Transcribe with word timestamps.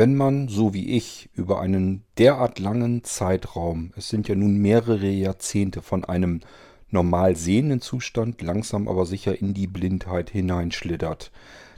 Wenn 0.00 0.14
man, 0.14 0.48
so 0.48 0.72
wie 0.72 0.96
ich, 0.96 1.28
über 1.34 1.60
einen 1.60 2.04
derart 2.16 2.58
langen 2.58 3.04
Zeitraum, 3.04 3.92
es 3.98 4.08
sind 4.08 4.28
ja 4.28 4.34
nun 4.34 4.56
mehrere 4.56 5.10
Jahrzehnte 5.10 5.82
von 5.82 6.06
einem 6.06 6.40
normal 6.88 7.36
sehenden 7.36 7.82
Zustand 7.82 8.40
langsam 8.40 8.88
aber 8.88 9.04
sicher 9.04 9.38
in 9.38 9.52
die 9.52 9.66
Blindheit 9.66 10.30
hineinschlittert, 10.30 11.30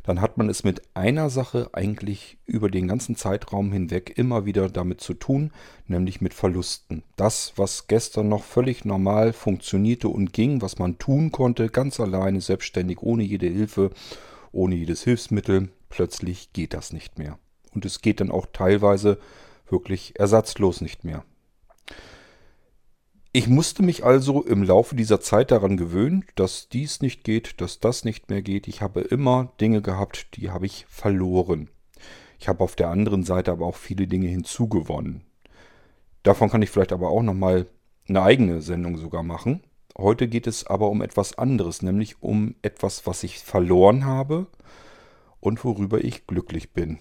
dann 0.04 0.20
hat 0.20 0.38
man 0.38 0.48
es 0.48 0.62
mit 0.62 0.82
einer 0.94 1.30
Sache 1.30 1.70
eigentlich 1.72 2.38
über 2.46 2.70
den 2.70 2.86
ganzen 2.86 3.16
Zeitraum 3.16 3.72
hinweg 3.72 4.16
immer 4.16 4.46
wieder 4.46 4.68
damit 4.68 5.00
zu 5.00 5.14
tun, 5.14 5.50
nämlich 5.88 6.20
mit 6.20 6.32
Verlusten. 6.32 7.02
Das, 7.16 7.54
was 7.56 7.88
gestern 7.88 8.28
noch 8.28 8.44
völlig 8.44 8.84
normal 8.84 9.32
funktionierte 9.32 10.06
und 10.06 10.32
ging, 10.32 10.62
was 10.62 10.78
man 10.78 10.96
tun 10.96 11.32
konnte, 11.32 11.70
ganz 11.70 11.98
alleine, 11.98 12.40
selbstständig, 12.40 13.02
ohne 13.02 13.24
jede 13.24 13.48
Hilfe, 13.48 13.90
ohne 14.52 14.76
jedes 14.76 15.02
Hilfsmittel, 15.02 15.70
plötzlich 15.88 16.52
geht 16.52 16.72
das 16.72 16.92
nicht 16.92 17.18
mehr. 17.18 17.36
Und 17.74 17.84
es 17.84 18.00
geht 18.00 18.20
dann 18.20 18.30
auch 18.30 18.46
teilweise 18.52 19.18
wirklich 19.68 20.18
ersatzlos 20.18 20.80
nicht 20.80 21.04
mehr. 21.04 21.24
Ich 23.34 23.48
musste 23.48 23.82
mich 23.82 24.04
also 24.04 24.42
im 24.42 24.62
Laufe 24.62 24.94
dieser 24.94 25.20
Zeit 25.20 25.50
daran 25.52 25.78
gewöhnen, 25.78 26.24
dass 26.34 26.68
dies 26.68 27.00
nicht 27.00 27.24
geht, 27.24 27.62
dass 27.62 27.80
das 27.80 28.04
nicht 28.04 28.28
mehr 28.28 28.42
geht. 28.42 28.68
Ich 28.68 28.82
habe 28.82 29.00
immer 29.00 29.52
Dinge 29.58 29.80
gehabt, 29.80 30.36
die 30.36 30.50
habe 30.50 30.66
ich 30.66 30.84
verloren. 30.90 31.70
Ich 32.38 32.48
habe 32.48 32.62
auf 32.62 32.76
der 32.76 32.90
anderen 32.90 33.24
Seite 33.24 33.50
aber 33.50 33.64
auch 33.64 33.76
viele 33.76 34.06
Dinge 34.06 34.26
hinzugewonnen. 34.26 35.22
Davon 36.22 36.50
kann 36.50 36.60
ich 36.60 36.68
vielleicht 36.68 36.92
aber 36.92 37.08
auch 37.08 37.22
nochmal 37.22 37.66
eine 38.06 38.20
eigene 38.20 38.60
Sendung 38.60 38.98
sogar 38.98 39.22
machen. 39.22 39.62
Heute 39.96 40.28
geht 40.28 40.46
es 40.46 40.66
aber 40.66 40.90
um 40.90 41.00
etwas 41.00 41.38
anderes, 41.38 41.80
nämlich 41.80 42.22
um 42.22 42.54
etwas, 42.60 43.06
was 43.06 43.22
ich 43.22 43.38
verloren 43.38 44.04
habe 44.04 44.46
und 45.40 45.64
worüber 45.64 46.04
ich 46.04 46.26
glücklich 46.26 46.72
bin. 46.72 46.98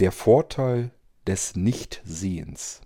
Der 0.00 0.12
Vorteil 0.12 0.92
des 1.26 1.56
Nichtsehens. 1.56 2.80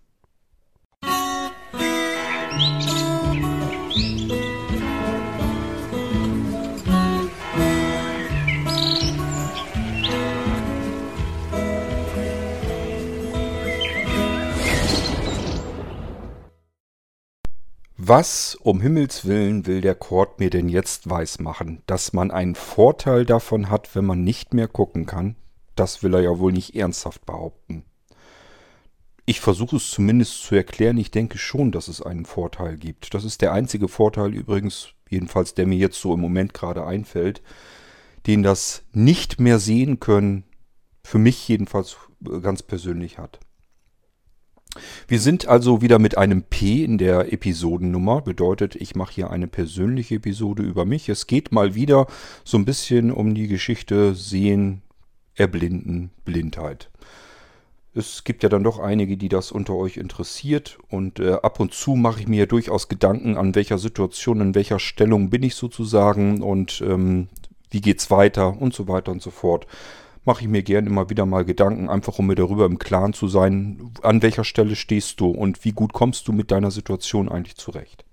Was 17.96 18.56
um 18.56 18.80
Himmels 18.80 19.24
willen 19.24 19.66
will 19.66 19.80
der 19.80 19.94
Kord 19.94 20.40
mir 20.40 20.50
denn 20.50 20.68
jetzt 20.68 21.08
weismachen? 21.08 21.80
Dass 21.86 22.12
man 22.12 22.32
einen 22.32 22.56
Vorteil 22.56 23.24
davon 23.24 23.70
hat, 23.70 23.94
wenn 23.94 24.04
man 24.04 24.24
nicht 24.24 24.52
mehr 24.52 24.66
gucken 24.66 25.06
kann? 25.06 25.36
Das 25.74 26.02
will 26.02 26.14
er 26.14 26.20
ja 26.20 26.38
wohl 26.38 26.52
nicht 26.52 26.74
ernsthaft 26.74 27.26
behaupten. 27.26 27.84
Ich 29.26 29.40
versuche 29.40 29.76
es 29.76 29.90
zumindest 29.90 30.42
zu 30.42 30.54
erklären. 30.54 30.98
Ich 30.98 31.10
denke 31.10 31.38
schon, 31.38 31.72
dass 31.72 31.88
es 31.88 32.02
einen 32.02 32.26
Vorteil 32.26 32.76
gibt. 32.76 33.14
Das 33.14 33.24
ist 33.24 33.40
der 33.40 33.52
einzige 33.52 33.88
Vorteil 33.88 34.34
übrigens, 34.34 34.88
jedenfalls 35.08 35.54
der 35.54 35.66
mir 35.66 35.78
jetzt 35.78 36.00
so 36.00 36.12
im 36.12 36.20
Moment 36.20 36.52
gerade 36.52 36.84
einfällt, 36.84 37.42
den 38.26 38.42
das 38.42 38.84
nicht 38.92 39.40
mehr 39.40 39.58
sehen 39.58 39.98
können, 39.98 40.44
für 41.02 41.18
mich 41.18 41.46
jedenfalls 41.48 41.96
äh, 42.26 42.40
ganz 42.40 42.62
persönlich 42.62 43.18
hat. 43.18 43.40
Wir 45.06 45.20
sind 45.20 45.46
also 45.46 45.82
wieder 45.82 45.98
mit 45.98 46.18
einem 46.18 46.42
P 46.42 46.84
in 46.84 46.98
der 46.98 47.32
Episodennummer. 47.32 48.22
Bedeutet, 48.22 48.74
ich 48.74 48.96
mache 48.96 49.14
hier 49.14 49.30
eine 49.30 49.46
persönliche 49.46 50.16
Episode 50.16 50.62
über 50.62 50.84
mich. 50.84 51.08
Es 51.08 51.26
geht 51.26 51.52
mal 51.52 51.74
wieder 51.74 52.08
so 52.44 52.58
ein 52.58 52.64
bisschen 52.64 53.12
um 53.12 53.34
die 53.34 53.46
Geschichte 53.46 54.14
Sehen, 54.14 54.82
Erblinden, 55.34 56.10
Blindheit 56.24 56.90
es 57.94 58.24
gibt 58.24 58.42
ja 58.42 58.48
dann 58.48 58.64
doch 58.64 58.80
einige, 58.80 59.16
die 59.16 59.28
das 59.28 59.52
unter 59.52 59.74
euch 59.74 59.96
interessiert 59.96 60.78
und 60.88 61.20
äh, 61.20 61.34
ab 61.34 61.60
und 61.60 61.72
zu 61.72 61.94
mache 61.94 62.20
ich 62.20 62.28
mir 62.28 62.46
durchaus 62.46 62.88
Gedanken, 62.88 63.36
an 63.36 63.54
welcher 63.54 63.78
Situation, 63.78 64.40
in 64.40 64.54
welcher 64.54 64.80
Stellung 64.80 65.30
bin 65.30 65.44
ich 65.44 65.54
sozusagen 65.54 66.42
und 66.42 66.82
ähm, 66.84 67.28
wie 67.70 67.80
geht's 67.80 68.10
weiter 68.10 68.60
und 68.60 68.74
so 68.74 68.88
weiter 68.88 69.12
und 69.12 69.22
so 69.22 69.30
fort. 69.30 69.66
Mache 70.24 70.42
ich 70.42 70.48
mir 70.48 70.62
gern 70.62 70.86
immer 70.86 71.10
wieder 71.10 71.26
mal 71.26 71.44
Gedanken, 71.44 71.88
einfach 71.88 72.18
um 72.18 72.26
mir 72.26 72.34
darüber 72.34 72.66
im 72.66 72.78
Klaren 72.78 73.12
zu 73.12 73.28
sein, 73.28 73.92
an 74.02 74.22
welcher 74.22 74.44
Stelle 74.44 74.74
stehst 74.74 75.20
du 75.20 75.30
und 75.30 75.64
wie 75.64 75.72
gut 75.72 75.92
kommst 75.92 76.26
du 76.26 76.32
mit 76.32 76.50
deiner 76.50 76.70
Situation 76.70 77.28
eigentlich 77.28 77.56
zurecht. 77.56 78.04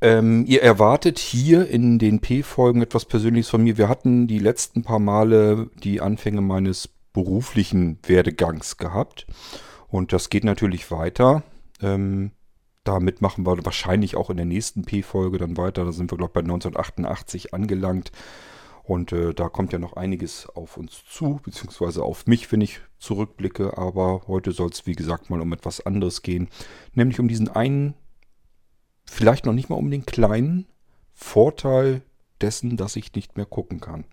Ähm, 0.00 0.44
ihr 0.46 0.62
erwartet 0.62 1.18
hier 1.18 1.68
in 1.68 1.98
den 1.98 2.20
P-Folgen 2.20 2.82
etwas 2.82 3.06
Persönliches 3.06 3.48
von 3.48 3.62
mir. 3.62 3.78
Wir 3.78 3.88
hatten 3.88 4.26
die 4.26 4.38
letzten 4.38 4.82
paar 4.82 4.98
Male 4.98 5.70
die 5.82 6.00
Anfänge 6.00 6.42
meines 6.42 6.88
beruflichen 7.12 7.98
Werdegangs 8.06 8.76
gehabt. 8.76 9.26
Und 9.88 10.12
das 10.12 10.28
geht 10.28 10.44
natürlich 10.44 10.90
weiter. 10.90 11.42
Ähm, 11.80 12.32
damit 12.84 13.22
machen 13.22 13.46
wir 13.46 13.64
wahrscheinlich 13.64 14.16
auch 14.16 14.30
in 14.30 14.36
der 14.36 14.46
nächsten 14.46 14.84
P-Folge 14.84 15.38
dann 15.38 15.56
weiter. 15.56 15.84
Da 15.84 15.92
sind 15.92 16.12
wir, 16.12 16.18
glaube 16.18 16.30
ich, 16.30 16.34
bei 16.34 16.40
1988 16.40 17.54
angelangt. 17.54 18.12
Und 18.84 19.12
äh, 19.12 19.34
da 19.34 19.48
kommt 19.48 19.72
ja 19.72 19.80
noch 19.80 19.94
einiges 19.94 20.48
auf 20.50 20.76
uns 20.76 21.04
zu, 21.08 21.40
beziehungsweise 21.42 22.04
auf 22.04 22.26
mich, 22.26 22.52
wenn 22.52 22.60
ich 22.60 22.80
zurückblicke. 22.98 23.76
Aber 23.78 24.22
heute 24.28 24.52
soll 24.52 24.68
es, 24.68 24.86
wie 24.86 24.94
gesagt, 24.94 25.30
mal 25.30 25.40
um 25.40 25.52
etwas 25.52 25.84
anderes 25.84 26.22
gehen. 26.22 26.48
Nämlich 26.94 27.18
um 27.18 27.26
diesen 27.26 27.48
einen, 27.48 27.94
vielleicht 29.08 29.46
noch 29.46 29.52
nicht 29.52 29.68
mal 29.68 29.76
um 29.76 29.90
den 29.90 30.06
kleinen 30.06 30.66
Vorteil 31.14 32.02
dessen, 32.40 32.76
dass 32.76 32.96
ich 32.96 33.14
nicht 33.14 33.36
mehr 33.36 33.46
gucken 33.46 33.80
kann. 33.80 34.04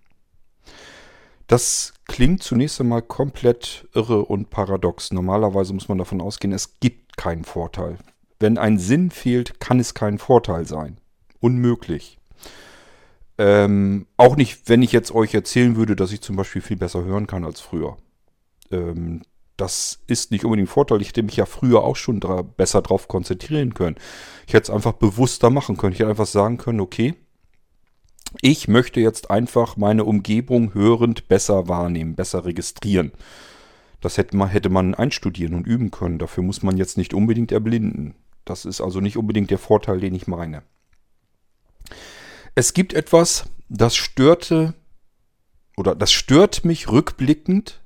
Das 1.46 1.92
klingt 2.06 2.42
zunächst 2.42 2.80
einmal 2.80 3.02
komplett 3.02 3.86
irre 3.92 4.24
und 4.24 4.50
paradox. 4.50 5.12
Normalerweise 5.12 5.74
muss 5.74 5.88
man 5.88 5.98
davon 5.98 6.20
ausgehen, 6.20 6.52
es 6.54 6.80
gibt 6.80 7.16
keinen 7.16 7.44
Vorteil. 7.44 7.98
Wenn 8.40 8.56
ein 8.58 8.78
Sinn 8.78 9.10
fehlt, 9.10 9.60
kann 9.60 9.78
es 9.78 9.94
kein 9.94 10.18
Vorteil 10.18 10.66
sein. 10.66 10.98
Unmöglich. 11.40 12.18
Ähm, 13.36 14.06
auch 14.16 14.36
nicht, 14.36 14.68
wenn 14.68 14.82
ich 14.82 14.92
jetzt 14.92 15.12
euch 15.12 15.34
erzählen 15.34 15.76
würde, 15.76 15.96
dass 15.96 16.12
ich 16.12 16.20
zum 16.20 16.36
Beispiel 16.36 16.62
viel 16.62 16.76
besser 16.76 17.04
hören 17.04 17.26
kann 17.26 17.44
als 17.44 17.60
früher. 17.60 17.96
Ähm, 18.70 19.22
das 19.56 20.00
ist 20.06 20.30
nicht 20.30 20.44
unbedingt 20.44 20.68
Vorteil. 20.68 21.00
Ich 21.00 21.08
hätte 21.08 21.22
mich 21.22 21.36
ja 21.36 21.46
früher 21.46 21.84
auch 21.84 21.96
schon 21.96 22.20
dra 22.20 22.42
besser 22.42 22.82
darauf 22.82 23.08
konzentrieren 23.08 23.74
können. 23.74 23.96
Ich 24.46 24.54
hätte 24.54 24.64
es 24.64 24.74
einfach 24.74 24.94
bewusster 24.94 25.50
machen 25.50 25.76
können. 25.76 25.92
Ich 25.92 26.00
hätte 26.00 26.10
einfach 26.10 26.26
sagen 26.26 26.56
können, 26.56 26.80
okay, 26.80 27.14
ich 28.40 28.66
möchte 28.66 29.00
jetzt 29.00 29.30
einfach 29.30 29.76
meine 29.76 30.04
Umgebung 30.04 30.74
hörend 30.74 31.28
besser 31.28 31.68
wahrnehmen, 31.68 32.16
besser 32.16 32.44
registrieren. 32.44 33.12
Das 34.00 34.18
hätte 34.18 34.36
man, 34.36 34.48
hätte 34.48 34.70
man 34.70 34.94
einstudieren 34.94 35.54
und 35.54 35.66
üben 35.66 35.90
können. 35.90 36.18
Dafür 36.18 36.42
muss 36.42 36.62
man 36.62 36.76
jetzt 36.76 36.98
nicht 36.98 37.14
unbedingt 37.14 37.52
erblinden. 37.52 38.14
Das 38.44 38.64
ist 38.64 38.80
also 38.80 39.00
nicht 39.00 39.16
unbedingt 39.16 39.50
der 39.50 39.58
Vorteil, 39.58 40.00
den 40.00 40.14
ich 40.14 40.26
meine. 40.26 40.62
Es 42.54 42.74
gibt 42.74 42.92
etwas, 42.92 43.44
das 43.68 43.96
störte 43.96 44.74
oder 45.76 45.94
das 45.94 46.12
stört 46.12 46.64
mich 46.64 46.90
rückblickend 46.90 47.83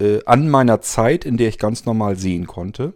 äh, 0.00 0.20
an 0.24 0.48
meiner 0.48 0.80
Zeit, 0.80 1.24
in 1.24 1.36
der 1.36 1.48
ich 1.48 1.58
ganz 1.58 1.84
normal 1.84 2.16
sehen 2.16 2.46
konnte. 2.46 2.94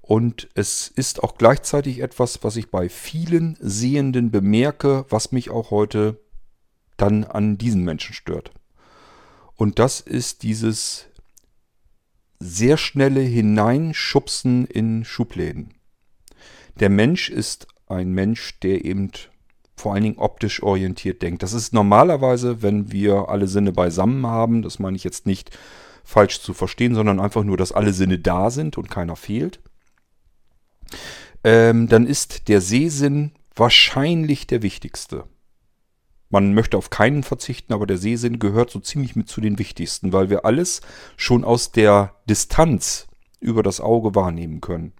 Und 0.00 0.48
es 0.54 0.88
ist 0.88 1.22
auch 1.22 1.38
gleichzeitig 1.38 2.00
etwas, 2.00 2.44
was 2.44 2.56
ich 2.56 2.70
bei 2.70 2.88
vielen 2.88 3.56
Sehenden 3.60 4.30
bemerke, 4.30 5.06
was 5.08 5.32
mich 5.32 5.50
auch 5.50 5.70
heute 5.70 6.20
dann 6.96 7.24
an 7.24 7.56
diesen 7.56 7.84
Menschen 7.84 8.14
stört. 8.14 8.52
Und 9.56 9.78
das 9.78 10.00
ist 10.00 10.42
dieses 10.42 11.06
sehr 12.38 12.76
schnelle 12.76 13.20
Hineinschubsen 13.20 14.66
in 14.66 15.04
Schubläden. 15.04 15.74
Der 16.80 16.90
Mensch 16.90 17.30
ist 17.30 17.68
ein 17.86 18.10
Mensch, 18.12 18.60
der 18.60 18.84
eben 18.84 19.10
vor 19.76 19.94
allen 19.94 20.02
Dingen 20.02 20.18
optisch 20.18 20.62
orientiert 20.62 21.22
denkt. 21.22 21.42
Das 21.42 21.52
ist 21.52 21.72
normalerweise, 21.72 22.62
wenn 22.62 22.92
wir 22.92 23.28
alle 23.28 23.46
Sinne 23.46 23.72
beisammen 23.72 24.26
haben, 24.26 24.62
das 24.62 24.78
meine 24.78 24.96
ich 24.96 25.04
jetzt 25.04 25.26
nicht 25.26 25.56
falsch 26.04 26.40
zu 26.40 26.54
verstehen, 26.54 26.94
sondern 26.94 27.18
einfach 27.18 27.42
nur, 27.42 27.56
dass 27.56 27.72
alle 27.72 27.92
Sinne 27.92 28.18
da 28.18 28.50
sind 28.50 28.78
und 28.78 28.90
keiner 28.90 29.16
fehlt 29.16 29.60
ähm, 31.44 31.88
dann 31.88 32.06
ist 32.06 32.48
der 32.48 32.60
Sehsinn 32.60 33.32
wahrscheinlich 33.54 34.46
der 34.46 34.62
wichtigste. 34.62 35.24
Man 36.30 36.54
möchte 36.54 36.76
auf 36.76 36.90
keinen 36.90 37.22
verzichten, 37.22 37.72
aber 37.72 37.86
der 37.86 37.98
Sehsinn 37.98 38.38
gehört 38.38 38.70
so 38.70 38.80
ziemlich 38.80 39.14
mit 39.14 39.28
zu 39.28 39.40
den 39.40 39.58
wichtigsten, 39.58 40.12
weil 40.12 40.30
wir 40.30 40.44
alles 40.44 40.80
schon 41.16 41.44
aus 41.44 41.70
der 41.70 42.14
Distanz 42.28 43.06
über 43.38 43.62
das 43.62 43.80
Auge 43.80 44.14
wahrnehmen 44.14 44.60
können. 44.60 44.94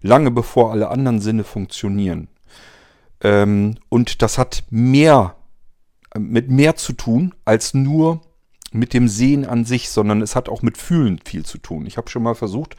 Lange 0.00 0.30
bevor 0.30 0.70
alle 0.70 0.88
anderen 0.88 1.20
Sinne 1.20 1.44
funktionieren. 1.44 2.28
Ähm, 3.20 3.74
und 3.88 4.22
das 4.22 4.38
hat 4.38 4.64
mehr, 4.70 5.34
mit 6.16 6.48
mehr 6.48 6.76
zu 6.76 6.92
tun 6.92 7.34
als 7.44 7.74
nur 7.74 8.22
mit 8.72 8.92
dem 8.92 9.08
Sehen 9.08 9.44
an 9.44 9.64
sich, 9.64 9.88
sondern 9.88 10.22
es 10.22 10.36
hat 10.36 10.48
auch 10.48 10.62
mit 10.62 10.76
Fühlen 10.76 11.20
viel 11.24 11.44
zu 11.44 11.58
tun. 11.58 11.86
Ich 11.86 11.96
habe 11.96 12.10
schon 12.10 12.22
mal 12.22 12.34
versucht, 12.34 12.76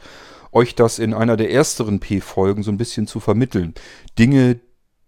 euch 0.52 0.74
das 0.74 0.98
in 0.98 1.14
einer 1.14 1.36
der 1.36 1.50
ersteren 1.50 2.00
P-Folgen 2.00 2.62
so 2.62 2.70
ein 2.70 2.78
bisschen 2.78 3.06
zu 3.06 3.20
vermitteln. 3.20 3.74
Dinge, 4.18 4.60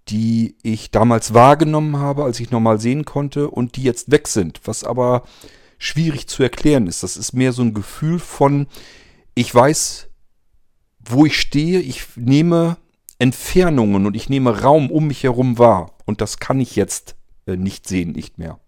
die 0.08 0.56
ich 0.62 0.90
damals 0.90 1.34
wahrgenommen 1.34 1.98
habe, 1.98 2.24
als 2.24 2.40
ich 2.40 2.50
normal 2.50 2.80
sehen 2.80 3.04
konnte 3.04 3.48
und 3.48 3.76
die 3.76 3.82
jetzt 3.82 4.10
weg 4.10 4.28
sind, 4.28 4.60
was 4.64 4.84
aber 4.84 5.22
schwierig 5.78 6.28
zu 6.28 6.42
erklären 6.42 6.86
ist. 6.86 7.02
Das 7.02 7.16
ist 7.16 7.32
mehr 7.32 7.52
so 7.52 7.62
ein 7.62 7.74
Gefühl 7.74 8.18
von, 8.18 8.66
ich 9.34 9.52
weiß, 9.54 10.08
wo 11.00 11.26
ich 11.26 11.40
stehe, 11.40 11.80
ich 11.80 12.04
nehme 12.16 12.76
Entfernungen 13.18 14.06
und 14.06 14.16
ich 14.16 14.28
nehme 14.28 14.62
Raum 14.62 14.90
um 14.90 15.06
mich 15.06 15.22
herum 15.22 15.58
wahr. 15.58 15.96
Und 16.04 16.20
das 16.20 16.38
kann 16.38 16.60
ich 16.60 16.76
jetzt 16.76 17.16
äh, 17.46 17.56
nicht 17.56 17.86
sehen, 17.88 18.12
nicht 18.12 18.38
mehr. 18.38 18.58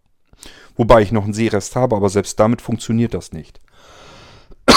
Wobei 0.76 1.03
ich 1.03 1.12
noch 1.12 1.25
einen 1.25 1.35
Sehrest 1.35 1.76
habe, 1.76 1.97
aber 1.97 2.09
selbst 2.09 2.38
damit 2.41 2.61
funktioniert 2.61 3.15
das 3.15 3.32
nicht. 3.32 3.61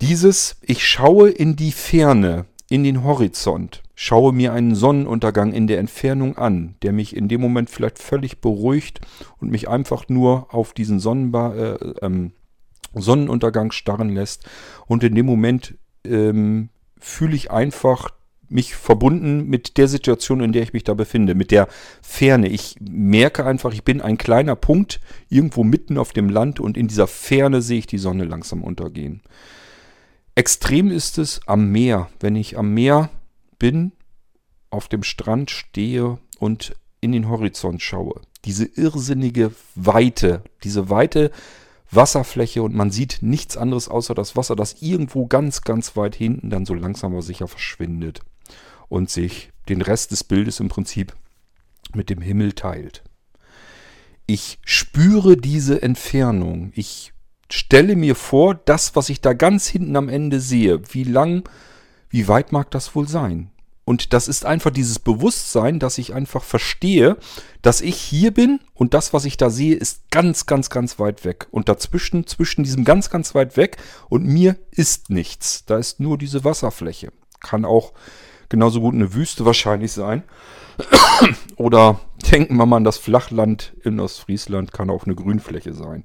Dieses, 0.00 0.56
ich 0.62 0.86
schaue 0.86 1.30
in 1.30 1.56
die 1.56 1.72
Ferne, 1.72 2.46
in 2.68 2.84
den 2.84 3.04
Horizont, 3.04 3.82
schaue 3.94 4.32
mir 4.32 4.52
einen 4.52 4.74
Sonnenuntergang 4.74 5.52
in 5.52 5.66
der 5.66 5.78
Entfernung 5.78 6.36
an, 6.36 6.76
der 6.82 6.92
mich 6.92 7.16
in 7.16 7.28
dem 7.28 7.40
Moment 7.40 7.70
vielleicht 7.70 7.98
völlig 7.98 8.40
beruhigt 8.40 9.00
und 9.38 9.50
mich 9.50 9.68
einfach 9.68 10.08
nur 10.08 10.52
auf 10.54 10.72
diesen 10.72 11.00
Sonnenba 11.00 11.54
äh, 11.54 11.94
ähm, 12.02 12.32
Sonnenuntergang 12.94 13.72
starren 13.72 14.10
lässt. 14.10 14.48
Und 14.86 15.04
in 15.04 15.14
dem 15.14 15.26
Moment 15.26 15.74
ähm, 16.04 16.70
fühle 16.98 17.36
ich 17.36 17.50
einfach 17.50 18.10
mich 18.48 18.74
verbunden 18.74 19.48
mit 19.48 19.76
der 19.76 19.88
Situation, 19.88 20.40
in 20.40 20.52
der 20.52 20.62
ich 20.62 20.72
mich 20.72 20.84
da 20.84 20.94
befinde, 20.94 21.34
mit 21.34 21.50
der 21.50 21.68
Ferne. 22.02 22.48
Ich 22.48 22.76
merke 22.80 23.44
einfach, 23.44 23.72
ich 23.72 23.84
bin 23.84 24.00
ein 24.00 24.18
kleiner 24.18 24.56
Punkt 24.56 25.00
irgendwo 25.28 25.64
mitten 25.64 25.98
auf 25.98 26.12
dem 26.12 26.28
Land 26.28 26.60
und 26.60 26.76
in 26.76 26.88
dieser 26.88 27.06
Ferne 27.06 27.62
sehe 27.62 27.78
ich 27.78 27.86
die 27.86 27.98
Sonne 27.98 28.24
langsam 28.24 28.62
untergehen. 28.62 29.22
Extrem 30.34 30.90
ist 30.90 31.18
es 31.18 31.40
am 31.46 31.70
Meer, 31.70 32.08
wenn 32.20 32.36
ich 32.36 32.58
am 32.58 32.74
Meer 32.74 33.10
bin, 33.58 33.92
auf 34.70 34.88
dem 34.88 35.02
Strand 35.02 35.50
stehe 35.50 36.18
und 36.38 36.74
in 37.00 37.12
den 37.12 37.28
Horizont 37.28 37.82
schaue. 37.82 38.20
Diese 38.44 38.66
irrsinnige 38.66 39.52
Weite, 39.74 40.42
diese 40.62 40.90
weite 40.90 41.30
Wasserfläche 41.90 42.62
und 42.62 42.74
man 42.74 42.90
sieht 42.90 43.18
nichts 43.22 43.56
anderes 43.56 43.88
außer 43.88 44.14
das 44.14 44.36
Wasser, 44.36 44.56
das 44.56 44.82
irgendwo 44.82 45.26
ganz, 45.26 45.62
ganz 45.62 45.96
weit 45.96 46.14
hinten 46.14 46.50
dann 46.50 46.66
so 46.66 46.74
langsam 46.74 47.12
aber 47.12 47.22
sicher 47.22 47.48
verschwindet 47.48 48.22
und 48.88 49.10
sich 49.10 49.50
den 49.68 49.82
Rest 49.82 50.12
des 50.12 50.24
Bildes 50.24 50.60
im 50.60 50.68
Prinzip 50.68 51.14
mit 51.94 52.10
dem 52.10 52.20
Himmel 52.20 52.52
teilt. 52.52 53.02
Ich 54.26 54.58
spüre 54.64 55.36
diese 55.36 55.82
Entfernung. 55.82 56.72
Ich 56.74 57.12
stelle 57.50 57.96
mir 57.96 58.14
vor, 58.14 58.54
das, 58.54 58.96
was 58.96 59.08
ich 59.08 59.20
da 59.20 59.32
ganz 59.32 59.68
hinten 59.68 59.96
am 59.96 60.08
Ende 60.08 60.40
sehe, 60.40 60.80
wie 60.92 61.04
lang, 61.04 61.48
wie 62.08 62.26
weit 62.28 62.52
mag 62.52 62.70
das 62.70 62.94
wohl 62.94 63.08
sein? 63.08 63.50
Und 63.84 64.12
das 64.12 64.26
ist 64.26 64.44
einfach 64.44 64.72
dieses 64.72 64.98
Bewusstsein, 64.98 65.78
dass 65.78 65.98
ich 65.98 66.12
einfach 66.12 66.42
verstehe, 66.42 67.18
dass 67.62 67.80
ich 67.80 67.94
hier 67.94 68.34
bin 68.34 68.58
und 68.74 68.94
das, 68.94 69.12
was 69.12 69.24
ich 69.24 69.36
da 69.36 69.48
sehe, 69.48 69.76
ist 69.76 70.10
ganz, 70.10 70.46
ganz, 70.46 70.70
ganz 70.70 70.98
weit 70.98 71.24
weg. 71.24 71.46
Und 71.52 71.68
dazwischen, 71.68 72.26
zwischen 72.26 72.64
diesem 72.64 72.84
ganz, 72.84 73.10
ganz 73.10 73.32
weit 73.36 73.56
weg 73.56 73.76
und 74.08 74.24
mir 74.24 74.56
ist 74.72 75.08
nichts. 75.08 75.64
Da 75.66 75.78
ist 75.78 76.00
nur 76.00 76.18
diese 76.18 76.42
Wasserfläche. 76.42 77.12
Kann 77.38 77.64
auch 77.64 77.92
genauso 78.48 78.80
gut 78.80 78.94
eine 78.94 79.14
Wüste 79.14 79.44
wahrscheinlich 79.44 79.92
sein. 79.92 80.22
Oder 81.56 82.00
denken 82.30 82.56
wir 82.56 82.66
mal 82.66 82.76
an 82.76 82.84
das 82.84 82.98
Flachland 82.98 83.74
in 83.82 84.00
Ostfriesland, 84.00 84.72
kann 84.72 84.90
auch 84.90 85.04
eine 85.04 85.14
Grünfläche 85.14 85.72
sein. 85.72 86.04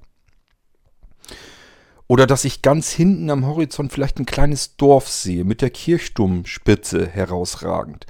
Oder 2.07 2.27
dass 2.27 2.43
ich 2.43 2.61
ganz 2.61 2.91
hinten 2.91 3.29
am 3.29 3.45
Horizont 3.45 3.93
vielleicht 3.93 4.19
ein 4.19 4.25
kleines 4.25 4.75
Dorf 4.75 5.07
sehe 5.07 5.45
mit 5.45 5.61
der 5.61 5.69
Kirchturmspitze 5.69 7.07
herausragend. 7.07 8.05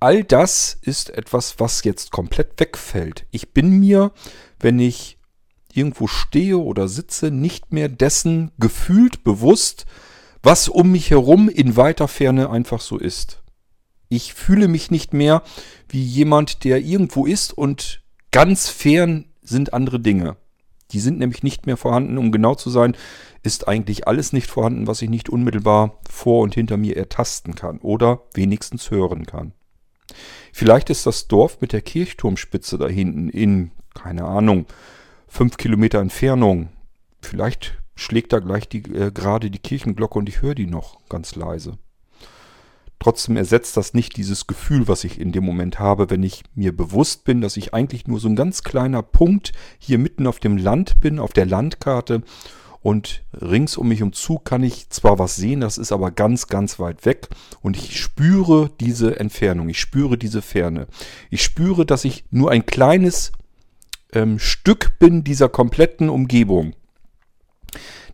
All 0.00 0.24
das 0.24 0.76
ist 0.82 1.10
etwas, 1.10 1.60
was 1.60 1.84
jetzt 1.84 2.10
komplett 2.10 2.58
wegfällt. 2.58 3.26
Ich 3.30 3.52
bin 3.52 3.78
mir, 3.78 4.10
wenn 4.58 4.80
ich 4.80 5.18
irgendwo 5.72 6.08
stehe 6.08 6.58
oder 6.58 6.88
sitze, 6.88 7.30
nicht 7.30 7.72
mehr 7.72 7.88
dessen 7.88 8.50
gefühlt 8.58 9.22
bewusst, 9.22 9.86
was 10.42 10.68
um 10.68 10.90
mich 10.90 11.10
herum 11.10 11.48
in 11.48 11.76
weiter 11.76 12.08
Ferne 12.08 12.50
einfach 12.50 12.80
so 12.80 12.98
ist. 12.98 13.43
Ich 14.08 14.34
fühle 14.34 14.68
mich 14.68 14.90
nicht 14.90 15.12
mehr 15.12 15.42
wie 15.88 16.02
jemand, 16.02 16.64
der 16.64 16.80
irgendwo 16.80 17.26
ist 17.26 17.52
und 17.52 18.02
ganz 18.30 18.68
fern 18.68 19.26
sind 19.42 19.72
andere 19.72 20.00
Dinge. 20.00 20.36
Die 20.92 21.00
sind 21.00 21.18
nämlich 21.18 21.42
nicht 21.42 21.66
mehr 21.66 21.76
vorhanden. 21.76 22.18
Um 22.18 22.30
genau 22.30 22.54
zu 22.54 22.70
sein, 22.70 22.96
ist 23.42 23.68
eigentlich 23.68 24.06
alles 24.06 24.32
nicht 24.32 24.50
vorhanden, 24.50 24.86
was 24.86 25.02
ich 25.02 25.10
nicht 25.10 25.28
unmittelbar 25.28 25.98
vor 26.08 26.42
und 26.42 26.54
hinter 26.54 26.76
mir 26.76 26.96
ertasten 26.96 27.54
kann 27.54 27.78
oder 27.78 28.22
wenigstens 28.34 28.90
hören 28.90 29.26
kann. 29.26 29.52
Vielleicht 30.52 30.90
ist 30.90 31.06
das 31.06 31.28
Dorf 31.28 31.60
mit 31.60 31.72
der 31.72 31.82
Kirchturmspitze 31.82 32.78
da 32.78 32.86
hinten 32.86 33.28
in, 33.28 33.72
keine 33.94 34.24
Ahnung, 34.24 34.66
fünf 35.26 35.56
Kilometer 35.56 36.00
Entfernung. 36.00 36.68
Vielleicht 37.20 37.78
schlägt 37.96 38.32
da 38.32 38.38
gleich 38.38 38.68
die, 38.68 38.82
äh, 38.94 39.10
gerade 39.10 39.50
die 39.50 39.58
Kirchenglocke 39.58 40.18
und 40.18 40.28
ich 40.28 40.42
höre 40.42 40.54
die 40.54 40.66
noch 40.66 41.00
ganz 41.08 41.34
leise. 41.34 41.78
Trotzdem 42.98 43.36
ersetzt 43.36 43.76
das 43.76 43.92
nicht 43.92 44.16
dieses 44.16 44.46
Gefühl, 44.46 44.88
was 44.88 45.04
ich 45.04 45.20
in 45.20 45.32
dem 45.32 45.44
Moment 45.44 45.78
habe, 45.78 46.08
wenn 46.10 46.22
ich 46.22 46.42
mir 46.54 46.74
bewusst 46.74 47.24
bin, 47.24 47.40
dass 47.40 47.56
ich 47.56 47.74
eigentlich 47.74 48.06
nur 48.06 48.18
so 48.18 48.28
ein 48.28 48.36
ganz 48.36 48.62
kleiner 48.62 49.02
Punkt 49.02 49.52
hier 49.78 49.98
mitten 49.98 50.26
auf 50.26 50.38
dem 50.38 50.56
Land 50.56 51.00
bin, 51.00 51.18
auf 51.18 51.32
der 51.32 51.46
Landkarte. 51.46 52.22
Und 52.80 53.24
rings 53.32 53.78
um 53.78 53.88
mich 53.88 54.02
um 54.02 54.12
zu 54.12 54.38
kann 54.38 54.62
ich 54.62 54.90
zwar 54.90 55.18
was 55.18 55.36
sehen, 55.36 55.60
das 55.60 55.78
ist 55.78 55.90
aber 55.90 56.10
ganz, 56.10 56.48
ganz 56.48 56.78
weit 56.78 57.06
weg. 57.06 57.28
Und 57.62 57.78
ich 57.78 57.98
spüre 57.98 58.70
diese 58.78 59.18
Entfernung, 59.18 59.70
ich 59.70 59.80
spüre 59.80 60.18
diese 60.18 60.42
Ferne. 60.42 60.86
Ich 61.30 61.42
spüre, 61.42 61.86
dass 61.86 62.04
ich 62.04 62.24
nur 62.30 62.50
ein 62.50 62.66
kleines 62.66 63.32
ähm, 64.12 64.38
Stück 64.38 64.98
bin 64.98 65.24
dieser 65.24 65.48
kompletten 65.48 66.08
Umgebung. 66.10 66.74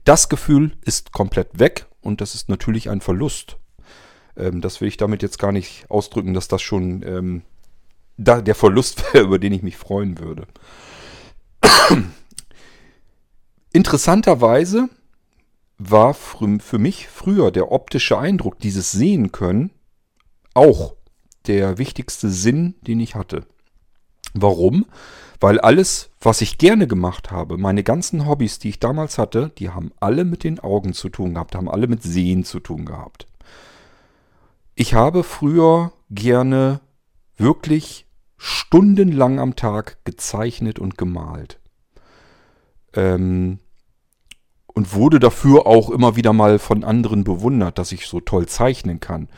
Das 0.04 0.28
Gefühl 0.28 0.72
ist 0.82 1.12
komplett 1.12 1.58
weg 1.58 1.86
und 2.00 2.20
das 2.20 2.34
ist 2.34 2.48
natürlich 2.48 2.90
ein 2.90 3.00
Verlust. 3.00 3.59
Ähm, 4.36 4.60
das 4.60 4.80
will 4.80 4.88
ich 4.88 4.96
damit 4.96 5.22
jetzt 5.22 5.38
gar 5.38 5.52
nicht 5.52 5.86
ausdrücken, 5.88 6.34
dass 6.34 6.48
das 6.48 6.62
schon 6.62 7.02
ähm, 7.04 7.42
da 8.16 8.40
der 8.40 8.54
Verlust 8.54 9.02
wäre, 9.14 9.24
über 9.24 9.38
den 9.38 9.52
ich 9.52 9.62
mich 9.62 9.76
freuen 9.76 10.18
würde. 10.18 10.46
Interessanterweise 13.72 14.88
war 15.78 16.12
für 16.12 16.78
mich 16.78 17.08
früher 17.08 17.50
der 17.50 17.72
optische 17.72 18.18
Eindruck, 18.18 18.58
dieses 18.58 18.92
Sehen 18.92 19.32
können, 19.32 19.70
auch 20.52 20.94
der 21.46 21.78
wichtigste 21.78 22.28
Sinn, 22.28 22.74
den 22.82 23.00
ich 23.00 23.14
hatte. 23.14 23.46
Warum? 24.34 24.86
Weil 25.40 25.58
alles, 25.58 26.10
was 26.20 26.42
ich 26.42 26.58
gerne 26.58 26.86
gemacht 26.86 27.30
habe, 27.30 27.56
meine 27.56 27.82
ganzen 27.82 28.26
Hobbys, 28.26 28.58
die 28.58 28.68
ich 28.68 28.78
damals 28.78 29.16
hatte, 29.16 29.52
die 29.56 29.70
haben 29.70 29.90
alle 29.98 30.26
mit 30.26 30.44
den 30.44 30.60
Augen 30.60 30.92
zu 30.92 31.08
tun 31.08 31.34
gehabt, 31.34 31.54
haben 31.54 31.70
alle 31.70 31.86
mit 31.86 32.02
Sehen 32.02 32.44
zu 32.44 32.60
tun 32.60 32.84
gehabt. 32.84 33.26
Ich 34.80 34.94
habe 34.94 35.24
früher 35.24 35.92
gerne 36.08 36.80
wirklich 37.36 38.06
stundenlang 38.38 39.38
am 39.38 39.54
Tag 39.54 40.02
gezeichnet 40.06 40.78
und 40.78 40.96
gemalt. 40.96 41.60
Ähm, 42.94 43.58
und 44.68 44.94
wurde 44.94 45.20
dafür 45.20 45.66
auch 45.66 45.90
immer 45.90 46.16
wieder 46.16 46.32
mal 46.32 46.58
von 46.58 46.82
anderen 46.82 47.24
bewundert, 47.24 47.76
dass 47.76 47.92
ich 47.92 48.06
so 48.06 48.20
toll 48.20 48.46
zeichnen 48.46 49.00
kann. 49.00 49.28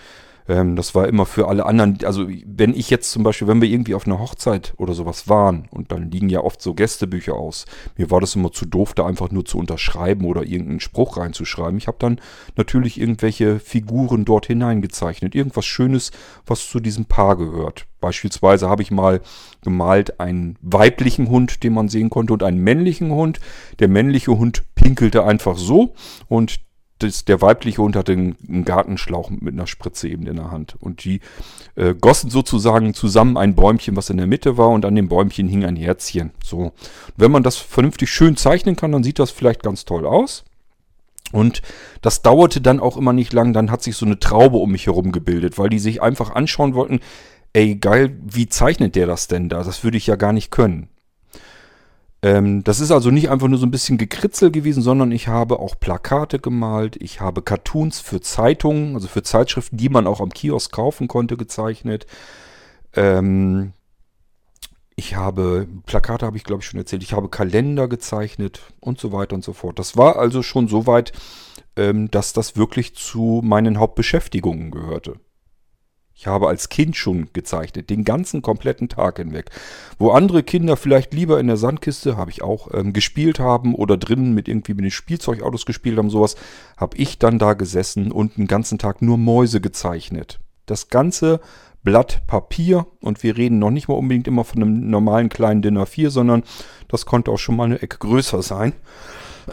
Ähm, 0.49 0.77
das 0.77 0.95
war 0.95 1.09
immer 1.09 1.27
für 1.27 1.49
alle 1.49 1.67
anderen, 1.67 1.99
also 2.05 2.27
wenn 2.47 2.75
ich 2.75 2.91
jetzt 2.91 3.11
zum 3.11 3.23
Beispiel, 3.23 3.49
wenn 3.49 3.61
wir 3.61 3.69
irgendwie 3.69 3.95
auf 3.95 4.07
einer 4.07 4.19
Hochzeit 4.19 4.75
oder 4.77 4.95
sowas 4.95 5.29
waren 5.29 5.69
und 5.71 5.93
dann 5.93 6.11
liegen 6.11 6.29
ja 6.29 6.41
oft 6.41 6.61
so 6.61 6.75
Gästebücher 6.75 7.35
aus, 7.35 7.67
mir 7.97 8.11
war 8.11 8.21
das 8.21 8.35
immer 8.35 8.53
zu 8.53 8.67
doof, 8.67 8.95
da 8.95 9.07
einfach 9.07 9.31
nur 9.31 9.45
zu 9.45 9.59
unterschreiben 9.59 10.25
oder 10.25 10.43
irgendeinen 10.43 10.81
Spruch 10.81 11.17
reinzuschreiben. 11.17 11.79
Ich 11.79 11.87
habe 11.87 11.99
dann 12.01 12.21
natürlich 12.57 13.01
irgendwelche 13.01 13.61
Figuren 13.61 14.25
dort 14.25 14.47
hineingezeichnet, 14.47 15.35
irgendwas 15.35 15.67
Schönes, 15.67 16.11
was 16.47 16.69
zu 16.69 16.81
diesem 16.81 17.05
Paar 17.07 17.37
gehört. 17.37 17.87
Beispielsweise 18.01 18.69
habe 18.69 18.83
ich 18.83 18.91
mal 18.91 19.21
gemalt 19.63 20.19
einen 20.21 20.59
weiblichen 20.61 21.29
Hund, 21.29 21.63
den 21.63 21.73
man 21.73 21.89
sehen 21.89 22.11
konnte, 22.11 22.33
und 22.33 22.43
einen 22.43 22.59
männlichen 22.59 23.13
Hund. 23.13 23.41
Der 23.79 23.89
männliche 23.89 24.37
Hund 24.37 24.65
pinkelte 24.75 25.25
einfach 25.25 25.57
so 25.57 25.95
und 26.29 26.61
das, 27.03 27.25
der 27.25 27.41
weibliche 27.41 27.83
Hund 27.83 27.97
hatte 27.97 28.13
einen, 28.13 28.65
Gartenschlauch 28.65 29.31
mit 29.31 29.55
einer 29.55 29.67
Spritze 29.67 30.09
eben 30.09 30.27
in 30.27 30.37
der 30.37 30.51
Hand. 30.51 30.77
Und 30.81 31.05
die 31.05 31.21
äh, 31.75 31.95
gossen 31.95 32.31
sozusagen 32.31 32.95
zusammen 32.95 33.37
ein 33.37 33.55
Bäumchen, 33.55 33.97
was 33.97 34.11
in 34.11 34.17
der 34.17 34.27
Mitte 34.27 34.57
war, 34.57 34.71
und 34.71 34.85
an 34.85 34.95
dem 34.95 35.09
Bäumchen 35.09 35.49
hing 35.49 35.65
ein 35.65 35.77
Herzchen. 35.77 36.31
So. 36.45 36.57
Und 36.59 36.73
wenn 37.17 37.31
man 37.31 37.43
das 37.43 37.57
vernünftig 37.57 38.11
schön 38.11 38.37
zeichnen 38.37 38.77
kann, 38.77 38.93
dann 38.93 39.05
sieht 39.05 39.19
das 39.19 39.31
vielleicht 39.31 39.63
ganz 39.63 39.85
toll 39.85 40.07
aus. 40.07 40.45
Und 41.33 41.63
das 42.03 42.23
dauerte 42.23 42.61
dann 42.61 42.81
auch 42.81 42.97
immer 42.97 43.13
nicht 43.13 43.33
lang, 43.33 43.53
dann 43.53 43.71
hat 43.71 43.83
sich 43.83 43.97
so 43.97 44.05
eine 44.05 44.19
Traube 44.19 44.59
um 44.59 44.71
mich 44.71 44.87
herum 44.87 45.13
gebildet, 45.13 45.59
weil 45.59 45.71
die 45.71 45.79
sich 45.79 46.03
einfach 46.03 46.31
anschauen 46.35 46.75
wollten, 46.75 47.01
ey 47.55 47.77
geil, 47.77 48.17
wie 48.23 48.49
zeichnet 48.49 48.97
der 48.97 49.07
das 49.07 49.29
denn 49.29 49.49
da? 49.49 49.63
Das 49.63 49.83
würde 49.83 49.97
ich 49.97 50.07
ja 50.07 50.17
gar 50.17 50.33
nicht 50.33 50.51
können. 50.51 50.89
Ähm, 52.23 52.63
das 52.65 52.81
ist 52.81 52.91
also 52.93 53.11
nicht 53.11 53.31
einfach 53.31 53.49
nur 53.49 53.59
so 53.59 53.67
ein 53.67 53.71
bisschen 53.73 53.99
gekritzel 53.99 54.51
gewesen, 54.53 54.83
sondern 54.83 55.11
ich 55.13 55.29
habe 55.29 55.59
auch 55.59 55.79
Plakate 55.79 56.39
gemalt, 56.39 56.97
ich 57.01 57.21
habe 57.21 57.43
Cartoons 57.43 58.01
für 58.01 58.21
Zeitungen, 58.21 58.95
also 58.95 59.09
für 59.09 59.23
Zeitschriften, 59.25 59.77
die 59.77 59.89
man 59.89 60.07
auch 60.07 60.21
am 60.21 60.31
Kiosk 60.31 60.73
kaufen 60.73 61.09
konnte, 61.09 61.37
gezeichnet. 61.37 62.07
Ähm, 62.95 63.73
Ich 64.97 65.17
habe, 65.17 65.67
Plakate 65.87 66.27
habe 66.27 66.37
ich 66.37 66.45
glaube 66.45 66.63
ich 66.63 66.69
schon 66.69 66.79
erzählt, 66.79 67.03
ich 67.03 67.13
habe 67.15 67.29
Kalender 67.29 67.89
gezeichnet 67.89 68.61
und 68.81 69.01
so 69.01 69.11
weiter 69.13 69.35
und 69.35 69.43
so 69.45 69.53
fort. 69.55 69.79
Das 69.79 69.97
war 69.97 70.17
also 70.19 70.43
schon 70.43 70.69
so 70.69 70.87
weit, 70.87 71.13
ähm, 71.77 72.11
dass 72.11 72.33
das 72.35 72.57
wirklich 72.57 72.95
zu 72.95 73.41
meinen 73.43 73.79
Hauptbeschäftigungen 73.79 74.71
gehörte. 74.71 75.19
Ich 76.23 76.29
habe 76.29 76.47
als 76.47 76.69
Kind 76.69 76.97
schon 76.97 77.31
gezeichnet, 77.33 77.91
den 77.91 78.05
ganzen 78.05 78.43
kompletten 78.43 78.89
Tag 78.89 79.17
hinweg. 79.17 79.51
Wo 79.99 80.13
andere 80.13 80.45
Kinder 80.45 80.77
vielleicht 80.77 81.13
lieber 81.13 81.41
in 81.41 81.49
der 81.49 81.57
Sandkiste, 81.57 82.17
habe 82.17 82.31
ich 82.31 82.43
auch, 82.43 82.69
ähm, 82.73 82.93
gespielt 82.93 83.41
haben 83.41 83.75
oder 83.75 83.97
drinnen 83.97 84.33
mit 84.33 84.47
irgendwie 84.47 84.75
mit 84.75 84.85
den 84.85 84.93
Spielzeugautos 84.93 85.67
gespielt 85.67 85.99
haben, 85.99 86.11
sowas, 86.11 86.37
habe 86.77 86.97
ich 86.97 87.19
dann 87.19 87.41
da 87.41 87.55
gesessen 87.55 88.13
und 88.13 88.37
den 88.37 88.47
ganzen 88.47 88.79
Tag 88.79 89.03
nur 89.03 89.19
Mäuse 89.19 89.61
gezeichnet. 89.61 90.39
Das 90.67 90.87
ganze 90.87 91.41
Blatt 91.83 92.25
Papier 92.29 92.87
und 93.01 93.25
wir 93.25 93.37
reden 93.37 93.59
noch 93.59 93.73
nicht 93.73 93.89
mal 93.89 93.95
unbedingt 93.95 94.29
immer 94.29 94.45
von 94.45 94.63
einem 94.63 94.91
normalen 94.91 95.29
kleinen 95.29 95.61
Dinner 95.61 95.87
4, 95.87 96.11
sondern 96.11 96.45
das 96.87 97.05
konnte 97.05 97.33
auch 97.33 97.39
schon 97.41 97.57
mal 97.57 97.65
eine 97.65 97.83
Ecke 97.83 97.99
größer 97.99 98.43
sein. 98.43 98.75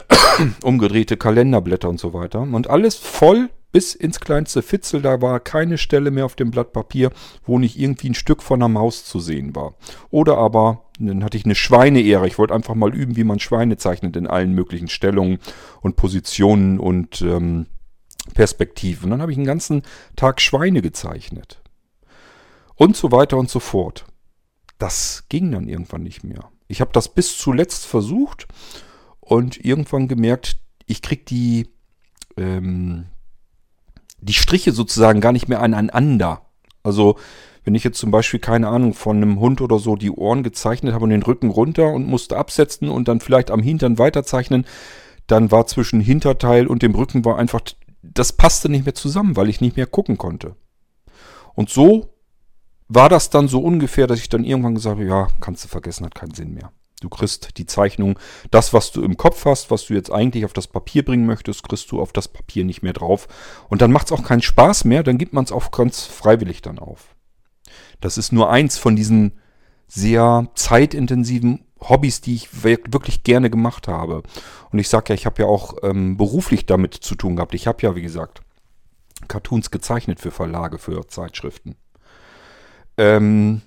Umgedrehte 0.61 1.17
Kalenderblätter 1.17 1.89
und 1.89 1.99
so 1.99 2.13
weiter. 2.13 2.41
Und 2.41 2.69
alles 2.69 2.93
voll 2.93 3.49
bis 3.71 3.93
ins 3.95 4.19
kleinste 4.19 4.61
Fitzel. 4.61 5.01
Da 5.01 5.21
war 5.21 5.39
keine 5.39 5.77
Stelle 5.77 6.11
mehr 6.11 6.25
auf 6.25 6.35
dem 6.35 6.51
Blatt 6.51 6.73
Papier, 6.73 7.11
wo 7.43 7.59
nicht 7.59 7.79
irgendwie 7.79 8.09
ein 8.09 8.15
Stück 8.15 8.41
von 8.41 8.59
einer 8.59 8.69
Maus 8.69 9.05
zu 9.05 9.19
sehen 9.19 9.55
war. 9.55 9.75
Oder 10.09 10.37
aber, 10.37 10.85
dann 10.99 11.23
hatte 11.23 11.37
ich 11.37 11.45
eine 11.45 11.55
Schweineehre. 11.55 12.27
Ich 12.27 12.37
wollte 12.37 12.53
einfach 12.53 12.75
mal 12.75 12.93
üben, 12.93 13.15
wie 13.15 13.23
man 13.23 13.39
Schweine 13.39 13.77
zeichnet 13.77 14.15
in 14.15 14.27
allen 14.27 14.53
möglichen 14.53 14.87
Stellungen 14.87 15.39
und 15.81 15.95
Positionen 15.95 16.79
und 16.79 17.21
ähm, 17.21 17.67
Perspektiven. 18.33 19.11
Dann 19.11 19.21
habe 19.21 19.31
ich 19.31 19.37
einen 19.37 19.47
ganzen 19.47 19.83
Tag 20.15 20.41
Schweine 20.41 20.81
gezeichnet. 20.81 21.61
Und 22.75 22.95
so 22.95 23.11
weiter 23.11 23.37
und 23.37 23.49
so 23.49 23.59
fort. 23.59 24.05
Das 24.77 25.25
ging 25.29 25.51
dann 25.51 25.67
irgendwann 25.67 26.03
nicht 26.03 26.23
mehr. 26.23 26.49
Ich 26.67 26.81
habe 26.81 26.91
das 26.93 27.09
bis 27.09 27.37
zuletzt 27.37 27.85
versucht 27.85 28.47
und 29.19 29.63
irgendwann 29.63 30.07
gemerkt, 30.07 30.57
ich 30.85 31.01
krieg 31.01 31.25
die, 31.25 31.67
ähm, 32.37 33.07
die 34.21 34.33
Striche 34.33 34.71
sozusagen 34.71 35.21
gar 35.21 35.31
nicht 35.31 35.47
mehr 35.47 35.61
aneinander. 35.61 36.41
Also 36.83 37.17
wenn 37.63 37.75
ich 37.75 37.83
jetzt 37.83 37.99
zum 37.99 38.11
Beispiel, 38.11 38.39
keine 38.39 38.67
Ahnung, 38.67 38.93
von 38.93 39.17
einem 39.17 39.39
Hund 39.39 39.61
oder 39.61 39.79
so 39.79 39.95
die 39.95 40.11
Ohren 40.11 40.43
gezeichnet 40.43 40.93
habe 40.93 41.03
und 41.03 41.11
den 41.11 41.23
Rücken 41.23 41.49
runter 41.49 41.91
und 41.91 42.07
musste 42.07 42.37
absetzen 42.37 42.89
und 42.89 43.07
dann 43.07 43.19
vielleicht 43.19 43.51
am 43.51 43.61
Hintern 43.61 43.97
weiterzeichnen, 43.97 44.65
dann 45.27 45.51
war 45.51 45.67
zwischen 45.67 46.01
Hinterteil 46.01 46.67
und 46.67 46.81
dem 46.81 46.95
Rücken 46.95 47.25
war 47.25 47.37
einfach, 47.37 47.61
das 48.01 48.33
passte 48.33 48.69
nicht 48.69 48.85
mehr 48.85 48.95
zusammen, 48.95 49.35
weil 49.35 49.49
ich 49.49 49.61
nicht 49.61 49.75
mehr 49.75 49.85
gucken 49.85 50.17
konnte. 50.17 50.55
Und 51.53 51.69
so 51.69 52.13
war 52.87 53.09
das 53.09 53.29
dann 53.29 53.47
so 53.47 53.61
ungefähr, 53.61 54.07
dass 54.07 54.19
ich 54.19 54.29
dann 54.29 54.43
irgendwann 54.43 54.75
gesagt 54.75 54.97
habe, 54.97 55.07
ja, 55.07 55.27
kannst 55.39 55.63
du 55.63 55.67
vergessen, 55.67 56.05
hat 56.05 56.15
keinen 56.15 56.33
Sinn 56.33 56.53
mehr. 56.53 56.71
Du 57.01 57.09
kriegst 57.09 57.57
die 57.57 57.65
Zeichnung, 57.65 58.19
das, 58.51 58.73
was 58.73 58.91
du 58.91 59.03
im 59.03 59.17
Kopf 59.17 59.45
hast, 59.45 59.71
was 59.71 59.85
du 59.85 59.93
jetzt 59.93 60.11
eigentlich 60.11 60.45
auf 60.45 60.53
das 60.53 60.67
Papier 60.67 61.03
bringen 61.03 61.25
möchtest, 61.25 61.67
kriegst 61.67 61.91
du 61.91 62.01
auf 62.01 62.11
das 62.11 62.27
Papier 62.27 62.65
nicht 62.65 62.81
mehr 62.81 62.93
drauf. 62.93 63.27
Und 63.69 63.81
dann 63.81 63.91
macht 63.91 64.07
es 64.07 64.11
auch 64.11 64.23
keinen 64.23 64.41
Spaß 64.41 64.85
mehr, 64.85 65.03
dann 65.03 65.17
gibt 65.17 65.33
man 65.33 65.45
es 65.45 65.51
auch 65.51 65.71
ganz 65.71 66.05
freiwillig 66.05 66.61
dann 66.61 66.79
auf. 66.79 67.15
Das 68.01 68.17
ist 68.17 68.31
nur 68.31 68.49
eins 68.49 68.77
von 68.77 68.95
diesen 68.95 69.33
sehr 69.87 70.47
zeitintensiven 70.55 71.65
Hobbys, 71.81 72.21
die 72.21 72.35
ich 72.35 72.63
wirklich 72.63 73.23
gerne 73.23 73.49
gemacht 73.49 73.87
habe. 73.87 74.23
Und 74.71 74.79
ich 74.79 74.89
sage 74.89 75.09
ja, 75.09 75.15
ich 75.15 75.25
habe 75.25 75.41
ja 75.41 75.47
auch 75.47 75.75
ähm, 75.83 76.17
beruflich 76.17 76.65
damit 76.65 76.93
zu 76.93 77.15
tun 77.15 77.37
gehabt. 77.37 77.53
Ich 77.53 77.67
habe 77.67 77.81
ja, 77.81 77.95
wie 77.95 78.01
gesagt, 78.01 78.41
Cartoons 79.27 79.71
gezeichnet 79.71 80.19
für 80.19 80.31
Verlage, 80.31 80.77
für 80.77 81.07
Zeitschriften. 81.07 81.75
Ähm, 82.97 83.61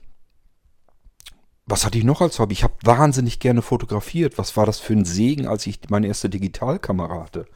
was 1.73 1.87
hatte 1.87 1.97
ich 1.97 2.05
noch 2.05 2.21
als 2.21 2.39
Hobby? 2.39 2.53
Ich 2.53 2.65
habe 2.65 2.75
wahnsinnig 2.85 3.39
gerne 3.39 3.63
fotografiert. 3.63 4.37
Was 4.37 4.59
war 4.59 4.67
das 4.67 4.79
für 4.79 4.93
ein 4.93 5.07
Segen, 5.07 5.47
als 5.47 5.67
ich 5.67 5.81
meine 5.89 6.07
erste 6.07 6.29
Digitalkamera 6.29 7.23
hatte? 7.23 7.47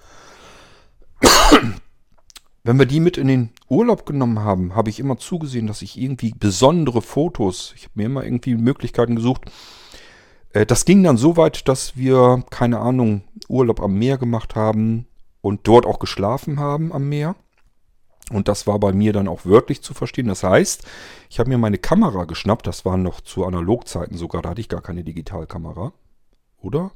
Wenn 2.65 2.79
wir 2.79 2.87
die 2.87 3.01
mit 3.01 3.19
in 3.19 3.29
den 3.29 3.51
Urlaub 3.69 4.07
genommen 4.07 4.39
haben, 4.39 4.75
habe 4.75 4.89
ich 4.89 5.01
immer 5.01 5.19
zugesehen, 5.19 5.67
dass 5.67 5.83
ich 5.83 6.01
irgendwie 6.01 6.33
besondere 6.35 7.03
Fotos, 7.03 7.75
ich 7.77 7.83
habe 7.83 7.93
mir 7.97 8.07
immer 8.07 8.25
irgendwie 8.25 8.55
Möglichkeiten 8.55 9.17
gesucht. 9.17 9.51
Äh, 10.55 10.65
das 10.65 10.87
ging 10.87 11.03
dann 11.03 11.19
so 11.19 11.37
weit, 11.37 11.69
dass 11.69 11.99
wir, 11.99 12.43
keine 12.49 12.79
Ahnung, 12.79 13.23
Urlaub 13.49 13.83
am 13.83 13.99
Meer 13.99 14.17
gemacht 14.17 14.55
haben 14.55 15.07
und 15.43 15.69
dort 15.69 15.85
auch 15.85 15.99
geschlafen 15.99 16.59
haben 16.59 16.91
am 16.91 17.07
Meer. 17.11 17.37
Und 18.33 18.49
das 18.49 18.66
war 18.66 18.78
bei 18.80 18.92
mir 18.92 19.12
dann 19.12 19.28
auch 19.28 19.45
wörtlich 19.45 19.83
zu 19.83 19.95
verstehen. 19.95 20.26
Das 20.26 20.42
heißt, 20.42 20.85
ich 21.30 21.38
habe 21.38 21.49
mir 21.49 21.59
meine 21.59 21.78
Kamera 21.78 22.25
geschnappt. 22.25 22.66
Das 22.66 22.85
war 22.85 22.97
noch 22.97 23.21
zu 23.21 23.45
Analogzeiten 23.45 24.16
sogar. 24.16 24.42
Da 24.42 24.50
hatte 24.50 24.61
ich 24.61 24.68
gar 24.68 24.83
keine 24.83 25.04
Digitalkamera. 25.04 25.92
Oder? 26.59 26.90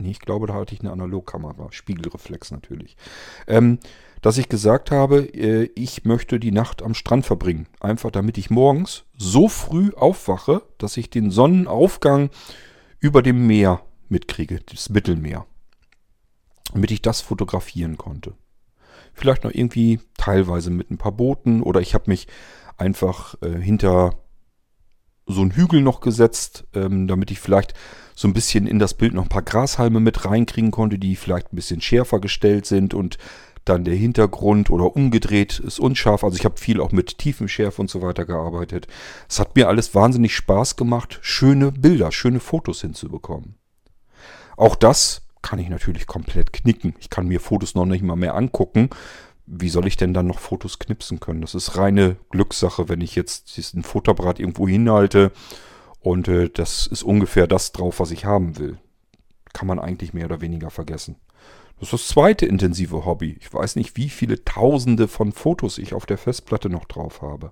Nee, 0.00 0.10
ich 0.10 0.20
glaube, 0.20 0.48
da 0.48 0.54
hatte 0.54 0.74
ich 0.74 0.80
eine 0.80 0.90
Analogkamera. 0.90 1.70
Spiegelreflex 1.70 2.50
natürlich. 2.50 2.96
Ähm, 3.46 3.78
dass 4.20 4.38
ich 4.38 4.48
gesagt 4.48 4.90
habe, 4.90 5.20
äh, 5.34 5.70
ich 5.76 6.04
möchte 6.04 6.40
die 6.40 6.50
Nacht 6.50 6.82
am 6.82 6.94
Strand 6.94 7.24
verbringen. 7.24 7.68
Einfach 7.78 8.10
damit 8.10 8.36
ich 8.36 8.50
morgens 8.50 9.04
so 9.16 9.48
früh 9.48 9.92
aufwache, 9.94 10.62
dass 10.78 10.96
ich 10.96 11.10
den 11.10 11.30
Sonnenaufgang 11.30 12.30
über 12.98 13.22
dem 13.22 13.46
Meer 13.46 13.82
mitkriege. 14.08 14.60
Das 14.70 14.88
Mittelmeer. 14.88 15.46
Damit 16.72 16.90
ich 16.90 17.02
das 17.02 17.20
fotografieren 17.20 17.96
konnte. 17.96 18.34
Vielleicht 19.12 19.44
noch 19.44 19.52
irgendwie 19.52 20.00
teilweise 20.16 20.70
mit 20.70 20.90
ein 20.90 20.98
paar 20.98 21.12
Booten 21.12 21.62
oder 21.62 21.80
ich 21.80 21.94
habe 21.94 22.04
mich 22.10 22.26
einfach 22.76 23.34
äh, 23.42 23.60
hinter 23.60 24.14
so 25.26 25.42
einen 25.42 25.52
Hügel 25.52 25.82
noch 25.82 26.00
gesetzt, 26.00 26.64
ähm, 26.74 27.06
damit 27.06 27.30
ich 27.30 27.40
vielleicht 27.40 27.74
so 28.14 28.28
ein 28.28 28.34
bisschen 28.34 28.66
in 28.66 28.78
das 28.78 28.94
Bild 28.94 29.14
noch 29.14 29.24
ein 29.24 29.28
paar 29.28 29.42
Grashalme 29.42 30.00
mit 30.00 30.24
reinkriegen 30.24 30.70
konnte, 30.70 30.98
die 30.98 31.16
vielleicht 31.16 31.52
ein 31.52 31.56
bisschen 31.56 31.80
schärfer 31.80 32.20
gestellt 32.20 32.66
sind 32.66 32.94
und 32.94 33.18
dann 33.64 33.84
der 33.84 33.94
Hintergrund 33.94 34.70
oder 34.70 34.96
umgedreht 34.96 35.60
ist 35.60 35.78
unscharf. 35.78 36.24
Also 36.24 36.36
ich 36.36 36.44
habe 36.44 36.58
viel 36.58 36.80
auch 36.80 36.90
mit 36.90 37.18
Tiefenschärfe 37.18 37.80
und 37.80 37.88
so 37.88 38.02
weiter 38.02 38.24
gearbeitet. 38.24 38.88
Es 39.28 39.38
hat 39.38 39.54
mir 39.54 39.68
alles 39.68 39.94
wahnsinnig 39.94 40.34
Spaß 40.34 40.76
gemacht, 40.76 41.18
schöne 41.22 41.70
Bilder, 41.70 42.10
schöne 42.10 42.40
Fotos 42.40 42.80
hinzubekommen. 42.80 43.56
Auch 44.56 44.74
das 44.74 45.22
kann 45.42 45.58
ich 45.58 45.68
natürlich 45.68 46.06
komplett 46.06 46.52
knicken. 46.52 46.94
Ich 47.00 47.10
kann 47.10 47.28
mir 47.28 47.40
Fotos 47.40 47.74
noch 47.74 47.84
nicht 47.84 48.02
mal 48.02 48.16
mehr 48.16 48.34
angucken. 48.34 48.90
Wie 49.46 49.68
soll 49.68 49.86
ich 49.86 49.96
denn 49.96 50.14
dann 50.14 50.28
noch 50.28 50.38
Fotos 50.38 50.78
knipsen 50.78 51.20
können? 51.20 51.40
Das 51.40 51.54
ist 51.54 51.76
reine 51.76 52.16
Glückssache, 52.30 52.88
wenn 52.88 53.00
ich 53.00 53.16
jetzt 53.16 53.58
ein 53.74 53.82
Futterbrad 53.82 54.38
irgendwo 54.38 54.68
hinhalte 54.68 55.32
und 56.00 56.28
äh, 56.28 56.48
das 56.48 56.86
ist 56.86 57.02
ungefähr 57.02 57.46
das 57.46 57.72
drauf, 57.72 58.00
was 58.00 58.12
ich 58.12 58.24
haben 58.24 58.58
will. 58.58 58.78
Kann 59.52 59.66
man 59.66 59.78
eigentlich 59.78 60.14
mehr 60.14 60.26
oder 60.26 60.40
weniger 60.40 60.70
vergessen. 60.70 61.16
Das 61.78 61.92
ist 61.92 61.92
das 61.92 62.08
zweite 62.08 62.46
intensive 62.46 63.04
Hobby. 63.04 63.36
Ich 63.40 63.52
weiß 63.52 63.76
nicht, 63.76 63.96
wie 63.96 64.08
viele 64.08 64.44
Tausende 64.44 65.08
von 65.08 65.32
Fotos 65.32 65.78
ich 65.78 65.94
auf 65.94 66.06
der 66.06 66.18
Festplatte 66.18 66.70
noch 66.70 66.84
drauf 66.84 67.22
habe. 67.22 67.50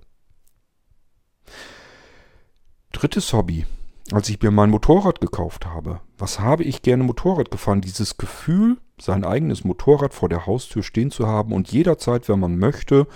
Drittes 2.93 3.33
Hobby 3.33 3.67
als 4.13 4.29
ich 4.29 4.41
mir 4.43 4.51
mein 4.51 4.71
Motorrad 4.71 5.21
gekauft 5.21 5.67
habe. 5.67 6.01
Was 6.19 6.41
habe 6.41 6.65
ich 6.65 6.83
gerne 6.83 7.05
Motorrad 7.05 7.51
gefahren? 7.51 7.81
Dieses 7.81 8.17
Gefühl, 8.17 8.79
sein 9.01 9.25
eigenes 9.25 9.65
Motorrad 9.65 10.15
vor 10.15 10.29
der 10.29 10.47
Haustür 10.47 10.83
stehen 10.83 11.11
zu 11.11 11.27
haben 11.27 11.53
und 11.53 11.71
jederzeit, 11.73 12.29
wenn 12.29 12.41
man 12.41 12.59
möchte, 12.59 13.07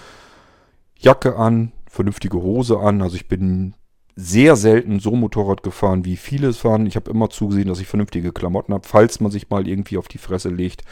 Jacke 0.96 1.36
an, 1.36 1.72
vernünftige 1.88 2.40
Hose 2.40 2.78
an. 2.78 3.02
Also 3.02 3.16
ich 3.16 3.28
bin 3.28 3.74
sehr 4.16 4.54
selten 4.54 5.00
so 5.00 5.12
Motorrad 5.12 5.62
gefahren, 5.62 6.04
wie 6.04 6.16
viele 6.16 6.48
es 6.48 6.58
fahren. 6.58 6.86
Ich 6.86 6.96
habe 6.96 7.10
immer 7.10 7.30
zugesehen, 7.30 7.68
dass 7.68 7.80
ich 7.80 7.88
vernünftige 7.88 8.32
Klamotten 8.32 8.72
habe, 8.72 8.86
falls 8.86 9.20
man 9.20 9.32
sich 9.32 9.50
mal 9.50 9.66
irgendwie 9.66 9.98
auf 9.98 10.08
die 10.08 10.18
Fresse 10.18 10.50
legt, 10.50 10.82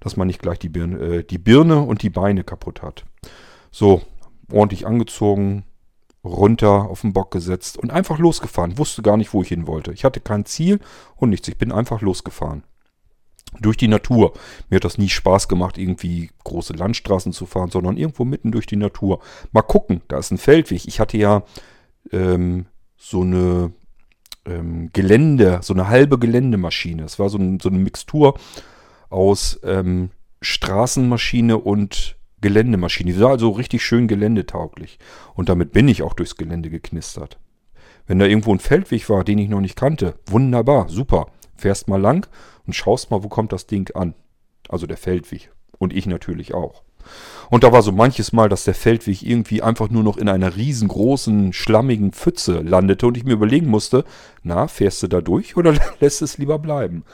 dass 0.00 0.16
man 0.16 0.26
nicht 0.26 0.42
gleich 0.42 0.58
die 0.58 0.68
Birne, 0.68 0.98
äh, 0.98 1.24
die 1.24 1.38
Birne 1.38 1.80
und 1.80 2.02
die 2.02 2.10
Beine 2.10 2.42
kaputt 2.42 2.82
hat. 2.82 3.04
So, 3.70 4.02
ordentlich 4.50 4.86
angezogen, 4.86 5.64
runter 6.24 6.88
auf 6.88 7.00
den 7.00 7.12
Bock 7.12 7.30
gesetzt 7.30 7.76
und 7.76 7.90
einfach 7.90 8.18
losgefahren. 8.18 8.78
Wusste 8.78 9.02
gar 9.02 9.16
nicht, 9.16 9.32
wo 9.32 9.42
ich 9.42 9.48
hin 9.48 9.66
wollte. 9.66 9.92
Ich 9.92 10.04
hatte 10.04 10.20
kein 10.20 10.44
Ziel 10.44 10.80
und 11.16 11.30
nichts. 11.30 11.48
Ich 11.48 11.58
bin 11.58 11.72
einfach 11.72 12.00
losgefahren. 12.00 12.62
Durch 13.60 13.76
die 13.76 13.88
Natur. 13.88 14.32
Mir 14.70 14.76
hat 14.76 14.84
das 14.84 14.96
nie 14.96 15.10
Spaß 15.10 15.46
gemacht, 15.48 15.76
irgendwie 15.76 16.30
große 16.44 16.72
Landstraßen 16.72 17.32
zu 17.32 17.44
fahren, 17.44 17.70
sondern 17.70 17.98
irgendwo 17.98 18.24
mitten 18.24 18.50
durch 18.50 18.66
die 18.66 18.76
Natur. 18.76 19.20
Mal 19.50 19.62
gucken, 19.62 20.00
da 20.08 20.18
ist 20.18 20.30
ein 20.30 20.38
Feldweg. 20.38 20.86
Ich 20.86 21.00
hatte 21.00 21.18
ja 21.18 21.42
ähm, 22.12 22.66
so 22.96 23.20
eine 23.20 23.72
ähm, 24.46 24.90
Gelände, 24.92 25.60
so 25.62 25.74
eine 25.74 25.88
halbe 25.88 26.18
Geländemaschine. 26.18 27.04
Es 27.04 27.18
war 27.18 27.28
so, 27.28 27.38
ein, 27.38 27.60
so, 27.60 27.68
eine 27.68 27.78
Mixtur 27.78 28.38
aus 29.10 29.60
ähm, 29.64 30.10
Straßenmaschine 30.40 31.58
und 31.58 32.16
Geländemaschine. 32.42 33.12
Die 33.12 33.20
war 33.20 33.30
also 33.30 33.50
richtig 33.50 33.82
schön 33.82 34.08
geländetauglich. 34.08 34.98
Und 35.34 35.48
damit 35.48 35.72
bin 35.72 35.88
ich 35.88 36.02
auch 36.02 36.12
durchs 36.12 36.36
Gelände 36.36 36.68
geknistert. 36.68 37.38
Wenn 38.06 38.18
da 38.18 38.26
irgendwo 38.26 38.52
ein 38.52 38.58
Feldweg 38.58 39.08
war, 39.08 39.24
den 39.24 39.38
ich 39.38 39.48
noch 39.48 39.60
nicht 39.60 39.76
kannte, 39.76 40.14
wunderbar, 40.26 40.88
super. 40.88 41.28
Fährst 41.56 41.88
mal 41.88 42.00
lang 42.00 42.28
und 42.66 42.74
schaust 42.74 43.10
mal, 43.10 43.22
wo 43.22 43.28
kommt 43.28 43.52
das 43.52 43.66
Ding 43.66 43.90
an. 43.94 44.14
Also 44.68 44.86
der 44.86 44.96
Feldweg. 44.96 45.50
Und 45.78 45.92
ich 45.92 46.06
natürlich 46.06 46.52
auch. 46.52 46.82
Und 47.50 47.64
da 47.64 47.72
war 47.72 47.82
so 47.82 47.92
manches 47.92 48.32
Mal, 48.32 48.48
dass 48.48 48.64
der 48.64 48.74
Feldweg 48.74 49.22
irgendwie 49.22 49.62
einfach 49.62 49.90
nur 49.90 50.02
noch 50.02 50.16
in 50.16 50.28
einer 50.28 50.56
riesengroßen, 50.56 51.52
schlammigen 51.52 52.12
Pfütze 52.12 52.60
landete 52.60 53.06
und 53.06 53.16
ich 53.16 53.24
mir 53.24 53.32
überlegen 53.32 53.66
musste, 53.66 54.04
na, 54.42 54.68
fährst 54.68 55.02
du 55.02 55.08
da 55.08 55.20
durch 55.20 55.56
oder 55.56 55.74
lässt 56.00 56.22
es 56.22 56.38
lieber 56.38 56.58
bleiben? 56.58 57.04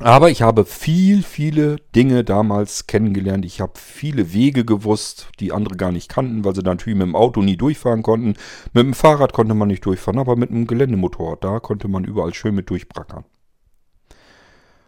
Aber 0.00 0.30
ich 0.30 0.42
habe 0.42 0.64
viel, 0.64 1.24
viele 1.24 1.76
Dinge 1.96 2.22
damals 2.22 2.86
kennengelernt. 2.86 3.44
Ich 3.44 3.60
habe 3.60 3.72
viele 3.74 4.32
Wege 4.32 4.64
gewusst, 4.64 5.28
die 5.40 5.52
andere 5.52 5.76
gar 5.76 5.90
nicht 5.90 6.08
kannten, 6.08 6.44
weil 6.44 6.54
sie 6.54 6.62
natürlich 6.62 6.96
mit 6.96 7.08
dem 7.08 7.16
Auto 7.16 7.42
nie 7.42 7.56
durchfahren 7.56 8.04
konnten. 8.04 8.34
Mit 8.72 8.84
dem 8.84 8.94
Fahrrad 8.94 9.32
konnte 9.32 9.54
man 9.54 9.68
nicht 9.68 9.84
durchfahren, 9.84 10.20
aber 10.20 10.36
mit 10.36 10.50
einem 10.50 10.68
Geländemotorrad, 10.68 11.42
da 11.42 11.58
konnte 11.58 11.88
man 11.88 12.04
überall 12.04 12.32
schön 12.32 12.54
mit 12.54 12.70
durchbrackern. 12.70 13.24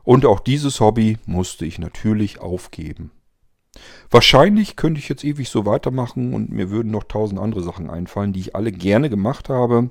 Und 0.04 0.24
auch 0.26 0.40
dieses 0.40 0.78
Hobby 0.78 1.18
musste 1.26 1.66
ich 1.66 1.80
natürlich 1.80 2.40
aufgeben. 2.40 3.10
Wahrscheinlich 4.10 4.76
könnte 4.76 5.00
ich 5.00 5.08
jetzt 5.08 5.24
ewig 5.24 5.48
so 5.48 5.66
weitermachen 5.66 6.34
und 6.34 6.50
mir 6.50 6.70
würden 6.70 6.90
noch 6.90 7.04
tausend 7.04 7.40
andere 7.40 7.62
Sachen 7.62 7.90
einfallen, 7.90 8.32
die 8.32 8.40
ich 8.40 8.56
alle 8.56 8.72
gerne 8.72 9.10
gemacht 9.10 9.48
habe, 9.48 9.90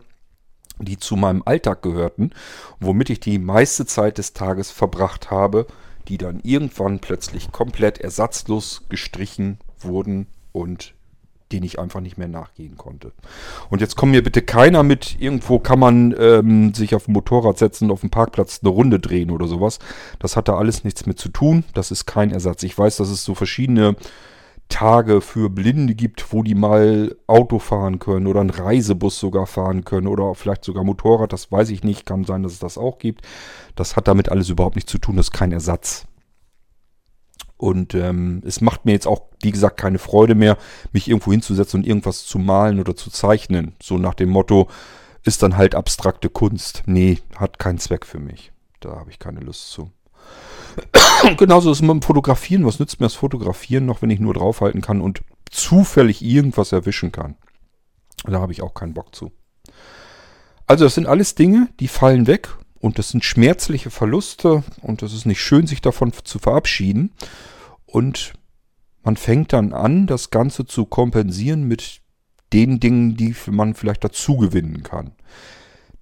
die 0.80 0.98
zu 0.98 1.16
meinem 1.16 1.44
Alltag 1.46 1.82
gehörten, 1.82 2.32
womit 2.80 3.10
ich 3.10 3.20
die 3.20 3.40
meiste 3.40 3.86
Zeit 3.86 4.18
des 4.18 4.34
Tages 4.34 4.72
verbracht 4.72 5.32
habe, 5.32 5.68
die 6.08 6.18
dann 6.18 6.40
irgendwann 6.44 7.00
plötzlich 7.00 7.52
komplett 7.52 8.00
ersatzlos 8.00 8.84
gestrichen 8.90 9.60
wurden 9.80 10.28
und 10.52 10.94
den 11.52 11.64
ich 11.64 11.80
einfach 11.80 12.00
nicht 12.00 12.18
mehr 12.18 12.28
nachgehen 12.28 12.78
konnte. 12.78 13.12
Und 13.70 13.82
jetzt 13.82 13.96
kommt 13.96 14.12
mir 14.12 14.24
bitte 14.24 14.42
keiner 14.42 14.84
mit, 14.84 15.20
irgendwo 15.20 15.60
kann 15.60 15.80
man 15.80 16.16
ähm, 16.20 16.74
sich 16.74 16.94
auf 16.94 17.08
ein 17.08 17.14
Motorrad 17.14 17.58
setzen 17.58 17.92
auf 17.92 18.02
dem 18.02 18.12
Parkplatz 18.12 18.60
eine 18.62 18.70
Runde 18.70 19.00
drehen 19.00 19.32
oder 19.32 19.48
sowas. 19.48 19.80
Das 20.20 20.36
hat 20.36 20.48
da 20.48 20.58
alles 20.58 20.84
nichts 20.84 21.06
mit 21.06 21.20
zu 21.20 21.30
tun. 21.30 21.64
Das 21.74 21.92
ist 21.92 22.06
kein 22.06 22.32
Ersatz. 22.32 22.62
Ich 22.64 22.78
weiß, 22.78 22.98
dass 22.98 23.10
es 23.10 23.24
so 23.24 23.34
verschiedene 23.34 23.96
Tage 24.70 25.22
für 25.22 25.50
Blinde 25.50 25.96
gibt, 25.96 26.32
wo 26.32 26.44
die 26.44 26.56
mal 26.56 27.16
Auto 27.28 27.60
fahren 27.60 28.00
können 28.00 28.28
oder 28.28 28.40
einen 28.40 28.50
Reisebus 28.50 29.20
sogar 29.20 29.48
fahren 29.48 29.84
können 29.84 30.08
oder 30.08 30.36
vielleicht 30.36 30.64
sogar 30.64 30.84
Motorrad. 30.84 31.34
Das 31.34 31.52
weiß 31.52 31.70
ich 31.70 31.84
nicht. 31.84 32.06
Kann 32.06 32.24
sein, 32.24 32.44
dass 32.44 32.54
es 32.54 32.60
das 32.60 32.78
auch 32.78 33.00
gibt. 33.00 33.28
Das 33.76 33.96
hat 33.96 34.08
damit 34.08 34.30
alles 34.30 34.50
überhaupt 34.50 34.76
nichts 34.76 34.92
zu 34.92 35.00
tun. 35.00 35.18
Das 35.18 35.28
ist 35.28 35.34
kein 35.34 35.52
Ersatz. 35.52 36.06
Und 37.58 37.94
ähm, 37.94 38.42
es 38.46 38.62
macht 38.62 38.86
mir 38.86 38.94
jetzt 38.94 39.08
auch, 39.08 39.24
wie 39.42 39.52
gesagt, 39.52 39.76
keine 39.76 40.00
Freude 40.00 40.34
mehr, 40.34 40.58
mich 40.94 41.10
irgendwo 41.10 41.32
hinzusetzen 41.32 41.82
und 41.82 41.88
irgendwas 41.88 42.26
zu 42.26 42.40
malen 42.40 42.80
oder 42.80 42.96
zu 42.96 43.10
zeichnen. 43.10 43.76
So 43.82 43.98
nach 43.98 44.14
dem 44.14 44.30
Motto, 44.30 44.70
ist 45.24 45.44
dann 45.44 45.58
halt 45.58 45.76
abstrakte 45.76 46.30
Kunst. 46.30 46.84
Nee, 46.86 47.20
hat 47.36 47.60
keinen 47.60 47.78
Zweck 47.78 48.06
für 48.06 48.20
mich. 48.20 48.52
Da 48.80 48.96
habe 48.96 49.12
ich 49.12 49.20
keine 49.20 49.42
Lust 49.42 49.72
zu. 49.72 49.92
genauso 51.38 51.72
ist 51.72 51.78
es 51.78 51.82
mit 51.82 51.92
dem 51.92 52.02
Fotografieren. 52.02 52.66
Was 52.66 52.80
nützt 52.80 53.00
mir 53.00 53.06
das 53.06 53.16
Fotografieren 53.16 53.86
noch, 53.86 54.02
wenn 54.02 54.10
ich 54.10 54.20
nur 54.20 54.34
draufhalten 54.34 54.82
kann 54.82 55.02
und 55.02 55.22
zufällig 55.50 56.24
irgendwas 56.24 56.72
erwischen 56.72 57.12
kann? 57.12 57.36
Da 58.26 58.40
habe 58.40 58.52
ich 58.52 58.62
auch 58.62 58.74
keinen 58.74 58.94
Bock 58.94 59.16
zu. 59.16 59.32
Also 60.68 60.84
das 60.84 60.96
sind 60.96 61.08
alles 61.08 61.36
Dinge, 61.36 61.70
die 61.80 61.88
fallen 61.88 62.28
weg 62.28 62.50
und 62.80 63.00
das 63.00 63.10
sind 63.10 63.24
schmerzliche 63.24 63.90
Verluste 63.90 64.64
und 64.82 65.02
es 65.02 65.14
ist 65.14 65.26
nicht 65.26 65.42
schön, 65.42 65.68
sich 65.68 65.82
davon 65.82 66.14
zu 66.24 66.40
verabschieden. 66.40 67.12
Und 67.86 68.34
man 69.04 69.18
fängt 69.18 69.54
dann 69.54 69.74
an, 69.74 70.06
das 70.06 70.30
Ganze 70.30 70.66
zu 70.66 70.86
kompensieren 70.86 71.64
mit 71.64 72.02
den 72.54 72.80
Dingen, 72.80 73.16
die 73.16 73.36
man 73.50 73.74
vielleicht 73.74 74.04
dazu 74.04 74.38
gewinnen 74.38 74.84
kann. 74.84 75.12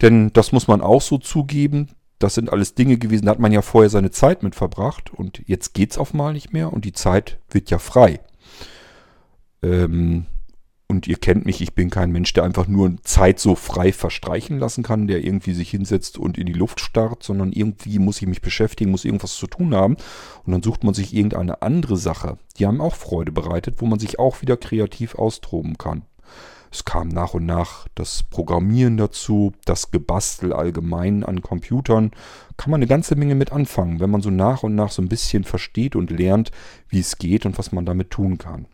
Denn 0.02 0.32
das 0.34 0.52
muss 0.52 0.68
man 0.68 0.82
auch 0.82 1.02
so 1.02 1.18
zugeben. 1.18 1.90
Das 2.20 2.36
sind 2.36 2.52
alles 2.52 2.74
Dinge 2.74 2.98
gewesen, 2.98 3.26
da 3.26 3.32
hat 3.32 3.40
man 3.40 3.52
ja 3.52 3.62
vorher 3.62 3.90
seine 3.90 4.12
Zeit 4.12 4.42
mit 4.42 4.56
verbracht 4.56 5.14
und 5.14 5.42
jetzt 5.46 5.74
geht's 5.74 5.98
auf 5.98 6.14
mal 6.14 6.34
nicht 6.34 6.52
mehr 6.52 6.74
und 6.74 6.84
die 6.86 6.94
Zeit 6.94 7.40
wird 7.50 7.70
ja 7.70 7.78
frei. 7.78 8.20
Ähm, 9.62 10.26
und 10.90 11.06
ihr 11.06 11.18
kennt 11.18 11.46
mich, 11.46 11.62
ich 11.62 11.74
bin 11.76 11.90
kein 11.90 12.12
Mensch, 12.12 12.32
der 12.32 12.46
einfach 12.46 12.68
nur 12.68 12.96
Zeit 13.04 13.40
so 13.40 13.56
frei 13.56 13.92
verstreichen 13.92 14.58
lassen 14.58 14.84
kann, 14.84 15.08
der 15.08 15.24
irgendwie 15.24 15.54
sich 15.54 15.70
hinsetzt 15.70 16.18
und 16.18 16.38
in 16.38 16.46
die 16.46 16.54
Luft 16.54 16.80
starrt, 16.80 17.24
sondern 17.24 17.52
irgendwie 17.52 18.00
muss 18.00 18.22
ich 18.22 18.28
mich 18.28 18.42
beschäftigen, 18.42 18.92
muss 18.92 19.04
irgendwas 19.04 19.36
zu 19.36 19.48
tun 19.48 19.76
haben. 19.76 19.98
Und 20.46 20.54
dann 20.54 20.64
sucht 20.64 20.86
man 20.86 20.94
sich 20.94 21.14
irgendeine 21.14 21.62
andere 21.62 21.98
Sache, 21.98 22.38
die 22.58 22.66
einem 22.66 22.80
auch 22.80 22.96
Freude 22.96 23.34
bereitet, 23.34 23.76
wo 23.80 23.86
man 23.86 24.00
sich 24.00 24.18
auch 24.18 24.42
wieder 24.42 24.56
kreativ 24.56 25.16
austoben 25.16 25.78
kann. 25.78 26.04
Es 26.72 26.86
kam 26.86 27.08
nach 27.08 27.34
und 27.34 27.46
nach 27.46 27.88
das 27.96 28.24
Programmieren 28.24 28.98
dazu, 28.98 29.54
das 29.66 29.92
Gebastel 29.92 30.54
allgemein 30.54 31.24
an 31.24 31.42
Computern. 31.42 32.12
Kann 32.58 32.72
man 32.72 32.80
eine 32.80 32.88
ganze 32.88 33.16
Menge 33.16 33.36
mit 33.36 33.52
anfangen, 33.52 34.00
wenn 34.00 34.10
man 34.10 34.22
so 34.22 34.30
nach 34.30 34.64
und 34.64 34.76
nach 34.76 34.92
so 34.92 35.02
ein 35.02 35.10
bisschen 35.10 35.44
versteht 35.44 35.96
und 35.96 36.12
lernt, 36.12 36.52
wie 36.90 37.00
es 37.00 37.18
geht 37.18 37.46
und 37.46 37.58
was 37.58 37.72
man 37.72 37.86
damit 37.86 38.12
tun 38.12 38.38
kann. 38.38 38.66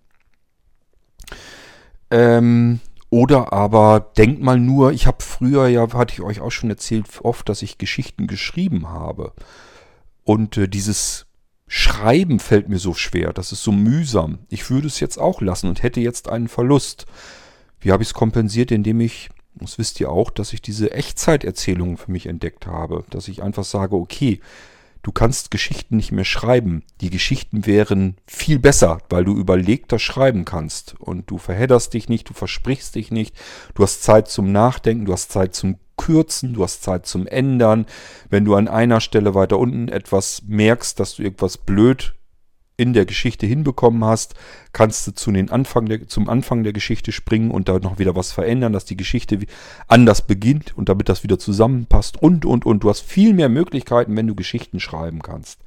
Ähm, 2.11 2.79
oder 3.09 3.53
aber 3.53 4.11
denkt 4.17 4.41
mal 4.41 4.59
nur, 4.59 4.91
ich 4.91 5.05
habe 5.05 5.23
früher, 5.23 5.67
ja, 5.67 5.91
hatte 5.93 6.13
ich 6.13 6.21
euch 6.21 6.41
auch 6.41 6.51
schon 6.51 6.69
erzählt, 6.69 7.07
oft, 7.21 7.47
dass 7.47 7.61
ich 7.61 7.77
Geschichten 7.77 8.27
geschrieben 8.27 8.89
habe. 8.89 9.33
Und 10.23 10.57
äh, 10.57 10.67
dieses 10.67 11.27
Schreiben 11.67 12.39
fällt 12.39 12.69
mir 12.69 12.79
so 12.79 12.93
schwer, 12.93 13.33
das 13.33 13.51
ist 13.51 13.63
so 13.63 13.71
mühsam. 13.71 14.39
Ich 14.49 14.69
würde 14.69 14.87
es 14.87 14.99
jetzt 14.99 15.17
auch 15.17 15.41
lassen 15.41 15.67
und 15.69 15.83
hätte 15.83 16.01
jetzt 16.01 16.29
einen 16.29 16.47
Verlust. 16.47 17.05
Wie 17.83 17.91
habe 17.91 18.01
ich 18.01 18.09
es 18.09 18.13
kompensiert, 18.13 18.71
indem 18.71 19.01
ich, 19.01 19.29
das 19.55 19.77
wisst 19.77 19.99
ihr 19.99 20.09
auch, 20.09 20.29
dass 20.29 20.53
ich 20.53 20.61
diese 20.61 20.91
Echtzeiterzählungen 20.91 21.97
für 21.97 22.11
mich 22.11 22.27
entdeckt 22.27 22.65
habe. 22.65 23.03
Dass 23.09 23.27
ich 23.27 23.43
einfach 23.43 23.65
sage, 23.65 23.97
okay, 23.97 24.39
du 25.01 25.11
kannst 25.11 25.51
Geschichten 25.51 25.97
nicht 25.97 26.13
mehr 26.13 26.23
schreiben. 26.23 26.83
Die 27.01 27.09
Geschichten 27.09 27.65
wären 27.65 28.15
viel 28.25 28.57
besser, 28.57 28.99
weil 29.09 29.25
du 29.25 29.35
überlegter 29.35 29.99
schreiben 29.99 30.45
kannst. 30.45 30.95
Und 30.97 31.29
du 31.29 31.37
verhedderst 31.37 31.93
dich 31.93 32.07
nicht, 32.07 32.29
du 32.29 32.33
versprichst 32.33 32.95
dich 32.95 33.11
nicht. 33.11 33.35
Du 33.75 33.83
hast 33.83 34.01
Zeit 34.01 34.29
zum 34.29 34.53
Nachdenken, 34.53 35.05
du 35.05 35.11
hast 35.11 35.31
Zeit 35.31 35.53
zum 35.53 35.77
Kürzen, 35.97 36.53
du 36.53 36.63
hast 36.63 36.83
Zeit 36.83 37.05
zum 37.05 37.27
Ändern. 37.27 37.85
Wenn 38.29 38.45
du 38.45 38.55
an 38.55 38.69
einer 38.69 39.01
Stelle 39.01 39.35
weiter 39.35 39.59
unten 39.59 39.89
etwas 39.89 40.41
merkst, 40.47 40.99
dass 41.01 41.15
du 41.15 41.23
irgendwas 41.23 41.57
blöd 41.57 42.15
in 42.83 42.91
der 42.91 43.05
Geschichte 43.05 43.45
hinbekommen 43.45 44.03
hast, 44.03 44.35
kannst 44.73 45.07
du 45.07 45.11
zu 45.11 45.31
den 45.31 45.49
Anfang 45.49 45.85
der, 45.85 46.05
zum 46.07 46.29
Anfang 46.29 46.63
der 46.63 46.73
Geschichte 46.73 47.13
springen 47.13 47.49
und 47.49 47.69
da 47.69 47.79
noch 47.79 47.97
wieder 47.97 48.15
was 48.15 48.33
verändern, 48.33 48.73
dass 48.73 48.83
die 48.83 48.97
Geschichte 48.97 49.39
anders 49.87 50.27
beginnt 50.27 50.77
und 50.77 50.89
damit 50.89 51.07
das 51.07 51.23
wieder 51.23 51.39
zusammenpasst 51.39 52.21
und, 52.21 52.45
und, 52.45 52.65
und. 52.65 52.83
Du 52.83 52.89
hast 52.89 52.99
viel 52.99 53.33
mehr 53.33 53.47
Möglichkeiten, 53.47 54.15
wenn 54.17 54.27
du 54.27 54.35
Geschichten 54.35 54.81
schreiben 54.81 55.21
kannst. 55.21 55.59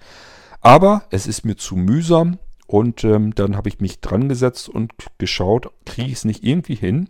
Aber 0.61 1.05
es 1.11 1.27
ist 1.27 1.47
mir 1.47 1.57
zu 1.57 1.75
mühsam 1.75 2.39
und 2.67 3.03
ähm, 3.03 3.35
dann 3.35 3.57
habe 3.57 3.71
ich 3.71 3.81
mich 3.81 4.01
dran 4.01 4.29
gesetzt 4.29 4.69
und 4.69 4.93
geschaut, 5.17 5.71
kriege 5.87 6.09
ich 6.09 6.15
es 6.15 6.25
nicht 6.27 6.45
irgendwie 6.45 6.75
hin, 6.75 7.09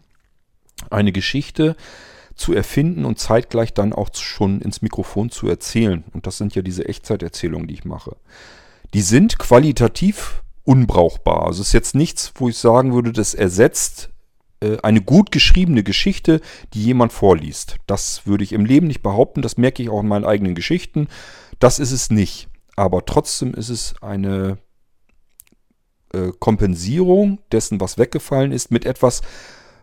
eine 0.89 1.11
Geschichte 1.11 1.75
zu 2.37 2.53
erfinden 2.53 3.05
und 3.05 3.19
zeitgleich 3.19 3.75
dann 3.75 3.93
auch 3.93 4.11
schon 4.15 4.61
ins 4.61 4.83
Mikrofon 4.83 5.31
zu 5.31 5.49
erzählen. 5.49 6.05
Und 6.13 6.29
das 6.29 6.39
sind 6.39 6.55
ja 6.55 6.63
diese 6.63 6.87
Echtzeiterzählungen, 6.87 7.67
die 7.67 7.75
ich 7.75 7.85
mache 7.85 8.17
die 8.95 9.03
sind 9.03 9.39
qualitativ 9.39 10.43
unbrauchbar. 10.65 11.47
Also 11.47 11.63
es 11.63 11.69
ist 11.69 11.75
jetzt 11.75 11.95
nichts, 11.95 12.33
wo 12.37 12.49
ich 12.49 12.59
sagen 12.59 12.93
würde, 12.95 13.13
das 13.13 13.35
ersetzt 13.35 14.11
äh, 14.61 14.79
eine 14.83 15.01
gut 15.01 15.31
geschriebene 15.31 15.83
Geschichte, 15.83 16.41
die 16.75 16.83
jemand 16.83 17.13
vorliest. 17.13 17.77
Das 17.87 18.27
würde 18.27 18.45
ich 18.45 18.53
im 18.53 18.65
Leben 18.65 18.87
nicht 18.87 19.03
behaupten, 19.03 19.43
das 19.43 19.57
merke 19.57 19.83
ich 19.83 19.91
auch 19.91 20.01
in 20.01 20.09
meinen 20.09 20.25
eigenen 20.25 20.55
Geschichten. 20.55 21.09
Das 21.59 21.79
ist 21.79 21.93
es 21.93 22.11
nicht. 22.11 22.49
Aber 22.75 23.07
trotzdem 23.07 23.55
ist 23.55 23.71
es 23.71 23.95
eine 24.03 24.59
äh, 26.13 26.33
Kompensierung 26.39 27.41
dessen, 27.53 27.81
was 27.81 27.99
weggefallen 27.99 28.53
ist, 28.53 28.71
mit 28.71 28.85
etwas, 28.85 29.23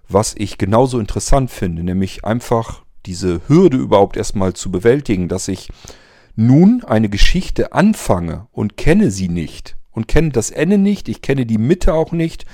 was 0.08 0.36
ich 0.38 0.58
genauso 0.58 1.00
interessant 1.00 1.50
finde, 1.50 1.84
nämlich 1.84 2.26
einfach 2.26 2.84
diese 3.06 3.42
Hürde 3.48 3.78
überhaupt 3.78 4.18
erstmal 4.18 4.54
zu 4.54 4.72
bewältigen, 4.72 5.28
dass 5.28 5.48
ich 5.48 5.70
nun 6.36 6.84
eine 6.84 7.10
Geschichte 7.10 7.74
anfange 7.74 8.48
und 8.52 8.78
kenne 8.78 9.12
sie 9.12 9.30
nicht 9.30 9.78
und 9.92 10.08
kenne 10.08 10.30
das 10.30 10.50
Ende 10.50 10.78
nicht, 10.78 11.10
ich 11.10 11.22
kenne 11.22 11.46
die 11.46 11.58
Mitte 11.58 11.94
auch 11.94 12.12
nicht, 12.12 12.46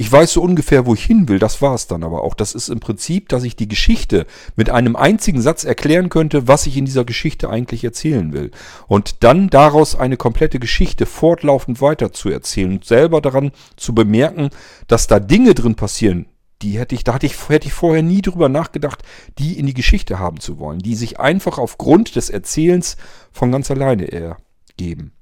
ich 0.00 0.10
weiß 0.10 0.34
so 0.34 0.42
ungefähr, 0.42 0.86
wo 0.86 0.94
ich 0.94 1.04
hin 1.04 1.28
will, 1.28 1.40
das 1.40 1.60
war 1.60 1.74
es 1.74 1.88
dann 1.88 2.04
aber 2.04 2.22
auch. 2.22 2.34
Das 2.34 2.54
ist 2.54 2.68
im 2.68 2.78
Prinzip, 2.78 3.28
dass 3.28 3.42
ich 3.42 3.56
die 3.56 3.66
Geschichte 3.66 4.26
mit 4.54 4.70
einem 4.70 4.94
einzigen 4.94 5.42
Satz 5.42 5.64
erklären 5.64 6.08
könnte, 6.08 6.46
was 6.46 6.66
ich 6.66 6.76
in 6.76 6.84
dieser 6.84 7.04
Geschichte 7.04 7.50
eigentlich 7.50 7.82
erzählen 7.82 8.32
will. 8.32 8.52
Und 8.86 9.24
dann 9.24 9.50
daraus 9.50 9.96
eine 9.96 10.16
komplette 10.16 10.60
Geschichte 10.60 11.04
fortlaufend 11.04 11.80
weiter 11.80 12.12
zu 12.12 12.28
erzählen 12.28 12.74
und 12.74 12.84
selber 12.84 13.20
daran 13.20 13.50
zu 13.76 13.92
bemerken, 13.92 14.50
dass 14.86 15.08
da 15.08 15.18
Dinge 15.18 15.54
drin 15.54 15.74
passieren, 15.74 16.26
die 16.62 16.78
hätte 16.78 16.94
ich, 16.94 17.04
da 17.04 17.14
hatte 17.14 17.26
ich, 17.26 17.48
hätte 17.48 17.66
ich 17.66 17.72
vorher 17.72 18.02
nie 18.02 18.22
drüber 18.22 18.48
nachgedacht, 18.48 19.02
die 19.38 19.58
in 19.58 19.66
die 19.66 19.74
Geschichte 19.74 20.18
haben 20.18 20.40
zu 20.40 20.58
wollen, 20.58 20.80
die 20.80 20.94
sich 20.96 21.20
einfach 21.20 21.58
aufgrund 21.58 22.16
des 22.16 22.30
Erzählens 22.30 22.96
von 23.30 23.52
ganz 23.52 23.70
alleine 23.70 24.10
ergeben. 24.10 25.12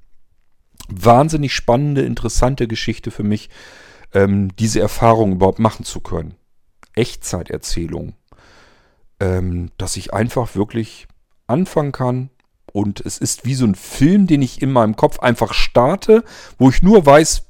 Wahnsinnig 0.89 1.55
spannende, 1.55 2.03
interessante 2.03 2.69
Geschichte 2.69 3.11
für 3.11 3.25
mich, 3.25 3.51
ähm, 4.15 4.55
diese 4.57 4.81
Erfahrung 4.81 5.33
überhaupt 5.33 5.59
machen 5.59 5.85
zu 5.85 6.01
können. 6.01 6.35
Echtzeiterzählung. 6.95 8.15
Ähm, 9.19 9.71
dass 9.79 9.97
ich 9.97 10.13
einfach 10.13 10.55
wirklich 10.57 11.09
anfangen 11.47 11.93
kann 11.93 12.29
Und 12.73 13.01
es 13.01 13.17
ist 13.17 13.47
wie 13.47 13.55
so 13.55 13.65
ein 13.65 13.75
Film, 13.75 14.27
den 14.27 14.43
ich 14.43 14.61
in 14.61 14.71
meinem 14.71 14.97
Kopf 14.97 15.21
einfach 15.21 15.55
starte, 15.55 16.25
wo 16.59 16.69
ich 16.69 16.83
nur 16.83 17.07
weiß, 17.07 17.46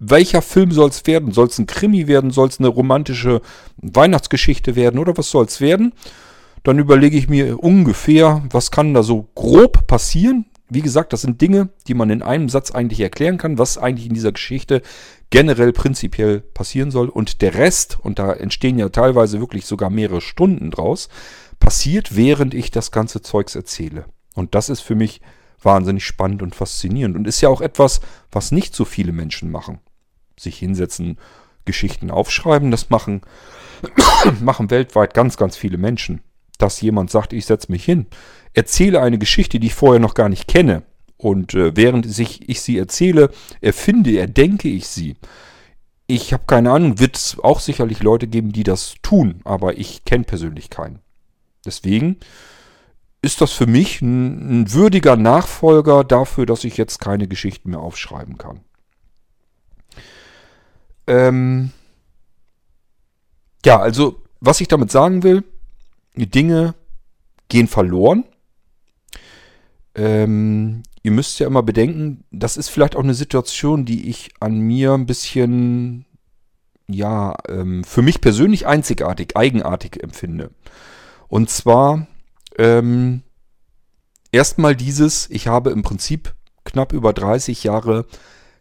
welcher 0.00 0.42
Film 0.42 0.72
soll 0.72 0.88
es 0.88 1.06
werden? 1.06 1.32
Soll 1.32 1.46
es 1.46 1.58
ein 1.58 1.66
Krimi 1.66 2.08
werden? 2.08 2.30
Soll 2.30 2.48
es 2.48 2.58
eine 2.58 2.68
romantische 2.68 3.42
Weihnachtsgeschichte 3.76 4.74
werden? 4.74 4.98
Oder 4.98 5.16
was 5.16 5.30
soll 5.30 5.44
es 5.44 5.60
werden? 5.60 5.92
Dann 6.62 6.78
überlege 6.78 7.16
ich 7.16 7.28
mir 7.28 7.62
ungefähr, 7.62 8.42
was 8.50 8.70
kann 8.70 8.94
da 8.94 9.02
so 9.02 9.28
grob 9.34 9.86
passieren. 9.86 10.46
Wie 10.70 10.82
gesagt, 10.82 11.12
das 11.12 11.22
sind 11.22 11.40
Dinge, 11.40 11.68
die 11.86 11.94
man 11.94 12.10
in 12.10 12.22
einem 12.22 12.48
Satz 12.48 12.70
eigentlich 12.70 13.00
erklären 13.00 13.38
kann, 13.38 13.58
was 13.58 13.76
eigentlich 13.76 14.06
in 14.06 14.14
dieser 14.14 14.32
Geschichte 14.32 14.82
generell 15.28 15.72
prinzipiell 15.72 16.40
passieren 16.40 16.90
soll. 16.90 17.08
Und 17.08 17.42
der 17.42 17.54
Rest, 17.54 17.98
und 18.00 18.18
da 18.18 18.32
entstehen 18.32 18.78
ja 18.78 18.88
teilweise 18.88 19.40
wirklich 19.40 19.66
sogar 19.66 19.90
mehrere 19.90 20.20
Stunden 20.20 20.70
draus, 20.70 21.08
passiert, 21.58 22.16
während 22.16 22.54
ich 22.54 22.70
das 22.70 22.90
ganze 22.90 23.20
Zeugs 23.20 23.54
erzähle. 23.54 24.06
Und 24.34 24.54
das 24.54 24.70
ist 24.70 24.80
für 24.80 24.94
mich 24.94 25.20
wahnsinnig 25.62 26.06
spannend 26.06 26.40
und 26.40 26.54
faszinierend 26.54 27.16
und 27.16 27.26
ist 27.26 27.42
ja 27.42 27.50
auch 27.50 27.60
etwas, 27.60 28.00
was 28.32 28.50
nicht 28.50 28.74
so 28.74 28.86
viele 28.86 29.12
Menschen 29.12 29.50
machen. 29.50 29.80
Sich 30.40 30.58
hinsetzen, 30.58 31.18
Geschichten 31.64 32.10
aufschreiben, 32.10 32.70
das 32.70 32.90
machen, 32.90 33.20
machen 34.40 34.70
weltweit 34.70 35.14
ganz, 35.14 35.36
ganz 35.36 35.56
viele 35.56 35.78
Menschen. 35.78 36.22
Dass 36.58 36.80
jemand 36.80 37.10
sagt, 37.10 37.32
ich 37.32 37.46
setze 37.46 37.70
mich 37.72 37.84
hin, 37.84 38.06
erzähle 38.54 39.00
eine 39.00 39.18
Geschichte, 39.18 39.60
die 39.60 39.68
ich 39.68 39.74
vorher 39.74 40.00
noch 40.00 40.14
gar 40.14 40.28
nicht 40.28 40.48
kenne. 40.48 40.82
Und 41.16 41.54
äh, 41.54 41.76
während 41.76 42.06
ich, 42.18 42.48
ich 42.48 42.60
sie 42.62 42.78
erzähle, 42.78 43.30
erfinde, 43.60 44.18
erdenke 44.18 44.68
ich 44.68 44.88
sie. 44.88 45.16
Ich 46.06 46.32
habe 46.32 46.44
keine 46.46 46.72
Ahnung, 46.72 46.98
wird 46.98 47.16
es 47.16 47.38
auch 47.38 47.60
sicherlich 47.60 48.02
Leute 48.02 48.26
geben, 48.26 48.52
die 48.52 48.64
das 48.64 48.94
tun, 49.02 49.40
aber 49.44 49.78
ich 49.78 50.04
kenne 50.04 50.24
persönlich 50.24 50.70
keinen. 50.70 50.98
Deswegen 51.64 52.16
ist 53.22 53.40
das 53.40 53.52
für 53.52 53.66
mich 53.66 54.00
ein, 54.00 54.62
ein 54.62 54.72
würdiger 54.72 55.16
Nachfolger 55.16 56.04
dafür, 56.04 56.46
dass 56.46 56.64
ich 56.64 56.76
jetzt 56.76 57.00
keine 57.00 57.28
Geschichten 57.28 57.70
mehr 57.70 57.80
aufschreiben 57.80 58.38
kann. 58.38 58.60
Ähm 61.10 61.72
ja, 63.66 63.80
also 63.80 64.22
was 64.40 64.60
ich 64.60 64.68
damit 64.68 64.90
sagen 64.92 65.22
will, 65.22 65.44
die 66.14 66.30
Dinge 66.30 66.74
gehen 67.48 67.66
verloren. 67.66 68.24
Ähm, 69.94 70.84
ihr 71.02 71.10
müsst 71.10 71.40
ja 71.40 71.48
immer 71.48 71.62
bedenken, 71.64 72.24
das 72.30 72.56
ist 72.56 72.68
vielleicht 72.68 72.94
auch 72.94 73.02
eine 73.02 73.14
Situation, 73.14 73.84
die 73.84 74.08
ich 74.08 74.30
an 74.38 74.60
mir 74.60 74.92
ein 74.92 75.06
bisschen, 75.06 76.06
ja, 76.88 77.34
ähm, 77.48 77.82
für 77.82 78.02
mich 78.02 78.20
persönlich 78.20 78.66
einzigartig, 78.66 79.36
eigenartig 79.36 80.02
empfinde. 80.02 80.50
Und 81.26 81.50
zwar 81.50 82.06
ähm, 82.56 83.22
erstmal 84.30 84.76
dieses, 84.76 85.28
ich 85.28 85.48
habe 85.48 85.70
im 85.70 85.82
Prinzip 85.82 86.34
knapp 86.64 86.92
über 86.92 87.12
30 87.12 87.64
Jahre 87.64 88.06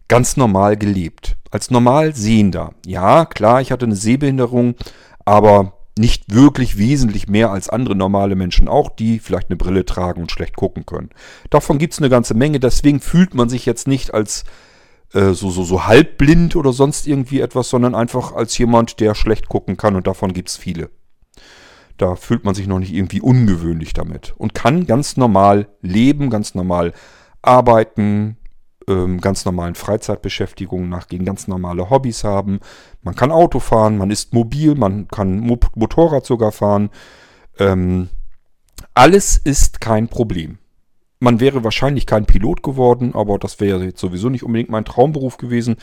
ganz 0.10 0.36
normal 0.36 0.76
gelebt. 0.76 1.38
Als 1.52 1.72
normal 1.72 2.13
Sehender. 2.13 2.74
Ja, 2.86 3.26
klar, 3.26 3.62
ich 3.62 3.72
hatte 3.72 3.86
eine 3.86 3.95
Sehbehinderung, 3.95 4.76
aber 5.24 5.74
nicht 5.98 6.34
wirklich 6.34 6.78
wesentlich 6.78 7.28
mehr 7.28 7.52
als 7.52 7.69
andere 7.69 7.95
normale 7.95 8.36
Menschen 8.36 8.67
auch, 8.67 8.89
die 8.89 9.19
vielleicht 9.19 9.50
eine 9.50 9.58
Brille 9.58 9.86
tragen 9.86 10.22
und 10.22 10.32
schlecht 10.32 10.56
gucken 10.56 10.86
können. 10.86 11.10
Davon 11.50 11.78
gibt 11.78 11.93
es 11.93 12.00
eine 12.00 12.10
ganze 12.10 12.34
Menge, 12.34 12.60
deswegen 12.60 13.00
fühlt 13.00 13.34
man 13.34 13.50
sich 13.50 13.65
jetzt 13.65 13.88
nicht 13.88 14.13
als 14.13 14.45
äh, 15.13 15.34
so, 15.34 15.50
so, 15.50 15.63
so 15.63 15.88
halbblind 15.88 16.56
oder 16.56 16.72
sonst 16.72 17.08
irgendwie 17.08 17.41
etwas, 17.41 17.69
sondern 17.69 17.95
einfach 17.95 18.34
als 18.34 18.58
jemand, 18.58 19.00
der 19.00 19.15
schlecht 19.15 19.50
gucken 19.50 19.76
kann 19.76 19.95
und 19.95 20.08
davon 20.08 20.34
gibt 20.34 20.50
es 20.50 20.58
viele. 20.58 20.89
Da 21.98 22.15
fühlt 22.15 22.45
man 22.45 22.56
sich 22.56 22.67
noch 22.67 22.80
nicht 22.80 22.93
irgendwie 22.93 23.19
ungewöhnlich 23.19 23.93
damit 23.93 24.34
und 24.38 24.54
kann 24.54 24.86
ganz 24.86 25.17
normal 25.17 25.67
leben, 25.82 26.30
ganz 26.30 26.56
normal 26.56 26.93
arbeiten, 27.41 28.38
ähm, 28.89 29.21
ganz 29.21 29.45
normalen 29.45 29.75
Freizeitbeschäftigungen 29.75 30.89
nachgehen, 30.89 31.23
ganz 31.23 31.47
normale 31.47 31.89
Hobbys 31.89 32.23
haben. 32.23 32.60
Man 33.02 33.15
kann 33.15 33.32
Auto 33.32 33.60
fahren, 33.60 33.97
man 33.97 34.12
ist 34.12 34.34
mobil, 34.34 34.75
man 34.75 35.08
kann 35.08 35.39
Mo 35.39 35.58
Motorrad 35.75 36.25
sogar 36.25 36.52
fahren. 36.52 36.89
Ähm, 37.58 38.10
alles 38.93 39.38
ist 39.38 39.80
kein 39.80 40.10
Problem. 40.10 40.58
Man 41.19 41.39
wäre 41.39 41.63
wahrscheinlich 41.63 42.06
kein 42.06 42.25
Pilot 42.25 42.63
geworden, 42.63 43.13
aber 43.13 43.38
das 43.38 43.60
wäre 43.60 43.84
jetzt 43.84 43.99
sowieso 43.99 44.30
nicht 44.30 44.43
unbedingt 44.43 44.69
mein 44.69 44.86
Traumberuf 44.86 45.38
gewesen. 45.38 45.75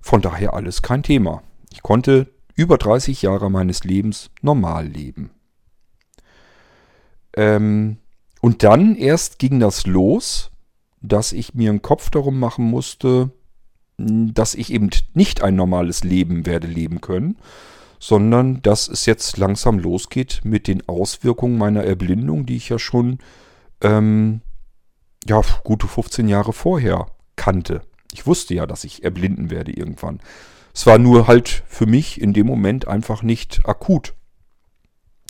Von 0.00 0.22
daher 0.22 0.54
alles 0.54 0.82
kein 0.82 1.02
Thema. 1.02 1.42
Ich 1.72 1.82
konnte 1.82 2.28
über 2.54 2.78
30 2.78 3.22
Jahre 3.22 3.50
meines 3.50 3.84
Lebens 3.84 4.30
normal 4.42 4.86
leben. 4.86 5.30
Ähm, 7.36 7.98
und 8.40 8.62
dann 8.62 8.96
erst 8.96 9.38
ging 9.38 9.60
das 9.60 9.86
los, 9.86 10.50
dass 11.08 11.32
ich 11.32 11.54
mir 11.54 11.70
einen 11.70 11.82
Kopf 11.82 12.10
darum 12.10 12.38
machen 12.38 12.64
musste, 12.64 13.30
dass 13.98 14.54
ich 14.54 14.72
eben 14.72 14.90
nicht 15.14 15.42
ein 15.42 15.56
normales 15.56 16.04
Leben 16.04 16.46
werde 16.46 16.66
leben 16.66 17.00
können, 17.00 17.38
sondern 17.98 18.60
dass 18.62 18.88
es 18.88 19.06
jetzt 19.06 19.38
langsam 19.38 19.78
losgeht 19.78 20.40
mit 20.44 20.68
den 20.68 20.86
Auswirkungen 20.88 21.56
meiner 21.56 21.84
Erblindung, 21.84 22.44
die 22.44 22.56
ich 22.56 22.68
ja 22.68 22.78
schon 22.78 23.18
ähm, 23.80 24.42
ja, 25.26 25.40
gute 25.64 25.86
15 25.86 26.28
Jahre 26.28 26.52
vorher 26.52 27.06
kannte. 27.36 27.82
Ich 28.12 28.26
wusste 28.26 28.54
ja, 28.54 28.66
dass 28.66 28.84
ich 28.84 29.02
erblinden 29.04 29.50
werde 29.50 29.72
irgendwann. 29.72 30.20
Es 30.74 30.86
war 30.86 30.98
nur 30.98 31.26
halt 31.26 31.62
für 31.66 31.86
mich 31.86 32.20
in 32.20 32.32
dem 32.32 32.46
Moment 32.46 32.86
einfach 32.86 33.22
nicht 33.22 33.60
akut. 33.64 34.14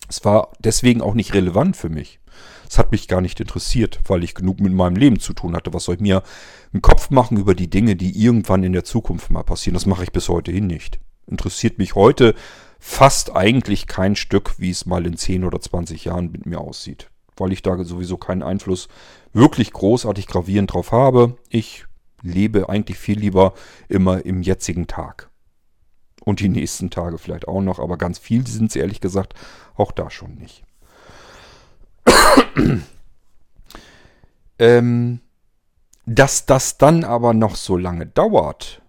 Es 0.08 0.24
war 0.24 0.52
deswegen 0.58 1.02
auch 1.02 1.14
nicht 1.14 1.34
relevant 1.34 1.76
für 1.76 1.88
mich. 1.88 2.20
Es 2.68 2.78
hat 2.78 2.92
mich 2.92 3.08
gar 3.08 3.20
nicht 3.20 3.40
interessiert, 3.40 4.00
weil 4.06 4.24
ich 4.24 4.34
genug 4.34 4.60
mit 4.60 4.72
meinem 4.72 4.96
Leben 4.96 5.20
zu 5.20 5.32
tun 5.32 5.54
hatte. 5.54 5.72
Was 5.72 5.84
soll 5.84 5.96
ich 5.96 6.00
mir 6.00 6.22
einen 6.72 6.82
Kopf 6.82 7.10
machen 7.10 7.36
über 7.36 7.54
die 7.54 7.70
Dinge, 7.70 7.96
die 7.96 8.22
irgendwann 8.22 8.64
in 8.64 8.72
der 8.72 8.84
Zukunft 8.84 9.30
mal 9.30 9.44
passieren? 9.44 9.74
Das 9.74 9.86
mache 9.86 10.04
ich 10.04 10.12
bis 10.12 10.28
heute 10.28 10.52
hin 10.52 10.66
nicht. 10.66 10.98
Interessiert 11.26 11.78
mich 11.78 11.94
heute 11.94 12.34
fast 12.78 13.34
eigentlich 13.34 13.86
kein 13.86 14.16
Stück, 14.16 14.58
wie 14.58 14.70
es 14.70 14.86
mal 14.86 15.06
in 15.06 15.16
10 15.16 15.44
oder 15.44 15.60
20 15.60 16.04
Jahren 16.04 16.30
mit 16.30 16.46
mir 16.46 16.60
aussieht. 16.60 17.10
Weil 17.36 17.52
ich 17.52 17.62
da 17.62 17.82
sowieso 17.84 18.16
keinen 18.16 18.42
Einfluss 18.42 18.88
wirklich 19.32 19.72
großartig 19.72 20.26
gravierend 20.26 20.72
drauf 20.72 20.92
habe. 20.92 21.36
Ich 21.48 21.84
lebe 22.22 22.68
eigentlich 22.68 22.98
viel 22.98 23.18
lieber 23.18 23.54
immer 23.88 24.24
im 24.24 24.42
jetzigen 24.42 24.86
Tag. 24.86 25.30
Und 26.24 26.40
die 26.40 26.48
nächsten 26.48 26.90
Tage 26.90 27.18
vielleicht 27.18 27.46
auch 27.46 27.60
noch, 27.60 27.78
aber 27.78 27.98
ganz 27.98 28.18
viel 28.18 28.46
sind 28.46 28.70
es 28.70 28.76
ehrlich 28.76 29.00
gesagt 29.00 29.34
auch 29.76 29.92
da 29.92 30.10
schon 30.10 30.34
nicht. 30.34 30.64
Ähm, 34.58 35.20
dass 36.06 36.46
das 36.46 36.78
dann 36.78 37.04
aber 37.04 37.34
noch 37.34 37.56
so 37.56 37.76
lange 37.76 38.06
dauert, 38.06 38.82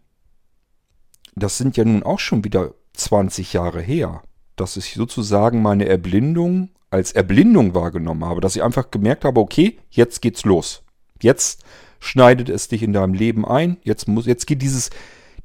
das 1.36 1.58
sind 1.58 1.78
ja 1.78 1.86
nun 1.86 2.04
auch 2.04 2.20
schon 2.20 2.44
wieder 2.44 2.74
20 2.94 3.54
Jahre 3.54 3.82
her, 3.82 4.24
dass 4.56 4.78
ich 4.78 4.94
sozusagen 4.94 5.62
meine 5.62 5.88
Erblindung 5.88 6.70
als 6.90 7.12
Erblindung 7.12 7.74
wahrgenommen 7.74 8.26
habe, 8.26 8.42
dass 8.42 8.56
ich 8.56 8.64
einfach 8.64 8.92
gemerkt 8.92 9.26
habe, 9.26 9.40
okay, 9.40 9.78
jetzt 9.90 10.22
geht's 10.22 10.46
los. 10.46 10.84
Jetzt 11.22 11.64
schneidet 12.00 12.50
es 12.50 12.68
dich 12.68 12.84
in 12.84 12.94
deinem 12.94 13.14
Leben 13.14 13.46
ein. 13.46 13.78
Jetzt 13.84 14.08
muss, 14.08 14.26
jetzt 14.26 14.48
geht 14.48 14.62
dieses, 14.62 14.90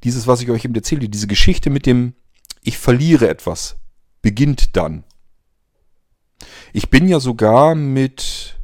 dieses, 0.05 0.26
was 0.26 0.40
ich 0.40 0.50
euch 0.50 0.64
eben 0.64 0.74
erzählte, 0.74 1.09
diese 1.09 1.26
Geschichte 1.26 1.70
mit 1.70 1.87
dem, 1.87 2.14
ich 2.62 2.78
verliere 2.78 3.28
etwas, 3.28 3.76
beginnt 4.20 4.76
dann. 4.76 5.05
Ich 6.72 6.88
bin 6.88 7.06
ja 7.06 7.20
sogar 7.20 7.74
mit, 7.74 8.56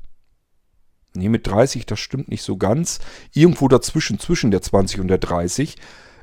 nee, 1.14 1.28
mit 1.28 1.46
30, 1.46 1.84
das 1.86 2.00
stimmt 2.00 2.28
nicht 2.28 2.42
so 2.42 2.56
ganz, 2.56 3.00
irgendwo 3.34 3.68
dazwischen, 3.68 4.18
zwischen 4.18 4.50
der 4.50 4.62
20 4.62 5.00
und 5.00 5.08
der 5.08 5.18
30, 5.18 5.76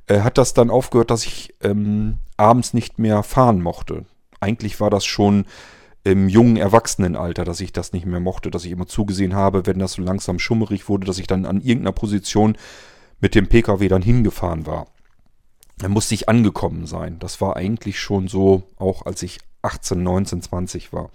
äh, 0.08 0.21
hat 0.21 0.38
das 0.38 0.54
dann 0.54 0.69
aufgehört, 0.69 1.12
dass 1.12 1.26
ich 1.26 1.54
ähm, 1.62 2.17
abends 2.38 2.74
nicht 2.74 2.98
mehr 2.98 3.21
fahren 3.24 3.62
mochte. 3.62 4.06
Eigentlich 4.39 4.80
war 4.80 4.89
das 4.89 5.06
schon 5.06 5.45
im 6.04 6.30
jungen 6.30 6.58
Erwachsenenalter, 6.58 7.45
dass 7.45 7.62
ich 7.62 7.74
das 7.74 7.93
nicht 7.93 8.06
mehr 8.06 8.19
mochte, 8.19 8.52
dass 8.52 8.65
ich 8.65 8.71
immer 8.71 8.88
zugesehen 8.88 9.36
habe, 9.36 9.65
wenn 9.65 9.80
das 9.80 9.93
so 9.93 10.02
langsam 10.02 10.38
schummerig 10.38 10.88
wurde, 10.88 11.06
dass 11.06 11.17
ich 11.17 11.28
dann 11.28 11.45
an 11.45 11.62
irgendeiner 11.62 11.93
Position 11.93 12.58
mit 13.19 13.34
dem 13.34 13.48
Pkw 13.48 13.88
dann 13.88 14.04
hingefahren 14.04 14.67
war. 14.67 14.88
Dann 15.78 15.91
musste 15.91 16.13
ich 16.13 16.30
angekommen 16.30 16.86
sein. 16.86 17.17
Das 17.19 17.41
war 17.41 17.56
eigentlich 17.56 18.00
schon 18.00 18.28
so, 18.28 18.63
auch 18.78 19.06
als 19.06 19.24
ich 19.24 19.39
18, 19.63 20.02
19, 20.02 20.41
20 20.43 20.93
war. 20.93 21.10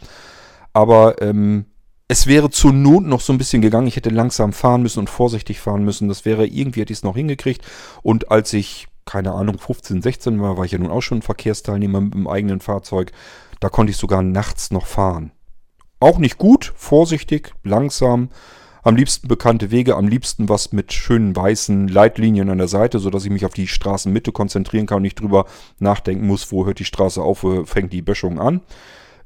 Aber 0.72 1.20
ähm, 1.20 1.66
es 2.09 2.26
wäre 2.26 2.50
zur 2.50 2.72
Not 2.72 3.04
noch 3.04 3.20
so 3.20 3.33
ein 3.33 3.38
bisschen 3.38 3.62
gegangen. 3.62 3.87
Ich 3.87 3.96
hätte 3.96 4.11
langsam 4.11 4.52
fahren 4.52 4.83
müssen 4.83 4.98
und 4.98 5.11
vorsichtig 5.11 5.61
fahren 5.61 5.85
müssen. 5.85 6.09
Das 6.09 6.24
wäre 6.24 6.46
irgendwie 6.46 6.80
hätte 6.80 6.92
ich 6.92 6.98
es 6.98 7.04
noch 7.04 7.14
hingekriegt. 7.14 7.64
Und 8.02 8.30
als 8.30 8.52
ich, 8.52 8.88
keine 9.04 9.33
Ahnung, 9.33 9.59
15, 9.59 10.02
16 10.02 10.40
war, 10.42 10.56
war 10.56 10.64
ich 10.64 10.72
ja 10.72 10.78
nun 10.78 10.90
auch 10.90 11.02
schon 11.02 11.22
Verkehrsteilnehmer 11.22 12.00
mit 12.00 12.14
dem 12.14 12.26
eigenen 12.26 12.61
Fahrzeug. 12.61 13.12
Da 13.61 13.68
konnte 13.68 13.92
ich 13.92 13.96
sogar 13.96 14.22
nachts 14.22 14.72
noch 14.72 14.87
fahren. 14.87 15.30
Auch 16.00 16.18
nicht 16.18 16.38
gut, 16.38 16.72
vorsichtig, 16.74 17.52
langsam. 17.62 18.30
Am 18.83 18.96
liebsten 18.96 19.28
bekannte 19.28 19.70
Wege, 19.70 19.94
am 19.94 20.09
liebsten 20.09 20.48
was 20.48 20.72
mit 20.72 20.92
schönen 20.92 21.37
weißen 21.37 21.87
Leitlinien 21.87 22.48
an 22.48 22.59
der 22.59 22.66
Seite, 22.66 22.98
sodass 22.98 23.24
ich 23.24 23.30
mich 23.30 23.44
auf 23.44 23.52
die 23.52 23.68
Straßenmitte 23.68 24.33
konzentrieren 24.33 24.87
kann 24.87 24.96
und 24.96 25.02
nicht 25.02 25.20
drüber 25.20 25.44
nachdenken 25.78 26.26
muss, 26.26 26.50
wo 26.50 26.64
hört 26.64 26.78
die 26.78 26.87
Straße 26.87 27.22
auf, 27.22 27.42
wo 27.42 27.64
fängt 27.66 27.92
die 27.92 28.02
Böschung 28.02 28.40
an. 28.40 28.62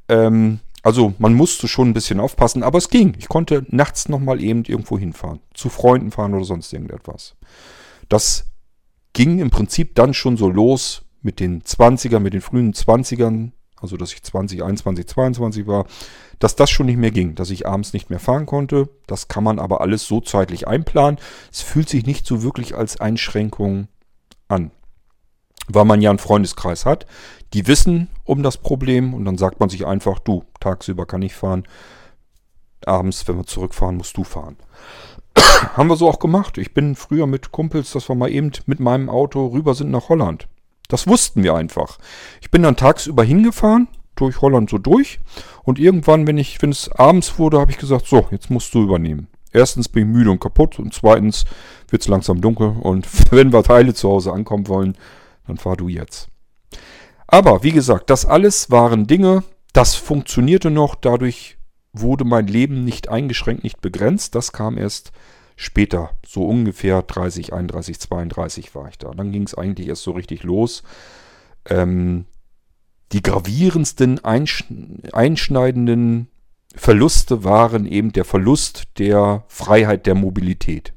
Ähm, 0.08 0.58
Also 0.84 1.14
man 1.18 1.32
musste 1.32 1.66
schon 1.66 1.88
ein 1.88 1.94
bisschen 1.94 2.20
aufpassen, 2.20 2.62
aber 2.62 2.76
es 2.76 2.90
ging. 2.90 3.14
Ich 3.18 3.28
konnte 3.28 3.64
nachts 3.68 4.10
nochmal 4.10 4.40
eben 4.42 4.64
irgendwo 4.64 4.98
hinfahren. 4.98 5.40
Zu 5.54 5.70
Freunden 5.70 6.10
fahren 6.10 6.34
oder 6.34 6.44
sonst 6.44 6.72
irgendetwas. 6.74 7.36
Das 8.10 8.52
ging 9.14 9.38
im 9.38 9.50
Prinzip 9.50 9.94
dann 9.94 10.12
schon 10.12 10.36
so 10.36 10.48
los 10.48 11.02
mit 11.22 11.40
den 11.40 11.62
20ern, 11.62 12.18
mit 12.18 12.34
den 12.34 12.42
frühen 12.42 12.74
20ern, 12.74 13.52
also 13.80 13.96
dass 13.96 14.12
ich 14.12 14.22
20, 14.22 14.62
21, 14.62 15.06
22 15.06 15.66
war, 15.66 15.86
dass 16.38 16.54
das 16.54 16.68
schon 16.68 16.84
nicht 16.84 16.98
mehr 16.98 17.12
ging, 17.12 17.34
dass 17.34 17.48
ich 17.48 17.66
abends 17.66 17.94
nicht 17.94 18.10
mehr 18.10 18.20
fahren 18.20 18.44
konnte. 18.44 18.90
Das 19.06 19.28
kann 19.28 19.42
man 19.42 19.58
aber 19.58 19.80
alles 19.80 20.04
so 20.04 20.20
zeitlich 20.20 20.68
einplanen. 20.68 21.18
Es 21.50 21.62
fühlt 21.62 21.88
sich 21.88 22.04
nicht 22.04 22.26
so 22.26 22.42
wirklich 22.42 22.74
als 22.74 23.00
Einschränkung 23.00 23.88
an. 24.48 24.70
Weil 25.66 25.86
man 25.86 26.02
ja 26.02 26.10
einen 26.10 26.18
Freundeskreis 26.18 26.84
hat, 26.84 27.06
die 27.54 27.66
wissen 27.68 28.08
um 28.24 28.42
das 28.42 28.58
Problem 28.58 29.14
und 29.14 29.24
dann 29.24 29.38
sagt 29.38 29.60
man 29.60 29.68
sich 29.68 29.86
einfach, 29.86 30.18
du, 30.18 30.44
tagsüber 30.60 31.06
kann 31.06 31.22
ich 31.22 31.34
fahren, 31.34 31.64
abends, 32.84 33.26
wenn 33.26 33.36
wir 33.36 33.46
zurückfahren, 33.46 33.96
musst 33.96 34.16
du 34.16 34.24
fahren. 34.24 34.56
Haben 35.36 35.88
wir 35.88 35.96
so 35.96 36.08
auch 36.08 36.18
gemacht. 36.18 36.58
Ich 36.58 36.74
bin 36.74 36.96
früher 36.96 37.26
mit 37.26 37.52
Kumpels, 37.52 37.92
dass 37.92 38.08
wir 38.08 38.16
mal 38.16 38.30
eben 38.30 38.50
mit 38.66 38.80
meinem 38.80 39.08
Auto 39.08 39.46
rüber 39.46 39.74
sind 39.74 39.90
nach 39.90 40.08
Holland. 40.08 40.48
Das 40.88 41.06
wussten 41.06 41.42
wir 41.42 41.54
einfach. 41.54 41.98
Ich 42.40 42.50
bin 42.50 42.62
dann 42.62 42.76
tagsüber 42.76 43.22
hingefahren, 43.22 43.88
durch 44.16 44.40
Holland 44.42 44.68
so 44.68 44.78
durch. 44.78 45.20
Und 45.62 45.78
irgendwann, 45.78 46.26
wenn 46.26 46.38
ich, 46.38 46.60
wenn 46.60 46.70
es 46.70 46.90
abends 46.90 47.38
wurde, 47.38 47.60
habe 47.60 47.70
ich 47.70 47.78
gesagt, 47.78 48.06
so, 48.06 48.26
jetzt 48.32 48.50
musst 48.50 48.74
du 48.74 48.82
übernehmen. 48.82 49.28
Erstens 49.52 49.88
bin 49.88 50.08
ich 50.08 50.14
müde 50.14 50.30
und 50.32 50.40
kaputt 50.40 50.80
und 50.80 50.92
zweitens 50.92 51.44
wird 51.88 52.02
es 52.02 52.08
langsam 52.08 52.40
dunkel 52.40 52.74
und 52.80 53.06
wenn 53.30 53.52
wir 53.52 53.62
Teile 53.62 53.94
zu 53.94 54.10
Hause 54.10 54.32
ankommen 54.32 54.66
wollen, 54.66 54.98
dann 55.46 55.56
fahr 55.56 55.76
du 55.76 55.88
jetzt. 55.88 56.28
Aber 57.34 57.64
wie 57.64 57.72
gesagt, 57.72 58.10
das 58.10 58.26
alles 58.26 58.70
waren 58.70 59.08
Dinge, 59.08 59.42
das 59.72 59.96
funktionierte 59.96 60.70
noch, 60.70 60.94
dadurch 60.94 61.58
wurde 61.92 62.24
mein 62.24 62.46
Leben 62.46 62.84
nicht 62.84 63.08
eingeschränkt, 63.08 63.64
nicht 63.64 63.80
begrenzt. 63.80 64.36
Das 64.36 64.52
kam 64.52 64.78
erst 64.78 65.10
später, 65.56 66.10
so 66.24 66.46
ungefähr 66.46 67.02
30, 67.02 67.52
31, 67.52 67.98
32 67.98 68.72
war 68.76 68.88
ich 68.88 68.98
da. 68.98 69.10
Dann 69.10 69.32
ging 69.32 69.42
es 69.42 69.56
eigentlich 69.56 69.88
erst 69.88 70.04
so 70.04 70.12
richtig 70.12 70.44
los. 70.44 70.84
Ähm, 71.68 72.26
die 73.10 73.20
gravierendsten, 73.20 74.24
einschneidenden 74.24 76.28
Verluste 76.76 77.42
waren 77.42 77.84
eben 77.84 78.12
der 78.12 78.24
Verlust 78.24 78.84
der 78.98 79.42
Freiheit 79.48 80.06
der 80.06 80.14
Mobilität. 80.14 80.92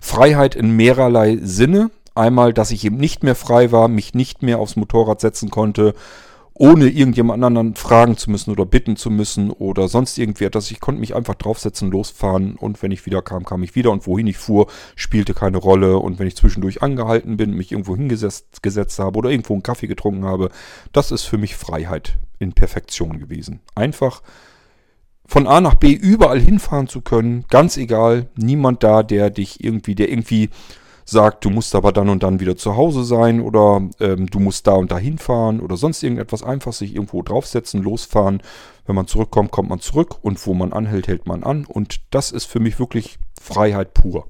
Freiheit 0.00 0.56
in 0.56 0.74
mehrerlei 0.74 1.38
Sinne. 1.40 1.92
Einmal, 2.14 2.52
dass 2.52 2.70
ich 2.70 2.84
eben 2.84 2.96
nicht 2.96 3.22
mehr 3.22 3.34
frei 3.34 3.72
war, 3.72 3.88
mich 3.88 4.14
nicht 4.14 4.42
mehr 4.42 4.58
aufs 4.58 4.76
Motorrad 4.76 5.20
setzen 5.20 5.50
konnte 5.50 5.94
ohne 6.60 6.90
irgendjemand 6.90 7.42
anderen 7.42 7.74
fragen 7.74 8.18
zu 8.18 8.30
müssen 8.30 8.50
oder 8.50 8.66
bitten 8.66 8.94
zu 8.94 9.08
müssen 9.08 9.50
oder 9.50 9.88
sonst 9.88 10.18
irgendwie 10.18 10.44
etwas. 10.44 10.70
Ich 10.70 10.78
konnte 10.78 11.00
mich 11.00 11.16
einfach 11.16 11.34
draufsetzen, 11.34 11.90
losfahren 11.90 12.54
und 12.56 12.82
wenn 12.82 12.90
ich 12.90 13.06
wieder 13.06 13.22
kam, 13.22 13.46
kam 13.46 13.62
ich 13.62 13.74
wieder 13.74 13.90
und 13.90 14.06
wohin 14.06 14.26
ich 14.26 14.36
fuhr, 14.36 14.66
spielte 14.94 15.32
keine 15.32 15.56
Rolle 15.56 15.96
und 15.96 16.18
wenn 16.18 16.26
ich 16.26 16.36
zwischendurch 16.36 16.82
angehalten 16.82 17.38
bin, 17.38 17.54
mich 17.54 17.72
irgendwo 17.72 17.96
hingesetzt 17.96 18.62
gesetzt 18.62 18.98
habe 18.98 19.18
oder 19.18 19.30
irgendwo 19.30 19.54
einen 19.54 19.62
Kaffee 19.62 19.86
getrunken 19.86 20.26
habe, 20.26 20.50
das 20.92 21.12
ist 21.12 21.22
für 21.22 21.38
mich 21.38 21.56
Freiheit 21.56 22.18
in 22.38 22.52
Perfektion 22.52 23.18
gewesen. 23.18 23.60
Einfach 23.74 24.20
von 25.24 25.46
A 25.46 25.62
nach 25.62 25.76
B 25.76 25.92
überall 25.94 26.40
hinfahren 26.40 26.88
zu 26.88 27.00
können, 27.00 27.46
ganz 27.48 27.78
egal, 27.78 28.28
niemand 28.36 28.82
da, 28.82 29.02
der 29.02 29.30
dich 29.30 29.64
irgendwie, 29.64 29.94
der 29.94 30.10
irgendwie 30.10 30.50
sagt, 31.10 31.44
du 31.44 31.50
musst 31.50 31.74
aber 31.74 31.92
dann 31.92 32.08
und 32.08 32.22
dann 32.22 32.40
wieder 32.40 32.56
zu 32.56 32.76
Hause 32.76 33.04
sein 33.04 33.40
oder 33.40 33.82
ähm, 33.98 34.26
du 34.26 34.38
musst 34.38 34.66
da 34.66 34.72
und 34.72 34.90
da 34.90 34.98
hinfahren 34.98 35.60
oder 35.60 35.76
sonst 35.76 36.02
irgendetwas. 36.02 36.42
Einfach 36.42 36.72
sich 36.72 36.94
irgendwo 36.94 37.22
draufsetzen, 37.22 37.82
losfahren. 37.82 38.42
Wenn 38.86 38.94
man 38.94 39.06
zurückkommt, 39.06 39.50
kommt 39.50 39.68
man 39.68 39.80
zurück 39.80 40.16
und 40.22 40.44
wo 40.46 40.54
man 40.54 40.72
anhält, 40.72 41.08
hält 41.08 41.26
man 41.26 41.42
an. 41.42 41.64
Und 41.64 42.00
das 42.10 42.30
ist 42.30 42.46
für 42.46 42.60
mich 42.60 42.78
wirklich 42.78 43.18
Freiheit 43.40 43.94
pur. 43.94 44.28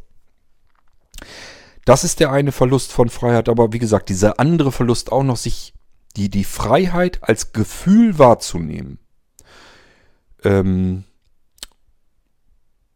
Das 1.85 2.05
ist 2.05 2.21
der 2.21 2.31
eine 2.31 2.53
Verlust 2.53 2.93
von 2.93 3.09
Freiheit, 3.09 3.49
aber 3.49 3.73
wie 3.73 3.79
gesagt, 3.79 4.09
dieser 4.09 4.39
andere 4.39 4.73
Verlust 4.73 5.13
auch 5.13 5.23
noch, 5.23 5.37
sich 5.37 5.75
die, 6.17 6.29
die 6.29 6.45
Freiheit 6.45 7.19
als 7.23 7.53
Gefühl 7.53 8.19
wahrzunehmen. 8.19 8.99
Ähm, 10.45 11.05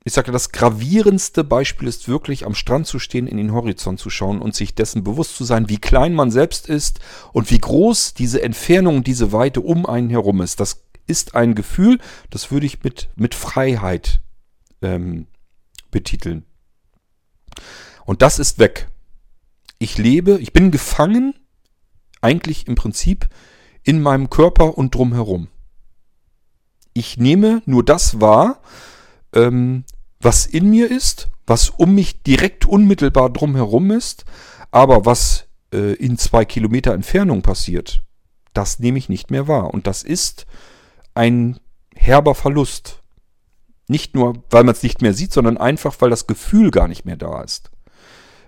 ich 0.07 0.12
sage, 0.12 0.33
das 0.33 0.53
gravierendste 0.53 1.45
Beispiel 1.45 1.88
ist 1.88 2.09
wirklich 2.09 2.45
am 2.45 2.55
Strand 2.55 2.87
zu 2.87 2.99
stehen, 2.99 3.27
in 3.27 3.38
den 3.38 3.53
Horizont 3.53 3.99
zu 3.99 4.11
schauen 4.11 4.43
und 4.43 4.55
sich 4.55 4.75
dessen 4.75 5.03
bewusst 5.03 5.35
zu 5.35 5.45
sein, 5.45 5.71
wie 5.71 5.79
klein 5.79 6.14
man 6.14 6.31
selbst 6.31 6.69
ist 6.69 7.01
und 7.33 7.51
wie 7.51 7.59
groß 7.59 8.12
diese 8.12 8.43
Entfernung, 8.43 9.03
diese 9.03 9.33
Weite 9.33 9.62
um 9.62 9.87
einen 9.87 10.11
herum 10.11 10.43
ist. 10.43 10.61
Das 10.61 10.85
ist 11.07 11.35
ein 11.35 11.55
Gefühl, 11.55 11.99
das 12.29 12.51
würde 12.51 12.67
ich 12.67 12.83
mit, 12.83 13.09
mit 13.17 13.35
Freiheit 13.35 14.21
ähm, 14.83 15.27
betiteln. 15.90 16.45
Und 18.05 18.21
das 18.21 18.38
ist 18.38 18.59
weg. 18.59 18.90
Ich 19.79 19.97
lebe, 19.97 20.38
ich 20.38 20.53
bin 20.53 20.71
gefangen, 20.71 21.35
eigentlich 22.21 22.67
im 22.67 22.75
Prinzip, 22.75 23.29
in 23.83 24.03
meinem 24.03 24.29
Körper 24.29 24.77
und 24.77 24.95
drumherum. 24.95 25.49
Ich 26.93 27.17
nehme 27.17 27.62
nur 27.64 27.85
das 27.85 28.21
wahr, 28.21 28.61
ähm, 29.35 29.85
was 30.25 30.47
in 30.47 30.71
mir 30.71 30.91
ist, 30.91 31.29
was 31.47 31.71
um 31.71 31.95
mich 31.95 32.23
direkt 32.23 32.67
unmittelbar 32.67 33.31
drumherum 33.31 33.91
ist, 33.91 34.25
aber 34.71 35.05
was 35.05 35.47
äh, 35.73 35.95
in 35.95 36.19
zwei 36.19 36.45
Kilometer 36.45 36.95
Entfernung 36.95 37.43
passiert, 37.43 38.03
das 38.55 38.79
nehme 38.79 38.99
ich 38.99 39.09
nicht 39.09 39.31
mehr 39.31 39.49
wahr. 39.49 39.75
Und 39.75 39.87
das 39.87 40.03
ist 40.03 40.47
ein 41.15 41.59
herber 41.95 42.35
Verlust. 42.35 43.03
Nicht 43.87 44.15
nur, 44.15 44.43
weil 44.51 44.65
man 44.65 44.75
es 44.75 44.83
nicht 44.83 45.03
mehr 45.03 45.13
sieht, 45.13 45.33
sondern 45.33 45.59
einfach, 45.59 45.97
weil 45.99 46.11
das 46.11 46.27
Gefühl 46.27 46.71
gar 46.71 46.89
nicht 46.89 47.05
mehr 47.05 47.17
da 47.17 47.43
ist. 47.43 47.71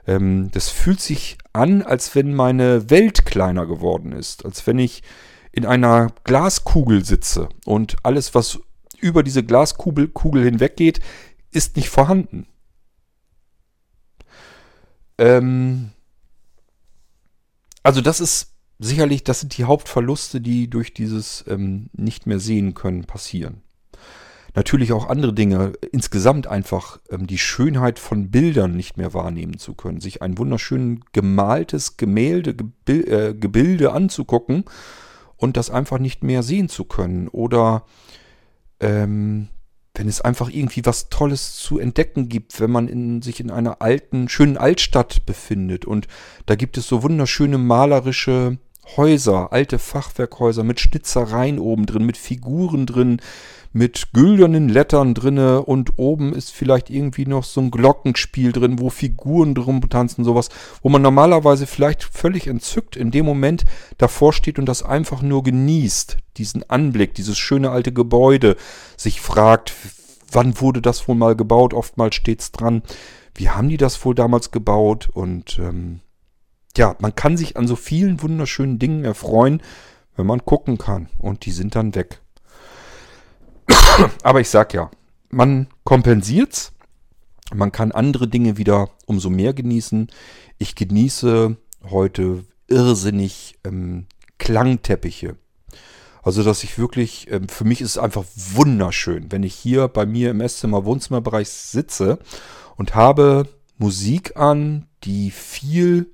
Ähm, 0.06 0.50
das 0.52 0.70
fühlt 0.70 1.00
sich 1.00 1.36
an, 1.52 1.82
als 1.82 2.14
wenn 2.14 2.34
meine 2.34 2.88
Welt 2.88 3.26
kleiner 3.26 3.66
geworden 3.66 4.12
ist, 4.12 4.44
als 4.44 4.66
wenn 4.66 4.78
ich 4.78 5.02
in 5.52 5.66
einer 5.66 6.12
Glaskugel 6.24 7.04
sitze 7.04 7.48
und 7.64 7.96
alles, 8.02 8.34
was 8.34 8.60
über 9.00 9.22
diese 9.22 9.44
Glaskugel 9.44 10.08
Kugel 10.08 10.44
hinweggeht, 10.44 11.00
ist 11.56 11.76
nicht 11.76 11.88
vorhanden. 11.88 12.46
Ähm, 15.18 15.90
also 17.82 18.02
das 18.02 18.20
ist 18.20 18.52
sicherlich, 18.78 19.24
das 19.24 19.40
sind 19.40 19.56
die 19.56 19.64
Hauptverluste, 19.64 20.40
die 20.40 20.68
durch 20.68 20.92
dieses 20.92 21.44
ähm, 21.48 21.88
nicht 21.94 22.26
mehr 22.26 22.38
sehen 22.38 22.74
können 22.74 23.04
passieren. 23.04 23.62
Natürlich 24.54 24.92
auch 24.92 25.08
andere 25.08 25.32
Dinge, 25.32 25.72
insgesamt 25.92 26.46
einfach 26.46 26.98
ähm, 27.10 27.26
die 27.26 27.38
Schönheit 27.38 27.98
von 27.98 28.30
Bildern 28.30 28.76
nicht 28.76 28.98
mehr 28.98 29.14
wahrnehmen 29.14 29.58
zu 29.58 29.74
können, 29.74 30.00
sich 30.00 30.20
ein 30.22 30.36
wunderschön 30.36 31.04
gemaltes 31.12 31.96
Gemälde, 31.96 32.54
Gebil 32.54 33.08
äh, 33.08 33.34
Gebilde 33.34 33.92
anzugucken 33.92 34.64
und 35.36 35.56
das 35.56 35.70
einfach 35.70 35.98
nicht 35.98 36.22
mehr 36.22 36.42
sehen 36.42 36.68
zu 36.68 36.84
können 36.84 37.28
oder 37.28 37.86
ähm, 38.80 39.48
wenn 39.98 40.08
es 40.08 40.20
einfach 40.20 40.48
irgendwie 40.48 40.84
was 40.84 41.08
Tolles 41.08 41.56
zu 41.56 41.78
entdecken 41.78 42.28
gibt, 42.28 42.60
wenn 42.60 42.70
man 42.70 42.88
in, 42.88 43.22
sich 43.22 43.40
in 43.40 43.50
einer 43.50 43.80
alten, 43.80 44.28
schönen 44.28 44.56
Altstadt 44.56 45.26
befindet. 45.26 45.84
Und 45.84 46.06
da 46.46 46.54
gibt 46.54 46.76
es 46.78 46.86
so 46.86 47.02
wunderschöne 47.02 47.58
malerische 47.58 48.58
Häuser, 48.96 49.52
alte 49.52 49.78
Fachwerkhäuser 49.78 50.62
mit 50.62 50.80
Schnitzereien 50.80 51.58
oben 51.58 51.86
drin, 51.86 52.04
mit 52.04 52.16
Figuren 52.16 52.86
drin, 52.86 53.20
mit 53.76 54.14
güldenen 54.14 54.70
Lettern 54.70 55.12
drinne 55.12 55.60
und 55.60 55.98
oben 55.98 56.32
ist 56.32 56.50
vielleicht 56.50 56.88
irgendwie 56.88 57.26
noch 57.26 57.44
so 57.44 57.60
ein 57.60 57.70
Glockenspiel 57.70 58.52
drin, 58.52 58.78
wo 58.78 58.88
Figuren 58.88 59.54
drum 59.54 59.86
tanzen, 59.90 60.24
sowas, 60.24 60.48
wo 60.80 60.88
man 60.88 61.02
normalerweise 61.02 61.66
vielleicht 61.66 62.02
völlig 62.02 62.46
entzückt 62.46 62.96
in 62.96 63.10
dem 63.10 63.26
Moment 63.26 63.66
davor 63.98 64.32
steht 64.32 64.58
und 64.58 64.64
das 64.64 64.82
einfach 64.82 65.20
nur 65.20 65.42
genießt, 65.42 66.16
diesen 66.38 66.68
Anblick, 66.70 67.12
dieses 67.12 67.36
schöne 67.36 67.70
alte 67.70 67.92
Gebäude, 67.92 68.56
sich 68.96 69.20
fragt, 69.20 69.74
wann 70.32 70.58
wurde 70.58 70.80
das 70.80 71.06
wohl 71.06 71.14
mal 71.14 71.36
gebaut, 71.36 71.74
oftmals 71.74 72.14
steht's 72.14 72.52
dran, 72.52 72.82
wie 73.34 73.50
haben 73.50 73.68
die 73.68 73.76
das 73.76 74.02
wohl 74.06 74.14
damals 74.14 74.52
gebaut? 74.52 75.10
Und 75.12 75.58
ähm, 75.58 76.00
ja, 76.78 76.96
man 77.00 77.14
kann 77.14 77.36
sich 77.36 77.58
an 77.58 77.68
so 77.68 77.76
vielen 77.76 78.22
wunderschönen 78.22 78.78
Dingen 78.78 79.04
erfreuen, 79.04 79.60
wenn 80.16 80.24
man 80.24 80.46
gucken 80.46 80.78
kann. 80.78 81.10
Und 81.18 81.44
die 81.44 81.52
sind 81.52 81.74
dann 81.74 81.94
weg. 81.94 82.22
Aber 84.22 84.40
ich 84.40 84.48
sag 84.48 84.74
ja, 84.74 84.90
man 85.30 85.68
kompensiert's. 85.84 86.72
Man 87.54 87.70
kann 87.70 87.92
andere 87.92 88.26
Dinge 88.26 88.56
wieder 88.56 88.90
umso 89.06 89.30
mehr 89.30 89.54
genießen. 89.54 90.08
Ich 90.58 90.74
genieße 90.74 91.56
heute 91.90 92.44
irrsinnig 92.66 93.56
ähm, 93.64 94.06
Klangteppiche. 94.38 95.36
Also, 96.22 96.42
dass 96.42 96.64
ich 96.64 96.76
wirklich, 96.76 97.30
ähm, 97.30 97.48
für 97.48 97.64
mich 97.64 97.80
ist 97.80 97.90
es 97.90 97.98
einfach 97.98 98.24
wunderschön, 98.34 99.30
wenn 99.30 99.44
ich 99.44 99.54
hier 99.54 99.86
bei 99.86 100.06
mir 100.06 100.32
im 100.32 100.40
Esszimmer, 100.40 100.84
Wohnzimmerbereich 100.84 101.48
sitze 101.48 102.18
und 102.74 102.96
habe 102.96 103.48
Musik 103.78 104.36
an, 104.36 104.88
die 105.04 105.30
viel 105.30 106.12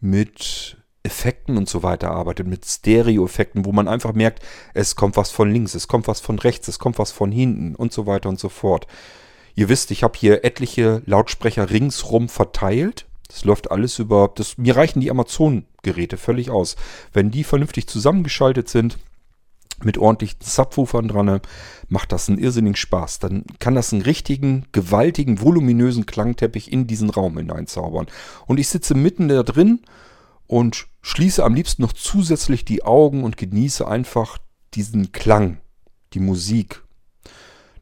mit 0.00 0.78
Effekten 1.02 1.56
und 1.56 1.68
so 1.68 1.82
weiter 1.82 2.10
arbeitet, 2.10 2.46
mit 2.46 2.64
Stereo-Effekten, 2.66 3.64
wo 3.64 3.72
man 3.72 3.88
einfach 3.88 4.12
merkt, 4.12 4.42
es 4.74 4.96
kommt 4.96 5.16
was 5.16 5.30
von 5.30 5.50
links, 5.50 5.74
es 5.74 5.88
kommt 5.88 6.08
was 6.08 6.20
von 6.20 6.38
rechts, 6.38 6.68
es 6.68 6.78
kommt 6.78 6.98
was 6.98 7.10
von 7.10 7.32
hinten 7.32 7.74
und 7.74 7.92
so 7.92 8.06
weiter 8.06 8.28
und 8.28 8.38
so 8.38 8.48
fort. 8.48 8.86
Ihr 9.54 9.68
wisst, 9.68 9.90
ich 9.90 10.02
habe 10.02 10.18
hier 10.18 10.44
etliche 10.44 11.02
Lautsprecher 11.06 11.70
ringsrum 11.70 12.28
verteilt. 12.28 13.06
Das 13.28 13.44
läuft 13.44 13.70
alles 13.70 13.98
über. 13.98 14.30
Das, 14.34 14.58
mir 14.58 14.76
reichen 14.76 15.00
die 15.00 15.10
Amazon-Geräte 15.10 16.16
völlig 16.16 16.50
aus. 16.50 16.76
Wenn 17.12 17.30
die 17.30 17.44
vernünftig 17.44 17.86
zusammengeschaltet 17.86 18.68
sind, 18.68 18.98
mit 19.82 19.98
ordentlichen 19.98 20.40
Subwoofern 20.42 21.08
dran, 21.08 21.40
macht 21.88 22.12
das 22.12 22.28
einen 22.28 22.38
irrsinnigen 22.38 22.76
Spaß. 22.76 23.18
Dann 23.18 23.44
kann 23.58 23.74
das 23.74 23.92
einen 23.92 24.02
richtigen, 24.02 24.66
gewaltigen, 24.72 25.40
voluminösen 25.40 26.06
Klangteppich 26.06 26.70
in 26.70 26.86
diesen 26.86 27.08
Raum 27.08 27.38
hineinzaubern. 27.38 28.06
Und 28.46 28.60
ich 28.60 28.68
sitze 28.68 28.94
mitten 28.94 29.28
da 29.28 29.42
drin 29.42 29.80
und 30.46 30.86
schließe 31.02 31.44
am 31.44 31.54
liebsten 31.54 31.82
noch 31.82 31.92
zusätzlich 31.92 32.64
die 32.64 32.84
Augen 32.84 33.24
und 33.24 33.36
genieße 33.36 33.86
einfach 33.86 34.38
diesen 34.74 35.12
Klang, 35.12 35.60
die 36.12 36.20
Musik. 36.20 36.82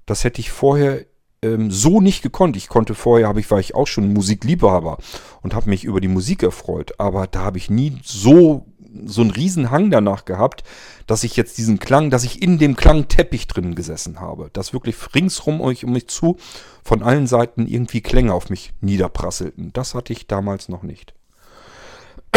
Das 0.07 0.25
hätte 0.25 0.41
ich 0.41 0.51
vorher 0.51 1.05
ähm, 1.43 1.71
so 1.71 2.01
nicht 2.01 2.23
gekonnt. 2.23 2.57
Ich 2.57 2.69
konnte 2.69 2.95
vorher, 2.95 3.29
habe 3.29 3.41
ich, 3.41 3.51
war 3.51 3.61
ich 3.61 3.75
auch 3.75 3.87
schon 3.87 4.13
Musikliebhaber 4.13 4.99
und 5.43 5.55
habe 5.55 5.71
mich 5.71 5.85
über 5.85 6.01
die 6.01 6.09
Musik 6.09 6.43
erfreut. 6.43 6.93
Aber 6.99 7.27
da 7.27 7.41
habe 7.41 7.59
ich 7.59 7.71
nie 7.71 7.99
so 8.03 8.67
so 9.05 9.21
einen 9.21 9.31
riesen 9.31 9.71
Hang 9.71 9.91
danach 9.91 10.25
gehabt, 10.25 10.65
dass 11.07 11.25
ich 11.25 11.37
jetzt 11.37 11.59
diesen 11.59 11.79
Klang, 11.79 12.11
dass 12.11 12.25
ich 12.25 12.43
in 12.43 12.59
dem 12.59 12.75
Klangteppich 12.75 13.47
drin 13.47 13.75
gesessen 13.75 14.21
habe. 14.21 14.51
Dass 14.53 14.73
wirklich 14.73 14.97
ringsrum 15.15 15.61
euch 15.61 15.85
um 15.85 15.93
mich 15.93 16.09
zu 16.09 16.37
von 16.83 17.03
allen 17.03 17.27
Seiten 17.27 17.67
irgendwie 17.67 18.01
Klänge 18.01 18.33
auf 18.33 18.51
mich 18.51 18.73
niederprasselten. 18.81 19.73
Das 19.73 19.95
hatte 19.95 20.13
ich 20.13 20.27
damals 20.27 20.69
noch 20.69 20.83
nicht. 20.83 21.15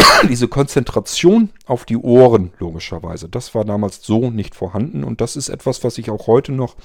Diese 0.28 0.48
Konzentration 0.48 1.50
auf 1.66 1.84
die 1.84 1.96
Ohren, 1.96 2.52
logischerweise, 2.58 3.28
das 3.28 3.54
war 3.54 3.64
damals 3.64 4.02
so 4.02 4.30
nicht 4.30 4.54
vorhanden 4.54 5.04
und 5.04 5.20
das 5.20 5.36
ist 5.36 5.48
etwas, 5.48 5.84
was 5.84 5.98
ich 5.98 6.10
auch 6.10 6.26
heute 6.26 6.52
noch 6.52 6.76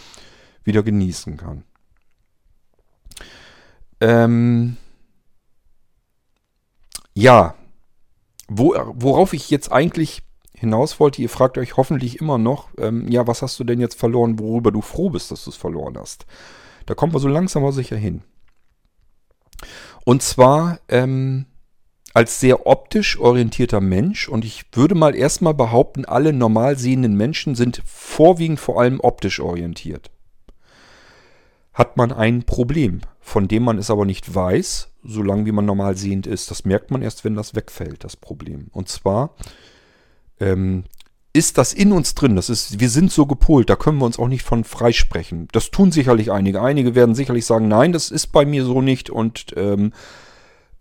wieder 0.64 0.84
genießen 0.84 1.38
kann. 1.38 1.64
Ähm 4.00 4.78
ja, 7.14 7.56
wo, 8.48 8.76
worauf 8.94 9.34
ich 9.34 9.50
jetzt 9.50 9.72
eigentlich 9.72 10.24
hinaus 10.54 11.00
wollte, 11.00 11.22
ihr 11.22 11.30
fragt 11.30 11.58
euch 11.58 11.78
hoffentlich 11.78 12.20
immer 12.20 12.38
noch, 12.38 12.70
ähm, 12.78 13.08
ja, 13.10 13.28
was 13.28 13.42
hast 13.42 13.60
du 13.60 13.64
denn 13.64 13.80
jetzt 13.80 14.00
verloren, 14.00 14.40
worüber 14.40 14.72
du 14.72 14.82
froh 14.82 15.10
bist, 15.10 15.32
dass 15.32 15.44
du 15.44 15.52
es 15.52 15.56
verloren 15.56 15.98
hast. 15.98 16.26
Da 16.86 16.96
kommen 16.96 17.14
wir 17.14 17.20
so 17.20 17.28
langsam 17.28 17.64
aber 17.64 17.74
sicher 17.74 17.98
hin. 17.98 18.24
Und 20.06 20.24
zwar 20.24 20.80
ähm, 20.88 21.46
als 22.18 22.40
sehr 22.40 22.66
optisch 22.66 23.20
orientierter 23.20 23.80
Mensch, 23.80 24.28
und 24.28 24.44
ich 24.44 24.66
würde 24.72 24.96
mal 24.96 25.14
erstmal 25.14 25.54
behaupten, 25.54 26.04
alle 26.04 26.34
normal 26.34 26.76
sehenden 26.76 27.16
Menschen 27.16 27.54
sind 27.54 27.84
vorwiegend 27.86 28.60
vor 28.60 28.82
allem 28.82 29.00
optisch 29.02 29.40
orientiert. 29.40 30.10
Hat 31.74 31.96
man 31.96 32.12
ein 32.12 32.42
Problem, 32.42 33.02
von 33.20 33.48
dem 33.48 33.62
man 33.62 33.78
es 33.78 33.92
aber 33.92 34.04
nicht 34.04 34.34
weiß, 34.34 34.96
solange 35.04 35.46
wie 35.46 35.52
man 35.52 35.66
normal 35.68 35.96
sehend 35.96 36.26
ist. 36.26 36.50
Das 36.50 36.66
merkt 36.66 36.90
man 36.90 37.04
erst, 37.04 37.24
wenn 37.24 37.36
das 37.36 37.54
wegfällt, 37.54 38.04
das 38.04 38.16
Problem. 38.16 38.70
Und 38.72 38.90
zwar 38.90 39.36
ähm, 40.40 40.86
ist 41.34 41.60
das 41.60 41.72
in 41.72 41.92
uns 41.92 42.16
drin. 42.16 42.36
Das 42.36 42.50
ist, 42.50 42.80
wir 42.80 42.90
sind 42.90 43.12
so 43.12 43.28
gepolt, 43.28 43.70
da 43.70 43.76
können 43.76 44.00
wir 44.00 44.06
uns 44.06 44.18
auch 44.18 44.28
nicht 44.28 44.42
von 44.42 44.64
freisprechen. 44.64 45.50
Das 45.52 45.70
tun 45.70 45.92
sicherlich 45.92 46.32
einige. 46.32 46.64
Einige 46.64 46.96
werden 46.96 47.14
sicherlich 47.14 47.46
sagen, 47.46 47.68
nein, 47.68 47.94
das 47.94 48.10
ist 48.10 48.32
bei 48.32 48.44
mir 48.44 48.66
so 48.66 48.82
nicht 48.82 49.12
und 49.12 49.54
ähm, 49.56 49.94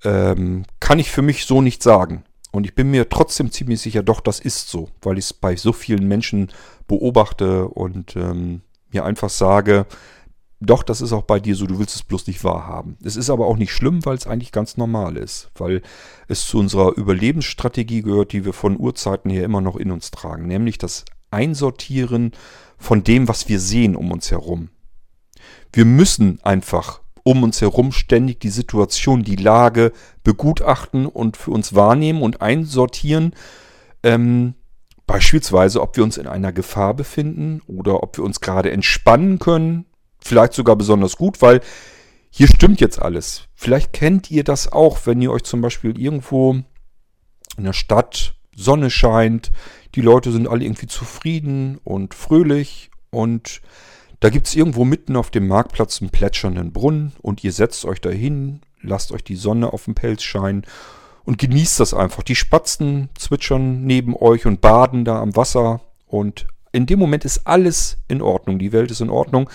ähm, 0.04 0.64
kann 0.80 0.98
ich 0.98 1.10
für 1.10 1.22
mich 1.22 1.46
so 1.46 1.62
nicht 1.62 1.82
sagen. 1.82 2.24
Und 2.52 2.64
ich 2.64 2.74
bin 2.74 2.90
mir 2.90 3.08
trotzdem 3.08 3.50
ziemlich 3.50 3.80
sicher, 3.80 4.02
doch, 4.02 4.20
das 4.20 4.40
ist 4.40 4.68
so, 4.68 4.88
weil 5.02 5.18
ich 5.18 5.26
es 5.26 5.32
bei 5.32 5.56
so 5.56 5.72
vielen 5.72 6.08
Menschen 6.08 6.50
beobachte 6.86 7.68
und 7.68 8.16
ähm, 8.16 8.62
mir 8.90 9.04
einfach 9.04 9.30
sage, 9.30 9.86
doch, 10.60 10.82
das 10.82 11.02
ist 11.02 11.12
auch 11.12 11.22
bei 11.22 11.38
dir 11.38 11.54
so, 11.54 11.66
du 11.66 11.78
willst 11.78 11.96
es 11.96 12.02
bloß 12.02 12.26
nicht 12.28 12.42
wahrhaben. 12.42 12.96
Es 13.04 13.16
ist 13.16 13.28
aber 13.28 13.46
auch 13.46 13.58
nicht 13.58 13.72
schlimm, 13.72 14.06
weil 14.06 14.16
es 14.16 14.26
eigentlich 14.26 14.52
ganz 14.52 14.78
normal 14.78 15.18
ist, 15.18 15.50
weil 15.56 15.82
es 16.28 16.46
zu 16.46 16.58
unserer 16.58 16.96
Überlebensstrategie 16.96 18.00
gehört, 18.02 18.32
die 18.32 18.44
wir 18.44 18.54
von 18.54 18.78
Urzeiten 18.78 19.30
her 19.30 19.44
immer 19.44 19.60
noch 19.60 19.76
in 19.76 19.90
uns 19.90 20.10
tragen, 20.10 20.46
nämlich 20.46 20.78
das 20.78 21.04
Einsortieren 21.30 22.32
von 22.78 23.04
dem, 23.04 23.28
was 23.28 23.48
wir 23.48 23.60
sehen 23.60 23.96
um 23.96 24.10
uns 24.12 24.30
herum. 24.30 24.70
Wir 25.72 25.84
müssen 25.84 26.40
einfach 26.42 27.00
um 27.26 27.42
uns 27.42 27.60
herum 27.60 27.90
ständig 27.90 28.38
die 28.38 28.50
Situation, 28.50 29.24
die 29.24 29.34
Lage 29.34 29.92
begutachten 30.22 31.06
und 31.06 31.36
für 31.36 31.50
uns 31.50 31.74
wahrnehmen 31.74 32.22
und 32.22 32.40
einsortieren. 32.40 33.34
Ähm, 34.04 34.54
beispielsweise, 35.08 35.82
ob 35.82 35.96
wir 35.96 36.04
uns 36.04 36.18
in 36.18 36.28
einer 36.28 36.52
Gefahr 36.52 36.94
befinden 36.94 37.62
oder 37.66 38.04
ob 38.04 38.16
wir 38.16 38.22
uns 38.22 38.40
gerade 38.40 38.70
entspannen 38.70 39.40
können, 39.40 39.86
vielleicht 40.20 40.52
sogar 40.52 40.76
besonders 40.76 41.16
gut, 41.16 41.42
weil 41.42 41.62
hier 42.30 42.46
stimmt 42.46 42.80
jetzt 42.80 43.02
alles. 43.02 43.48
Vielleicht 43.56 43.92
kennt 43.92 44.30
ihr 44.30 44.44
das 44.44 44.70
auch, 44.70 45.00
wenn 45.06 45.20
ihr 45.20 45.32
euch 45.32 45.42
zum 45.42 45.60
Beispiel 45.60 46.00
irgendwo 46.00 46.52
in 47.56 47.64
der 47.64 47.72
Stadt 47.72 48.36
Sonne 48.54 48.88
scheint, 48.88 49.50
die 49.96 50.00
Leute 50.00 50.30
sind 50.30 50.46
alle 50.46 50.64
irgendwie 50.64 50.86
zufrieden 50.86 51.80
und 51.82 52.14
fröhlich 52.14 52.92
und 53.10 53.62
da 54.26 54.30
gibt 54.30 54.48
es 54.48 54.56
irgendwo 54.56 54.84
mitten 54.84 55.14
auf 55.14 55.30
dem 55.30 55.46
Marktplatz 55.46 56.02
einen 56.02 56.10
plätschernden 56.10 56.72
Brunnen 56.72 57.12
und 57.22 57.44
ihr 57.44 57.52
setzt 57.52 57.84
euch 57.84 58.00
dahin, 58.00 58.60
lasst 58.82 59.12
euch 59.12 59.22
die 59.22 59.36
Sonne 59.36 59.72
auf 59.72 59.84
dem 59.84 59.94
Pelz 59.94 60.24
scheinen 60.24 60.64
und 61.22 61.38
genießt 61.38 61.78
das 61.78 61.94
einfach. 61.94 62.24
Die 62.24 62.34
Spatzen 62.34 63.08
zwitschern 63.16 63.84
neben 63.84 64.16
euch 64.16 64.44
und 64.44 64.60
baden 64.60 65.04
da 65.04 65.22
am 65.22 65.36
Wasser 65.36 65.80
und 66.08 66.48
in 66.72 66.86
dem 66.86 66.98
Moment 66.98 67.24
ist 67.24 67.46
alles 67.46 67.98
in 68.08 68.20
Ordnung. 68.20 68.58
Die 68.58 68.72
Welt 68.72 68.90
ist 68.90 69.00
in 69.00 69.10
Ordnung. 69.10 69.48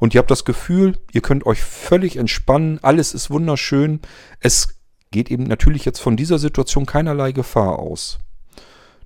Und 0.00 0.12
ihr 0.12 0.18
habt 0.18 0.32
das 0.32 0.44
Gefühl, 0.44 0.98
ihr 1.12 1.20
könnt 1.20 1.46
euch 1.46 1.62
völlig 1.62 2.16
entspannen, 2.16 2.80
alles 2.82 3.14
ist 3.14 3.30
wunderschön. 3.30 4.00
Es 4.40 4.80
geht 5.12 5.30
eben 5.30 5.44
natürlich 5.44 5.84
jetzt 5.84 6.00
von 6.00 6.16
dieser 6.16 6.40
Situation 6.40 6.84
keinerlei 6.84 7.30
Gefahr 7.30 7.78
aus. 7.78 8.18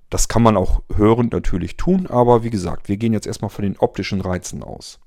Das 0.09 0.29
kann 0.29 0.43
man 0.43 0.57
auch 0.57 0.81
hörend 0.97 1.35
natürlich 1.35 1.77
tun, 1.77 2.07
aber 2.07 2.43
wie 2.43 2.49
gesagt, 2.49 2.89
wir 2.89 2.97
gehen 2.97 3.13
jetzt 3.13 3.27
erstmal 3.27 3.51
von 3.51 3.65
den 3.65 3.77
optischen 3.77 4.23
Reizen 4.23 4.63
aus. 4.63 4.99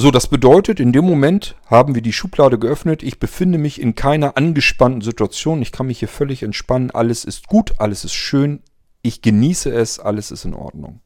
So, 0.00 0.12
das 0.12 0.28
bedeutet, 0.28 0.78
in 0.78 0.92
dem 0.92 1.04
Moment 1.04 1.56
haben 1.66 1.96
wir 1.96 2.02
die 2.02 2.12
Schublade 2.12 2.56
geöffnet. 2.56 3.02
Ich 3.02 3.18
befinde 3.18 3.58
mich 3.58 3.80
in 3.80 3.96
keiner 3.96 4.36
angespannten 4.36 5.00
Situation. 5.00 5.60
Ich 5.60 5.72
kann 5.72 5.88
mich 5.88 5.98
hier 5.98 6.06
völlig 6.06 6.44
entspannen. 6.44 6.92
Alles 6.92 7.24
ist 7.24 7.48
gut, 7.48 7.72
alles 7.78 8.04
ist 8.04 8.14
schön. 8.14 8.62
Ich 9.02 9.22
genieße 9.22 9.72
es, 9.72 9.98
alles 9.98 10.30
ist 10.30 10.44
in 10.44 10.54
Ordnung. 10.54 11.00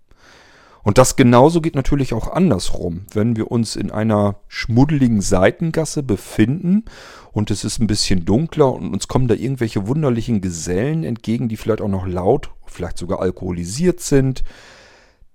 Und 0.82 0.98
das 0.98 1.16
genauso 1.16 1.62
geht 1.62 1.74
natürlich 1.74 2.12
auch 2.12 2.32
andersrum. 2.32 3.06
Wenn 3.14 3.34
wir 3.34 3.50
uns 3.50 3.76
in 3.76 3.90
einer 3.90 4.40
schmuddeligen 4.46 5.22
Seitengasse 5.22 6.02
befinden 6.02 6.84
und 7.32 7.50
es 7.50 7.64
ist 7.64 7.78
ein 7.78 7.86
bisschen 7.86 8.26
dunkler 8.26 8.74
und 8.74 8.92
uns 8.92 9.08
kommen 9.08 9.26
da 9.26 9.34
irgendwelche 9.34 9.86
wunderlichen 9.86 10.42
Gesellen 10.42 11.02
entgegen, 11.02 11.48
die 11.48 11.56
vielleicht 11.56 11.80
auch 11.80 11.88
noch 11.88 12.06
laut, 12.06 12.50
vielleicht 12.66 12.98
sogar 12.98 13.20
alkoholisiert 13.20 14.00
sind, 14.00 14.44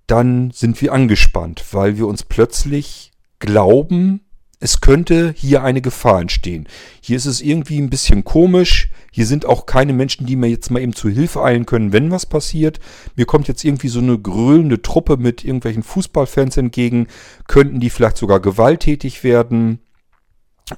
dann 0.06 0.52
sind 0.52 0.80
wir 0.80 0.92
angespannt, 0.92 1.64
weil 1.72 1.98
wir 1.98 2.06
uns 2.06 2.22
plötzlich 2.22 3.10
glauben, 3.38 4.20
es 4.60 4.80
könnte 4.80 5.32
hier 5.36 5.62
eine 5.62 5.80
Gefahr 5.80 6.20
entstehen. 6.20 6.66
Hier 7.00 7.16
ist 7.16 7.26
es 7.26 7.40
irgendwie 7.40 7.78
ein 7.78 7.90
bisschen 7.90 8.24
komisch. 8.24 8.90
Hier 9.12 9.24
sind 9.24 9.46
auch 9.46 9.66
keine 9.66 9.92
Menschen, 9.92 10.26
die 10.26 10.34
mir 10.34 10.48
jetzt 10.48 10.70
mal 10.70 10.80
eben 10.80 10.94
zu 10.94 11.08
Hilfe 11.08 11.42
eilen 11.42 11.64
können, 11.64 11.92
wenn 11.92 12.10
was 12.10 12.26
passiert. 12.26 12.80
Mir 13.14 13.24
kommt 13.24 13.46
jetzt 13.46 13.64
irgendwie 13.64 13.88
so 13.88 14.00
eine 14.00 14.18
grölende 14.18 14.82
Truppe 14.82 15.16
mit 15.16 15.44
irgendwelchen 15.44 15.84
Fußballfans 15.84 16.56
entgegen. 16.56 17.06
Könnten 17.46 17.78
die 17.78 17.90
vielleicht 17.90 18.16
sogar 18.16 18.40
gewalttätig 18.40 19.22
werden? 19.22 19.78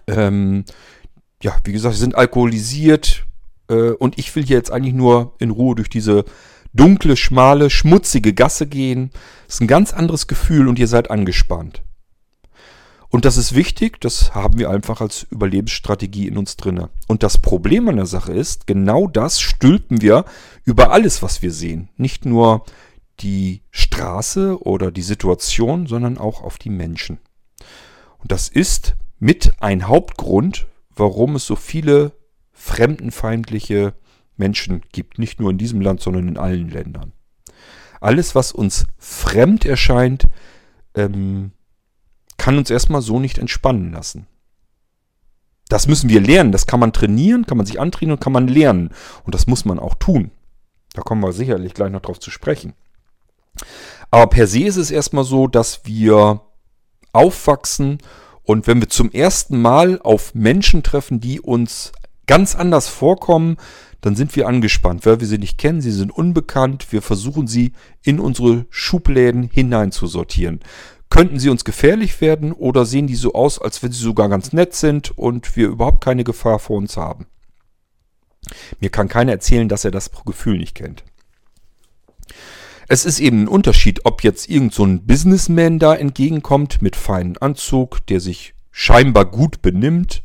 Ähm, 0.07 0.65
ja, 1.43 1.57
wie 1.65 1.73
gesagt, 1.73 1.95
sie 1.95 2.01
sind 2.01 2.17
alkoholisiert. 2.17 3.25
Äh, 3.71 3.93
und 3.93 4.19
ich 4.19 4.35
will 4.37 4.45
hier 4.45 4.57
jetzt 4.57 4.71
eigentlich 4.71 4.95
nur 4.95 5.35
in 5.39 5.51
Ruhe 5.51 5.75
durch 5.75 5.89
diese 5.89 6.27
dunkle, 6.75 7.17
schmale, 7.17 7.71
schmutzige 7.71 8.35
Gasse 8.35 8.67
gehen. 8.67 9.11
Das 9.47 9.57
ist 9.57 9.61
ein 9.63 9.69
ganz 9.69 9.95
anderes 9.95 10.27
Gefühl 10.27 10.69
und 10.69 10.79
ihr 10.79 10.87
seid 10.87 11.11
angespannt. 11.11 11.83
Und 13.11 13.25
das 13.25 13.37
ist 13.37 13.57
wichtig, 13.57 14.01
das 14.01 14.37
haben 14.37 14.59
wir 14.59 14.71
einfach 14.71 15.01
als 15.01 15.25
Überlebensstrategie 15.31 16.29
in 16.29 16.39
uns 16.39 16.57
drinne. 16.57 16.91
Und 17.09 17.25
das 17.25 17.39
Problem 17.39 17.89
an 17.89 17.97
der 17.97 18.07
Sache 18.07 18.33
ist, 18.33 18.69
genau 18.69 19.09
das 19.09 19.41
stülpen 19.41 20.01
wir 20.01 20.25
über 20.65 20.93
alles, 20.93 21.21
was 21.21 21.43
wir 21.43 21.51
sehen. 21.51 21.89
Nicht 21.97 22.25
nur 22.25 22.65
die 23.19 23.63
Straße 23.73 24.63
oder 24.63 24.93
die 24.93 25.03
Situation, 25.03 25.89
sondern 25.89 26.19
auch 26.19 26.43
auf 26.43 26.57
die 26.57 26.71
Menschen. 26.71 27.19
Und 28.19 28.31
das 28.31 28.49
ist 28.49 28.95
mit 29.19 29.53
ein 29.61 29.89
Hauptgrund, 29.89 30.69
warum 30.95 31.35
es 31.35 31.47
so 31.47 31.57
viele 31.57 32.13
fremdenfeindliche 32.53 33.95
Menschen 34.37 34.83
gibt. 34.93 35.19
Nicht 35.19 35.41
nur 35.41 35.51
in 35.51 35.59
diesem 35.59 35.81
Land, 35.81 36.01
sondern 36.01 36.29
in 36.29 36.37
allen 36.37 36.71
Ländern. 36.71 37.13
Alles, 38.01 38.35
was 38.35 38.53
uns 38.53 38.87
fremd 38.99 39.65
erscheint, 39.67 40.29
ähm, 40.95 41.53
kann 42.41 42.57
uns 42.57 42.71
erstmal 42.71 43.03
so 43.03 43.21
nicht 43.21 43.37
entspannen 43.37 43.93
lassen. 43.93 44.27
Das 45.69 45.87
müssen 45.87 46.09
wir 46.09 46.23
lernen. 46.23 46.53
Das 46.53 46.67
kann 46.67 46.81
man 46.81 46.95
trainieren, 46.95 47.45
kann 47.45 47.59
man 47.59 47.67
sich 47.67 47.79
antrainieren 47.79 48.17
und 48.17 48.25
kann 48.25 48.33
man 48.33 48.49
lernen. 48.49 48.95
Und 49.25 49.35
das 49.35 49.47
muss 49.47 49.67
man 49.67 49.79
auch 49.79 49.95
tun. 49.95 50.31
Da 50.95 51.03
kommen 51.03 51.23
wir 51.23 51.35
sicherlich 51.35 51.75
gleich 51.75 51.93
noch 51.93 52.01
drauf 52.01 52.19
zu 52.19 52.31
sprechen. 52.31 52.73
Aber 54.11 54.27
per 54.29 54.47
se 54.47 54.61
ist 54.61 54.79
es 54.79 54.91
erstmal 54.91 55.25
so, 55.25 55.49
dass 55.49 55.85
wir 55.85 56.41
aufwachsen 57.13 57.99
und 58.43 58.67
wenn 58.67 58.81
wir 58.81 58.89
zum 58.89 59.13
ersten 59.13 59.61
Mal 59.61 60.01
auf 60.03 60.35
Menschen 60.35 60.83
treffen, 60.83 61.21
die 61.21 61.43
uns 61.43 61.93
ganz 62.27 62.55
anders 62.55 62.89
vorkommen, 62.89 63.59
dann 64.01 64.17
sind 64.17 64.35
wir 64.35 64.49
angespannt, 64.49 65.05
weil 65.05 65.21
wir 65.21 65.27
sie 65.27 65.37
nicht 65.37 65.59
kennen, 65.59 65.83
sie 65.83 65.93
sind 65.93 66.11
unbekannt, 66.11 66.91
wir 66.91 67.03
versuchen 67.03 67.47
sie 67.47 67.75
in 68.03 68.19
unsere 68.19 68.65
Schubläden 68.71 69.43
hineinzusortieren. 69.43 70.61
Könnten 71.11 71.41
sie 71.41 71.51
uns 71.51 71.65
gefährlich 71.65 72.21
werden 72.21 72.53
oder 72.53 72.87
sehen 72.87 73.09
die 73.09 73.17
so 73.17 73.35
aus, 73.35 73.61
als 73.61 73.83
wenn 73.83 73.93
sie 73.93 74.03
sogar 74.03 74.29
ganz 74.29 74.53
nett 74.53 74.75
sind 74.75 75.17
und 75.19 75.57
wir 75.57 75.69
überhaupt 75.69 76.03
keine 76.03 76.25
Gefahr 76.25 76.61
vor 76.61 76.79
uns 76.79 76.97
haben? 76.97 77.27
Mir 78.79 78.91
kann 78.91 79.09
keiner 79.09 79.33
erzählen, 79.33 79.69
dass 79.69 79.85
er 79.85 79.91
das 79.91 80.11
Gefühl 80.25 80.59
nicht 80.59 80.75
kennt. 80.75 81.05
Es 82.89 83.05
ist 83.05 83.21
eben 83.21 83.45
ein 83.45 83.49
Unterschied, 83.49 84.05
ob 84.05 84.25
jetzt 84.25 84.49
irgend 84.49 84.75
so 84.75 84.85
ein 84.85 85.07
Businessman 85.07 85.79
da 85.79 85.95
entgegenkommt 85.95 86.83
mit 86.83 86.97
feinem 86.97 87.37
Anzug, 87.39 88.05
der 88.07 88.21
sich 88.21 88.55
scheinbar 88.73 89.27
gut 89.27 89.63
benimmt, 89.63 90.23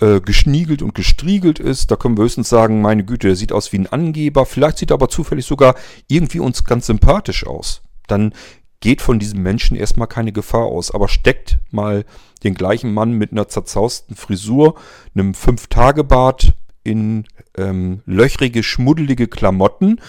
äh, 0.00 0.20
geschniegelt 0.20 0.82
und 0.82 0.94
gestriegelt 0.94 1.58
ist. 1.58 1.90
Da 1.90 1.96
können 1.96 2.16
wir 2.16 2.24
höchstens 2.24 2.48
sagen, 2.48 2.82
meine 2.82 3.04
Güte, 3.04 3.28
der 3.28 3.36
sieht 3.36 3.52
aus 3.52 3.72
wie 3.72 3.78
ein 3.78 3.88
Angeber. 3.88 4.46
Vielleicht 4.46 4.78
sieht 4.78 4.92
er 4.92 4.94
aber 4.94 5.08
zufällig 5.08 5.44
sogar 5.44 5.74
irgendwie 6.06 6.38
uns 6.38 6.64
ganz 6.64 6.86
sympathisch 6.86 7.46
aus. 7.46 7.82
Dann 8.06 8.32
geht 8.80 9.02
von 9.02 9.18
diesem 9.18 9.42
Menschen 9.42 9.76
erstmal 9.76 10.08
keine 10.08 10.32
Gefahr 10.32 10.66
aus. 10.66 10.90
Aber 10.90 11.08
steckt 11.08 11.58
mal 11.70 12.04
den 12.44 12.54
gleichen 12.54 12.94
Mann 12.94 13.12
mit 13.12 13.32
einer 13.32 13.48
zerzausten 13.48 14.16
Frisur, 14.16 14.74
einem 15.14 15.34
Fünf-Tage-Bart 15.34 16.54
in 16.84 17.26
ähm, 17.56 18.02
löchrige, 18.06 18.62
schmuddelige 18.62 19.26
Klamotten 19.26 20.00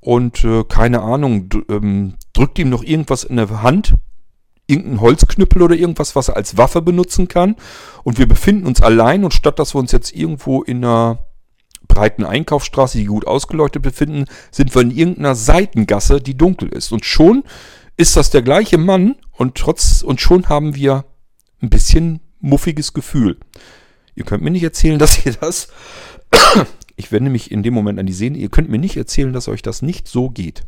und 0.00 0.44
äh, 0.44 0.64
keine 0.64 1.02
Ahnung, 1.02 1.48
ähm, 1.68 2.14
drückt 2.34 2.58
ihm 2.58 2.68
noch 2.68 2.82
irgendwas 2.82 3.24
in 3.24 3.36
der 3.36 3.62
Hand, 3.62 3.94
irgendein 4.66 5.00
Holzknüppel 5.00 5.62
oder 5.62 5.74
irgendwas, 5.74 6.14
was 6.14 6.28
er 6.28 6.36
als 6.36 6.56
Waffe 6.56 6.82
benutzen 6.82 7.26
kann. 7.26 7.56
Und 8.02 8.18
wir 8.18 8.26
befinden 8.26 8.66
uns 8.66 8.80
allein 8.80 9.24
und 9.24 9.34
statt 9.34 9.58
dass 9.58 9.74
wir 9.74 9.78
uns 9.78 9.92
jetzt 9.92 10.14
irgendwo 10.14 10.62
in 10.62 10.84
einer 10.84 11.20
breiten 11.88 12.24
Einkaufsstraße, 12.24 12.98
die 12.98 13.04
gut 13.04 13.26
ausgeleuchtet 13.26 13.82
befinden, 13.82 14.26
sind 14.50 14.74
wir 14.74 14.82
in 14.82 14.90
irgendeiner 14.90 15.34
Seitengasse, 15.34 16.20
die 16.20 16.36
dunkel 16.36 16.68
ist. 16.68 16.92
Und 16.92 17.04
schon 17.04 17.44
ist 17.96 18.16
das 18.16 18.30
der 18.30 18.42
gleiche 18.42 18.78
Mann 18.78 19.16
und 19.32 19.56
trotz 19.56 20.02
und 20.02 20.20
schon 20.20 20.48
haben 20.48 20.74
wir 20.74 21.04
ein 21.60 21.70
bisschen 21.70 22.20
muffiges 22.40 22.92
Gefühl. 22.92 23.38
Ihr 24.14 24.24
könnt 24.24 24.42
mir 24.42 24.50
nicht 24.50 24.64
erzählen, 24.64 24.98
dass 25.00 25.24
ihr 25.24 25.32
das 25.32 25.68
ich 26.96 27.12
wende 27.12 27.30
mich 27.30 27.50
in 27.50 27.62
dem 27.62 27.74
Moment 27.74 27.98
an 27.98 28.06
die 28.06 28.12
Sehne. 28.12 28.38
Ihr 28.38 28.48
könnt 28.48 28.68
mir 28.68 28.78
nicht 28.78 28.96
erzählen, 28.96 29.32
dass 29.32 29.48
euch 29.48 29.62
das 29.62 29.82
nicht 29.82 30.08
so 30.08 30.30
geht. 30.30 30.62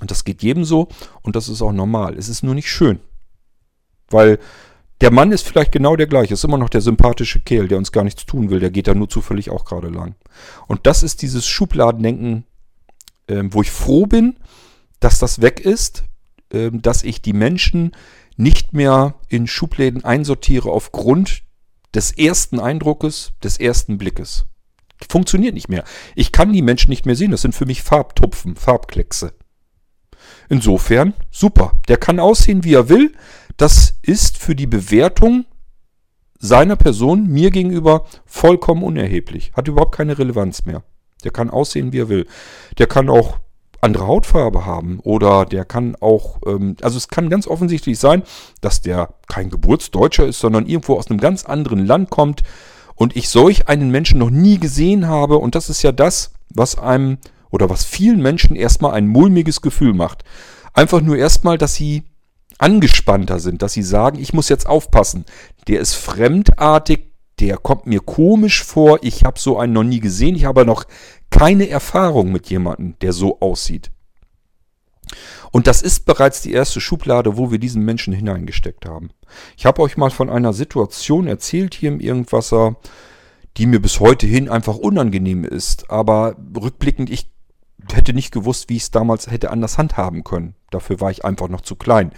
Und 0.00 0.10
das 0.10 0.24
geht 0.24 0.42
jedem 0.42 0.64
so 0.64 0.88
und 1.22 1.36
das 1.36 1.48
ist 1.48 1.62
auch 1.62 1.72
normal. 1.72 2.16
Es 2.16 2.28
ist 2.28 2.42
nur 2.42 2.54
nicht 2.54 2.70
schön. 2.70 3.00
Weil 4.08 4.38
der 5.00 5.10
Mann 5.10 5.32
ist 5.32 5.46
vielleicht 5.46 5.72
genau 5.72 5.96
der 5.96 6.06
gleiche, 6.06 6.34
ist 6.34 6.44
immer 6.44 6.58
noch 6.58 6.68
der 6.68 6.80
sympathische 6.80 7.40
Kerl, 7.40 7.68
der 7.68 7.78
uns 7.78 7.92
gar 7.92 8.04
nichts 8.04 8.26
tun 8.26 8.50
will, 8.50 8.60
der 8.60 8.70
geht 8.70 8.86
da 8.86 8.94
nur 8.94 9.08
zufällig 9.08 9.50
auch 9.50 9.64
gerade 9.64 9.88
lang. 9.88 10.14
Und 10.66 10.86
das 10.86 11.02
ist 11.02 11.22
dieses 11.22 11.46
Schubladendenken, 11.46 12.44
ähm, 13.28 13.52
wo 13.52 13.62
ich 13.62 13.70
froh 13.70 14.06
bin, 14.06 14.36
dass 15.00 15.18
das 15.18 15.40
weg 15.40 15.60
ist, 15.60 16.04
dass 16.72 17.02
ich 17.02 17.22
die 17.22 17.32
Menschen 17.32 17.92
nicht 18.36 18.72
mehr 18.72 19.14
in 19.28 19.46
Schubläden 19.46 20.04
einsortiere 20.04 20.70
aufgrund 20.70 21.42
des 21.94 22.12
ersten 22.12 22.58
Eindruckes, 22.58 23.32
des 23.42 23.58
ersten 23.58 23.98
Blickes. 23.98 24.46
Funktioniert 25.08 25.54
nicht 25.54 25.68
mehr. 25.68 25.84
Ich 26.14 26.32
kann 26.32 26.52
die 26.52 26.62
Menschen 26.62 26.90
nicht 26.90 27.06
mehr 27.06 27.16
sehen. 27.16 27.30
Das 27.30 27.42
sind 27.42 27.54
für 27.54 27.66
mich 27.66 27.82
Farbtupfen, 27.82 28.56
Farbkleckse. 28.56 29.32
Insofern, 30.48 31.14
super. 31.30 31.80
Der 31.88 31.96
kann 31.96 32.18
aussehen, 32.18 32.64
wie 32.64 32.74
er 32.74 32.88
will. 32.88 33.12
Das 33.56 33.94
ist 34.02 34.38
für 34.38 34.54
die 34.54 34.66
Bewertung 34.66 35.44
seiner 36.38 36.76
Person 36.76 37.26
mir 37.28 37.50
gegenüber 37.50 38.06
vollkommen 38.26 38.82
unerheblich. 38.82 39.52
Hat 39.54 39.68
überhaupt 39.68 39.94
keine 39.94 40.18
Relevanz 40.18 40.64
mehr. 40.64 40.82
Der 41.22 41.30
kann 41.30 41.50
aussehen, 41.50 41.92
wie 41.92 42.00
er 42.00 42.08
will. 42.08 42.26
Der 42.78 42.86
kann 42.86 43.08
auch 43.08 43.38
andere 43.84 44.06
Hautfarbe 44.06 44.66
haben 44.66 44.98
oder 45.00 45.44
der 45.44 45.64
kann 45.64 45.96
auch, 46.00 46.38
ähm, 46.46 46.76
also 46.82 46.96
es 46.96 47.08
kann 47.08 47.30
ganz 47.30 47.46
offensichtlich 47.46 47.98
sein, 47.98 48.22
dass 48.60 48.80
der 48.80 49.14
kein 49.28 49.50
Geburtsdeutscher 49.50 50.26
ist, 50.26 50.40
sondern 50.40 50.66
irgendwo 50.66 50.96
aus 50.96 51.08
einem 51.08 51.20
ganz 51.20 51.44
anderen 51.44 51.86
Land 51.86 52.10
kommt, 52.10 52.42
und 52.94 53.16
ich 53.16 53.28
solch 53.28 53.68
einen 53.68 53.90
Menschen 53.90 54.18
noch 54.18 54.30
nie 54.30 54.58
gesehen 54.58 55.08
habe 55.08 55.38
und 55.38 55.54
das 55.54 55.68
ist 55.68 55.82
ja 55.82 55.92
das, 55.92 56.32
was 56.50 56.78
einem 56.78 57.18
oder 57.50 57.70
was 57.70 57.84
vielen 57.84 58.20
Menschen 58.20 58.56
erstmal 58.56 58.92
ein 58.92 59.06
mulmiges 59.06 59.60
Gefühl 59.60 59.94
macht. 59.94 60.24
Einfach 60.72 61.00
nur 61.00 61.16
erstmal, 61.16 61.58
dass 61.58 61.74
sie 61.74 62.04
angespannter 62.58 63.40
sind, 63.40 63.62
dass 63.62 63.72
sie 63.72 63.82
sagen, 63.82 64.18
ich 64.18 64.32
muss 64.32 64.48
jetzt 64.48 64.66
aufpassen. 64.66 65.24
Der 65.68 65.80
ist 65.80 65.94
fremdartig, 65.94 67.13
der 67.44 67.58
kommt 67.58 67.84
mir 67.84 68.00
komisch 68.00 68.64
vor, 68.64 69.00
ich 69.02 69.22
habe 69.24 69.38
so 69.38 69.58
einen 69.58 69.74
noch 69.74 69.82
nie 69.82 70.00
gesehen, 70.00 70.34
ich 70.34 70.46
habe 70.46 70.64
noch 70.64 70.84
keine 71.28 71.68
Erfahrung 71.68 72.32
mit 72.32 72.48
jemandem, 72.48 72.98
der 73.02 73.12
so 73.12 73.38
aussieht. 73.40 73.90
Und 75.52 75.66
das 75.66 75.82
ist 75.82 76.06
bereits 76.06 76.40
die 76.40 76.54
erste 76.54 76.80
Schublade, 76.80 77.36
wo 77.36 77.50
wir 77.50 77.58
diesen 77.58 77.84
Menschen 77.84 78.14
hineingesteckt 78.14 78.86
haben. 78.86 79.10
Ich 79.58 79.66
habe 79.66 79.82
euch 79.82 79.98
mal 79.98 80.08
von 80.08 80.30
einer 80.30 80.54
Situation 80.54 81.26
erzählt 81.26 81.74
hier 81.74 81.90
im 81.90 82.00
Irgendwasser, 82.00 82.76
die 83.58 83.66
mir 83.66 83.78
bis 83.78 84.00
heute 84.00 84.26
hin 84.26 84.48
einfach 84.48 84.76
unangenehm 84.76 85.44
ist. 85.44 85.90
Aber 85.90 86.36
rückblickend, 86.56 87.10
ich 87.10 87.30
hätte 87.92 88.14
nicht 88.14 88.32
gewusst, 88.32 88.70
wie 88.70 88.76
ich 88.76 88.84
es 88.84 88.90
damals 88.90 89.30
hätte 89.30 89.50
anders 89.50 89.76
handhaben 89.76 90.24
können. 90.24 90.54
Dafür 90.70 90.98
war 90.98 91.10
ich 91.10 91.26
einfach 91.26 91.48
noch 91.48 91.60
zu 91.60 91.76
klein. 91.76 92.12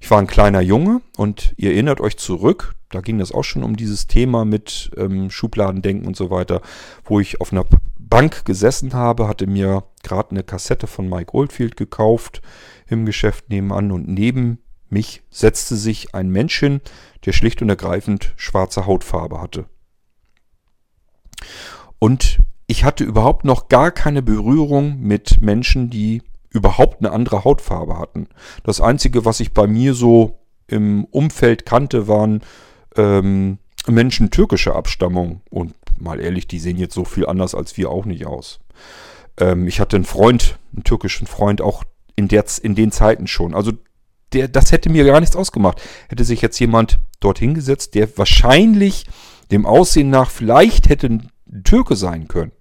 Ich 0.00 0.10
war 0.10 0.18
ein 0.18 0.26
kleiner 0.26 0.60
Junge 0.60 1.00
und 1.16 1.54
ihr 1.56 1.72
erinnert 1.72 2.00
euch 2.00 2.16
zurück, 2.16 2.74
da 2.90 3.00
ging 3.00 3.18
das 3.18 3.32
auch 3.32 3.42
schon 3.42 3.64
um 3.64 3.76
dieses 3.76 4.06
Thema 4.06 4.44
mit 4.44 4.90
ähm, 4.96 5.30
Schubladendenken 5.30 6.06
und 6.06 6.16
so 6.16 6.30
weiter, 6.30 6.62
wo 7.04 7.20
ich 7.20 7.40
auf 7.40 7.52
einer 7.52 7.66
Bank 7.98 8.44
gesessen 8.44 8.94
habe, 8.94 9.28
hatte 9.28 9.46
mir 9.46 9.84
gerade 10.02 10.30
eine 10.30 10.42
Kassette 10.42 10.86
von 10.86 11.08
Mike 11.08 11.34
Oldfield 11.34 11.76
gekauft 11.76 12.40
im 12.86 13.04
Geschäft 13.04 13.50
nebenan 13.50 13.92
und 13.92 14.08
neben 14.08 14.58
mich 14.88 15.22
setzte 15.30 15.76
sich 15.76 16.14
ein 16.14 16.30
Mensch 16.30 16.58
hin, 16.58 16.80
der 17.26 17.32
schlicht 17.32 17.60
und 17.60 17.68
ergreifend 17.68 18.32
schwarze 18.36 18.86
Hautfarbe 18.86 19.40
hatte. 19.40 19.66
Und 21.98 22.38
ich 22.66 22.84
hatte 22.84 23.04
überhaupt 23.04 23.44
noch 23.44 23.68
gar 23.68 23.90
keine 23.90 24.22
Berührung 24.22 25.00
mit 25.00 25.40
Menschen, 25.40 25.90
die 25.90 26.22
überhaupt 26.58 26.98
eine 27.00 27.12
andere 27.12 27.44
Hautfarbe 27.44 27.98
hatten. 27.98 28.28
Das 28.64 28.80
Einzige, 28.80 29.24
was 29.24 29.40
ich 29.40 29.52
bei 29.52 29.66
mir 29.66 29.94
so 29.94 30.38
im 30.66 31.04
Umfeld 31.06 31.64
kannte, 31.64 32.08
waren 32.08 32.42
ähm, 32.96 33.58
Menschen 33.86 34.30
türkischer 34.30 34.76
Abstammung. 34.76 35.40
Und 35.50 35.74
mal 35.98 36.20
ehrlich, 36.20 36.46
die 36.46 36.58
sehen 36.58 36.76
jetzt 36.76 36.94
so 36.94 37.04
viel 37.04 37.26
anders 37.26 37.54
als 37.54 37.76
wir 37.76 37.90
auch 37.90 38.04
nicht 38.04 38.26
aus. 38.26 38.60
Ähm, 39.38 39.66
ich 39.66 39.80
hatte 39.80 39.96
einen 39.96 40.04
Freund, 40.04 40.58
einen 40.74 40.84
türkischen 40.84 41.26
Freund, 41.26 41.60
auch 41.60 41.84
in, 42.16 42.28
der, 42.28 42.44
in 42.62 42.74
den 42.74 42.92
Zeiten 42.92 43.26
schon. 43.26 43.54
Also 43.54 43.72
der, 44.32 44.48
das 44.48 44.72
hätte 44.72 44.90
mir 44.90 45.04
gar 45.04 45.20
nichts 45.20 45.36
ausgemacht. 45.36 45.80
Hätte 46.08 46.24
sich 46.24 46.42
jetzt 46.42 46.58
jemand 46.58 46.98
dort 47.20 47.38
hingesetzt, 47.38 47.94
der 47.94 48.16
wahrscheinlich 48.18 49.06
dem 49.50 49.64
Aussehen 49.64 50.10
nach 50.10 50.30
vielleicht 50.30 50.88
hätte 50.88 51.06
ein 51.06 51.30
Türke 51.64 51.96
sein 51.96 52.28
können, 52.28 52.52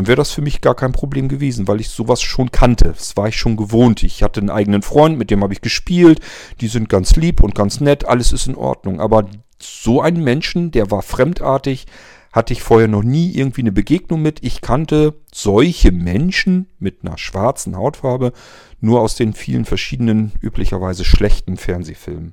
dann 0.00 0.06
wäre 0.06 0.16
das 0.16 0.30
für 0.30 0.40
mich 0.40 0.62
gar 0.62 0.74
kein 0.74 0.92
Problem 0.92 1.28
gewesen, 1.28 1.68
weil 1.68 1.78
ich 1.78 1.90
sowas 1.90 2.22
schon 2.22 2.50
kannte. 2.50 2.86
Das 2.86 3.18
war 3.18 3.28
ich 3.28 3.36
schon 3.36 3.58
gewohnt. 3.58 4.02
Ich 4.02 4.22
hatte 4.22 4.40
einen 4.40 4.48
eigenen 4.48 4.80
Freund, 4.80 5.18
mit 5.18 5.30
dem 5.30 5.42
habe 5.42 5.52
ich 5.52 5.60
gespielt. 5.60 6.20
Die 6.62 6.68
sind 6.68 6.88
ganz 6.88 7.16
lieb 7.16 7.42
und 7.42 7.54
ganz 7.54 7.80
nett, 7.80 8.06
alles 8.06 8.32
ist 8.32 8.46
in 8.46 8.54
Ordnung. 8.54 8.98
Aber 8.98 9.28
so 9.60 10.00
einen 10.00 10.24
Menschen, 10.24 10.70
der 10.70 10.90
war 10.90 11.02
fremdartig, 11.02 11.84
hatte 12.32 12.54
ich 12.54 12.62
vorher 12.62 12.88
noch 12.88 13.02
nie 13.02 13.30
irgendwie 13.32 13.60
eine 13.60 13.72
Begegnung 13.72 14.22
mit. 14.22 14.42
Ich 14.42 14.62
kannte 14.62 15.20
solche 15.34 15.92
Menschen 15.92 16.70
mit 16.78 17.04
einer 17.04 17.18
schwarzen 17.18 17.76
Hautfarbe 17.76 18.32
nur 18.80 19.02
aus 19.02 19.16
den 19.16 19.34
vielen 19.34 19.66
verschiedenen, 19.66 20.32
üblicherweise 20.40 21.04
schlechten 21.04 21.58
Fernsehfilmen, 21.58 22.32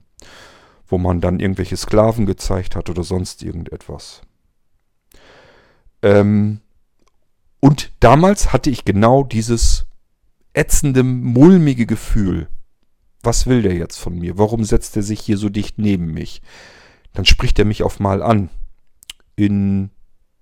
wo 0.88 0.97
man 0.97 1.20
dann 1.20 1.41
irgendwelche 1.41 1.76
Sklaven 1.76 2.28
gezeigt 2.28 2.78
hat 2.78 2.89
oder 2.89 3.03
sonst 3.03 3.43
irgendetwas. 3.43 4.22
Ähm, 6.01 6.61
und 7.60 7.91
damals 7.99 8.53
hatte 8.53 8.70
ich 8.70 8.86
genau 8.86 9.24
dieses 9.24 9.86
ätzende, 10.53 11.03
mulmige 11.03 11.86
Gefühl. 11.86 12.47
Was 13.24 13.47
will 13.47 13.62
der 13.62 13.76
jetzt 13.76 13.97
von 13.97 14.18
mir? 14.18 14.38
Warum 14.38 14.64
setzt 14.64 14.95
er 14.95 15.03
sich 15.03 15.20
hier 15.20 15.38
so 15.38 15.49
dicht 15.49 15.78
neben 15.78 16.14
mich? 16.14 16.41
Dann 17.14 17.26
spricht 17.26 17.58
er 17.60 17.66
mich 17.66 17.84
auf 17.84 17.99
mal 17.99 18.22
an 18.22 18.49
in, 19.36 19.89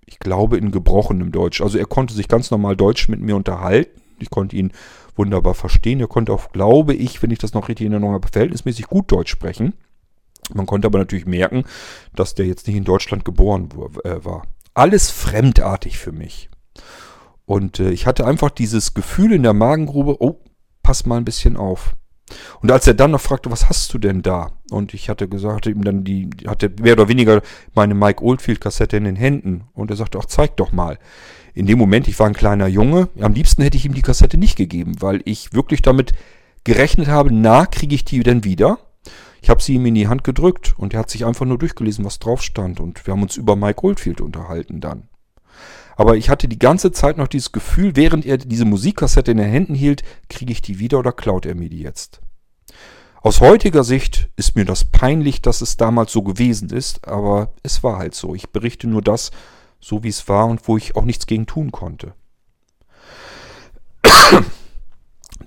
ich 0.05 0.19
glaube, 0.19 0.57
in 0.57 0.71
gebrochenem 0.71 1.31
Deutsch. 1.31 1.61
Also 1.61 1.77
er 1.77 1.85
konnte 1.85 2.13
sich 2.13 2.27
ganz 2.27 2.51
normal 2.51 2.75
Deutsch 2.75 3.07
mit 3.09 3.21
mir 3.21 3.35
unterhalten. 3.35 4.01
Ich 4.19 4.29
konnte 4.29 4.55
ihn 4.55 4.71
wunderbar 5.15 5.53
verstehen. 5.53 5.99
Er 5.99 6.07
konnte 6.07 6.33
auch, 6.33 6.51
glaube 6.51 6.93
ich, 6.93 7.21
wenn 7.23 7.31
ich 7.31 7.39
das 7.39 7.53
noch 7.53 7.69
richtig 7.69 7.85
in 7.85 7.93
Erinnerung 7.93 8.15
habe, 8.15 8.27
verhältnismäßig 8.27 8.87
gut 8.87 9.11
Deutsch 9.11 9.31
sprechen. 9.31 9.73
Man 10.53 10.65
konnte 10.65 10.87
aber 10.87 10.99
natürlich 10.99 11.25
merken, 11.25 11.63
dass 12.13 12.35
der 12.35 12.45
jetzt 12.45 12.67
nicht 12.67 12.75
in 12.75 12.83
Deutschland 12.83 13.25
geboren 13.25 13.69
äh, 14.03 14.23
war. 14.23 14.43
Alles 14.73 15.09
fremdartig 15.09 15.97
für 15.97 16.11
mich. 16.11 16.49
Und 17.45 17.79
äh, 17.79 17.91
ich 17.91 18.07
hatte 18.07 18.25
einfach 18.25 18.49
dieses 18.49 18.93
Gefühl 18.93 19.31
in 19.31 19.43
der 19.43 19.53
Magengrube, 19.53 20.17
oh, 20.19 20.41
pass 20.83 21.05
mal 21.05 21.17
ein 21.17 21.25
bisschen 21.25 21.57
auf. 21.57 21.95
Und 22.61 22.71
als 22.71 22.87
er 22.87 22.95
dann 22.95 23.11
noch 23.11 23.21
fragte, 23.21 23.51
was 23.51 23.69
hast 23.69 23.93
du 23.93 23.99
denn 23.99 24.23
da? 24.23 24.51
Und 24.71 24.93
ich 24.93 25.09
hatte 25.09 25.27
gesagt, 25.27 25.67
ihm 25.67 25.83
dann 25.83 26.03
die, 26.03 26.29
hatte 26.47 26.71
mehr 26.81 26.93
oder 26.93 27.07
weniger 27.07 27.41
meine 27.75 27.93
Mike 27.93 28.23
Oldfield 28.23 28.61
Kassette 28.61 28.97
in 28.97 29.03
den 29.03 29.15
Händen. 29.15 29.65
Und 29.73 29.91
er 29.91 29.97
sagte, 29.97 30.17
ach, 30.19 30.25
zeig 30.25 30.57
doch 30.57 30.71
mal. 30.71 30.97
In 31.53 31.67
dem 31.67 31.77
Moment, 31.77 32.07
ich 32.07 32.19
war 32.19 32.27
ein 32.27 32.33
kleiner 32.33 32.67
Junge, 32.67 33.09
am 33.21 33.33
liebsten 33.33 33.61
hätte 33.61 33.77
ich 33.77 33.85
ihm 33.85 33.93
die 33.93 34.01
Kassette 34.01 34.37
nicht 34.37 34.57
gegeben, 34.57 35.01
weil 35.01 35.21
ich 35.25 35.53
wirklich 35.53 35.81
damit 35.81 36.13
gerechnet 36.63 37.07
habe, 37.07 37.33
na, 37.33 37.65
kriege 37.65 37.95
ich 37.95 38.03
die 38.03 38.23
denn 38.23 38.43
wieder? 38.43 38.79
Ich 39.41 39.49
habe 39.49 39.61
sie 39.61 39.75
ihm 39.75 39.85
in 39.85 39.95
die 39.95 40.07
Hand 40.07 40.23
gedrückt 40.23 40.73
und 40.77 40.93
er 40.93 41.01
hat 41.01 41.09
sich 41.11 41.23
einfach 41.25 41.45
nur 41.45 41.59
durchgelesen, 41.59 42.03
was 42.03 42.17
drauf 42.17 42.41
stand. 42.41 42.79
Und 42.79 43.05
wir 43.05 43.13
haben 43.13 43.21
uns 43.21 43.37
über 43.37 43.55
Mike 43.55 43.83
Oldfield 43.83 44.19
unterhalten 44.19 44.81
dann. 44.81 45.07
Aber 45.95 46.17
ich 46.17 46.29
hatte 46.29 46.47
die 46.47 46.59
ganze 46.59 46.91
Zeit 46.91 47.17
noch 47.17 47.27
dieses 47.27 47.51
Gefühl, 47.51 47.95
während 47.95 48.25
er 48.25 48.37
diese 48.37 48.65
Musikkassette 48.65 49.31
in 49.31 49.37
den 49.37 49.49
Händen 49.49 49.75
hielt, 49.75 50.03
kriege 50.29 50.51
ich 50.51 50.61
die 50.61 50.79
wieder 50.79 50.99
oder 50.99 51.11
klaut 51.11 51.45
er 51.45 51.55
mir 51.55 51.69
die 51.69 51.81
jetzt? 51.81 52.21
Aus 53.21 53.41
heutiger 53.41 53.83
Sicht 53.83 54.29
ist 54.35 54.55
mir 54.55 54.65
das 54.65 54.83
peinlich, 54.83 55.41
dass 55.41 55.61
es 55.61 55.77
damals 55.77 56.11
so 56.11 56.21
gewesen 56.21 56.69
ist, 56.69 57.07
aber 57.07 57.53
es 57.63 57.81
war 57.81 57.97
halt 57.97 58.13
so. 58.13 58.35
Ich 58.35 58.49
berichte 58.49 58.87
nur 58.87 59.01
das, 59.01 59.31
so 59.79 60.03
wie 60.03 60.09
es 60.09 60.27
war 60.27 60.45
und 60.45 60.67
wo 60.67 60.77
ich 60.77 60.95
auch 60.95 61.05
nichts 61.05 61.25
gegen 61.25 61.45
tun 61.45 61.71
konnte. 61.71 62.13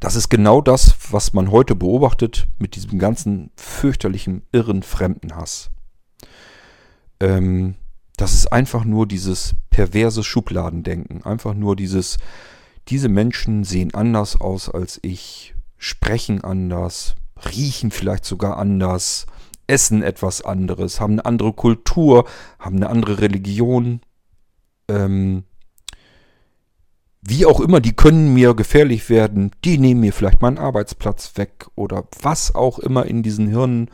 Das 0.01 0.15
ist 0.15 0.29
genau 0.29 0.61
das, 0.61 0.95
was 1.11 1.33
man 1.33 1.51
heute 1.51 1.75
beobachtet 1.75 2.47
mit 2.59 2.77
diesem 2.77 3.01
ganzen 3.01 3.51
fürchterlichen, 3.57 4.43
irren 4.53 4.85
Fremdenhass. 4.85 5.71
Ähm, 7.19 7.75
das 8.19 8.35
ist 8.35 8.53
einfach 8.53 8.85
nur 8.85 9.07
dieses 9.07 9.55
perverse 9.71 10.25
Schubladendenken. 10.25 11.25
Einfach 11.25 11.55
nur 11.55 11.77
dieses, 11.77 12.19
diese 12.89 13.09
Menschen 13.09 13.63
sehen 13.63 13.95
anders 13.95 14.41
aus 14.41 14.69
als 14.69 14.99
ich, 15.03 15.55
sprechen 15.77 16.43
anders, 16.43 17.15
riechen 17.55 17.93
vielleicht 17.93 18.25
sogar 18.25 18.59
anders, 18.59 19.27
essen 19.69 20.03
etwas 20.03 20.43
anderes, 20.43 21.01
haben 21.01 21.13
eine 21.13 21.27
andere 21.27 21.53
Kultur, 21.53 22.25
haben 22.59 22.77
eine 22.77 22.91
andere 22.91 23.21
Religion. 23.21 24.01
Ähm, 24.89 25.45
wie 27.23 27.47
auch 27.47 27.61
immer, 27.61 27.81
die 27.81 27.95
können 27.95 28.35
mir 28.35 28.55
gefährlich 28.55 29.11
werden, 29.11 29.53
die 29.65 29.79
nehmen 29.79 30.01
mir 30.01 30.13
vielleicht 30.13 30.43
meinen 30.43 30.59
Arbeitsplatz 30.59 31.37
weg 31.37 31.69
oder 31.77 32.05
was 32.21 32.53
auch 32.53 32.81
immer 32.81 33.07
in 33.07 33.23
diesen 33.23 33.47
Hirnen 33.47 33.91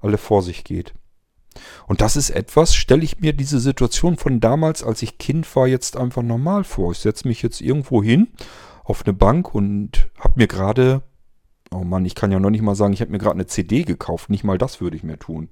alle 0.00 0.18
vor 0.18 0.42
sich 0.42 0.64
geht. 0.64 0.94
Und 1.88 2.00
das 2.00 2.16
ist 2.16 2.30
etwas, 2.30 2.74
stelle 2.74 3.02
ich 3.02 3.20
mir 3.20 3.32
diese 3.32 3.60
Situation 3.60 4.16
von 4.16 4.40
damals, 4.40 4.82
als 4.82 5.02
ich 5.02 5.18
Kind 5.18 5.56
war, 5.56 5.66
jetzt 5.66 5.96
einfach 5.96 6.22
normal 6.22 6.64
vor. 6.64 6.92
Ich 6.92 6.98
setze 6.98 7.26
mich 7.26 7.42
jetzt 7.42 7.60
irgendwo 7.60 8.02
hin 8.02 8.28
auf 8.84 9.04
eine 9.04 9.14
Bank 9.14 9.54
und 9.54 10.08
habe 10.18 10.34
mir 10.36 10.46
gerade 10.46 11.02
Oh 11.70 11.84
Mann, 11.84 12.04
ich 12.04 12.14
kann 12.14 12.32
ja 12.32 12.40
noch 12.40 12.50
nicht 12.50 12.62
mal 12.62 12.74
sagen, 12.74 12.92
ich 12.92 13.00
habe 13.00 13.10
mir 13.10 13.18
gerade 13.18 13.34
eine 13.34 13.46
CD 13.46 13.82
gekauft. 13.82 14.30
Nicht 14.30 14.44
mal 14.44 14.58
das 14.58 14.80
würde 14.80 14.96
ich 14.96 15.02
mehr 15.02 15.18
tun. 15.18 15.48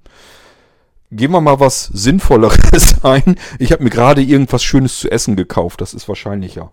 Gehen 1.11 1.31
wir 1.31 1.41
mal 1.41 1.59
was 1.59 1.85
Sinnvolleres 1.85 2.95
ein. 3.03 3.35
Ich 3.59 3.71
habe 3.71 3.83
mir 3.83 3.89
gerade 3.89 4.21
irgendwas 4.21 4.63
Schönes 4.63 4.99
zu 4.99 5.11
essen 5.11 5.35
gekauft. 5.35 5.79
Das 5.81 5.93
ist 5.93 6.07
wahrscheinlicher. 6.07 6.71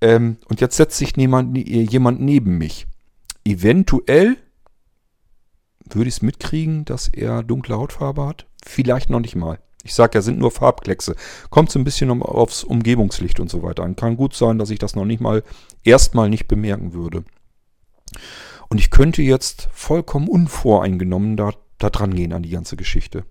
Ähm, 0.00 0.36
und 0.48 0.60
jetzt 0.60 0.76
setzt 0.76 0.98
sich 0.98 1.16
jemand, 1.16 1.56
jemand 1.56 2.20
neben 2.20 2.58
mich. 2.58 2.86
Eventuell 3.44 4.36
würde 5.88 6.08
ich 6.08 6.16
es 6.16 6.22
mitkriegen, 6.22 6.84
dass 6.84 7.08
er 7.08 7.42
dunkle 7.42 7.76
Hautfarbe 7.76 8.26
hat. 8.26 8.46
Vielleicht 8.66 9.10
noch 9.10 9.20
nicht 9.20 9.36
mal. 9.36 9.58
Ich 9.84 9.94
sage 9.94 10.18
ja, 10.18 10.22
sind 10.22 10.38
nur 10.38 10.50
Farbkleckse. 10.50 11.14
Kommt 11.48 11.70
so 11.70 11.78
ein 11.78 11.84
bisschen 11.84 12.10
um, 12.10 12.22
aufs 12.22 12.64
Umgebungslicht 12.64 13.38
und 13.38 13.48
so 13.48 13.62
weiter 13.62 13.84
an. 13.84 13.94
Kann 13.94 14.16
gut 14.16 14.34
sein, 14.34 14.58
dass 14.58 14.70
ich 14.70 14.80
das 14.80 14.96
noch 14.96 15.04
nicht 15.04 15.20
mal 15.20 15.44
erstmal 15.84 16.28
nicht 16.28 16.48
bemerken 16.48 16.92
würde. 16.92 17.24
Und 18.68 18.78
ich 18.78 18.90
könnte 18.90 19.22
jetzt 19.22 19.68
vollkommen 19.72 20.26
unvoreingenommen 20.26 21.36
da, 21.36 21.52
da 21.78 21.90
dran 21.90 22.14
gehen 22.14 22.32
an 22.32 22.42
die 22.42 22.50
ganze 22.50 22.76
Geschichte. 22.76 23.24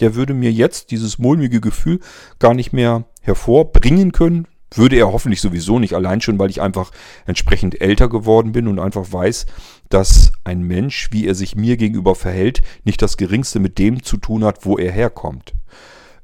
Der 0.00 0.16
würde 0.16 0.34
mir 0.34 0.50
jetzt 0.50 0.90
dieses 0.90 1.18
mulmige 1.18 1.60
Gefühl 1.60 2.00
gar 2.40 2.54
nicht 2.54 2.72
mehr 2.72 3.04
hervorbringen 3.20 4.10
können. 4.10 4.48
Würde 4.74 4.96
er 4.96 5.12
hoffentlich 5.12 5.40
sowieso 5.40 5.78
nicht, 5.78 5.94
allein 5.94 6.20
schon, 6.20 6.38
weil 6.38 6.50
ich 6.50 6.60
einfach 6.60 6.92
entsprechend 7.26 7.80
älter 7.80 8.08
geworden 8.08 8.52
bin 8.52 8.68
und 8.68 8.78
einfach 8.78 9.12
weiß, 9.12 9.46
dass 9.88 10.32
ein 10.44 10.62
Mensch, 10.62 11.08
wie 11.10 11.26
er 11.26 11.34
sich 11.34 11.56
mir 11.56 11.76
gegenüber 11.76 12.14
verhält, 12.14 12.62
nicht 12.84 13.02
das 13.02 13.16
geringste 13.16 13.58
mit 13.58 13.78
dem 13.78 14.02
zu 14.02 14.16
tun 14.16 14.44
hat, 14.44 14.64
wo 14.64 14.78
er 14.78 14.92
herkommt. 14.92 15.54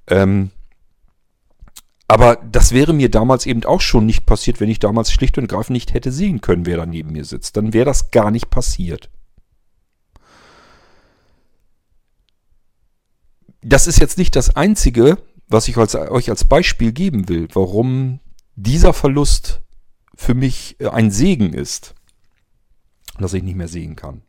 Ähm, 0.06 0.50
aber 2.08 2.36
das 2.36 2.72
wäre 2.72 2.92
mir 2.92 3.10
damals 3.10 3.46
eben 3.46 3.64
auch 3.64 3.80
schon 3.80 4.06
nicht 4.06 4.26
passiert, 4.26 4.60
wenn 4.60 4.70
ich 4.70 4.78
damals 4.78 5.10
schlicht 5.10 5.38
und 5.38 5.44
ergreifend 5.44 5.74
nicht 5.74 5.92
hätte 5.92 6.12
sehen 6.12 6.40
können, 6.40 6.66
wer 6.66 6.76
da 6.76 6.86
neben 6.86 7.12
mir 7.12 7.24
sitzt. 7.24 7.56
Dann 7.56 7.72
wäre 7.72 7.84
das 7.84 8.12
gar 8.12 8.30
nicht 8.30 8.48
passiert. 8.48 9.10
Das 13.60 13.88
ist 13.88 13.98
jetzt 13.98 14.18
nicht 14.18 14.36
das 14.36 14.54
Einzige, 14.54 15.18
was 15.48 15.66
ich 15.66 15.76
euch 15.76 16.30
als 16.30 16.44
Beispiel 16.44 16.92
geben 16.92 17.28
will, 17.28 17.48
warum 17.52 18.20
dieser 18.56 18.92
Verlust 18.92 19.62
für 20.16 20.34
mich 20.34 20.76
äh, 20.80 20.88
ein 20.88 21.10
Segen 21.10 21.52
ist, 21.52 21.94
dass 23.18 23.34
ich 23.34 23.42
nicht 23.42 23.56
mehr 23.56 23.68
sehen 23.68 23.96
kann. 23.96 24.22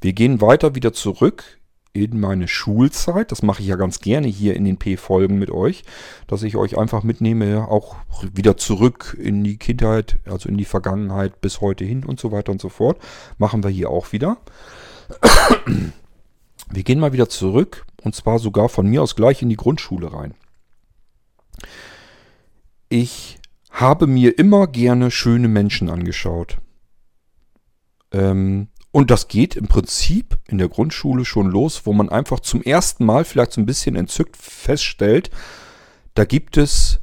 Wir 0.00 0.12
gehen 0.12 0.40
weiter 0.40 0.74
wieder 0.74 0.92
zurück 0.92 1.60
in 1.92 2.18
meine 2.18 2.48
Schulzeit. 2.48 3.30
Das 3.30 3.42
mache 3.42 3.62
ich 3.62 3.68
ja 3.68 3.76
ganz 3.76 4.00
gerne 4.00 4.26
hier 4.26 4.56
in 4.56 4.64
den 4.64 4.78
P-Folgen 4.78 5.38
mit 5.38 5.50
euch, 5.50 5.84
dass 6.26 6.42
ich 6.42 6.56
euch 6.56 6.78
einfach 6.78 7.02
mitnehme, 7.02 7.68
auch 7.68 7.96
wieder 8.32 8.56
zurück 8.56 9.16
in 9.20 9.44
die 9.44 9.58
Kindheit, 9.58 10.18
also 10.24 10.48
in 10.48 10.56
die 10.56 10.64
Vergangenheit 10.64 11.40
bis 11.40 11.60
heute 11.60 11.84
hin 11.84 12.04
und 12.04 12.18
so 12.18 12.32
weiter 12.32 12.52
und 12.52 12.60
so 12.60 12.68
fort. 12.68 12.98
Machen 13.38 13.62
wir 13.62 13.70
hier 13.70 13.90
auch 13.90 14.12
wieder. 14.12 14.38
Wir 16.70 16.82
gehen 16.84 16.98
mal 16.98 17.12
wieder 17.12 17.28
zurück 17.28 17.84
und 18.02 18.14
zwar 18.14 18.38
sogar 18.38 18.68
von 18.68 18.86
mir 18.86 19.02
aus 19.02 19.14
gleich 19.14 19.42
in 19.42 19.50
die 19.50 19.56
Grundschule 19.56 20.12
rein. 20.12 20.34
Ich 22.88 23.38
habe 23.72 24.06
mir 24.06 24.38
immer 24.38 24.66
gerne 24.66 25.10
schöne 25.10 25.48
Menschen 25.48 25.88
angeschaut. 25.88 26.58
Ähm, 28.12 28.68
und 28.92 29.10
das 29.10 29.28
geht 29.28 29.56
im 29.56 29.68
Prinzip 29.68 30.38
in 30.46 30.58
der 30.58 30.68
Grundschule 30.68 31.24
schon 31.24 31.50
los, 31.50 31.86
wo 31.86 31.94
man 31.94 32.10
einfach 32.10 32.40
zum 32.40 32.62
ersten 32.62 33.06
Mal 33.06 33.24
vielleicht 33.24 33.52
so 33.52 33.60
ein 33.60 33.66
bisschen 33.66 33.96
entzückt 33.96 34.36
feststellt, 34.36 35.30
da 36.14 36.26
gibt 36.26 36.58
es 36.58 37.00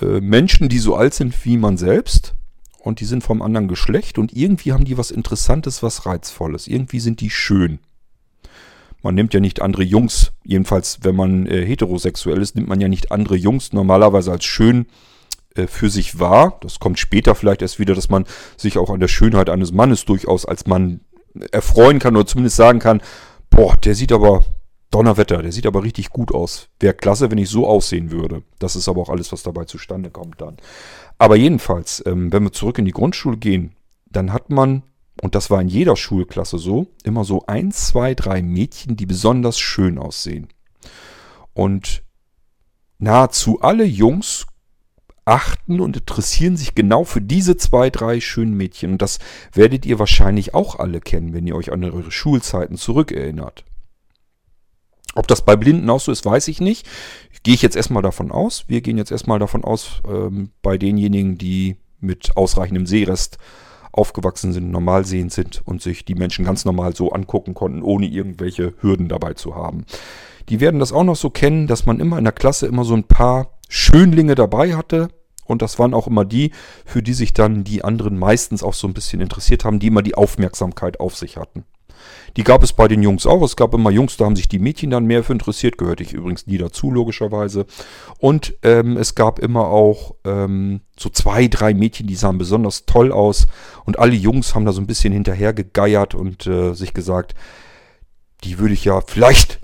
äh, 0.00 0.20
Menschen, 0.20 0.68
die 0.68 0.78
so 0.78 0.94
alt 0.94 1.12
sind 1.12 1.44
wie 1.44 1.56
man 1.56 1.76
selbst 1.76 2.34
und 2.78 3.00
die 3.00 3.04
sind 3.04 3.24
vom 3.24 3.42
anderen 3.42 3.66
Geschlecht 3.66 4.16
und 4.16 4.32
irgendwie 4.32 4.72
haben 4.72 4.84
die 4.84 4.96
was 4.96 5.10
Interessantes, 5.10 5.82
was 5.82 6.06
Reizvolles. 6.06 6.68
Irgendwie 6.68 7.00
sind 7.00 7.20
die 7.20 7.30
schön. 7.30 7.80
Man 9.02 9.16
nimmt 9.16 9.34
ja 9.34 9.40
nicht 9.40 9.60
andere 9.60 9.82
Jungs, 9.82 10.30
jedenfalls 10.44 11.00
wenn 11.02 11.16
man 11.16 11.46
äh, 11.46 11.66
heterosexuell 11.66 12.40
ist, 12.40 12.54
nimmt 12.54 12.68
man 12.68 12.80
ja 12.80 12.86
nicht 12.86 13.10
andere 13.10 13.34
Jungs 13.34 13.72
normalerweise 13.72 14.30
als 14.30 14.44
schön 14.44 14.86
für 15.66 15.90
sich 15.90 16.18
wahr. 16.18 16.58
Das 16.60 16.78
kommt 16.78 16.98
später 16.98 17.34
vielleicht 17.34 17.62
erst 17.62 17.78
wieder, 17.78 17.94
dass 17.94 18.08
man 18.08 18.24
sich 18.56 18.78
auch 18.78 18.90
an 18.90 19.00
der 19.00 19.08
Schönheit 19.08 19.50
eines 19.50 19.72
Mannes 19.72 20.04
durchaus 20.04 20.46
als 20.46 20.66
Mann 20.66 21.00
erfreuen 21.50 21.98
kann 21.98 22.16
oder 22.16 22.26
zumindest 22.26 22.56
sagen 22.56 22.78
kann, 22.78 23.02
boah, 23.50 23.76
der 23.76 23.94
sieht 23.94 24.12
aber 24.12 24.44
Donnerwetter, 24.90 25.42
der 25.42 25.52
sieht 25.52 25.66
aber 25.66 25.82
richtig 25.82 26.10
gut 26.10 26.34
aus. 26.34 26.68
Wäre 26.78 26.94
klasse, 26.94 27.30
wenn 27.30 27.38
ich 27.38 27.48
so 27.48 27.66
aussehen 27.66 28.10
würde. 28.10 28.42
Das 28.58 28.76
ist 28.76 28.88
aber 28.88 29.00
auch 29.00 29.08
alles, 29.08 29.32
was 29.32 29.42
dabei 29.42 29.64
zustande 29.64 30.10
kommt 30.10 30.40
dann. 30.40 30.58
Aber 31.18 31.36
jedenfalls, 31.36 32.02
ähm, 32.06 32.32
wenn 32.32 32.42
wir 32.42 32.52
zurück 32.52 32.78
in 32.78 32.84
die 32.84 32.92
Grundschule 32.92 33.38
gehen, 33.38 33.74
dann 34.10 34.32
hat 34.32 34.50
man, 34.50 34.82
und 35.22 35.34
das 35.34 35.50
war 35.50 35.62
in 35.62 35.68
jeder 35.68 35.96
Schulklasse 35.96 36.58
so, 36.58 36.88
immer 37.04 37.24
so 37.24 37.44
ein, 37.46 37.72
zwei, 37.72 38.14
drei 38.14 38.42
Mädchen, 38.42 38.96
die 38.96 39.06
besonders 39.06 39.58
schön 39.58 39.98
aussehen. 39.98 40.48
Und 41.54 42.02
nahezu 42.98 43.60
alle 43.62 43.84
Jungs 43.84 44.46
achten 45.24 45.80
und 45.80 45.96
interessieren 45.96 46.56
sich 46.56 46.74
genau 46.74 47.04
für 47.04 47.20
diese 47.20 47.56
zwei, 47.56 47.90
drei 47.90 48.20
schönen 48.20 48.54
Mädchen. 48.54 48.92
Und 48.92 49.02
das 49.02 49.18
werdet 49.52 49.86
ihr 49.86 49.98
wahrscheinlich 49.98 50.54
auch 50.54 50.78
alle 50.78 51.00
kennen, 51.00 51.32
wenn 51.32 51.46
ihr 51.46 51.54
euch 51.54 51.72
an 51.72 51.84
eure 51.84 52.10
Schulzeiten 52.10 52.76
zurückerinnert. 52.76 53.64
Ob 55.14 55.28
das 55.28 55.44
bei 55.44 55.56
Blinden 55.56 55.90
auch 55.90 56.00
so 56.00 56.10
ist, 56.10 56.24
weiß 56.24 56.48
ich 56.48 56.60
nicht. 56.60 56.88
Gehe 57.42 57.54
ich 57.54 57.62
jetzt 57.62 57.76
erstmal 57.76 58.02
davon 58.02 58.30
aus. 58.30 58.64
Wir 58.68 58.80
gehen 58.80 58.98
jetzt 58.98 59.12
erstmal 59.12 59.38
davon 59.38 59.64
aus, 59.64 60.00
ähm, 60.08 60.50
bei 60.62 60.78
denjenigen, 60.78 61.38
die 61.38 61.76
mit 62.00 62.36
ausreichendem 62.36 62.86
Sehrest 62.86 63.38
aufgewachsen 63.92 64.52
sind, 64.52 64.70
normal 64.70 65.04
sehend 65.04 65.32
sind 65.32 65.60
und 65.66 65.82
sich 65.82 66.04
die 66.04 66.14
Menschen 66.14 66.44
ganz 66.44 66.64
normal 66.64 66.96
so 66.96 67.10
angucken 67.12 67.52
konnten, 67.52 67.82
ohne 67.82 68.06
irgendwelche 68.06 68.72
Hürden 68.80 69.08
dabei 69.08 69.34
zu 69.34 69.54
haben. 69.54 69.84
Die 70.48 70.60
werden 70.60 70.80
das 70.80 70.92
auch 70.92 71.04
noch 71.04 71.16
so 71.16 71.30
kennen, 71.30 71.66
dass 71.66 71.84
man 71.84 72.00
immer 72.00 72.18
in 72.18 72.24
der 72.24 72.32
Klasse 72.32 72.66
immer 72.66 72.84
so 72.84 72.94
ein 72.94 73.04
paar 73.04 73.58
Schönlinge 73.72 74.34
dabei 74.34 74.76
hatte. 74.76 75.08
Und 75.44 75.62
das 75.62 75.78
waren 75.78 75.94
auch 75.94 76.06
immer 76.06 76.24
die, 76.24 76.52
für 76.84 77.02
die 77.02 77.14
sich 77.14 77.32
dann 77.32 77.64
die 77.64 77.82
anderen 77.82 78.18
meistens 78.18 78.62
auch 78.62 78.74
so 78.74 78.86
ein 78.86 78.94
bisschen 78.94 79.20
interessiert 79.20 79.64
haben, 79.64 79.78
die 79.78 79.86
immer 79.88 80.02
die 80.02 80.14
Aufmerksamkeit 80.14 81.00
auf 81.00 81.16
sich 81.16 81.36
hatten. 81.38 81.64
Die 82.36 82.44
gab 82.44 82.62
es 82.62 82.74
bei 82.74 82.86
den 82.86 83.02
Jungs 83.02 83.26
auch. 83.26 83.42
Es 83.42 83.56
gab 83.56 83.72
immer 83.74 83.90
Jungs, 83.90 84.16
da 84.16 84.26
haben 84.26 84.36
sich 84.36 84.48
die 84.48 84.58
Mädchen 84.58 84.90
dann 84.90 85.06
mehr 85.06 85.24
für 85.24 85.32
interessiert. 85.32 85.78
Gehörte 85.78 86.02
ich 86.02 86.12
übrigens 86.12 86.46
nie 86.46 86.58
dazu, 86.58 86.90
logischerweise. 86.90 87.64
Und 88.18 88.54
ähm, 88.62 88.96
es 88.98 89.14
gab 89.14 89.38
immer 89.38 89.68
auch 89.68 90.16
ähm, 90.24 90.82
so 90.98 91.08
zwei, 91.08 91.48
drei 91.48 91.72
Mädchen, 91.72 92.06
die 92.06 92.14
sahen 92.14 92.38
besonders 92.38 92.84
toll 92.84 93.10
aus. 93.10 93.46
Und 93.84 93.98
alle 93.98 94.14
Jungs 94.14 94.54
haben 94.54 94.66
da 94.66 94.72
so 94.72 94.82
ein 94.82 94.86
bisschen 94.86 95.12
hinterher 95.12 95.54
gegeiert 95.54 96.14
und 96.14 96.46
äh, 96.46 96.74
sich 96.74 96.92
gesagt, 96.92 97.34
die 98.44 98.58
würde 98.58 98.74
ich 98.74 98.84
ja 98.84 99.00
vielleicht, 99.00 99.60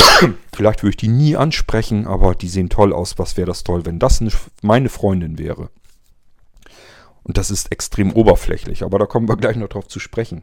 vielleicht 0.54 0.82
würde 0.82 0.90
ich 0.90 0.96
die 0.96 1.08
nie 1.08 1.36
ansprechen, 1.36 2.06
aber 2.06 2.34
die 2.34 2.48
sehen 2.48 2.68
toll 2.68 2.92
aus. 2.92 3.18
Was 3.18 3.36
wäre 3.36 3.46
das 3.46 3.64
toll, 3.64 3.86
wenn 3.86 3.98
das 3.98 4.20
eine, 4.20 4.30
meine 4.62 4.88
Freundin 4.88 5.38
wäre? 5.38 5.70
Und 7.22 7.36
das 7.36 7.50
ist 7.50 7.70
extrem 7.72 8.12
oberflächlich, 8.12 8.82
aber 8.82 8.98
da 8.98 9.06
kommen 9.06 9.28
wir 9.28 9.36
gleich 9.36 9.56
noch 9.56 9.68
drauf 9.68 9.86
zu 9.86 10.00
sprechen. 10.00 10.42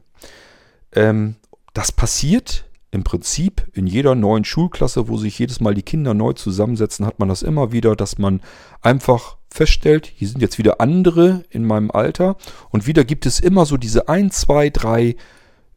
Ähm, 0.93 1.35
das 1.73 1.91
passiert 1.91 2.65
im 2.91 3.03
Prinzip 3.03 3.67
in 3.73 3.87
jeder 3.87 4.15
neuen 4.15 4.45
Schulklasse, 4.45 5.07
wo 5.07 5.17
sich 5.17 5.37
jedes 5.37 5.59
Mal 5.59 5.73
die 5.73 5.83
Kinder 5.83 6.13
neu 6.13 6.33
zusammensetzen, 6.33 7.05
hat 7.05 7.19
man 7.19 7.27
das 7.27 7.41
immer 7.41 7.71
wieder, 7.71 7.95
dass 7.95 8.17
man 8.17 8.41
einfach 8.81 9.37
feststellt, 9.49 10.11
hier 10.15 10.27
sind 10.27 10.41
jetzt 10.41 10.57
wieder 10.57 10.79
andere 10.79 11.43
in 11.49 11.65
meinem 11.65 11.91
Alter 11.91 12.37
und 12.69 12.87
wieder 12.87 13.03
gibt 13.03 13.25
es 13.25 13.39
immer 13.39 13.65
so 13.65 13.77
diese 13.77 14.07
ein, 14.07 14.31
zwei, 14.31 14.69
drei 14.69 15.15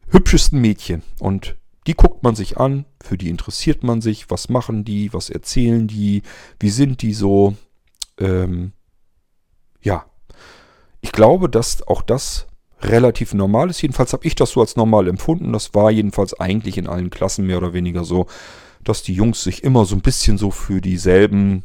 hübschesten 0.09 0.59
Mädchen 0.61 1.03
und 1.19 1.55
die 1.89 1.95
guckt 1.95 2.21
man 2.21 2.35
sich 2.35 2.59
an, 2.59 2.85
für 3.01 3.17
die 3.17 3.29
interessiert 3.29 3.83
man 3.83 3.99
sich, 3.99 4.29
was 4.29 4.47
machen 4.47 4.85
die, 4.85 5.11
was 5.11 5.31
erzählen 5.31 5.87
die, 5.87 6.21
wie 6.59 6.69
sind 6.69 7.01
die 7.01 7.15
so. 7.15 7.55
Ähm, 8.19 8.73
ja, 9.81 10.05
ich 11.01 11.11
glaube, 11.11 11.49
dass 11.49 11.81
auch 11.87 12.03
das 12.03 12.45
relativ 12.79 13.33
normal 13.33 13.71
ist. 13.71 13.81
Jedenfalls 13.81 14.13
habe 14.13 14.27
ich 14.27 14.35
das 14.35 14.51
so 14.51 14.61
als 14.61 14.75
normal 14.75 15.07
empfunden. 15.07 15.51
Das 15.51 15.73
war 15.73 15.89
jedenfalls 15.89 16.39
eigentlich 16.39 16.77
in 16.77 16.85
allen 16.85 17.09
Klassen 17.09 17.47
mehr 17.47 17.57
oder 17.57 17.73
weniger 17.73 18.03
so, 18.03 18.27
dass 18.83 19.01
die 19.01 19.15
Jungs 19.15 19.43
sich 19.43 19.63
immer 19.63 19.83
so 19.85 19.95
ein 19.95 20.01
bisschen 20.01 20.37
so 20.37 20.51
für 20.51 20.81
dieselben 20.81 21.63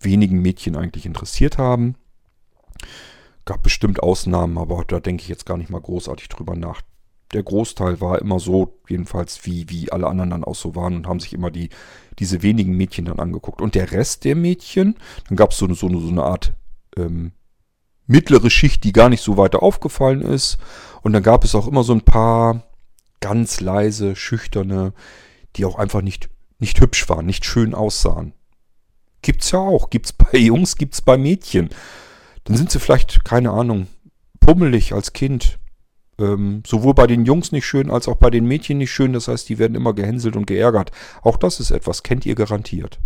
wenigen 0.00 0.40
Mädchen 0.40 0.76
eigentlich 0.76 1.04
interessiert 1.04 1.58
haben. 1.58 1.94
Gab 3.44 3.62
bestimmt 3.62 4.02
Ausnahmen, 4.02 4.56
aber 4.56 4.82
da 4.88 4.98
denke 4.98 5.24
ich 5.24 5.28
jetzt 5.28 5.44
gar 5.44 5.58
nicht 5.58 5.68
mal 5.68 5.82
großartig 5.82 6.30
drüber 6.30 6.56
nach. 6.56 6.80
Der 7.32 7.42
Großteil 7.42 8.00
war 8.00 8.20
immer 8.20 8.38
so, 8.38 8.78
jedenfalls 8.88 9.44
wie, 9.44 9.68
wie 9.68 9.92
alle 9.92 10.06
anderen 10.06 10.30
dann 10.30 10.44
auch 10.44 10.54
so 10.54 10.74
waren 10.74 10.96
und 10.96 11.06
haben 11.06 11.20
sich 11.20 11.34
immer 11.34 11.50
die, 11.50 11.68
diese 12.18 12.42
wenigen 12.42 12.76
Mädchen 12.76 13.04
dann 13.04 13.20
angeguckt. 13.20 13.60
Und 13.60 13.74
der 13.74 13.92
Rest 13.92 14.24
der 14.24 14.34
Mädchen, 14.34 14.96
dann 15.28 15.36
gab 15.36 15.52
es 15.52 15.58
so 15.58 15.66
eine, 15.66 15.74
so, 15.74 15.88
eine, 15.88 16.00
so 16.00 16.08
eine 16.08 16.24
Art 16.24 16.54
ähm, 16.96 17.32
mittlere 18.06 18.50
Schicht, 18.50 18.84
die 18.84 18.92
gar 18.92 19.08
nicht 19.08 19.22
so 19.22 19.36
weiter 19.36 19.62
aufgefallen 19.62 20.22
ist. 20.22 20.58
Und 21.02 21.12
dann 21.12 21.22
gab 21.22 21.44
es 21.44 21.54
auch 21.54 21.68
immer 21.68 21.84
so 21.84 21.92
ein 21.92 22.02
paar 22.02 22.64
ganz 23.20 23.60
leise, 23.60 24.16
schüchterne, 24.16 24.92
die 25.56 25.64
auch 25.64 25.76
einfach 25.76 26.02
nicht, 26.02 26.30
nicht 26.58 26.80
hübsch 26.80 27.08
waren, 27.08 27.26
nicht 27.26 27.44
schön 27.44 27.74
aussahen. 27.74 28.32
Gibt's 29.22 29.50
ja 29.50 29.58
auch. 29.58 29.90
Gibt's 29.90 30.12
bei 30.12 30.32
Jungs, 30.38 30.76
gibt's 30.76 31.02
bei 31.02 31.16
Mädchen. 31.16 31.70
Dann 32.44 32.56
sind 32.56 32.70
sie 32.70 32.80
vielleicht, 32.80 33.24
keine 33.24 33.50
Ahnung, 33.50 33.88
pummelig 34.40 34.92
als 34.94 35.12
Kind. 35.12 35.58
Ähm, 36.18 36.62
sowohl 36.66 36.94
bei 36.94 37.06
den 37.06 37.24
Jungs 37.24 37.52
nicht 37.52 37.66
schön, 37.66 37.90
als 37.90 38.08
auch 38.08 38.16
bei 38.16 38.30
den 38.30 38.46
Mädchen 38.46 38.78
nicht 38.78 38.90
schön. 38.90 39.12
Das 39.12 39.28
heißt, 39.28 39.48
die 39.48 39.58
werden 39.58 39.74
immer 39.74 39.92
gehänselt 39.94 40.36
und 40.36 40.46
geärgert. 40.46 40.90
Auch 41.22 41.36
das 41.36 41.60
ist 41.60 41.70
etwas, 41.70 42.02
kennt 42.02 42.26
ihr 42.26 42.34
garantiert. 42.34 42.98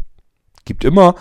Gibt 0.65 0.85
immer 0.85 1.15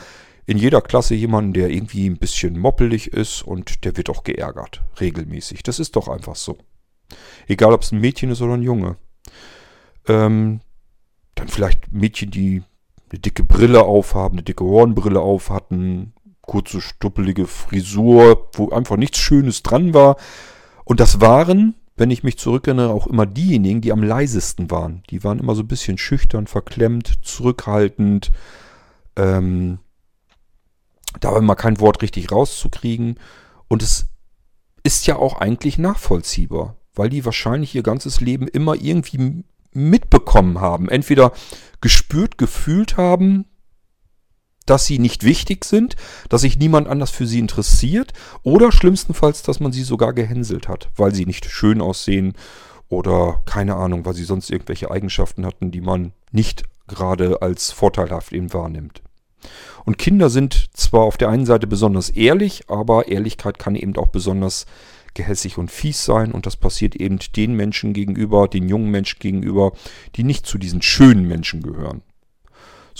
in 0.45 0.57
jeder 0.57 0.81
Klasse 0.81 1.15
jemanden, 1.15 1.53
der 1.53 1.69
irgendwie 1.69 2.09
ein 2.09 2.17
bisschen 2.17 2.57
moppelig 2.57 3.13
ist 3.13 3.41
und 3.41 3.85
der 3.85 3.97
wird 3.97 4.09
auch 4.09 4.23
geärgert, 4.23 4.81
regelmäßig. 4.99 5.63
Das 5.63 5.79
ist 5.79 5.95
doch 5.95 6.07
einfach 6.07 6.35
so. 6.35 6.57
Egal, 7.47 7.73
ob 7.73 7.81
es 7.81 7.91
ein 7.91 7.99
Mädchen 7.99 8.31
ist 8.31 8.41
oder 8.41 8.53
ein 8.53 8.63
Junge. 8.63 8.97
Ähm, 10.07 10.61
dann 11.35 11.47
vielleicht 11.47 11.91
Mädchen, 11.91 12.31
die 12.31 12.63
eine 13.09 13.19
dicke 13.19 13.43
Brille 13.43 13.83
aufhaben, 13.83 14.35
eine 14.35 14.43
dicke 14.43 14.63
Hornbrille 14.63 15.19
auf 15.19 15.49
hatten, 15.49 16.13
kurze, 16.41 16.81
stuppelige 16.81 17.45
Frisur, 17.47 18.49
wo 18.53 18.69
einfach 18.69 18.97
nichts 18.97 19.19
Schönes 19.19 19.63
dran 19.63 19.93
war. 19.93 20.17
Und 20.85 20.99
das 20.99 21.21
waren, 21.21 21.75
wenn 21.97 22.11
ich 22.11 22.23
mich 22.23 22.37
zurückerinnere, 22.37 22.91
auch 22.91 23.07
immer 23.07 23.25
diejenigen, 23.25 23.81
die 23.81 23.91
am 23.91 24.03
leisesten 24.03 24.71
waren. 24.71 25.03
Die 25.09 25.23
waren 25.23 25.39
immer 25.39 25.55
so 25.55 25.61
ein 25.61 25.67
bisschen 25.67 25.97
schüchtern, 25.97 26.47
verklemmt, 26.47 27.19
zurückhaltend, 27.21 28.31
ähm, 29.15 29.79
da 31.19 31.33
war 31.33 31.41
mal 31.41 31.55
kein 31.55 31.79
Wort 31.79 32.01
richtig 32.01 32.31
rauszukriegen. 32.31 33.19
Und 33.67 33.83
es 33.83 34.07
ist 34.83 35.07
ja 35.07 35.17
auch 35.17 35.39
eigentlich 35.39 35.77
nachvollziehbar, 35.77 36.77
weil 36.95 37.09
die 37.09 37.25
wahrscheinlich 37.25 37.75
ihr 37.75 37.83
ganzes 37.83 38.21
Leben 38.21 38.47
immer 38.47 38.75
irgendwie 38.75 39.43
mitbekommen 39.73 40.59
haben. 40.59 40.89
Entweder 40.89 41.33
gespürt, 41.81 42.37
gefühlt 42.37 42.97
haben, 42.97 43.45
dass 44.65 44.85
sie 44.85 44.99
nicht 44.99 45.23
wichtig 45.23 45.65
sind, 45.65 45.95
dass 46.29 46.41
sich 46.41 46.57
niemand 46.57 46.87
anders 46.87 47.11
für 47.11 47.25
sie 47.25 47.39
interessiert 47.39 48.13
oder 48.43 48.71
schlimmstenfalls, 48.71 49.43
dass 49.43 49.59
man 49.59 49.71
sie 49.71 49.83
sogar 49.83 50.13
gehänselt 50.13 50.67
hat, 50.67 50.89
weil 50.95 51.13
sie 51.13 51.25
nicht 51.25 51.45
schön 51.45 51.81
aussehen 51.81 52.33
oder 52.89 53.41
keine 53.45 53.75
Ahnung, 53.75 54.05
weil 54.05 54.13
sie 54.13 54.23
sonst 54.23 54.49
irgendwelche 54.49 54.91
Eigenschaften 54.91 55.45
hatten, 55.45 55.71
die 55.71 55.81
man 55.81 56.13
nicht 56.31 56.63
gerade 56.87 57.41
als 57.41 57.71
vorteilhaft 57.71 58.33
eben 58.33 58.53
wahrnimmt. 58.53 59.01
Und 59.85 59.97
Kinder 59.97 60.29
sind 60.29 60.69
zwar 60.73 61.01
auf 61.01 61.17
der 61.17 61.29
einen 61.29 61.45
Seite 61.45 61.65
besonders 61.65 62.09
ehrlich, 62.09 62.69
aber 62.69 63.07
Ehrlichkeit 63.07 63.57
kann 63.57 63.75
eben 63.75 63.95
auch 63.95 64.07
besonders 64.07 64.65
gehässig 65.13 65.57
und 65.57 65.71
fies 65.71 66.05
sein. 66.05 66.31
Und 66.31 66.45
das 66.45 66.55
passiert 66.55 66.95
eben 66.95 67.19
den 67.35 67.55
Menschen 67.55 67.93
gegenüber, 67.93 68.47
den 68.47 68.69
jungen 68.69 68.91
Menschen 68.91 69.19
gegenüber, 69.19 69.71
die 70.15 70.23
nicht 70.23 70.45
zu 70.45 70.57
diesen 70.57 70.81
schönen 70.81 71.27
Menschen 71.27 71.61
gehören. 71.63 72.03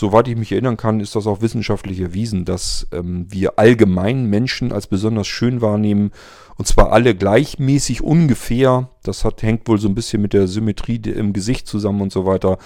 Soweit 0.02 0.28
ich 0.28 0.36
mich 0.36 0.52
erinnern 0.52 0.78
kann, 0.78 0.99
ist 0.99 1.16
das 1.16 1.28
auch 1.28 1.41
wissenschaftlich 1.41 1.99
erwiesen, 1.99 2.43
dass 2.43 2.88
ähm, 2.91 3.28
wir 3.30 3.60
allgemein 3.60 4.26
Menschen 4.26 4.72
als 4.72 4.88
besonders 4.88 5.28
schön 5.28 5.62
wahrnehmen. 5.62 6.10
Und 6.58 6.68
zwar 6.68 6.91
alle 6.91 7.14
gleichmäßig 7.14 8.02
ungefähr. 8.02 8.89
Das 9.04 9.24
hat, 9.24 9.43
hängt 9.43 9.68
wohl 9.68 9.78
so 9.78 9.88
ein 9.88 9.93
bisschen 9.93 10.20
mit 10.20 10.34
der 10.34 10.47
Symmetrie 10.47 10.99
im 11.06 11.34
Gesicht 11.34 11.68
zusammen 11.68 12.02
und 12.02 12.12
so 12.12 12.26
weiter. 12.26 12.58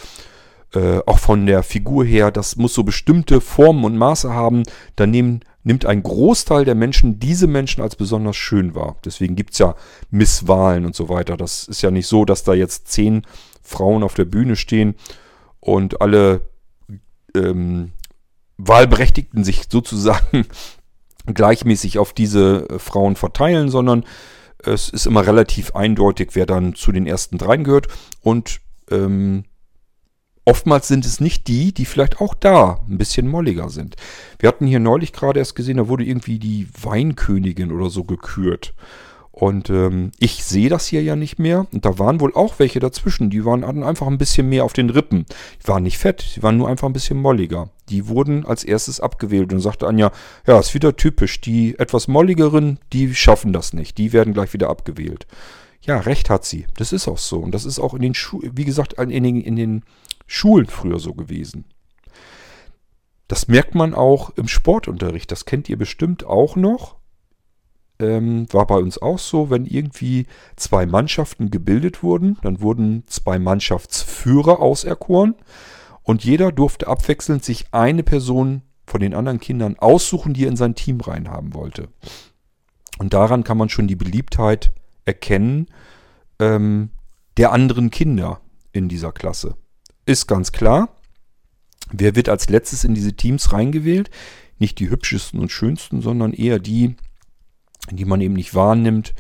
Äh, 0.74 1.00
auch 1.06 1.20
von 1.20 1.46
der 1.46 1.62
Figur 1.64 2.06
her, 2.06 2.32
das 2.32 2.56
muss 2.56 2.74
so 2.74 2.86
bestimmte 2.86 3.42
Formen 3.42 3.84
und 3.84 3.98
Maße 3.98 4.34
haben. 4.34 4.64
Dann 4.96 5.12
nehmen, 5.12 5.42
nimmt 5.66 5.86
ein 5.86 6.04
Großteil 6.04 6.64
der 6.64 6.76
Menschen 6.76 7.20
diese 7.20 7.48
Menschen 7.48 7.82
als 7.82 7.98
besonders 7.98 8.38
schön 8.38 8.76
wahr. 8.76 8.96
Deswegen 9.04 9.36
gibt 9.36 9.52
es 9.52 9.60
ja 9.60 9.76
Misswahlen 10.10 10.86
und 10.86 10.96
so 10.96 11.10
weiter. 11.10 11.36
Das 11.36 11.68
ist 11.68 11.82
ja 11.82 11.92
nicht 11.92 12.08
so, 12.08 12.24
dass 12.24 12.46
da 12.46 12.54
jetzt 12.54 12.88
zehn 12.88 13.24
Frauen 13.62 14.04
auf 14.04 14.14
der 14.14 14.24
Bühne 14.24 14.56
stehen 14.56 14.96
und 15.60 16.00
alle 16.00 16.55
ähm, 17.36 17.92
Wahlberechtigten 18.58 19.44
sich 19.44 19.64
sozusagen 19.70 20.46
gleichmäßig 21.26 22.00
auf 22.00 22.14
diese 22.14 22.68
äh, 22.70 22.80
Frauen 22.80 23.16
verteilen, 23.16 23.70
sondern 23.70 24.06
es 24.60 24.90
ist 24.90 25.06
immer 25.06 25.28
relativ 25.28 25.76
eindeutig, 25.76 26.30
wer 26.34 26.46
dann 26.46 26.74
zu 26.74 26.92
den 26.92 27.06
ersten 27.06 27.38
dreien 27.38 27.64
gehört. 27.64 27.88
Und 28.22 28.62
ähm, 28.90 29.44
Oftmals 30.48 30.88
sind 30.88 31.06
es 31.06 31.20
nicht 31.20 31.48
die, 31.48 31.74
die 31.74 31.86
vielleicht 31.86 32.22
auch 32.22 32.36
da 32.36 32.80
ein 32.88 33.00
bisschen 33.00 33.28
molliger 33.28 33.70
sind. 33.70 33.96
Wir 34.38 34.48
hatten 34.48 34.68
hier 34.68 34.80
neulich 34.80 35.12
gerade 35.12 35.40
erst 35.40 35.56
gesehen, 35.56 35.78
da 35.78 35.88
wurde 35.88 36.06
irgendwie 36.06 36.38
die 36.38 36.68
Weinkönigin 36.84 37.72
oder 37.72 37.90
so 37.90 38.04
gekürt. 38.04 38.76
Und 39.36 39.70
ähm, 39.70 40.14
ich 40.18 40.46
sehe 40.46 40.70
das 40.70 40.88
hier 40.88 41.04
ja 41.04 41.18
nicht 41.18 41.40
mehr. 41.40 41.68
Und 41.74 41.84
da 41.84 42.00
waren 42.00 42.22
wohl 42.22 42.34
auch 42.34 42.58
welche 42.58 42.80
dazwischen. 42.80 43.30
Die 43.30 43.44
waren 43.44 43.68
hatten 43.68 43.84
einfach 43.84 44.08
ein 44.08 44.18
bisschen 44.18 44.48
mehr 44.48 44.64
auf 44.64 44.72
den 44.72 44.90
Rippen. 44.90 45.26
Die 45.62 45.68
waren 45.68 45.84
nicht 45.84 45.98
fett, 45.98 46.38
die 46.38 46.42
waren 46.42 46.56
nur 46.56 46.70
einfach 46.70 46.88
ein 46.88 46.94
bisschen 46.94 47.18
molliger. 47.18 47.70
Die 47.90 48.08
wurden 48.08 48.46
als 48.46 48.64
erstes 48.64 49.02
abgewählt 49.02 49.52
und 49.52 49.60
sagte 49.60 49.88
Anja, 49.88 50.14
ja, 50.48 50.58
ist 50.58 50.74
wieder 50.74 50.96
typisch. 50.96 51.42
Die 51.42 51.78
etwas 51.78 52.08
molligeren, 52.08 52.80
die 52.94 53.14
schaffen 53.14 53.52
das 53.52 53.74
nicht. 53.74 53.98
Die 53.98 54.14
werden 54.14 54.34
gleich 54.34 54.54
wieder 54.54 54.70
abgewählt. 54.70 55.28
Ja, 55.82 56.00
recht 56.00 56.30
hat 56.30 56.46
sie. 56.46 56.66
Das 56.78 56.94
ist 56.94 57.10
auch 57.10 57.18
so. 57.18 57.40
Und 57.40 57.52
das 57.52 57.66
ist 57.66 57.78
auch 57.78 57.94
in 57.94 58.04
den 58.04 58.14
Schulen, 58.14 58.54
wie 58.56 58.64
gesagt, 58.64 58.94
in 58.94 59.10
den, 59.10 59.42
in 59.42 59.58
den 59.58 59.84
Schulen 60.28 60.68
früher 60.68 60.98
so 60.98 61.14
gewesen. 61.14 61.66
Das 63.28 63.50
merkt 63.50 63.76
man 63.76 63.94
auch 63.94 64.30
im 64.38 64.48
Sportunterricht. 64.48 65.30
Das 65.30 65.44
kennt 65.44 65.68
ihr 65.68 65.78
bestimmt 65.78 66.26
auch 66.26 66.56
noch. 66.56 66.96
Ähm, 68.00 68.46
war 68.52 68.68
bei 68.68 68.76
uns 68.76 69.02
auch 69.02 69.20
so, 69.20 69.50
wenn 69.50 69.66
irgendwie 69.66 70.28
zwei 70.58 70.86
Mannschaften 70.86 71.50
gebildet 71.50 72.04
wurden, 72.04 72.38
dann 72.42 72.60
wurden 72.62 73.04
zwei 73.08 73.40
Mannschaftsführer 73.40 74.60
auserkoren 74.60 75.36
und 76.04 76.24
jeder 76.24 76.52
durfte 76.52 76.88
abwechselnd 76.88 77.44
sich 77.44 77.68
eine 77.72 78.04
Person 78.04 78.64
von 78.86 79.00
den 79.00 79.14
anderen 79.14 79.40
Kindern 79.40 79.78
aussuchen, 79.80 80.34
die 80.34 80.44
er 80.44 80.50
in 80.50 80.58
sein 80.58 80.76
Team 80.76 81.00
reinhaben 81.00 81.54
wollte. 81.54 81.88
Und 82.98 83.14
daran 83.14 83.44
kann 83.44 83.58
man 83.58 83.70
schon 83.70 83.88
die 83.88 83.96
Beliebtheit 83.96 84.72
erkennen 85.06 85.68
ähm, 86.40 86.90
der 87.38 87.52
anderen 87.52 87.92
Kinder 87.92 88.42
in 88.72 88.90
dieser 88.90 89.12
Klasse 89.12 89.56
ist 90.06 90.28
ganz 90.28 90.52
klar. 90.52 90.90
Wer 91.92 92.16
wird 92.16 92.30
als 92.30 92.50
letztes 92.50 92.84
in 92.84 92.94
diese 92.94 93.14
Teams 93.14 93.52
reingewählt? 93.52 94.10
Nicht 94.58 94.80
die 94.80 94.90
hübschesten 94.90 95.40
und 95.40 95.52
schönsten, 95.52 96.02
sondern 96.02 96.34
eher 96.34 96.60
die, 96.60 96.96
die 97.92 98.06
man 98.06 98.22
eben 98.22 98.34
nicht 98.34 98.56
wahrnimmt, 98.56 99.14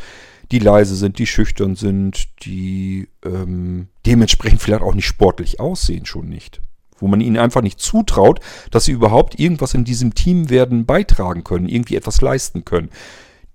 die 0.51 0.59
leise 0.59 0.95
sind, 0.95 1.19
die 1.19 1.27
schüchtern 1.27 1.75
sind, 1.75 2.27
die 2.45 3.07
ähm, 3.23 3.87
dementsprechend 4.05 4.61
vielleicht 4.61 4.83
auch 4.83 4.93
nicht 4.93 5.07
sportlich 5.07 5.59
aussehen, 5.59 6.05
schon 6.05 6.29
nicht. 6.29 6.61
Wo 6.97 7.07
man 7.07 7.21
ihnen 7.21 7.37
einfach 7.37 7.61
nicht 7.61 7.79
zutraut, 7.79 8.39
dass 8.71 8.85
sie 8.85 8.91
überhaupt 8.91 9.39
irgendwas 9.39 9.73
in 9.73 9.83
diesem 9.83 10.13
Team 10.13 10.49
werden 10.49 10.85
beitragen 10.85 11.43
können, 11.43 11.67
irgendwie 11.67 11.95
etwas 11.95 12.21
leisten 12.21 12.63
können. 12.63 12.89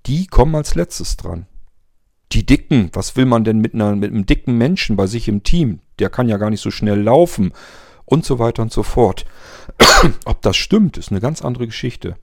Die 0.06 0.26
kommen 0.26 0.54
als 0.54 0.74
letztes 0.74 1.16
dran. 1.16 1.46
Die 2.32 2.44
Dicken, 2.44 2.90
was 2.92 3.16
will 3.16 3.26
man 3.26 3.44
denn 3.44 3.58
mit, 3.58 3.74
einer, 3.74 3.96
mit 3.96 4.10
einem 4.10 4.26
dicken 4.26 4.56
Menschen 4.56 4.96
bei 4.96 5.06
sich 5.06 5.26
im 5.26 5.42
Team? 5.42 5.80
Der 5.98 6.10
kann 6.10 6.28
ja 6.28 6.36
gar 6.36 6.50
nicht 6.50 6.60
so 6.60 6.70
schnell 6.70 7.00
laufen 7.00 7.52
und 8.04 8.24
so 8.24 8.38
weiter 8.38 8.62
und 8.62 8.72
so 8.72 8.82
fort. 8.82 9.24
Ob 10.24 10.42
das 10.42 10.56
stimmt, 10.56 10.96
ist 10.96 11.10
eine 11.10 11.20
ganz 11.20 11.42
andere 11.42 11.66
Geschichte. 11.66 12.16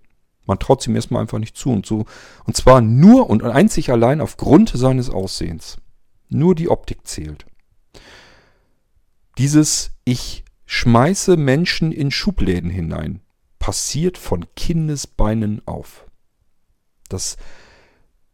Man 0.47 0.59
traut 0.59 0.81
es 0.81 0.87
ihm 0.87 0.95
erstmal 0.95 1.21
einfach 1.21 1.39
nicht 1.39 1.55
zu 1.55 1.69
und 1.71 1.85
so. 1.85 2.05
Und 2.45 2.57
zwar 2.57 2.81
nur 2.81 3.29
und 3.29 3.43
einzig 3.43 3.91
allein 3.91 4.21
aufgrund 4.21 4.69
seines 4.69 5.09
Aussehens. 5.09 5.77
Nur 6.29 6.55
die 6.55 6.69
Optik 6.69 7.05
zählt. 7.05 7.45
Dieses 9.37 9.91
Ich 10.03 10.43
schmeiße 10.65 11.37
Menschen 11.37 11.91
in 11.91 12.11
Schubläden 12.11 12.69
hinein 12.69 13.21
passiert 13.59 14.17
von 14.17 14.45
Kindesbeinen 14.55 15.61
auf. 15.65 16.05
Das 17.09 17.37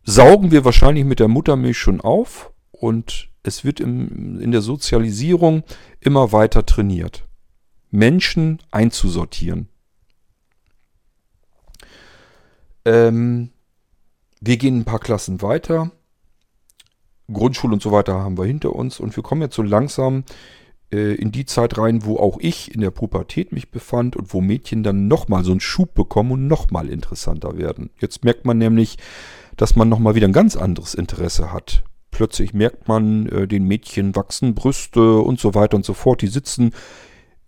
saugen 0.04 0.52
wir 0.52 0.66
wahrscheinlich 0.66 1.06
mit 1.06 1.20
der 1.20 1.28
Muttermilch 1.28 1.78
schon 1.78 2.02
auf 2.02 2.52
und 2.72 3.30
es 3.44 3.64
wird 3.64 3.80
im, 3.80 4.40
in 4.40 4.52
der 4.52 4.62
Sozialisierung 4.62 5.64
immer 6.00 6.32
weiter 6.32 6.66
trainiert. 6.66 7.26
Menschen 7.92 8.60
einzusortieren. 8.72 9.70
Ähm, 12.86 13.50
wir 14.42 14.58
gehen 14.58 14.80
ein 14.80 14.86
paar 14.86 15.00
Klassen 15.00 15.42
weiter. 15.42 15.92
Grundschule 17.32 17.74
und 17.74 17.82
so 17.82 17.92
weiter 17.92 18.16
haben 18.20 18.38
wir 18.38 18.46
hinter 18.46 18.76
uns 18.76 19.00
und 19.00 19.16
wir 19.16 19.24
kommen 19.24 19.42
jetzt 19.42 19.56
so 19.56 19.64
langsam 19.64 20.26
äh, 20.92 21.16
in 21.16 21.32
die 21.32 21.46
Zeit 21.46 21.78
rein, 21.78 22.06
wo 22.06 22.18
auch 22.18 22.38
ich 22.40 22.74
in 22.74 22.82
der 22.82 22.92
Pubertät 22.92 23.52
mich 23.52 23.72
befand 23.72 24.16
und 24.16 24.34
wo 24.34 24.42
Mädchen 24.42 24.84
dann 24.84 25.08
nochmal 25.08 25.44
so 25.44 25.52
einen 25.52 25.60
Schub 25.60 25.94
bekommen 25.94 26.32
und 26.32 26.48
nochmal 26.48 26.90
interessanter 26.90 27.58
werden. 27.58 27.90
Jetzt 28.00 28.24
merkt 28.24 28.46
man 28.46 28.58
nämlich, 28.58 28.98
dass 29.58 29.76
man 29.76 29.90
nochmal 29.90 30.16
wieder 30.16 30.28
ein 30.28 30.34
ganz 30.34 30.56
anderes 30.56 30.94
Interesse 30.94 31.52
hat. 31.52 31.84
Plötzlich 32.12 32.54
merkt 32.54 32.88
man, 32.88 33.28
äh, 33.28 33.48
den 33.48 33.66
Mädchen 33.66 34.16
wachsen 34.16 34.54
Brüste 34.54 35.20
und 35.20 35.40
so 35.40 35.56
weiter 35.56 35.78
und 35.78 35.86
so 35.86 35.94
fort. 35.94 36.22
Die 36.22 36.28
sitzen 36.28 36.72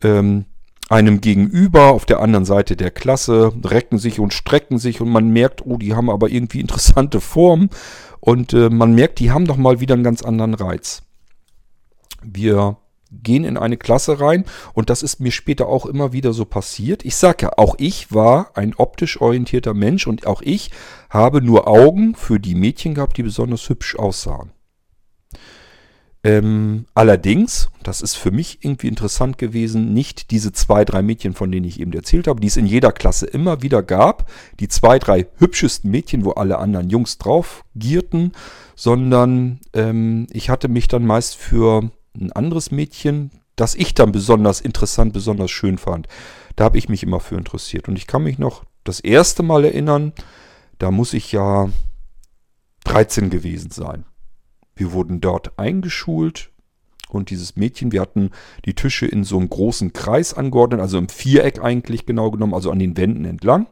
ähm, 0.02 0.46
einem 0.90 1.22
gegenüber 1.22 1.92
auf 1.92 2.06
der 2.06 2.20
anderen 2.20 2.46
Seite 2.46 2.76
der 2.76 2.92
Klasse, 2.92 3.54
recken 3.64 3.98
sich 3.98 4.20
und 4.20 4.34
strecken 4.34 4.78
sich 4.78 5.02
und 5.02 5.10
man 5.10 5.30
merkt, 5.30 5.66
oh, 5.66 5.78
die 5.78 5.96
haben 5.96 6.10
aber 6.10 6.30
irgendwie 6.30 6.60
interessante 6.62 7.22
Formen 7.22 7.70
und 8.20 8.54
äh, 8.54 8.70
man 8.70 8.94
merkt, 8.94 9.20
die 9.20 9.32
haben 9.32 9.46
doch 9.46 9.58
mal 9.58 9.80
wieder 9.80 9.96
einen 9.96 10.04
ganz 10.04 10.22
anderen 10.22 10.54
Reiz. 10.54 11.04
Wir 12.24 12.78
gehen 13.12 13.44
in 13.44 13.58
eine 13.58 13.78
Klasse 13.78 14.20
rein 14.20 14.46
und 14.74 14.90
das 14.90 15.04
ist 15.04 15.20
mir 15.20 15.32
später 15.32 15.68
auch 15.68 15.86
immer 15.86 16.12
wieder 16.12 16.34
so 16.34 16.46
passiert. 16.46 17.06
Ich 17.06 17.16
sage 17.16 17.44
ja, 17.44 17.52
auch 17.58 17.76
ich 17.78 18.12
war 18.14 18.52
ein 18.56 18.74
optisch 18.76 19.22
orientierter 19.22 19.74
Mensch 19.74 20.08
und 20.08 20.26
auch 20.28 20.42
ich 20.42 20.72
habe 21.10 21.42
nur 21.42 21.68
Augen 21.68 22.16
für 22.16 22.40
die 22.40 22.56
Mädchen 22.56 22.96
gehabt, 22.96 23.18
die 23.18 23.24
besonders 23.24 23.70
hübsch 23.70 23.96
aussahen. 23.96 24.55
Ähm, 26.26 26.88
allerdings, 26.96 27.70
das 27.84 28.02
ist 28.02 28.16
für 28.16 28.32
mich 28.32 28.58
irgendwie 28.66 28.88
interessant 28.88 29.38
gewesen, 29.38 29.94
nicht 29.94 30.32
diese 30.32 30.52
zwei, 30.52 30.84
drei 30.84 31.04
Mädchen, 31.04 31.36
von 31.36 31.52
denen 31.52 31.68
ich 31.68 31.80
eben 31.80 31.94
erzählt 31.94 32.28
habe, 32.28 32.42
die 32.42 32.48
es 32.48 32.58
in 32.58 32.66
jeder 32.66 32.92
Klasse 32.92 33.28
immer 33.28 33.62
wieder 33.62 33.84
gab, 33.84 34.28
die 34.60 34.68
zwei, 34.68 34.98
drei 34.98 35.28
hübschesten 35.38 35.92
Mädchen, 35.92 36.26
wo 36.26 36.32
alle 36.32 36.58
anderen 36.58 36.90
Jungs 36.90 37.20
drauf 37.20 37.64
gierten, 37.76 38.32
sondern 38.76 39.60
ähm, 39.74 40.26
ich 40.32 40.50
hatte 40.50 40.68
mich 40.68 40.88
dann 40.88 41.06
meist 41.06 41.36
für 41.36 41.92
ein 42.20 42.32
anderes 42.32 42.72
Mädchen, 42.72 43.30
das 43.56 43.76
ich 43.76 43.94
dann 43.94 44.12
besonders 44.12 44.62
interessant, 44.62 45.14
besonders 45.14 45.52
schön 45.52 45.78
fand. 45.78 46.08
Da 46.56 46.64
habe 46.64 46.80
ich 46.80 46.90
mich 46.90 47.04
immer 47.04 47.20
für 47.20 47.36
interessiert. 47.36 47.88
Und 47.88 47.98
ich 47.98 48.08
kann 48.08 48.24
mich 48.24 48.40
noch 48.40 48.64
das 48.84 49.00
erste 49.00 49.44
Mal 49.44 49.64
erinnern, 49.64 50.12
da 50.80 50.90
muss 50.90 51.14
ich 51.14 51.32
ja 51.32 51.70
13 52.86 53.30
gewesen 53.30 53.70
sein. 53.70 54.06
Wir 54.76 54.92
wurden 54.92 55.22
dort 55.22 55.58
eingeschult 55.58 56.52
und 57.10 57.30
dieses 57.30 57.56
Mädchen, 57.56 57.92
wir 57.92 58.02
hatten 58.02 58.32
die 58.66 58.74
Tische 58.74 59.06
in 59.06 59.24
so 59.24 59.38
einem 59.38 59.50
großen 59.50 59.94
Kreis 59.94 60.34
angeordnet, 60.34 60.82
also 60.82 60.98
im 60.98 61.10
Viereck 61.10 61.64
eigentlich 61.64 62.06
genau 62.06 62.32
genommen, 62.32 62.54
also 62.54 62.72
an 62.72 62.80
den 62.80 62.98
Wänden 62.98 63.26
entlang. 63.26 63.68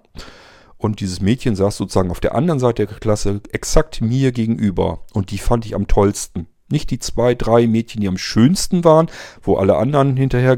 Und 0.77 0.99
dieses 0.99 1.21
Mädchen 1.21 1.55
saß 1.55 1.77
sozusagen 1.77 2.11
auf 2.11 2.19
der 2.19 2.35
anderen 2.35 2.59
Seite 2.59 2.85
der 2.85 2.97
Klasse 2.97 3.41
exakt 3.51 4.01
mir 4.01 4.31
gegenüber. 4.31 4.99
Und 5.13 5.31
die 5.31 5.37
fand 5.37 5.65
ich 5.65 5.75
am 5.75 5.87
tollsten. 5.87 6.47
Nicht 6.69 6.91
die 6.91 6.99
zwei, 6.99 7.35
drei 7.35 7.67
Mädchen, 7.67 8.01
die 8.01 8.07
am 8.07 8.17
schönsten 8.17 8.83
waren, 8.83 9.07
wo 9.41 9.55
alle 9.55 9.77
anderen 9.77 10.17
hinterher 10.17 10.57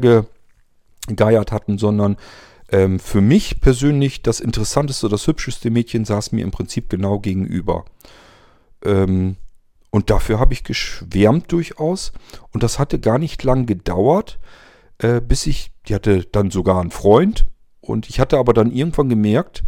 gegeiert 1.06 1.52
hatten, 1.52 1.78
sondern 1.78 2.16
ähm, 2.70 2.98
für 2.98 3.20
mich 3.20 3.60
persönlich 3.60 4.22
das 4.22 4.40
interessanteste, 4.40 5.08
das 5.08 5.26
hübscheste 5.26 5.70
Mädchen 5.70 6.04
saß 6.04 6.32
mir 6.32 6.42
im 6.42 6.50
Prinzip 6.50 6.88
genau 6.88 7.20
gegenüber. 7.20 7.84
Ähm, 8.84 9.36
und 9.96 10.10
dafür 10.10 10.38
habe 10.38 10.52
ich 10.52 10.62
geschwärmt 10.62 11.50
durchaus. 11.50 12.12
Und 12.52 12.62
das 12.62 12.78
hatte 12.78 13.00
gar 13.00 13.18
nicht 13.18 13.42
lang 13.44 13.64
gedauert, 13.64 14.38
äh, 14.98 15.22
bis 15.22 15.46
ich, 15.46 15.72
die 15.88 15.94
hatte 15.94 16.26
dann 16.32 16.50
sogar 16.50 16.82
einen 16.82 16.90
Freund. 16.90 17.46
Und 17.80 18.06
ich 18.10 18.20
hatte 18.20 18.36
aber 18.36 18.52
dann 18.52 18.70
irgendwann 18.70 19.08
gemerkt, 19.08 19.64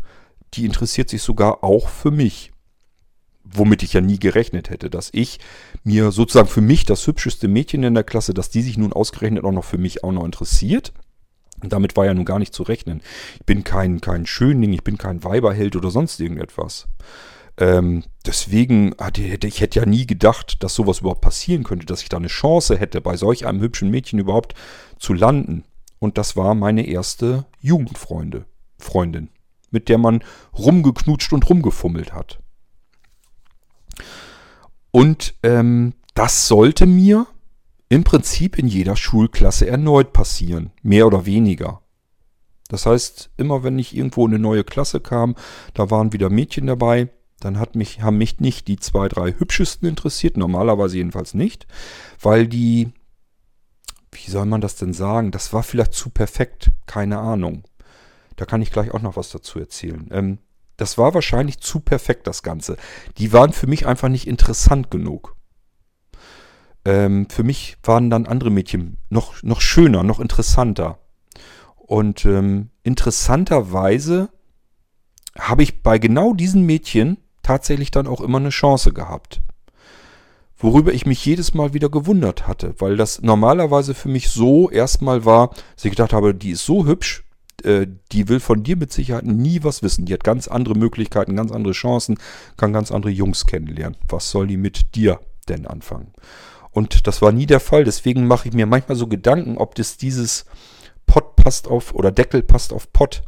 die 0.52 0.66
interessiert 0.66 1.08
sich 1.08 1.22
sogar 1.22 1.64
auch 1.64 1.88
für 1.88 2.10
mich. 2.10 2.52
Womit 3.42 3.82
ich 3.82 3.94
ja 3.94 4.02
nie 4.02 4.18
gerechnet 4.18 4.68
hätte, 4.68 4.90
dass 4.90 5.08
ich 5.14 5.38
mir 5.82 6.10
sozusagen 6.10 6.48
für 6.48 6.60
mich 6.60 6.84
das 6.84 7.06
hübscheste 7.06 7.48
Mädchen 7.48 7.82
in 7.82 7.94
der 7.94 8.04
Klasse, 8.04 8.34
dass 8.34 8.50
die 8.50 8.60
sich 8.60 8.76
nun 8.76 8.92
ausgerechnet 8.92 9.44
auch 9.44 9.52
noch 9.52 9.64
für 9.64 9.78
mich 9.78 10.04
auch 10.04 10.12
noch 10.12 10.26
interessiert. 10.26 10.92
Und 11.62 11.72
damit 11.72 11.96
war 11.96 12.04
ja 12.04 12.12
nun 12.12 12.26
gar 12.26 12.38
nicht 12.38 12.52
zu 12.52 12.64
rechnen. 12.64 13.00
Ich 13.36 13.46
bin 13.46 13.64
kein, 13.64 14.02
kein 14.02 14.26
Schönling, 14.26 14.74
ich 14.74 14.84
bin 14.84 14.98
kein 14.98 15.24
Weiberheld 15.24 15.74
oder 15.74 15.90
sonst 15.90 16.20
irgendetwas. 16.20 16.86
Ähm, 17.58 18.04
deswegen 18.24 18.94
hatte, 18.98 19.22
hätte 19.22 19.48
ich 19.48 19.60
hätte 19.60 19.80
ja 19.80 19.86
nie 19.86 20.06
gedacht, 20.06 20.62
dass 20.62 20.74
sowas 20.74 21.00
überhaupt 21.00 21.20
passieren 21.20 21.64
könnte, 21.64 21.86
dass 21.86 22.02
ich 22.02 22.08
da 22.08 22.16
eine 22.16 22.28
Chance 22.28 22.78
hätte, 22.78 23.00
bei 23.00 23.16
solch 23.16 23.46
einem 23.46 23.60
hübschen 23.60 23.90
Mädchen 23.90 24.20
überhaupt 24.20 24.54
zu 24.98 25.12
landen. 25.12 25.64
Und 25.98 26.18
das 26.18 26.36
war 26.36 26.54
meine 26.54 26.86
erste 26.86 27.46
Jugendfreunde, 27.60 28.46
Freundin, 28.78 29.30
mit 29.72 29.88
der 29.88 29.98
man 29.98 30.22
rumgeknutscht 30.56 31.32
und 31.32 31.48
rumgefummelt 31.48 32.12
hat. 32.12 32.38
Und 34.92 35.34
ähm, 35.42 35.94
das 36.14 36.46
sollte 36.46 36.86
mir 36.86 37.26
im 37.88 38.04
Prinzip 38.04 38.56
in 38.56 38.68
jeder 38.68 38.94
Schulklasse 38.94 39.66
erneut 39.66 40.12
passieren, 40.12 40.70
mehr 40.82 41.08
oder 41.08 41.26
weniger. 41.26 41.82
Das 42.68 42.86
heißt, 42.86 43.30
immer 43.36 43.64
wenn 43.64 43.78
ich 43.78 43.96
irgendwo 43.96 44.26
in 44.26 44.34
eine 44.34 44.42
neue 44.42 44.62
Klasse 44.62 45.00
kam, 45.00 45.34
da 45.74 45.90
waren 45.90 46.12
wieder 46.12 46.30
Mädchen 46.30 46.66
dabei, 46.66 47.08
dann 47.40 47.58
hat 47.58 47.76
mich, 47.76 48.02
haben 48.02 48.18
mich 48.18 48.40
nicht 48.40 48.68
die 48.68 48.78
zwei, 48.78 49.08
drei 49.08 49.32
hübschesten 49.32 49.88
interessiert, 49.88 50.36
normalerweise 50.36 50.96
jedenfalls 50.96 51.34
nicht, 51.34 51.66
weil 52.20 52.46
die, 52.46 52.92
wie 54.10 54.30
soll 54.30 54.46
man 54.46 54.60
das 54.60 54.76
denn 54.76 54.92
sagen, 54.92 55.30
das 55.30 55.52
war 55.52 55.62
vielleicht 55.62 55.94
zu 55.94 56.10
perfekt, 56.10 56.70
keine 56.86 57.18
Ahnung. 57.18 57.64
Da 58.36 58.44
kann 58.44 58.62
ich 58.62 58.72
gleich 58.72 58.92
auch 58.92 59.02
noch 59.02 59.16
was 59.16 59.30
dazu 59.30 59.58
erzählen. 59.58 60.08
Ähm, 60.10 60.38
das 60.76 60.96
war 60.96 61.12
wahrscheinlich 61.12 61.58
zu 61.58 61.80
perfekt, 61.80 62.26
das 62.26 62.42
Ganze. 62.42 62.76
Die 63.18 63.32
waren 63.32 63.52
für 63.52 63.66
mich 63.66 63.86
einfach 63.86 64.08
nicht 64.08 64.28
interessant 64.28 64.90
genug. 64.90 65.36
Ähm, 66.84 67.28
für 67.28 67.42
mich 67.42 67.76
waren 67.82 68.10
dann 68.10 68.26
andere 68.26 68.50
Mädchen 68.50 68.96
noch, 69.10 69.42
noch 69.42 69.60
schöner, 69.60 70.04
noch 70.04 70.20
interessanter. 70.20 71.00
Und 71.76 72.24
ähm, 72.26 72.70
interessanterweise 72.84 74.30
habe 75.36 75.62
ich 75.62 75.82
bei 75.82 75.98
genau 75.98 76.32
diesen 76.32 76.64
Mädchen 76.64 77.18
tatsächlich 77.48 77.90
dann 77.90 78.06
auch 78.06 78.20
immer 78.20 78.36
eine 78.36 78.50
Chance 78.50 78.92
gehabt. 78.92 79.40
Worüber 80.58 80.92
ich 80.92 81.06
mich 81.06 81.24
jedes 81.24 81.54
Mal 81.54 81.72
wieder 81.72 81.88
gewundert 81.88 82.46
hatte, 82.46 82.74
weil 82.78 82.98
das 82.98 83.22
normalerweise 83.22 83.94
für 83.94 84.10
mich 84.10 84.28
so 84.28 84.68
erstmal 84.68 85.24
war, 85.24 85.48
dass 85.74 85.86
ich 85.86 85.92
gedacht 85.92 86.12
habe, 86.12 86.34
die 86.34 86.50
ist 86.50 86.66
so 86.66 86.84
hübsch, 86.84 87.24
äh, 87.64 87.86
die 88.12 88.28
will 88.28 88.40
von 88.40 88.64
dir 88.64 88.76
mit 88.76 88.92
Sicherheit 88.92 89.24
nie 89.24 89.60
was 89.62 89.82
wissen. 89.82 90.04
Die 90.04 90.12
hat 90.12 90.24
ganz 90.24 90.46
andere 90.46 90.74
Möglichkeiten, 90.74 91.36
ganz 91.36 91.50
andere 91.50 91.72
Chancen, 91.72 92.18
kann 92.58 92.74
ganz 92.74 92.92
andere 92.92 93.12
Jungs 93.12 93.46
kennenlernen. 93.46 93.96
Was 94.08 94.30
soll 94.30 94.46
die 94.46 94.58
mit 94.58 94.94
dir 94.94 95.18
denn 95.48 95.66
anfangen? 95.66 96.12
Und 96.70 97.06
das 97.06 97.22
war 97.22 97.32
nie 97.32 97.46
der 97.46 97.60
Fall. 97.60 97.84
Deswegen 97.84 98.26
mache 98.26 98.48
ich 98.48 98.54
mir 98.54 98.66
manchmal 98.66 98.96
so 98.96 99.06
Gedanken, 99.06 99.56
ob 99.56 99.74
das 99.74 99.96
dieses 99.96 100.44
Pott 101.06 101.34
passt 101.36 101.66
auf 101.66 101.94
oder 101.94 102.12
Deckel 102.12 102.42
passt 102.42 102.74
auf 102.74 102.92
Pott, 102.92 103.22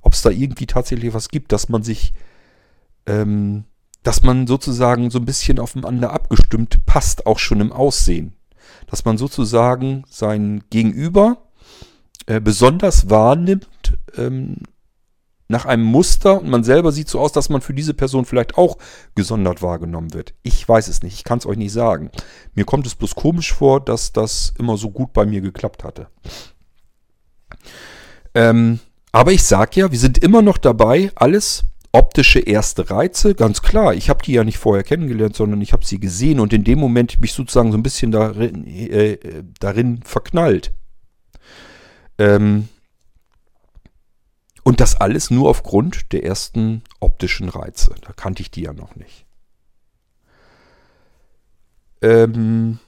ob 0.00 0.12
es 0.12 0.22
da 0.22 0.30
irgendwie 0.30 0.66
tatsächlich 0.66 1.12
was 1.12 1.28
gibt, 1.28 1.50
dass 1.50 1.68
man 1.68 1.82
sich 1.82 2.12
ähm, 3.06 3.64
dass 4.02 4.22
man 4.22 4.46
sozusagen 4.46 5.10
so 5.10 5.18
ein 5.18 5.24
bisschen 5.24 5.58
aufeinander 5.58 6.12
abgestimmt 6.12 6.84
passt, 6.86 7.26
auch 7.26 7.38
schon 7.38 7.60
im 7.60 7.72
Aussehen. 7.72 8.34
Dass 8.86 9.04
man 9.04 9.18
sozusagen 9.18 10.04
sein 10.08 10.62
Gegenüber 10.70 11.38
äh, 12.26 12.40
besonders 12.40 13.10
wahrnimmt, 13.10 13.98
ähm, 14.16 14.58
nach 15.48 15.66
einem 15.66 15.84
Muster 15.84 16.40
und 16.40 16.48
man 16.48 16.64
selber 16.64 16.90
sieht 16.90 17.08
so 17.08 17.20
aus, 17.20 17.32
dass 17.32 17.48
man 17.50 17.60
für 17.60 17.74
diese 17.74 17.94
Person 17.94 18.24
vielleicht 18.24 18.56
auch 18.56 18.78
gesondert 19.14 19.62
wahrgenommen 19.62 20.14
wird. 20.14 20.34
Ich 20.42 20.66
weiß 20.66 20.88
es 20.88 21.02
nicht, 21.02 21.14
ich 21.14 21.24
kann 21.24 21.38
es 21.38 21.46
euch 21.46 21.58
nicht 21.58 21.72
sagen. 21.72 22.10
Mir 22.54 22.64
kommt 22.64 22.86
es 22.86 22.94
bloß 22.94 23.14
komisch 23.14 23.52
vor, 23.52 23.80
dass 23.80 24.12
das 24.12 24.54
immer 24.58 24.76
so 24.76 24.90
gut 24.90 25.12
bei 25.12 25.26
mir 25.26 25.42
geklappt 25.42 25.84
hatte. 25.84 26.08
Ähm, 28.34 28.80
aber 29.12 29.32
ich 29.32 29.44
sag 29.44 29.76
ja, 29.76 29.92
wir 29.92 29.98
sind 29.98 30.18
immer 30.18 30.42
noch 30.42 30.58
dabei, 30.58 31.12
alles 31.14 31.64
optische 31.94 32.40
erste 32.40 32.90
Reize, 32.90 33.34
ganz 33.36 33.62
klar. 33.62 33.94
Ich 33.94 34.10
habe 34.10 34.22
die 34.24 34.32
ja 34.32 34.42
nicht 34.42 34.58
vorher 34.58 34.82
kennengelernt, 34.82 35.36
sondern 35.36 35.60
ich 35.60 35.72
habe 35.72 35.86
sie 35.86 36.00
gesehen 36.00 36.40
und 36.40 36.52
in 36.52 36.64
dem 36.64 36.80
Moment 36.80 37.20
mich 37.20 37.32
sozusagen 37.32 37.70
so 37.70 37.78
ein 37.78 37.84
bisschen 37.84 38.10
darin, 38.10 38.66
äh, 38.66 39.44
darin 39.60 40.02
verknallt. 40.02 40.72
Ähm, 42.18 42.68
und 44.64 44.80
das 44.80 45.00
alles 45.00 45.30
nur 45.30 45.48
aufgrund 45.48 46.12
der 46.12 46.24
ersten 46.24 46.82
optischen 46.98 47.48
Reize. 47.48 47.94
Da 48.00 48.12
kannte 48.12 48.42
ich 48.42 48.50
die 48.50 48.62
ja 48.62 48.72
noch 48.72 48.96
nicht. 48.96 49.24
Ähm, 52.02 52.80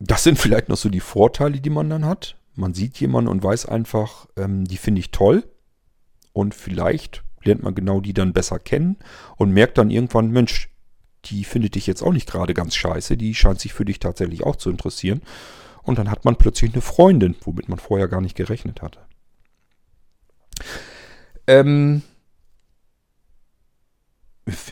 das 0.00 0.24
sind 0.24 0.36
vielleicht 0.36 0.68
noch 0.68 0.76
so 0.76 0.88
die 0.88 1.00
Vorteile, 1.00 1.60
die 1.60 1.70
man 1.70 1.88
dann 1.88 2.06
hat. 2.06 2.36
Man 2.56 2.74
sieht 2.74 2.98
jemanden 2.98 3.30
und 3.30 3.44
weiß 3.44 3.66
einfach, 3.66 4.26
ähm, 4.36 4.64
die 4.64 4.78
finde 4.78 4.98
ich 4.98 5.12
toll. 5.12 5.44
Und 6.32 6.54
vielleicht 6.54 7.24
lernt 7.42 7.62
man 7.62 7.74
genau 7.74 8.00
die 8.00 8.14
dann 8.14 8.32
besser 8.32 8.58
kennen 8.58 8.96
und 9.36 9.50
merkt 9.50 9.78
dann 9.78 9.90
irgendwann, 9.90 10.30
Mensch, 10.30 10.70
die 11.26 11.44
findet 11.44 11.74
dich 11.74 11.86
jetzt 11.86 12.02
auch 12.02 12.12
nicht 12.12 12.28
gerade 12.28 12.54
ganz 12.54 12.74
scheiße, 12.74 13.16
die 13.16 13.34
scheint 13.34 13.60
sich 13.60 13.72
für 13.72 13.84
dich 13.84 13.98
tatsächlich 14.00 14.44
auch 14.44 14.56
zu 14.56 14.70
interessieren. 14.70 15.22
Und 15.82 15.98
dann 15.98 16.10
hat 16.10 16.24
man 16.24 16.36
plötzlich 16.36 16.72
eine 16.72 16.82
Freundin, 16.82 17.34
womit 17.42 17.68
man 17.68 17.78
vorher 17.78 18.08
gar 18.08 18.20
nicht 18.20 18.36
gerechnet 18.36 18.82
hatte. 18.82 19.00
Ähm, 21.46 22.02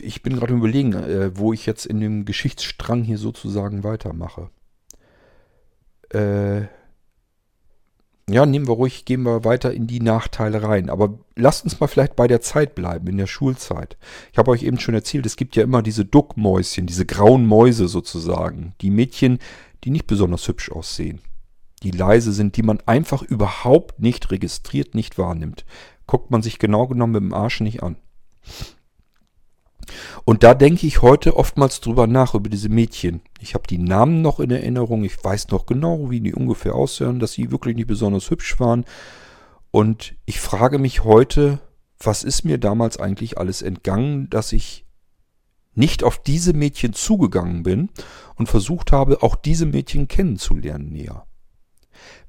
ich 0.01 0.21
bin 0.21 0.35
gerade 0.35 0.53
überlegen, 0.53 0.93
äh, 0.93 1.37
wo 1.37 1.53
ich 1.53 1.65
jetzt 1.65 1.85
in 1.85 1.99
dem 1.99 2.25
Geschichtsstrang 2.25 3.03
hier 3.03 3.17
sozusagen 3.17 3.83
weitermache. 3.83 4.49
Äh, 6.09 6.67
ja, 8.33 8.45
nehmen 8.45 8.67
wir 8.67 8.75
ruhig, 8.75 9.05
gehen 9.05 9.23
wir 9.23 9.43
weiter 9.43 9.73
in 9.73 9.87
die 9.87 9.99
Nachteile 9.99 10.63
rein. 10.63 10.89
Aber 10.89 11.19
lasst 11.35 11.63
uns 11.63 11.79
mal 11.79 11.87
vielleicht 11.87 12.15
bei 12.15 12.27
der 12.27 12.41
Zeit 12.41 12.75
bleiben, 12.75 13.07
in 13.07 13.17
der 13.17 13.27
Schulzeit. 13.27 13.97
Ich 14.31 14.37
habe 14.37 14.51
euch 14.51 14.63
eben 14.63 14.79
schon 14.79 14.95
erzählt, 14.95 15.25
es 15.25 15.35
gibt 15.35 15.55
ja 15.55 15.63
immer 15.63 15.81
diese 15.81 16.05
Duckmäuschen, 16.05 16.87
diese 16.87 17.05
grauen 17.05 17.45
Mäuse 17.45 17.87
sozusagen. 17.87 18.73
Die 18.81 18.91
Mädchen, 18.91 19.39
die 19.83 19.89
nicht 19.89 20.07
besonders 20.07 20.47
hübsch 20.47 20.71
aussehen. 20.71 21.21
Die 21.83 21.91
leise 21.91 22.31
sind, 22.31 22.57
die 22.57 22.63
man 22.63 22.79
einfach 22.85 23.23
überhaupt 23.23 23.99
nicht 23.99 24.29
registriert, 24.29 24.93
nicht 24.93 25.17
wahrnimmt 25.17 25.65
guckt 26.11 26.29
man 26.29 26.41
sich 26.41 26.59
genau 26.59 26.87
genommen 26.87 27.13
mit 27.13 27.21
dem 27.21 27.33
Arsch 27.33 27.61
nicht 27.61 27.83
an. 27.83 27.95
Und 30.25 30.43
da 30.43 30.53
denke 30.53 30.87
ich 30.87 31.01
heute 31.01 31.35
oftmals 31.37 31.81
drüber 31.81 32.07
nach, 32.07 32.33
über 32.33 32.49
diese 32.49 32.69
Mädchen. 32.69 33.21
Ich 33.39 33.53
habe 33.53 33.67
die 33.67 33.77
Namen 33.77 34.21
noch 34.21 34.39
in 34.39 34.51
Erinnerung, 34.51 35.03
ich 35.03 35.23
weiß 35.23 35.49
noch 35.49 35.65
genau, 35.65 36.09
wie 36.09 36.21
die 36.21 36.33
ungefähr 36.33 36.75
aussehen, 36.75 37.19
dass 37.19 37.33
sie 37.33 37.51
wirklich 37.51 37.75
nicht 37.75 37.87
besonders 37.87 38.29
hübsch 38.29 38.59
waren. 38.59 38.85
Und 39.71 40.15
ich 40.25 40.39
frage 40.39 40.79
mich 40.79 41.03
heute, 41.03 41.59
was 41.99 42.23
ist 42.23 42.43
mir 42.43 42.57
damals 42.57 42.97
eigentlich 42.97 43.37
alles 43.37 43.61
entgangen, 43.61 44.29
dass 44.29 44.53
ich 44.53 44.85
nicht 45.73 46.03
auf 46.03 46.21
diese 46.21 46.53
Mädchen 46.53 46.93
zugegangen 46.93 47.63
bin 47.63 47.89
und 48.35 48.47
versucht 48.47 48.91
habe, 48.91 49.23
auch 49.23 49.35
diese 49.35 49.65
Mädchen 49.65 50.07
kennenzulernen 50.07 50.91
näher. 50.91 51.25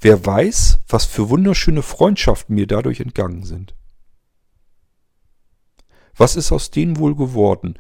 Wer 0.01 0.25
weiß, 0.25 0.81
was 0.89 1.05
für 1.05 1.31
wunderschöne 1.31 1.83
Freundschaften 1.83 2.55
mir 2.55 2.67
dadurch 2.67 3.01
entgangen 3.01 3.45
sind. 3.45 3.75
Was 6.17 6.37
ist 6.37 6.53
aus 6.53 6.71
denen 6.71 6.99
wohl 6.99 7.15
geworden? 7.15 7.77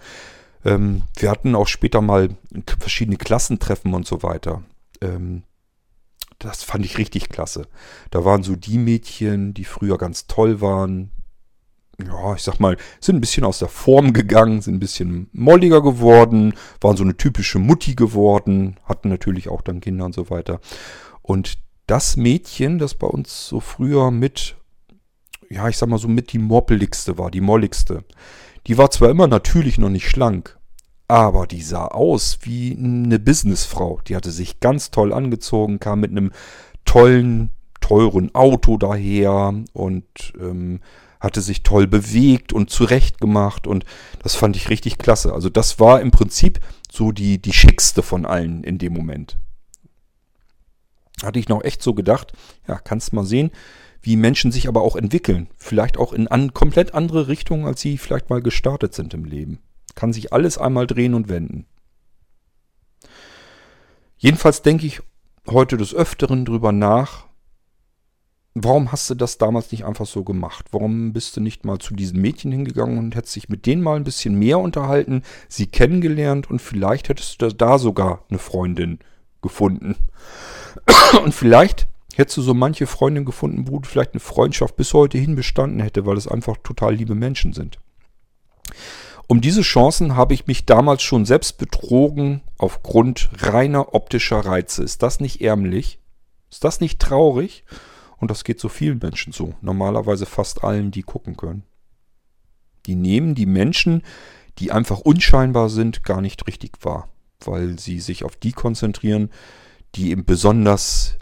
Ähm, 0.64 1.02
wir 1.16 1.30
hatten 1.30 1.54
auch 1.54 1.68
später 1.68 2.00
mal 2.00 2.30
verschiedene 2.78 3.16
Klassentreffen 3.16 3.94
und 3.94 4.06
so 4.06 4.22
weiter. 4.22 4.62
Ähm, 5.00 5.42
das 6.38 6.62
fand 6.62 6.84
ich 6.84 6.98
richtig 6.98 7.28
klasse. 7.28 7.68
Da 8.10 8.24
waren 8.24 8.42
so 8.42 8.56
die 8.56 8.78
Mädchen, 8.78 9.54
die 9.54 9.64
früher 9.64 9.98
ganz 9.98 10.26
toll 10.26 10.60
waren. 10.60 11.10
Ja, 12.04 12.34
ich 12.34 12.42
sag 12.42 12.58
mal, 12.58 12.76
sind 13.00 13.16
ein 13.16 13.20
bisschen 13.20 13.44
aus 13.44 13.60
der 13.60 13.68
Form 13.68 14.12
gegangen, 14.12 14.60
sind 14.60 14.74
ein 14.74 14.80
bisschen 14.80 15.28
molliger 15.32 15.82
geworden, 15.82 16.54
waren 16.80 16.96
so 16.96 17.04
eine 17.04 17.16
typische 17.16 17.58
Mutti 17.58 17.94
geworden, 17.94 18.76
hatten 18.84 19.08
natürlich 19.08 19.48
auch 19.48 19.62
dann 19.62 19.80
Kinder 19.80 20.06
und 20.06 20.14
so 20.14 20.30
weiter. 20.30 20.60
Und 21.20 21.58
das 21.86 22.16
Mädchen, 22.16 22.78
das 22.78 22.94
bei 22.94 23.06
uns 23.06 23.46
so 23.46 23.60
früher 23.60 24.10
mit, 24.10 24.56
ja, 25.52 25.68
ich 25.68 25.76
sag 25.76 25.88
mal 25.88 25.98
so 25.98 26.08
mit 26.08 26.32
die 26.32 26.38
moppeligste 26.38 27.18
war, 27.18 27.30
die 27.30 27.40
molligste. 27.40 28.04
Die 28.66 28.78
war 28.78 28.90
zwar 28.90 29.10
immer 29.10 29.26
natürlich 29.26 29.78
noch 29.78 29.90
nicht 29.90 30.08
schlank, 30.08 30.58
aber 31.08 31.46
die 31.46 31.62
sah 31.62 31.86
aus 31.86 32.38
wie 32.42 32.76
eine 32.76 33.18
Businessfrau. 33.18 34.00
Die 34.06 34.16
hatte 34.16 34.30
sich 34.30 34.60
ganz 34.60 34.90
toll 34.90 35.12
angezogen, 35.12 35.78
kam 35.78 36.00
mit 36.00 36.10
einem 36.10 36.32
tollen, 36.84 37.50
teuren 37.80 38.34
Auto 38.34 38.78
daher 38.78 39.54
und 39.72 40.06
ähm, 40.40 40.80
hatte 41.20 41.40
sich 41.40 41.62
toll 41.62 41.86
bewegt 41.86 42.52
und 42.52 42.70
zurechtgemacht 42.70 43.66
und 43.66 43.84
das 44.22 44.34
fand 44.34 44.56
ich 44.56 44.70
richtig 44.70 44.98
klasse. 44.98 45.32
Also 45.32 45.50
das 45.50 45.78
war 45.78 46.00
im 46.00 46.10
Prinzip 46.10 46.60
so 46.90 47.12
die, 47.12 47.40
die 47.40 47.52
schickste 47.52 48.02
von 48.02 48.24
allen 48.24 48.64
in 48.64 48.78
dem 48.78 48.92
Moment 48.92 49.36
hatte 51.22 51.38
ich 51.38 51.48
noch 51.48 51.62
echt 51.64 51.82
so 51.82 51.94
gedacht, 51.94 52.32
ja, 52.66 52.78
kannst 52.78 53.12
mal 53.12 53.24
sehen, 53.24 53.50
wie 54.02 54.16
Menschen 54.16 54.52
sich 54.52 54.68
aber 54.68 54.82
auch 54.82 54.96
entwickeln. 54.96 55.48
Vielleicht 55.56 55.96
auch 55.96 56.12
in 56.12 56.28
an, 56.28 56.52
komplett 56.52 56.94
andere 56.94 57.28
Richtungen, 57.28 57.66
als 57.66 57.80
sie 57.80 57.98
vielleicht 57.98 58.30
mal 58.30 58.42
gestartet 58.42 58.94
sind 58.94 59.14
im 59.14 59.24
Leben. 59.24 59.60
Kann 59.94 60.12
sich 60.12 60.32
alles 60.32 60.58
einmal 60.58 60.86
drehen 60.86 61.14
und 61.14 61.28
wenden. 61.28 61.66
Jedenfalls 64.16 64.62
denke 64.62 64.86
ich 64.86 65.02
heute 65.48 65.76
des 65.76 65.94
Öfteren 65.94 66.44
drüber 66.44 66.72
nach, 66.72 67.26
warum 68.54 68.92
hast 68.92 69.10
du 69.10 69.14
das 69.14 69.38
damals 69.38 69.72
nicht 69.72 69.84
einfach 69.84 70.06
so 70.06 70.24
gemacht? 70.24 70.66
Warum 70.72 71.12
bist 71.12 71.36
du 71.36 71.40
nicht 71.40 71.64
mal 71.64 71.78
zu 71.78 71.94
diesen 71.94 72.20
Mädchen 72.20 72.52
hingegangen 72.52 72.98
und 72.98 73.14
hättest 73.14 73.36
dich 73.36 73.48
mit 73.48 73.66
denen 73.66 73.82
mal 73.82 73.96
ein 73.96 74.04
bisschen 74.04 74.34
mehr 74.38 74.58
unterhalten, 74.58 75.22
sie 75.48 75.66
kennengelernt 75.66 76.50
und 76.50 76.60
vielleicht 76.60 77.08
hättest 77.08 77.40
du 77.42 77.48
da 77.48 77.78
sogar 77.78 78.24
eine 78.28 78.38
Freundin 78.38 78.98
gefunden. 79.42 79.96
Und 81.24 81.34
vielleicht 81.34 81.88
hättest 82.18 82.36
du 82.38 82.42
so 82.42 82.54
manche 82.54 82.86
Freundin 82.86 83.24
gefunden, 83.24 83.68
wo 83.68 83.80
vielleicht 83.82 84.12
eine 84.12 84.20
Freundschaft 84.20 84.76
bis 84.76 84.92
heute 84.92 85.18
hin 85.18 85.34
bestanden 85.34 85.80
hätte, 85.80 86.06
weil 86.06 86.16
es 86.16 86.28
einfach 86.28 86.56
total 86.62 86.94
liebe 86.94 87.14
Menschen 87.14 87.52
sind. 87.52 87.78
Um 89.28 89.40
diese 89.40 89.62
Chancen 89.62 90.16
habe 90.16 90.34
ich 90.34 90.46
mich 90.46 90.66
damals 90.66 91.02
schon 91.02 91.24
selbst 91.24 91.58
betrogen 91.58 92.42
aufgrund 92.58 93.30
reiner 93.38 93.94
optischer 93.94 94.40
Reize. 94.40 94.82
Ist 94.82 95.02
das 95.02 95.20
nicht 95.20 95.40
ärmlich? 95.40 95.98
Ist 96.50 96.64
das 96.64 96.80
nicht 96.80 97.00
traurig? 97.00 97.64
Und 98.18 98.30
das 98.30 98.44
geht 98.44 98.60
so 98.60 98.68
vielen 98.68 98.98
Menschen 98.98 99.32
so. 99.32 99.54
Normalerweise 99.62 100.26
fast 100.26 100.62
allen, 100.62 100.90
die 100.90 101.02
gucken 101.02 101.36
können. 101.36 101.64
Die 102.86 102.94
nehmen 102.94 103.34
die 103.34 103.46
Menschen, 103.46 104.02
die 104.58 104.70
einfach 104.70 105.00
unscheinbar 105.00 105.68
sind, 105.68 106.04
gar 106.04 106.20
nicht 106.20 106.46
richtig 106.46 106.72
wahr, 106.82 107.08
weil 107.44 107.78
sie 107.78 108.00
sich 108.00 108.24
auf 108.24 108.36
die 108.36 108.52
konzentrieren, 108.52 109.30
die 109.94 110.10
eben 110.10 110.24
besonders 110.24 111.18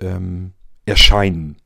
ähm, 0.00 0.52
erscheinen. 0.86 1.56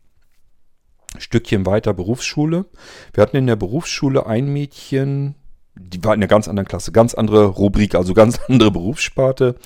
Stückchen 1.19 1.67
weiter 1.67 1.95
Berufsschule. 1.95 2.67
Wir 3.13 3.23
hatten 3.23 3.37
in 3.37 3.47
der 3.47 3.57
Berufsschule 3.57 4.27
ein 4.27 4.53
Mädchen, 4.53 5.35
die 5.75 6.03
war 6.05 6.15
in 6.15 6.21
einer 6.21 6.29
ganz 6.29 6.49
anderen 6.49 6.69
Klasse, 6.69 6.93
ganz 6.93 7.15
andere 7.15 7.47
Rubrik, 7.47 7.95
also 7.95 8.15
ganz 8.15 8.39
andere 8.49 8.71
Berufssparte. 8.71 9.57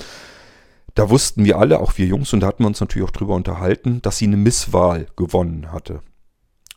Da 0.94 1.10
wussten 1.10 1.44
wir 1.44 1.58
alle, 1.58 1.80
auch 1.80 1.96
wir 1.96 2.06
Jungs, 2.06 2.32
und 2.32 2.40
da 2.40 2.46
hatten 2.46 2.62
wir 2.62 2.68
uns 2.68 2.80
natürlich 2.80 3.08
auch 3.08 3.12
drüber 3.12 3.34
unterhalten, 3.34 4.02
dass 4.02 4.18
sie 4.18 4.26
eine 4.26 4.36
Misswahl 4.36 5.06
gewonnen 5.16 5.72
hatte. 5.72 6.00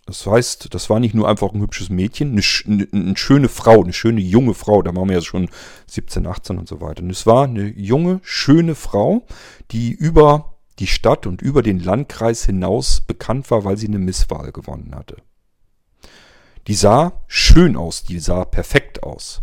Das 0.06 0.26
heißt, 0.26 0.74
das 0.74 0.90
war 0.90 1.00
nicht 1.00 1.16
nur 1.16 1.28
einfach 1.28 1.52
ein 1.52 1.62
hübsches 1.62 1.90
Mädchen, 1.90 2.32
eine, 2.32 2.42
eine, 2.68 2.88
eine, 2.92 3.18
schöne 3.18 3.50
Frau, 3.50 3.84
eine 3.84 3.92
schöne 3.92 4.22
junge 4.22 4.54
Frau, 4.54 4.84
da 4.84 4.96
waren 4.96 5.10
wir 5.10 5.16
ja 5.16 5.22
schon 5.22 5.50
17, 5.88 6.28
18 6.28 6.60
und 6.60 6.68
so 6.68 6.80
weiter. 6.80 7.02
Und 7.02 7.10
es 7.10 7.26
war 7.26 7.46
eine 7.46 7.66
junge, 7.66 8.20
schöne 8.24 8.76
Frau, 8.76 9.26
die 9.72 9.92
über 9.92 10.55
die 10.80 10.88
Stadt 10.88 11.26
und 11.26 11.42
über 11.42 11.62
den 11.62 11.80
Landkreis 11.80 12.46
hinaus 12.46 13.02
bekannt 13.02 13.50
war, 13.52 13.64
weil 13.64 13.78
sie 13.78 13.88
eine 13.88 14.00
Misswahl 14.00 14.52
gewonnen 14.52 14.94
hatte. 14.96 15.18
Die 16.68 16.74
sah 16.74 17.22
schön 17.28 17.78
aus, 17.78 18.04
die 18.04 18.20
sah 18.20 18.44
perfekt 18.44 19.04
aus. 19.04 19.42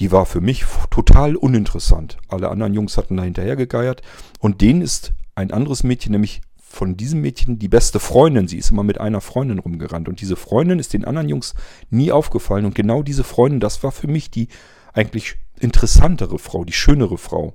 Die 0.00 0.12
war 0.12 0.26
für 0.26 0.40
mich 0.40 0.64
total 0.90 1.36
uninteressant. 1.36 2.18
Alle 2.28 2.50
anderen 2.50 2.74
Jungs 2.74 2.96
hatten 2.96 3.16
da 3.16 3.22
hinterher 3.22 3.56
gegeiert. 3.56 4.02
Und 4.40 4.60
denen 4.60 4.82
ist 4.82 5.12
ein 5.34 5.52
anderes 5.52 5.84
Mädchen, 5.84 6.12
nämlich 6.12 6.42
von 6.56 6.96
diesem 6.96 7.22
Mädchen 7.22 7.58
die 7.58 7.68
beste 7.68 8.00
Freundin. 8.00 8.48
Sie 8.48 8.58
ist 8.58 8.70
immer 8.70 8.82
mit 8.82 9.00
einer 9.00 9.22
Freundin 9.22 9.58
rumgerannt. 9.58 10.08
Und 10.08 10.20
diese 10.20 10.36
Freundin 10.36 10.78
ist 10.78 10.92
den 10.92 11.04
anderen 11.04 11.28
Jungs 11.28 11.54
nie 11.88 12.12
aufgefallen. 12.12 12.66
Und 12.66 12.74
genau 12.74 13.02
diese 13.02 13.24
Freundin, 13.24 13.60
das 13.60 13.82
war 13.82 13.92
für 13.92 14.08
mich 14.08 14.30
die 14.30 14.48
eigentlich 14.92 15.36
interessantere 15.58 16.38
Frau, 16.38 16.64
die 16.64 16.72
schönere 16.72 17.16
Frau. 17.16 17.54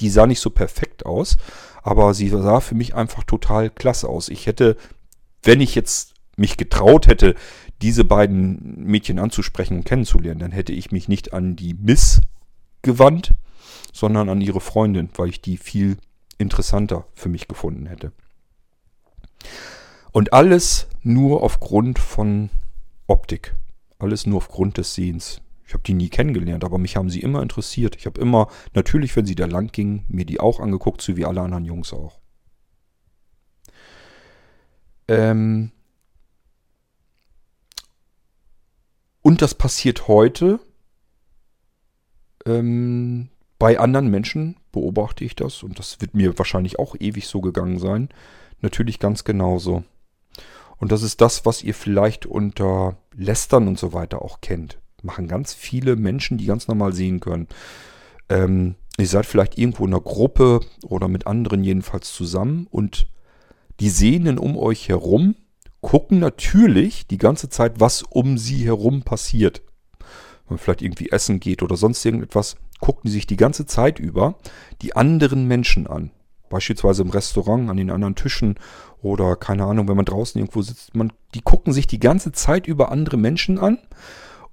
Die 0.00 0.10
sah 0.10 0.26
nicht 0.26 0.40
so 0.40 0.50
perfekt 0.50 1.06
aus, 1.06 1.36
aber 1.82 2.14
sie 2.14 2.28
sah 2.28 2.60
für 2.60 2.74
mich 2.74 2.94
einfach 2.94 3.24
total 3.24 3.70
klasse 3.70 4.08
aus. 4.08 4.28
Ich 4.28 4.46
hätte, 4.46 4.76
wenn 5.42 5.60
ich 5.60 5.74
jetzt 5.74 6.14
mich 6.36 6.56
getraut 6.56 7.06
hätte, 7.06 7.34
diese 7.82 8.04
beiden 8.04 8.84
Mädchen 8.84 9.18
anzusprechen 9.18 9.78
und 9.78 9.84
kennenzulernen, 9.84 10.40
dann 10.40 10.52
hätte 10.52 10.72
ich 10.72 10.90
mich 10.90 11.08
nicht 11.08 11.32
an 11.32 11.56
die 11.56 11.74
Miss 11.74 12.20
gewandt, 12.82 13.32
sondern 13.92 14.28
an 14.28 14.40
ihre 14.40 14.60
Freundin, 14.60 15.10
weil 15.16 15.28
ich 15.28 15.40
die 15.40 15.56
viel 15.56 15.96
interessanter 16.38 17.06
für 17.14 17.28
mich 17.28 17.48
gefunden 17.48 17.86
hätte. 17.86 18.12
Und 20.12 20.32
alles 20.32 20.88
nur 21.02 21.42
aufgrund 21.42 21.98
von 21.98 22.50
Optik. 23.06 23.54
Alles 23.98 24.26
nur 24.26 24.38
aufgrund 24.38 24.78
des 24.78 24.94
Sehens. 24.94 25.40
Ich 25.70 25.74
habe 25.74 25.84
die 25.84 25.94
nie 25.94 26.08
kennengelernt, 26.08 26.64
aber 26.64 26.78
mich 26.78 26.96
haben 26.96 27.10
sie 27.10 27.20
immer 27.20 27.42
interessiert. 27.42 27.94
Ich 27.94 28.06
habe 28.06 28.20
immer, 28.20 28.48
natürlich, 28.74 29.14
wenn 29.14 29.24
sie 29.24 29.36
da 29.36 29.46
lang 29.46 29.70
gingen, 29.70 30.04
mir 30.08 30.24
die 30.24 30.40
auch 30.40 30.58
angeguckt, 30.58 31.00
so 31.00 31.16
wie 31.16 31.24
alle 31.24 31.42
anderen 31.42 31.64
Jungs 31.64 31.92
auch. 31.92 32.18
Ähm 35.06 35.70
und 39.22 39.42
das 39.42 39.54
passiert 39.54 40.08
heute. 40.08 40.58
Ähm, 42.46 43.28
bei 43.60 43.78
anderen 43.78 44.10
Menschen 44.10 44.56
beobachte 44.72 45.22
ich 45.22 45.36
das 45.36 45.62
und 45.62 45.78
das 45.78 46.00
wird 46.00 46.14
mir 46.14 46.36
wahrscheinlich 46.36 46.80
auch 46.80 46.96
ewig 46.98 47.28
so 47.28 47.40
gegangen 47.40 47.78
sein. 47.78 48.08
Natürlich 48.60 48.98
ganz 48.98 49.22
genauso. 49.22 49.84
Und 50.78 50.90
das 50.90 51.02
ist 51.02 51.20
das, 51.20 51.46
was 51.46 51.62
ihr 51.62 51.74
vielleicht 51.74 52.26
unter 52.26 52.96
Lästern 53.14 53.68
und 53.68 53.78
so 53.78 53.92
weiter 53.92 54.22
auch 54.22 54.40
kennt 54.40 54.79
machen 55.04 55.28
ganz 55.28 55.54
viele 55.54 55.96
Menschen, 55.96 56.38
die 56.38 56.46
ganz 56.46 56.68
normal 56.68 56.92
sehen 56.92 57.20
können. 57.20 57.48
Ähm, 58.28 58.74
ihr 58.98 59.06
seid 59.06 59.26
vielleicht 59.26 59.58
irgendwo 59.58 59.84
in 59.84 59.92
einer 59.92 60.02
Gruppe 60.02 60.60
oder 60.82 61.08
mit 61.08 61.26
anderen 61.26 61.64
jedenfalls 61.64 62.12
zusammen 62.12 62.66
und 62.70 63.06
die 63.80 63.90
Sehenden 63.90 64.38
um 64.38 64.56
euch 64.56 64.88
herum 64.88 65.34
gucken 65.80 66.18
natürlich 66.18 67.06
die 67.06 67.18
ganze 67.18 67.48
Zeit, 67.48 67.80
was 67.80 68.02
um 68.02 68.38
sie 68.38 68.64
herum 68.64 69.02
passiert. 69.02 69.62
Wenn 69.98 70.56
man 70.56 70.58
vielleicht 70.58 70.82
irgendwie 70.82 71.10
essen 71.10 71.40
geht 71.40 71.62
oder 71.62 71.76
sonst 71.76 72.04
irgendetwas, 72.04 72.56
gucken 72.80 73.02
die 73.04 73.12
sich 73.12 73.26
die 73.26 73.36
ganze 73.36 73.66
Zeit 73.66 73.98
über 73.98 74.36
die 74.82 74.94
anderen 74.96 75.46
Menschen 75.46 75.86
an. 75.86 76.10
Beispielsweise 76.50 77.02
im 77.02 77.10
Restaurant, 77.10 77.70
an 77.70 77.76
den 77.76 77.90
anderen 77.90 78.16
Tischen 78.16 78.56
oder 79.02 79.36
keine 79.36 79.64
Ahnung, 79.64 79.88
wenn 79.88 79.96
man 79.96 80.04
draußen 80.04 80.38
irgendwo 80.38 80.62
sitzt. 80.62 80.94
Man, 80.94 81.12
die 81.34 81.42
gucken 81.42 81.72
sich 81.72 81.86
die 81.86 82.00
ganze 82.00 82.32
Zeit 82.32 82.66
über 82.66 82.90
andere 82.90 83.16
Menschen 83.16 83.58
an 83.58 83.78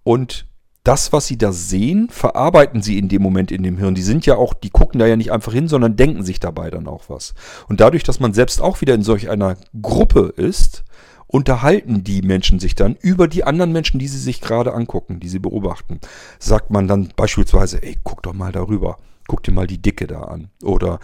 und 0.07 0.47
das, 0.85 1.11
was 1.11 1.27
sie 1.27 1.37
da 1.37 1.51
sehen, 1.51 2.07
verarbeiten 2.09 2.81
sie 2.81 2.97
in 2.97 3.09
dem 3.09 3.21
Moment 3.21 3.51
in 3.51 3.61
dem 3.61 3.77
Hirn. 3.77 3.93
Die 3.93 4.01
sind 4.01 4.25
ja 4.25 4.37
auch, 4.37 4.53
die 4.53 4.69
gucken 4.69 5.01
da 5.01 5.05
ja 5.05 5.17
nicht 5.17 5.33
einfach 5.33 5.51
hin, 5.51 5.67
sondern 5.67 5.97
denken 5.97 6.23
sich 6.23 6.39
dabei 6.39 6.69
dann 6.69 6.87
auch 6.87 7.09
was. 7.09 7.33
Und 7.67 7.81
dadurch, 7.81 8.03
dass 8.03 8.21
man 8.21 8.33
selbst 8.33 8.61
auch 8.61 8.79
wieder 8.79 8.93
in 8.93 9.03
solch 9.03 9.29
einer 9.29 9.57
Gruppe 9.81 10.33
ist, 10.37 10.85
unterhalten 11.27 12.05
die 12.05 12.21
Menschen 12.21 12.61
sich 12.61 12.73
dann 12.73 12.95
über 12.95 13.27
die 13.27 13.43
anderen 13.43 13.73
Menschen, 13.73 13.99
die 13.99 14.07
sie 14.07 14.17
sich 14.17 14.39
gerade 14.39 14.73
angucken, 14.73 15.19
die 15.19 15.27
sie 15.27 15.39
beobachten. 15.39 15.99
Sagt 16.39 16.69
man 16.69 16.87
dann 16.87 17.11
beispielsweise, 17.17 17.83
ey, 17.83 17.97
guck 18.01 18.23
doch 18.23 18.33
mal 18.33 18.53
darüber, 18.53 18.95
guck 19.27 19.43
dir 19.43 19.51
mal 19.51 19.67
die 19.67 19.81
Dicke 19.81 20.07
da 20.07 20.21
an. 20.21 20.51
Oder 20.63 21.01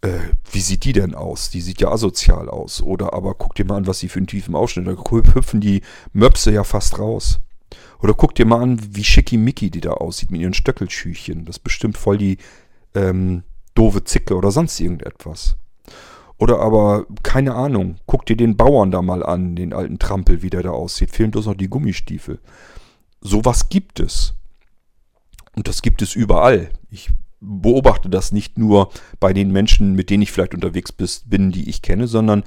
äh, 0.00 0.20
wie 0.50 0.60
sieht 0.60 0.84
die 0.84 0.94
denn 0.94 1.14
aus? 1.14 1.50
Die 1.50 1.60
sieht 1.60 1.82
ja 1.82 1.90
asozial 1.90 2.48
aus. 2.48 2.80
Oder 2.80 3.12
aber 3.12 3.34
guck 3.34 3.56
dir 3.56 3.66
mal 3.66 3.76
an, 3.76 3.86
was 3.86 3.98
sie 3.98 4.08
für 4.08 4.20
einen 4.20 4.26
tiefen 4.26 4.54
Ausschnitt. 4.54 4.86
Da 4.86 4.92
hüpfen 4.92 5.60
die 5.60 5.82
Möpse 6.14 6.50
ja 6.50 6.64
fast 6.64 6.98
raus. 6.98 7.40
Oder 8.00 8.14
guck 8.14 8.34
dir 8.34 8.46
mal 8.46 8.62
an, 8.62 8.80
wie 8.94 9.04
schickimicki 9.04 9.70
die 9.70 9.80
da 9.80 9.92
aussieht 9.92 10.30
mit 10.30 10.40
ihren 10.40 10.54
Stöckelschüchchen. 10.54 11.44
Das 11.44 11.56
ist 11.56 11.64
bestimmt 11.64 11.98
voll 11.98 12.18
die 12.18 12.38
ähm, 12.94 13.42
doofe 13.74 14.04
Zicke 14.04 14.36
oder 14.36 14.50
sonst 14.50 14.78
irgendetwas. 14.78 15.56
Oder 16.38 16.60
aber, 16.60 17.06
keine 17.24 17.54
Ahnung, 17.54 17.96
guck 18.06 18.24
dir 18.24 18.36
den 18.36 18.56
Bauern 18.56 18.92
da 18.92 19.02
mal 19.02 19.24
an, 19.24 19.56
den 19.56 19.72
alten 19.72 19.98
Trampel, 19.98 20.42
wie 20.42 20.50
der 20.50 20.62
da 20.62 20.70
aussieht. 20.70 21.10
Fehlen 21.10 21.32
bloß 21.32 21.46
noch 21.46 21.56
die 21.56 21.68
Gummistiefel. 21.68 22.38
Sowas 23.20 23.68
gibt 23.68 23.98
es. 23.98 24.34
Und 25.56 25.66
das 25.66 25.82
gibt 25.82 26.00
es 26.02 26.14
überall. 26.14 26.70
Ich 26.90 27.10
beobachte 27.40 28.08
das 28.08 28.30
nicht 28.30 28.58
nur 28.58 28.90
bei 29.18 29.32
den 29.32 29.50
Menschen, 29.50 29.94
mit 29.94 30.10
denen 30.10 30.22
ich 30.22 30.30
vielleicht 30.30 30.54
unterwegs 30.54 30.92
bin, 30.92 31.50
die 31.50 31.68
ich 31.68 31.82
kenne, 31.82 32.06
sondern 32.06 32.44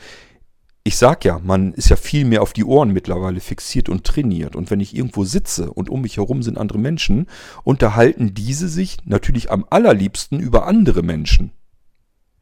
ich 0.83 0.97
sag 0.97 1.25
ja, 1.25 1.39
man 1.39 1.73
ist 1.73 1.89
ja 1.89 1.95
viel 1.95 2.25
mehr 2.25 2.41
auf 2.41 2.53
die 2.53 2.63
Ohren 2.63 2.91
mittlerweile 2.91 3.39
fixiert 3.39 3.87
und 3.87 4.03
trainiert. 4.03 4.55
Und 4.55 4.71
wenn 4.71 4.79
ich 4.79 4.95
irgendwo 4.95 5.23
sitze 5.23 5.71
und 5.71 5.89
um 5.89 6.01
mich 6.01 6.17
herum 6.17 6.41
sind 6.41 6.57
andere 6.57 6.79
Menschen, 6.79 7.27
unterhalten 7.63 8.33
diese 8.33 8.67
sich 8.67 8.97
natürlich 9.05 9.51
am 9.51 9.65
allerliebsten 9.69 10.39
über 10.39 10.65
andere 10.65 11.03
Menschen. 11.03 11.51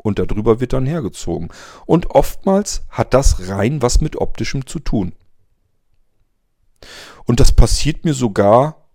Und 0.02 0.20
darüber 0.20 0.62
wird 0.62 0.72
dann 0.72 0.86
hergezogen. 0.86 1.50
Und 1.86 2.12
oftmals 2.12 2.84
hat 2.90 3.14
das 3.14 3.50
rein 3.50 3.82
was 3.82 4.00
mit 4.00 4.16
optischem 4.16 4.66
zu 4.66 4.80
tun. 4.80 5.12
Und 7.26 7.42
das 7.42 7.52
passiert 7.52 8.06
mir 8.06 8.14
sogar 8.14 8.88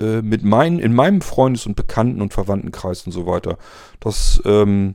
äh, 0.00 0.22
mit 0.22 0.44
meinen, 0.44 0.78
in 0.78 0.94
meinem 0.94 1.20
Freundes- 1.20 1.66
und 1.66 1.74
Bekannten- 1.74 2.22
und 2.22 2.32
Verwandtenkreis 2.32 3.04
und 3.04 3.12
so 3.12 3.26
weiter. 3.26 3.58
Dass, 3.98 4.40
ähm, 4.44 4.94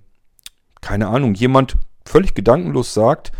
keine 0.79 1.07
Ahnung, 1.07 1.33
jemand 1.33 1.75
völlig 2.05 2.33
gedankenlos 2.33 2.93
sagt, 2.93 3.33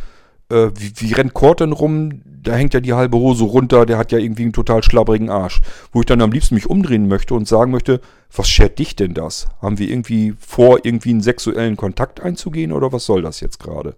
äh, 0.50 0.70
wie, 0.76 0.91
wie 0.95 1.14
rennt 1.14 1.34
Kort 1.34 1.60
denn 1.60 1.72
rum? 1.72 2.22
Da 2.26 2.54
hängt 2.56 2.74
ja 2.74 2.80
die 2.80 2.93
halbe 2.93 3.18
Hose 3.18 3.43
runter, 3.43 3.86
der 3.86 3.97
hat 3.97 4.12
ja 4.12 4.18
irgendwie 4.18 4.43
einen 4.43 4.54
total 4.54 4.84
schlabberigen 4.84 5.30
Arsch. 5.30 5.62
Wo 5.91 6.00
ich 6.00 6.06
dann 6.06 6.22
am 6.22 6.32
liebsten 6.32 6.56
mich 6.56 6.70
umdrehen 6.70 7.08
möchte 7.08 7.36
und 7.36 7.47
sagen 7.47 7.72
möchte, 7.72 8.02
was 8.36 8.50
schert 8.50 8.80
dich 8.80 8.95
denn 8.95 9.14
das? 9.14 9.47
Haben 9.62 9.78
wir 9.78 9.89
irgendwie 9.89 10.34
vor, 10.39 10.86
irgendwie 10.86 11.12
einen 11.12 11.22
sexuellen 11.22 11.78
Kontakt 11.78 12.22
einzugehen 12.22 12.72
oder 12.72 12.91
was 12.91 13.06
soll 13.06 13.22
das 13.22 13.39
jetzt 13.39 13.60
gerade? 13.60 13.95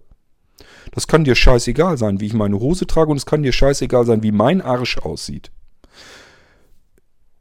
Das 0.90 1.06
kann 1.06 1.24
dir 1.24 1.34
scheißegal 1.34 1.96
sein, 1.96 2.20
wie 2.20 2.26
ich 2.26 2.34
meine 2.34 2.58
Hose 2.58 2.86
trage 2.86 3.10
und 3.10 3.16
es 3.16 3.26
kann 3.26 3.42
dir 3.42 3.52
scheißegal 3.52 4.04
sein, 4.04 4.22
wie 4.22 4.32
mein 4.32 4.60
Arsch 4.60 4.98
aussieht. 4.98 5.50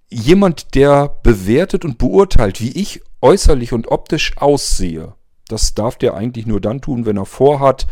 Jemand, 0.09 0.75
der 0.75 1.17
bewertet 1.23 1.83
und 1.83 1.97
beurteilt, 1.97 2.61
wie 2.61 2.71
ich 2.71 3.01
äußerlich 3.21 3.73
und 3.73 3.87
optisch 3.87 4.37
aussehe, 4.37 5.13
das 5.47 5.73
darf 5.73 5.97
der 5.97 6.13
eigentlich 6.13 6.45
nur 6.45 6.61
dann 6.61 6.81
tun, 6.81 7.05
wenn 7.05 7.17
er 7.17 7.25
vorhat, 7.25 7.87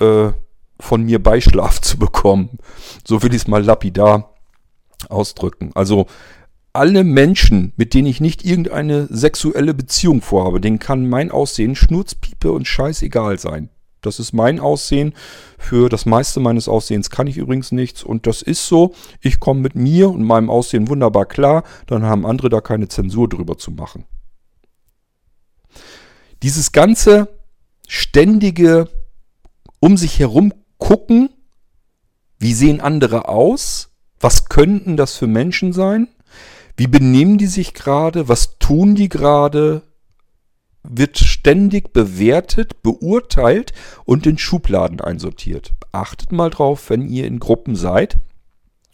äh, 0.00 0.32
von 0.80 1.04
mir 1.04 1.22
Beischlaf 1.22 1.80
zu 1.82 1.98
bekommen. 1.98 2.58
So 3.06 3.22
will 3.22 3.34
ich 3.34 3.42
es 3.42 3.48
mal 3.48 3.64
lapidar 3.64 4.34
ausdrücken. 5.08 5.70
Also 5.74 6.06
alle 6.72 7.02
Menschen, 7.04 7.72
mit 7.76 7.94
denen 7.94 8.06
ich 8.06 8.20
nicht 8.20 8.44
irgendeine 8.44 9.06
sexuelle 9.10 9.74
Beziehung 9.74 10.20
vorhabe, 10.22 10.60
denen 10.60 10.78
kann 10.78 11.08
mein 11.08 11.30
Aussehen 11.30 11.74
Schnurzpiepe 11.74 12.52
und 12.52 12.66
scheißegal 12.66 13.38
sein. 13.38 13.70
Das 14.00 14.20
ist 14.20 14.32
mein 14.32 14.60
Aussehen. 14.60 15.12
Für 15.58 15.88
das 15.88 16.06
meiste 16.06 16.38
meines 16.40 16.68
Aussehens 16.68 17.10
kann 17.10 17.26
ich 17.26 17.36
übrigens 17.36 17.72
nichts. 17.72 18.04
Und 18.04 18.26
das 18.26 18.42
ist 18.42 18.66
so. 18.66 18.94
Ich 19.20 19.40
komme 19.40 19.60
mit 19.60 19.74
mir 19.74 20.10
und 20.10 20.22
meinem 20.22 20.50
Aussehen 20.50 20.88
wunderbar 20.88 21.26
klar. 21.26 21.64
Dann 21.86 22.04
haben 22.04 22.24
andere 22.24 22.48
da 22.48 22.60
keine 22.60 22.88
Zensur 22.88 23.28
drüber 23.28 23.58
zu 23.58 23.72
machen. 23.72 24.04
Dieses 26.42 26.70
ganze 26.70 27.28
ständige 27.88 28.88
um 29.80 29.96
sich 29.96 30.18
herum 30.18 30.52
gucken, 30.78 31.30
wie 32.38 32.54
sehen 32.54 32.80
andere 32.80 33.28
aus, 33.28 33.90
was 34.20 34.48
könnten 34.48 34.96
das 34.96 35.16
für 35.16 35.26
Menschen 35.26 35.72
sein, 35.72 36.08
wie 36.76 36.86
benehmen 36.86 37.38
die 37.38 37.46
sich 37.46 37.74
gerade, 37.74 38.28
was 38.28 38.58
tun 38.58 38.94
die 38.94 39.08
gerade, 39.08 39.82
wird 40.82 41.18
ständig 41.18 41.92
bewertet, 41.92 42.82
beurteilt 42.82 43.72
und 44.04 44.26
in 44.26 44.38
Schubladen 44.38 45.00
einsortiert. 45.00 45.74
Achtet 45.92 46.32
mal 46.32 46.50
drauf, 46.50 46.88
wenn 46.90 47.08
ihr 47.08 47.26
in 47.26 47.40
Gruppen 47.40 47.76
seid 47.76 48.18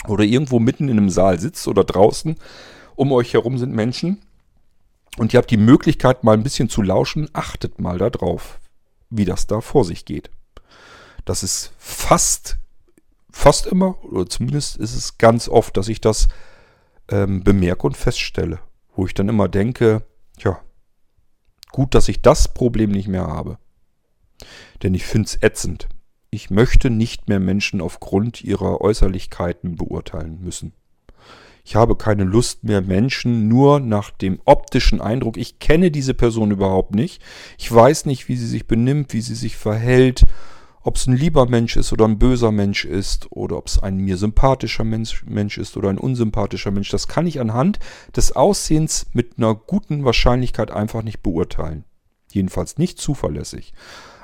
oder 0.08 0.24
irgendwo 0.24 0.58
mitten 0.58 0.88
in 0.88 0.98
einem 0.98 1.10
Saal 1.10 1.38
sitzt 1.38 1.68
oder 1.68 1.84
draußen, 1.84 2.36
um 2.96 3.12
euch 3.12 3.34
herum 3.34 3.58
sind 3.58 3.74
Menschen 3.74 4.18
und 5.18 5.32
ihr 5.32 5.38
habt 5.38 5.50
die 5.50 5.56
Möglichkeit 5.56 6.24
mal 6.24 6.32
ein 6.32 6.42
bisschen 6.42 6.68
zu 6.68 6.82
lauschen, 6.82 7.28
achtet 7.32 7.80
mal 7.80 7.98
darauf, 7.98 8.58
wie 9.10 9.24
das 9.24 9.46
da 9.46 9.60
vor 9.60 9.84
sich 9.84 10.04
geht. 10.04 10.30
Das 11.24 11.42
ist 11.42 11.72
fast, 11.78 12.58
fast 13.30 13.66
immer, 13.66 14.02
oder 14.04 14.28
zumindest 14.28 14.76
ist 14.76 14.94
es 14.94 15.18
ganz 15.18 15.48
oft, 15.48 15.76
dass 15.76 15.88
ich 15.88 16.00
das 16.00 16.28
ähm, 17.08 17.42
bemerke 17.42 17.86
und 17.86 17.96
feststelle. 17.96 18.60
Wo 18.94 19.06
ich 19.06 19.14
dann 19.14 19.28
immer 19.28 19.48
denke, 19.48 20.04
ja, 20.38 20.60
gut, 21.72 21.94
dass 21.94 22.08
ich 22.08 22.22
das 22.22 22.52
Problem 22.52 22.90
nicht 22.90 23.08
mehr 23.08 23.26
habe. 23.26 23.58
Denn 24.82 24.94
ich 24.94 25.04
finde 25.04 25.26
es 25.26 25.42
ätzend. 25.42 25.88
Ich 26.30 26.50
möchte 26.50 26.90
nicht 26.90 27.28
mehr 27.28 27.40
Menschen 27.40 27.80
aufgrund 27.80 28.42
ihrer 28.42 28.80
Äußerlichkeiten 28.80 29.76
beurteilen 29.76 30.40
müssen. 30.40 30.74
Ich 31.64 31.76
habe 31.76 31.96
keine 31.96 32.24
Lust 32.24 32.64
mehr, 32.64 32.82
Menschen 32.82 33.48
nur 33.48 33.80
nach 33.80 34.10
dem 34.10 34.40
optischen 34.44 35.00
Eindruck. 35.00 35.38
Ich 35.38 35.58
kenne 35.60 35.90
diese 35.90 36.12
Person 36.12 36.50
überhaupt 36.50 36.94
nicht. 36.94 37.22
Ich 37.56 37.72
weiß 37.72 38.04
nicht, 38.04 38.28
wie 38.28 38.36
sie 38.36 38.46
sich 38.46 38.66
benimmt, 38.66 39.14
wie 39.14 39.22
sie 39.22 39.34
sich 39.34 39.56
verhält 39.56 40.26
ob 40.84 40.96
es 40.96 41.06
ein 41.06 41.16
lieber 41.16 41.48
Mensch 41.48 41.76
ist 41.76 41.92
oder 41.94 42.04
ein 42.04 42.18
böser 42.18 42.52
Mensch 42.52 42.84
ist 42.84 43.32
oder 43.32 43.56
ob 43.56 43.68
es 43.68 43.82
ein 43.82 43.96
mir 43.96 44.18
sympathischer 44.18 44.84
Mensch, 44.84 45.24
Mensch 45.26 45.56
ist 45.56 45.78
oder 45.78 45.88
ein 45.88 45.96
unsympathischer 45.96 46.70
Mensch, 46.70 46.90
das 46.90 47.08
kann 47.08 47.26
ich 47.26 47.40
anhand 47.40 47.78
des 48.14 48.36
Aussehens 48.36 49.06
mit 49.14 49.38
einer 49.38 49.54
guten 49.54 50.04
Wahrscheinlichkeit 50.04 50.70
einfach 50.70 51.02
nicht 51.02 51.22
beurteilen. 51.22 51.84
Jedenfalls 52.30 52.76
nicht 52.76 52.98
zuverlässig. 52.98 53.72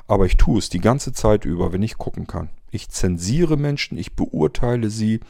Aber 0.07 0.27
ich 0.27 0.37
tue 0.37 0.59
es 0.59 0.69
die 0.69 0.81
ganze 0.81 1.15
Zeit 1.15 1.47
über, 1.47 1.73
wenn 1.73 1.83
ich 1.83 1.97
gucken 1.97 2.27
kann. 2.27 2.51
Ich 2.71 2.91
zensiere 2.91 3.57
Menschen, 3.57 3.97
ich 3.97 4.15
beurteile 4.15 4.91
sie, 4.91 5.21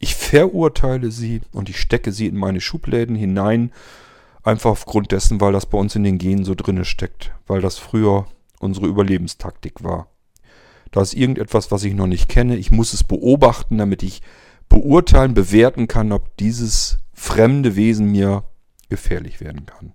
ich 0.00 0.16
verurteile 0.16 1.12
sie 1.12 1.42
und 1.52 1.68
ich 1.68 1.78
stecke 1.78 2.10
sie 2.10 2.26
in 2.26 2.36
meine 2.36 2.60
Schubläden 2.60 3.14
hinein, 3.14 3.72
einfach 4.42 4.70
aufgrund 4.70 5.12
dessen, 5.12 5.40
weil 5.40 5.52
das 5.52 5.66
bei 5.66 5.78
uns 5.78 5.94
in 5.94 6.02
den 6.02 6.18
Genen 6.18 6.44
so 6.44 6.56
drinne 6.56 6.84
steckt, 6.84 7.32
weil 7.46 7.60
das 7.60 7.78
früher 7.78 8.26
unsere 8.58 8.86
Überlebenstaktik 8.86 9.84
war. 9.84 10.08
Da 10.96 11.02
ist 11.02 11.12
irgendetwas, 11.12 11.70
was 11.70 11.84
ich 11.84 11.92
noch 11.92 12.06
nicht 12.06 12.26
kenne. 12.26 12.56
Ich 12.56 12.70
muss 12.70 12.94
es 12.94 13.04
beobachten, 13.04 13.76
damit 13.76 14.02
ich 14.02 14.22
beurteilen, 14.70 15.34
bewerten 15.34 15.88
kann, 15.88 16.10
ob 16.10 16.34
dieses 16.38 17.00
fremde 17.12 17.76
Wesen 17.76 18.10
mir 18.12 18.44
gefährlich 18.88 19.42
werden 19.42 19.66
kann. 19.66 19.92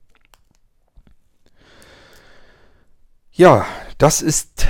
Ja, 3.32 3.66
das 3.98 4.22
ist 4.22 4.68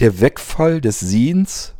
der 0.00 0.20
Wegfall 0.20 0.80
des 0.80 0.98
Sehens 0.98 1.76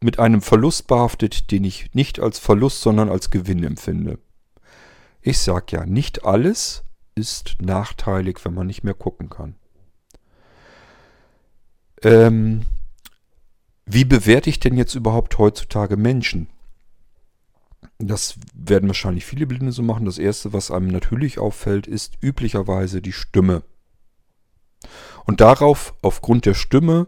mit 0.00 0.18
einem 0.18 0.42
Verlust 0.42 0.88
behaftet, 0.88 1.52
den 1.52 1.62
ich 1.62 1.94
nicht 1.94 2.18
als 2.18 2.40
Verlust, 2.40 2.80
sondern 2.80 3.10
als 3.10 3.30
Gewinn 3.30 3.62
empfinde. 3.62 4.18
Ich 5.22 5.38
sag 5.38 5.70
ja, 5.70 5.86
nicht 5.86 6.24
alles 6.24 6.82
ist 7.14 7.58
nachteilig, 7.60 8.44
wenn 8.44 8.54
man 8.54 8.66
nicht 8.66 8.82
mehr 8.82 8.94
gucken 8.94 9.30
kann. 9.30 9.54
Ähm, 12.04 12.62
wie 13.86 14.04
bewerte 14.04 14.50
ich 14.50 14.60
denn 14.60 14.76
jetzt 14.76 14.94
überhaupt 14.94 15.38
heutzutage 15.38 15.96
Menschen? 15.96 16.48
Das 17.98 18.36
werden 18.54 18.88
wahrscheinlich 18.88 19.24
viele 19.24 19.46
Blinde 19.46 19.72
so 19.72 19.82
machen. 19.82 20.04
Das 20.04 20.18
Erste, 20.18 20.52
was 20.52 20.70
einem 20.70 20.88
natürlich 20.88 21.38
auffällt, 21.38 21.86
ist 21.86 22.14
üblicherweise 22.20 23.00
die 23.00 23.12
Stimme. 23.12 23.62
Und 25.24 25.40
darauf, 25.40 25.94
aufgrund 26.02 26.46
der 26.46 26.54
Stimme, 26.54 27.06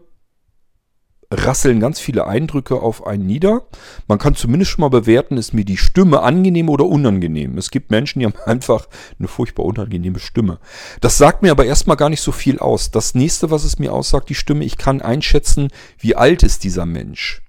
rasseln 1.29 1.81
ganz 1.81 1.99
viele 1.99 2.25
Eindrücke 2.25 2.75
auf 2.75 3.05
einen 3.05 3.25
nieder. 3.25 3.63
Man 4.07 4.17
kann 4.17 4.35
zumindest 4.35 4.71
schon 4.71 4.81
mal 4.81 4.89
bewerten, 4.89 5.37
ist 5.37 5.53
mir 5.53 5.65
die 5.65 5.77
Stimme 5.77 6.21
angenehm 6.21 6.69
oder 6.69 6.85
unangenehm. 6.85 7.57
Es 7.57 7.69
gibt 7.69 7.91
Menschen, 7.91 8.19
die 8.19 8.25
haben 8.25 8.35
einfach 8.45 8.87
eine 9.19 9.27
furchtbar 9.27 9.65
unangenehme 9.65 10.19
Stimme. 10.19 10.59
Das 11.01 11.17
sagt 11.17 11.41
mir 11.41 11.51
aber 11.51 11.65
erstmal 11.65 11.97
gar 11.97 12.09
nicht 12.09 12.21
so 12.21 12.31
viel 12.31 12.59
aus. 12.59 12.91
Das 12.91 13.13
nächste, 13.13 13.51
was 13.51 13.65
es 13.65 13.77
mir 13.79 13.91
aussagt, 13.91 14.29
die 14.29 14.35
Stimme, 14.35 14.63
ich 14.63 14.77
kann 14.77 15.01
einschätzen, 15.01 15.69
wie 15.99 16.15
alt 16.15 16.43
ist 16.43 16.63
dieser 16.63 16.85
Mensch. 16.85 17.41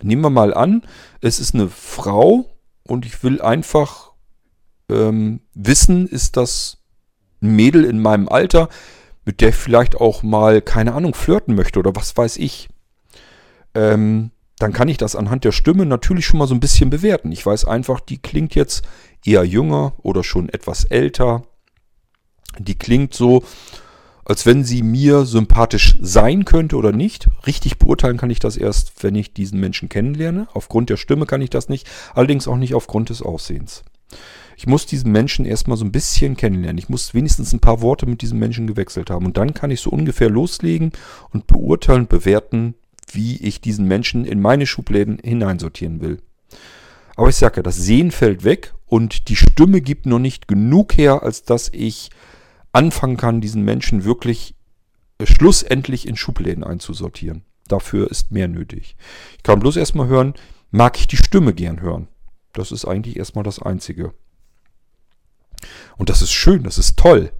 Nehmen 0.00 0.22
wir 0.22 0.30
mal 0.30 0.54
an, 0.54 0.82
es 1.20 1.40
ist 1.40 1.54
eine 1.54 1.68
Frau 1.68 2.46
und 2.84 3.04
ich 3.06 3.22
will 3.22 3.40
einfach 3.40 4.12
ähm, 4.88 5.40
wissen, 5.54 6.06
ist 6.06 6.36
das 6.36 6.78
ein 7.40 7.54
Mädel 7.56 7.84
in 7.84 8.00
meinem 8.00 8.28
Alter, 8.28 8.68
mit 9.24 9.40
der 9.40 9.50
ich 9.50 9.54
vielleicht 9.54 9.96
auch 9.96 10.22
mal, 10.22 10.60
keine 10.60 10.94
Ahnung, 10.94 11.14
flirten 11.14 11.54
möchte 11.54 11.78
oder 11.78 11.94
was 11.94 12.16
weiß 12.16 12.36
ich 12.36 12.68
ähm, 13.74 14.30
dann 14.58 14.72
kann 14.72 14.88
ich 14.88 14.96
das 14.96 15.16
anhand 15.16 15.44
der 15.44 15.52
Stimme 15.52 15.86
natürlich 15.86 16.26
schon 16.26 16.38
mal 16.38 16.46
so 16.46 16.54
ein 16.54 16.60
bisschen 16.60 16.90
bewerten. 16.90 17.32
Ich 17.32 17.44
weiß 17.44 17.64
einfach, 17.64 18.00
die 18.00 18.18
klingt 18.18 18.54
jetzt 18.54 18.84
eher 19.24 19.44
jünger 19.44 19.94
oder 20.02 20.22
schon 20.22 20.48
etwas 20.48 20.84
älter. 20.84 21.42
Die 22.58 22.76
klingt 22.76 23.12
so, 23.14 23.42
als 24.24 24.46
wenn 24.46 24.62
sie 24.62 24.82
mir 24.82 25.24
sympathisch 25.24 25.98
sein 26.00 26.44
könnte 26.44 26.76
oder 26.76 26.92
nicht. 26.92 27.28
Richtig 27.46 27.78
beurteilen 27.78 28.18
kann 28.18 28.30
ich 28.30 28.38
das 28.38 28.56
erst, 28.56 29.02
wenn 29.02 29.14
ich 29.16 29.34
diesen 29.34 29.58
Menschen 29.58 29.88
kennenlerne. 29.88 30.46
Aufgrund 30.54 30.90
der 30.90 30.96
Stimme 30.96 31.26
kann 31.26 31.42
ich 31.42 31.50
das 31.50 31.68
nicht, 31.68 31.88
allerdings 32.14 32.46
auch 32.46 32.56
nicht 32.56 32.74
aufgrund 32.74 33.10
des 33.10 33.20
Aussehens. 33.22 33.82
Ich 34.56 34.66
muss 34.66 34.86
diesen 34.86 35.10
Menschen 35.10 35.44
erstmal 35.44 35.76
so 35.76 35.84
ein 35.84 35.92
bisschen 35.92 36.36
kennenlernen. 36.36 36.78
Ich 36.78 36.88
muss 36.88 37.14
wenigstens 37.14 37.52
ein 37.52 37.60
paar 37.60 37.80
Worte 37.80 38.06
mit 38.06 38.22
diesem 38.22 38.38
Menschen 38.38 38.66
gewechselt 38.66 39.10
haben. 39.10 39.26
Und 39.26 39.36
dann 39.38 39.54
kann 39.54 39.70
ich 39.70 39.80
so 39.80 39.90
ungefähr 39.90 40.30
loslegen 40.30 40.92
und 41.30 41.46
beurteilen, 41.46 42.06
bewerten, 42.06 42.74
wie 43.14 43.36
ich 43.36 43.60
diesen 43.60 43.86
Menschen 43.86 44.24
in 44.24 44.40
meine 44.40 44.66
Schubläden 44.66 45.18
hineinsortieren 45.22 46.00
will. 46.00 46.20
Aber 47.16 47.28
ich 47.28 47.36
sage 47.36 47.62
das 47.62 47.76
Sehen 47.76 48.10
fällt 48.10 48.44
weg 48.44 48.74
und 48.86 49.28
die 49.28 49.36
Stimme 49.36 49.80
gibt 49.80 50.06
noch 50.06 50.18
nicht 50.18 50.48
genug 50.48 50.96
her, 50.96 51.22
als 51.22 51.44
dass 51.44 51.68
ich 51.72 52.10
anfangen 52.72 53.16
kann, 53.16 53.40
diesen 53.40 53.62
Menschen 53.62 54.04
wirklich 54.04 54.54
äh, 55.18 55.26
schlussendlich 55.26 56.08
in 56.08 56.16
Schubläden 56.16 56.64
einzusortieren. 56.64 57.44
Dafür 57.68 58.10
ist 58.10 58.30
mehr 58.30 58.48
nötig. 58.48 58.96
Ich 59.36 59.42
kann 59.42 59.60
bloß 59.60 59.76
erstmal 59.76 60.08
hören, 60.08 60.34
mag 60.70 60.98
ich 60.98 61.06
die 61.06 61.16
Stimme 61.16 61.54
gern 61.54 61.80
hören. 61.80 62.08
Das 62.52 62.72
ist 62.72 62.84
eigentlich 62.84 63.16
erstmal 63.16 63.44
das 63.44 63.60
Einzige. 63.60 64.14
Und 65.96 66.08
das 66.08 66.22
ist 66.22 66.32
schön, 66.32 66.64
das 66.64 66.78
ist 66.78 66.98
toll 66.98 67.30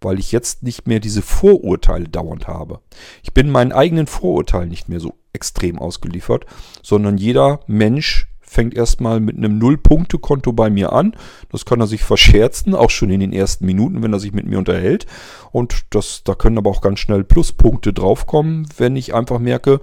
weil 0.00 0.18
ich 0.18 0.32
jetzt 0.32 0.62
nicht 0.62 0.86
mehr 0.86 1.00
diese 1.00 1.22
Vorurteile 1.22 2.08
dauernd 2.08 2.46
habe. 2.46 2.80
Ich 3.22 3.32
bin 3.32 3.50
meinen 3.50 3.72
eigenen 3.72 4.06
Vorurteilen 4.06 4.68
nicht 4.68 4.88
mehr 4.88 5.00
so 5.00 5.14
extrem 5.32 5.78
ausgeliefert, 5.78 6.46
sondern 6.82 7.18
jeder 7.18 7.60
Mensch 7.66 8.28
fängt 8.40 8.74
erstmal 8.74 9.20
mit 9.20 9.36
einem 9.36 9.58
Null-Punkte-Konto 9.58 10.52
bei 10.52 10.70
mir 10.70 10.92
an. 10.92 11.14
Das 11.50 11.64
kann 11.64 11.80
er 11.80 11.86
sich 11.86 12.02
verscherzen, 12.02 12.74
auch 12.74 12.90
schon 12.90 13.10
in 13.10 13.20
den 13.20 13.32
ersten 13.32 13.66
Minuten, 13.66 14.02
wenn 14.02 14.12
er 14.12 14.20
sich 14.20 14.32
mit 14.32 14.46
mir 14.46 14.58
unterhält. 14.58 15.06
Und 15.52 15.84
das, 15.90 16.22
da 16.24 16.34
können 16.34 16.58
aber 16.58 16.70
auch 16.70 16.80
ganz 16.80 16.98
schnell 16.98 17.24
Pluspunkte 17.24 17.92
draufkommen, 17.92 18.66
wenn 18.76 18.96
ich 18.96 19.14
einfach 19.14 19.38
merke, 19.38 19.80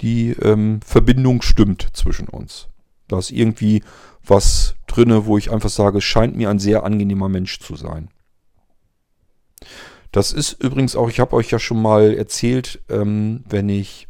die 0.00 0.30
ähm, 0.30 0.80
Verbindung 0.84 1.42
stimmt 1.42 1.88
zwischen 1.92 2.28
uns. 2.28 2.68
Da 3.08 3.18
ist 3.18 3.30
irgendwie 3.30 3.82
was 4.24 4.74
drinne, 4.86 5.26
wo 5.26 5.38
ich 5.38 5.50
einfach 5.50 5.68
sage, 5.68 5.98
es 5.98 6.04
scheint 6.04 6.36
mir 6.36 6.50
ein 6.50 6.58
sehr 6.58 6.84
angenehmer 6.84 7.28
Mensch 7.28 7.60
zu 7.60 7.76
sein. 7.76 8.08
Das 10.12 10.32
ist 10.32 10.52
übrigens 10.62 10.96
auch, 10.96 11.08
ich 11.08 11.20
habe 11.20 11.36
euch 11.36 11.50
ja 11.50 11.58
schon 11.58 11.80
mal 11.80 12.14
erzählt, 12.14 12.80
ähm, 12.88 13.44
wenn 13.48 13.68
ich 13.68 14.08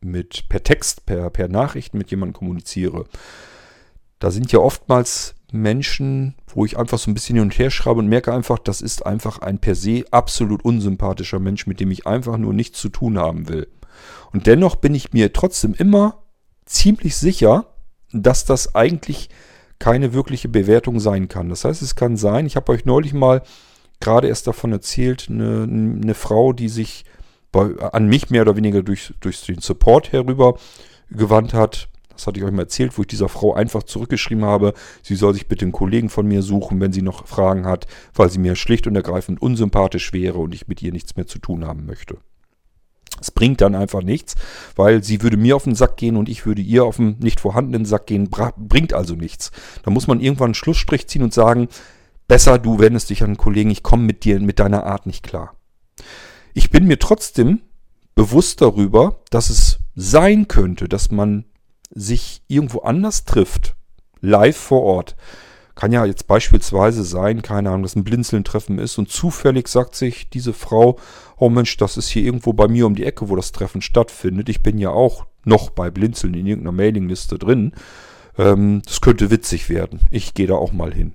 mit 0.00 0.48
per 0.48 0.62
Text, 0.62 1.06
per, 1.06 1.30
per 1.30 1.48
Nachricht 1.48 1.94
mit 1.94 2.10
jemandem 2.10 2.34
kommuniziere. 2.34 3.04
Da 4.18 4.30
sind 4.30 4.50
ja 4.52 4.58
oftmals 4.58 5.34
Menschen, 5.52 6.34
wo 6.48 6.64
ich 6.64 6.78
einfach 6.78 6.98
so 6.98 7.10
ein 7.10 7.14
bisschen 7.14 7.36
hin 7.36 7.44
und 7.44 7.58
her 7.58 7.70
schreibe 7.70 8.00
und 8.00 8.08
merke 8.08 8.32
einfach, 8.32 8.58
das 8.58 8.80
ist 8.80 9.06
einfach 9.06 9.38
ein 9.38 9.58
per 9.58 9.74
se 9.74 10.04
absolut 10.10 10.64
unsympathischer 10.64 11.38
Mensch, 11.38 11.66
mit 11.66 11.80
dem 11.80 11.90
ich 11.90 12.06
einfach 12.06 12.36
nur 12.36 12.52
nichts 12.52 12.80
zu 12.80 12.88
tun 12.88 13.18
haben 13.18 13.48
will. 13.48 13.68
Und 14.32 14.46
dennoch 14.46 14.76
bin 14.76 14.94
ich 14.94 15.12
mir 15.12 15.32
trotzdem 15.32 15.74
immer 15.74 16.22
ziemlich 16.64 17.16
sicher, 17.16 17.66
dass 18.12 18.44
das 18.44 18.74
eigentlich 18.74 19.30
keine 19.78 20.12
wirkliche 20.12 20.48
Bewertung 20.48 21.00
sein 21.00 21.28
kann. 21.28 21.48
Das 21.48 21.64
heißt, 21.64 21.82
es 21.82 21.94
kann 21.94 22.16
sein, 22.16 22.46
ich 22.46 22.56
habe 22.56 22.72
euch 22.72 22.84
neulich 22.84 23.12
mal 23.12 23.42
gerade 24.00 24.28
erst 24.28 24.46
davon 24.46 24.72
erzählt, 24.72 25.26
eine, 25.30 25.62
eine 25.62 26.14
Frau, 26.14 26.52
die 26.52 26.68
sich 26.68 27.04
bei, 27.52 27.76
an 27.78 28.06
mich 28.06 28.30
mehr 28.30 28.42
oder 28.42 28.56
weniger 28.56 28.82
durch, 28.82 29.14
durch 29.20 29.44
den 29.44 29.60
Support 29.60 30.12
herüber 30.12 30.58
gewandt 31.10 31.54
hat. 31.54 31.88
Das 32.10 32.26
hatte 32.26 32.38
ich 32.38 32.44
euch 32.44 32.52
mal 32.52 32.62
erzählt, 32.62 32.96
wo 32.96 33.02
ich 33.02 33.08
dieser 33.08 33.28
Frau 33.28 33.54
einfach 33.54 33.82
zurückgeschrieben 33.82 34.44
habe, 34.44 34.72
sie 35.02 35.16
soll 35.16 35.34
sich 35.34 35.48
bitte 35.48 35.66
einen 35.66 35.72
Kollegen 35.72 36.08
von 36.08 36.26
mir 36.26 36.42
suchen, 36.42 36.80
wenn 36.80 36.92
sie 36.92 37.02
noch 37.02 37.26
Fragen 37.26 37.66
hat, 37.66 37.86
weil 38.14 38.30
sie 38.30 38.38
mir 38.38 38.56
schlicht 38.56 38.86
und 38.86 38.96
ergreifend 38.96 39.42
unsympathisch 39.42 40.12
wäre 40.12 40.38
und 40.38 40.54
ich 40.54 40.66
mit 40.66 40.82
ihr 40.82 40.92
nichts 40.92 41.16
mehr 41.16 41.26
zu 41.26 41.38
tun 41.38 41.66
haben 41.66 41.84
möchte. 41.84 42.16
Es 43.20 43.30
bringt 43.30 43.60
dann 43.60 43.74
einfach 43.74 44.02
nichts, 44.02 44.34
weil 44.74 45.02
sie 45.02 45.22
würde 45.22 45.36
mir 45.36 45.56
auf 45.56 45.64
den 45.64 45.74
Sack 45.74 45.96
gehen 45.96 46.16
und 46.16 46.28
ich 46.28 46.44
würde 46.44 46.62
ihr 46.62 46.84
auf 46.84 46.96
den 46.96 47.16
nicht 47.20 47.40
vorhandenen 47.40 47.84
Sack 47.84 48.06
gehen, 48.06 48.28
bringt 48.30 48.92
also 48.92 49.14
nichts. 49.14 49.52
Da 49.84 49.90
muss 49.90 50.06
man 50.06 50.20
irgendwann 50.20 50.48
einen 50.48 50.54
Schlussstrich 50.54 51.06
ziehen 51.06 51.22
und 51.22 51.32
sagen, 51.32 51.68
besser, 52.28 52.58
du 52.58 52.78
wendest 52.78 53.10
dich 53.10 53.22
an 53.22 53.30
einen 53.30 53.36
Kollegen, 53.36 53.70
ich 53.70 53.82
komme 53.82 54.04
mit 54.04 54.24
dir, 54.24 54.40
mit 54.40 54.58
deiner 54.58 54.84
Art 54.84 55.06
nicht 55.06 55.22
klar. 55.22 55.56
Ich 56.54 56.70
bin 56.70 56.86
mir 56.86 56.98
trotzdem 56.98 57.60
bewusst 58.14 58.62
darüber, 58.62 59.20
dass 59.30 59.50
es 59.50 59.78
sein 59.94 60.48
könnte, 60.48 60.88
dass 60.88 61.10
man 61.10 61.44
sich 61.90 62.42
irgendwo 62.48 62.80
anders 62.80 63.24
trifft, 63.24 63.76
live 64.20 64.56
vor 64.56 64.82
Ort. 64.82 65.16
Kann 65.74 65.92
ja 65.92 66.06
jetzt 66.06 66.26
beispielsweise 66.26 67.04
sein, 67.04 67.42
keine 67.42 67.68
Ahnung, 67.68 67.82
dass 67.82 67.96
ein 67.96 68.04
Blinzeln-Treffen 68.04 68.78
ist 68.78 68.96
und 68.96 69.10
zufällig 69.10 69.68
sagt 69.68 69.94
sich 69.94 70.30
diese 70.30 70.54
Frau, 70.54 70.98
oh 71.36 71.50
Mensch, 71.50 71.76
das 71.76 71.98
ist 71.98 72.08
hier 72.08 72.24
irgendwo 72.24 72.54
bei 72.54 72.66
mir 72.66 72.86
um 72.86 72.94
die 72.94 73.04
Ecke, 73.04 73.28
wo 73.28 73.36
das 73.36 73.52
Treffen 73.52 73.82
stattfindet. 73.82 74.48
Ich 74.48 74.62
bin 74.62 74.78
ja 74.78 74.90
auch 74.90 75.26
noch 75.44 75.68
bei 75.68 75.90
Blinzeln 75.90 76.32
in 76.32 76.46
irgendeiner 76.46 76.72
Mailingliste 76.72 77.38
drin. 77.38 77.72
Ähm, 78.38 78.80
das 78.86 79.02
könnte 79.02 79.30
witzig 79.30 79.68
werden. 79.68 80.00
Ich 80.10 80.32
gehe 80.32 80.46
da 80.46 80.54
auch 80.54 80.72
mal 80.72 80.94
hin. 80.94 81.14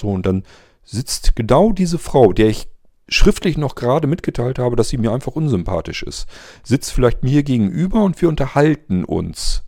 So, 0.00 0.08
und 0.08 0.26
dann 0.26 0.44
sitzt 0.82 1.36
genau 1.36 1.72
diese 1.72 1.98
Frau, 1.98 2.32
der 2.32 2.48
ich 2.48 2.68
schriftlich 3.08 3.58
noch 3.58 3.74
gerade 3.74 4.06
mitgeteilt 4.06 4.58
habe, 4.58 4.76
dass 4.76 4.88
sie 4.88 4.98
mir 4.98 5.12
einfach 5.12 5.32
unsympathisch 5.32 6.02
ist, 6.02 6.26
sitzt 6.62 6.92
vielleicht 6.92 7.22
mir 7.22 7.42
gegenüber 7.42 8.02
und 8.02 8.20
wir 8.20 8.28
unterhalten 8.28 9.04
uns. 9.04 9.64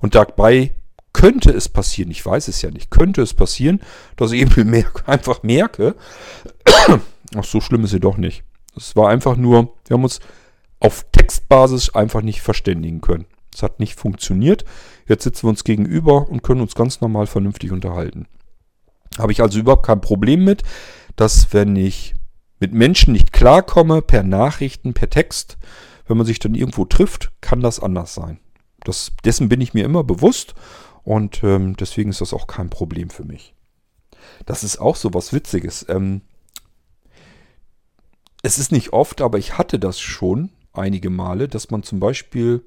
Und 0.00 0.14
dabei 0.14 0.72
könnte 1.12 1.50
es 1.50 1.68
passieren, 1.68 2.10
ich 2.10 2.24
weiß 2.24 2.48
es 2.48 2.60
ja 2.60 2.70
nicht, 2.70 2.90
könnte 2.90 3.22
es 3.22 3.34
passieren, 3.34 3.80
dass 4.16 4.32
ich 4.32 4.42
eben 4.42 4.84
einfach 5.06 5.42
merke, 5.42 5.94
ach 7.36 7.44
so 7.44 7.60
schlimm 7.60 7.84
ist 7.84 7.90
sie 7.90 8.00
doch 8.00 8.16
nicht. 8.16 8.44
Es 8.76 8.96
war 8.96 9.08
einfach 9.08 9.36
nur, 9.36 9.74
wir 9.86 9.94
haben 9.94 10.04
uns 10.04 10.20
auf 10.80 11.06
Textbasis 11.12 11.94
einfach 11.94 12.20
nicht 12.20 12.42
verständigen 12.42 13.00
können. 13.00 13.26
Es 13.54 13.62
hat 13.62 13.80
nicht 13.80 13.98
funktioniert. 13.98 14.64
Jetzt 15.06 15.22
sitzen 15.24 15.44
wir 15.44 15.50
uns 15.50 15.64
gegenüber 15.64 16.28
und 16.28 16.42
können 16.42 16.60
uns 16.60 16.74
ganz 16.74 17.00
normal 17.00 17.26
vernünftig 17.26 17.70
unterhalten. 17.72 18.26
Habe 19.18 19.32
ich 19.32 19.40
also 19.42 19.58
überhaupt 19.58 19.86
kein 19.86 20.00
Problem 20.00 20.44
mit, 20.44 20.62
dass 21.16 21.52
wenn 21.52 21.76
ich 21.76 22.14
mit 22.60 22.72
Menschen 22.72 23.12
nicht 23.12 23.32
klarkomme, 23.32 24.02
per 24.02 24.22
Nachrichten, 24.22 24.94
per 24.94 25.10
Text, 25.10 25.58
wenn 26.06 26.16
man 26.16 26.26
sich 26.26 26.38
dann 26.38 26.54
irgendwo 26.54 26.84
trifft, 26.84 27.32
kann 27.40 27.60
das 27.60 27.80
anders 27.80 28.14
sein. 28.14 28.38
Das, 28.82 29.12
dessen 29.24 29.48
bin 29.48 29.60
ich 29.60 29.74
mir 29.74 29.84
immer 29.84 30.04
bewusst 30.04 30.54
und 31.02 31.42
ähm, 31.42 31.76
deswegen 31.76 32.10
ist 32.10 32.20
das 32.20 32.32
auch 32.32 32.46
kein 32.46 32.70
Problem 32.70 33.10
für 33.10 33.24
mich. 33.24 33.54
Das 34.46 34.64
ist 34.64 34.78
auch 34.78 34.96
so 34.96 35.12
was 35.14 35.32
Witziges. 35.32 35.86
Ähm, 35.88 36.22
es 38.42 38.58
ist 38.58 38.72
nicht 38.72 38.92
oft, 38.92 39.20
aber 39.20 39.38
ich 39.38 39.56
hatte 39.56 39.78
das 39.78 40.00
schon 40.00 40.50
einige 40.72 41.08
Male, 41.08 41.48
dass 41.48 41.70
man 41.70 41.82
zum 41.82 42.00
Beispiel 42.00 42.62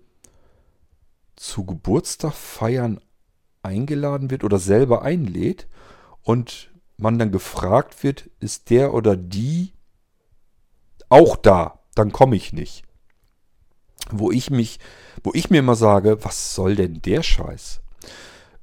zu 1.36 1.66
Geburtstagfeiern 1.66 3.00
eingeladen 3.62 4.32
wird 4.32 4.44
oder 4.44 4.60
selber 4.60 5.04
einlädt 5.04 5.68
und 6.28 6.72
man 6.98 7.18
dann 7.18 7.32
gefragt 7.32 8.04
wird, 8.04 8.30
ist 8.42 8.70
der 8.70 8.94
oder 8.94 9.16
die 9.16 9.72
auch 11.08 11.38
da, 11.38 11.80
dann 11.96 12.12
komme 12.12 12.36
ich 12.36 12.52
nicht. 12.52 12.84
Wo 14.12 14.30
ich 14.30 14.50
mich, 14.50 14.80
wo 15.24 15.32
ich 15.34 15.50
mir 15.50 15.60
immer 15.60 15.76
sage, 15.76 16.26
was 16.26 16.54
soll 16.54 16.76
denn 16.76 17.02
der 17.02 17.24
Scheiß? 17.24 17.80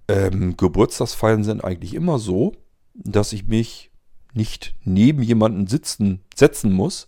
Ähm, 0.08 0.58
Geburtstagsfeiern 0.58 1.42
sind 1.42 1.64
eigentlich 1.64 1.94
immer 1.94 2.18
so, 2.18 2.52
dass 2.92 3.32
ich 3.32 3.46
mich 3.46 3.90
nicht 4.34 4.74
neben 4.84 5.22
jemanden 5.22 5.66
sitzen, 5.66 6.20
setzen 6.34 6.70
muss, 6.70 7.06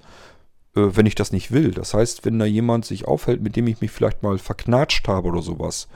äh, 0.74 0.81
wenn 0.81 1.05
ich 1.05 1.16
das 1.16 1.33
nicht 1.33 1.53
will. 1.53 1.73
Das 1.73 1.93
heißt, 1.93 2.24
wenn 2.24 2.39
da 2.39 2.47
jemand 2.47 2.87
sich 2.87 3.07
aufhält, 3.07 3.43
mit 3.43 3.57
dem 3.57 3.66
ich 3.66 3.83
mich 3.83 3.91
vielleicht 3.91 4.23
mal 4.23 4.39
verknatscht 4.39 5.07
habe 5.07 5.28
oder 5.28 5.43
sowas, 5.43 5.89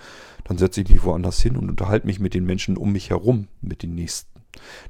dann 0.45 0.59
setze 0.59 0.82
ich 0.82 0.91
mich 0.91 1.03
woanders 1.03 1.41
hin 1.41 1.57
und 1.57 1.70
unterhalte 1.70 2.07
mich 2.07 2.20
mit 2.20 2.35
den 2.35 2.45
Menschen 2.45 2.77
um 2.77 2.93
mich 2.93 3.09
herum, 3.09 3.49
mit 3.62 3.82
den 3.82 3.95
Nächsten. 3.95 4.30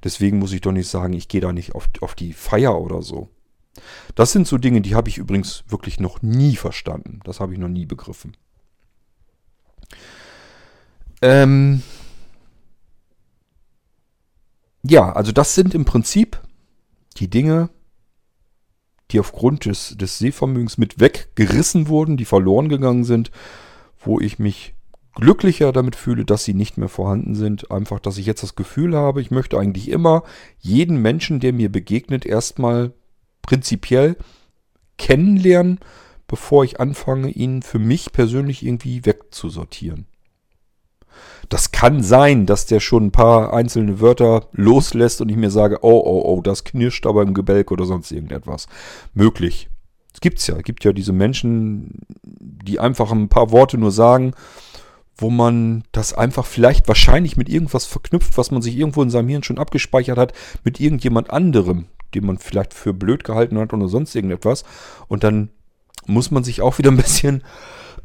Deswegen 0.03 0.39
muss 0.39 0.53
ich 0.53 0.61
doch 0.61 0.73
nicht 0.73 0.89
sagen, 0.89 1.13
ich 1.13 1.29
gehe 1.29 1.41
da 1.41 1.53
nicht 1.53 1.75
auf, 1.75 1.89
auf 2.01 2.15
die 2.15 2.33
Feier 2.33 2.81
oder 2.81 3.03
so. 3.03 3.29
Das 4.15 4.33
sind 4.33 4.47
so 4.47 4.59
Dinge, 4.59 4.81
die 4.81 4.95
habe 4.95 5.09
ich 5.09 5.19
übrigens 5.19 5.65
wirklich 5.69 6.01
noch 6.01 6.23
nie 6.23 6.57
verstanden. 6.57 7.21
Das 7.25 7.41
habe 7.41 7.53
ich 7.53 7.59
noch 7.59 7.69
nie 7.69 7.87
begriffen. 7.87 8.37
Ähm 11.23 11.83
ja, 14.83 15.13
also 15.13 15.33
das 15.33 15.55
sind 15.55 15.75
im 15.75 15.85
Prinzip 15.85 16.41
die 17.17 17.29
Dinge, 17.29 17.71
die 19.11 19.21
aufgrund 19.21 19.65
des, 19.67 19.97
des 19.99 20.19
Sehvermögens 20.19 20.79
mit 20.79 21.01
weggerissen 21.01 21.89
wurden, 21.89 22.17
die 22.17 22.25
verloren 22.25 22.69
gegangen 22.69 23.05
sind, 23.05 23.31
wo 23.99 24.21
ich 24.21 24.39
mich 24.39 24.75
glücklicher 25.15 25.73
damit 25.73 25.97
fühle, 25.97 26.25
dass 26.25 26.45
sie 26.45 26.55
nicht 26.55 26.79
mehr 26.79 26.89
vorhanden 26.89 27.35
sind. 27.35 27.71
Einfach, 27.71 28.01
dass 28.01 28.19
ich 28.19 28.27
jetzt 28.27 28.43
das 28.43 28.55
Gefühl 28.55 28.97
habe, 28.97 29.21
ich 29.21 29.31
möchte 29.31 29.59
eigentlich 29.59 29.89
immer 29.89 30.23
jeden 30.59 31.01
Menschen, 31.03 31.41
der 31.41 31.53
mir 31.53 31.71
begegnet, 31.71 32.25
erstmal 32.25 32.93
prinzipiell 33.43 34.17
kennenlernen, 34.99 35.81
bevor 36.29 36.65
ich 36.65 36.79
anfange, 36.79 37.31
ihn 37.31 37.63
für 37.63 37.79
mich 37.79 38.13
persönlich 38.13 38.65
irgendwie 38.65 39.05
wegzusortieren. 39.05 40.07
Das 41.49 41.73
kann 41.73 42.03
sein, 42.03 42.47
dass 42.47 42.67
der 42.67 42.79
schon 42.79 43.07
ein 43.07 43.13
paar 43.13 43.53
einzelne 43.53 44.01
Wörter 44.01 44.47
loslässt 44.53 45.21
und 45.21 45.29
ich 45.29 45.37
mir 45.37 45.51
sage, 45.51 45.79
oh, 45.83 46.01
oh, 46.05 46.23
oh, 46.25 46.41
das 46.41 46.65
knirscht 46.65 47.07
aber 47.07 47.23
im 47.23 47.35
Gebälk 47.35 47.73
oder 47.73 47.85
sonst 47.85 48.13
irgendetwas. 48.13 48.69
Möglich. 49.15 49.69
Es 50.15 50.21
gibt's 50.21 50.47
ja. 50.47 50.57
Es 50.57 50.63
gibt 50.63 50.85
ja 50.85 50.93
diese 50.93 51.13
Menschen, 51.13 52.01
die 52.23 52.79
einfach 52.79 53.11
ein 53.11 53.29
paar 53.29 53.51
Worte 53.51 53.79
nur 53.79 53.91
sagen, 53.91 54.33
wo 55.21 55.31
man 55.31 55.85
das 55.93 56.13
einfach 56.13 56.47
vielleicht 56.47 56.89
wahrscheinlich 56.89 57.37
mit 57.37 57.49
irgendwas 57.49 57.87
verknüpft, 57.87 58.37
was 58.39 58.51
man 58.51 58.63
sich 58.63 58.77
irgendwo 58.77 59.03
in 59.03 59.11
seinem 59.11 59.29
Hirn 59.29 59.43
schon 59.43 59.59
abgespeichert 59.59 60.19
hat, 60.19 60.33
mit 60.65 60.81
irgendjemand 60.81 61.31
anderem, 61.31 61.87
den 62.15 62.27
man 62.27 62.39
vielleicht 62.39 62.75
für 62.75 62.93
blöd 62.93 63.25
gehalten 63.25 63.59
hat 63.59 63.73
oder 63.73 63.89
sonst 63.89 64.15
irgendetwas. 64.15 64.65
Und 65.09 65.25
dann 65.25 65.51
muss 66.07 66.31
man 66.31 66.45
sich 66.45 66.63
auch 66.63 66.79
wieder 66.79 66.91
ein 66.91 66.97
bisschen 66.97 67.43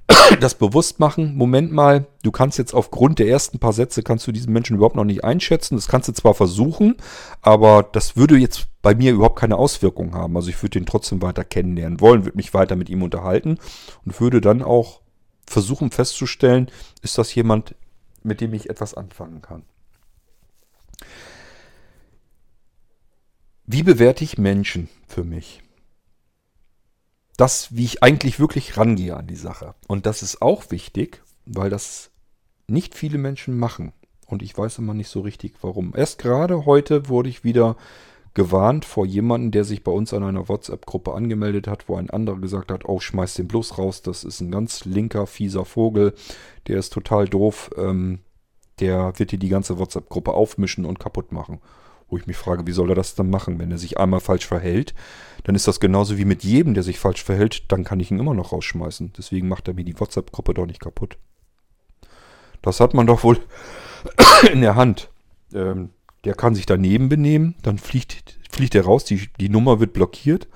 das 0.40 0.56
bewusst 0.56 1.00
machen. 1.00 1.36
Moment 1.36 1.72
mal, 1.72 2.06
du 2.24 2.32
kannst 2.32 2.58
jetzt 2.58 2.74
aufgrund 2.74 3.20
der 3.20 3.28
ersten 3.28 3.60
paar 3.60 3.74
Sätze, 3.74 4.04
kannst 4.04 4.28
du 4.28 4.32
diesen 4.32 4.54
Menschen 4.54 4.76
überhaupt 4.76 4.96
noch 4.96 5.04
nicht 5.04 5.24
einschätzen. 5.24 5.76
Das 5.76 5.88
kannst 5.88 6.08
du 6.08 6.14
zwar 6.14 6.34
versuchen, 6.34 6.96
aber 7.42 7.84
das 7.84 8.16
würde 8.16 8.38
jetzt 8.38 8.68
bei 8.82 8.94
mir 8.94 9.14
überhaupt 9.14 9.40
keine 9.40 9.58
Auswirkung 9.58 10.14
haben. 10.14 10.36
Also 10.36 10.50
ich 10.50 10.62
würde 10.62 10.80
ihn 10.80 10.86
trotzdem 10.86 11.22
weiter 11.22 11.44
kennenlernen 11.44 12.02
wollen, 12.02 12.26
würde 12.26 12.38
mich 12.38 12.54
weiter 12.54 12.76
mit 12.76 12.90
ihm 12.90 13.02
unterhalten 13.02 13.58
und 14.06 14.20
würde 14.20 14.42
dann 14.42 14.62
auch 14.62 15.02
versuchen 15.48 15.92
festzustellen, 15.92 16.72
ist 17.02 17.18
das 17.18 17.34
jemand, 17.36 17.76
mit 18.24 18.42
dem 18.42 18.54
ich 18.54 18.70
etwas 18.70 18.94
anfangen 18.94 19.42
kann. 19.42 19.64
Wie 23.66 23.84
bewerte 23.84 24.24
ich 24.24 24.38
Menschen 24.38 24.90
für 25.08 25.24
mich? 25.24 25.62
Das, 27.38 27.76
wie 27.76 27.84
ich 27.84 28.04
eigentlich 28.04 28.40
wirklich 28.40 28.78
rangehe 28.78 29.18
an 29.18 29.28
die 29.28 29.36
Sache. 29.36 29.76
Und 29.88 30.06
das 30.06 30.24
ist 30.24 30.42
auch 30.42 30.72
wichtig, 30.72 31.22
weil 31.46 31.70
das 31.70 32.12
nicht 32.68 32.96
viele 32.96 33.18
Menschen 33.18 33.58
machen. 33.58 33.92
Und 34.28 34.42
ich 34.42 34.58
weiß 34.58 34.78
immer 34.80 34.94
nicht 34.94 35.10
so 35.10 35.22
richtig, 35.22 35.56
warum. 35.62 35.94
Erst 35.96 36.20
gerade 36.20 36.66
heute 36.66 37.10
wurde 37.10 37.30
ich 37.30 37.44
wieder 37.44 37.76
gewarnt 38.36 38.86
vor 38.86 39.06
jemandem, 39.06 39.52
der 39.52 39.64
sich 39.64 39.84
bei 39.84 39.92
uns 39.92 40.14
an 40.14 40.24
einer 40.24 40.48
WhatsApp-Gruppe 40.48 41.14
angemeldet 41.14 41.68
hat, 41.68 41.90
wo 41.90 41.96
ein 41.96 42.10
anderer 42.10 42.38
gesagt 42.38 42.72
hat, 42.72 42.86
oh, 42.86 43.00
schmeiß 43.00 43.34
den 43.34 43.48
bloß 43.48 43.78
raus, 43.78 44.02
das 44.02 44.24
ist 44.24 44.42
ein 44.42 44.52
ganz 44.52 44.86
linker, 44.86 45.26
fieser 45.26 45.66
Vogel, 45.66 46.14
der 46.68 46.78
ist 46.78 46.94
total 46.94 47.28
doof, 47.28 47.72
ähm, 47.78 48.20
der 48.80 49.18
wird 49.18 49.32
dir 49.32 49.40
die 49.40 49.50
ganze 49.50 49.80
WhatsApp-Gruppe 49.80 50.34
aufmischen 50.34 50.86
und 50.86 51.00
kaputt 51.00 51.32
machen. 51.32 51.60
Wo 52.08 52.18
ich 52.18 52.28
mich 52.28 52.38
frage, 52.38 52.68
wie 52.68 52.72
soll 52.72 52.90
er 52.90 52.96
das 52.96 53.16
dann 53.16 53.32
machen? 53.32 53.58
Wenn 53.58 53.72
er 53.72 53.80
sich 53.80 53.98
einmal 53.98 54.20
falsch 54.20 54.46
verhält, 54.46 54.94
dann 55.44 55.56
ist 55.56 55.68
das 55.68 55.80
genauso 55.80 56.18
wie 56.18 56.26
mit 56.26 56.44
jedem, 56.44 56.76
der 56.76 56.84
sich 56.84 57.00
falsch 57.00 57.24
verhält, 57.24 57.72
dann 57.72 57.84
kann 57.84 58.00
ich 58.00 58.12
ihn 58.12 58.20
immer 58.20 58.36
noch 58.36 58.52
rausschmeißen. 58.52 59.14
Deswegen 59.18 59.48
macht 59.48 59.68
er 59.68 59.74
mir 59.74 59.86
die 59.86 60.00
WhatsApp-Gruppe 60.00 60.54
doch 60.54 60.68
nicht 60.68 60.82
kaputt. 60.82 61.18
Das 62.62 62.80
hat 62.80 62.94
man 62.94 63.08
doch 63.08 63.24
wohl 63.24 63.40
in 64.52 64.62
der 64.62 64.76
Hand. 64.76 65.10
Ähm, 65.54 65.90
der 66.26 66.34
kann 66.34 66.56
sich 66.56 66.66
daneben 66.66 67.08
benehmen, 67.08 67.56
dann 67.62 67.78
fliegt, 67.78 68.40
fliegt 68.50 68.76
er 68.76 68.86
raus, 68.86 69.06
die, 69.06 69.30
die 69.40 69.50
Nummer 69.50 69.80
wird 69.80 69.94
blockiert. 69.94 70.48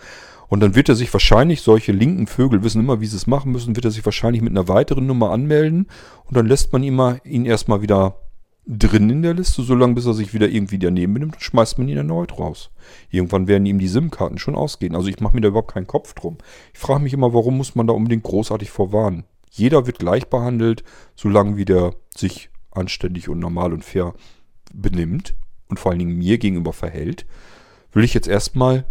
Und 0.47 0.61
dann 0.61 0.73
wird 0.73 0.89
er 0.89 0.95
sich 0.95 1.13
wahrscheinlich, 1.13 1.61
solche 1.61 1.91
linken 1.91 2.25
Vögel 2.25 2.63
wissen 2.63 2.81
immer, 2.81 3.01
wie 3.01 3.05
sie 3.05 3.17
es 3.17 3.27
machen 3.27 3.51
müssen, 3.51 3.75
wird 3.75 3.85
er 3.85 3.91
sich 3.91 4.03
wahrscheinlich 4.03 4.41
mit 4.41 4.51
einer 4.51 4.67
weiteren 4.67 5.05
Nummer 5.05 5.29
anmelden. 5.29 5.87
Und 6.25 6.35
dann 6.35 6.47
lässt 6.47 6.73
man 6.73 6.81
ihn, 6.81 6.95
mal, 6.95 7.21
ihn 7.23 7.45
erstmal 7.45 7.83
wieder 7.83 8.15
drin 8.65 9.11
in 9.11 9.21
der 9.21 9.35
Liste, 9.35 9.61
solange 9.61 9.93
bis 9.93 10.07
er 10.07 10.15
sich 10.15 10.33
wieder 10.33 10.49
irgendwie 10.49 10.79
daneben 10.79 11.13
benimmt 11.13 11.35
und 11.35 11.43
schmeißt 11.43 11.77
man 11.77 11.87
ihn 11.87 11.97
erneut 11.97 12.39
raus. 12.39 12.71
Irgendwann 13.11 13.47
werden 13.47 13.67
ihm 13.67 13.77
die 13.77 13.87
SIM-Karten 13.87 14.39
schon 14.39 14.55
ausgehen. 14.55 14.95
Also 14.95 15.07
ich 15.07 15.19
mache 15.19 15.35
mir 15.35 15.41
da 15.41 15.49
überhaupt 15.49 15.73
keinen 15.73 15.87
Kopf 15.87 16.15
drum. 16.15 16.39
Ich 16.73 16.79
frage 16.79 17.03
mich 17.03 17.13
immer, 17.13 17.33
warum 17.33 17.57
muss 17.57 17.75
man 17.75 17.85
da 17.85 17.93
unbedingt 17.93 18.23
großartig 18.23 18.71
vorwarnen? 18.71 19.25
Jeder 19.51 19.85
wird 19.85 19.99
gleich 19.99 20.27
behandelt, 20.27 20.83
solange 21.15 21.57
wie 21.57 21.65
der 21.65 21.93
sich 22.15 22.49
anständig 22.71 23.29
und 23.29 23.39
normal 23.39 23.73
und 23.73 23.83
fair 23.83 24.13
benimmt 24.73 25.35
und 25.69 25.79
vor 25.79 25.91
allen 25.91 25.99
Dingen 25.99 26.17
mir 26.17 26.37
gegenüber 26.37 26.73
verhält, 26.73 27.25
will 27.93 28.03
ich 28.03 28.13
jetzt 28.13 28.27
erstmal 28.27 28.85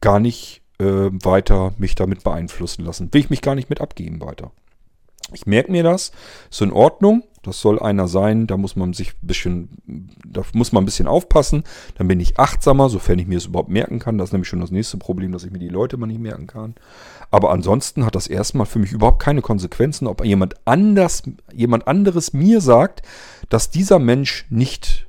gar 0.00 0.20
nicht 0.20 0.62
äh, 0.78 0.84
weiter 0.84 1.72
mich 1.78 1.94
damit 1.94 2.22
beeinflussen 2.22 2.84
lassen. 2.84 3.12
Will 3.12 3.20
ich 3.20 3.30
mich 3.30 3.42
gar 3.42 3.54
nicht 3.54 3.70
mit 3.70 3.80
abgeben 3.80 4.20
weiter. 4.20 4.50
Ich 5.32 5.46
merke 5.46 5.72
mir 5.72 5.82
das, 5.82 6.12
ist 6.50 6.62
in 6.62 6.72
Ordnung. 6.72 7.24
Das 7.42 7.60
soll 7.60 7.78
einer 7.78 8.08
sein, 8.08 8.48
da 8.48 8.56
muss 8.56 8.74
man 8.74 8.92
sich 8.92 9.10
ein 9.10 9.26
bisschen, 9.26 9.68
da 10.24 10.42
muss 10.52 10.72
man 10.72 10.82
ein 10.82 10.86
bisschen 10.86 11.06
aufpassen. 11.06 11.62
Dann 11.96 12.08
bin 12.08 12.18
ich 12.18 12.38
achtsamer, 12.38 12.88
sofern 12.88 13.20
ich 13.20 13.26
mir 13.28 13.36
das 13.36 13.46
überhaupt 13.46 13.68
merken 13.68 14.00
kann. 14.00 14.18
Das 14.18 14.30
ist 14.30 14.32
nämlich 14.32 14.48
schon 14.48 14.60
das 14.60 14.72
nächste 14.72 14.96
Problem, 14.98 15.30
dass 15.30 15.44
ich 15.44 15.52
mir 15.52 15.60
die 15.60 15.68
Leute 15.68 15.96
mal 15.96 16.06
nicht 16.06 16.20
merken 16.20 16.48
kann. 16.48 16.74
Aber 17.30 17.50
ansonsten 17.50 18.04
hat 18.04 18.16
das 18.16 18.26
erstmal 18.26 18.66
für 18.66 18.80
mich 18.80 18.92
überhaupt 18.92 19.22
keine 19.22 19.42
Konsequenzen, 19.42 20.08
ob 20.08 20.24
jemand 20.24 20.54
anders, 20.64 21.22
jemand 21.52 21.86
anderes 21.86 22.32
mir 22.32 22.60
sagt, 22.60 23.02
dass 23.48 23.70
dieser 23.70 24.00
Mensch 24.00 24.46
nicht 24.50 25.05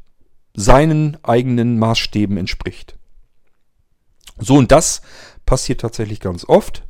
seinen 0.57 1.23
eigenen 1.23 1.77
Maßstäben 1.77 2.35
entspricht. 2.35 2.97
So, 4.39 4.55
und 4.55 4.71
das 4.71 5.01
passiert 5.45 5.81
tatsächlich 5.81 6.19
ganz 6.19 6.43
oft, 6.43 6.83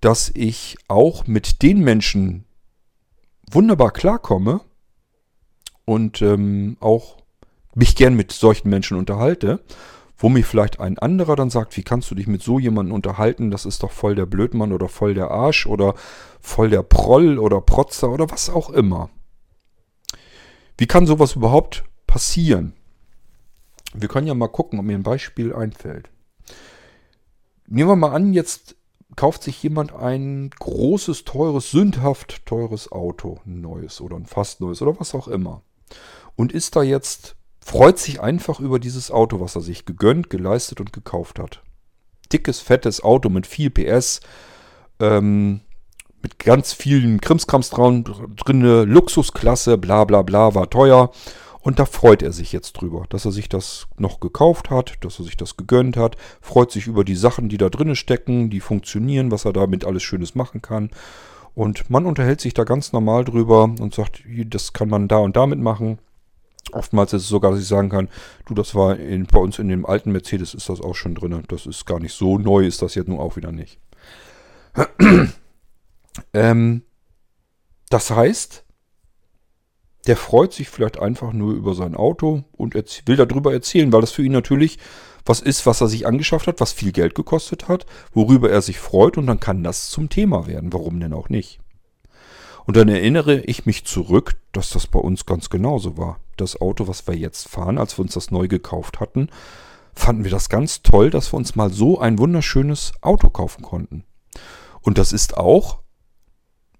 dass 0.00 0.30
ich 0.34 0.76
auch 0.88 1.26
mit 1.26 1.62
den 1.62 1.80
Menschen 1.80 2.44
wunderbar 3.50 3.92
klarkomme 3.92 4.60
und 5.86 6.20
ähm, 6.20 6.76
auch 6.80 7.16
mich 7.74 7.96
gern 7.96 8.14
mit 8.14 8.30
solchen 8.30 8.68
Menschen 8.68 8.98
unterhalte, 8.98 9.64
wo 10.18 10.28
mir 10.28 10.44
vielleicht 10.44 10.78
ein 10.78 10.98
anderer 10.98 11.34
dann 11.34 11.50
sagt, 11.50 11.76
wie 11.78 11.82
kannst 11.82 12.10
du 12.10 12.14
dich 12.14 12.26
mit 12.26 12.42
so 12.42 12.58
jemandem 12.58 12.94
unterhalten, 12.94 13.50
das 13.50 13.64
ist 13.64 13.82
doch 13.82 13.90
voll 13.90 14.14
der 14.14 14.26
Blödmann 14.26 14.72
oder 14.72 14.88
voll 14.88 15.14
der 15.14 15.30
Arsch 15.30 15.66
oder 15.66 15.94
voll 16.40 16.68
der 16.68 16.82
Proll 16.82 17.38
oder 17.38 17.62
Protzer 17.62 18.10
oder 18.10 18.30
was 18.30 18.50
auch 18.50 18.68
immer. 18.68 19.08
Wie 20.76 20.86
kann 20.86 21.06
sowas 21.06 21.36
überhaupt 21.36 21.84
passieren? 22.06 22.74
Wir 23.94 24.08
können 24.08 24.26
ja 24.26 24.34
mal 24.34 24.48
gucken, 24.48 24.78
ob 24.78 24.84
mir 24.84 24.96
ein 24.96 25.02
Beispiel 25.02 25.54
einfällt. 25.54 26.10
Nehmen 27.66 27.90
wir 27.90 27.96
mal 27.96 28.12
an, 28.12 28.32
jetzt 28.32 28.76
kauft 29.16 29.42
sich 29.42 29.62
jemand 29.62 29.92
ein 29.92 30.50
großes, 30.58 31.24
teures, 31.24 31.70
sündhaft 31.70 32.46
teures 32.46 32.90
Auto, 32.92 33.40
ein 33.46 33.60
neues 33.60 34.00
oder 34.00 34.16
ein 34.16 34.26
fast 34.26 34.60
neues 34.60 34.80
oder 34.82 34.98
was 34.98 35.14
auch 35.14 35.28
immer. 35.28 35.62
Und 36.36 36.52
ist 36.52 36.76
da 36.76 36.82
jetzt, 36.82 37.36
freut 37.60 37.98
sich 37.98 38.20
einfach 38.20 38.60
über 38.60 38.78
dieses 38.78 39.10
Auto, 39.10 39.40
was 39.40 39.54
er 39.54 39.60
sich 39.60 39.84
gegönnt, 39.84 40.30
geleistet 40.30 40.80
und 40.80 40.92
gekauft 40.92 41.38
hat. 41.38 41.62
Dickes, 42.32 42.60
fettes 42.60 43.02
Auto 43.02 43.28
mit 43.28 43.46
viel 43.46 43.70
PS, 43.70 44.20
ähm, 45.00 45.60
mit 46.22 46.38
ganz 46.38 46.72
vielen 46.72 47.20
Krimskrams 47.20 47.70
drin, 47.70 48.04
Luxusklasse, 48.04 49.76
bla 49.76 50.04
bla 50.04 50.22
bla, 50.22 50.54
war 50.54 50.70
teuer. 50.70 51.10
Und 51.62 51.78
da 51.78 51.84
freut 51.84 52.22
er 52.22 52.32
sich 52.32 52.52
jetzt 52.52 52.72
drüber, 52.72 53.04
dass 53.08 53.24
er 53.24 53.30
sich 53.30 53.48
das 53.48 53.86
noch 53.96 54.18
gekauft 54.18 54.68
hat, 54.68 54.96
dass 55.00 55.20
er 55.20 55.24
sich 55.24 55.36
das 55.36 55.56
gegönnt 55.56 55.96
hat, 55.96 56.16
freut 56.40 56.72
sich 56.72 56.88
über 56.88 57.04
die 57.04 57.14
Sachen, 57.14 57.48
die 57.48 57.56
da 57.56 57.68
drinnen 57.68 57.94
stecken, 57.94 58.50
die 58.50 58.60
funktionieren, 58.60 59.30
was 59.30 59.44
er 59.44 59.52
damit 59.52 59.84
alles 59.84 60.02
Schönes 60.02 60.34
machen 60.34 60.60
kann. 60.60 60.90
Und 61.54 61.88
man 61.88 62.04
unterhält 62.06 62.40
sich 62.40 62.52
da 62.52 62.64
ganz 62.64 62.92
normal 62.92 63.24
drüber 63.24 63.64
und 63.64 63.94
sagt, 63.94 64.24
das 64.46 64.72
kann 64.72 64.88
man 64.88 65.06
da 65.06 65.18
und 65.18 65.36
damit 65.36 65.60
machen. 65.60 65.98
Oftmals 66.72 67.12
ist 67.12 67.22
es 67.22 67.28
sogar, 67.28 67.52
dass 67.52 67.60
ich 67.60 67.68
sagen 67.68 67.90
kann, 67.90 68.08
du, 68.46 68.54
das 68.54 68.74
war 68.74 68.98
in, 68.98 69.26
bei 69.26 69.38
uns 69.38 69.58
in 69.58 69.68
dem 69.68 69.86
alten 69.86 70.10
Mercedes 70.10 70.54
ist 70.54 70.68
das 70.68 70.80
auch 70.80 70.94
schon 70.94 71.14
drin. 71.14 71.44
Das 71.48 71.66
ist 71.66 71.86
gar 71.86 72.00
nicht 72.00 72.14
so 72.14 72.38
neu, 72.38 72.66
ist 72.66 72.82
das 72.82 72.94
jetzt 72.96 73.08
nun 73.08 73.20
auch 73.20 73.36
wieder 73.36 73.52
nicht. 73.52 73.78
ähm, 76.32 76.82
das 77.90 78.10
heißt, 78.10 78.61
der 80.06 80.16
freut 80.16 80.52
sich 80.52 80.68
vielleicht 80.68 80.98
einfach 80.98 81.32
nur 81.32 81.52
über 81.52 81.74
sein 81.74 81.94
Auto 81.94 82.44
und 82.52 82.74
will 82.74 83.16
darüber 83.16 83.52
erzählen, 83.52 83.92
weil 83.92 84.00
das 84.00 84.12
für 84.12 84.24
ihn 84.24 84.32
natürlich 84.32 84.78
was 85.24 85.40
ist, 85.40 85.66
was 85.66 85.80
er 85.80 85.88
sich 85.88 86.06
angeschafft 86.06 86.46
hat, 86.48 86.60
was 86.60 86.72
viel 86.72 86.92
Geld 86.92 87.14
gekostet 87.14 87.68
hat, 87.68 87.86
worüber 88.12 88.50
er 88.50 88.62
sich 88.62 88.78
freut 88.78 89.16
und 89.16 89.26
dann 89.26 89.40
kann 89.40 89.62
das 89.62 89.90
zum 89.90 90.08
Thema 90.08 90.46
werden. 90.46 90.72
Warum 90.72 90.98
denn 90.98 91.12
auch 91.12 91.28
nicht? 91.28 91.60
Und 92.64 92.76
dann 92.76 92.88
erinnere 92.88 93.40
ich 93.40 93.66
mich 93.66 93.84
zurück, 93.84 94.36
dass 94.52 94.70
das 94.70 94.86
bei 94.86 94.98
uns 94.98 95.26
ganz 95.26 95.50
genauso 95.50 95.96
war. 95.96 96.20
Das 96.36 96.60
Auto, 96.60 96.86
was 96.88 97.06
wir 97.06 97.16
jetzt 97.16 97.48
fahren, 97.48 97.78
als 97.78 97.98
wir 97.98 98.02
uns 98.02 98.14
das 98.14 98.30
neu 98.30 98.48
gekauft 98.48 99.00
hatten, 99.00 99.28
fanden 99.94 100.24
wir 100.24 100.30
das 100.30 100.48
ganz 100.48 100.82
toll, 100.82 101.10
dass 101.10 101.32
wir 101.32 101.36
uns 101.36 101.54
mal 101.54 101.72
so 101.72 101.98
ein 102.00 102.18
wunderschönes 102.18 102.92
Auto 103.00 103.30
kaufen 103.30 103.62
konnten. 103.62 104.04
Und 104.80 104.98
das 104.98 105.12
ist 105.12 105.36
auch 105.36 105.80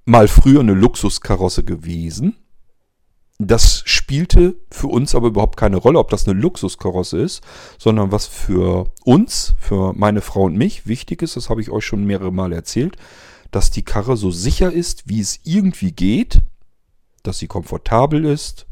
mal 0.04 0.28
früher 0.28 0.60
eine 0.60 0.74
Luxuskarosse 0.74 1.64
gewesen, 1.64 2.36
das 3.46 3.82
spielte 3.86 4.56
für 4.70 4.88
uns 4.88 5.14
aber 5.14 5.28
überhaupt 5.28 5.56
keine 5.56 5.76
Rolle, 5.76 5.98
ob 5.98 6.10
das 6.10 6.26
eine 6.26 6.38
Luxuskarosse 6.38 7.18
ist, 7.18 7.42
sondern 7.78 8.12
was 8.12 8.26
für 8.26 8.92
uns, 9.04 9.54
für 9.58 9.92
meine 9.94 10.20
Frau 10.20 10.42
und 10.42 10.56
mich 10.56 10.86
wichtig 10.86 11.22
ist, 11.22 11.36
das 11.36 11.50
habe 11.50 11.60
ich 11.60 11.70
euch 11.70 11.84
schon 11.84 12.04
mehrere 12.04 12.32
Mal 12.32 12.52
erzählt, 12.52 12.96
dass 13.50 13.70
die 13.70 13.84
Karre 13.84 14.16
so 14.16 14.30
sicher 14.30 14.72
ist, 14.72 15.08
wie 15.08 15.20
es 15.20 15.40
irgendwie 15.44 15.92
geht, 15.92 16.42
dass 17.22 17.38
sie 17.38 17.46
komfortabel 17.46 18.24
ist 18.24 18.66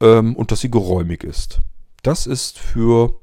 ähm, 0.00 0.36
und 0.36 0.52
dass 0.52 0.60
sie 0.60 0.70
geräumig 0.70 1.24
ist. 1.24 1.60
Das 2.02 2.26
ist 2.26 2.58
für 2.58 3.20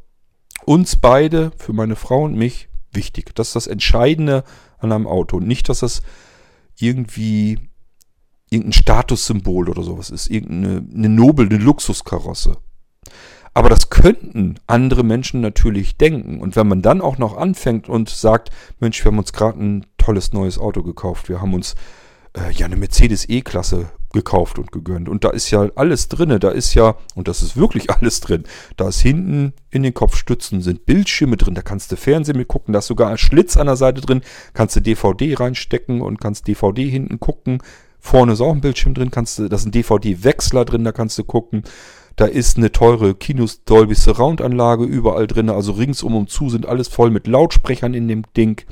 uns 0.66 0.96
beide, 0.96 1.52
für 1.58 1.74
meine 1.74 1.96
Frau 1.96 2.24
und 2.24 2.36
mich 2.36 2.70
wichtig. 2.92 3.36
Das 3.36 3.50
ist 3.50 3.56
das 3.56 3.68
Entscheidende 3.68 4.44
an 4.80 4.92
einem 4.92 5.08
Auto. 5.08 5.40
Nicht, 5.40 5.70
dass 5.70 5.80
das 5.80 6.02
irgendwie 6.78 7.71
irgendein 8.52 8.74
Statussymbol 8.74 9.70
oder 9.70 9.82
sowas 9.82 10.12
ist, 10.12 10.30
irgendeine 10.30 10.86
eine 10.94 11.10
Nobel, 11.10 11.48
eine 11.48 11.58
Luxuskarosse. 11.58 12.58
Aber 13.54 13.70
das 13.70 13.90
könnten 13.90 14.56
andere 14.68 15.04
Menschen 15.04 15.42
natürlich 15.42 15.98
denken. 15.98 16.40
Und 16.40 16.56
wenn 16.56 16.68
man 16.68 16.82
dann 16.82 17.02
auch 17.02 17.18
noch 17.18 17.36
anfängt 17.36 17.90
und 17.90 18.10
sagt, 18.10 18.50
Mensch, 18.80 19.04
wir 19.04 19.12
haben 19.12 19.18
uns 19.20 19.34
gerade 19.34 19.62
ein 19.62 19.86
tolles 19.98 20.32
neues 20.32 20.58
Auto 20.58 20.84
gekauft, 20.84 21.28
wir 21.28 21.42
haben 21.42 21.54
uns 21.54 21.76
äh, 22.34 22.52
ja 22.52 22.66
eine 22.66 22.78
Mercedes 22.78 23.28
E-Klasse 23.28 23.92
gekauft 24.14 24.58
und 24.60 24.72
gegönnt. 24.72 25.10
Und 25.10 25.24
da 25.24 25.30
ist 25.30 25.52
ja 25.52 25.70
alles 25.76 26.08
drinne, 26.08 26.40
da 26.40 26.50
ist 26.50 26.74
ja, 26.74 26.96
und 27.16 27.28
das 27.28 27.42
ist 27.42 27.58
wirklich 27.58 27.90
alles 28.02 28.20
drin, 28.22 28.44
da 28.78 28.90
ist 28.90 29.00
hinten 29.00 29.54
in 29.70 29.84
den 29.84 29.94
Kopfstützen 29.94 30.62
sind 30.62 30.86
Bildschirme 30.86 31.38
drin, 31.38 31.56
da 31.56 31.62
kannst 31.62 31.92
du 31.92 31.98
Fernsehen 31.98 32.38
mit 32.38 32.48
gucken, 32.48 32.74
da 32.74 32.80
ist 32.80 32.88
sogar 32.88 33.10
ein 33.10 33.18
Schlitz 33.18 33.58
an 33.58 33.68
der 33.68 33.78
Seite 33.78 34.02
drin, 34.02 34.22
kannst 34.54 34.76
du 34.76 34.82
DVD 34.82 35.36
reinstecken 35.36 36.02
und 36.02 36.20
kannst 36.20 36.48
DVD 36.48 36.90
hinten 36.90 37.20
gucken, 37.20 37.62
Vorne 38.02 38.34
ist 38.34 38.42
auch 38.42 38.52
ein 38.52 38.62
Bildschirm 38.62 38.96
drin, 38.96 39.12
kannst 39.12 39.40
du, 39.40 39.48
da 39.48 39.56
ist 39.56 39.66
ein 39.66 39.72
DVD-Wechsler 39.72 40.66
drin, 40.66 40.84
da 40.84 40.92
kannst 40.92 41.18
du 41.18 41.24
gucken. 41.24 41.64
Da 42.18 42.26
ist 42.26 42.58
eine 42.58 42.72
teure 42.72 43.16
Kinos 43.16 43.64
Dolby 43.64 43.96
Surround 43.96 44.42
Anlage 44.42 44.84
überall 44.84 45.28
drin, 45.28 45.50
also 45.50 45.72
ringsum 45.74 46.16
und 46.16 46.30
zu 46.30 46.50
sind 46.50 46.66
alles 46.66 46.90
voll 46.90 47.10
mit 47.10 47.28
Lautsprechern 47.28 47.94
in 47.94 48.08
dem 48.08 48.24
Ding. 48.36 48.66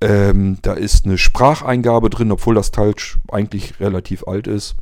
Ähm, 0.00 0.58
da 0.62 0.74
ist 0.74 1.06
eine 1.06 1.18
Spracheingabe 1.18 2.10
drin, 2.10 2.30
obwohl 2.30 2.54
das 2.54 2.70
Teil 2.70 2.94
eigentlich 3.32 3.80
relativ 3.80 4.28
alt 4.28 4.46
ist. 4.46 4.76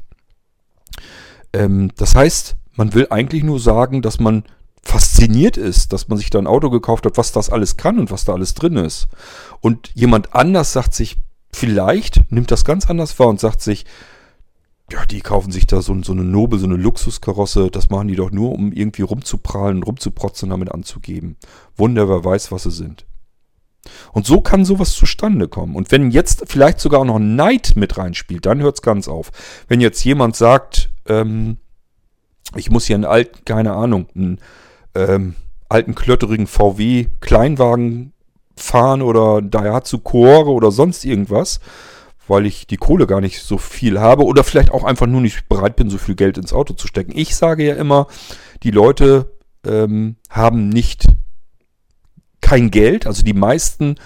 Ähm, 1.52 1.92
das 1.96 2.14
heißt, 2.14 2.56
man 2.74 2.92
will 2.94 3.06
eigentlich 3.10 3.44
nur 3.44 3.60
sagen, 3.60 4.02
dass 4.02 4.18
man 4.18 4.44
fasziniert 4.82 5.56
ist, 5.56 5.92
dass 5.92 6.08
man 6.08 6.18
sich 6.18 6.30
da 6.30 6.38
ein 6.40 6.46
Auto 6.46 6.68
gekauft 6.68 7.06
hat, 7.06 7.16
was 7.16 7.32
das 7.32 7.50
alles 7.50 7.76
kann 7.76 7.98
und 7.98 8.10
was 8.10 8.24
da 8.24 8.32
alles 8.32 8.54
drin 8.54 8.76
ist. 8.76 9.08
Und 9.60 9.92
jemand 9.94 10.34
anders 10.34 10.72
sagt 10.72 10.94
sich, 10.94 11.16
vielleicht 11.54 12.30
nimmt 12.30 12.50
das 12.50 12.64
ganz 12.64 12.88
anders 12.88 13.18
wahr 13.18 13.28
und 13.28 13.40
sagt 13.40 13.62
sich, 13.62 13.84
ja, 14.90 15.06
die 15.06 15.20
kaufen 15.20 15.52
sich 15.52 15.66
da 15.66 15.80
so, 15.80 16.00
so 16.02 16.12
eine 16.12 16.24
Nobel, 16.24 16.58
so 16.58 16.66
eine 16.66 16.76
Luxuskarosse, 16.76 17.70
das 17.70 17.88
machen 17.88 18.08
die 18.08 18.16
doch 18.16 18.30
nur, 18.30 18.52
um 18.52 18.72
irgendwie 18.72 19.02
rumzuprallen 19.02 19.78
und 19.78 19.82
rumzuprotzen 19.84 20.46
und 20.46 20.50
damit 20.50 20.72
anzugeben. 20.72 21.36
Wunder, 21.76 22.08
wer 22.08 22.24
weiß, 22.24 22.52
was 22.52 22.64
sie 22.64 22.70
sind. 22.70 23.06
Und 24.12 24.26
so 24.26 24.40
kann 24.40 24.64
sowas 24.64 24.92
zustande 24.92 25.48
kommen. 25.48 25.74
Und 25.74 25.90
wenn 25.90 26.10
jetzt 26.10 26.44
vielleicht 26.46 26.78
sogar 26.78 27.04
noch 27.04 27.18
Neid 27.18 27.72
mit 27.74 27.96
reinspielt, 27.96 28.46
dann 28.46 28.60
hört 28.60 28.76
es 28.76 28.82
ganz 28.82 29.08
auf. 29.08 29.32
Wenn 29.66 29.80
jetzt 29.80 30.04
jemand 30.04 30.36
sagt, 30.36 30.90
ähm, 31.06 31.56
ich 32.54 32.70
muss 32.70 32.86
hier 32.86 32.96
einen 32.96 33.04
alten, 33.04 33.44
keine 33.44 33.72
Ahnung, 33.72 34.06
einen 34.14 34.40
ähm, 34.94 35.34
alten 35.68 35.94
klötterigen 35.94 36.46
VW 36.46 37.06
Kleinwagen 37.20 38.12
fahren 38.56 39.02
oder 39.02 39.42
Daihatsu 39.42 39.98
Core 39.98 40.50
oder 40.50 40.70
sonst 40.70 41.04
irgendwas, 41.04 41.60
weil 42.28 42.46
ich 42.46 42.66
die 42.66 42.76
Kohle 42.76 43.06
gar 43.06 43.20
nicht 43.20 43.42
so 43.42 43.58
viel 43.58 44.00
habe 44.00 44.24
oder 44.24 44.44
vielleicht 44.44 44.70
auch 44.70 44.84
einfach 44.84 45.06
nur 45.06 45.20
nicht 45.20 45.48
bereit 45.48 45.76
bin, 45.76 45.90
so 45.90 45.98
viel 45.98 46.14
Geld 46.14 46.38
ins 46.38 46.52
Auto 46.52 46.74
zu 46.74 46.86
stecken. 46.86 47.12
Ich 47.14 47.36
sage 47.36 47.64
ja 47.64 47.74
immer, 47.74 48.06
die 48.62 48.70
Leute 48.70 49.32
ähm, 49.66 50.16
haben 50.28 50.68
nicht 50.68 51.06
kein 52.40 52.70
Geld, 52.70 53.06
also 53.06 53.22
die 53.22 53.34
meisten 53.34 53.96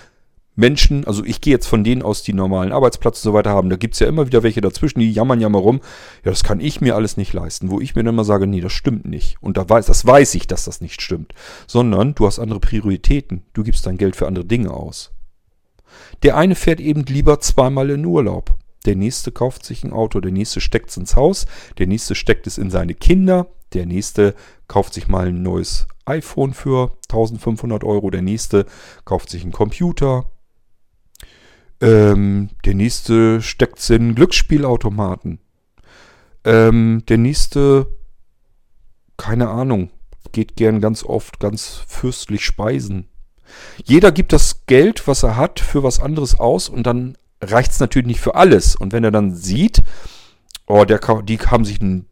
Menschen, 0.56 1.06
also 1.06 1.22
ich 1.22 1.40
gehe 1.42 1.52
jetzt 1.52 1.66
von 1.66 1.84
denen 1.84 2.02
aus, 2.02 2.22
die 2.22 2.32
normalen 2.32 2.72
Arbeitsplatz 2.72 3.18
und 3.18 3.30
so 3.30 3.34
weiter 3.34 3.50
haben. 3.50 3.68
Da 3.68 3.76
gibt 3.76 3.94
es 3.94 4.00
ja 4.00 4.08
immer 4.08 4.26
wieder 4.26 4.42
welche 4.42 4.62
dazwischen, 4.62 5.00
die 5.00 5.12
jammern 5.12 5.40
ja 5.40 5.48
mal 5.48 5.58
rum. 5.58 5.80
Ja, 6.24 6.30
das 6.30 6.42
kann 6.42 6.60
ich 6.60 6.80
mir 6.80 6.96
alles 6.96 7.16
nicht 7.18 7.34
leisten. 7.34 7.70
Wo 7.70 7.80
ich 7.80 7.94
mir 7.94 8.02
dann 8.02 8.14
mal 8.14 8.24
sage, 8.24 8.46
nee, 8.46 8.60
das 8.60 8.72
stimmt 8.72 9.04
nicht. 9.04 9.36
Und 9.40 9.58
da 9.58 9.68
weiß, 9.68 9.86
das 9.86 10.06
weiß 10.06 10.34
ich, 10.34 10.46
dass 10.46 10.64
das 10.64 10.80
nicht 10.80 11.02
stimmt. 11.02 11.34
Sondern 11.66 12.14
du 12.14 12.26
hast 12.26 12.38
andere 12.38 12.58
Prioritäten. 12.58 13.42
Du 13.52 13.62
gibst 13.62 13.86
dein 13.86 13.98
Geld 13.98 14.16
für 14.16 14.26
andere 14.26 14.46
Dinge 14.46 14.70
aus. 14.70 15.12
Der 16.22 16.36
eine 16.36 16.54
fährt 16.54 16.80
eben 16.80 17.04
lieber 17.04 17.40
zweimal 17.40 17.90
in 17.90 18.04
Urlaub. 18.04 18.54
Der 18.86 18.96
nächste 18.96 19.32
kauft 19.32 19.64
sich 19.64 19.84
ein 19.84 19.92
Auto, 19.92 20.20
der 20.20 20.32
nächste 20.32 20.60
steckt 20.60 20.90
es 20.90 20.96
ins 20.96 21.16
Haus, 21.16 21.46
der 21.78 21.88
nächste 21.88 22.14
steckt 22.14 22.46
es 22.46 22.56
in 22.56 22.70
seine 22.70 22.94
Kinder, 22.94 23.48
der 23.72 23.84
nächste 23.84 24.34
kauft 24.68 24.94
sich 24.94 25.08
mal 25.08 25.26
ein 25.26 25.42
neues 25.42 25.88
iPhone 26.04 26.54
für 26.54 26.96
1500 27.08 27.82
Euro, 27.82 28.10
der 28.10 28.22
nächste 28.22 28.64
kauft 29.04 29.28
sich 29.28 29.42
einen 29.42 29.50
Computer, 29.50 30.30
ähm, 31.80 32.50
der 32.64 32.74
nächste 32.74 33.42
steckt 33.42 33.88
in 33.90 34.14
Glücksspielautomaten. 34.14 35.40
Ähm, 36.44 37.02
der 37.08 37.18
nächste, 37.18 37.86
keine 39.16 39.48
Ahnung, 39.48 39.90
geht 40.32 40.56
gern 40.56 40.80
ganz 40.80 41.02
oft 41.02 41.40
ganz 41.40 41.82
fürstlich 41.86 42.44
speisen. 42.44 43.08
Jeder 43.84 44.12
gibt 44.12 44.32
das 44.32 44.66
Geld, 44.66 45.06
was 45.06 45.22
er 45.22 45.36
hat, 45.36 45.60
für 45.60 45.82
was 45.82 46.00
anderes 46.00 46.38
aus 46.38 46.68
und 46.68 46.84
dann 46.84 47.16
reicht 47.40 47.72
es 47.72 47.80
natürlich 47.80 48.06
nicht 48.06 48.20
für 48.20 48.34
alles. 48.34 48.76
Und 48.76 48.92
wenn 48.92 49.04
er 49.04 49.10
dann 49.10 49.34
sieht, 49.34 49.82
oh, 50.66 50.84
der, 50.84 51.00
die 51.22 51.38
haben 51.38 51.64
sich 51.64 51.80
ein 51.80 52.06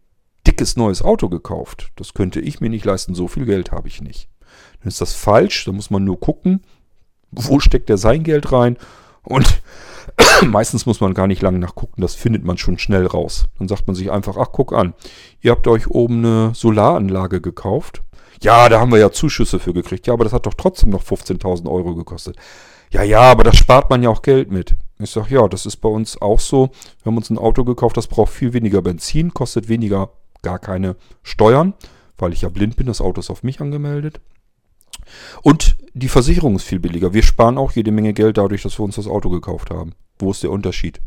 dickes 0.46 0.76
neues 0.76 1.02
Auto 1.02 1.28
gekauft, 1.28 1.90
das 1.96 2.14
könnte 2.14 2.40
ich 2.40 2.60
mir 2.60 2.70
nicht 2.70 2.84
leisten, 2.84 3.14
so 3.14 3.28
viel 3.28 3.46
Geld 3.46 3.72
habe 3.72 3.88
ich 3.88 4.00
nicht. 4.00 4.28
Dann 4.80 4.88
ist 4.88 5.00
das 5.00 5.14
falsch, 5.14 5.64
da 5.64 5.72
muss 5.72 5.90
man 5.90 6.04
nur 6.04 6.20
gucken, 6.20 6.62
wo 7.30 7.58
steckt 7.60 7.90
er 7.90 7.98
sein 7.98 8.22
Geld 8.22 8.52
rein 8.52 8.76
und 9.24 9.62
meistens 10.46 10.86
muss 10.86 11.00
man 11.00 11.14
gar 11.14 11.26
nicht 11.26 11.42
lange 11.42 11.58
nachgucken, 11.58 12.00
das 12.00 12.14
findet 12.14 12.44
man 12.44 12.58
schon 12.58 12.78
schnell 12.78 13.06
raus. 13.06 13.46
Dann 13.58 13.68
sagt 13.68 13.86
man 13.86 13.96
sich 13.96 14.10
einfach, 14.10 14.36
ach 14.36 14.48
guck 14.52 14.72
an, 14.72 14.94
ihr 15.40 15.50
habt 15.50 15.66
euch 15.66 15.88
oben 15.88 16.24
eine 16.24 16.54
Solaranlage 16.54 17.40
gekauft. 17.40 18.02
Ja, 18.42 18.68
da 18.68 18.80
haben 18.80 18.92
wir 18.92 18.98
ja 18.98 19.10
Zuschüsse 19.10 19.58
für 19.58 19.72
gekriegt. 19.72 20.06
Ja, 20.06 20.12
aber 20.12 20.24
das 20.24 20.32
hat 20.32 20.46
doch 20.46 20.54
trotzdem 20.54 20.90
noch 20.90 21.02
15.000 21.02 21.70
Euro 21.70 21.94
gekostet. 21.94 22.36
Ja, 22.90 23.02
ja, 23.02 23.22
aber 23.22 23.42
da 23.42 23.52
spart 23.52 23.90
man 23.90 24.02
ja 24.02 24.10
auch 24.10 24.22
Geld 24.22 24.50
mit. 24.50 24.76
Ich 24.98 25.10
sage, 25.10 25.34
ja, 25.34 25.48
das 25.48 25.66
ist 25.66 25.78
bei 25.78 25.88
uns 25.88 26.20
auch 26.20 26.40
so. 26.40 26.70
Wir 27.02 27.10
haben 27.10 27.16
uns 27.16 27.30
ein 27.30 27.38
Auto 27.38 27.64
gekauft, 27.64 27.96
das 27.96 28.06
braucht 28.06 28.32
viel 28.32 28.52
weniger 28.52 28.82
Benzin, 28.82 29.34
kostet 29.34 29.68
weniger 29.68 30.10
gar 30.42 30.58
keine 30.58 30.96
Steuern, 31.22 31.74
weil 32.18 32.32
ich 32.32 32.42
ja 32.42 32.48
blind 32.48 32.76
bin. 32.76 32.86
Das 32.86 33.00
Auto 33.00 33.20
ist 33.20 33.30
auf 33.30 33.42
mich 33.42 33.60
angemeldet. 33.60 34.20
Und 35.42 35.76
die 35.94 36.08
Versicherung 36.08 36.56
ist 36.56 36.64
viel 36.64 36.80
billiger. 36.80 37.14
Wir 37.14 37.22
sparen 37.22 37.56
auch 37.56 37.72
jede 37.72 37.92
Menge 37.92 38.12
Geld 38.12 38.36
dadurch, 38.36 38.62
dass 38.62 38.78
wir 38.78 38.84
uns 38.84 38.96
das 38.96 39.06
Auto 39.06 39.30
gekauft 39.30 39.70
haben. 39.70 39.92
Wo 40.18 40.32
ist 40.32 40.42
der 40.42 40.50
Unterschied? 40.50 41.00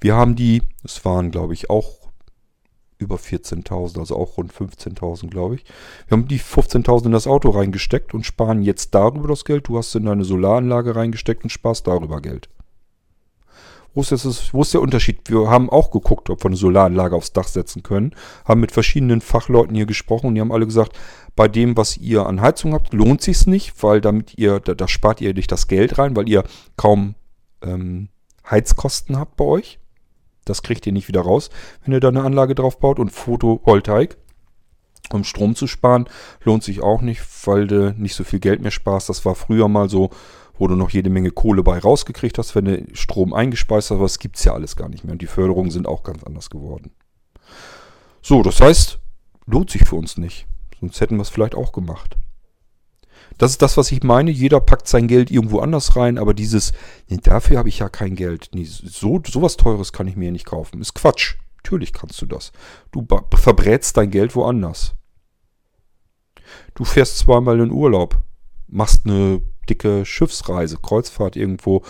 Wir 0.00 0.14
haben 0.14 0.36
die, 0.36 0.62
es 0.84 1.04
waren 1.04 1.30
glaube 1.30 1.52
ich 1.52 1.68
auch 1.68 2.04
über 2.98 3.16
14.000, 3.16 3.98
also 3.98 4.16
auch 4.16 4.36
rund 4.36 4.52
15.000 4.52 5.30
glaube 5.30 5.56
ich. 5.56 5.64
Wir 6.06 6.16
haben 6.16 6.28
die 6.28 6.38
15.000 6.38 7.06
in 7.06 7.12
das 7.12 7.26
Auto 7.26 7.50
reingesteckt 7.50 8.14
und 8.14 8.24
sparen 8.24 8.62
jetzt 8.62 8.94
darüber 8.94 9.28
das 9.28 9.44
Geld. 9.44 9.68
Du 9.68 9.76
hast 9.76 9.94
in 9.96 10.04
deine 10.04 10.24
Solaranlage 10.24 10.94
reingesteckt 10.94 11.42
und 11.42 11.50
sparst 11.50 11.88
darüber 11.88 12.22
Geld. 12.22 12.48
Wo 13.94 14.00
ist, 14.00 14.10
das, 14.10 14.52
wo 14.52 14.62
ist 14.62 14.74
der 14.74 14.80
Unterschied? 14.80 15.20
Wir 15.30 15.48
haben 15.48 15.70
auch 15.70 15.92
geguckt, 15.92 16.28
ob 16.28 16.42
wir 16.42 16.48
eine 16.48 16.56
Solaranlage 16.56 17.14
aufs 17.14 17.32
Dach 17.32 17.46
setzen 17.46 17.84
können, 17.84 18.14
haben 18.44 18.60
mit 18.60 18.72
verschiedenen 18.72 19.20
Fachleuten 19.20 19.76
hier 19.76 19.86
gesprochen 19.86 20.26
und 20.26 20.34
die 20.34 20.40
haben 20.40 20.50
alle 20.50 20.66
gesagt, 20.66 20.98
bei 21.36 21.46
dem, 21.46 21.76
was 21.76 21.96
ihr 21.96 22.26
an 22.26 22.40
Heizung 22.40 22.74
habt, 22.74 22.92
lohnt 22.92 23.22
sich's 23.22 23.46
nicht, 23.46 23.82
weil 23.82 24.00
damit 24.00 24.36
ihr, 24.36 24.58
da, 24.58 24.74
da 24.74 24.88
spart 24.88 25.20
ihr 25.20 25.32
nicht 25.32 25.50
das 25.52 25.68
Geld 25.68 25.98
rein, 25.98 26.16
weil 26.16 26.28
ihr 26.28 26.42
kaum 26.76 27.14
ähm, 27.62 28.08
Heizkosten 28.48 29.16
habt 29.16 29.36
bei 29.36 29.44
euch. 29.44 29.78
Das 30.44 30.62
kriegt 30.62 30.86
ihr 30.86 30.92
nicht 30.92 31.08
wieder 31.08 31.22
raus, 31.22 31.50
wenn 31.84 31.94
ihr 31.94 32.00
da 32.00 32.08
eine 32.08 32.22
Anlage 32.22 32.54
drauf 32.54 32.78
baut 32.78 32.98
und 32.98 33.10
Photovoltaik. 33.10 34.16
Um 35.12 35.22
Strom 35.22 35.54
zu 35.54 35.66
sparen, 35.66 36.08
lohnt 36.42 36.64
sich 36.64 36.82
auch 36.82 37.02
nicht, 37.02 37.22
weil 37.46 37.66
du 37.66 37.94
nicht 37.96 38.14
so 38.14 38.24
viel 38.24 38.40
Geld 38.40 38.62
mehr 38.62 38.70
sparst. 38.70 39.08
Das 39.08 39.24
war 39.24 39.34
früher 39.34 39.68
mal 39.68 39.88
so, 39.88 40.10
wo 40.56 40.68
du 40.68 40.76
noch 40.76 40.90
jede 40.90 41.10
Menge 41.10 41.30
Kohle 41.30 41.62
bei 41.62 41.78
rausgekriegt 41.78 42.38
hast, 42.38 42.54
wenn 42.54 42.64
du 42.64 42.86
Strom 42.92 43.32
eingespeist 43.32 43.90
hast. 43.90 43.96
Aber 43.96 44.04
das 44.04 44.18
gibt 44.18 44.36
es 44.36 44.44
ja 44.44 44.54
alles 44.54 44.76
gar 44.76 44.88
nicht 44.88 45.04
mehr. 45.04 45.12
Und 45.12 45.22
die 45.22 45.26
Förderungen 45.26 45.70
sind 45.70 45.86
auch 45.86 46.02
ganz 46.02 46.22
anders 46.24 46.50
geworden. 46.50 46.92
So, 48.22 48.42
das 48.42 48.60
heißt, 48.60 48.98
lohnt 49.46 49.70
sich 49.70 49.84
für 49.84 49.96
uns 49.96 50.16
nicht. 50.16 50.46
Sonst 50.80 51.00
hätten 51.00 51.16
wir 51.16 51.22
es 51.22 51.28
vielleicht 51.28 51.54
auch 51.54 51.72
gemacht. 51.72 52.16
Das 53.38 53.50
ist 53.50 53.62
das, 53.62 53.76
was 53.76 53.90
ich 53.90 54.02
meine. 54.02 54.30
Jeder 54.30 54.60
packt 54.60 54.86
sein 54.86 55.08
Geld 55.08 55.30
irgendwo 55.30 55.58
anders 55.58 55.96
rein, 55.96 56.18
aber 56.18 56.34
dieses, 56.34 56.72
nee, 57.08 57.18
dafür 57.20 57.58
habe 57.58 57.68
ich 57.68 57.80
ja 57.80 57.88
kein 57.88 58.14
Geld. 58.14 58.50
Nee, 58.54 58.64
so 58.64 59.20
sowas 59.26 59.56
Teures 59.56 59.92
kann 59.92 60.06
ich 60.06 60.16
mir 60.16 60.30
nicht 60.30 60.46
kaufen. 60.46 60.80
Ist 60.80 60.94
Quatsch. 60.94 61.36
Natürlich 61.56 61.92
kannst 61.92 62.20
du 62.20 62.26
das. 62.26 62.52
Du 62.92 63.06
verbrätst 63.34 63.96
dein 63.96 64.10
Geld 64.10 64.36
woanders. 64.36 64.94
Du 66.74 66.84
fährst 66.84 67.18
zweimal 67.18 67.58
in 67.60 67.70
Urlaub, 67.70 68.20
machst 68.68 69.06
eine 69.06 69.40
dicke 69.64 70.04
Schiffsreise, 70.04 70.78
Kreuzfahrt 70.80 71.36
irgendwo 71.36 71.82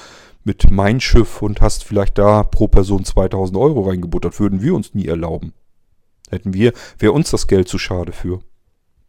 mit 0.45 0.71
Mein 0.71 1.01
Schiff 1.01 1.43
und 1.43 1.61
hast 1.61 1.85
vielleicht 1.85 2.19
da 2.19 2.43
pro 2.43 2.69
Person 2.69 3.05
2000 3.05 3.57
Euro 3.57 3.89
reingebuttert. 3.89 4.39
Würden 4.39 4.63
wir 4.63 4.75
uns 4.75 4.95
nie 4.95 5.07
erlauben. 5.07 5.53
Hätten 6.31 6.55
wir, 6.55 6.73
wäre 6.99 7.13
uns 7.13 7.31
das 7.31 7.47
Geld 7.47 7.69
zu 7.69 7.79
schade 7.79 8.13
für. 8.13 8.41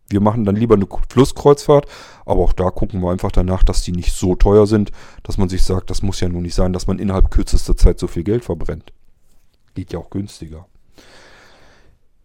Wir 0.08 0.22
machen 0.22 0.46
dann 0.46 0.56
lieber 0.56 0.76
eine 0.76 0.88
Flusskreuzfahrt, 1.10 1.88
aber 2.26 2.42
auch 2.42 2.54
da 2.54 2.70
gucken 2.70 3.02
wir 3.02 3.12
einfach 3.12 3.32
danach, 3.32 3.64
dass 3.64 3.82
die 3.82 3.92
nicht 3.92 4.14
so 4.14 4.36
teuer 4.36 4.68
sind, 4.68 4.92
dass 5.24 5.38
man 5.38 5.50
sich 5.50 5.64
sagt, 5.64 5.90
das 5.90 6.04
muss 6.04 6.20
ja 6.20 6.30
nun 6.30 6.44
nicht 6.44 6.54
sein, 6.54 6.74
dass 6.74 6.86
man 6.86 7.00
innerhalb 7.00 7.32
kürzester 7.32 7.76
Zeit 7.76 8.00
so 8.00 8.08
viel 8.08 8.24
Geld 8.24 8.46
verbrennt. 8.46 8.94
Geht 9.74 9.94
ja 9.94 10.00
auch 10.00 10.12
günstiger. 10.12 10.68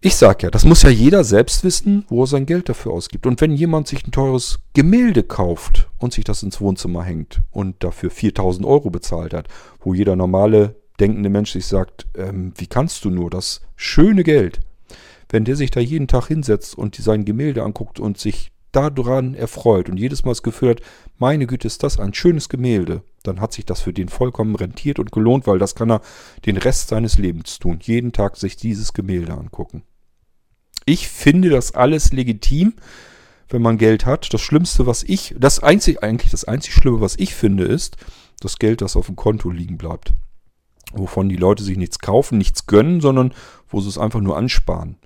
Ich 0.03 0.17
sag 0.17 0.43
ja, 0.43 0.51
das 0.51 0.65
muss 0.65 0.83
ja 0.83 0.89
jeder 0.89 1.25
selbst 1.25 1.63
wissen, 1.63 2.07
wo 2.09 2.23
er 2.23 2.27
sein 2.27 2.47
Geld 2.47 2.71
dafür 2.71 2.93
ausgibt. 2.93 3.27
Und 3.27 3.39
wenn 3.43 3.53
jemand 3.53 3.87
sich 3.87 4.07
ein 4.07 4.13
teures 4.13 4.59
Gemälde 4.73 5.23
kauft 5.23 5.91
und 5.99 6.15
sich 6.15 6.25
das 6.25 6.43
ins 6.43 6.59
Wohnzimmer 6.59 7.03
hängt 7.03 7.43
und 7.51 7.85
dafür 7.85 8.11
4000 8.11 8.67
Euro 8.67 8.89
bezahlt 8.89 9.35
hat, 9.35 9.49
wo 9.79 9.93
jeder 9.93 10.17
normale 10.17 10.77
denkende 11.01 11.29
Mensch 11.29 11.53
sich 11.53 11.67
sagt, 11.67 12.07
ähm, 12.17 12.55
wie 12.57 12.67
kannst 12.67 13.05
du 13.05 13.11
nur 13.11 13.29
das 13.29 13.61
schöne 13.77 14.25
Geld, 14.25 14.61
wenn 15.29 15.45
der 15.45 15.57
sich 15.57 15.71
da 15.71 15.81
jeden 15.81 16.09
Tag 16.09 16.29
hinsetzt 16.29 16.79
und 16.79 16.95
sein 16.95 17.27
Gemälde 17.27 17.63
anguckt 17.63 18.01
und 18.01 18.17
sich 18.17 18.53
daran 18.73 19.35
erfreut 19.35 19.91
und 19.91 19.99
jedes 19.99 20.25
Mal 20.25 20.31
das 20.31 20.43
Gefühl 20.43 20.71
hat, 20.71 20.81
meine 21.19 21.47
Güte, 21.47 21.67
ist 21.67 21.83
das 21.83 22.01
ein 22.01 22.15
schönes 22.15 22.49
Gemälde, 22.49 23.03
dann 23.23 23.43
hat 23.43 23.53
sich 23.53 23.67
das 23.67 23.83
für 23.83 23.93
den 23.93 24.09
vollkommen 24.09 24.55
rentiert 24.55 24.99
und 24.99 25.13
gelohnt, 25.13 25.47
weil 25.47 25.59
das 25.59 25.75
kann 25.75 25.91
er 25.91 26.01
den 26.47 26.57
Rest 26.57 26.89
seines 26.89 27.19
Lebens 27.19 27.59
tun. 27.59 27.81
Jeden 27.83 28.13
Tag 28.13 28.39
sich 28.39 28.57
dieses 28.57 28.95
Gemälde 28.95 29.35
angucken. 29.35 29.83
Ich 30.87 31.09
finde 31.09 31.51
das 31.51 31.75
alles 31.75 32.13
legitim, 32.13 32.75
wenn 33.49 33.63
man 33.63 33.79
Geld 33.79 34.07
hat. 34.07 34.33
Das 34.33 34.41
Schlimmste, 34.41 34.87
was 34.87 35.03
ich, 35.03 35.35
das 35.39 35.63
einzig, 35.63 36.03
eigentlich 36.03 36.31
das 36.31 36.45
einzig 36.45 36.75
Schlimme, 36.75 37.01
was 37.01 37.17
ich 37.17 37.35
finde, 37.35 37.65
ist 37.65 37.97
das 38.41 38.59
Geld, 38.59 38.81
das 38.81 38.97
auf 38.97 39.07
dem 39.07 39.17
Konto 39.17 39.51
liegen 39.51 39.77
bleibt. 39.77 40.15
Wovon 40.93 41.29
die 41.29 41.37
Leute 41.37 41.63
sich 41.63 41.77
nichts 41.77 41.99
kaufen, 41.99 42.39
nichts 42.39 42.67
gönnen, 42.67 43.01
sondern 43.01 43.33
wo 43.69 43.81
sie 43.81 43.89
es 43.89 43.99
einfach 43.99 44.21
nur 44.21 44.37
ansparen. 44.37 44.97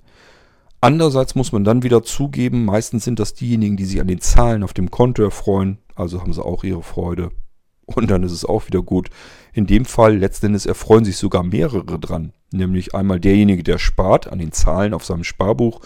Andererseits 0.81 1.35
muss 1.35 1.51
man 1.51 1.63
dann 1.63 1.83
wieder 1.83 2.03
zugeben, 2.03 2.65
meistens 2.65 3.03
sind 3.03 3.19
das 3.19 3.33
diejenigen, 3.33 3.77
die 3.77 3.85
sich 3.85 3.99
an 3.99 4.07
den 4.07 4.21
Zahlen 4.21 4.63
auf 4.63 4.73
dem 4.73 4.91
Konto 4.91 5.23
erfreuen, 5.23 5.79
also 5.95 6.21
haben 6.21 6.33
sie 6.33 6.43
auch 6.43 6.63
ihre 6.63 6.83
Freude. 6.83 7.31
Und 7.85 8.09
dann 8.09 8.23
ist 8.23 8.31
es 8.31 8.45
auch 8.45 8.67
wieder 8.67 8.81
gut. 8.81 9.09
In 9.53 9.67
dem 9.67 9.85
Fall 9.85 10.17
letzten 10.17 10.47
Endes 10.47 10.65
erfreuen 10.65 11.05
sich 11.05 11.17
sogar 11.17 11.43
mehrere 11.43 11.99
dran. 11.99 12.33
Nämlich 12.51 12.95
einmal 12.95 13.19
derjenige, 13.19 13.63
der 13.63 13.77
spart 13.77 14.27
an 14.27 14.39
den 14.39 14.51
Zahlen 14.51 14.93
auf 14.93 15.05
seinem 15.05 15.23
Sparbuch. 15.23 15.81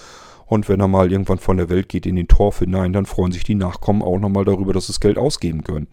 Und 0.46 0.68
wenn 0.70 0.80
er 0.80 0.88
mal 0.88 1.12
irgendwann 1.12 1.38
von 1.38 1.58
der 1.58 1.70
Welt 1.70 1.90
geht 1.90 2.06
in 2.06 2.16
den 2.16 2.28
Torf 2.28 2.60
hinein, 2.60 2.94
dann 2.94 3.06
freuen 3.06 3.32
sich 3.32 3.44
die 3.44 3.56
Nachkommen 3.56 4.02
auch 4.02 4.18
nochmal 4.18 4.46
darüber, 4.46 4.74
dass 4.74 4.88
sie 4.88 4.94
das 4.94 5.00
Geld 5.00 5.18
ausgeben 5.18 5.64
können. 5.64 5.88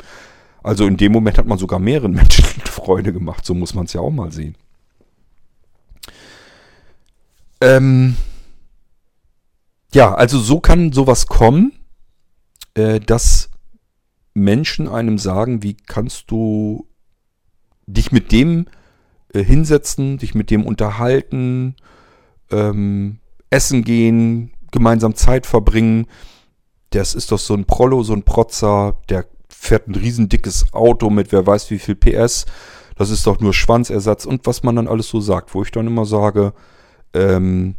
Also 0.62 0.86
in 0.86 0.96
dem 0.96 1.12
Moment 1.12 1.38
hat 1.38 1.46
man 1.46 1.58
sogar 1.58 1.78
mehreren 1.78 2.12
Menschen 2.14 2.44
Freude 2.44 3.12
gemacht. 3.12 3.44
So 3.44 3.54
muss 3.54 3.74
man 3.74 3.86
es 3.86 3.92
ja 3.92 4.00
auch 4.00 4.10
mal 4.10 4.32
sehen. 4.32 4.56
Ähm 7.60 8.16
ja, 9.92 10.14
also 10.14 10.38
so 10.38 10.60
kann 10.60 10.92
sowas 10.92 11.26
kommen, 11.26 11.72
äh, 12.74 13.00
dass 13.00 13.50
Menschen 14.36 14.86
einem 14.86 15.18
sagen, 15.18 15.62
wie 15.62 15.74
kannst 15.74 16.30
du 16.30 16.86
dich 17.86 18.12
mit 18.12 18.32
dem 18.32 18.66
äh, 19.32 19.42
hinsetzen, 19.42 20.18
dich 20.18 20.34
mit 20.34 20.50
dem 20.50 20.66
unterhalten, 20.66 21.74
ähm, 22.50 23.18
essen 23.50 23.82
gehen, 23.82 24.52
gemeinsam 24.72 25.14
Zeit 25.14 25.46
verbringen. 25.46 26.06
Das 26.90 27.14
ist 27.14 27.32
doch 27.32 27.38
so 27.38 27.54
ein 27.54 27.64
Prollo, 27.64 28.02
so 28.02 28.12
ein 28.12 28.24
Protzer, 28.24 29.00
der 29.08 29.26
fährt 29.48 29.88
ein 29.88 29.94
riesendickes 29.94 30.72
Auto 30.72 31.08
mit 31.08 31.32
wer 31.32 31.46
weiß 31.46 31.70
wie 31.70 31.78
viel 31.78 31.94
PS. 31.94 32.44
Das 32.96 33.10
ist 33.10 33.26
doch 33.26 33.40
nur 33.40 33.54
Schwanzersatz 33.54 34.26
und 34.26 34.46
was 34.46 34.62
man 34.62 34.76
dann 34.76 34.88
alles 34.88 35.08
so 35.08 35.20
sagt, 35.20 35.54
wo 35.54 35.62
ich 35.62 35.70
dann 35.70 35.86
immer 35.86 36.04
sage, 36.04 36.52
ähm, 37.14 37.74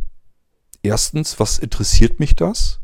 erstens, 0.81 1.39
was 1.39 1.59
interessiert 1.59 2.19
mich 2.19 2.35
das? 2.35 2.79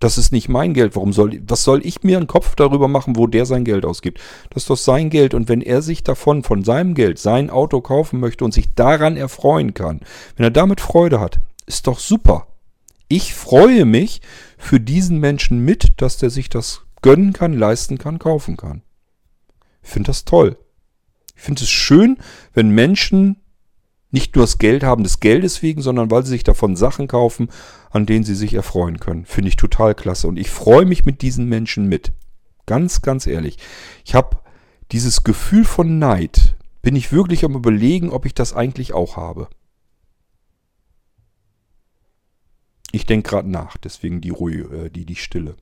Das 0.00 0.16
ist 0.16 0.32
nicht 0.32 0.48
mein 0.48 0.72
Geld. 0.72 0.96
Warum 0.96 1.12
soll, 1.12 1.42
was 1.46 1.62
soll 1.62 1.84
ich 1.86 2.02
mir 2.02 2.16
einen 2.16 2.26
Kopf 2.26 2.56
darüber 2.56 2.88
machen, 2.88 3.16
wo 3.16 3.26
der 3.26 3.44
sein 3.44 3.64
Geld 3.64 3.84
ausgibt? 3.84 4.18
Das 4.48 4.64
ist 4.64 4.70
doch 4.70 4.78
sein 4.78 5.10
Geld. 5.10 5.34
Und 5.34 5.48
wenn 5.48 5.60
er 5.60 5.82
sich 5.82 6.02
davon, 6.02 6.42
von 6.42 6.64
seinem 6.64 6.94
Geld, 6.94 7.18
sein 7.18 7.50
Auto 7.50 7.82
kaufen 7.82 8.18
möchte 8.18 8.44
und 8.44 8.52
sich 8.52 8.74
daran 8.74 9.18
erfreuen 9.18 9.74
kann, 9.74 10.00
wenn 10.36 10.44
er 10.44 10.50
damit 10.50 10.80
Freude 10.80 11.20
hat, 11.20 11.38
ist 11.66 11.86
doch 11.86 11.98
super. 11.98 12.46
Ich 13.08 13.34
freue 13.34 13.84
mich 13.84 14.22
für 14.56 14.80
diesen 14.80 15.18
Menschen 15.18 15.58
mit, 15.64 16.00
dass 16.00 16.16
der 16.16 16.30
sich 16.30 16.48
das 16.48 16.82
gönnen 17.02 17.34
kann, 17.34 17.52
leisten 17.52 17.98
kann, 17.98 18.18
kaufen 18.18 18.56
kann. 18.56 18.82
Ich 19.82 19.90
finde 19.90 20.08
das 20.08 20.24
toll. 20.24 20.56
Ich 21.36 21.42
finde 21.42 21.62
es 21.62 21.70
schön, 21.70 22.18
wenn 22.54 22.70
Menschen 22.70 23.36
nicht 24.10 24.34
nur 24.34 24.44
das 24.44 24.58
Geld 24.58 24.82
haben 24.82 25.04
des 25.04 25.20
Geldes 25.20 25.62
wegen, 25.62 25.82
sondern 25.82 26.10
weil 26.10 26.24
sie 26.24 26.30
sich 26.30 26.44
davon 26.44 26.76
Sachen 26.76 27.06
kaufen, 27.06 27.48
an 27.90 28.06
denen 28.06 28.24
sie 28.24 28.34
sich 28.34 28.54
erfreuen 28.54 28.98
können. 28.98 29.24
Finde 29.24 29.48
ich 29.48 29.56
total 29.56 29.94
klasse. 29.94 30.26
Und 30.26 30.36
ich 30.36 30.50
freue 30.50 30.84
mich 30.84 31.04
mit 31.04 31.22
diesen 31.22 31.48
Menschen 31.48 31.88
mit. 31.88 32.12
Ganz, 32.66 33.02
ganz 33.02 33.26
ehrlich. 33.26 33.58
Ich 34.04 34.14
habe 34.14 34.38
dieses 34.92 35.22
Gefühl 35.22 35.64
von 35.64 35.98
Neid, 35.98 36.56
bin 36.82 36.96
ich 36.96 37.12
wirklich 37.12 37.44
am 37.44 37.54
überlegen, 37.54 38.10
ob 38.10 38.26
ich 38.26 38.34
das 38.34 38.52
eigentlich 38.52 38.92
auch 38.92 39.16
habe. 39.16 39.48
Ich 42.92 43.06
denke 43.06 43.30
gerade 43.30 43.48
nach, 43.48 43.76
deswegen 43.76 44.20
die 44.20 44.30
Ruhe, 44.30 44.86
äh, 44.86 44.90
die, 44.90 45.04
die 45.04 45.16
Stille. 45.16 45.56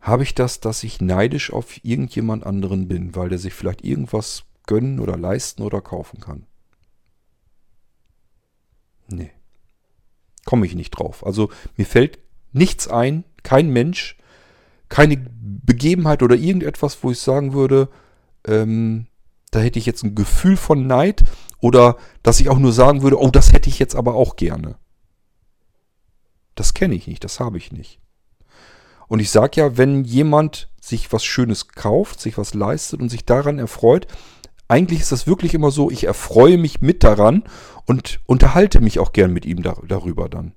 Habe 0.00 0.22
ich 0.24 0.34
das, 0.34 0.58
dass 0.60 0.82
ich 0.82 1.00
neidisch 1.00 1.52
auf 1.52 1.84
irgendjemand 1.84 2.44
anderen 2.44 2.88
bin, 2.88 3.14
weil 3.14 3.28
der 3.28 3.38
sich 3.38 3.52
vielleicht 3.52 3.84
irgendwas 3.84 4.44
gönnen 4.68 5.00
oder 5.00 5.16
leisten 5.16 5.62
oder 5.62 5.80
kaufen 5.80 6.20
kann. 6.20 6.46
Nee. 9.08 9.32
Komme 10.44 10.66
ich 10.66 10.76
nicht 10.76 10.92
drauf. 10.92 11.26
Also 11.26 11.50
mir 11.76 11.86
fällt 11.86 12.20
nichts 12.52 12.86
ein, 12.86 13.24
kein 13.42 13.70
Mensch, 13.70 14.16
keine 14.88 15.16
Begebenheit 15.16 16.22
oder 16.22 16.36
irgendetwas, 16.36 17.02
wo 17.02 17.10
ich 17.10 17.18
sagen 17.18 17.52
würde, 17.52 17.88
ähm, 18.46 19.06
da 19.50 19.60
hätte 19.60 19.78
ich 19.78 19.86
jetzt 19.86 20.04
ein 20.04 20.14
Gefühl 20.14 20.56
von 20.56 20.86
Neid 20.86 21.24
oder 21.60 21.96
dass 22.22 22.38
ich 22.38 22.48
auch 22.48 22.58
nur 22.58 22.72
sagen 22.72 23.02
würde, 23.02 23.20
oh, 23.20 23.30
das 23.30 23.52
hätte 23.52 23.68
ich 23.68 23.78
jetzt 23.78 23.96
aber 23.96 24.14
auch 24.14 24.36
gerne. 24.36 24.76
Das 26.54 26.74
kenne 26.74 26.94
ich 26.94 27.06
nicht, 27.06 27.24
das 27.24 27.40
habe 27.40 27.56
ich 27.56 27.72
nicht. 27.72 28.00
Und 29.06 29.20
ich 29.20 29.30
sage 29.30 29.60
ja, 29.60 29.76
wenn 29.78 30.04
jemand 30.04 30.68
sich 30.80 31.12
was 31.12 31.24
Schönes 31.24 31.68
kauft, 31.68 32.20
sich 32.20 32.36
was 32.36 32.52
leistet 32.52 33.00
und 33.00 33.08
sich 33.08 33.24
daran 33.24 33.58
erfreut, 33.58 34.06
eigentlich 34.68 35.00
ist 35.00 35.12
das 35.12 35.26
wirklich 35.26 35.54
immer 35.54 35.70
so, 35.70 35.90
ich 35.90 36.04
erfreue 36.04 36.58
mich 36.58 36.80
mit 36.80 37.02
daran 37.02 37.44
und 37.86 38.20
unterhalte 38.26 38.80
mich 38.80 38.98
auch 38.98 39.12
gern 39.12 39.32
mit 39.32 39.46
ihm 39.46 39.62
dar 39.62 39.82
darüber 39.86 40.28
dann. 40.28 40.52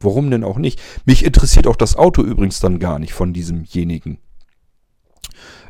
Warum 0.00 0.30
denn 0.30 0.44
auch 0.44 0.58
nicht? 0.58 0.80
Mich 1.04 1.24
interessiert 1.24 1.66
auch 1.66 1.76
das 1.76 1.96
Auto 1.96 2.22
übrigens 2.22 2.60
dann 2.60 2.78
gar 2.78 2.98
nicht 2.98 3.12
von 3.12 3.32
diesemjenigen. 3.32 4.18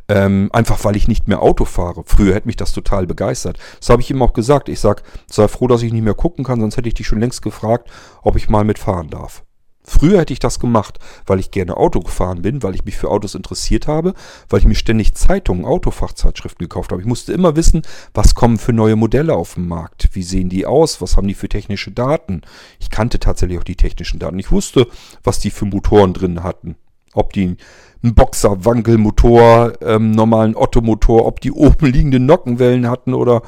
Ähm, 0.07 0.49
einfach 0.53 0.83
weil 0.83 0.95
ich 0.95 1.07
nicht 1.07 1.27
mehr 1.27 1.41
Auto 1.41 1.65
fahre. 1.65 2.03
Früher 2.05 2.35
hätte 2.35 2.47
mich 2.47 2.57
das 2.57 2.73
total 2.73 3.07
begeistert. 3.07 3.57
Das 3.79 3.89
habe 3.89 4.01
ich 4.01 4.11
ihm 4.11 4.21
auch 4.21 4.33
gesagt. 4.33 4.69
Ich 4.69 4.79
sage, 4.79 5.01
sei 5.25 5.47
froh, 5.47 5.67
dass 5.67 5.81
ich 5.81 5.91
nicht 5.91 6.03
mehr 6.03 6.13
gucken 6.13 6.43
kann, 6.43 6.59
sonst 6.59 6.77
hätte 6.77 6.87
ich 6.87 6.93
dich 6.93 7.07
schon 7.07 7.19
längst 7.19 7.41
gefragt, 7.41 7.89
ob 8.21 8.35
ich 8.35 8.49
mal 8.49 8.63
mitfahren 8.63 9.09
darf. 9.09 9.44
Früher 9.87 10.19
hätte 10.19 10.33
ich 10.33 10.39
das 10.39 10.59
gemacht, 10.59 10.99
weil 11.25 11.39
ich 11.39 11.51
gerne 11.51 11.77
Auto 11.77 11.99
gefahren 11.99 12.41
bin, 12.41 12.63
weil 12.63 12.75
ich 12.75 12.85
mich 12.85 12.97
für 12.97 13.09
Autos 13.09 13.35
interessiert 13.35 13.87
habe, 13.87 14.13
weil 14.49 14.59
ich 14.59 14.65
mir 14.65 14.75
ständig 14.75 15.13
Zeitungen, 15.13 15.65
Autofachzeitschriften 15.65 16.65
gekauft 16.65 16.91
habe. 16.91 17.01
Ich 17.01 17.07
musste 17.07 17.33
immer 17.33 17.55
wissen, 17.55 17.83
was 18.13 18.35
kommen 18.35 18.57
für 18.57 18.73
neue 18.73 18.95
Modelle 18.95 19.35
auf 19.35 19.53
den 19.53 19.67
Markt, 19.67 20.09
wie 20.13 20.23
sehen 20.23 20.49
die 20.49 20.65
aus, 20.65 21.01
was 21.01 21.17
haben 21.17 21.27
die 21.27 21.35
für 21.35 21.49
technische 21.49 21.91
Daten. 21.91 22.41
Ich 22.79 22.89
kannte 22.89 23.19
tatsächlich 23.19 23.59
auch 23.59 23.63
die 23.63 23.75
technischen 23.75 24.19
Daten. 24.19 24.39
Ich 24.39 24.51
wusste, 24.51 24.87
was 25.23 25.39
die 25.39 25.51
für 25.51 25.65
Motoren 25.65 26.13
drin 26.13 26.43
hatten. 26.43 26.75
Ob 27.13 27.31
die 27.31 27.55
einen 28.03 28.15
Boxer-Wankelmotor, 28.15 29.73
ähm, 29.81 30.11
normalen 30.11 30.55
Ottomotor, 30.55 31.25
ob 31.25 31.41
die 31.41 31.51
oben 31.51 31.85
liegende 31.87 32.19
Nockenwellen 32.19 32.89
hatten 32.89 33.13
oder 33.13 33.41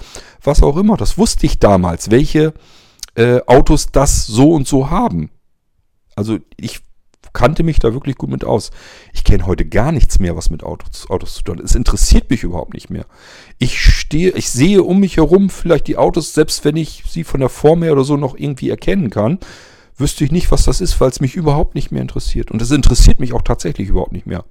was 0.44 0.64
auch 0.64 0.78
immer. 0.78 0.98
Das 0.98 1.18
wusste 1.18 1.46
ich 1.46 1.60
damals, 1.60 2.10
welche 2.12 2.54
äh, 3.16 3.42
Autos 3.46 3.88
das 3.92 4.26
so 4.26 4.52
und 4.52 4.68
so 4.68 4.90
haben. 4.90 5.32
Also 6.18 6.40
ich 6.58 6.82
kannte 7.32 7.62
mich 7.62 7.78
da 7.78 7.94
wirklich 7.94 8.16
gut 8.16 8.32
mit 8.32 8.44
aus. 8.44 8.72
Ich 9.14 9.24
kenne 9.24 9.46
heute 9.46 9.66
gar 9.66 9.92
nichts 9.92 10.18
mehr, 10.18 10.36
was 10.36 10.50
mit 10.50 10.64
Autos, 10.64 11.08
Autos 11.10 11.36
zu 11.36 11.44
tun 11.44 11.58
hat. 11.58 11.64
Es 11.64 11.76
interessiert 11.76 12.32
mich 12.32 12.42
überhaupt 12.42 12.74
nicht 12.74 12.90
mehr. 12.90 13.06
Ich 13.60 13.80
stehe, 13.80 14.32
ich 14.32 14.50
sehe 14.50 14.82
um 14.82 15.00
mich 15.00 15.18
herum 15.18 15.52
vielleicht 15.52 15.86
die 15.88 15.98
Autos, 15.98 16.34
selbst 16.34 16.66
wenn 16.66 16.76
ich 16.76 17.04
sie 17.08 17.24
von 17.24 17.40
der 17.40 17.50
Form 17.50 17.84
her 17.84 17.94
oder 17.94 18.04
so 18.04 18.18
noch 18.18 18.36
irgendwie 18.36 18.72
erkennen 18.72 19.12
kann, 19.12 19.38
wüsste 19.96 20.24
ich 20.24 20.32
nicht, 20.32 20.52
was 20.52 20.66
das 20.66 20.82
ist, 20.82 21.00
weil 21.00 21.12
es 21.12 21.20
mich 21.20 21.36
überhaupt 21.36 21.76
nicht 21.76 21.92
mehr 21.92 22.02
interessiert. 22.02 22.50
Und 22.50 22.62
es 22.62 22.72
interessiert 22.72 23.20
mich 23.20 23.34
auch 23.34 23.44
tatsächlich 23.44 23.90
überhaupt 23.90 24.14
nicht 24.14 24.26
mehr. 24.26 24.44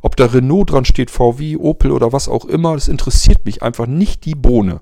Ob 0.00 0.14
da 0.14 0.26
Renault 0.26 0.70
dran 0.70 0.84
steht, 0.84 1.10
VW, 1.10 1.56
Opel 1.56 1.90
oder 1.90 2.12
was 2.12 2.28
auch 2.28 2.44
immer, 2.44 2.74
das 2.74 2.86
interessiert 2.86 3.44
mich 3.44 3.64
einfach 3.64 3.88
nicht 3.88 4.24
die 4.24 4.36
Bohne. 4.36 4.80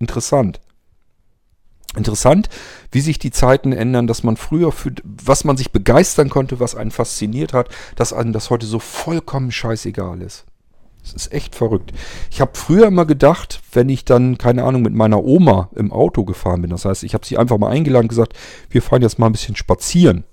Interessant. 0.00 0.60
Interessant, 1.96 2.48
wie 2.92 3.00
sich 3.00 3.18
die 3.18 3.32
Zeiten 3.32 3.72
ändern, 3.72 4.06
dass 4.06 4.22
man 4.22 4.36
früher 4.36 4.70
für 4.70 4.92
was 5.04 5.42
man 5.42 5.56
sich 5.56 5.72
begeistern 5.72 6.30
konnte, 6.30 6.60
was 6.60 6.76
einen 6.76 6.92
fasziniert 6.92 7.52
hat, 7.52 7.68
dass 7.96 8.12
einem 8.12 8.32
das 8.32 8.50
heute 8.50 8.66
so 8.66 8.78
vollkommen 8.78 9.50
scheißegal 9.50 10.22
ist. 10.22 10.44
Das 11.02 11.14
ist 11.14 11.32
echt 11.32 11.54
verrückt. 11.54 11.92
Ich 12.30 12.40
habe 12.40 12.52
früher 12.54 12.86
immer 12.86 13.06
gedacht, 13.06 13.60
wenn 13.72 13.88
ich 13.88 14.04
dann, 14.04 14.38
keine 14.38 14.64
Ahnung, 14.64 14.82
mit 14.82 14.94
meiner 14.94 15.24
Oma 15.24 15.70
im 15.74 15.92
Auto 15.92 16.24
gefahren 16.24 16.60
bin, 16.62 16.70
das 16.70 16.84
heißt, 16.84 17.02
ich 17.02 17.14
habe 17.14 17.26
sie 17.26 17.38
einfach 17.38 17.58
mal 17.58 17.70
eingeladen 17.70 18.04
und 18.04 18.10
gesagt, 18.10 18.34
wir 18.68 18.82
fahren 18.82 19.02
jetzt 19.02 19.18
mal 19.18 19.26
ein 19.26 19.32
bisschen 19.32 19.56
spazieren, 19.56 20.24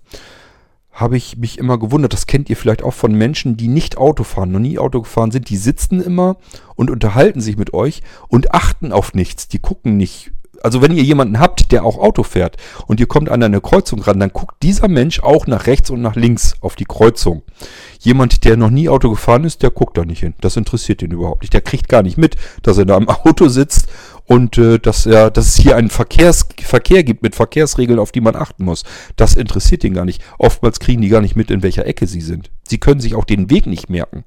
habe 0.92 1.16
ich 1.18 1.38
mich 1.38 1.58
immer 1.58 1.80
gewundert, 1.80 2.14
das 2.14 2.28
kennt 2.28 2.50
ihr 2.50 2.58
vielleicht 2.58 2.84
auch 2.84 2.94
von 2.94 3.14
Menschen, 3.14 3.56
die 3.56 3.68
nicht 3.68 3.98
Auto 3.98 4.24
fahren, 4.24 4.52
noch 4.52 4.60
nie 4.60 4.78
Auto 4.78 5.02
gefahren 5.02 5.32
sind, 5.32 5.50
die 5.50 5.58
sitzen 5.58 6.02
immer 6.02 6.38
und 6.76 6.92
unterhalten 6.92 7.40
sich 7.40 7.58
mit 7.58 7.74
euch 7.74 8.02
und 8.28 8.54
achten 8.54 8.92
auf 8.92 9.14
nichts, 9.14 9.48
die 9.48 9.60
gucken 9.60 9.96
nicht 9.96 10.32
also 10.64 10.82
wenn 10.82 10.96
ihr 10.96 11.04
jemanden 11.04 11.40
habt, 11.40 11.72
der 11.72 11.84
auch 11.86 11.98
Auto 11.98 12.24
fährt 12.24 12.58
und 12.88 13.00
ihr 13.00 13.08
kommt 13.08 13.30
an 13.30 13.44
eine 13.44 13.62
Kreuzung 13.62 14.02
ran, 14.02 14.20
dann 14.20 14.32
guckt 14.32 14.56
dieser 14.64 14.88
Mensch 14.88 15.22
auch 15.22 15.48
nach 15.48 15.68
rechts 15.68 15.90
und 15.90 16.02
nach 16.02 16.16
links 16.16 16.56
auf 16.62 16.76
die 16.76 16.86
Kreuzung. 16.86 17.44
Jemand, 18.00 18.44
der 18.44 18.58
noch 18.58 18.70
nie 18.70 18.90
Auto 18.90 19.10
gefahren 19.10 19.44
ist, 19.44 19.64
der 19.64 19.72
guckt 19.72 19.98
da 19.98 20.06
nicht 20.06 20.20
hin. 20.20 20.34
Das 20.42 20.58
interessiert 20.58 21.02
ihn 21.02 21.12
überhaupt 21.12 21.42
nicht. 21.42 21.54
Der 21.54 21.62
kriegt 21.62 21.90
gar 21.90 22.04
nicht 22.04 22.18
mit, 22.18 22.36
dass 22.64 22.78
er 22.78 22.86
da 22.86 22.98
im 22.98 23.10
Auto 23.10 23.48
sitzt 23.48 23.88
und 24.26 24.58
äh, 24.58 24.80
dass, 24.80 25.06
er, 25.06 25.32
dass 25.32 25.48
es 25.48 25.56
hier 25.56 25.76
einen 25.76 25.90
Verkehrs, 25.90 26.48
Verkehr 26.60 27.04
gibt 27.04 27.24
mit 27.24 27.36
Verkehrsregeln, 27.36 28.00
auf 28.00 28.12
die 28.12 28.22
man 28.22 28.36
achten 28.36 28.66
muss. 28.66 28.84
Das 29.16 29.36
interessiert 29.36 29.84
ihn 29.84 29.94
gar 29.94 30.06
nicht. 30.06 30.22
Oftmals 30.38 30.80
kriegen 30.80 31.02
die 31.02 31.10
gar 31.10 31.22
nicht 31.22 31.36
mit, 31.36 31.50
in 31.52 31.64
welcher 31.64 31.86
Ecke 31.86 32.08
sie 32.08 32.22
sind. 32.22 32.52
Sie 32.68 32.78
können 32.78 33.00
sich 33.00 33.16
auch 33.16 33.26
den 33.26 33.50
Weg 33.50 33.68
nicht 33.68 33.90
merken 33.90 34.26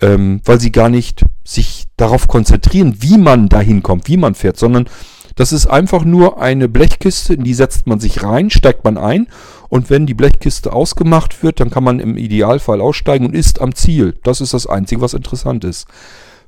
ähm, 0.00 0.40
weil 0.44 0.60
sie 0.60 0.72
gar 0.72 0.88
nicht 0.88 1.24
sich 1.44 1.86
darauf 1.96 2.28
konzentrieren, 2.28 2.96
wie 3.00 3.18
man 3.18 3.48
dahin 3.48 3.82
kommt, 3.82 4.08
wie 4.08 4.16
man 4.16 4.34
fährt, 4.34 4.56
sondern 4.56 4.88
das 5.36 5.52
ist 5.52 5.66
einfach 5.66 6.04
nur 6.04 6.40
eine 6.40 6.68
Blechkiste, 6.68 7.34
in 7.34 7.44
die 7.44 7.54
setzt 7.54 7.86
man 7.86 8.00
sich 8.00 8.22
rein, 8.22 8.50
steigt 8.50 8.84
man 8.84 8.98
ein 8.98 9.28
und 9.68 9.88
wenn 9.88 10.06
die 10.06 10.14
Blechkiste 10.14 10.72
ausgemacht 10.72 11.42
wird, 11.42 11.60
dann 11.60 11.70
kann 11.70 11.84
man 11.84 12.00
im 12.00 12.16
Idealfall 12.16 12.80
aussteigen 12.80 13.26
und 13.26 13.34
ist 13.34 13.60
am 13.60 13.74
Ziel. 13.74 14.18
Das 14.22 14.40
ist 14.40 14.52
das 14.52 14.66
Einzige, 14.66 15.00
was 15.00 15.14
interessant 15.14 15.64
ist. 15.64 15.86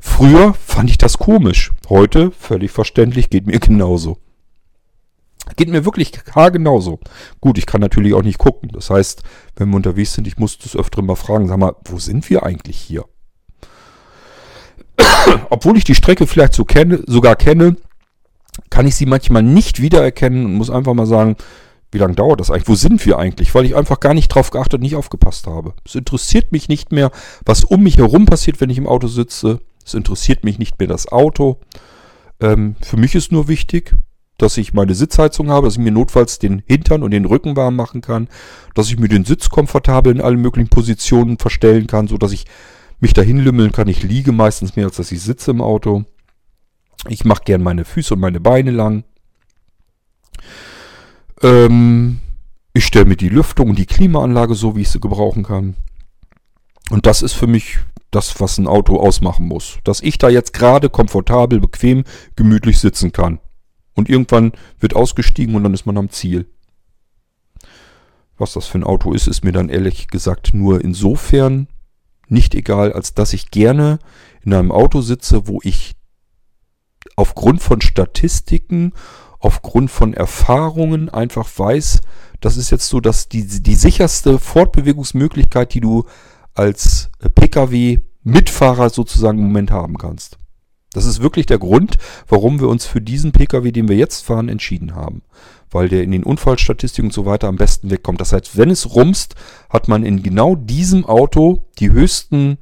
Früher 0.00 0.54
fand 0.54 0.90
ich 0.90 0.98
das 0.98 1.18
komisch. 1.18 1.70
Heute, 1.88 2.32
völlig 2.32 2.72
verständlich, 2.72 3.30
geht 3.30 3.46
mir 3.46 3.60
genauso. 3.60 4.18
Geht 5.56 5.68
mir 5.68 5.84
wirklich 5.84 6.12
genauso. 6.34 7.00
Gut, 7.40 7.58
ich 7.58 7.66
kann 7.66 7.80
natürlich 7.80 8.14
auch 8.14 8.22
nicht 8.22 8.38
gucken. 8.38 8.70
Das 8.72 8.90
heißt, 8.90 9.22
wenn 9.56 9.70
wir 9.70 9.76
unterwegs 9.76 10.14
sind, 10.14 10.26
ich 10.26 10.38
muss 10.38 10.58
das 10.58 10.76
öfter 10.76 11.02
mal 11.02 11.16
fragen, 11.16 11.48
sag 11.48 11.58
mal, 11.58 11.74
wo 11.84 11.98
sind 11.98 12.28
wir 12.30 12.42
eigentlich 12.42 12.78
hier? 12.78 13.04
obwohl 15.50 15.76
ich 15.76 15.84
die 15.84 15.94
Strecke 15.94 16.26
vielleicht 16.26 16.54
so 16.54 16.64
kenne, 16.64 17.02
sogar 17.06 17.36
kenne, 17.36 17.76
kann 18.70 18.86
ich 18.86 18.96
sie 18.96 19.06
manchmal 19.06 19.42
nicht 19.42 19.80
wiedererkennen 19.80 20.44
und 20.44 20.54
muss 20.54 20.70
einfach 20.70 20.94
mal 20.94 21.06
sagen, 21.06 21.36
wie 21.90 21.98
lange 21.98 22.14
dauert 22.14 22.40
das 22.40 22.50
eigentlich? 22.50 22.68
Wo 22.68 22.74
sind 22.74 23.04
wir 23.04 23.18
eigentlich? 23.18 23.54
Weil 23.54 23.66
ich 23.66 23.76
einfach 23.76 24.00
gar 24.00 24.14
nicht 24.14 24.28
drauf 24.28 24.50
geachtet 24.50 24.74
und 24.74 24.80
nicht 24.80 24.96
aufgepasst 24.96 25.46
habe. 25.46 25.74
Es 25.84 25.94
interessiert 25.94 26.50
mich 26.50 26.68
nicht 26.68 26.90
mehr, 26.90 27.10
was 27.44 27.64
um 27.64 27.82
mich 27.82 27.98
herum 27.98 28.24
passiert, 28.24 28.60
wenn 28.60 28.70
ich 28.70 28.78
im 28.78 28.86
Auto 28.86 29.08
sitze. 29.08 29.60
Es 29.84 29.94
interessiert 29.94 30.42
mich 30.42 30.58
nicht 30.58 30.78
mehr 30.78 30.88
das 30.88 31.12
Auto. 31.12 31.58
Ähm, 32.40 32.76
für 32.80 32.96
mich 32.96 33.14
ist 33.14 33.30
nur 33.30 33.46
wichtig, 33.46 33.94
dass 34.38 34.56
ich 34.56 34.72
meine 34.72 34.94
Sitzheizung 34.94 35.50
habe, 35.50 35.66
dass 35.66 35.74
ich 35.74 35.80
mir 35.80 35.92
notfalls 35.92 36.38
den 36.38 36.62
Hintern 36.66 37.02
und 37.02 37.10
den 37.10 37.26
Rücken 37.26 37.56
warm 37.56 37.76
machen 37.76 38.00
kann, 38.00 38.28
dass 38.74 38.88
ich 38.88 38.98
mir 38.98 39.08
den 39.08 39.24
Sitz 39.24 39.50
komfortabel 39.50 40.14
in 40.14 40.22
allen 40.22 40.40
möglichen 40.40 40.70
Positionen 40.70 41.38
verstellen 41.38 41.86
kann, 41.86 42.08
so 42.08 42.16
dass 42.16 42.32
ich 42.32 42.46
mich 43.02 43.12
dahin 43.12 43.38
lümmeln 43.38 43.72
kann. 43.72 43.88
Ich 43.88 44.04
liege 44.04 44.30
meistens 44.32 44.76
mehr, 44.76 44.86
als 44.86 44.96
dass 44.96 45.12
ich 45.12 45.20
sitze 45.20 45.50
im 45.50 45.60
Auto. 45.60 46.04
Ich 47.08 47.24
mache 47.24 47.42
gern 47.44 47.62
meine 47.62 47.84
Füße 47.84 48.14
und 48.14 48.20
meine 48.20 48.38
Beine 48.38 48.70
lang. 48.70 49.02
Ähm, 51.42 52.20
ich 52.72 52.86
stelle 52.86 53.06
mir 53.06 53.16
die 53.16 53.28
Lüftung 53.28 53.70
und 53.70 53.78
die 53.78 53.86
Klimaanlage 53.86 54.54
so, 54.54 54.76
wie 54.76 54.82
ich 54.82 54.90
sie 54.90 55.00
gebrauchen 55.00 55.42
kann. 55.42 55.74
Und 56.90 57.06
das 57.06 57.22
ist 57.22 57.32
für 57.32 57.48
mich 57.48 57.80
das, 58.12 58.40
was 58.40 58.58
ein 58.58 58.68
Auto 58.68 59.00
ausmachen 59.00 59.48
muss. 59.48 59.78
Dass 59.82 60.00
ich 60.00 60.16
da 60.18 60.28
jetzt 60.28 60.52
gerade 60.52 60.88
komfortabel, 60.88 61.58
bequem, 61.58 62.04
gemütlich 62.36 62.78
sitzen 62.78 63.10
kann. 63.10 63.40
Und 63.94 64.08
irgendwann 64.08 64.52
wird 64.78 64.94
ausgestiegen 64.94 65.56
und 65.56 65.64
dann 65.64 65.74
ist 65.74 65.86
man 65.86 65.98
am 65.98 66.10
Ziel. 66.10 66.46
Was 68.38 68.52
das 68.52 68.66
für 68.66 68.78
ein 68.78 68.84
Auto 68.84 69.12
ist, 69.12 69.26
ist 69.26 69.42
mir 69.42 69.52
dann 69.52 69.68
ehrlich 69.68 70.06
gesagt 70.06 70.54
nur 70.54 70.80
insofern 70.82 71.66
nicht 72.32 72.54
egal, 72.54 72.92
als 72.92 73.14
dass 73.14 73.32
ich 73.32 73.50
gerne 73.50 73.98
in 74.42 74.52
einem 74.54 74.72
Auto 74.72 75.00
sitze, 75.00 75.46
wo 75.46 75.60
ich 75.62 75.94
aufgrund 77.16 77.62
von 77.62 77.80
Statistiken, 77.80 78.92
aufgrund 79.38 79.90
von 79.90 80.14
Erfahrungen 80.14 81.08
einfach 81.08 81.48
weiß, 81.56 82.00
das 82.40 82.56
ist 82.56 82.70
jetzt 82.70 82.88
so, 82.88 83.00
dass 83.00 83.28
die, 83.28 83.46
die 83.46 83.74
sicherste 83.74 84.38
Fortbewegungsmöglichkeit, 84.38 85.74
die 85.74 85.80
du 85.80 86.04
als 86.54 87.10
Pkw-Mitfahrer 87.34 88.90
sozusagen 88.90 89.38
im 89.38 89.44
Moment 89.44 89.70
haben 89.70 89.96
kannst. 89.96 90.38
Das 90.92 91.06
ist 91.06 91.22
wirklich 91.22 91.46
der 91.46 91.58
Grund, 91.58 91.96
warum 92.28 92.60
wir 92.60 92.68
uns 92.68 92.84
für 92.84 93.00
diesen 93.00 93.32
Pkw, 93.32 93.72
den 93.72 93.88
wir 93.88 93.96
jetzt 93.96 94.24
fahren, 94.24 94.48
entschieden 94.48 94.94
haben 94.94 95.22
weil 95.72 95.88
der 95.88 96.02
in 96.02 96.10
den 96.10 96.22
Unfallstatistiken 96.22 97.08
und 97.08 97.12
so 97.12 97.26
weiter 97.26 97.48
am 97.48 97.56
besten 97.56 97.90
wegkommt. 97.90 98.20
Das 98.20 98.32
heißt, 98.32 98.56
wenn 98.56 98.70
es 98.70 98.94
rumst, 98.94 99.34
hat 99.70 99.88
man 99.88 100.04
in 100.04 100.22
genau 100.22 100.54
diesem 100.54 101.04
Auto 101.04 101.64
die 101.78 101.90
höchsten 101.90 102.58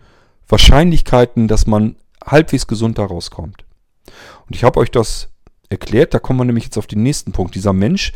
Wahrscheinlichkeiten, 0.49 1.49
dass 1.49 1.67
man 1.67 1.97
halbwegs 2.25 2.67
gesund 2.67 2.99
da 2.99 3.05
rauskommt. 3.05 3.65
Und 4.47 4.57
ich 4.57 4.65
habe 4.65 4.81
euch 4.81 4.91
das 4.91 5.29
erklärt, 5.69 6.15
da 6.15 6.19
kommen 6.19 6.41
wir 6.41 6.45
nämlich 6.45 6.65
jetzt 6.65 6.79
auf 6.79 6.87
den 6.87 7.03
nächsten 7.03 7.33
Punkt. 7.33 7.55
Dieser 7.55 7.73
Mensch, 7.73 8.13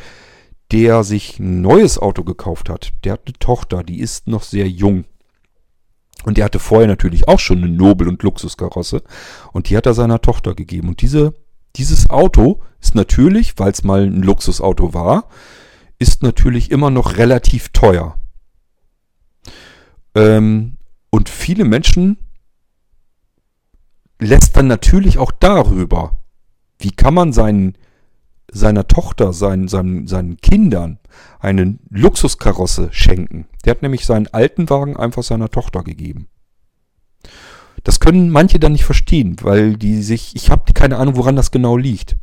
der 0.73 1.05
sich 1.05 1.39
ein 1.39 1.61
neues 1.61 1.99
Auto 1.99 2.25
gekauft 2.25 2.69
hat, 2.69 2.93
der 3.05 3.15
hat 3.15 3.23
eine 3.27 3.39
Tochter, 3.39 3.83
die 3.83 4.01
ist 4.01 4.27
noch 4.27 4.43
sehr 4.43 4.69
jung. 4.69 5.05
Und 6.25 6.39
der 6.39 6.47
hatte 6.47 6.59
vorher 6.59 6.89
natürlich 6.89 7.29
auch 7.29 7.39
schon 7.39 7.59
eine 7.59 7.69
Nobel- 7.69 8.09
und 8.09 8.23
Luxuskarosse. 8.23 9.03
Und 9.53 9.69
die 9.69 9.77
hat 9.77 9.87
er 9.87 9.95
seiner 9.95 10.23
Tochter 10.23 10.55
gegeben. 10.55 10.89
Und 10.89 11.03
diese 11.03 11.35
dieses 11.77 12.11
Auto 12.11 12.61
ist 12.85 12.94
natürlich, 12.94 13.59
weil 13.59 13.73
es 13.73 13.82
mal 13.82 14.05
ein 14.05 14.23
Luxusauto 14.23 14.93
war, 14.93 15.28
ist 15.98 16.23
natürlich 16.23 16.70
immer 16.70 16.90
noch 16.90 17.16
relativ 17.16 17.70
teuer. 17.70 18.19
Ähm, 20.15 20.77
und 21.11 21.31
viele 21.31 21.65
Menschen 21.65 22.19
lässt 24.20 24.56
dann 24.56 24.66
natürlich 24.66 25.16
auch 25.16 25.32
darüber, 25.32 26.19
wie 26.78 26.90
kann 26.90 27.15
man 27.15 27.32
seinen, 27.32 27.78
seiner 28.52 28.86
Tochter, 28.86 29.32
seinen, 29.32 29.66
seinen, 29.66 30.06
seinen 30.06 30.36
Kindern 30.36 30.98
eine 31.40 31.78
Luxuskarosse 31.89 32.90
schenken. 32.93 33.47
Der 33.65 33.73
hat 33.73 33.82
nämlich 33.82 34.05
seinen 34.05 34.27
alten 34.28 34.69
Wagen 34.69 34.97
einfach 34.97 35.23
seiner 35.23 35.48
Tochter 35.48 35.82
gegeben. 35.82 36.28
Das 37.82 37.98
können 37.98 38.31
manche 38.31 38.59
dann 38.59 38.73
nicht 38.73 38.85
verstehen, 38.85 39.36
weil 39.40 39.77
die 39.77 40.02
sich, 40.02 40.36
ich 40.36 40.51
habe 40.51 40.73
keine 40.74 40.98
Ahnung, 40.98 41.16
woran 41.16 41.36
das 41.36 41.51
genau 41.51 41.77
liegt. 41.77 42.16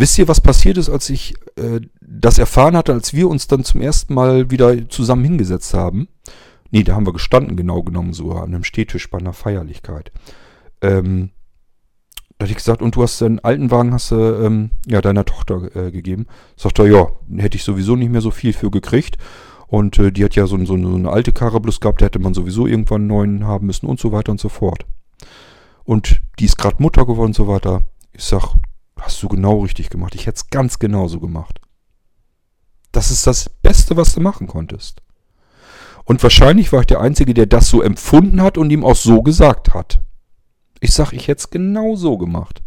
Wisst 0.00 0.18
ihr, 0.18 0.28
was 0.28 0.40
passiert 0.40 0.78
ist, 0.78 0.88
als 0.88 1.10
ich 1.10 1.34
äh, 1.56 1.80
das 2.00 2.38
erfahren 2.38 2.74
hatte, 2.74 2.94
als 2.94 3.12
wir 3.12 3.28
uns 3.28 3.48
dann 3.48 3.64
zum 3.64 3.82
ersten 3.82 4.14
Mal 4.14 4.50
wieder 4.50 4.88
zusammen 4.88 5.24
hingesetzt 5.24 5.74
haben? 5.74 6.08
Nee, 6.70 6.84
da 6.84 6.94
haben 6.94 7.06
wir 7.06 7.12
gestanden, 7.12 7.54
genau 7.54 7.82
genommen, 7.82 8.14
so 8.14 8.32
an 8.32 8.54
einem 8.54 8.64
Stehtisch 8.64 9.10
bei 9.10 9.18
einer 9.18 9.34
Feierlichkeit. 9.34 10.10
Ähm, 10.80 11.32
Da 12.38 12.44
hatte 12.44 12.52
ich 12.52 12.56
gesagt, 12.56 12.80
und 12.80 12.96
du 12.96 13.02
hast 13.02 13.20
den 13.20 13.40
alten 13.40 13.70
Wagen 13.70 13.92
hast 13.92 14.12
du 14.12 14.16
ähm, 14.16 14.70
ja 14.86 15.02
deiner 15.02 15.26
Tochter 15.26 15.76
äh, 15.76 15.90
gegeben. 15.90 16.26
Sagt 16.56 16.78
er, 16.78 16.86
ja, 16.86 17.08
hätte 17.36 17.58
ich 17.58 17.64
sowieso 17.64 17.94
nicht 17.94 18.10
mehr 18.10 18.22
so 18.22 18.30
viel 18.30 18.54
für 18.54 18.70
gekriegt. 18.70 19.18
Und 19.66 19.98
äh, 19.98 20.10
die 20.10 20.24
hat 20.24 20.34
ja 20.34 20.46
so, 20.46 20.56
so, 20.64 20.78
so, 20.78 20.94
eine 20.94 21.10
alte 21.10 21.32
Karre 21.32 21.60
bloß 21.60 21.80
gehabt, 21.80 22.00
da 22.00 22.06
hätte 22.06 22.18
man 22.18 22.32
sowieso 22.32 22.66
irgendwann 22.66 23.02
einen 23.02 23.08
neuen 23.08 23.44
haben 23.44 23.66
müssen 23.66 23.84
und 23.84 24.00
so 24.00 24.12
weiter 24.12 24.32
und 24.32 24.40
so 24.40 24.48
fort. 24.48 24.86
Und 25.84 26.22
die 26.38 26.46
ist 26.46 26.56
gerade 26.56 26.82
Mutter 26.82 27.04
geworden 27.04 27.28
und 27.28 27.36
so 27.36 27.46
weiter. 27.46 27.82
Ich 28.14 28.24
sag, 28.24 28.54
hast 29.00 29.22
du 29.22 29.28
genau 29.28 29.60
richtig 29.60 29.90
gemacht. 29.90 30.14
Ich 30.14 30.26
hätte 30.26 30.36
es 30.36 30.50
ganz 30.50 30.78
genauso 30.78 31.20
gemacht. 31.20 31.60
Das 32.92 33.10
ist 33.10 33.26
das 33.26 33.48
Beste, 33.48 33.96
was 33.96 34.14
du 34.14 34.20
machen 34.20 34.46
konntest. 34.46 35.02
Und 36.04 36.22
wahrscheinlich 36.22 36.72
war 36.72 36.80
ich 36.80 36.86
der 36.86 37.00
Einzige, 37.00 37.34
der 37.34 37.46
das 37.46 37.68
so 37.68 37.82
empfunden 37.82 38.42
hat 38.42 38.58
und 38.58 38.70
ihm 38.70 38.84
auch 38.84 38.96
so 38.96 39.22
gesagt 39.22 39.74
hat. 39.74 40.00
Ich 40.80 40.92
sag, 40.92 41.12
ich 41.12 41.28
hätte 41.28 41.38
es 41.40 41.50
genau 41.50 41.94
so 41.94 42.18
gemacht. 42.18 42.62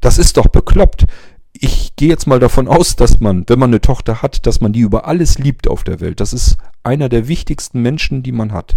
Das 0.00 0.18
ist 0.18 0.36
doch 0.36 0.46
bekloppt. 0.48 1.06
Ich 1.52 1.96
gehe 1.96 2.08
jetzt 2.08 2.26
mal 2.26 2.38
davon 2.38 2.68
aus, 2.68 2.96
dass 2.96 3.20
man, 3.20 3.44
wenn 3.48 3.58
man 3.58 3.70
eine 3.70 3.80
Tochter 3.80 4.22
hat, 4.22 4.46
dass 4.46 4.60
man 4.60 4.72
die 4.72 4.80
über 4.80 5.06
alles 5.06 5.38
liebt 5.38 5.68
auf 5.68 5.84
der 5.84 6.00
Welt. 6.00 6.20
Das 6.20 6.32
ist 6.32 6.56
einer 6.82 7.08
der 7.08 7.28
wichtigsten 7.28 7.82
Menschen, 7.82 8.22
die 8.22 8.32
man 8.32 8.52
hat. 8.52 8.76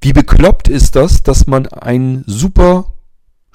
Wie 0.00 0.12
bekloppt 0.12 0.68
ist 0.68 0.96
das, 0.96 1.22
dass 1.22 1.46
man 1.46 1.66
ein 1.66 2.22
super 2.26 2.95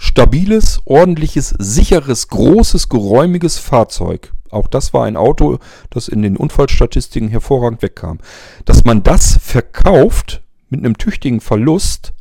stabiles, 0.02 0.82
ordentliches, 0.86 1.54
sicheres, 1.60 2.28
großes, 2.28 2.90
geräumiges 2.90 3.60
Fahrzeug, 3.60 4.34
auch 4.50 4.68
das 4.68 4.96
war 4.96 5.06
ein 5.06 5.16
Auto, 5.16 5.60
das 5.92 6.08
in 6.08 6.24
den 6.24 6.38
Unfallstatistiken 6.38 7.30
hervorragend 7.30 7.84
wegkam, 7.84 8.18
dass 8.66 8.84
man 8.84 9.04
das 9.04 9.38
verkauft 9.38 10.42
mit 10.70 10.80
einem 10.80 10.98
tüchtigen 10.98 11.40
Verlust 11.40 12.14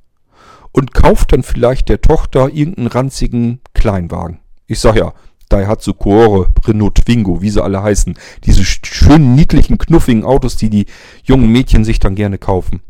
und 0.73 0.93
kauft 0.93 1.33
dann 1.33 1.43
vielleicht 1.43 1.89
der 1.89 2.03
Tochter 2.03 2.51
irgendeinen 2.53 2.89
ranzigen 2.89 3.61
Kleinwagen. 3.73 4.41
Ich 4.67 4.79
sag 4.79 4.97
ja, 4.97 5.15
Daihatsu 5.49 5.95
Core, 5.95 6.51
Renault 6.67 6.97
Twingo, 6.97 7.41
wie 7.41 7.51
sie 7.51 7.65
alle 7.65 7.83
heißen. 7.83 8.15
Diese 8.45 8.63
schönen, 8.63 9.35
niedlichen, 9.35 9.79
knuffigen 9.79 10.25
Autos, 10.25 10.57
die 10.57 10.69
die 10.69 10.87
jungen 11.25 11.51
Mädchen 11.51 11.85
sich 11.85 11.99
dann 11.99 12.15
gerne 12.15 12.37
kaufen. 12.37 12.83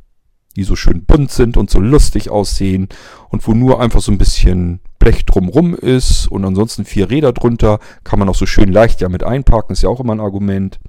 Die 0.56 0.64
so 0.64 0.74
schön 0.77 1.05
bunt 1.05 1.31
sind 1.31 1.56
und 1.56 1.70
so 1.70 1.78
lustig 1.78 2.31
aussehen 2.31 2.89
und 3.28 3.47
wo 3.47 3.52
nur 3.52 3.81
einfach 3.81 4.01
so 4.01 4.10
ein 4.10 4.18
bisschen 4.18 4.81
Blech 4.98 5.24
drumrum 5.24 5.74
ist 5.74 6.27
und 6.27 6.44
ansonsten 6.44 6.85
vier 6.85 7.09
Räder 7.10 7.32
drunter. 7.32 7.78
Kann 8.05 8.18
man 8.18 8.28
auch 8.28 8.35
so 8.35 8.47
schön 8.47 8.72
leicht 8.72 9.01
ja 9.01 9.09
mit 9.09 9.22
einparken, 9.22 9.72
ist 9.72 9.82
ja 9.82 9.89
auch 9.89 10.01
immer 10.01 10.14
ein 10.14 10.20
Argument. 10.20 10.81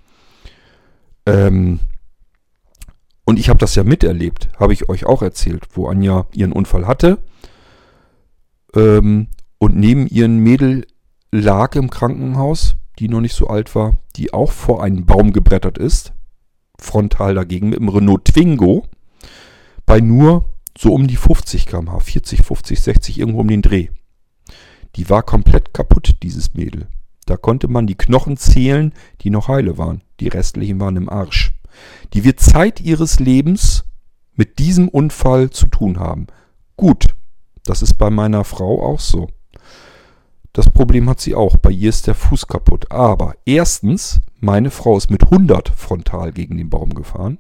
Ähm, 1.25 1.79
und 3.23 3.39
ich 3.39 3.49
habe 3.49 3.59
das 3.59 3.75
ja 3.75 3.83
miterlebt, 3.83 4.49
habe 4.59 4.73
ich 4.73 4.89
euch 4.89 5.05
auch 5.05 5.21
erzählt, 5.21 5.65
wo 5.73 5.87
Anja 5.87 6.25
ihren 6.33 6.51
Unfall 6.51 6.87
hatte. 6.87 7.19
Ähm, 8.75 9.27
und 9.57 9.77
neben 9.77 10.07
ihren 10.07 10.39
Mädel 10.39 10.87
lag 11.31 11.75
im 11.75 11.89
Krankenhaus, 11.89 12.75
die 12.99 13.07
noch 13.07 13.21
nicht 13.21 13.35
so 13.35 13.47
alt 13.47 13.73
war, 13.75 13.97
die 14.15 14.33
auch 14.33 14.51
vor 14.51 14.83
einen 14.83 15.05
Baum 15.05 15.33
gebrettert 15.33 15.77
ist. 15.77 16.13
Frontal 16.79 17.35
dagegen 17.35 17.69
mit 17.69 17.79
dem 17.79 17.89
Renault 17.89 18.25
Twingo. 18.25 18.87
Bei 19.91 19.99
nur 19.99 20.45
so 20.77 20.93
um 20.93 21.07
die 21.07 21.17
50 21.17 21.65
km/h, 21.65 21.99
40, 21.99 22.45
50, 22.45 22.79
60, 22.79 23.19
irgendwo 23.19 23.41
um 23.41 23.47
den 23.47 23.61
Dreh. 23.61 23.89
Die 24.95 25.09
war 25.09 25.23
komplett 25.23 25.73
kaputt, 25.73 26.15
dieses 26.23 26.53
Mädel. 26.53 26.87
Da 27.25 27.37
konnte 27.37 27.67
man 27.67 27.87
die 27.87 27.95
Knochen 27.95 28.37
zählen, 28.37 28.93
die 29.21 29.29
noch 29.29 29.47
heile 29.47 29.77
waren. 29.77 30.01
Die 30.19 30.27
restlichen 30.27 30.79
waren 30.79 30.95
im 30.95 31.09
Arsch 31.09 31.53
die 32.13 32.23
wird 32.23 32.39
Zeit 32.39 32.81
ihres 32.81 33.19
Lebens 33.19 33.85
mit 34.35 34.59
diesem 34.59 34.87
Unfall 34.87 35.49
zu 35.49 35.67
tun 35.67 35.99
haben. 35.99 36.27
Gut, 36.77 37.07
das 37.63 37.81
ist 37.81 37.95
bei 37.95 38.09
meiner 38.09 38.43
Frau 38.43 38.83
auch 38.83 38.99
so. 38.99 39.29
Das 40.53 40.69
Problem 40.69 41.09
hat 41.09 41.21
sie 41.21 41.35
auch. 41.35 41.57
Bei 41.57 41.69
ihr 41.69 41.89
ist 41.89 42.07
der 42.07 42.15
Fuß 42.15 42.47
kaputt. 42.47 42.91
Aber 42.91 43.35
erstens, 43.45 44.19
meine 44.39 44.69
Frau 44.69 44.97
ist 44.97 45.09
mit 45.09 45.23
100 45.23 45.69
frontal 45.69 46.33
gegen 46.33 46.57
den 46.57 46.69
Baum 46.69 46.93
gefahren. 46.93 47.37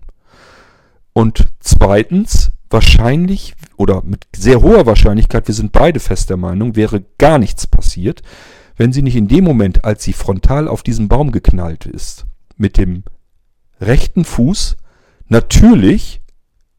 Und 1.13 1.45
zweitens, 1.59 2.51
wahrscheinlich 2.69 3.53
oder 3.77 4.01
mit 4.03 4.25
sehr 4.35 4.61
hoher 4.61 4.85
Wahrscheinlichkeit, 4.85 5.47
wir 5.47 5.55
sind 5.55 5.71
beide 5.71 5.99
fest 5.99 6.29
der 6.29 6.37
Meinung, 6.37 6.75
wäre 6.75 7.03
gar 7.17 7.37
nichts 7.37 7.67
passiert, 7.67 8.21
wenn 8.77 8.93
sie 8.93 9.01
nicht 9.01 9.15
in 9.15 9.27
dem 9.27 9.43
Moment, 9.43 9.83
als 9.83 10.03
sie 10.03 10.13
frontal 10.13 10.67
auf 10.67 10.83
diesen 10.83 11.07
Baum 11.07 11.31
geknallt 11.31 11.85
ist, 11.85 12.25
mit 12.57 12.77
dem 12.77 13.03
rechten 13.79 14.23
Fuß 14.23 14.77
natürlich 15.27 16.21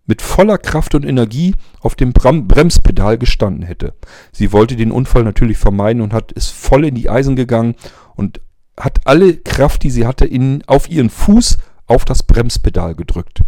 mit 0.07 0.21
voller 0.21 0.59
Kraft 0.59 0.95
und 0.95 1.05
Energie 1.05 1.55
auf 1.81 1.95
dem 1.95 2.13
Bremspedal 2.13 3.19
gestanden 3.19 3.63
hätte. 3.63 3.95
Sie 4.33 4.53
wollte 4.53 4.77
den 4.77 4.91
Unfall 4.91 5.23
natürlich 5.23 5.59
vermeiden 5.59 6.03
und 6.03 6.13
hat 6.13 6.33
ist 6.33 6.51
voll 6.51 6.87
in 6.87 6.95
die 6.95 7.09
Eisen 7.09 7.37
gegangen 7.37 7.77
und 8.15 8.41
hat 8.79 9.07
alle 9.07 9.37
Kraft, 9.37 9.83
die 9.83 9.91
sie 9.91 10.07
hatte, 10.07 10.25
in, 10.25 10.65
auf 10.67 10.91
ihren 10.91 11.11
Fuß 11.11 11.59
auf 11.87 12.05
das 12.05 12.23
Bremspedal 12.23 12.95
gedrückt. 12.95 13.43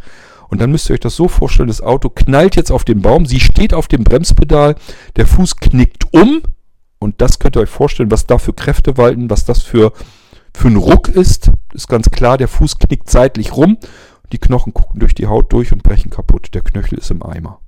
Und 0.55 0.61
dann 0.61 0.71
müsst 0.71 0.89
ihr 0.89 0.95
euch 0.95 1.01
das 1.01 1.17
so 1.17 1.27
vorstellen, 1.27 1.67
das 1.67 1.81
Auto 1.81 2.09
knallt 2.11 2.55
jetzt 2.55 2.71
auf 2.71 2.85
den 2.85 3.03
Baum, 3.03 3.27
sie 3.27 3.41
steht 3.41 3.75
auf 3.75 3.89
dem 3.89 4.05
Bremspedal, 4.05 4.77
der 5.17 5.27
Fuß 5.27 5.57
knickt 5.57 6.15
um 6.15 6.43
und 7.01 7.21
das 7.21 7.41
könnt 7.41 7.57
ihr 7.57 7.63
euch 7.63 7.69
vorstellen, 7.69 8.13
was 8.13 8.27
da 8.27 8.39
für 8.39 8.53
Kräfte 8.53 8.97
walten, 8.97 9.31
was 9.31 9.45
das 9.45 9.63
für 9.63 9.93
für 10.55 10.69
einen 10.69 10.77
Ruck 10.77 11.09
ist, 11.09 11.51
ist 11.73 11.89
ganz 11.89 12.09
klar, 12.09 12.39
der 12.39 12.47
Fuß 12.47 12.79
knickt 12.79 13.11
seitlich 13.11 13.57
rum, 13.57 13.79
die 14.31 14.39
Knochen 14.39 14.73
gucken 14.73 15.01
durch 15.01 15.13
die 15.13 15.27
Haut 15.27 15.53
durch 15.53 15.73
und 15.73 15.83
brechen 15.83 16.13
kaputt. 16.13 16.55
Der 16.55 16.63
Knöchel 16.63 16.99
ist 16.99 17.11
im 17.11 17.25
Eimer. 17.25 17.59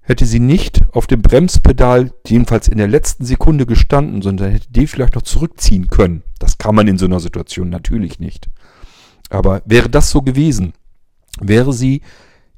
Hätte 0.00 0.26
sie 0.26 0.40
nicht 0.40 0.82
auf 0.90 1.06
dem 1.06 1.22
Bremspedal, 1.22 2.10
jedenfalls 2.26 2.66
in 2.66 2.78
der 2.78 2.88
letzten 2.88 3.24
Sekunde 3.24 3.64
gestanden, 3.64 4.22
sondern 4.22 4.50
hätte 4.50 4.72
die 4.72 4.88
vielleicht 4.88 5.14
noch 5.14 5.22
zurückziehen 5.22 5.86
können. 5.86 6.24
Das 6.40 6.58
kann 6.58 6.74
man 6.74 6.88
in 6.88 6.98
so 6.98 7.06
einer 7.06 7.20
Situation 7.20 7.68
natürlich 7.68 8.18
nicht. 8.18 8.48
Aber 9.30 9.62
wäre 9.66 9.88
das 9.88 10.10
so 10.10 10.20
gewesen, 10.20 10.72
wäre 11.40 11.72
sie 11.72 12.02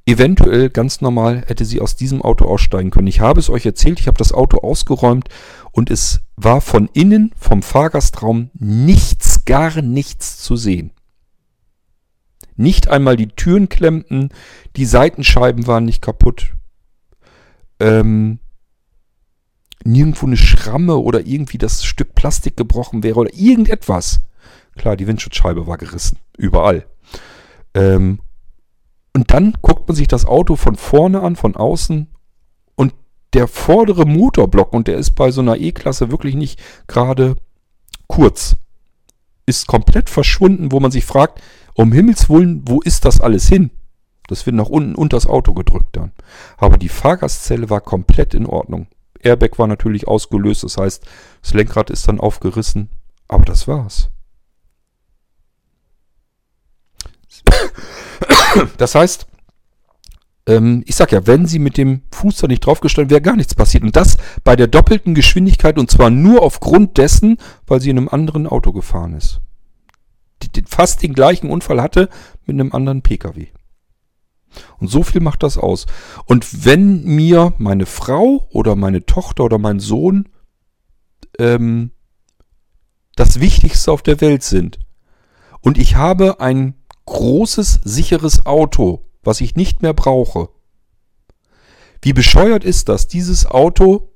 eventuell 0.07 0.71
ganz 0.71 1.01
normal, 1.01 1.43
hätte 1.47 1.65
sie 1.65 1.81
aus 1.81 1.97
diesem 1.97 2.23
Auto 2.23 2.45
aussteigen 2.45 2.91
können. 2.91 3.09
Ich 3.09 3.21
habe 3.21 3.41
es 3.41 3.51
euch 3.51 3.67
erzählt, 3.67 3.99
ich 3.99 4.07
habe 4.07 4.19
das 4.19 4.33
Auto 4.33 4.59
ausgeräumt 4.59 5.29
und 5.73 5.91
es 5.91 6.21
war 6.37 6.61
von 6.61 6.89
innen, 6.93 7.33
vom 7.37 7.63
Fahrgastraum, 7.63 8.51
nichts, 8.55 9.45
gar 9.45 9.83
nichts 9.83 10.39
zu 10.39 10.57
sehen. 10.57 10.93
Nicht 12.55 12.89
einmal 12.89 13.17
die 13.17 13.29
Türen 13.29 13.69
klemmten, 13.69 14.31
die 14.77 14.87
Seitenscheiben 14.87 15.67
waren 15.67 15.85
nicht 15.85 16.01
kaputt. 16.01 16.53
Ähm, 17.81 18.39
nirgendwo 19.85 20.27
eine 20.27 20.37
Schramme 20.37 20.97
oder 20.97 21.27
irgendwie 21.27 21.59
das 21.59 21.85
Stück 21.85 22.15
Plastik 22.15 22.57
gebrochen 22.57 23.03
wäre 23.03 23.21
oder 23.21 23.35
irgendetwas. 23.35 24.21
Klar, 24.77 24.97
die 24.97 25.07
Windschutzscheibe 25.07 25.67
war 25.67 25.79
gerissen. 25.79 26.19
Überall. 26.39 26.87
Ähm, 27.75 28.21
und 29.17 29.33
dann 29.33 29.55
guckt 29.63 29.89
man 29.89 29.97
sich 29.97 30.09
das 30.09 30.27
Auto 30.27 30.57
von 30.57 30.77
vorne 30.77 31.23
an, 31.23 31.37
von 31.37 31.57
außen 31.57 32.09
der 33.37 33.49
vordere 33.49 34.07
Motorblock, 34.07 34.73
und 34.73 34.89
der 34.89 34.97
ist 34.97 35.11
bei 35.11 35.31
so 35.31 35.43
einer 35.43 35.59
E-Klasse 35.59 36.11
wirklich 36.11 36.35
nicht 36.35 36.59
gerade 36.87 37.37
kurz, 38.07 38.57
ist 39.45 39.67
komplett 39.67 40.09
verschwunden, 40.09 40.73
wo 40.73 40.81
man 40.81 40.91
sich 40.91 41.05
fragt, 41.05 41.43
um 41.75 41.93
Himmels 41.93 42.31
Willen, 42.31 42.63
wo 42.67 42.81
ist 42.81 43.05
das 43.05 43.21
alles 43.21 43.47
hin? 43.47 43.71
Das 44.29 44.47
wird 44.47 44.57
nach 44.57 44.71
unten 44.71 44.95
unter 44.95 45.19
das 45.19 45.27
Auto 45.27 45.53
gedrückt 45.53 45.97
dann. 45.97 46.13
Aber 46.57 46.79
die 46.79 46.89
Fahrgastzelle 46.89 47.69
war 47.69 47.83
komplett 47.83 48.33
in 48.33 48.47
Ordnung. 48.47 48.87
Airbag 49.21 49.59
war 49.59 49.67
natürlich 49.67 50.09
ausgelöst, 50.09 50.65
das 50.65 50.79
heißt, 50.79 51.05
das 51.43 51.53
Lenkrad 51.53 51.91
ist 51.91 52.09
dann 52.09 52.21
aufgerissen. 52.21 52.89
Aber 53.29 53.45
das 53.45 53.69
war's. 53.69 54.09
Das 58.79 58.95
heißt, 58.95 59.27
ähm, 60.47 60.83
ich 60.87 60.97
sag 60.97 61.13
ja, 61.13 61.27
wenn 61.27 61.47
sie 61.47 61.59
mit 61.59 61.77
dem 61.77 62.03
Fuß 62.13 62.39
da 62.39 62.47
nicht 62.47 62.65
draufgestellt 62.65 63.11
wäre, 63.11 63.21
gar 63.21 63.37
nichts 63.37 63.55
passiert. 63.55 63.83
Und 63.83 63.97
das 63.97 64.17
bei 64.45 64.57
der 64.57 64.69
doppelten 64.69 65.15
Geschwindigkeit 65.15 65.79
und 65.79 65.91
zwar 65.91 66.11
nur 66.11 66.43
aufgrund 66.43 66.99
dessen, 66.99 67.39
weil 67.67 67.81
sie 67.81 67.91
in 67.91 67.99
einem 67.99 68.09
anderen 68.09 68.47
Auto 68.47 68.73
gefahren 68.73 69.15
ist. 69.15 69.41
Die, 70.43 70.49
die 70.51 70.65
fast 70.67 71.03
den 71.03 71.15
gleichen 71.15 71.51
Unfall 71.51 71.83
hatte 71.83 72.09
mit 72.45 72.55
einem 72.55 72.73
anderen 72.73 73.03
Pkw. 73.03 73.49
Und 74.79 74.89
so 74.89 75.03
viel 75.03 75.21
macht 75.21 75.43
das 75.43 75.59
aus. 75.59 75.87
Und 76.25 76.65
wenn 76.65 77.05
mir 77.05 77.53
meine 77.59 77.87
Frau 77.87 78.47
oder 78.51 78.77
meine 78.77 79.05
Tochter 79.05 79.45
oder 79.45 79.59
mein 79.59 79.81
Sohn 79.81 80.29
ähm, 81.39 81.91
das 83.17 83.41
Wichtigste 83.41 83.91
auf 83.91 84.03
der 84.03 84.21
Welt 84.21 84.43
sind 84.43 84.79
und 85.61 85.79
ich 85.79 85.97
habe 85.97 86.41
ein 86.41 86.75
großes, 87.07 87.81
sicheres 87.85 88.47
Auto, 88.47 89.05
was 89.23 89.41
ich 89.41 89.57
nicht 89.57 89.83
mehr 89.83 89.95
brauche. 89.95 90.49
Wie 92.03 92.13
bescheuert 92.13 92.65
ist 92.65 92.89
das, 92.89 93.09
dieses 93.09 93.47
Auto 93.47 94.13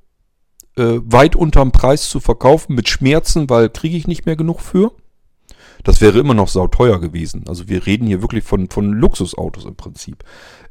äh, 0.77 0.99
weit 1.03 1.35
unterm 1.35 1.71
Preis 1.71 2.09
zu 2.09 2.19
verkaufen 2.19 2.75
mit 2.75 2.87
Schmerzen, 2.87 3.49
weil 3.49 3.69
kriege 3.69 3.97
ich 3.97 4.07
nicht 4.07 4.25
mehr 4.25 4.35
genug 4.35 4.61
für? 4.61 4.93
Das 5.83 5.99
wäre 5.99 6.19
immer 6.19 6.35
noch 6.35 6.47
sauteuer 6.47 7.01
gewesen. 7.01 7.45
Also 7.47 7.67
wir 7.67 7.85
reden 7.85 8.07
hier 8.07 8.21
wirklich 8.21 8.43
von, 8.43 8.69
von 8.69 8.93
Luxusautos 8.93 9.65
im 9.65 9.75
Prinzip. 9.75 10.23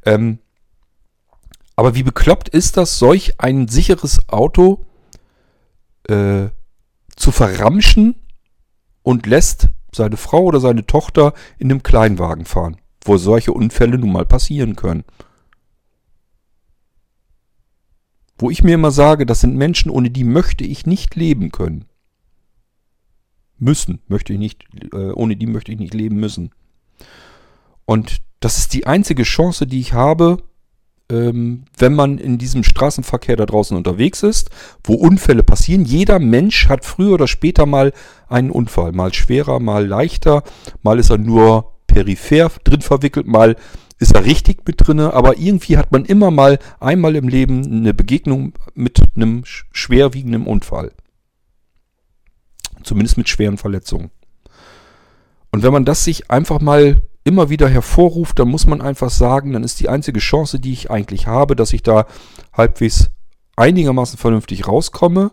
Ähm, 0.06 0.38
Aber 1.74 1.94
wie 1.94 2.04
bekloppt 2.04 2.48
ist 2.48 2.76
das, 2.76 2.98
solch 2.98 3.40
ein 3.40 3.66
sicheres 3.66 4.28
Auto 4.28 4.84
äh, 6.04 6.48
zu 7.16 7.32
verramschen 7.32 8.14
und 9.02 9.26
lässt 9.26 9.68
seine 9.94 10.16
Frau 10.16 10.44
oder 10.44 10.60
seine 10.60 10.86
Tochter 10.86 11.32
in 11.58 11.70
einem 11.70 11.82
Kleinwagen 11.82 12.44
fahren, 12.44 12.76
wo 13.04 13.16
solche 13.16 13.52
Unfälle 13.52 13.98
nun 13.98 14.12
mal 14.12 14.26
passieren 14.26 14.76
können. 14.76 15.04
Wo 18.38 18.50
ich 18.50 18.62
mir 18.64 18.74
immer 18.74 18.90
sage, 18.90 19.26
das 19.26 19.40
sind 19.40 19.56
Menschen, 19.56 19.90
ohne 19.90 20.10
die 20.10 20.24
möchte 20.24 20.64
ich 20.64 20.86
nicht 20.86 21.14
leben 21.14 21.50
können. 21.50 21.84
Müssen, 23.58 24.00
möchte 24.08 24.32
ich 24.32 24.38
nicht, 24.38 24.64
äh, 24.92 25.10
ohne 25.12 25.36
die 25.36 25.46
möchte 25.46 25.72
ich 25.72 25.78
nicht 25.78 25.92
leben 25.92 26.16
müssen. 26.16 26.50
Und 27.84 28.22
das 28.40 28.56
ist 28.56 28.72
die 28.72 28.86
einzige 28.86 29.24
Chance, 29.24 29.66
die 29.66 29.80
ich 29.80 29.92
habe, 29.92 30.42
ähm, 31.10 31.64
wenn 31.76 31.94
man 31.94 32.18
in 32.18 32.38
diesem 32.38 32.62
Straßenverkehr 32.62 33.36
da 33.36 33.46
draußen 33.46 33.76
unterwegs 33.76 34.22
ist, 34.22 34.50
wo 34.84 34.94
Unfälle 34.94 35.42
passieren. 35.42 35.84
Jeder 35.84 36.18
Mensch 36.18 36.68
hat 36.68 36.84
früher 36.84 37.14
oder 37.14 37.28
später 37.28 37.66
mal 37.66 37.92
einen 38.28 38.50
Unfall. 38.50 38.92
Mal 38.92 39.12
schwerer, 39.12 39.60
mal 39.60 39.86
leichter. 39.86 40.42
Mal 40.82 40.98
ist 40.98 41.10
er 41.10 41.18
nur 41.18 41.72
peripher 41.86 42.50
drin 42.64 42.82
verwickelt, 42.82 43.26
mal 43.26 43.56
ist 43.98 44.14
er 44.14 44.24
richtig 44.24 44.66
mit 44.66 44.76
drinne, 44.78 45.12
aber 45.12 45.36
irgendwie 45.38 45.76
hat 45.76 45.92
man 45.92 46.06
immer 46.06 46.30
mal 46.30 46.58
einmal 46.78 47.16
im 47.16 47.28
Leben 47.28 47.64
eine 47.64 47.92
Begegnung 47.92 48.54
mit 48.74 49.02
einem 49.14 49.42
schwerwiegenden 49.44 50.46
Unfall. 50.46 50.92
Zumindest 52.82 53.18
mit 53.18 53.28
schweren 53.28 53.58
Verletzungen. 53.58 54.10
Und 55.52 55.62
wenn 55.62 55.72
man 55.72 55.84
das 55.84 56.04
sich 56.04 56.30
einfach 56.30 56.60
mal 56.60 57.02
immer 57.24 57.50
wieder 57.50 57.68
hervorruft, 57.68 58.38
dann 58.38 58.48
muss 58.48 58.66
man 58.66 58.80
einfach 58.80 59.10
sagen, 59.10 59.52
dann 59.52 59.64
ist 59.64 59.80
die 59.80 59.88
einzige 59.88 60.20
Chance, 60.20 60.58
die 60.58 60.72
ich 60.72 60.90
eigentlich 60.90 61.26
habe, 61.26 61.54
dass 61.56 61.72
ich 61.72 61.82
da 61.82 62.06
halbwegs 62.52 63.10
einigermaßen 63.56 64.18
vernünftig 64.18 64.66
rauskomme. 64.66 65.32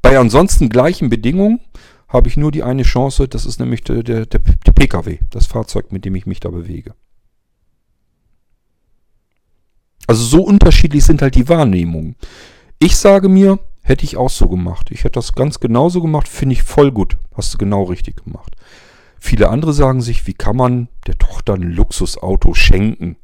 Bei 0.00 0.18
ansonsten 0.18 0.68
gleichen 0.68 1.08
Bedingungen 1.08 1.60
habe 2.08 2.28
ich 2.28 2.36
nur 2.36 2.52
die 2.52 2.62
eine 2.62 2.82
Chance, 2.82 3.26
das 3.26 3.46
ist 3.46 3.58
nämlich 3.58 3.82
der, 3.82 4.02
der, 4.02 4.26
der 4.26 4.38
Pkw, 4.72 5.18
das 5.30 5.46
Fahrzeug, 5.46 5.90
mit 5.90 6.04
dem 6.04 6.14
ich 6.14 6.26
mich 6.26 6.40
da 6.40 6.50
bewege. 6.50 6.94
Also 10.06 10.22
so 10.22 10.42
unterschiedlich 10.42 11.04
sind 11.04 11.22
halt 11.22 11.34
die 11.34 11.48
Wahrnehmungen. 11.48 12.16
Ich 12.78 12.96
sage 12.96 13.28
mir, 13.28 13.58
hätte 13.82 14.04
ich 14.04 14.16
auch 14.16 14.30
so 14.30 14.48
gemacht. 14.48 14.90
Ich 14.90 15.04
hätte 15.04 15.18
das 15.18 15.32
ganz 15.32 15.60
genauso 15.60 16.02
gemacht, 16.02 16.28
finde 16.28 16.54
ich 16.54 16.62
voll 16.62 16.92
gut. 16.92 17.16
Hast 17.34 17.54
du 17.54 17.58
genau 17.58 17.84
richtig 17.84 18.22
gemacht. 18.24 18.53
Viele 19.18 19.48
andere 19.48 19.72
sagen 19.72 20.00
sich, 20.00 20.26
wie 20.26 20.34
kann 20.34 20.56
man 20.56 20.88
der 21.06 21.18
Tochter 21.18 21.54
ein 21.54 21.62
Luxusauto 21.62 22.54
schenken? 22.54 23.16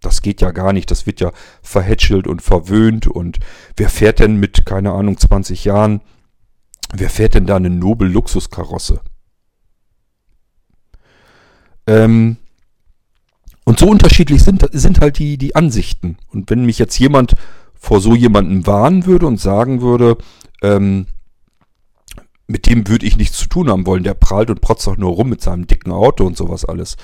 Das 0.00 0.22
geht 0.22 0.40
ja 0.40 0.50
gar 0.50 0.72
nicht, 0.72 0.90
das 0.90 1.06
wird 1.06 1.20
ja 1.20 1.32
verhätschelt 1.62 2.26
und 2.26 2.40
verwöhnt 2.40 3.06
und 3.06 3.38
wer 3.76 3.90
fährt 3.90 4.18
denn 4.18 4.36
mit, 4.36 4.64
keine 4.64 4.92
Ahnung, 4.92 5.18
20 5.18 5.66
Jahren, 5.66 6.00
wer 6.94 7.10
fährt 7.10 7.34
denn 7.34 7.46
da 7.46 7.56
eine 7.56 7.68
Nobel 7.68 8.10
Luxuskarosse? 8.10 9.02
Ähm, 11.86 12.38
und 13.64 13.78
so 13.78 13.86
unterschiedlich 13.86 14.42
sind, 14.42 14.66
sind 14.72 15.00
halt 15.00 15.18
die, 15.18 15.36
die 15.36 15.54
Ansichten. 15.54 16.16
Und 16.28 16.50
wenn 16.50 16.64
mich 16.64 16.78
jetzt 16.78 16.98
jemand 16.98 17.34
vor 17.74 18.00
so 18.00 18.14
jemandem 18.14 18.66
warnen 18.66 19.06
würde 19.06 19.26
und 19.26 19.38
sagen 19.38 19.80
würde, 19.80 20.16
ähm, 20.62 21.06
mit 22.50 22.66
dem 22.66 22.88
würde 22.88 23.06
ich 23.06 23.16
nichts 23.16 23.38
zu 23.38 23.48
tun 23.48 23.70
haben 23.70 23.86
wollen. 23.86 24.02
Der 24.02 24.14
prahlt 24.14 24.50
und 24.50 24.60
protzt 24.60 24.86
doch 24.86 24.96
nur 24.96 25.12
rum 25.12 25.28
mit 25.28 25.40
seinem 25.40 25.66
dicken 25.66 25.92
Auto 25.92 26.26
und 26.26 26.36
sowas 26.36 26.64
alles. 26.64 26.96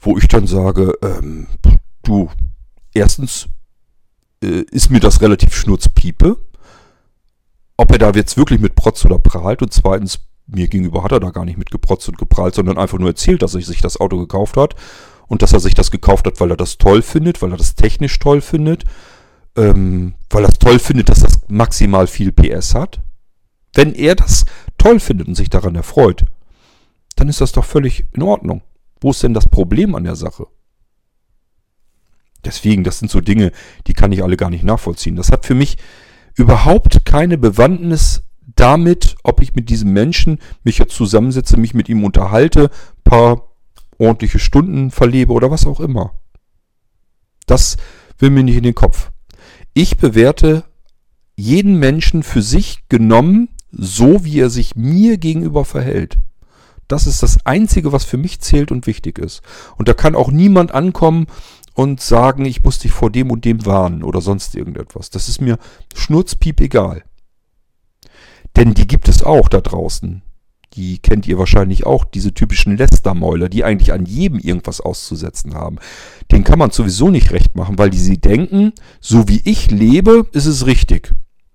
Wo 0.00 0.18
ich 0.18 0.28
dann 0.28 0.46
sage, 0.46 0.92
ähm, 1.02 1.46
du, 2.02 2.28
erstens 2.92 3.46
äh, 4.42 4.64
ist 4.70 4.90
mir 4.90 5.00
das 5.00 5.20
relativ 5.20 5.54
schnurzpiepe, 5.54 6.36
ob 7.76 7.92
er 7.92 7.98
da 7.98 8.10
jetzt 8.10 8.36
wirklich 8.36 8.60
mit 8.60 8.74
protzt 8.74 9.04
oder 9.04 9.18
prahlt 9.18 9.62
und 9.62 9.72
zweitens, 9.72 10.20
mir 10.46 10.68
gegenüber 10.68 11.02
hat 11.02 11.12
er 11.12 11.20
da 11.20 11.30
gar 11.30 11.44
nicht 11.44 11.56
mit 11.56 11.70
geprotzt 11.70 12.08
und 12.08 12.18
geprahlt, 12.18 12.54
sondern 12.54 12.76
einfach 12.76 12.98
nur 12.98 13.08
erzählt, 13.08 13.42
dass 13.42 13.54
er 13.54 13.62
sich 13.62 13.80
das 13.80 13.98
Auto 13.98 14.18
gekauft 14.18 14.56
hat 14.56 14.74
und 15.26 15.40
dass 15.40 15.54
er 15.54 15.60
sich 15.60 15.74
das 15.74 15.90
gekauft 15.90 16.26
hat, 16.26 16.38
weil 16.40 16.50
er 16.50 16.56
das 16.56 16.76
toll 16.76 17.00
findet, 17.00 17.40
weil 17.40 17.50
er 17.50 17.56
das 17.56 17.76
technisch 17.76 18.18
toll 18.18 18.40
findet, 18.40 18.84
ähm, 19.56 20.14
weil 20.28 20.44
er 20.44 20.50
es 20.50 20.58
toll 20.58 20.78
findet, 20.78 21.08
dass 21.08 21.20
das 21.20 21.40
maximal 21.48 22.06
viel 22.06 22.32
PS 22.32 22.74
hat. 22.74 23.00
Wenn 23.72 23.94
er 23.94 24.14
das 24.14 24.44
toll 24.84 25.00
findet 25.00 25.28
und 25.28 25.34
sich 25.34 25.48
daran 25.48 25.76
erfreut, 25.76 26.26
dann 27.16 27.28
ist 27.28 27.40
das 27.40 27.52
doch 27.52 27.64
völlig 27.64 28.04
in 28.12 28.22
Ordnung. 28.22 28.60
Wo 29.00 29.12
ist 29.12 29.22
denn 29.22 29.32
das 29.32 29.48
Problem 29.48 29.94
an 29.94 30.04
der 30.04 30.14
Sache? 30.14 30.46
Deswegen, 32.44 32.84
das 32.84 32.98
sind 32.98 33.10
so 33.10 33.22
Dinge, 33.22 33.52
die 33.86 33.94
kann 33.94 34.12
ich 34.12 34.22
alle 34.22 34.36
gar 34.36 34.50
nicht 34.50 34.62
nachvollziehen. 34.62 35.16
Das 35.16 35.32
hat 35.32 35.46
für 35.46 35.54
mich 35.54 35.78
überhaupt 36.34 37.06
keine 37.06 37.38
Bewandtnis 37.38 38.24
damit, 38.56 39.16
ob 39.22 39.40
ich 39.40 39.54
mit 39.54 39.70
diesem 39.70 39.94
Menschen 39.94 40.38
mich 40.64 40.76
jetzt 40.76 40.94
zusammensetze, 40.94 41.56
mich 41.56 41.72
mit 41.72 41.88
ihm 41.88 42.04
unterhalte, 42.04 42.68
paar 43.04 43.54
ordentliche 43.96 44.38
Stunden 44.38 44.90
verlebe 44.90 45.32
oder 45.32 45.50
was 45.50 45.66
auch 45.66 45.80
immer. 45.80 46.12
Das 47.46 47.78
will 48.18 48.28
mir 48.28 48.42
nicht 48.42 48.56
in 48.56 48.64
den 48.64 48.74
Kopf. 48.74 49.12
Ich 49.72 49.96
bewerte 49.96 50.64
jeden 51.36 51.78
Menschen 51.78 52.22
für 52.22 52.42
sich 52.42 52.86
genommen 52.90 53.48
so, 53.76 54.24
wie 54.24 54.40
er 54.40 54.50
sich 54.50 54.76
mir 54.76 55.18
gegenüber 55.18 55.64
verhält. 55.64 56.18
Das 56.88 57.06
ist 57.06 57.22
das 57.22 57.44
Einzige, 57.46 57.92
was 57.92 58.04
für 58.04 58.18
mich 58.18 58.40
zählt 58.40 58.70
und 58.70 58.86
wichtig 58.86 59.18
ist. 59.18 59.42
Und 59.76 59.88
da 59.88 59.94
kann 59.94 60.14
auch 60.14 60.30
niemand 60.30 60.72
ankommen 60.72 61.26
und 61.74 62.00
sagen, 62.00 62.44
ich 62.44 62.62
muss 62.62 62.78
dich 62.78 62.92
vor 62.92 63.10
dem 63.10 63.30
und 63.30 63.44
dem 63.44 63.66
warnen 63.66 64.02
oder 64.02 64.20
sonst 64.20 64.54
irgendetwas. 64.54 65.10
Das 65.10 65.28
ist 65.28 65.40
mir 65.40 65.58
schnurzpiep 65.94 66.60
egal. 66.60 67.02
Denn 68.56 68.74
die 68.74 68.86
gibt 68.86 69.08
es 69.08 69.22
auch 69.22 69.48
da 69.48 69.60
draußen. 69.60 70.22
Die 70.74 70.98
kennt 70.98 71.26
ihr 71.26 71.38
wahrscheinlich 71.38 71.86
auch, 71.86 72.04
diese 72.04 72.34
typischen 72.34 72.76
Lästermäuler, 72.76 73.48
die 73.48 73.64
eigentlich 73.64 73.92
an 73.92 74.06
jedem 74.06 74.40
irgendwas 74.40 74.80
auszusetzen 74.80 75.54
haben. 75.54 75.78
Den 76.32 76.42
kann 76.42 76.58
man 76.58 76.70
sowieso 76.70 77.10
nicht 77.10 77.30
recht 77.30 77.54
machen, 77.54 77.78
weil 77.78 77.90
die 77.90 77.98
sie 77.98 78.18
denken, 78.18 78.72
so 79.00 79.28
wie 79.28 79.40
ich 79.44 79.70
lebe, 79.70 80.26
ist 80.32 80.46
es 80.46 80.66
richtig. 80.66 81.12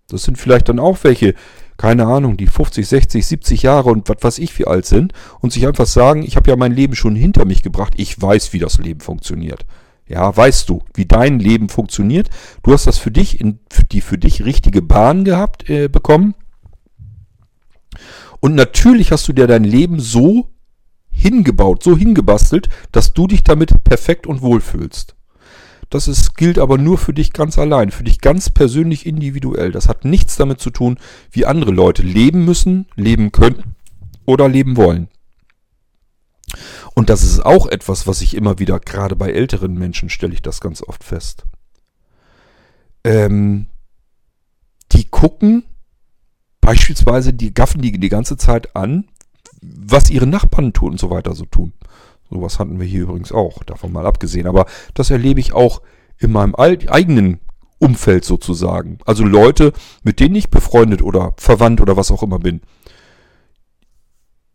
Das 0.08 0.24
sind 0.24 0.38
vielleicht 0.38 0.70
dann 0.70 0.80
auch 0.80 1.04
welche, 1.04 1.36
keine 1.80 2.08
Ahnung, 2.08 2.36
die 2.36 2.48
50, 2.48 2.86
60, 2.86 3.26
70 3.26 3.64
Jahre 3.64 3.90
und 3.90 4.10
was 4.10 4.18
weiß 4.22 4.40
ich 4.40 4.60
wie 4.60 4.68
alt 4.68 4.86
sind 4.86 5.14
und 5.40 5.54
sich 5.54 5.66
einfach 5.66 5.86
sagen, 5.86 6.24
ich 6.24 6.36
habe 6.36 6.50
ja 6.50 6.58
mein 6.58 6.74
Leben 6.74 6.94
schon 6.94 7.16
hinter 7.16 7.46
mich 7.46 7.64
gebracht, 7.64 7.94
ich 7.96 8.22
weiß, 8.22 8.52
wie 8.52 8.60
das 8.60 8.80
Leben 8.80 9.00
funktioniert. 9.00 9.66
Ja, 10.06 10.36
weißt 10.36 10.68
du, 10.68 10.84
wie 10.94 11.06
dein 11.06 11.40
Leben 11.40 11.70
funktioniert. 11.70 12.30
Du 12.64 12.74
hast 12.74 12.86
das 12.86 12.98
für 12.98 13.12
dich 13.12 13.40
in 13.40 13.60
die 13.94 14.02
für 14.02 14.18
dich 14.18 14.44
richtige 14.44 14.82
Bahn 14.82 15.24
gehabt 15.24 15.70
äh, 15.70 15.88
bekommen. 15.88 16.36
Und 18.42 18.56
natürlich 18.56 19.14
hast 19.14 19.30
du 19.30 19.34
dir 19.34 19.48
dein 19.48 19.64
Leben 19.64 20.02
so 20.02 20.50
hingebaut, 21.10 21.82
so 21.82 21.96
hingebastelt, 21.96 22.68
dass 22.92 23.14
du 23.14 23.26
dich 23.26 23.46
damit 23.46 23.86
perfekt 23.86 24.28
und 24.28 24.42
wohl 24.42 24.60
fühlst. 24.60 25.16
Das 25.90 26.08
ist, 26.08 26.36
gilt 26.38 26.60
aber 26.60 26.78
nur 26.78 26.98
für 26.98 27.14
dich 27.14 27.34
ganz 27.34 27.58
allein, 27.58 27.90
für 27.92 28.04
dich 28.04 28.22
ganz 28.22 28.50
persönlich 28.50 29.06
individuell. 29.06 29.72
Das 29.72 29.88
hat 29.88 30.06
nichts 30.06 30.36
damit 30.36 30.60
zu 30.60 30.70
tun, 30.70 31.00
wie 31.32 31.46
andere 31.46 31.72
Leute 31.72 32.04
leben 32.04 32.46
müssen, 32.46 32.86
leben 32.96 33.32
können 33.32 33.76
oder 34.26 34.48
leben 34.48 34.78
wollen. 34.78 35.08
Und 36.94 37.10
das 37.10 37.24
ist 37.24 37.44
auch 37.46 37.68
etwas, 37.68 38.08
was 38.08 38.22
ich 38.22 38.36
immer 38.36 38.60
wieder, 38.60 38.80
gerade 38.80 39.16
bei 39.16 39.32
älteren 39.32 39.74
Menschen, 39.74 40.10
stelle 40.10 40.34
ich 40.34 40.42
das 40.42 40.62
ganz 40.62 40.84
oft 40.84 41.04
fest. 41.04 41.44
Ähm, 43.04 43.68
die 44.92 45.06
gucken 45.06 45.64
beispielsweise, 46.62 47.34
die 47.34 47.54
gaffen 47.54 47.82
die 47.82 47.98
die 48.00 48.10
ganze 48.10 48.38
Zeit 48.38 48.76
an, 48.76 49.08
was 49.62 50.10
ihre 50.10 50.28
Nachbarn 50.28 50.74
tun 50.74 50.92
und 50.92 51.00
so 51.00 51.10
weiter 51.10 51.34
so 51.34 51.46
tun. 51.46 51.74
Sowas 52.30 52.60
hatten 52.60 52.80
wir 52.80 52.86
hier 52.86 53.04
übrigens 53.04 53.32
auch, 53.32 53.64
davon 53.64 53.92
mal 53.92 54.06
abgesehen. 54.06 54.48
Aber 54.48 54.66
das 54.94 55.10
erlebe 55.10 55.40
ich 55.40 55.54
auch 55.54 55.82
in 56.18 56.32
meinem 56.32 56.56
eigenen 56.56 57.40
Umfeld 57.80 58.26
sozusagen. 58.26 59.00
Also 59.06 59.24
Leute, 59.24 59.74
mit 60.04 60.20
denen 60.20 60.36
ich 60.36 60.50
befreundet 60.50 61.02
oder 61.02 61.34
verwandt 61.38 61.82
oder 61.82 61.98
was 61.98 62.12
auch 62.12 62.24
immer 62.24 62.40
bin. 62.40 62.62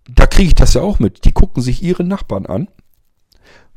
Da 0.08 0.26
kriege 0.26 0.48
ich 0.48 0.54
das 0.54 0.74
ja 0.74 0.82
auch 0.82 0.98
mit. 0.98 1.24
Die 1.24 1.32
gucken 1.32 1.62
sich 1.62 1.82
ihre 1.82 2.04
Nachbarn 2.04 2.46
an 2.46 2.68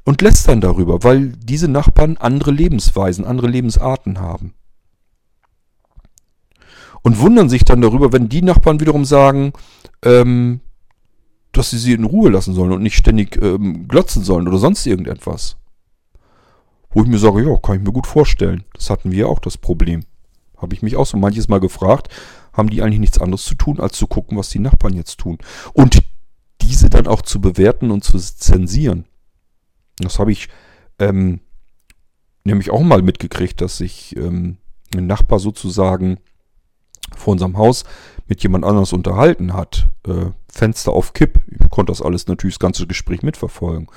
und 0.04 0.22
lästern 0.22 0.62
darüber, 0.62 1.04
weil 1.04 1.30
diese 1.30 1.70
Nachbarn 1.70 2.18
andere 2.18 2.52
Lebensweisen, 2.52 3.26
andere 3.26 3.48
Lebensarten 3.48 4.20
haben. 4.20 4.54
Und 7.02 7.20
wundern 7.20 7.48
sich 7.48 7.64
dann 7.64 7.82
darüber, 7.82 8.12
wenn 8.12 8.28
die 8.28 8.42
Nachbarn 8.42 8.82
wiederum 8.82 9.06
sagen, 9.06 9.54
ähm, 10.04 10.60
dass 11.58 11.72
sie 11.72 11.78
sie 11.78 11.94
in 11.94 12.04
Ruhe 12.04 12.30
lassen 12.30 12.54
sollen 12.54 12.72
und 12.72 12.84
nicht 12.84 12.98
ständig 12.98 13.42
ähm, 13.42 13.88
glotzen 13.88 14.24
sollen 14.24 14.48
oder 14.48 14.58
sonst 14.58 14.86
irgendetwas. 14.86 15.58
Wo 16.90 17.04
ich 17.04 17.10
mir 17.10 17.18
sage, 17.18 17.44
ja, 17.44 17.58
kann 17.58 17.78
ich 17.78 17.84
mir 17.84 17.92
gut 17.92 18.08
vorstellen. 18.08 18.64
Das 18.74 18.90
hatten 18.90 19.12
wir 19.12 19.28
auch 19.28 19.40
das 19.40 19.58
Problem. 19.58 20.04
Habe 20.58 20.74
ich 20.74 20.82
mich 20.82 20.96
auch 20.96 21.06
so 21.06 21.18
manches 21.18 21.48
Mal 21.48 21.60
gefragt, 21.60 22.10
haben 22.54 22.70
die 22.70 22.82
eigentlich 22.82 23.00
nichts 23.00 23.20
anderes 23.20 23.46
zu 23.46 23.56
tun, 23.56 23.80
als 23.80 23.98
zu 23.98 24.08
gucken, 24.08 24.38
was 24.38 24.50
die 24.50 24.60
Nachbarn 24.60 24.94
jetzt 24.94 25.20
tun. 25.20 25.38
Und 25.74 26.00
diese 26.62 26.90
dann 26.90 27.08
auch 27.08 27.22
zu 27.22 27.40
bewerten 27.40 27.92
und 27.92 28.04
zu 28.04 28.18
zensieren. 28.18 29.06
Das 30.00 30.20
habe 30.20 30.32
ich 30.32 30.50
ähm, 31.00 31.40
nämlich 32.44 32.72
auch 32.72 32.82
mal 32.82 33.02
mitgekriegt, 33.02 33.62
dass 33.62 33.78
sich 33.78 34.16
ähm, 34.16 34.58
ein 34.96 35.08
Nachbar 35.08 35.40
sozusagen 35.40 36.20
vor 37.16 37.34
unserem 37.34 37.58
Haus 37.58 37.84
mit 38.28 38.44
jemand 38.44 38.66
anders 38.66 38.94
unterhalten 38.94 39.54
hat. 39.54 39.90
Äh, 40.06 40.32
Fenster 40.50 40.92
auf 40.92 41.14
Kipp. 41.14 41.40
Ich 41.48 41.70
konnte 41.70 41.92
das 41.92 42.02
alles 42.02 42.28
natürlich 42.28 42.56
das 42.56 42.60
ganze 42.60 42.88
Gespräch 42.88 43.24
mitverfolgen. 43.24 43.88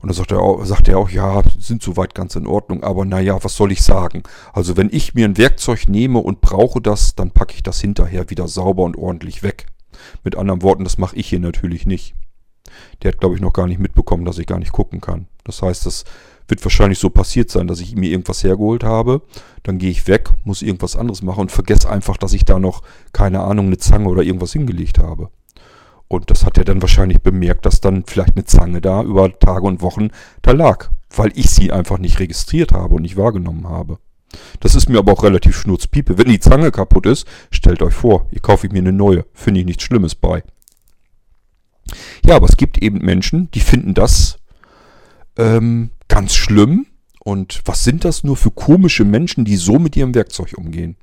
Und 0.00 0.08
da 0.08 0.14
sagt 0.14 0.30
er, 0.30 0.40
auch, 0.40 0.64
sagt 0.64 0.88
er 0.88 0.98
auch, 0.98 1.10
ja, 1.10 1.42
sind 1.58 1.82
soweit 1.82 2.14
ganz 2.14 2.36
in 2.36 2.46
Ordnung, 2.46 2.84
aber 2.84 3.04
naja, 3.04 3.42
was 3.42 3.56
soll 3.56 3.72
ich 3.72 3.82
sagen? 3.82 4.22
Also 4.52 4.76
wenn 4.76 4.90
ich 4.92 5.14
mir 5.14 5.24
ein 5.24 5.38
Werkzeug 5.38 5.88
nehme 5.88 6.18
und 6.18 6.40
brauche 6.40 6.80
das, 6.80 7.14
dann 7.14 7.30
packe 7.30 7.54
ich 7.54 7.62
das 7.62 7.80
hinterher 7.80 8.30
wieder 8.30 8.46
sauber 8.46 8.84
und 8.84 8.96
ordentlich 8.96 9.42
weg. 9.42 9.66
Mit 10.22 10.36
anderen 10.36 10.62
Worten, 10.62 10.84
das 10.84 10.98
mache 10.98 11.16
ich 11.16 11.28
hier 11.28 11.40
natürlich 11.40 11.86
nicht. 11.86 12.14
Der 13.02 13.12
hat, 13.12 13.20
glaube 13.20 13.34
ich, 13.34 13.40
noch 13.40 13.52
gar 13.52 13.66
nicht 13.66 13.80
mitbekommen, 13.80 14.24
dass 14.24 14.38
ich 14.38 14.46
gar 14.46 14.58
nicht 14.58 14.72
gucken 14.72 15.00
kann. 15.00 15.28
Das 15.44 15.62
heißt, 15.62 15.86
das 15.86 16.04
wird 16.48 16.64
wahrscheinlich 16.64 16.98
so 16.98 17.10
passiert 17.10 17.50
sein, 17.50 17.66
dass 17.66 17.80
ich 17.80 17.96
mir 17.96 18.10
irgendwas 18.10 18.44
hergeholt 18.44 18.84
habe. 18.84 19.22
Dann 19.62 19.78
gehe 19.78 19.90
ich 19.90 20.06
weg, 20.06 20.30
muss 20.44 20.62
irgendwas 20.62 20.96
anderes 20.96 21.22
machen 21.22 21.42
und 21.42 21.52
vergesse 21.52 21.88
einfach, 21.88 22.16
dass 22.16 22.32
ich 22.32 22.44
da 22.44 22.58
noch, 22.58 22.82
keine 23.12 23.40
Ahnung, 23.40 23.66
eine 23.66 23.78
Zange 23.78 24.08
oder 24.08 24.22
irgendwas 24.22 24.52
hingelegt 24.52 24.98
habe. 24.98 25.30
Und 26.08 26.30
das 26.30 26.44
hat 26.44 26.56
er 26.56 26.64
dann 26.64 26.82
wahrscheinlich 26.82 27.20
bemerkt, 27.20 27.66
dass 27.66 27.80
dann 27.80 28.04
vielleicht 28.06 28.36
eine 28.36 28.44
Zange 28.44 28.80
da 28.80 29.02
über 29.02 29.36
Tage 29.38 29.66
und 29.66 29.82
Wochen 29.82 30.10
da 30.42 30.52
lag, 30.52 30.90
weil 31.14 31.32
ich 31.34 31.50
sie 31.50 31.72
einfach 31.72 31.98
nicht 31.98 32.20
registriert 32.20 32.72
habe 32.72 32.94
und 32.94 33.02
nicht 33.02 33.16
wahrgenommen 33.16 33.68
habe. 33.68 33.98
Das 34.60 34.74
ist 34.74 34.88
mir 34.88 34.98
aber 34.98 35.12
auch 35.12 35.24
relativ 35.24 35.56
schnurzpiepe. 35.56 36.18
Wenn 36.18 36.28
die 36.28 36.40
Zange 36.40 36.70
kaputt 36.70 37.06
ist, 37.06 37.26
stellt 37.50 37.82
euch 37.82 37.94
vor, 37.94 38.26
ihr 38.30 38.40
kaufe 38.40 38.66
ich 38.66 38.72
mir 38.72 38.80
eine 38.80 38.92
neue. 38.92 39.24
Finde 39.32 39.60
ich 39.60 39.66
nichts 39.66 39.82
Schlimmes 39.82 40.14
bei. 40.14 40.42
Ja, 42.24 42.36
aber 42.36 42.48
es 42.48 42.56
gibt 42.56 42.78
eben 42.82 42.98
Menschen, 42.98 43.50
die 43.52 43.60
finden 43.60 43.94
das 43.94 44.38
ähm, 45.36 45.90
ganz 46.08 46.34
schlimm. 46.34 46.86
Und 47.20 47.62
was 47.64 47.82
sind 47.82 48.04
das 48.04 48.22
nur 48.22 48.36
für 48.36 48.50
komische 48.50 49.04
Menschen, 49.04 49.44
die 49.44 49.56
so 49.56 49.78
mit 49.78 49.96
ihrem 49.96 50.14
Werkzeug 50.14 50.54
umgehen? 50.56 50.96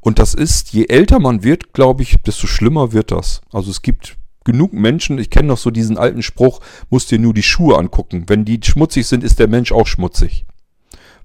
Und 0.00 0.18
das 0.18 0.34
ist, 0.34 0.72
je 0.72 0.86
älter 0.86 1.20
man 1.20 1.44
wird, 1.44 1.72
glaube 1.74 2.02
ich, 2.02 2.16
desto 2.26 2.46
schlimmer 2.46 2.92
wird 2.92 3.12
das. 3.12 3.42
Also 3.52 3.70
es 3.70 3.82
gibt 3.82 4.16
genug 4.44 4.72
Menschen, 4.72 5.18
ich 5.18 5.30
kenne 5.30 5.48
noch 5.48 5.58
so 5.58 5.70
diesen 5.70 5.98
alten 5.98 6.22
Spruch, 6.22 6.60
musst 6.90 7.10
dir 7.10 7.18
nur 7.18 7.34
die 7.34 7.42
Schuhe 7.42 7.78
angucken. 7.78 8.24
Wenn 8.26 8.44
die 8.44 8.58
schmutzig 8.64 9.06
sind, 9.06 9.22
ist 9.22 9.38
der 9.38 9.48
Mensch 9.48 9.70
auch 9.70 9.86
schmutzig. 9.86 10.46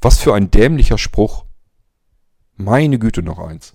Was 0.01 0.19
für 0.19 0.35
ein 0.35 0.51
dämlicher 0.51 0.97
Spruch. 0.97 1.45
Meine 2.55 2.99
Güte 2.99 3.23
noch 3.23 3.39
eins 3.39 3.73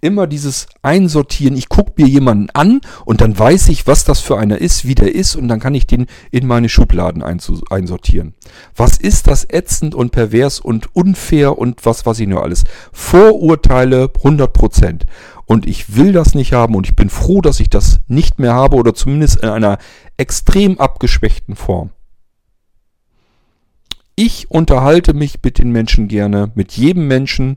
immer 0.00 0.26
dieses 0.26 0.66
Einsortieren. 0.82 1.56
Ich 1.56 1.68
gucke 1.68 1.92
mir 1.96 2.08
jemanden 2.08 2.48
an 2.50 2.80
und 3.04 3.20
dann 3.20 3.38
weiß 3.38 3.68
ich, 3.68 3.86
was 3.86 4.04
das 4.04 4.20
für 4.20 4.38
einer 4.38 4.58
ist, 4.58 4.84
wie 4.84 4.94
der 4.94 5.14
ist 5.14 5.36
und 5.36 5.48
dann 5.48 5.60
kann 5.60 5.74
ich 5.74 5.86
den 5.86 6.06
in 6.30 6.46
meine 6.46 6.68
Schubladen 6.68 7.22
einsortieren. 7.22 8.34
Was 8.74 8.98
ist 8.98 9.26
das 9.26 9.46
ätzend 9.48 9.94
und 9.94 10.10
pervers 10.12 10.60
und 10.60 10.94
unfair 10.94 11.58
und 11.58 11.84
was 11.84 12.06
weiß 12.06 12.20
ich 12.20 12.28
nur 12.28 12.42
alles. 12.42 12.64
Vorurteile 12.92 14.10
100 14.16 14.52
Prozent. 14.52 15.06
Und 15.46 15.66
ich 15.66 15.96
will 15.96 16.12
das 16.12 16.34
nicht 16.34 16.52
haben 16.52 16.76
und 16.76 16.86
ich 16.86 16.94
bin 16.94 17.10
froh, 17.10 17.40
dass 17.40 17.58
ich 17.58 17.68
das 17.68 18.00
nicht 18.06 18.38
mehr 18.38 18.54
habe 18.54 18.76
oder 18.76 18.94
zumindest 18.94 19.42
in 19.42 19.48
einer 19.48 19.78
extrem 20.16 20.78
abgeschwächten 20.78 21.56
Form. 21.56 21.90
Ich 24.14 24.50
unterhalte 24.50 25.14
mich 25.14 25.38
mit 25.42 25.58
den 25.58 25.72
Menschen 25.72 26.06
gerne, 26.06 26.52
mit 26.54 26.72
jedem 26.72 27.08
Menschen 27.08 27.56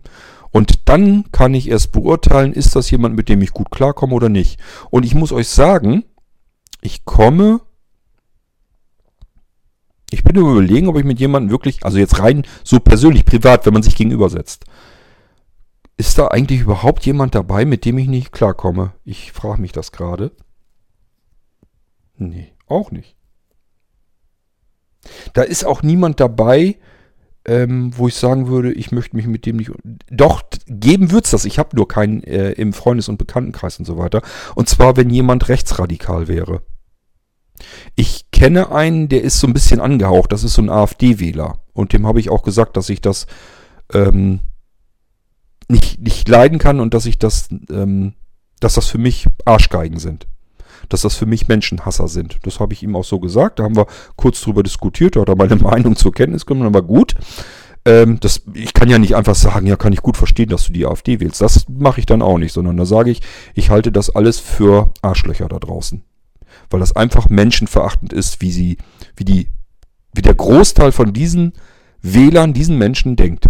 und 0.53 0.87
dann 0.87 1.31
kann 1.31 1.55
ich 1.55 1.67
erst 1.67 1.91
beurteilen, 1.91 2.53
ist 2.53 2.75
das 2.75 2.91
jemand, 2.91 3.15
mit 3.15 3.27
dem 3.27 3.41
ich 3.41 3.51
gut 3.51 3.71
klarkomme 3.71 4.13
oder 4.13 4.29
nicht. 4.29 4.59
Und 4.91 5.03
ich 5.03 5.15
muss 5.15 5.31
euch 5.31 5.49
sagen, 5.49 6.05
ich 6.79 7.05
komme. 7.05 7.61
Ich 10.11 10.23
bin 10.23 10.35
überlegen, 10.35 10.89
ob 10.89 10.97
ich 10.97 11.05
mit 11.05 11.19
jemandem 11.19 11.49
wirklich, 11.49 11.83
also 11.83 11.97
jetzt 11.97 12.19
rein 12.19 12.43
so 12.63 12.79
persönlich, 12.79 13.25
privat, 13.25 13.65
wenn 13.65 13.73
man 13.73 13.81
sich 13.81 13.95
gegenübersetzt. 13.95 14.65
Ist 15.97 16.19
da 16.19 16.27
eigentlich 16.27 16.61
überhaupt 16.61 17.03
jemand 17.03 17.33
dabei, 17.33 17.65
mit 17.65 17.83
dem 17.83 17.97
ich 17.97 18.07
nicht 18.07 18.31
klarkomme? 18.31 18.93
Ich 19.03 19.31
frage 19.31 19.59
mich 19.59 19.71
das 19.71 19.91
gerade. 19.91 20.31
Nee, 22.15 22.53
auch 22.67 22.91
nicht. 22.91 23.15
Da 25.33 25.41
ist 25.41 25.65
auch 25.65 25.81
niemand 25.81 26.19
dabei, 26.19 26.77
ähm, 27.45 27.91
wo 27.97 28.07
ich 28.07 28.15
sagen 28.15 28.47
würde, 28.47 28.71
ich 28.71 28.91
möchte 28.91 29.15
mich 29.15 29.27
mit 29.27 29.45
dem 29.45 29.57
nicht. 29.57 29.71
Doch, 30.09 30.43
geben 30.67 31.11
wird's 31.11 31.31
das. 31.31 31.45
Ich 31.45 31.59
habe 31.59 31.75
nur 31.75 31.87
keinen 31.87 32.23
äh, 32.23 32.51
im 32.51 32.73
Freundes- 32.73 33.09
und 33.09 33.17
Bekanntenkreis 33.17 33.79
und 33.79 33.85
so 33.85 33.97
weiter. 33.97 34.21
Und 34.55 34.69
zwar, 34.69 34.95
wenn 34.95 35.09
jemand 35.09 35.49
rechtsradikal 35.49 36.27
wäre. 36.27 36.61
Ich 37.95 38.31
kenne 38.31 38.71
einen, 38.71 39.09
der 39.09 39.23
ist 39.23 39.39
so 39.39 39.47
ein 39.47 39.53
bisschen 39.53 39.79
angehaucht. 39.79 40.31
Das 40.31 40.43
ist 40.43 40.53
so 40.53 40.61
ein 40.61 40.69
AfD-Wähler. 40.69 41.59
Und 41.73 41.93
dem 41.93 42.07
habe 42.07 42.19
ich 42.19 42.29
auch 42.29 42.43
gesagt, 42.43 42.77
dass 42.77 42.89
ich 42.89 43.01
das 43.01 43.27
ähm, 43.93 44.39
nicht, 45.67 45.99
nicht 45.99 46.27
leiden 46.27 46.59
kann 46.59 46.79
und 46.79 46.93
dass 46.93 47.05
ich 47.05 47.19
das, 47.19 47.49
ähm, 47.69 48.13
dass 48.59 48.75
das 48.75 48.87
für 48.87 48.97
mich 48.97 49.27
Arschgeigen 49.45 49.99
sind 49.99 50.27
dass 50.93 51.01
das 51.01 51.15
für 51.15 51.25
mich 51.25 51.47
Menschenhasser 51.47 52.07
sind. 52.07 52.37
Das 52.43 52.59
habe 52.59 52.73
ich 52.73 52.83
ihm 52.83 52.95
auch 52.95 53.03
so 53.03 53.19
gesagt. 53.19 53.59
Da 53.59 53.63
haben 53.63 53.75
wir 53.75 53.87
kurz 54.15 54.39
drüber 54.41 54.61
diskutiert, 54.61 55.15
da 55.15 55.21
hat 55.21 55.29
er 55.29 55.35
meine 55.35 55.55
Meinung 55.61 55.95
zur 55.95 56.13
Kenntnis 56.13 56.45
genommen, 56.45 56.67
aber 56.67 56.83
gut. 56.83 57.15
Ähm, 57.85 58.19
das, 58.19 58.43
ich 58.53 58.73
kann 58.73 58.89
ja 58.89 58.97
nicht 58.99 59.15
einfach 59.15 59.35
sagen, 59.35 59.67
ja, 59.67 59.75
kann 59.75 59.91
ich 59.91 60.01
gut 60.01 60.15
verstehen, 60.15 60.49
dass 60.49 60.67
du 60.67 60.73
die 60.73 60.85
AfD 60.85 61.19
wählst. 61.19 61.41
Das 61.41 61.67
mache 61.67 61.99
ich 61.99 62.05
dann 62.05 62.21
auch 62.21 62.37
nicht, 62.37 62.53
sondern 62.53 62.77
da 62.77 62.85
sage 62.85 63.11
ich, 63.11 63.21
ich 63.55 63.71
halte 63.71 63.91
das 63.91 64.09
alles 64.09 64.39
für 64.39 64.91
Arschlöcher 65.01 65.49
da 65.49 65.59
draußen. 65.59 66.03
Weil 66.69 66.79
das 66.79 66.95
einfach 66.95 67.29
menschenverachtend 67.29 68.13
ist, 68.13 68.41
wie 68.41 68.51
sie, 68.51 68.77
wie 69.17 69.25
die, 69.25 69.49
wie 70.13 70.21
der 70.21 70.35
Großteil 70.35 70.91
von 70.91 71.11
diesen 71.11 71.53
Wählern, 72.01 72.53
diesen 72.53 72.77
Menschen 72.77 73.15
denkt. 73.15 73.49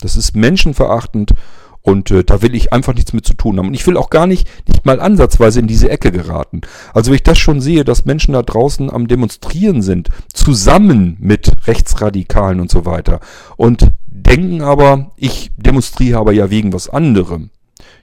Das 0.00 0.16
ist 0.16 0.34
menschenverachtend 0.34 1.34
und 1.82 2.10
äh, 2.10 2.24
da 2.24 2.42
will 2.42 2.54
ich 2.54 2.72
einfach 2.72 2.94
nichts 2.94 3.12
mit 3.12 3.26
zu 3.26 3.34
tun 3.34 3.58
haben. 3.58 3.68
Und 3.68 3.74
ich 3.74 3.86
will 3.86 3.96
auch 3.96 4.10
gar 4.10 4.26
nicht, 4.26 4.48
nicht 4.68 4.86
mal 4.86 5.00
ansatzweise 5.00 5.60
in 5.60 5.66
diese 5.66 5.90
Ecke 5.90 6.12
geraten. 6.12 6.60
Also 6.94 7.10
wenn 7.10 7.16
ich 7.16 7.22
das 7.24 7.38
schon 7.38 7.60
sehe, 7.60 7.84
dass 7.84 8.04
Menschen 8.04 8.34
da 8.34 8.42
draußen 8.42 8.90
am 8.90 9.08
Demonstrieren 9.08 9.82
sind, 9.82 10.08
zusammen 10.32 11.16
mit 11.20 11.52
Rechtsradikalen 11.66 12.60
und 12.60 12.70
so 12.70 12.86
weiter, 12.86 13.20
und 13.56 13.90
denken 14.06 14.62
aber, 14.62 15.10
ich 15.16 15.50
demonstriere 15.56 16.18
aber 16.18 16.32
ja 16.32 16.50
wegen 16.50 16.72
was 16.72 16.88
anderem, 16.88 17.50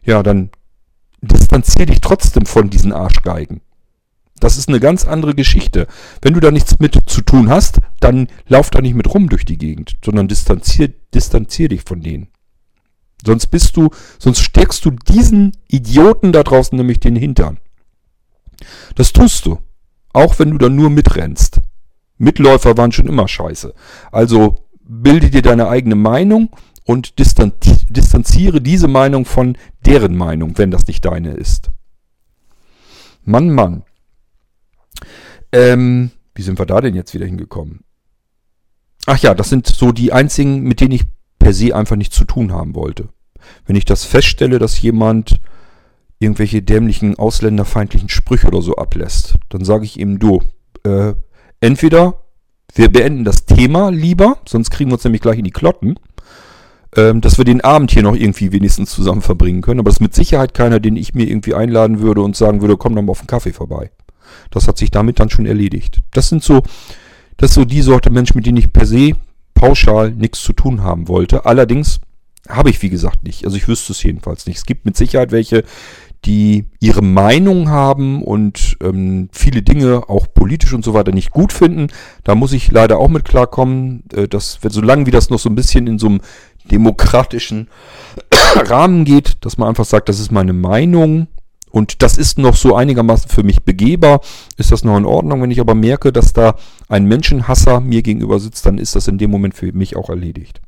ja, 0.03 0.23
dann 0.23 0.49
distanziere 1.22 1.88
dich 1.88 2.01
trotzdem 2.01 2.45
von 2.45 2.69
diesen 2.69 2.93
Arschgeigen. 2.93 3.61
Das 4.39 4.57
ist 4.57 4.69
eine 4.69 4.80
ganz 4.80 5.06
andere 5.06 5.35
Geschichte. 5.35 5.88
Wenn 6.22 6.34
du 6.34 6.39
da 6.39 6.51
nichts 6.51 6.80
mit 6.80 6.97
zu 7.07 7.22
tun 7.22 7.49
hast, 7.49 7.80
dann 7.99 8.27
lauf 8.47 8.69
da 8.69 8.80
nicht 8.81 8.95
mit 8.95 9.14
rum 9.14 9.27
durch 9.27 9.43
die 9.43 9.57
Gegend, 9.57 9.95
sondern 10.03 10.27
distanzier, 10.30 10.93
distanzier 11.14 11.68
dich 11.68 11.84
von 11.84 12.01
denen. 12.01 12.30
Sonst 13.25 13.47
bist 13.47 13.75
du, 13.75 13.89
sonst 14.17 14.39
steckst 14.39 14.85
du 14.85 14.91
diesen 14.91 15.57
Idioten 15.67 16.31
da 16.31 16.43
draußen 16.43 16.77
nämlich 16.77 16.99
den 16.99 17.15
Hintern. 17.15 17.59
Das 18.95 19.13
tust 19.13 19.45
du. 19.45 19.59
Auch 20.13 20.39
wenn 20.39 20.51
du 20.51 20.57
da 20.57 20.69
nur 20.69 20.89
mitrennst. 20.89 21.61
Mitläufer 22.17 22.77
waren 22.77 22.91
schon 22.91 23.07
immer 23.07 23.27
scheiße. 23.27 23.73
Also 24.11 24.65
bilde 24.81 25.29
dir 25.29 25.41
deine 25.41 25.67
eigene 25.67 25.95
Meinung 25.95 26.49
und 26.85 27.19
distanziere 27.19 28.61
diese 28.61 28.87
Meinung 28.87 29.25
von 29.25 29.57
deren 29.85 30.17
Meinung, 30.17 30.57
wenn 30.57 30.71
das 30.71 30.87
nicht 30.87 31.05
deine 31.05 31.33
ist. 31.33 31.71
Mann, 33.23 33.51
Mann. 33.51 33.83
Ähm, 35.51 36.11
wie 36.33 36.41
sind 36.41 36.57
wir 36.57 36.65
da 36.65 36.81
denn 36.81 36.95
jetzt 36.95 37.13
wieder 37.13 37.25
hingekommen? 37.25 37.81
Ach 39.05 39.19
ja, 39.19 39.33
das 39.33 39.49
sind 39.49 39.67
so 39.67 39.91
die 39.91 40.11
einzigen, 40.11 40.61
mit 40.61 40.81
denen 40.81 40.93
ich 40.93 41.05
per 41.49 41.53
se 41.55 41.76
einfach 41.76 41.95
nichts 41.95 42.15
zu 42.15 42.26
tun 42.26 42.51
haben 42.51 42.76
wollte. 42.76 43.09
Wenn 43.65 43.76
ich 43.76 43.85
das 43.85 44.05
feststelle, 44.05 44.59
dass 44.59 44.80
jemand 44.84 45.39
irgendwelche 46.19 46.61
dämlichen 46.61 47.17
ausländerfeindlichen 47.17 48.07
Sprüche 48.07 48.45
oder 48.45 48.61
so 48.61 48.76
ablässt, 48.76 49.34
dann 49.49 49.65
sage 49.65 49.85
ich 49.85 49.99
ihm, 49.99 50.19
du, 50.19 50.43
äh, 50.84 51.13
entweder 51.59 52.21
wir 52.76 52.91
beenden 52.91 53.23
das 53.23 53.45
Thema 53.45 53.89
lieber, 53.89 54.38
sonst 54.47 54.69
kriegen 54.69 54.91
wir 54.91 54.93
uns 54.93 55.03
nämlich 55.03 55.23
gleich 55.23 55.39
in 55.39 55.43
die 55.43 55.49
Klotten, 55.49 55.95
ähm, 56.95 57.19
dass 57.19 57.39
wir 57.39 57.45
den 57.45 57.61
Abend 57.61 57.89
hier 57.89 58.03
noch 58.03 58.15
irgendwie 58.15 58.51
wenigstens 58.51 58.91
zusammen 58.91 59.23
verbringen 59.23 59.61
können. 59.61 59.80
Aber 59.80 59.89
das 59.89 59.95
ist 59.95 60.01
mit 60.01 60.13
Sicherheit 60.13 60.53
keiner, 60.53 60.80
den 60.80 60.97
ich 60.97 61.15
mir 61.15 61.27
irgendwie 61.27 61.55
einladen 61.55 61.99
würde 61.99 62.21
und 62.21 62.35
sagen 62.35 62.61
würde, 62.61 62.77
komm 62.77 62.93
doch 62.93 63.01
mal 63.01 63.09
auf 63.09 63.21
einen 63.21 63.27
Kaffee 63.27 63.53
vorbei. 63.53 63.89
Das 64.51 64.67
hat 64.67 64.77
sich 64.77 64.91
damit 64.91 65.19
dann 65.19 65.31
schon 65.31 65.47
erledigt. 65.47 66.01
Das 66.11 66.30
sind 66.30 66.43
so, 66.43 66.61
das 67.38 67.49
ist 67.49 67.55
so 67.55 67.65
die 67.65 67.81
Sorte 67.81 68.11
Mensch, 68.11 68.35
mit 68.35 68.45
denen 68.45 68.57
ich 68.57 68.71
per 68.71 68.85
se 68.85 69.15
pauschal 69.60 70.11
nichts 70.11 70.41
zu 70.41 70.53
tun 70.53 70.84
haben 70.84 71.10
wollte. 71.10 71.45
Allerdings 71.45 71.99
habe 72.48 72.69
ich, 72.69 72.81
wie 72.81 72.90
gesagt, 72.90 73.23
nicht. 73.23 73.44
Also 73.44 73.57
ich 73.57 73.68
wüsste 73.68 73.91
es 73.91 74.02
jedenfalls 74.02 74.45
nicht. 74.45 74.57
Es 74.57 74.65
gibt 74.65 74.86
mit 74.86 74.95
Sicherheit 74.95 75.34
welche, 75.34 75.65
die 76.23 76.65
ihre 76.80 77.02
Meinung 77.02 77.69
haben 77.69 78.23
und 78.23 78.77
ähm, 78.81 79.27
viele 79.34 79.61
Dinge 79.61 80.07
auch 80.07 80.27
politisch 80.34 80.72
und 80.72 80.86
so 80.86 80.94
weiter 80.94 81.11
nicht 81.11 81.31
gut 81.31 81.52
finden. 81.52 81.88
Da 82.23 82.36
muss 82.36 82.53
ich 82.53 82.72
leider 82.72 82.99
auch 82.99 83.10
mit 83.10 83.26
klarkommen, 83.26 84.06
äh, 84.14 84.30
dass 84.30 84.60
solange 84.61 85.06
wie 85.06 85.11
das 85.11 85.30
noch 85.30 85.40
so 85.40 85.49
ein 85.49 85.56
bisschen 85.56 85.88
in 85.88 85.99
so 85.99 86.07
einem 86.07 86.22
demokratischen 86.72 87.68
Rahmen 88.56 89.03
geht, 89.03 89.38
dass 89.41 89.57
man 89.57 89.68
einfach 89.68 89.86
sagt, 89.86 90.07
das 90.07 90.22
ist 90.22 90.31
meine 90.31 90.53
Meinung 90.53 91.27
Und 91.71 92.01
das 92.01 92.17
ist 92.17 92.37
noch 92.39 92.55
so 92.55 92.75
einigermaßen 92.75 93.29
für 93.29 93.43
mich 93.43 93.63
begehbar, 93.63 94.21
ist 94.57 94.71
das 94.71 94.83
noch 94.83 94.97
in 94.97 95.05
Ordnung. 95.05 95.41
Wenn 95.41 95.51
ich 95.51 95.59
aber 95.59 95.75
merke, 95.75 96.11
dass 96.11 96.33
da 96.33 96.55
ein 96.87 97.05
Menschenhasser 97.05 97.79
mir 97.79 98.01
gegenüber 98.01 98.39
sitzt, 98.39 98.65
dann 98.65 98.77
ist 98.77 98.95
das 98.95 99.07
in 99.07 99.17
dem 99.17 99.31
Moment 99.31 99.53
für 99.53 99.71
mich 99.71 99.95
auch 99.95 100.09
erledigt. 100.09 100.61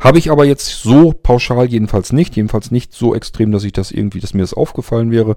Habe 0.00 0.18
ich 0.18 0.30
aber 0.30 0.44
jetzt 0.44 0.82
so 0.82 1.12
pauschal 1.12 1.66
jedenfalls 1.66 2.12
nicht, 2.12 2.34
jedenfalls 2.34 2.70
nicht 2.72 2.92
so 2.92 3.14
extrem, 3.14 3.52
dass 3.52 3.62
ich 3.62 3.72
das 3.72 3.92
irgendwie, 3.92 4.18
dass 4.18 4.34
mir 4.34 4.42
das 4.42 4.54
aufgefallen 4.54 5.12
wäre. 5.12 5.36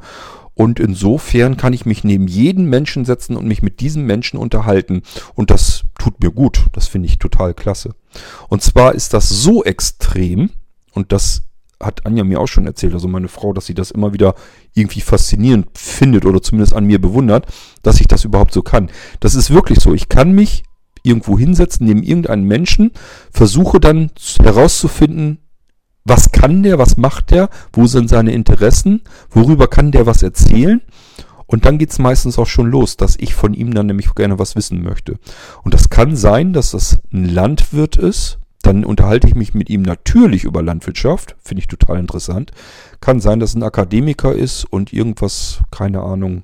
Und 0.56 0.80
insofern 0.80 1.58
kann 1.58 1.74
ich 1.74 1.86
mich 1.86 2.04
neben 2.04 2.28
jeden 2.28 2.66
Menschen 2.66 3.06
setzen 3.06 3.36
und 3.36 3.46
mich 3.46 3.62
mit 3.62 3.80
diesem 3.80 4.06
Menschen 4.06 4.40
unterhalten. 4.40 5.04
Und 5.36 5.52
das 5.52 5.84
tut 6.00 6.20
mir 6.24 6.32
gut. 6.32 6.66
Das 6.72 6.88
finde 6.88 7.08
ich 7.08 7.20
total 7.20 7.54
klasse. 7.54 7.94
Und 8.50 8.64
zwar 8.64 8.96
ist 8.96 9.14
das 9.14 9.30
so 9.30 9.64
extrem, 9.64 10.50
und 10.94 11.12
das 11.12 11.44
hat 11.82 12.06
Anja 12.06 12.24
mir 12.24 12.40
auch 12.40 12.48
schon 12.48 12.66
erzählt, 12.66 12.94
also 12.94 13.08
meine 13.08 13.28
Frau, 13.28 13.54
dass 13.54 13.66
sie 13.66 13.74
das 13.74 13.92
immer 13.92 14.14
wieder 14.14 14.36
irgendwie 14.74 15.02
faszinierend 15.02 15.68
findet 15.78 16.26
oder 16.26 16.42
zumindest 16.42 16.74
an 16.74 16.86
mir 16.86 17.00
bewundert, 17.00 17.48
dass 17.84 18.00
ich 18.00 18.08
das 18.08 18.24
überhaupt 18.24 18.54
so 18.54 18.62
kann. 18.62 18.90
Das 19.20 19.36
ist 19.36 19.52
wirklich 19.52 19.80
so. 19.80 19.94
Ich 19.94 20.10
kann 20.10 20.34
mich 20.34 20.64
irgendwo 21.04 21.38
hinsetzen, 21.38 21.86
neben 21.86 22.04
irgendeinen 22.04 22.46
Menschen, 22.46 22.92
versuche 23.32 23.80
dann 23.80 24.12
herauszufinden, 24.42 25.40
was 26.04 26.32
kann 26.32 26.64
der, 26.64 26.78
was 26.78 26.98
macht 26.98 27.32
der, 27.32 27.50
wo 27.74 27.88
sind 27.88 28.10
seine 28.10 28.32
Interessen, 28.32 29.02
worüber 29.30 29.68
kann 29.68 29.92
der 29.92 30.06
was 30.06 30.24
erzählen. 30.24 30.82
Und 31.48 31.66
dann 31.66 31.78
geht's 31.78 32.00
meistens 32.00 32.40
auch 32.40 32.48
schon 32.48 32.72
los, 32.72 32.98
dass 32.98 33.16
ich 33.18 33.36
von 33.36 33.54
ihm 33.54 33.74
dann 33.74 33.86
nämlich 33.86 34.14
gerne 34.16 34.40
was 34.40 34.56
wissen 34.56 34.82
möchte. 34.84 35.20
Und 35.64 35.74
das 35.74 35.90
kann 35.90 36.16
sein, 36.16 36.54
dass 36.54 36.72
das 36.72 37.00
ein 37.14 37.30
Landwirt 37.30 37.98
ist. 37.98 38.40
Dann 38.66 38.84
unterhalte 38.84 39.28
ich 39.28 39.36
mich 39.36 39.54
mit 39.54 39.70
ihm 39.70 39.84
natürlich 39.84 40.44
über 40.44 40.64
Landwirtschaft. 40.64 41.36
Finde 41.44 41.60
ich 41.60 41.68
total 41.68 42.00
interessant. 42.00 42.52
Kann 43.00 43.20
sein, 43.20 43.40
dass 43.40 43.54
ein 43.54 43.62
Akademiker 43.62 44.34
ist 44.34 44.66
und 44.66 44.92
irgendwas, 44.92 45.62
keine 45.70 46.02
Ahnung, 46.02 46.42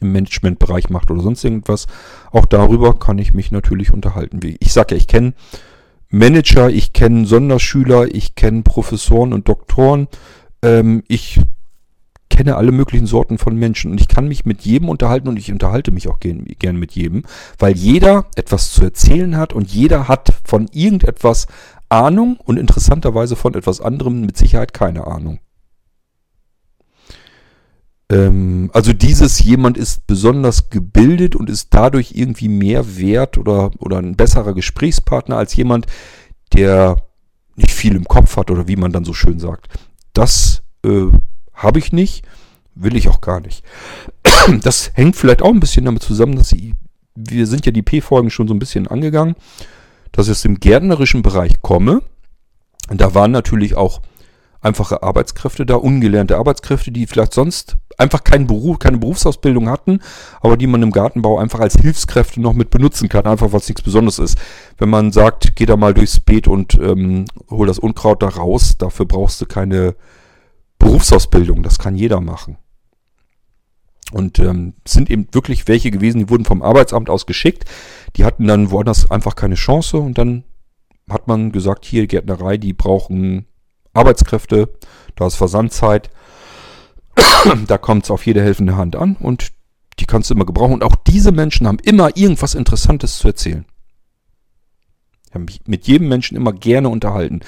im 0.00 0.12
Managementbereich 0.12 0.88
macht 0.88 1.10
oder 1.10 1.20
sonst 1.20 1.42
irgendwas. 1.42 1.88
Auch 2.30 2.46
darüber 2.46 2.96
kann 2.96 3.18
ich 3.18 3.34
mich 3.34 3.50
natürlich 3.50 3.92
unterhalten. 3.92 4.38
Ich 4.60 4.72
sage 4.72 4.94
ja, 4.94 4.98
ich 4.98 5.08
kenne 5.08 5.32
Manager, 6.10 6.70
ich 6.70 6.92
kenne 6.92 7.26
Sonderschüler, 7.26 8.06
ich 8.14 8.36
kenne 8.36 8.62
Professoren 8.62 9.32
und 9.32 9.48
Doktoren. 9.48 10.06
Ähm, 10.62 11.02
ich 11.08 11.40
kenne 12.40 12.56
alle 12.56 12.72
möglichen 12.72 13.04
Sorten 13.06 13.36
von 13.36 13.54
Menschen 13.54 13.90
und 13.90 14.00
ich 14.00 14.08
kann 14.08 14.26
mich 14.26 14.46
mit 14.46 14.62
jedem 14.62 14.88
unterhalten 14.88 15.28
und 15.28 15.36
ich 15.36 15.52
unterhalte 15.52 15.90
mich 15.90 16.08
auch 16.08 16.20
gern, 16.20 16.46
gern 16.58 16.76
mit 16.76 16.92
jedem, 16.92 17.24
weil 17.58 17.76
jeder 17.76 18.24
etwas 18.34 18.72
zu 18.72 18.82
erzählen 18.82 19.36
hat 19.36 19.52
und 19.52 19.70
jeder 19.70 20.08
hat 20.08 20.32
von 20.46 20.66
irgendetwas 20.72 21.48
Ahnung 21.90 22.38
und 22.42 22.56
interessanterweise 22.56 23.36
von 23.36 23.52
etwas 23.52 23.82
anderem 23.82 24.22
mit 24.22 24.38
Sicherheit 24.38 24.72
keine 24.72 25.06
Ahnung. 25.06 25.38
Ähm, 28.08 28.70
also 28.72 28.94
dieses 28.94 29.44
jemand 29.44 29.76
ist 29.76 30.06
besonders 30.06 30.70
gebildet 30.70 31.36
und 31.36 31.50
ist 31.50 31.74
dadurch 31.74 32.12
irgendwie 32.14 32.48
mehr 32.48 32.96
wert 32.96 33.36
oder, 33.36 33.70
oder 33.80 33.98
ein 33.98 34.16
besserer 34.16 34.54
Gesprächspartner 34.54 35.36
als 35.36 35.54
jemand, 35.56 35.88
der 36.54 37.02
nicht 37.56 37.74
viel 37.74 37.96
im 37.96 38.06
Kopf 38.06 38.38
hat 38.38 38.50
oder 38.50 38.66
wie 38.66 38.76
man 38.76 38.92
dann 38.92 39.04
so 39.04 39.12
schön 39.12 39.38
sagt. 39.40 39.68
Das 40.14 40.62
äh, 40.86 41.08
habe 41.62 41.78
ich 41.78 41.92
nicht, 41.92 42.24
will 42.74 42.96
ich 42.96 43.08
auch 43.08 43.20
gar 43.20 43.40
nicht. 43.40 43.64
Das 44.62 44.92
hängt 44.94 45.16
vielleicht 45.16 45.42
auch 45.42 45.50
ein 45.50 45.60
bisschen 45.60 45.84
damit 45.84 46.02
zusammen, 46.02 46.34
dass 46.34 46.52
ich, 46.52 46.74
wir 47.14 47.46
sind 47.46 47.66
ja 47.66 47.72
die 47.72 47.82
P-Folgen 47.82 48.30
schon 48.30 48.48
so 48.48 48.54
ein 48.54 48.58
bisschen 48.58 48.88
angegangen, 48.88 49.36
dass 50.12 50.26
ich 50.26 50.32
aus 50.32 50.42
dem 50.42 50.58
gärtnerischen 50.58 51.22
Bereich 51.22 51.60
komme. 51.60 52.02
Und 52.88 53.00
da 53.00 53.14
waren 53.14 53.30
natürlich 53.30 53.74
auch 53.74 54.00
einfache 54.62 55.02
Arbeitskräfte 55.02 55.66
da, 55.66 55.76
ungelernte 55.76 56.36
Arbeitskräfte, 56.36 56.90
die 56.90 57.06
vielleicht 57.06 57.34
sonst 57.34 57.76
einfach 57.98 58.24
keinen 58.24 58.46
Beruf, 58.46 58.78
keine 58.78 58.98
Berufsausbildung 58.98 59.68
hatten, 59.68 60.00
aber 60.40 60.56
die 60.56 60.66
man 60.66 60.82
im 60.82 60.90
Gartenbau 60.90 61.38
einfach 61.38 61.60
als 61.60 61.74
Hilfskräfte 61.74 62.40
noch 62.40 62.54
mit 62.54 62.70
benutzen 62.70 63.08
kann, 63.08 63.26
einfach 63.26 63.52
was 63.52 63.68
nichts 63.68 63.82
Besonderes 63.82 64.18
ist. 64.18 64.38
Wenn 64.78 64.90
man 64.90 65.12
sagt, 65.12 65.54
geh 65.56 65.66
da 65.66 65.76
mal 65.76 65.94
durchs 65.94 66.20
Beet 66.20 66.48
und 66.48 66.74
ähm, 66.74 67.26
hol 67.50 67.66
das 67.66 67.78
Unkraut 67.78 68.22
da 68.22 68.28
raus, 68.28 68.76
dafür 68.78 69.06
brauchst 69.06 69.40
du 69.40 69.46
keine 69.46 69.94
Berufsausbildung, 70.80 71.62
das 71.62 71.78
kann 71.78 71.94
jeder 71.94 72.20
machen. 72.20 72.58
Und 74.10 74.40
ähm, 74.40 74.74
sind 74.84 75.08
eben 75.08 75.28
wirklich 75.30 75.68
welche 75.68 75.92
gewesen, 75.92 76.18
die 76.18 76.28
wurden 76.28 76.44
vom 76.44 76.62
Arbeitsamt 76.62 77.08
aus 77.08 77.26
geschickt. 77.26 77.64
Die 78.16 78.24
hatten 78.24 78.48
dann 78.48 78.72
woanders 78.72 79.08
einfach 79.08 79.36
keine 79.36 79.54
Chance 79.54 79.98
und 79.98 80.18
dann 80.18 80.42
hat 81.08 81.28
man 81.28 81.52
gesagt, 81.52 81.84
hier 81.84 82.08
Gärtnerei, 82.08 82.56
die 82.56 82.72
brauchen 82.72 83.46
Arbeitskräfte, 83.92 84.68
da 85.14 85.28
ist 85.28 85.36
Versandzeit, 85.36 86.10
da 87.66 87.78
kommt 87.78 88.04
es 88.04 88.10
auf 88.10 88.26
jede 88.26 88.42
helfende 88.42 88.76
Hand 88.76 88.96
an 88.96 89.16
und 89.16 89.52
die 90.00 90.06
kannst 90.06 90.30
du 90.30 90.34
immer 90.34 90.46
gebrauchen. 90.46 90.74
Und 90.74 90.84
auch 90.84 90.96
diese 90.96 91.30
Menschen 91.30 91.68
haben 91.68 91.78
immer 91.84 92.16
irgendwas 92.16 92.54
Interessantes 92.54 93.18
zu 93.18 93.28
erzählen. 93.28 93.64
Ich 95.28 95.34
habe 95.34 95.44
mich 95.44 95.60
mit 95.66 95.86
jedem 95.86 96.08
Menschen 96.08 96.36
immer 96.36 96.52
gerne 96.52 96.88
unterhalten 96.88 97.40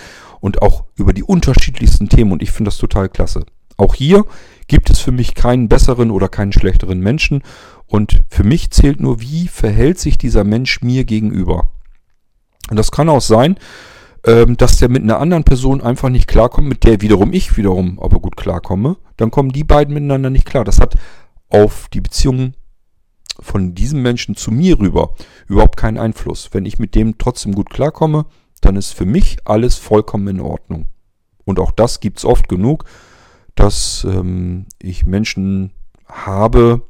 und 0.42 0.60
auch 0.60 0.84
über 0.96 1.12
die 1.12 1.22
unterschiedlichsten 1.22 2.08
Themen 2.08 2.32
und 2.32 2.42
ich 2.42 2.50
finde 2.50 2.68
das 2.68 2.76
total 2.76 3.08
klasse. 3.08 3.46
Auch 3.76 3.94
hier 3.94 4.26
gibt 4.66 4.90
es 4.90 4.98
für 4.98 5.12
mich 5.12 5.34
keinen 5.34 5.68
besseren 5.68 6.10
oder 6.10 6.28
keinen 6.28 6.52
schlechteren 6.52 6.98
Menschen 6.98 7.42
und 7.86 8.20
für 8.28 8.42
mich 8.42 8.70
zählt 8.72 9.00
nur, 9.00 9.20
wie 9.20 9.46
verhält 9.46 10.00
sich 10.00 10.18
dieser 10.18 10.42
Mensch 10.42 10.82
mir 10.82 11.04
gegenüber. 11.04 11.70
Und 12.68 12.76
das 12.76 12.90
kann 12.90 13.08
auch 13.08 13.20
sein, 13.20 13.56
ähm, 14.26 14.56
dass 14.56 14.78
der 14.78 14.88
mit 14.88 15.04
einer 15.04 15.20
anderen 15.20 15.44
Person 15.44 15.80
einfach 15.80 16.08
nicht 16.08 16.26
klarkommt, 16.26 16.68
mit 16.68 16.84
der 16.84 17.00
wiederum 17.00 17.32
ich 17.32 17.56
wiederum 17.56 18.00
aber 18.00 18.18
gut 18.18 18.36
klarkomme, 18.36 18.96
dann 19.16 19.30
kommen 19.30 19.52
die 19.52 19.64
beiden 19.64 19.94
miteinander 19.94 20.30
nicht 20.30 20.46
klar. 20.46 20.64
Das 20.64 20.80
hat 20.80 20.96
auf 21.50 21.86
die 21.92 22.00
Beziehung 22.00 22.54
von 23.38 23.76
diesem 23.76 24.02
Menschen 24.02 24.34
zu 24.34 24.50
mir 24.50 24.78
rüber 24.80 25.14
überhaupt 25.46 25.76
keinen 25.76 25.98
Einfluss. 25.98 26.48
Wenn 26.52 26.66
ich 26.66 26.80
mit 26.80 26.96
dem 26.96 27.16
trotzdem 27.18 27.54
gut 27.54 27.70
klarkomme, 27.70 28.26
dann 28.62 28.76
ist 28.76 28.94
für 28.94 29.04
mich 29.04 29.36
alles 29.44 29.76
vollkommen 29.76 30.28
in 30.28 30.40
Ordnung. 30.40 30.86
Und 31.44 31.60
auch 31.60 31.72
das 31.72 32.00
gibt 32.00 32.18
es 32.18 32.24
oft 32.24 32.48
genug, 32.48 32.84
dass 33.54 34.06
ähm, 34.08 34.66
ich 34.80 35.04
Menschen 35.04 35.72
habe, 36.06 36.82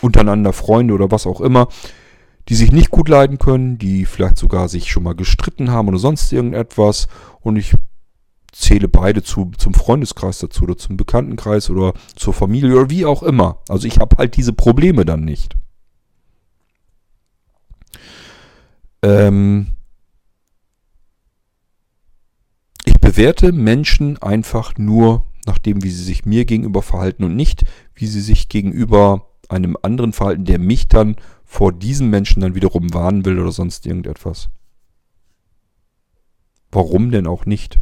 untereinander 0.00 0.52
Freunde 0.52 0.94
oder 0.94 1.10
was 1.10 1.26
auch 1.26 1.40
immer, 1.40 1.68
die 2.48 2.54
sich 2.54 2.72
nicht 2.72 2.90
gut 2.90 3.08
leiden 3.08 3.38
können, 3.38 3.78
die 3.78 4.04
vielleicht 4.04 4.36
sogar 4.36 4.68
sich 4.68 4.90
schon 4.90 5.02
mal 5.02 5.14
gestritten 5.14 5.70
haben 5.70 5.88
oder 5.88 5.98
sonst 5.98 6.30
irgendetwas. 6.32 7.08
Und 7.40 7.56
ich 7.56 7.74
zähle 8.52 8.88
beide 8.88 9.22
zu, 9.22 9.50
zum 9.56 9.74
Freundeskreis 9.74 10.38
dazu 10.38 10.64
oder 10.64 10.76
zum 10.76 10.96
Bekanntenkreis 10.96 11.70
oder 11.70 11.94
zur 12.14 12.34
Familie 12.34 12.76
oder 12.76 12.90
wie 12.90 13.06
auch 13.06 13.22
immer. 13.22 13.58
Also 13.68 13.86
ich 13.86 13.98
habe 13.98 14.16
halt 14.18 14.36
diese 14.36 14.52
Probleme 14.52 15.04
dann 15.04 15.24
nicht. 15.24 15.56
Ähm 19.02 19.68
ich 22.84 22.93
bewerte 23.04 23.52
Menschen 23.52 24.16
einfach 24.22 24.78
nur 24.78 25.26
nach 25.44 25.58
dem, 25.58 25.82
wie 25.82 25.90
sie 25.90 26.02
sich 26.02 26.24
mir 26.24 26.46
gegenüber 26.46 26.80
verhalten 26.80 27.24
und 27.24 27.36
nicht, 27.36 27.64
wie 27.94 28.06
sie 28.06 28.22
sich 28.22 28.48
gegenüber 28.48 29.28
einem 29.50 29.76
anderen 29.82 30.14
verhalten, 30.14 30.46
der 30.46 30.58
mich 30.58 30.88
dann 30.88 31.16
vor 31.44 31.70
diesem 31.70 32.08
Menschen 32.08 32.40
dann 32.40 32.54
wiederum 32.54 32.94
warnen 32.94 33.26
will 33.26 33.38
oder 33.38 33.52
sonst 33.52 33.84
irgendetwas. 33.84 34.48
Warum 36.72 37.10
denn 37.10 37.26
auch 37.26 37.44
nicht? 37.44 37.78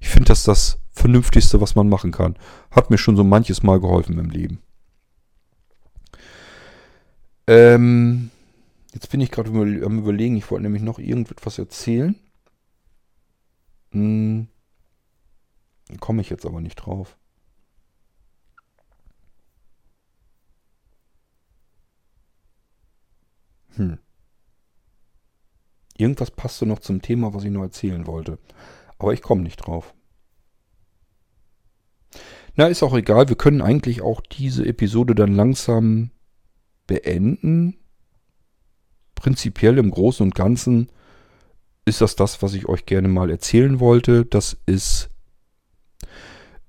Ich 0.00 0.08
finde 0.08 0.26
das 0.26 0.42
das 0.42 0.80
Vernünftigste, 0.90 1.60
was 1.60 1.76
man 1.76 1.88
machen 1.88 2.10
kann. 2.10 2.34
Hat 2.72 2.90
mir 2.90 2.98
schon 2.98 3.16
so 3.16 3.22
manches 3.22 3.62
Mal 3.62 3.78
geholfen 3.78 4.18
im 4.18 4.30
Leben. 4.30 4.58
Ähm, 7.46 8.30
jetzt 8.92 9.10
bin 9.10 9.20
ich 9.20 9.30
gerade 9.30 9.50
am 9.50 9.98
überlegen, 9.98 10.36
ich 10.36 10.50
wollte 10.50 10.64
nämlich 10.64 10.82
noch 10.82 10.98
irgendetwas 10.98 11.58
erzählen. 11.58 12.16
Hm, 13.94 14.48
komme 16.00 16.20
ich 16.20 16.28
jetzt 16.28 16.44
aber 16.44 16.60
nicht 16.60 16.74
drauf. 16.74 17.16
Hm. 23.76 23.98
Irgendwas 25.96 26.32
passte 26.32 26.66
noch 26.66 26.80
zum 26.80 27.02
Thema, 27.02 27.34
was 27.34 27.44
ich 27.44 27.52
noch 27.52 27.62
erzählen 27.62 28.06
wollte. 28.08 28.40
Aber 28.98 29.12
ich 29.12 29.22
komme 29.22 29.42
nicht 29.42 29.58
drauf. 29.58 29.94
Na, 32.56 32.66
ist 32.66 32.82
auch 32.82 32.94
egal. 32.94 33.28
Wir 33.28 33.36
können 33.36 33.62
eigentlich 33.62 34.02
auch 34.02 34.20
diese 34.20 34.66
Episode 34.66 35.14
dann 35.14 35.36
langsam 35.36 36.10
beenden. 36.88 37.76
Prinzipiell 39.14 39.78
im 39.78 39.92
Großen 39.92 40.26
und 40.26 40.34
Ganzen 40.34 40.90
ist 41.84 42.00
das 42.00 42.16
das, 42.16 42.42
was 42.42 42.54
ich 42.54 42.66
euch 42.66 42.86
gerne 42.86 43.08
mal 43.08 43.30
erzählen 43.30 43.80
wollte. 43.80 44.24
Das 44.24 44.56
ist 44.66 45.10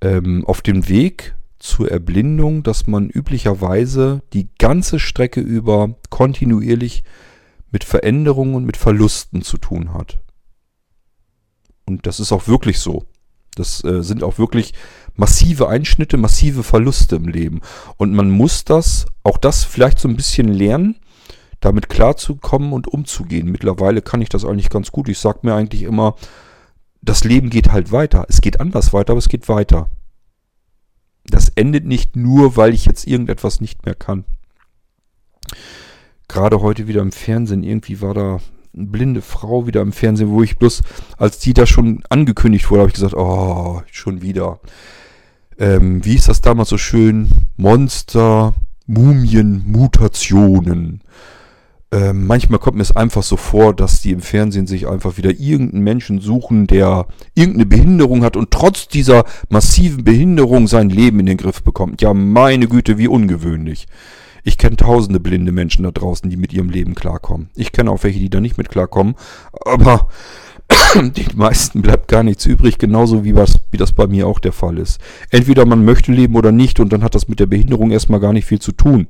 ähm, 0.01 0.45
auf 0.45 0.61
dem 0.61 0.87
Weg 0.89 1.35
zur 1.59 1.89
Erblindung, 1.89 2.63
dass 2.63 2.85
man 2.85 3.09
üblicherweise 3.09 4.21
die 4.33 4.49
ganze 4.57 4.99
Strecke 4.99 5.39
über 5.39 5.95
kontinuierlich 6.09 7.03
mit 7.71 7.83
Veränderungen 7.83 8.55
und 8.55 8.65
mit 8.65 8.77
Verlusten 8.77 9.41
zu 9.41 9.57
tun 9.57 9.93
hat. 9.93 10.19
Und 11.85 12.07
das 12.07 12.19
ist 12.19 12.31
auch 12.31 12.47
wirklich 12.47 12.79
so. 12.79 13.05
Das 13.55 13.83
äh, 13.83 14.03
sind 14.03 14.21
auch 14.23 14.37
wirklich 14.37 14.73
massive 15.15 15.69
Einschnitte, 15.69 16.17
massive 16.17 16.63
Verluste 16.63 17.15
im 17.15 17.27
Leben. 17.27 17.61
Und 17.97 18.13
man 18.13 18.29
muss 18.29 18.65
das, 18.65 19.05
auch 19.23 19.37
das 19.37 19.63
vielleicht 19.63 19.99
so 19.99 20.07
ein 20.07 20.17
bisschen 20.17 20.49
lernen, 20.49 20.97
damit 21.65 21.89
klarzukommen 21.89 22.73
und 22.73 22.87
umzugehen. 22.87 23.51
Mittlerweile 23.51 24.01
kann 24.01 24.21
ich 24.21 24.29
das 24.29 24.45
eigentlich 24.45 24.69
ganz 24.69 24.91
gut. 24.91 25.09
Ich 25.09 25.19
sage 25.19 25.39
mir 25.41 25.55
eigentlich 25.55 25.83
immer, 25.83 26.15
das 27.01 27.23
Leben 27.23 27.49
geht 27.49 27.71
halt 27.71 27.91
weiter. 27.91 28.25
Es 28.29 28.41
geht 28.41 28.59
anders 28.59 28.93
weiter, 28.93 29.11
aber 29.11 29.19
es 29.19 29.29
geht 29.29 29.49
weiter. 29.49 29.89
Das 31.25 31.49
endet 31.49 31.85
nicht 31.85 32.15
nur, 32.15 32.55
weil 32.55 32.73
ich 32.73 32.85
jetzt 32.85 33.07
irgendetwas 33.07 33.61
nicht 33.61 33.85
mehr 33.85 33.95
kann. 33.95 34.25
Gerade 36.27 36.61
heute 36.61 36.87
wieder 36.87 37.01
im 37.01 37.11
Fernsehen, 37.11 37.63
irgendwie 37.63 38.01
war 38.01 38.13
da 38.13 38.39
eine 38.75 38.87
blinde 38.87 39.21
Frau 39.21 39.65
wieder 39.67 39.81
im 39.81 39.93
Fernsehen, 39.93 40.29
wo 40.29 40.43
ich 40.43 40.57
bloß, 40.57 40.83
als 41.17 41.39
die 41.39 41.53
da 41.53 41.65
schon 41.65 42.03
angekündigt 42.09 42.69
wurde, 42.69 42.81
habe 42.81 42.89
ich 42.89 42.95
gesagt, 42.95 43.15
oh, 43.15 43.81
schon 43.91 44.21
wieder. 44.21 44.59
Ähm, 45.57 46.03
wie 46.03 46.15
ist 46.15 46.27
das 46.27 46.41
damals 46.41 46.69
so 46.69 46.77
schön? 46.77 47.29
Monster, 47.57 48.53
Mumien, 48.85 49.63
Mutationen. 49.65 51.01
Ähm, 51.95 52.27
manchmal 52.27 52.59
kommt 52.59 52.75
mir 52.75 52.83
es 52.83 52.93
einfach 52.93 53.23
so 53.23 53.37
vor, 53.37 53.73
dass 53.73 54.01
die 54.01 54.11
im 54.11 54.19
Fernsehen 54.19 54.67
sich 54.67 54.85
einfach 54.85 55.15
wieder 55.15 55.31
irgendeinen 55.31 55.81
Menschen 55.81 56.19
suchen, 56.19 56.67
der 56.67 57.05
irgendeine 57.35 57.67
Behinderung 57.67 58.25
hat 58.25 58.35
und 58.35 58.51
trotz 58.51 58.89
dieser 58.89 59.23
massiven 59.47 60.03
Behinderung 60.03 60.67
sein 60.67 60.89
Leben 60.89 61.21
in 61.21 61.25
den 61.25 61.37
Griff 61.37 61.63
bekommt. 61.63 62.01
Ja, 62.01 62.13
meine 62.13 62.67
Güte, 62.67 62.97
wie 62.97 63.07
ungewöhnlich. 63.07 63.87
Ich 64.43 64.57
kenne 64.57 64.75
tausende 64.75 65.21
blinde 65.21 65.53
Menschen 65.53 65.83
da 65.83 65.91
draußen, 65.91 66.29
die 66.29 66.35
mit 66.35 66.51
ihrem 66.51 66.69
Leben 66.69 66.95
klarkommen. 66.95 67.49
Ich 67.55 67.71
kenne 67.71 67.89
auch 67.91 68.03
welche, 68.03 68.19
die 68.19 68.29
da 68.29 68.41
nicht 68.41 68.57
mit 68.57 68.67
klarkommen. 68.67 69.15
Aber 69.63 70.09
den 70.95 71.37
meisten 71.37 71.81
bleibt 71.81 72.09
gar 72.09 72.23
nichts 72.23 72.45
übrig, 72.45 72.77
genauso 72.77 73.23
wie, 73.23 73.35
was, 73.35 73.61
wie 73.71 73.77
das 73.77 73.93
bei 73.93 74.05
mir 74.05 74.27
auch 74.27 74.39
der 74.39 74.51
Fall 74.51 74.79
ist. 74.79 74.99
Entweder 75.29 75.65
man 75.65 75.85
möchte 75.85 76.11
leben 76.11 76.35
oder 76.35 76.51
nicht 76.51 76.81
und 76.81 76.91
dann 76.91 77.03
hat 77.03 77.15
das 77.15 77.29
mit 77.29 77.39
der 77.39 77.45
Behinderung 77.45 77.91
erstmal 77.91 78.19
gar 78.19 78.33
nicht 78.33 78.47
viel 78.47 78.59
zu 78.59 78.73
tun. 78.73 79.07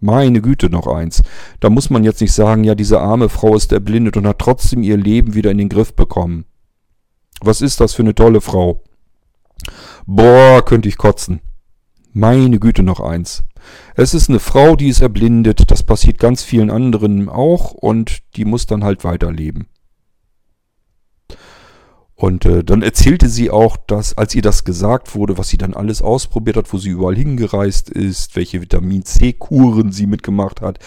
Meine 0.00 0.42
Güte, 0.42 0.68
noch 0.68 0.86
eins. 0.86 1.22
Da 1.60 1.70
muss 1.70 1.90
man 1.90 2.04
jetzt 2.04 2.20
nicht 2.20 2.32
sagen, 2.32 2.64
ja, 2.64 2.74
diese 2.74 3.00
arme 3.00 3.28
Frau 3.28 3.56
ist 3.56 3.72
erblindet 3.72 4.16
und 4.16 4.26
hat 4.26 4.38
trotzdem 4.38 4.82
ihr 4.82 4.96
Leben 4.96 5.34
wieder 5.34 5.50
in 5.50 5.58
den 5.58 5.68
Griff 5.68 5.94
bekommen. 5.94 6.44
Was 7.40 7.60
ist 7.60 7.80
das 7.80 7.94
für 7.94 8.02
eine 8.02 8.14
tolle 8.14 8.40
Frau? 8.40 8.82
Boah, 10.06 10.64
könnte 10.64 10.88
ich 10.88 10.98
kotzen. 10.98 11.40
Meine 12.12 12.58
Güte, 12.58 12.82
noch 12.82 13.00
eins. 13.00 13.44
Es 13.94 14.14
ist 14.14 14.28
eine 14.28 14.38
Frau, 14.38 14.76
die 14.76 14.88
ist 14.88 15.00
erblindet, 15.00 15.70
das 15.70 15.82
passiert 15.82 16.18
ganz 16.18 16.42
vielen 16.42 16.70
anderen 16.70 17.28
auch 17.28 17.72
und 17.72 18.18
die 18.36 18.44
muss 18.44 18.66
dann 18.66 18.84
halt 18.84 19.04
weiterleben. 19.04 19.66
Und 22.16 22.46
äh, 22.46 22.64
dann 22.64 22.80
erzählte 22.80 23.28
sie 23.28 23.50
auch, 23.50 23.76
dass, 23.76 24.16
als 24.16 24.34
ihr 24.34 24.40
das 24.40 24.64
gesagt 24.64 25.14
wurde, 25.14 25.36
was 25.36 25.48
sie 25.48 25.58
dann 25.58 25.74
alles 25.74 26.00
ausprobiert 26.00 26.56
hat, 26.56 26.72
wo 26.72 26.78
sie 26.78 26.88
überall 26.88 27.14
hingereist 27.14 27.90
ist, 27.90 28.34
welche 28.36 28.62
Vitamin 28.62 29.04
C-Kuren 29.04 29.92
sie 29.92 30.06
mitgemacht 30.06 30.62
hat, 30.62 30.78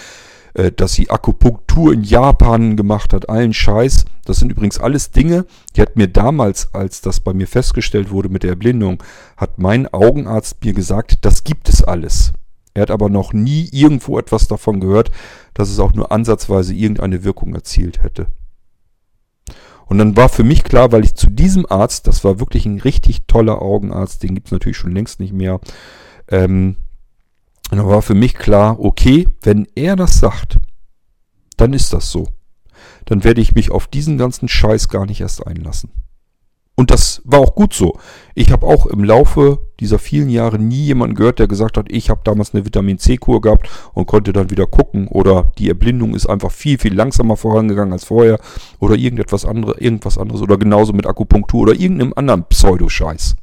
äh, 0.55 0.71
dass 0.71 0.93
sie 0.93 1.11
Akupunktur 1.11 1.93
in 1.93 2.01
Japan 2.01 2.75
gemacht 2.75 3.13
hat, 3.13 3.29
allen 3.29 3.53
Scheiß. 3.53 4.05
Das 4.25 4.37
sind 4.37 4.51
übrigens 4.51 4.79
alles 4.79 5.11
Dinge, 5.11 5.45
die 5.75 5.81
hat 5.81 5.95
mir 5.95 6.07
damals, 6.07 6.73
als 6.73 7.01
das 7.01 7.19
bei 7.19 7.33
mir 7.33 7.47
festgestellt 7.47 8.09
wurde 8.09 8.29
mit 8.29 8.41
der 8.41 8.51
Erblindung, 8.51 9.03
hat 9.37 9.59
mein 9.59 9.87
Augenarzt 9.93 10.65
mir 10.65 10.73
gesagt, 10.73 11.19
das 11.21 11.43
gibt 11.43 11.69
es 11.69 11.83
alles. 11.83 12.33
Er 12.73 12.83
hat 12.83 12.91
aber 12.91 13.09
noch 13.09 13.33
nie 13.33 13.69
irgendwo 13.71 14.17
etwas 14.17 14.47
davon 14.47 14.79
gehört, 14.79 15.11
dass 15.53 15.69
es 15.69 15.79
auch 15.79 15.93
nur 15.93 16.11
ansatzweise 16.11 16.73
irgendeine 16.73 17.23
Wirkung 17.23 17.53
erzielt 17.53 18.01
hätte. 18.01 18.27
Und 19.89 19.97
dann 19.97 20.15
war 20.15 20.29
für 20.29 20.43
mich 20.43 20.63
klar, 20.63 20.91
weil 20.91 21.03
ich 21.03 21.15
zu 21.15 21.27
diesem 21.29 21.65
Arzt, 21.69 22.05
das 22.05 22.23
war 22.23 22.39
wirklich 22.39 22.65
ein 22.65 22.79
richtig 22.79 23.25
toller 23.25 23.61
Augenarzt, 23.61 24.21
den 24.21 24.35
gibt 24.35 24.47
es 24.47 24.51
natürlich 24.51 24.77
schon 24.77 24.93
längst 24.93 25.19
nicht 25.19 25.33
mehr, 25.33 25.59
ähm, 26.27 26.77
dann 27.71 27.85
war 27.85 28.01
für 28.01 28.13
mich 28.13 28.35
klar, 28.35 28.79
okay, 28.79 29.27
wenn 29.41 29.67
er 29.75 29.95
das 29.95 30.19
sagt, 30.19 30.59
dann 31.57 31.73
ist 31.73 31.91
das 31.91 32.11
so. 32.11 32.27
Dann 33.05 33.23
werde 33.23 33.41
ich 33.41 33.55
mich 33.55 33.71
auf 33.71 33.87
diesen 33.87 34.17
ganzen 34.17 34.47
Scheiß 34.47 34.89
gar 34.89 35.05
nicht 35.05 35.21
erst 35.21 35.45
einlassen. 35.45 35.91
Und 36.75 36.91
das 36.91 37.21
war 37.25 37.39
auch 37.39 37.55
gut 37.55 37.73
so. 37.73 37.99
Ich 38.35 38.51
habe 38.51 38.65
auch 38.65 38.85
im 38.85 39.03
Laufe 39.03 39.68
dieser 39.79 39.99
vielen 39.99 40.29
Jahre 40.29 40.59
nie 40.59 40.83
jemanden 40.83 41.15
gehört, 41.15 41.39
der 41.39 41.47
gesagt 41.47 41.77
hat, 41.77 41.87
ich 41.89 42.09
habe 42.09 42.21
damals 42.23 42.53
eine 42.53 42.65
Vitamin 42.65 42.97
C-Kur 42.97 43.41
gehabt 43.41 43.69
und 43.93 44.05
konnte 44.05 44.33
dann 44.33 44.49
wieder 44.49 44.67
gucken 44.67 45.07
oder 45.07 45.51
die 45.57 45.69
Erblindung 45.69 46.15
ist 46.15 46.27
einfach 46.27 46.51
viel, 46.51 46.77
viel 46.77 46.93
langsamer 46.93 47.37
vorangegangen 47.37 47.93
als 47.93 48.05
vorher 48.05 48.39
oder 48.79 48.95
irgendetwas 48.95 49.45
andere, 49.45 49.79
irgendwas 49.79 50.17
anderes 50.17 50.41
oder 50.41 50.57
genauso 50.57 50.93
mit 50.93 51.07
Akupunktur 51.07 51.61
oder 51.61 51.73
irgendeinem 51.73 52.13
anderen 52.15 52.45
Pseudoscheiß. 52.45 53.35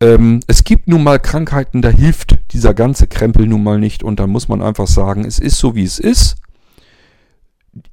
Ähm, 0.00 0.40
es 0.46 0.64
gibt 0.64 0.88
nun 0.88 1.02
mal 1.02 1.18
Krankheiten, 1.18 1.82
da 1.82 1.88
hilft 1.88 2.38
dieser 2.52 2.74
ganze 2.74 3.06
Krempel 3.06 3.46
nun 3.46 3.62
mal 3.62 3.78
nicht 3.78 4.02
und 4.02 4.20
da 4.20 4.26
muss 4.26 4.48
man 4.48 4.62
einfach 4.62 4.86
sagen, 4.86 5.24
es 5.24 5.38
ist 5.38 5.58
so 5.58 5.74
wie 5.74 5.84
es 5.84 5.98
ist 5.98 6.36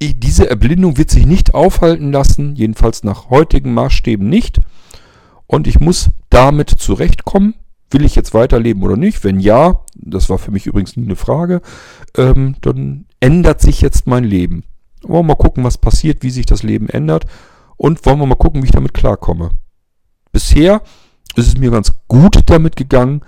diese 0.01 0.49
Erblindung 0.49 0.97
wird 0.97 1.09
sich 1.09 1.26
nicht 1.26 1.53
aufhalten 1.53 2.11
lassen, 2.11 2.55
jedenfalls 2.55 3.03
nach 3.03 3.30
heutigen 3.30 3.73
Maßstäben 3.73 4.27
nicht. 4.27 4.61
Und 5.47 5.68
ich 5.68 5.80
muss 5.80 6.09
damit 6.32 6.70
zurechtkommen. 6.70 7.53
Will 7.91 8.06
ich 8.06 8.16
jetzt 8.16 8.34
weiterleben 8.34 8.82
oder 8.84 8.98
nicht? 8.98 9.24
Wenn 9.24 9.40
ja, 9.40 9.82
das 9.95 10.30
war 10.30 10.38
für 10.38 10.52
mich 10.52 10.66
übrigens 10.66 10.95
nie 10.98 11.06
eine 11.06 11.16
Frage, 11.16 11.62
ähm, 12.18 12.56
dann 12.62 13.06
ändert 13.20 13.62
sich 13.62 13.82
jetzt 13.82 14.08
mein 14.08 14.24
Leben. 14.24 14.64
Wollen 15.03 15.26
wir 15.26 15.36
mal 15.36 15.36
gucken, 15.36 15.64
was 15.64 15.78
passiert, 15.78 16.24
wie 16.24 16.30
sich 16.30 16.45
das 16.45 16.64
Leben 16.64 16.88
ändert 16.90 17.26
und 17.78 18.06
wollen 18.06 18.20
wir 18.20 18.26
mal 18.26 18.36
gucken, 18.36 18.62
wie 18.62 18.68
ich 18.68 18.72
damit 18.72 18.94
klarkomme. 18.94 19.52
Bisher 20.32 20.82
ist 21.36 21.48
es 21.48 21.58
mir 21.58 21.72
ganz 21.72 21.91
gut 22.08 22.40
damit 22.45 22.76
gegangen, 22.76 23.22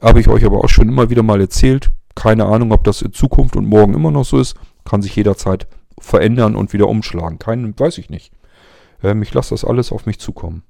habe 0.00 0.20
ich 0.20 0.28
euch 0.28 0.44
aber 0.44 0.62
auch 0.62 0.68
schon 0.68 0.88
immer 0.88 1.10
wieder 1.10 1.22
mal 1.22 1.40
erzählt. 1.40 1.90
Keine 2.14 2.46
Ahnung, 2.46 2.72
ob 2.72 2.84
das 2.84 3.00
in 3.02 3.12
Zukunft 3.12 3.56
und 3.56 3.66
morgen 3.66 3.94
immer 3.94 4.10
noch 4.10 4.24
so 4.24 4.38
ist. 4.38 4.56
Kann 4.84 5.00
sich 5.00 5.16
jederzeit 5.16 5.66
verändern 5.98 6.56
und 6.56 6.72
wieder 6.72 6.88
umschlagen. 6.88 7.38
Keinen, 7.38 7.78
weiß 7.78 7.98
ich 7.98 8.10
nicht. 8.10 8.32
Ähm, 9.02 9.22
ich 9.22 9.32
lasse 9.32 9.50
das 9.50 9.64
alles 9.64 9.92
auf 9.92 10.04
mich 10.04 10.18
zukommen. 10.18 10.64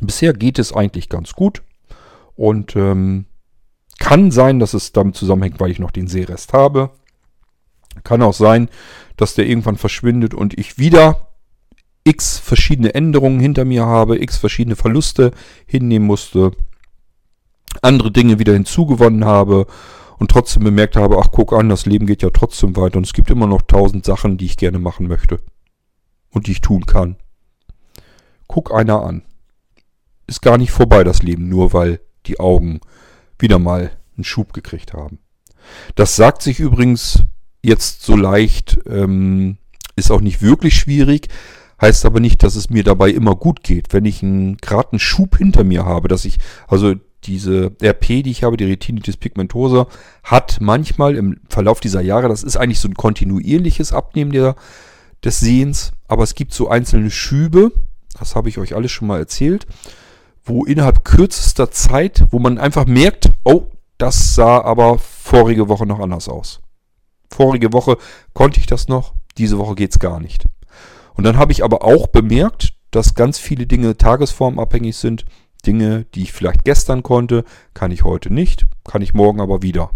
Bisher 0.00 0.32
geht 0.32 0.58
es 0.58 0.72
eigentlich 0.72 1.08
ganz 1.08 1.32
gut 1.34 1.62
und 2.36 2.74
ähm, 2.76 3.26
kann 3.98 4.30
sein, 4.30 4.58
dass 4.58 4.74
es 4.74 4.92
damit 4.92 5.14
zusammenhängt, 5.14 5.60
weil 5.60 5.70
ich 5.70 5.78
noch 5.78 5.90
den 5.90 6.08
Seerest 6.08 6.52
habe. 6.52 6.90
Kann 8.02 8.22
auch 8.22 8.34
sein, 8.34 8.68
dass 9.16 9.34
der 9.34 9.46
irgendwann 9.46 9.76
verschwindet 9.76 10.32
und 10.32 10.58
ich 10.58 10.78
wieder 10.78 11.28
x 12.04 12.38
verschiedene 12.38 12.94
Änderungen 12.94 13.40
hinter 13.40 13.64
mir 13.64 13.84
habe, 13.84 14.22
x 14.22 14.38
verschiedene 14.38 14.76
Verluste 14.76 15.32
hinnehmen 15.66 16.06
musste, 16.06 16.52
andere 17.82 18.10
Dinge 18.10 18.38
wieder 18.38 18.54
hinzugewonnen 18.54 19.24
habe 19.24 19.66
und 20.18 20.30
trotzdem 20.30 20.64
bemerkt 20.64 20.96
habe, 20.96 21.18
ach 21.18 21.28
guck 21.30 21.52
an, 21.52 21.68
das 21.68 21.86
Leben 21.86 22.06
geht 22.06 22.22
ja 22.22 22.30
trotzdem 22.30 22.76
weiter 22.76 22.96
und 22.96 23.06
es 23.06 23.12
gibt 23.12 23.30
immer 23.30 23.46
noch 23.46 23.62
tausend 23.62 24.04
Sachen, 24.04 24.38
die 24.38 24.46
ich 24.46 24.56
gerne 24.56 24.78
machen 24.78 25.08
möchte 25.08 25.40
und 26.30 26.46
die 26.46 26.52
ich 26.52 26.60
tun 26.60 26.86
kann. 26.86 27.16
Guck 28.46 28.72
einer 28.72 29.02
an. 29.02 29.22
Ist 30.30 30.42
gar 30.42 30.58
nicht 30.58 30.70
vorbei 30.70 31.02
das 31.02 31.24
Leben, 31.24 31.48
nur 31.48 31.72
weil 31.72 31.98
die 32.26 32.38
Augen 32.38 32.78
wieder 33.40 33.58
mal 33.58 33.90
einen 34.16 34.22
Schub 34.22 34.52
gekriegt 34.52 34.92
haben. 34.92 35.18
Das 35.96 36.14
sagt 36.14 36.42
sich 36.42 36.60
übrigens 36.60 37.24
jetzt 37.64 38.04
so 38.04 38.14
leicht, 38.14 38.78
ähm, 38.88 39.58
ist 39.96 40.12
auch 40.12 40.20
nicht 40.20 40.40
wirklich 40.40 40.76
schwierig, 40.76 41.26
heißt 41.80 42.06
aber 42.06 42.20
nicht, 42.20 42.44
dass 42.44 42.54
es 42.54 42.70
mir 42.70 42.84
dabei 42.84 43.10
immer 43.10 43.34
gut 43.34 43.64
geht. 43.64 43.92
Wenn 43.92 44.04
ich 44.04 44.22
einen 44.22 44.56
geraden 44.58 45.00
Schub 45.00 45.36
hinter 45.36 45.64
mir 45.64 45.84
habe, 45.84 46.06
dass 46.06 46.24
ich, 46.24 46.38
also 46.68 46.94
diese 47.24 47.72
RP, 47.82 48.22
die 48.22 48.30
ich 48.30 48.44
habe, 48.44 48.56
die 48.56 48.66
Retinitis 48.66 49.16
pigmentosa, 49.16 49.88
hat 50.22 50.58
manchmal 50.60 51.16
im 51.16 51.40
Verlauf 51.48 51.80
dieser 51.80 52.02
Jahre, 52.02 52.28
das 52.28 52.44
ist 52.44 52.56
eigentlich 52.56 52.78
so 52.78 52.86
ein 52.86 52.94
kontinuierliches 52.94 53.92
Abnehmen 53.92 54.30
der, 54.30 54.54
des 55.24 55.40
Sehens, 55.40 55.90
aber 56.06 56.22
es 56.22 56.36
gibt 56.36 56.54
so 56.54 56.68
einzelne 56.68 57.10
Schübe, 57.10 57.72
das 58.16 58.36
habe 58.36 58.48
ich 58.48 58.58
euch 58.58 58.76
alles 58.76 58.92
schon 58.92 59.08
mal 59.08 59.18
erzählt, 59.18 59.66
wo 60.44 60.64
innerhalb 60.64 61.04
kürzester 61.04 61.70
Zeit, 61.70 62.24
wo 62.30 62.38
man 62.38 62.58
einfach 62.58 62.86
merkt, 62.86 63.30
oh, 63.44 63.66
das 63.98 64.34
sah 64.34 64.62
aber 64.62 64.98
vorige 64.98 65.68
Woche 65.68 65.86
noch 65.86 66.00
anders 66.00 66.28
aus. 66.28 66.60
Vorige 67.30 67.72
Woche 67.72 67.98
konnte 68.32 68.58
ich 68.58 68.66
das 68.66 68.88
noch, 68.88 69.14
diese 69.38 69.58
Woche 69.58 69.74
geht 69.74 69.92
es 69.92 69.98
gar 69.98 70.20
nicht. 70.20 70.46
Und 71.14 71.24
dann 71.24 71.36
habe 71.36 71.52
ich 71.52 71.62
aber 71.62 71.84
auch 71.84 72.06
bemerkt, 72.06 72.72
dass 72.90 73.14
ganz 73.14 73.38
viele 73.38 73.66
Dinge 73.66 73.96
tagesformabhängig 73.96 74.96
sind. 74.96 75.24
Dinge, 75.66 76.06
die 76.14 76.22
ich 76.22 76.32
vielleicht 76.32 76.64
gestern 76.64 77.02
konnte, 77.02 77.44
kann 77.74 77.90
ich 77.90 78.04
heute 78.04 78.32
nicht, 78.32 78.66
kann 78.84 79.02
ich 79.02 79.14
morgen 79.14 79.40
aber 79.40 79.62
wieder. 79.62 79.90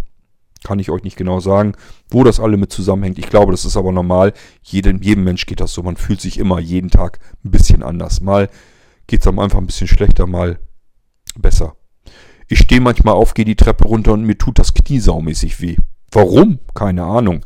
Kann 0.63 0.79
ich 0.79 0.91
euch 0.91 1.03
nicht 1.03 1.17
genau 1.17 1.41
sagen, 1.41 1.75
wo 2.11 2.25
das 2.25 2.41
alle 2.41 2.57
mit 2.57 2.73
zusammenhängt. 2.73 3.19
Ich 3.19 3.29
glaube, 3.29 3.53
das 3.53 3.67
ist 3.67 3.77
aber 3.77 3.93
normal. 3.93 4.33
Jedem, 4.63 5.03
jedem 5.03 5.25
Mensch 5.25 5.45
geht 5.45 5.61
das 5.61 5.75
so. 5.75 5.83
Man 5.83 5.97
fühlt 5.97 6.23
sich 6.23 6.39
immer 6.39 6.59
jeden 6.59 6.91
Tag 6.91 7.19
ein 7.45 7.51
bisschen 7.51 7.83
anders. 7.83 8.23
Mal 8.23 8.49
geht 9.07 9.21
es 9.21 9.27
einem 9.27 9.39
einfach 9.39 9.59
ein 9.59 9.67
bisschen 9.67 9.89
schlechter, 9.89 10.27
mal 10.27 10.59
besser. 11.37 11.77
Ich 12.49 12.61
stehe 12.61 12.81
manchmal 12.81 13.15
auf, 13.15 13.35
gehe 13.35 13.45
die 13.45 13.57
Treppe 13.57 13.85
runter 13.85 14.13
und 14.13 14.25
mir 14.25 14.37
tut 14.37 14.59
das 14.59 14.75
Knie 14.75 15.01
saumäßig 15.01 15.61
weh. 15.61 15.77
Warum? 16.11 16.61
Keine 16.75 17.05
Ahnung. 17.05 17.45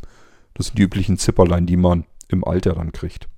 Das 0.54 0.66
sind 0.66 0.78
die 0.78 0.82
üblichen 0.82 1.18
Zipperlein, 1.18 1.66
die 1.66 1.76
man 1.76 2.04
im 2.28 2.44
Alter 2.44 2.74
dann 2.74 2.92
kriegt. 2.92 3.28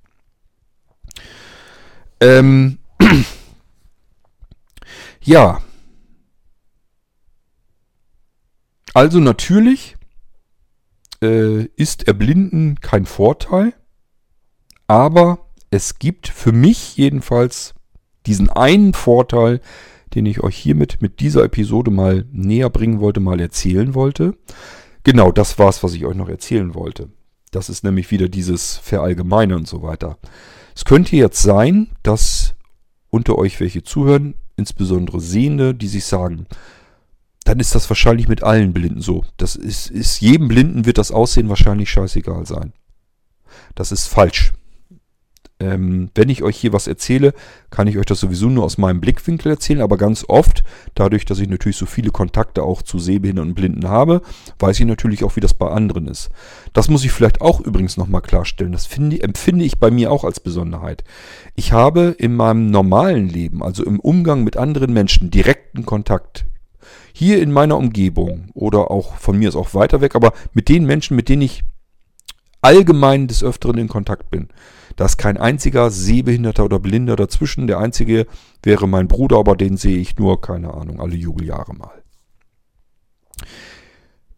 Ähm, 2.19 2.79
Ja. 5.23 5.61
Also 8.93 9.19
natürlich 9.19 9.95
äh, 11.21 11.65
ist 11.75 12.07
Erblinden 12.07 12.81
kein 12.81 13.05
Vorteil, 13.05 13.73
aber 14.87 15.47
es 15.69 15.99
gibt 15.99 16.27
für 16.27 16.51
mich 16.51 16.97
jedenfalls 16.97 17.73
diesen 18.25 18.49
einen 18.49 18.93
Vorteil, 18.93 19.61
den 20.13 20.25
ich 20.25 20.41
euch 20.41 20.57
hiermit 20.57 21.01
mit 21.01 21.19
dieser 21.19 21.43
Episode 21.43 21.91
mal 21.91 22.25
näher 22.31 22.69
bringen 22.69 22.99
wollte, 22.99 23.19
mal 23.19 23.39
erzählen 23.39 23.93
wollte. 23.95 24.35
Genau, 25.03 25.31
das 25.31 25.57
war's, 25.57 25.83
was 25.83 25.93
ich 25.93 26.05
euch 26.05 26.15
noch 26.15 26.29
erzählen 26.29 26.75
wollte. 26.75 27.09
Das 27.51 27.69
ist 27.69 27.83
nämlich 27.83 28.11
wieder 28.11 28.29
dieses 28.29 28.77
Verallgemeine 28.77 29.55
und 29.55 29.67
so 29.67 29.81
weiter. 29.81 30.17
Es 30.75 30.85
könnte 30.85 31.15
jetzt 31.15 31.41
sein, 31.41 31.89
dass 32.03 32.55
unter 33.09 33.37
euch 33.37 33.59
welche 33.59 33.83
zuhören, 33.83 34.35
insbesondere 34.55 35.19
Sehende, 35.19 35.73
die 35.73 35.87
sich 35.87 36.05
sagen, 36.05 36.45
dann 37.43 37.59
ist 37.59 37.73
das 37.75 37.89
wahrscheinlich 37.89 38.27
mit 38.27 38.43
allen 38.43 38.71
Blinden 38.73 39.01
so. 39.01 39.25
Das 39.37 39.55
ist, 39.55 39.89
ist 39.89 40.21
jedem 40.21 40.47
Blinden 40.47 40.85
wird 40.85 40.97
das 40.97 41.11
Aussehen 41.11 41.49
wahrscheinlich 41.49 41.89
scheißegal 41.89 42.45
sein. 42.45 42.73
Das 43.75 43.91
ist 43.91 44.07
falsch. 44.07 44.53
Ähm, 45.61 46.09
wenn 46.15 46.29
ich 46.29 46.41
euch 46.41 46.57
hier 46.57 46.73
was 46.73 46.87
erzähle, 46.87 47.33
kann 47.69 47.85
ich 47.85 47.99
euch 47.99 48.07
das 48.07 48.19
sowieso 48.19 48.49
nur 48.49 48.63
aus 48.63 48.79
meinem 48.79 48.99
Blickwinkel 48.99 49.51
erzählen, 49.51 49.81
aber 49.81 49.95
ganz 49.95 50.25
oft, 50.27 50.63
dadurch, 50.95 51.23
dass 51.25 51.37
ich 51.37 51.47
natürlich 51.47 51.77
so 51.77 51.85
viele 51.85 52.09
Kontakte 52.09 52.63
auch 52.63 52.81
zu 52.81 52.97
Sehbehinderten 52.97 53.51
und 53.51 53.55
Blinden 53.55 53.87
habe, 53.87 54.23
weiß 54.57 54.79
ich 54.79 54.87
natürlich 54.87 55.23
auch, 55.23 55.35
wie 55.35 55.39
das 55.39 55.53
bei 55.53 55.69
anderen 55.69 56.07
ist. 56.07 56.31
Das 56.73 56.89
muss 56.89 57.05
ich 57.05 57.11
vielleicht 57.11 57.41
auch 57.41 57.61
übrigens 57.61 57.95
nochmal 57.95 58.21
klarstellen. 58.21 58.71
Das 58.71 58.87
finde, 58.87 59.21
empfinde 59.21 59.63
ich 59.63 59.79
bei 59.79 59.91
mir 59.91 60.11
auch 60.11 60.23
als 60.23 60.39
Besonderheit. 60.39 61.03
Ich 61.55 61.73
habe 61.73 62.15
in 62.17 62.35
meinem 62.35 62.71
normalen 62.71 63.29
Leben, 63.29 63.61
also 63.61 63.85
im 63.85 63.99
Umgang 63.99 64.43
mit 64.43 64.57
anderen 64.57 64.91
Menschen, 64.93 65.29
direkten 65.29 65.85
Kontakt. 65.85 66.45
Hier 67.13 67.39
in 67.39 67.51
meiner 67.51 67.77
Umgebung 67.77 68.49
oder 68.55 68.89
auch 68.89 69.15
von 69.17 69.37
mir 69.37 69.49
ist 69.49 69.55
auch 69.55 69.75
weiter 69.75 70.01
weg, 70.01 70.15
aber 70.15 70.33
mit 70.53 70.69
den 70.69 70.85
Menschen, 70.85 71.15
mit 71.15 71.29
denen 71.29 71.43
ich 71.43 71.61
allgemein 72.61 73.27
des 73.27 73.43
Öfteren 73.43 73.77
in 73.77 73.87
Kontakt 73.87 74.29
bin. 74.29 74.49
Da 74.95 75.05
ist 75.05 75.17
kein 75.17 75.37
einziger 75.37 75.89
Sehbehinderter 75.89 76.65
oder 76.65 76.79
Blinder 76.79 77.15
dazwischen. 77.15 77.67
Der 77.67 77.79
einzige 77.79 78.27
wäre 78.63 78.87
mein 78.87 79.07
Bruder, 79.07 79.37
aber 79.37 79.55
den 79.55 79.77
sehe 79.77 79.97
ich 79.97 80.17
nur, 80.17 80.41
keine 80.41 80.73
Ahnung, 80.73 80.99
alle 80.99 81.15
Jubeljahre 81.15 81.73
mal. 81.73 82.03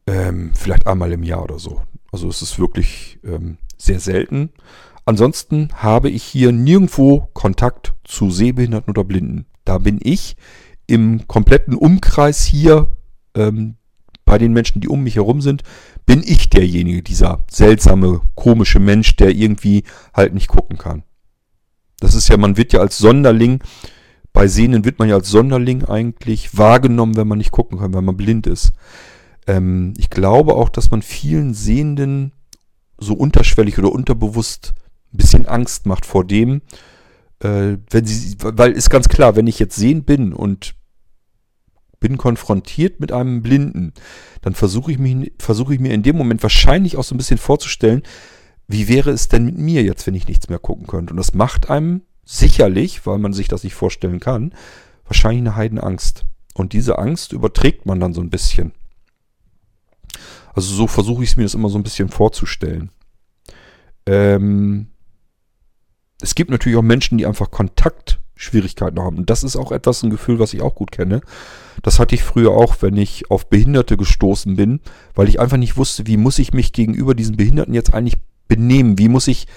Ähm, 0.05 0.51
vielleicht 0.53 0.87
einmal 0.87 1.11
im 1.11 1.23
Jahr 1.23 1.43
oder 1.43 1.59
so. 1.59 1.81
Also 2.11 2.27
es 2.27 2.41
ist 2.41 2.59
wirklich 2.59 3.19
ähm, 3.23 3.57
sehr 3.77 3.99
selten. 3.99 4.51
Ansonsten 5.05 5.69
habe 5.73 6.09
ich 6.09 6.23
hier 6.23 6.51
nirgendwo 6.51 7.27
Kontakt 7.33 7.93
zu 8.03 8.29
Sehbehinderten 8.29 8.91
oder 8.91 9.03
Blinden. 9.03 9.45
Da 9.65 9.77
bin 9.77 9.99
ich 10.01 10.37
im 10.87 11.27
kompletten 11.27 11.75
Umkreis 11.75 12.43
hier 12.45 12.91
ähm, 13.35 13.75
bei 14.25 14.37
den 14.37 14.53
Menschen, 14.53 14.81
die 14.81 14.87
um 14.87 15.03
mich 15.03 15.15
herum 15.15 15.41
sind, 15.41 15.63
bin 16.05 16.23
ich 16.23 16.49
derjenige, 16.49 17.01
dieser 17.01 17.43
seltsame, 17.49 18.21
komische 18.35 18.79
Mensch, 18.79 19.15
der 19.15 19.31
irgendwie 19.31 19.83
halt 20.13 20.33
nicht 20.33 20.47
gucken 20.47 20.77
kann. 20.77 21.03
Das 21.99 22.15
ist 22.15 22.27
ja, 22.27 22.37
man 22.37 22.57
wird 22.57 22.73
ja 22.73 22.81
als 22.81 22.97
Sonderling, 22.97 23.63
bei 24.33 24.47
Sehnen 24.47 24.83
wird 24.83 24.99
man 24.99 25.07
ja 25.07 25.15
als 25.15 25.29
Sonderling 25.29 25.85
eigentlich 25.85 26.57
wahrgenommen, 26.57 27.15
wenn 27.15 27.27
man 27.27 27.37
nicht 27.37 27.51
gucken 27.51 27.79
kann, 27.79 27.93
wenn 27.93 28.03
man 28.03 28.17
blind 28.17 28.47
ist. 28.47 28.73
Ähm, 29.47 29.93
ich 29.97 30.09
glaube 30.09 30.55
auch, 30.55 30.69
dass 30.69 30.91
man 30.91 31.01
vielen 31.01 31.53
Sehenden 31.53 32.33
so 32.97 33.13
unterschwellig 33.13 33.77
oder 33.77 33.91
unterbewusst 33.91 34.73
ein 35.13 35.17
bisschen 35.17 35.45
Angst 35.45 35.85
macht 35.85 36.05
vor 36.05 36.25
dem, 36.25 36.61
äh, 37.39 37.77
wenn 37.89 38.05
sie, 38.05 38.35
weil 38.39 38.71
ist 38.71 38.89
ganz 38.89 39.07
klar, 39.07 39.35
wenn 39.35 39.47
ich 39.47 39.59
jetzt 39.59 39.75
sehend 39.75 40.05
bin 40.05 40.33
und 40.33 40.75
bin 42.03 42.17
konfrontiert 42.17 42.99
mit 42.99 43.13
einem 43.13 43.41
Blinden, 43.41 43.93
dann 44.41 44.55
versuche 44.55 44.91
ich, 44.91 44.99
mich, 44.99 45.31
versuche 45.39 45.73
ich 45.73 45.79
mir 45.79 45.93
in 45.93 46.03
dem 46.03 46.17
Moment 46.17 46.43
wahrscheinlich 46.43 46.97
auch 46.97 47.03
so 47.05 47.15
ein 47.15 47.17
bisschen 47.17 47.37
vorzustellen, 47.37 48.03
wie 48.67 48.89
wäre 48.89 49.11
es 49.11 49.29
denn 49.29 49.45
mit 49.45 49.57
mir 49.57 49.83
jetzt, 49.83 50.05
wenn 50.05 50.13
ich 50.13 50.27
nichts 50.27 50.49
mehr 50.49 50.59
gucken 50.59 50.85
könnte. 50.85 51.13
Und 51.13 51.17
das 51.17 51.33
macht 51.33 51.69
einem 51.69 52.01
sicherlich, 52.25 53.05
weil 53.05 53.19
man 53.19 53.31
sich 53.31 53.47
das 53.47 53.63
nicht 53.63 53.73
vorstellen 53.73 54.19
kann, 54.19 54.53
wahrscheinlich 55.05 55.41
eine 55.41 55.55
Heidenangst. 55.55 56.25
Und 56.53 56.73
diese 56.73 56.99
Angst 56.99 57.31
überträgt 57.31 57.85
man 57.85 58.01
dann 58.01 58.13
so 58.13 58.19
ein 58.19 58.29
bisschen. 58.29 58.73
Also 60.53 60.75
so 60.75 60.87
versuche 60.87 61.23
ich 61.23 61.37
mir 61.37 61.43
das 61.43 61.55
immer 61.55 61.69
so 61.69 61.79
ein 61.79 61.83
bisschen 61.83 62.09
vorzustellen. 62.09 62.91
Ähm, 64.05 64.87
es 66.21 66.35
gibt 66.35 66.51
natürlich 66.51 66.77
auch 66.77 66.83
Menschen, 66.83 67.17
die 67.17 67.25
einfach 67.25 67.49
Kontakt 67.49 68.19
Schwierigkeiten 68.43 68.99
haben. 68.99 69.17
Und 69.17 69.29
das 69.29 69.43
ist 69.43 69.55
auch 69.55 69.71
etwas, 69.71 70.03
ein 70.03 70.09
Gefühl, 70.09 70.39
was 70.39 70.53
ich 70.53 70.61
auch 70.61 70.75
gut 70.75 70.91
kenne. 70.91 71.21
Das 71.81 71.99
hatte 71.99 72.15
ich 72.15 72.23
früher 72.23 72.51
auch, 72.51 72.77
wenn 72.81 72.97
ich 72.97 73.29
auf 73.31 73.49
Behinderte 73.49 73.97
gestoßen 73.97 74.55
bin, 74.55 74.79
weil 75.15 75.27
ich 75.27 75.39
einfach 75.39 75.57
nicht 75.57 75.77
wusste, 75.77 76.07
wie 76.07 76.17
muss 76.17 76.39
ich 76.39 76.53
mich 76.53 76.73
gegenüber 76.73 77.15
diesen 77.15 77.37
Behinderten 77.37 77.73
jetzt 77.73 77.93
eigentlich 77.93 78.17
benehmen? 78.47 78.97
Wie 78.97 79.09
muss 79.09 79.27
ich 79.27 79.47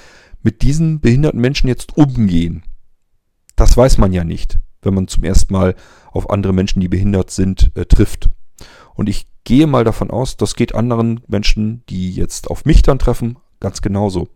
mit 0.43 0.63
diesen 0.63 1.01
behinderten 1.01 1.41
Menschen 1.41 1.69
jetzt 1.69 1.97
umgehen? 1.97 2.63
Das 3.57 3.77
weiß 3.77 3.99
man 3.99 4.13
ja 4.13 4.25
nicht, 4.25 4.59
wenn 4.83 4.95
man 4.95 5.09
zum 5.09 5.25
ersten 5.25 5.53
Mal 5.53 5.75
auf 6.13 6.31
andere 6.31 6.53
Menschen, 6.53 6.81
die 6.81 6.89
behindert 6.89 7.31
sind, 7.31 7.71
äh, 7.75 7.85
trifft. 7.87 8.31
Und 8.95 9.09
ich 9.09 9.27
gehe 9.45 9.67
mal 9.67 9.85
davon 9.85 10.11
aus, 10.11 10.37
das 10.37 10.57
geht 10.57 10.75
anderen 10.75 11.21
Menschen, 11.29 11.85
die 11.89 12.13
jetzt 12.13 12.51
auf 12.51 12.65
mich 12.65 12.83
dann 12.83 12.99
treffen, 12.99 13.39
ganz 13.61 13.83
genauso. 13.83 14.29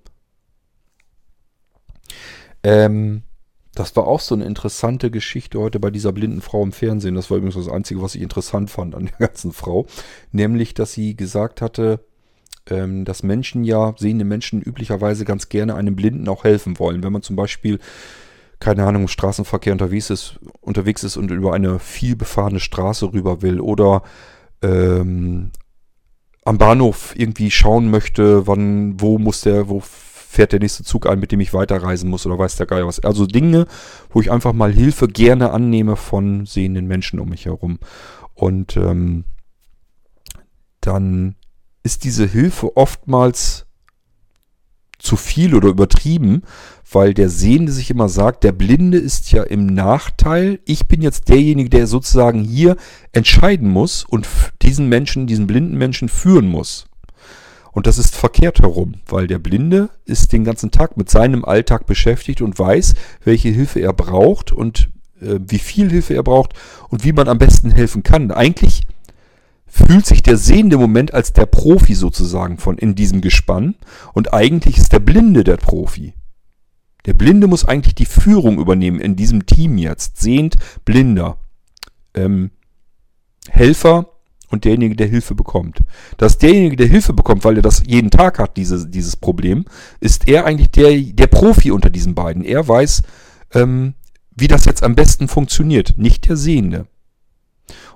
Ähm, 2.63 3.23
das 3.75 3.95
war 3.95 4.07
auch 4.07 4.21
so 4.21 4.35
eine 4.35 4.45
interessante 4.45 5.11
Geschichte 5.11 5.59
heute 5.61 5.79
bei 5.79 5.91
dieser 5.91 6.13
blinden 6.13 6.41
Frau 6.41 6.63
im 6.63 6.73
Fernsehen. 6.73 7.15
Das 7.15 7.31
war 7.31 7.39
übrigens 7.39 7.55
das 7.55 7.73
Einzige, 7.73 8.03
was 8.03 8.15
ich 8.15 8.23
interessant 8.23 8.71
fand 8.71 8.95
an 8.95 9.07
der 9.07 9.29
ganzen 9.29 9.53
Frau. 9.53 9.87
Nämlich, 10.33 10.75
dass 10.75 10.93
sie 10.93 11.17
gesagt 11.17 11.63
hatte, 11.63 12.01
ähm, 12.69 13.05
dass 13.05 13.23
Menschen 13.23 13.65
ja, 13.65 13.95
sehende 13.97 14.25
Menschen 14.25 14.61
üblicherweise 14.61 15.25
ganz 15.25 15.49
gerne 15.49 15.77
einem 15.77 15.97
Blinden 15.97 16.29
auch 16.29 16.45
helfen 16.45 16.79
wollen. 16.79 17.03
Wenn 17.03 17.13
man 17.13 17.23
zum 17.23 17.37
Beispiel, 17.37 17.79
keine 18.59 18.85
Ahnung, 18.85 19.03
im 19.03 19.09
Straßenverkehr 19.09 19.73
unterwegs 19.73 20.11
ist, 20.11 20.41
unterwegs 20.61 21.05
ist 21.05 21.17
und 21.17 21.31
über 21.31 21.55
eine 21.55 21.79
viel 21.79 22.17
befahrene 22.17 22.61
Straße 22.61 23.13
rüber 23.13 23.41
will 23.43 23.61
oder 23.61 24.03
ähm, 24.63 25.53
am 26.45 26.59
Bahnhof 26.59 27.15
irgendwie 27.17 27.51
schauen 27.51 27.91
möchte, 27.91 28.47
wann, 28.47 29.01
wo 29.01 29.19
muss 29.19 29.43
der, 29.43 29.69
wo 29.69 29.81
fährt 30.31 30.53
der 30.53 30.61
nächste 30.61 30.85
Zug 30.85 31.09
ein, 31.09 31.19
mit 31.19 31.33
dem 31.33 31.41
ich 31.41 31.53
weiterreisen 31.53 32.09
muss 32.09 32.25
oder 32.25 32.39
weiß 32.39 32.55
der 32.55 32.67
Geier 32.67 32.87
was. 32.87 33.01
Also 33.01 33.27
Dinge, 33.27 33.67
wo 34.11 34.21
ich 34.21 34.31
einfach 34.31 34.53
mal 34.53 34.73
Hilfe 34.73 35.09
gerne 35.09 35.51
annehme 35.51 35.97
von 35.97 36.47
sehenden 36.47 36.87
Menschen 36.87 37.19
um 37.19 37.31
mich 37.31 37.47
herum. 37.47 37.81
Und 38.35 38.77
ähm, 38.77 39.25
dann 40.81 41.35
ist 41.83 42.05
diese 42.05 42.27
Hilfe 42.27 42.77
oftmals 42.77 43.67
zu 45.01 45.17
viel 45.17 45.57
oder 45.57 45.69
übertrieben, 45.69 46.43
weil 46.93 47.13
der 47.13 47.29
Sehende 47.29 47.73
sich 47.73 47.91
immer 47.91 48.09
sagt, 48.09 48.45
der 48.45 48.53
Blinde 48.53 48.99
ist 48.99 49.33
ja 49.33 49.43
im 49.43 49.67
Nachteil. 49.67 50.61
Ich 50.65 50.87
bin 50.87 51.03
jetzt 51.03 51.29
derjenige, 51.29 51.71
der 51.71 51.89
sozusagen 51.89 52.45
hier 52.45 52.77
entscheiden 53.11 53.69
muss 53.69 54.05
und 54.05 54.29
diesen 54.63 54.89
Menschen, 54.89 55.27
diesen 55.27 55.49
blinden 55.49 55.77
Menschen 55.77 56.09
führen 56.09 56.47
muss. 56.49 56.87
Und 57.73 57.87
das 57.87 57.99
ist 57.99 58.17
verkehrt 58.17 58.61
herum, 58.61 58.97
weil 59.07 59.27
der 59.27 59.39
Blinde 59.39 59.91
ist 60.05 60.33
den 60.33 60.45
ganzen 60.45 60.71
Tag 60.71 60.97
mit 60.97 61.09
seinem 61.09 61.45
Alltag 61.45 61.87
beschäftigt 61.87 62.43
und 62.43 62.59
weiß, 62.59 62.95
welche 63.25 63.49
Hilfe 63.49 63.81
er 63.81 63.93
braucht 63.93 64.53
und 64.53 64.91
äh, 65.21 65.39
wie 65.47 65.59
viel 65.59 65.91
Hilfe 65.91 66.15
er 66.15 66.23
braucht 66.23 66.55
und 66.89 67.05
wie 67.05 67.13
man 67.13 67.29
am 67.29 67.39
besten 67.39 67.71
helfen 67.71 68.03
kann. 68.03 68.31
Eigentlich 68.33 68.83
fühlt 69.67 70.05
sich 70.05 70.23
der 70.23 70.37
Sehende 70.37 70.75
im 70.75 70.81
Moment 70.81 71.15
als 71.15 71.33
der 71.33 71.47
Profi 71.47 71.95
sozusagen 71.95 72.59
von 72.59 72.77
in 72.77 72.97
diesem 72.97 73.21
Gespann 73.21 73.77
und 74.13 74.35
eigentlich 74.35 74.79
ist 74.79 74.93
der 74.93 74.99
Blinde 74.99 75.45
der 75.45 75.57
Profi. 75.57 76.15
Der 77.07 77.15
Blinde 77.15 77.47
muss 77.47 77.65
eigentlich 77.65 77.95
die 77.95 78.07
Führung 78.07 78.59
übernehmen 78.59 79.01
in 79.01 79.17
diesem 79.17 79.47
Team 79.47 79.79
jetzt. 79.79 80.21
Sehend, 80.21 80.57
Blinder. 80.85 81.39
Ähm, 82.15 82.51
Helfer 83.49 84.10
und 84.51 84.65
derjenige, 84.65 84.97
der 84.97 85.07
Hilfe 85.07 85.35
bekommt. 85.35 85.81
Dass 86.17 86.39
derjenige, 86.39 86.77
der 86.77 86.89
Hilfe 86.89 87.13
bekommt, 87.13 87.45
weil 87.45 87.57
er 87.57 87.63
das 87.63 87.83
jeden 87.87 88.11
Tag 88.11 88.39
hat, 88.39 88.57
diese, 88.57 88.89
dieses 88.89 89.17
Problem, 89.17 89.65
ist 90.01 90.29
er 90.29 90.45
eigentlich 90.45 90.71
der, 90.71 90.97
der 91.01 91.27
Profi 91.29 91.71
unter 91.71 91.91
diesen 91.91 92.15
beiden. 92.15 92.45
Er 92.45 92.67
weiß, 92.67 93.03
ähm, 93.55 93.95
wie 94.35 94.49
das 94.49 94.65
jetzt 94.65 94.83
am 94.83 94.95
besten 94.95 95.29
funktioniert, 95.29 95.95
nicht 95.97 96.29
der 96.29 96.37
Sehende. 96.37 96.87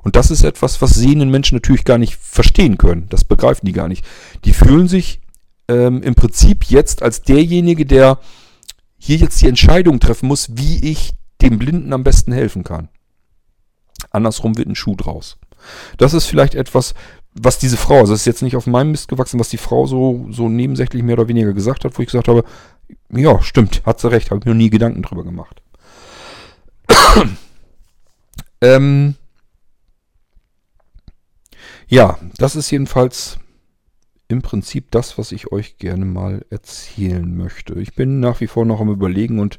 Und 0.03 0.17
das 0.17 0.31
ist 0.31 0.45
etwas, 0.45 0.81
was 0.81 0.95
sehenden 0.95 1.31
Menschen 1.31 1.57
natürlich 1.57 1.85
gar 1.85 1.99
nicht 1.99 2.17
verstehen 2.17 2.79
können. 2.79 3.07
Das 3.09 3.25
begreifen 3.25 3.67
die 3.67 3.73
gar 3.73 3.89
nicht. 3.89 4.05
Die 4.45 4.53
fühlen 4.53 4.87
sich 4.87 5.21
ähm, 5.69 6.03
im 6.03 6.15
Prinzip 6.15 6.65
jetzt 6.65 7.03
als 7.03 7.23
derjenige, 7.23 7.87
der 7.87 8.21
hier 8.99 9.17
jetzt 9.17 9.41
die 9.43 9.49
Entscheidung 9.49 10.01
treffen 10.01 10.29
muss, 10.29 10.57
wie 10.57 10.91
ich 10.91 11.13
dem 11.43 11.59
Blinden 11.59 11.93
am 11.93 12.05
besten 12.05 12.33
helfen 12.33 12.65
kann. 12.65 12.89
Andersrum 14.11 14.57
wird 14.57 14.69
ein 14.69 14.77
Schuh 14.77 14.95
draus. 14.95 15.39
Das 15.97 16.15
ist 16.15 16.27
vielleicht 16.27 16.55
etwas, 16.55 16.95
was 17.35 17.59
diese 17.59 17.77
Frau, 17.77 18.01
also 18.01 18.13
das 18.13 18.21
ist 18.21 18.27
jetzt 18.27 18.43
nicht 18.43 18.57
auf 18.57 18.67
meinem 18.67 18.93
Mist 18.93 19.09
gewachsen, 19.09 19.41
was 19.41 19.49
die 19.49 19.57
Frau 19.57 19.87
so, 19.87 20.27
so 20.31 20.49
nebensächlich 20.49 21.03
mehr 21.03 21.19
oder 21.19 21.29
weniger 21.29 21.53
gesagt 21.53 21.85
hat, 21.85 21.99
wo 21.99 22.03
ich 22.03 22.09
gesagt 22.09 22.29
habe, 22.29 22.45
ja, 23.11 23.43
stimmt, 23.43 23.83
hat 23.85 24.01
sie 24.01 24.11
recht, 24.11 24.31
habe 24.31 24.39
ich 24.39 24.45
mir 24.45 24.53
noch 24.53 24.59
nie 24.59 24.71
Gedanken 24.71 25.03
drüber 25.03 25.25
gemacht. 25.25 25.63
Ähm, 28.61 29.17
ja, 31.87 32.19
das 32.39 32.57
ist 32.57 32.71
jedenfalls 32.71 33.39
im 34.29 34.43
Prinzip 34.43 34.91
das, 34.91 35.19
was 35.19 35.33
ich 35.33 35.53
euch 35.53 35.77
gerne 35.77 36.05
mal 36.05 36.47
erzählen 36.49 37.37
möchte. 37.37 37.75
Ich 37.75 37.95
bin 37.95 38.21
nach 38.21 38.41
wie 38.41 38.47
vor 38.47 38.65
noch 38.65 38.81
am 38.81 38.91
Überlegen 38.91 39.39
und 39.39 39.59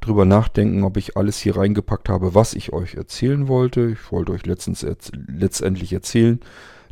drüber 0.00 0.24
nachdenken, 0.24 0.84
ob 0.84 0.96
ich 0.96 1.16
alles 1.16 1.38
hier 1.38 1.56
reingepackt 1.56 2.08
habe, 2.08 2.34
was 2.34 2.54
ich 2.54 2.72
euch 2.72 2.94
erzählen 2.94 3.48
wollte. 3.48 3.90
Ich 3.90 4.10
wollte 4.10 4.32
euch 4.32 4.46
letztens 4.46 4.82
erz 4.82 5.12
letztendlich 5.14 5.92
erzählen, 5.92 6.40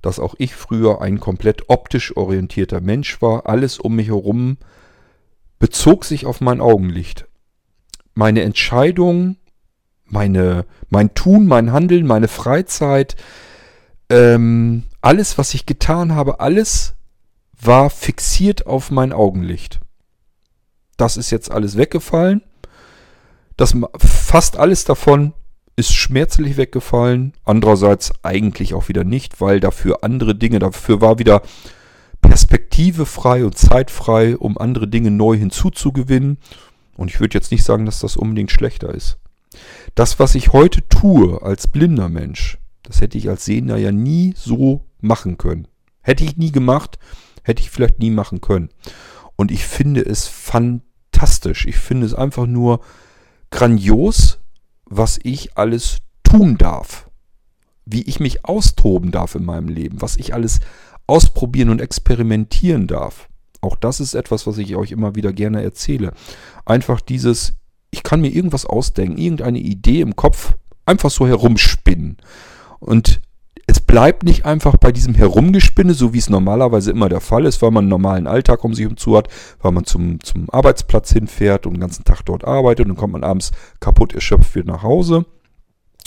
dass 0.02 0.18
auch 0.18 0.34
ich 0.38 0.54
früher 0.54 1.00
ein 1.00 1.18
komplett 1.18 1.68
optisch 1.68 2.16
orientierter 2.16 2.80
Mensch 2.80 3.20
war. 3.22 3.46
Alles 3.46 3.78
um 3.78 3.96
mich 3.96 4.08
herum 4.08 4.58
bezog 5.58 6.04
sich 6.04 6.26
auf 6.26 6.40
mein 6.40 6.60
Augenlicht. 6.60 7.26
Meine 8.14 8.42
Entscheidung, 8.42 9.36
meine, 10.04 10.64
mein 10.88 11.14
Tun, 11.14 11.46
mein 11.46 11.72
Handeln, 11.72 12.06
meine 12.06 12.28
Freizeit, 12.28 13.16
ähm, 14.10 14.84
alles, 15.00 15.38
was 15.38 15.54
ich 15.54 15.66
getan 15.66 16.14
habe, 16.14 16.40
alles 16.40 16.94
war 17.60 17.90
fixiert 17.90 18.66
auf 18.66 18.90
mein 18.90 19.12
Augenlicht. 19.12 19.80
Das 20.96 21.16
ist 21.16 21.30
jetzt 21.30 21.50
alles 21.50 21.76
weggefallen. 21.76 22.42
Das, 23.58 23.74
fast 23.98 24.56
alles 24.56 24.84
davon 24.84 25.34
ist 25.74 25.92
schmerzlich 25.92 26.56
weggefallen. 26.56 27.34
Andererseits 27.44 28.12
eigentlich 28.22 28.72
auch 28.72 28.88
wieder 28.88 29.02
nicht, 29.02 29.40
weil 29.40 29.58
dafür 29.58 30.04
andere 30.04 30.36
Dinge, 30.36 30.60
dafür 30.60 31.00
war 31.00 31.18
wieder 31.18 31.42
Perspektive 32.22 33.04
frei 33.04 33.44
und 33.44 33.58
zeitfrei, 33.58 34.36
um 34.36 34.58
andere 34.58 34.86
Dinge 34.86 35.10
neu 35.10 35.36
hinzuzugewinnen. 35.36 36.38
Und 36.96 37.10
ich 37.10 37.18
würde 37.18 37.34
jetzt 37.34 37.50
nicht 37.50 37.64
sagen, 37.64 37.84
dass 37.84 37.98
das 37.98 38.16
unbedingt 38.16 38.52
schlechter 38.52 38.94
ist. 38.94 39.18
Das, 39.96 40.20
was 40.20 40.36
ich 40.36 40.52
heute 40.52 40.88
tue 40.88 41.42
als 41.42 41.66
blinder 41.66 42.08
Mensch, 42.08 42.58
das 42.84 43.00
hätte 43.00 43.18
ich 43.18 43.28
als 43.28 43.44
Sehender 43.44 43.76
ja 43.76 43.90
nie 43.90 44.34
so 44.36 44.86
machen 45.00 45.36
können. 45.36 45.66
Hätte 46.00 46.22
ich 46.22 46.36
nie 46.36 46.52
gemacht, 46.52 47.00
hätte 47.42 47.60
ich 47.62 47.70
vielleicht 47.70 47.98
nie 47.98 48.10
machen 48.10 48.40
können. 48.40 48.68
Und 49.34 49.50
ich 49.50 49.64
finde 49.64 50.02
es 50.02 50.28
fantastisch. 50.28 51.66
Ich 51.66 51.76
finde 51.76 52.06
es 52.06 52.14
einfach 52.14 52.46
nur 52.46 52.80
grandios, 53.50 54.38
was 54.84 55.18
ich 55.22 55.56
alles 55.56 55.98
tun 56.22 56.58
darf. 56.58 57.08
Wie 57.84 58.02
ich 58.02 58.20
mich 58.20 58.44
austoben 58.44 59.10
darf 59.10 59.34
in 59.34 59.44
meinem 59.44 59.68
Leben. 59.68 60.02
Was 60.02 60.16
ich 60.16 60.34
alles 60.34 60.60
ausprobieren 61.06 61.70
und 61.70 61.80
experimentieren 61.80 62.86
darf. 62.86 63.28
Auch 63.60 63.76
das 63.76 64.00
ist 64.00 64.14
etwas, 64.14 64.46
was 64.46 64.58
ich 64.58 64.76
euch 64.76 64.92
immer 64.92 65.14
wieder 65.14 65.32
gerne 65.32 65.62
erzähle. 65.62 66.12
Einfach 66.64 67.00
dieses, 67.00 67.54
ich 67.90 68.02
kann 68.02 68.20
mir 68.20 68.30
irgendwas 68.30 68.66
ausdenken, 68.66 69.18
irgendeine 69.18 69.58
Idee 69.58 70.00
im 70.00 70.16
Kopf 70.16 70.54
einfach 70.86 71.10
so 71.10 71.26
herumspinnen. 71.26 72.18
Und 72.78 73.20
es 73.70 73.80
bleibt 73.80 74.22
nicht 74.22 74.46
einfach 74.46 74.78
bei 74.78 74.92
diesem 74.92 75.14
Herumgespinne, 75.14 75.92
so 75.92 76.14
wie 76.14 76.18
es 76.18 76.30
normalerweise 76.30 76.90
immer 76.90 77.10
der 77.10 77.20
Fall 77.20 77.44
ist, 77.44 77.60
weil 77.60 77.70
man 77.70 77.84
einen 77.84 77.90
normalen 77.90 78.26
Alltag 78.26 78.64
um 78.64 78.72
sich 78.72 78.88
zu 78.96 79.14
hat, 79.14 79.28
weil 79.60 79.72
man 79.72 79.84
zum, 79.84 80.20
zum 80.24 80.48
Arbeitsplatz 80.48 81.12
hinfährt 81.12 81.66
und 81.66 81.74
den 81.74 81.80
ganzen 81.80 82.04
Tag 82.04 82.22
dort 82.24 82.46
arbeitet 82.46 82.86
und 82.86 82.88
dann 82.88 82.96
kommt 82.96 83.12
man 83.12 83.24
abends 83.24 83.52
kaputt 83.78 84.14
erschöpft 84.14 84.54
wieder 84.54 84.72
nach 84.72 84.82
Hause, 84.82 85.26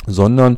sondern 0.08 0.58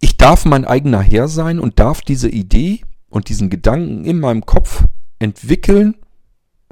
ich 0.00 0.18
darf 0.18 0.44
mein 0.44 0.66
eigener 0.66 1.00
Herr 1.00 1.28
sein 1.28 1.60
und 1.60 1.80
darf 1.80 2.02
diese 2.02 2.28
Idee 2.28 2.82
und 3.08 3.30
diesen 3.30 3.48
Gedanken 3.48 4.04
in 4.04 4.20
meinem 4.20 4.44
Kopf 4.44 4.84
entwickeln 5.18 5.94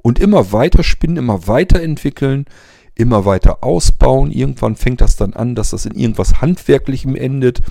und 0.02 0.18
immer 0.18 0.52
weiter 0.52 0.82
spinnen, 0.82 1.16
immer 1.16 1.46
weiterentwickeln, 1.46 2.44
immer 2.94 3.24
weiter 3.24 3.64
ausbauen. 3.64 4.30
Irgendwann 4.30 4.76
fängt 4.76 5.00
das 5.00 5.16
dann 5.16 5.32
an, 5.32 5.54
dass 5.54 5.70
das 5.70 5.86
in 5.86 5.94
irgendwas 5.94 6.42
Handwerklichem 6.42 7.16
endet 7.16 7.62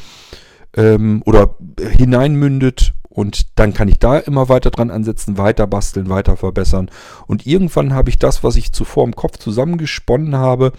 ähm, 0.76 1.24
oder 1.26 1.56
hineinmündet 1.80 2.94
und 3.10 3.60
dann 3.60 3.74
kann 3.74 3.88
ich 3.88 4.00
da 4.00 4.18
immer 4.18 4.50
weiter 4.50 4.70
dran 4.70 4.92
ansetzen, 4.92 5.38
weiter 5.38 5.68
basteln, 5.68 6.10
weiter 6.10 6.38
verbessern. 6.38 6.90
Und 7.28 7.46
irgendwann 7.46 7.94
habe 7.94 8.10
ich 8.10 8.20
das, 8.20 8.44
was 8.44 8.56
ich 8.56 8.72
zuvor 8.72 9.04
im 9.04 9.16
Kopf 9.16 9.38
zusammengesponnen 9.38 10.36
habe, 10.36 10.72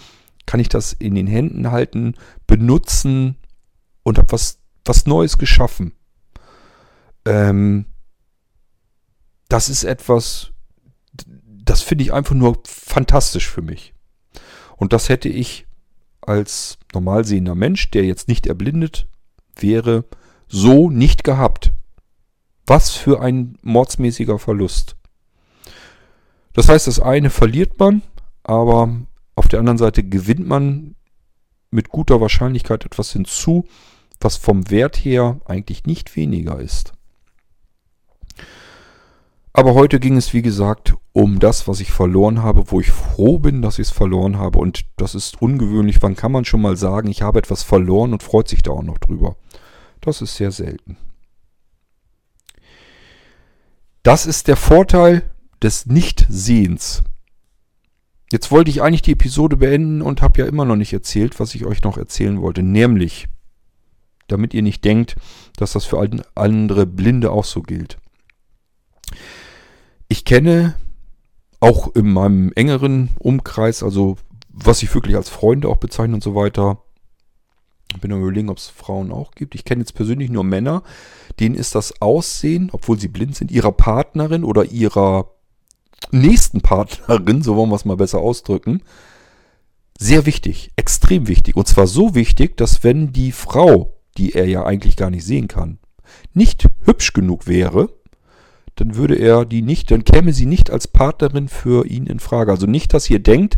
kann 0.47 0.61
ich 0.61 0.69
das 0.69 0.93
in 0.93 1.15
den 1.15 1.27
Händen 1.27 1.71
halten, 1.71 2.15
benutzen 2.47 3.37
und 4.05 4.17
habe 4.17 4.33
was, 4.33 4.59
was 4.85 5.07
Neues 5.07 5.39
geschaffen. 5.39 5.93
Ähm, 7.27 7.85
das 9.49 9.69
ist 9.69 9.85
etwas, 9.85 10.53
das 11.27 11.83
finde 11.83 12.05
ich 12.05 12.12
einfach 12.12 12.35
nur 12.35 12.62
fantastisch 12.65 13.51
für 13.51 13.61
mich. 13.61 13.93
Und 14.77 14.93
das 14.93 15.09
hätte 15.09 15.29
ich 15.29 15.67
als 16.23 16.79
normal 16.95 17.25
sehender 17.25 17.55
Mensch, 17.55 17.91
der 17.91 18.05
jetzt 18.05 18.29
nicht 18.29 18.47
erblindet 18.47 19.10
wäre 19.62 20.05
so 20.49 20.91
nicht 20.91 21.24
gehabt. 21.24 21.73
Was 22.66 22.91
für 22.91 23.20
ein 23.20 23.59
mordsmäßiger 23.62 24.39
Verlust. 24.39 24.97
Das 26.53 26.69
heißt, 26.69 26.87
das 26.87 27.01
eine 27.01 27.31
verliert 27.31 27.78
man, 27.78 28.03
aber 28.43 28.89
auf 29.37 29.49
der 29.49 29.61
anderen 29.61 29.78
Seite 29.78 30.03
gewinnt 30.03 30.47
man 30.47 30.95
mit 31.70 31.89
guter 31.89 32.20
Wahrscheinlichkeit 32.20 32.85
etwas 32.85 33.12
hinzu, 33.12 33.65
was 34.20 34.37
vom 34.37 34.70
Wert 34.70 34.97
her 34.97 35.41
eigentlich 35.47 35.85
nicht 35.85 36.16
weniger 36.16 36.59
ist. 36.61 36.93
Aber 39.53 39.74
heute 39.74 39.99
ging 39.99 40.16
es, 40.16 40.32
wie 40.32 40.43
gesagt, 40.43 40.95
um 41.12 41.41
das, 41.41 41.66
was 41.66 41.81
ich 41.81 41.91
verloren 41.91 42.43
habe, 42.43 42.70
wo 42.70 42.81
ich 42.81 42.91
froh 42.91 43.39
bin, 43.39 43.62
dass 43.62 43.78
ich 43.78 43.89
es 43.89 43.93
verloren 43.93 44.39
habe. 44.39 44.59
Und 44.59 44.85
das 44.97 45.15
ist 45.15 45.43
ungewöhnlich. 45.43 46.01
Wann 46.03 46.15
kann 46.15 46.31
man 46.32 46.45
schon 46.45 46.62
mal 46.62 46.77
sagen, 46.77 47.09
ich 47.09 47.23
habe 47.23 47.41
etwas 47.41 47.65
verloren 47.65 48.12
und 48.12 48.23
freut 48.23 48.49
sich 48.49 48.62
da 48.62 48.70
auch 48.70 48.82
noch 48.82 48.99
drüber? 48.99 49.37
Das 50.01 50.22
ist 50.22 50.36
sehr 50.36 50.51
selten. 50.51 50.97
Das 54.02 54.27
ist 54.27 54.48
der 54.48 54.56
Vorteil 54.56 55.22
des 55.62 55.86
Nichtsehens. 55.86 57.02
Jetzt 58.32 58.51
wollte 58.51 58.70
ich 58.70 58.81
eigentlich 58.81 59.02
die 59.02 59.12
Episode 59.12 59.56
beenden 59.56 60.02
und 60.02 60.22
habe 60.22 60.40
ja 60.40 60.47
immer 60.47 60.64
noch 60.64 60.77
nicht 60.77 60.93
erzählt, 60.93 61.40
was 61.40 61.55
ich 61.55 61.66
euch 61.66 61.82
noch 61.82 61.98
erzählen 61.98 62.40
wollte. 62.40 62.62
Nämlich, 62.62 63.28
damit 64.28 64.55
ihr 64.55 64.62
nicht 64.62 64.85
denkt, 64.85 65.16
dass 65.56 65.72
das 65.72 65.85
für 65.85 66.09
andere 66.35 66.86
Blinde 66.86 67.31
auch 67.31 67.44
so 67.44 67.60
gilt. 67.60 67.98
Ich 70.09 70.24
kenne 70.24 70.77
auch 71.59 71.94
in 71.94 72.10
meinem 72.10 72.52
engeren 72.55 73.10
Umkreis, 73.18 73.82
also 73.82 74.16
was 74.48 74.82
ich 74.82 74.94
wirklich 74.94 75.16
als 75.16 75.28
Freunde 75.28 75.68
auch 75.68 75.77
bezeichne 75.77 76.14
und 76.14 76.22
so 76.22 76.35
weiter, 76.35 76.82
bin 77.99 78.12
am 78.12 78.23
überlegen, 78.23 78.51
ob 78.51 78.59
es 78.59 78.69
Frauen 78.69 79.12
auch 79.12 79.33
gibt. 79.33 79.55
Ich 79.55 79.65
kenne 79.65 79.81
jetzt 79.81 79.95
persönlich 79.95 80.31
nur 80.31 80.45
Männer, 80.45 80.83
denen 81.39 81.55
ist 81.55 81.75
das 81.75 82.01
Aussehen, 82.01 82.69
obwohl 82.73 82.99
sie 82.99 83.09
blind 83.09 83.37
sind, 83.37 83.51
ihrer 83.51 83.73
Partnerin 83.73 84.45
oder 84.45 84.65
ihrer 84.65 85.31
nächsten 86.11 86.61
Partnerin, 86.61 87.43
so 87.43 87.57
wollen 87.57 87.71
wir 87.71 87.77
es 87.77 87.85
mal 87.85 87.97
besser 87.97 88.19
ausdrücken, 88.19 88.83
sehr 89.99 90.25
wichtig, 90.27 90.71
extrem 90.77 91.29
wichtig. 91.29 91.57
Und 91.57 91.69
zwar 91.69 91.87
so 91.87 92.15
wichtig, 92.15 92.57
dass 92.57 92.83
wenn 92.83 93.12
die 93.12 93.33
Frau, 93.33 93.99
die 94.17 94.33
er 94.33 94.47
ja 94.47 94.65
eigentlich 94.65 94.97
gar 94.97 95.11
nicht 95.11 95.25
sehen 95.25 95.49
kann, 95.49 95.79
nicht 96.33 96.69
hübsch 96.85 97.12
genug 97.12 97.47
wäre, 97.47 97.91
dann 98.77 98.97
würde 98.97 99.17
er 99.17 99.45
die 99.45 99.62
nicht, 99.62 99.91
dann 99.91 100.05
käme 100.05 100.33
sie 100.33 100.47
nicht 100.47 100.71
als 100.71 100.89
Partnerin 100.89 101.49
für 101.49 101.87
ihn 101.87 102.07
in 102.07 102.19
Frage. 102.19 102.51
Also 102.51 102.67
nicht, 102.67 102.95
dass 102.95 103.11
ihr 103.11 103.19
denkt, 103.19 103.57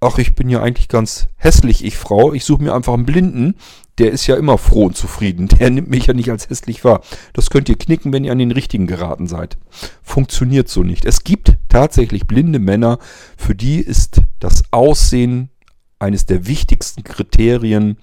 ach, 0.00 0.18
ich 0.18 0.34
bin 0.34 0.48
ja 0.48 0.62
eigentlich 0.62 0.88
ganz 0.88 1.28
hässlich, 1.36 1.84
ich 1.84 1.96
Frau, 1.96 2.32
ich 2.32 2.44
suche 2.44 2.62
mir 2.62 2.74
einfach 2.74 2.94
einen 2.94 3.06
Blinden, 3.06 3.54
der 3.98 4.12
ist 4.12 4.26
ja 4.26 4.36
immer 4.36 4.58
froh 4.58 4.86
und 4.86 4.96
zufrieden, 4.96 5.48
der 5.60 5.70
nimmt 5.70 5.88
mich 5.88 6.06
ja 6.06 6.14
nicht 6.14 6.30
als 6.30 6.48
hässlich 6.48 6.84
wahr. 6.84 7.00
Das 7.32 7.50
könnt 7.50 7.68
ihr 7.68 7.78
knicken, 7.78 8.12
wenn 8.12 8.24
ihr 8.24 8.32
an 8.32 8.38
den 8.38 8.52
richtigen 8.52 8.86
geraten 8.86 9.26
seid. 9.26 9.56
Funktioniert 10.02 10.68
so 10.68 10.82
nicht. 10.82 11.04
Es 11.04 11.24
gibt 11.24 11.56
tatsächlich 11.68 12.26
blinde 12.26 12.58
Männer, 12.58 12.98
für 13.36 13.54
die 13.54 13.80
ist 13.80 14.22
das 14.38 14.64
Aussehen 14.70 15.50
eines 15.98 16.26
der 16.26 16.46
wichtigsten 16.46 17.04
Kriterien 17.04 17.96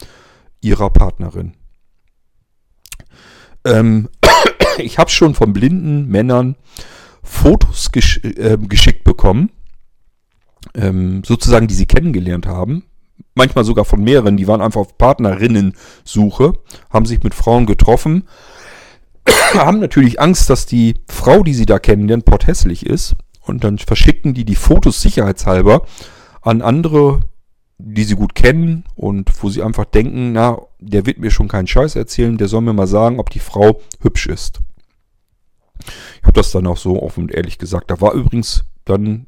ihrer 0.61 0.89
Partnerin. 0.89 1.53
Ähm, 3.65 4.09
ich 4.77 4.97
habe 4.97 5.11
schon 5.11 5.35
von 5.35 5.53
blinden 5.53 6.07
Männern 6.07 6.55
Fotos 7.21 7.91
gesch 7.91 8.19
äh, 8.23 8.57
geschickt 8.57 9.03
bekommen 9.03 9.49
ähm, 10.76 11.23
sozusagen, 11.26 11.68
die 11.68 11.73
sie 11.73 11.85
kennengelernt 11.85 12.48
haben. 12.48 12.84
Manchmal 13.35 13.64
sogar 13.64 13.85
von 13.85 14.03
mehreren, 14.03 14.38
die 14.38 14.48
waren 14.48 14.61
einfach 14.61 14.81
auf 14.81 14.98
Partnerinnen-Suche, 14.98 16.53
haben 16.90 17.06
sich 17.06 17.23
mit 17.23 17.34
Frauen 17.34 17.65
getroffen, 17.65 18.27
haben 19.53 19.80
natürlich 19.80 20.19
Angst, 20.19 20.49
dass 20.49 20.65
die 20.65 20.95
Frau, 21.07 21.44
die 21.44 21.53
sie 21.53 21.65
da 21.65 21.80
kennenlernen, 21.80 22.23
porthässlich 22.23 22.85
ist. 22.85 23.15
Und 23.41 23.64
dann 23.64 23.77
verschicken 23.77 24.34
die 24.34 24.45
die 24.45 24.56
Fotos 24.56 25.02
sicherheitshalber 25.02 25.85
an 26.41 26.61
andere, 26.61 27.22
die 27.77 28.03
sie 28.03 28.15
gut 28.15 28.35
kennen 28.35 28.85
und 28.95 29.31
wo 29.41 29.49
sie 29.49 29.61
einfach 29.61 29.85
denken, 29.85 30.31
na, 30.31 30.60
der 30.80 31.06
wird 31.06 31.18
mir 31.18 31.31
schon 31.31 31.48
keinen 31.48 31.68
Scheiß 31.68 31.95
erzählen, 31.95 32.38
der 32.38 32.48
soll 32.48 32.61
mir 32.61 32.73
mal 32.73 32.88
sagen, 32.88 33.19
ob 33.19 33.30
die 33.30 33.40
Frau 33.40 33.81
hübsch 34.02 34.27
ist. 34.27 34.61
Ich 36.18 36.23
habe 36.23 36.34
das 36.34 36.52
dann 36.52 36.68
auch 36.68 36.77
so 36.77 37.02
offen 37.02 37.26
und 37.26 37.31
ehrlich 37.34 37.57
gesagt. 37.57 37.91
Da 37.91 37.99
war 37.99 38.14
übrigens 38.14 38.64
dann 38.85 39.27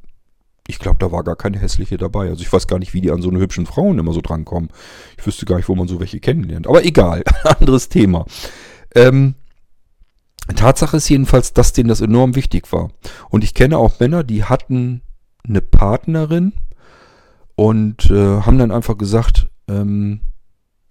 Ich 0.67 0.79
glaube, 0.79 0.97
da 0.99 1.11
war 1.11 1.23
gar 1.23 1.35
keine 1.35 1.59
hässliche 1.59 1.97
dabei. 1.97 2.29
Also 2.29 2.41
ich 2.41 2.51
weiß 2.51 2.67
gar 2.67 2.79
nicht, 2.79 2.93
wie 2.93 3.01
die 3.01 3.11
an 3.11 3.21
so 3.21 3.29
eine 3.29 3.39
hübschen 3.39 3.65
Frauen 3.65 3.99
immer 3.99 4.13
so 4.13 4.21
drankommen. 4.21 4.69
Ich 5.17 5.25
wüsste 5.25 5.45
gar 5.45 5.57
nicht, 5.57 5.69
wo 5.69 5.75
man 5.75 5.87
so 5.87 5.99
welche 5.99 6.19
kennenlernt. 6.19 6.67
Aber 6.67 6.83
egal, 6.83 7.23
anderes 7.43 7.89
Thema. 7.89 8.25
Ähm, 8.95 9.35
Tatsache 10.55 10.97
ist 10.97 11.09
jedenfalls, 11.09 11.53
dass 11.53 11.73
denen 11.73 11.89
das 11.89 12.01
enorm 12.01 12.35
wichtig 12.35 12.71
war. 12.71 12.89
Und 13.29 13.43
ich 13.43 13.53
kenne 13.53 13.77
auch 13.77 13.99
Männer, 13.99 14.23
die 14.23 14.43
hatten 14.43 15.01
eine 15.47 15.61
Partnerin 15.61 16.53
und 17.55 18.09
äh, 18.11 18.41
haben 18.41 18.57
dann 18.57 18.71
einfach 18.71 18.97
gesagt, 18.97 19.47
ähm, 19.67 20.21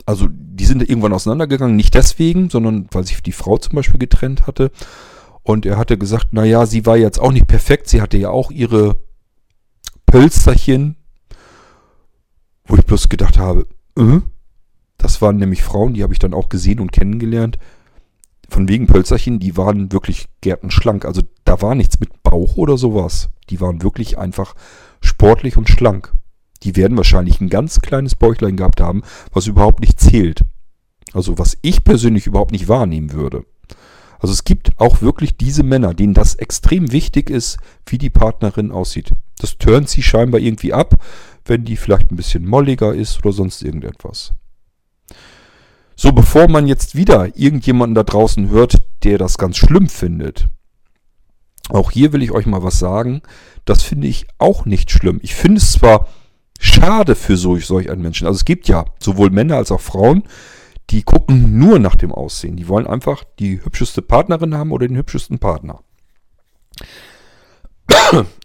also 0.07 0.29
die 0.31 0.65
sind 0.65 0.89
irgendwann 0.89 1.13
auseinandergegangen, 1.13 1.77
nicht 1.77 1.95
deswegen, 1.95 2.51
sondern 2.51 2.89
weil 2.91 3.05
sich 3.05 3.23
die 3.23 3.33
Frau 3.33 3.59
zum 3.59 3.77
Beispiel 3.77 3.99
getrennt 3.99 4.47
hatte. 4.47 4.71
Und 5.43 5.67
er 5.67 5.77
hatte 5.77 5.99
gesagt, 5.99 6.33
naja, 6.33 6.67
sie 6.67 6.87
war 6.87 6.97
jetzt 6.97 7.19
auch 7.19 7.33
nicht 7.33 7.47
perfekt, 7.47 7.89
sie 7.89 8.01
hatte 8.01 8.17
ja 8.17 8.31
auch 8.31 8.51
ihre 8.51 8.97
Pölsterchen, 10.15 10.95
wo 12.67 12.77
ich 12.77 12.87
bloß 12.87 13.09
gedacht 13.09 13.37
habe, 13.37 13.67
äh? 13.99 14.21
das 14.97 15.21
waren 15.21 15.39
nämlich 15.39 15.65
Frauen, 15.65 15.95
die 15.95 16.05
habe 16.05 16.13
ich 16.13 16.21
dann 16.21 16.35
auch 16.35 16.49
gesehen 16.49 16.79
und 16.79 16.93
kennengelernt. 16.93 17.59
Von 18.49 18.69
wegen 18.69 18.87
Pölsterchen, 18.87 19.41
die 19.41 19.57
waren 19.57 19.91
wirklich 19.91 20.27
gärtenschlank. 20.41 21.05
Also 21.05 21.23
da 21.45 21.61
war 21.63 21.75
nichts 21.75 21.99
mit 21.99 22.23
Bauch 22.23 22.57
oder 22.57 22.79
sowas. 22.79 23.29
Die 23.51 23.61
waren 23.61 23.83
wirklich 23.83 24.17
einfach 24.17 24.55
sportlich 25.01 25.57
und 25.57 25.69
schlank. 25.69 26.13
Die 26.63 26.77
werden 26.77 26.97
wahrscheinlich 26.97 27.41
ein 27.41 27.49
ganz 27.49 27.81
kleines 27.81 28.15
Bäuchlein 28.15 28.57
gehabt 28.57 28.81
haben, 28.81 29.03
was 29.33 29.49
überhaupt 29.49 29.81
nicht 29.81 29.99
zählt. 29.99 30.45
Also 31.13 31.39
was 31.39 31.59
ich 31.61 31.83
persönlich 31.83 32.29
überhaupt 32.29 32.53
nicht 32.53 32.69
wahrnehmen 32.69 33.15
würde. 33.15 33.47
Also 34.21 34.33
es 34.33 34.45
gibt 34.45 34.79
auch 34.79 35.03
wirklich 35.03 35.37
diese 35.37 35.65
Männer, 35.65 35.93
denen 35.93 36.15
das 36.15 36.37
extrem 36.37 36.93
wichtig 36.93 37.31
ist, 37.31 37.59
wie 37.85 37.99
die 37.99 38.11
Partnerin 38.11 38.71
aussieht. 38.71 39.13
Das 39.39 39.59
turnt 39.59 39.89
sie 39.89 40.03
scheinbar 40.03 40.41
irgendwie 40.41 40.73
ab, 40.73 40.95
wenn 41.45 41.65
die 41.65 41.77
vielleicht 41.77 42.11
ein 42.11 42.17
bisschen 42.17 42.47
molliger 42.47 42.95
ist 42.95 43.19
oder 43.19 43.33
sonst 43.33 43.63
irgendetwas. 43.63 44.33
So, 45.97 46.13
bevor 46.13 46.49
man 46.49 46.67
jetzt 46.67 46.97
wieder 46.97 47.37
irgendjemanden 47.37 47.95
da 47.95 48.03
draußen 48.03 48.51
hört, 48.51 48.83
der 49.05 49.19
das 49.19 49.39
ganz 49.39 49.57
schlimm 49.57 49.89
findet, 49.89 50.49
auch 51.71 51.91
hier 51.91 52.13
will 52.13 52.23
ich 52.23 52.33
euch 52.33 52.47
mal 52.47 52.63
was 52.63 52.79
sagen. 52.79 53.23
Das 53.65 53.83
finde 53.83 54.07
ich 54.07 54.27
auch 54.39 54.67
nicht 54.67 54.91
schlimm. 54.91 55.21
Ich 55.23 55.35
finde 55.35 55.59
es 55.59 55.73
zwar 55.73 56.09
schade 56.61 57.15
für 57.15 57.37
solch, 57.37 57.67
solch 57.67 57.91
einen 57.91 58.03
Menschen. 58.03 58.27
Also 58.27 58.37
es 58.37 58.45
gibt 58.45 58.69
ja 58.69 58.85
sowohl 59.01 59.31
Männer 59.31 59.57
als 59.57 59.73
auch 59.73 59.81
Frauen, 59.81 60.25
die 60.91 61.03
gucken 61.03 61.59
nur 61.59 61.79
nach 61.79 61.95
dem 61.95 62.13
Aussehen. 62.13 62.57
Die 62.57 62.69
wollen 62.69 62.87
einfach 62.87 63.25
die 63.39 63.65
hübscheste 63.65 64.03
Partnerin 64.03 64.55
haben 64.55 64.73
oder 64.73 64.87
den 64.87 64.97
hübschesten 64.97 65.39
Partner. 65.39 65.83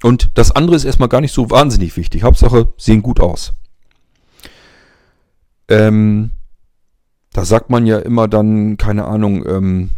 Und 0.04 0.30
das 0.36 0.52
andere 0.52 0.76
ist 0.76 0.86
erstmal 0.86 1.10
gar 1.10 1.22
nicht 1.22 1.34
so 1.34 1.50
wahnsinnig 1.50 1.96
wichtig. 1.98 2.24
Hauptsache, 2.24 2.74
sehen 2.78 3.02
gut 3.02 3.20
aus. 3.20 3.54
Ähm, 5.68 6.32
da 7.34 7.46
sagt 7.46 7.70
man 7.70 7.86
ja 7.86 8.00
immer 8.00 8.28
dann, 8.28 8.78
keine 8.78 9.06
Ahnung, 9.06 9.46
ähm, 9.46 9.90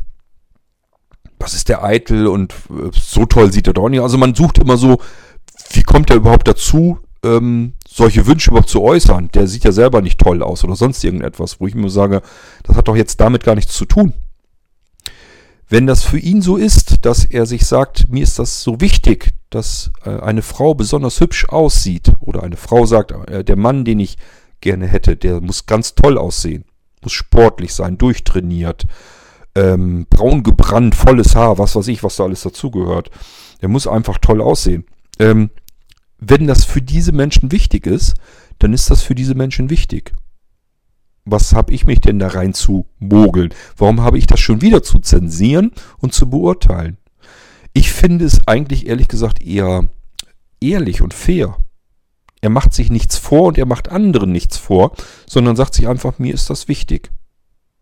was 1.40 1.54
ist 1.54 1.70
der 1.70 1.84
Eitel 1.84 2.28
und 2.28 2.54
äh, 2.70 2.90
so 2.92 3.26
toll 3.26 3.52
sieht 3.52 3.68
er 3.68 3.74
doch 3.74 3.90
nicht. 3.90 4.02
Also 4.02 4.18
man 4.18 4.36
sucht 4.36 4.58
immer 4.60 4.78
so, 4.78 5.00
wie 5.72 5.84
kommt 5.84 6.10
er 6.10 6.18
überhaupt 6.18 6.48
dazu, 6.48 7.00
ähm, 7.24 7.74
solche 7.88 8.26
Wünsche 8.28 8.52
überhaupt 8.52 8.70
zu 8.70 8.82
äußern. 8.82 9.30
Der 9.34 9.48
sieht 9.48 9.64
ja 9.64 9.72
selber 9.72 10.02
nicht 10.02 10.20
toll 10.20 10.44
aus 10.44 10.64
oder 10.64 10.76
sonst 10.76 11.04
irgendetwas, 11.04 11.60
wo 11.60 11.68
ich 11.68 11.76
mir 11.76 11.90
sage, 11.90 12.22
das 12.64 12.76
hat 12.76 12.88
doch 12.88 12.96
jetzt 12.96 13.20
damit 13.20 13.44
gar 13.44 13.56
nichts 13.56 13.74
zu 13.74 13.86
tun. 13.86 14.14
Wenn 15.72 15.88
das 15.88 16.04
für 16.04 16.20
ihn 16.20 16.42
so 16.42 16.58
ist, 16.58 17.06
dass 17.06 17.24
er 17.24 17.46
sich 17.46 17.66
sagt, 17.66 18.10
mir 18.10 18.24
ist 18.24 18.38
das 18.40 18.62
so 18.62 18.82
wichtig, 18.82 19.30
dass 19.50 19.90
äh, 20.04 20.20
eine 20.20 20.42
Frau 20.42 20.74
besonders 20.74 21.22
hübsch 21.22 21.48
aussieht, 21.48 22.12
oder 22.20 22.44
eine 22.44 22.58
Frau 22.58 22.86
sagt, 22.86 23.14
äh, 23.30 23.46
der 23.46 23.56
Mann, 23.56 23.86
den 23.86 24.02
ich 24.02 24.18
gerne 24.60 24.86
hätte, 24.86 25.16
der 25.16 25.40
muss 25.40 25.68
ganz 25.68 25.96
toll 25.96 26.18
aussehen, 26.18 26.66
muss 27.02 27.14
sportlich 27.14 27.74
sein, 27.74 27.98
durchtrainiert, 27.98 28.86
ähm, 29.56 30.08
braun 30.10 30.44
gebrannt, 30.44 30.94
volles 30.94 31.38
Haar, 31.38 31.58
was 31.58 31.74
weiß 31.74 31.88
ich, 31.88 32.04
was 32.04 32.18
da 32.18 32.26
alles 32.26 32.42
dazugehört. 32.42 33.10
Der 33.62 33.70
muss 33.70 33.88
einfach 33.88 34.18
toll 34.18 34.42
aussehen. 34.42 34.84
Ähm, 35.20 35.52
wenn 36.18 36.48
das 36.48 36.66
für 36.66 36.82
diese 36.82 37.14
Menschen 37.14 37.54
wichtig 37.54 37.88
ist, 37.88 38.16
dann 38.60 38.74
ist 38.74 38.90
das 38.90 39.04
für 39.04 39.16
diese 39.16 39.36
Menschen 39.36 39.70
wichtig. 39.70 40.12
Was 41.26 41.54
habe 41.54 41.74
ich 41.74 41.86
mich 41.86 42.00
denn 42.00 42.20
da 42.20 42.28
rein 42.28 42.54
zu 42.54 42.86
mogeln? 43.00 43.54
Warum 43.78 44.02
habe 44.02 44.18
ich 44.18 44.28
das 44.28 44.40
schon 44.40 44.62
wieder 44.62 44.82
zu 44.82 45.00
zensieren 45.00 45.72
und 46.00 46.14
zu 46.14 46.30
beurteilen? 46.30 46.98
Ich 47.74 47.92
finde 47.92 48.26
es 48.26 48.48
eigentlich 48.48 48.88
ehrlich 48.88 49.08
gesagt 49.08 49.42
eher 49.42 49.90
ehrlich 50.60 51.02
und 51.02 51.14
fair. 51.14 51.58
Er 52.42 52.50
macht 52.50 52.74
sich 52.74 52.90
nichts 52.90 53.18
vor 53.18 53.44
und 53.44 53.58
er 53.58 53.68
macht 53.68 53.90
anderen 53.90 54.32
nichts 54.32 54.58
vor, 54.58 54.94
sondern 55.28 55.56
sagt 55.56 55.76
sich 55.76 55.88
einfach, 55.88 56.18
mir 56.18 56.34
ist 56.34 56.50
das 56.50 56.68
wichtig. 56.68 57.12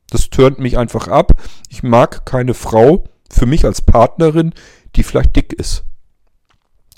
Das 0.09 0.29
tönt 0.29 0.59
mich 0.59 0.77
einfach 0.77 1.07
ab. 1.07 1.41
Ich 1.69 1.81
mag 1.81 2.25
keine 2.25 2.53
Frau 2.53 3.05
für 3.29 3.45
mich 3.45 3.63
als 3.65 3.81
Partnerin, 3.81 4.53
die 4.95 5.03
vielleicht 5.03 5.35
dick 5.35 5.53
ist. 5.53 5.85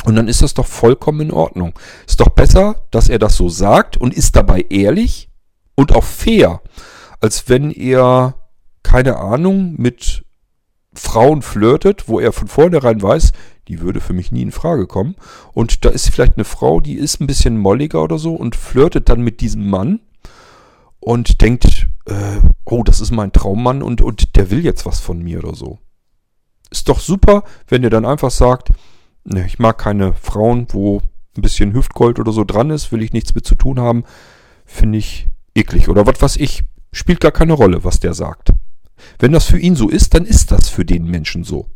Und 0.06 0.16
dann 0.16 0.28
ist 0.28 0.42
das 0.42 0.56
doch 0.56 0.66
vollkommen 0.66 1.22
in 1.22 1.32
Ordnung. 1.32 1.74
Ist 2.08 2.20
doch 2.20 2.30
besser, 2.30 2.88
dass 2.90 3.10
er 3.10 3.20
das 3.20 3.36
so 3.36 3.50
sagt 3.50 3.98
und 3.98 4.16
ist 4.16 4.36
dabei 4.36 4.66
ehrlich 4.70 5.30
und 5.76 5.94
auch 5.94 6.04
fair, 6.04 6.62
als 7.20 7.50
wenn 7.50 7.72
er, 7.72 8.36
keine 8.84 9.18
Ahnung, 9.18 9.76
mit 9.78 10.24
Frauen 10.94 11.42
flirtet, 11.42 12.08
wo 12.08 12.20
er 12.20 12.34
von 12.34 12.48
vornherein 12.48 13.02
weiß, 13.02 13.32
die 13.68 13.80
würde 13.80 14.02
für 14.02 14.14
mich 14.14 14.32
nie 14.32 14.42
in 14.42 14.52
Frage 14.52 14.88
kommen. 14.88 15.16
Und 15.54 15.86
da 15.86 15.90
ist 15.90 16.10
vielleicht 16.10 16.36
eine 16.36 16.44
Frau, 16.44 16.82
die 16.82 16.96
ist 16.96 17.22
ein 17.22 17.28
bisschen 17.28 17.58
molliger 17.58 18.04
oder 18.04 18.18
so 18.18 18.34
und 18.36 18.56
flirtet 18.56 19.08
dann 19.08 19.22
mit 19.22 19.40
diesem 19.40 19.70
Mann 19.70 20.02
und 21.00 21.42
denkt, 21.42 21.88
äh, 22.06 22.40
oh, 22.66 22.84
das 22.84 23.00
ist 23.00 23.12
mein 23.12 23.32
Traummann 23.32 23.82
und, 23.82 24.02
und 24.02 24.36
der 24.36 24.52
will 24.52 24.66
jetzt 24.66 24.86
was 24.86 25.00
von 25.00 25.20
mir 25.20 25.40
oder 25.40 25.56
so. 25.56 25.80
Ist 26.70 26.90
doch 26.90 27.00
super, 27.00 27.44
wenn 27.68 27.84
ihr 27.84 27.90
dann 27.90 28.06
einfach 28.06 28.32
sagt, 28.32 28.70
ne, 29.24 29.46
ich 29.46 29.60
mag 29.60 29.78
keine 29.78 30.14
Frauen, 30.14 30.68
wo 30.72 31.02
ein 31.38 31.42
bisschen 31.42 31.74
Hüftgold 31.74 32.20
oder 32.20 32.32
so 32.32 32.44
dran 32.44 32.70
ist, 32.70 32.92
will 32.92 33.02
ich 33.02 33.14
nichts 33.14 33.34
mit 33.36 33.46
zu 33.46 33.56
tun 33.56 33.80
haben, 33.80 34.04
finde 34.66 34.98
ich 34.98 35.28
eklig. 35.56 35.90
Oder 35.90 36.06
was 36.06 36.22
weiß 36.22 36.38
ich, 36.38 36.64
spielt 36.92 37.20
gar 37.20 37.32
keine 37.32 37.54
Rolle, 37.54 37.84
was 37.84 38.00
der 38.00 38.14
sagt. 38.14 38.54
Wenn 39.20 39.32
das 39.32 39.46
für 39.46 39.60
ihn 39.60 39.76
so 39.76 39.90
ist, 39.90 40.14
dann 40.14 40.26
ist 40.26 40.52
das 40.52 40.70
für 40.70 40.86
den 40.86 41.06
Menschen 41.06 41.44
so. 41.44 41.68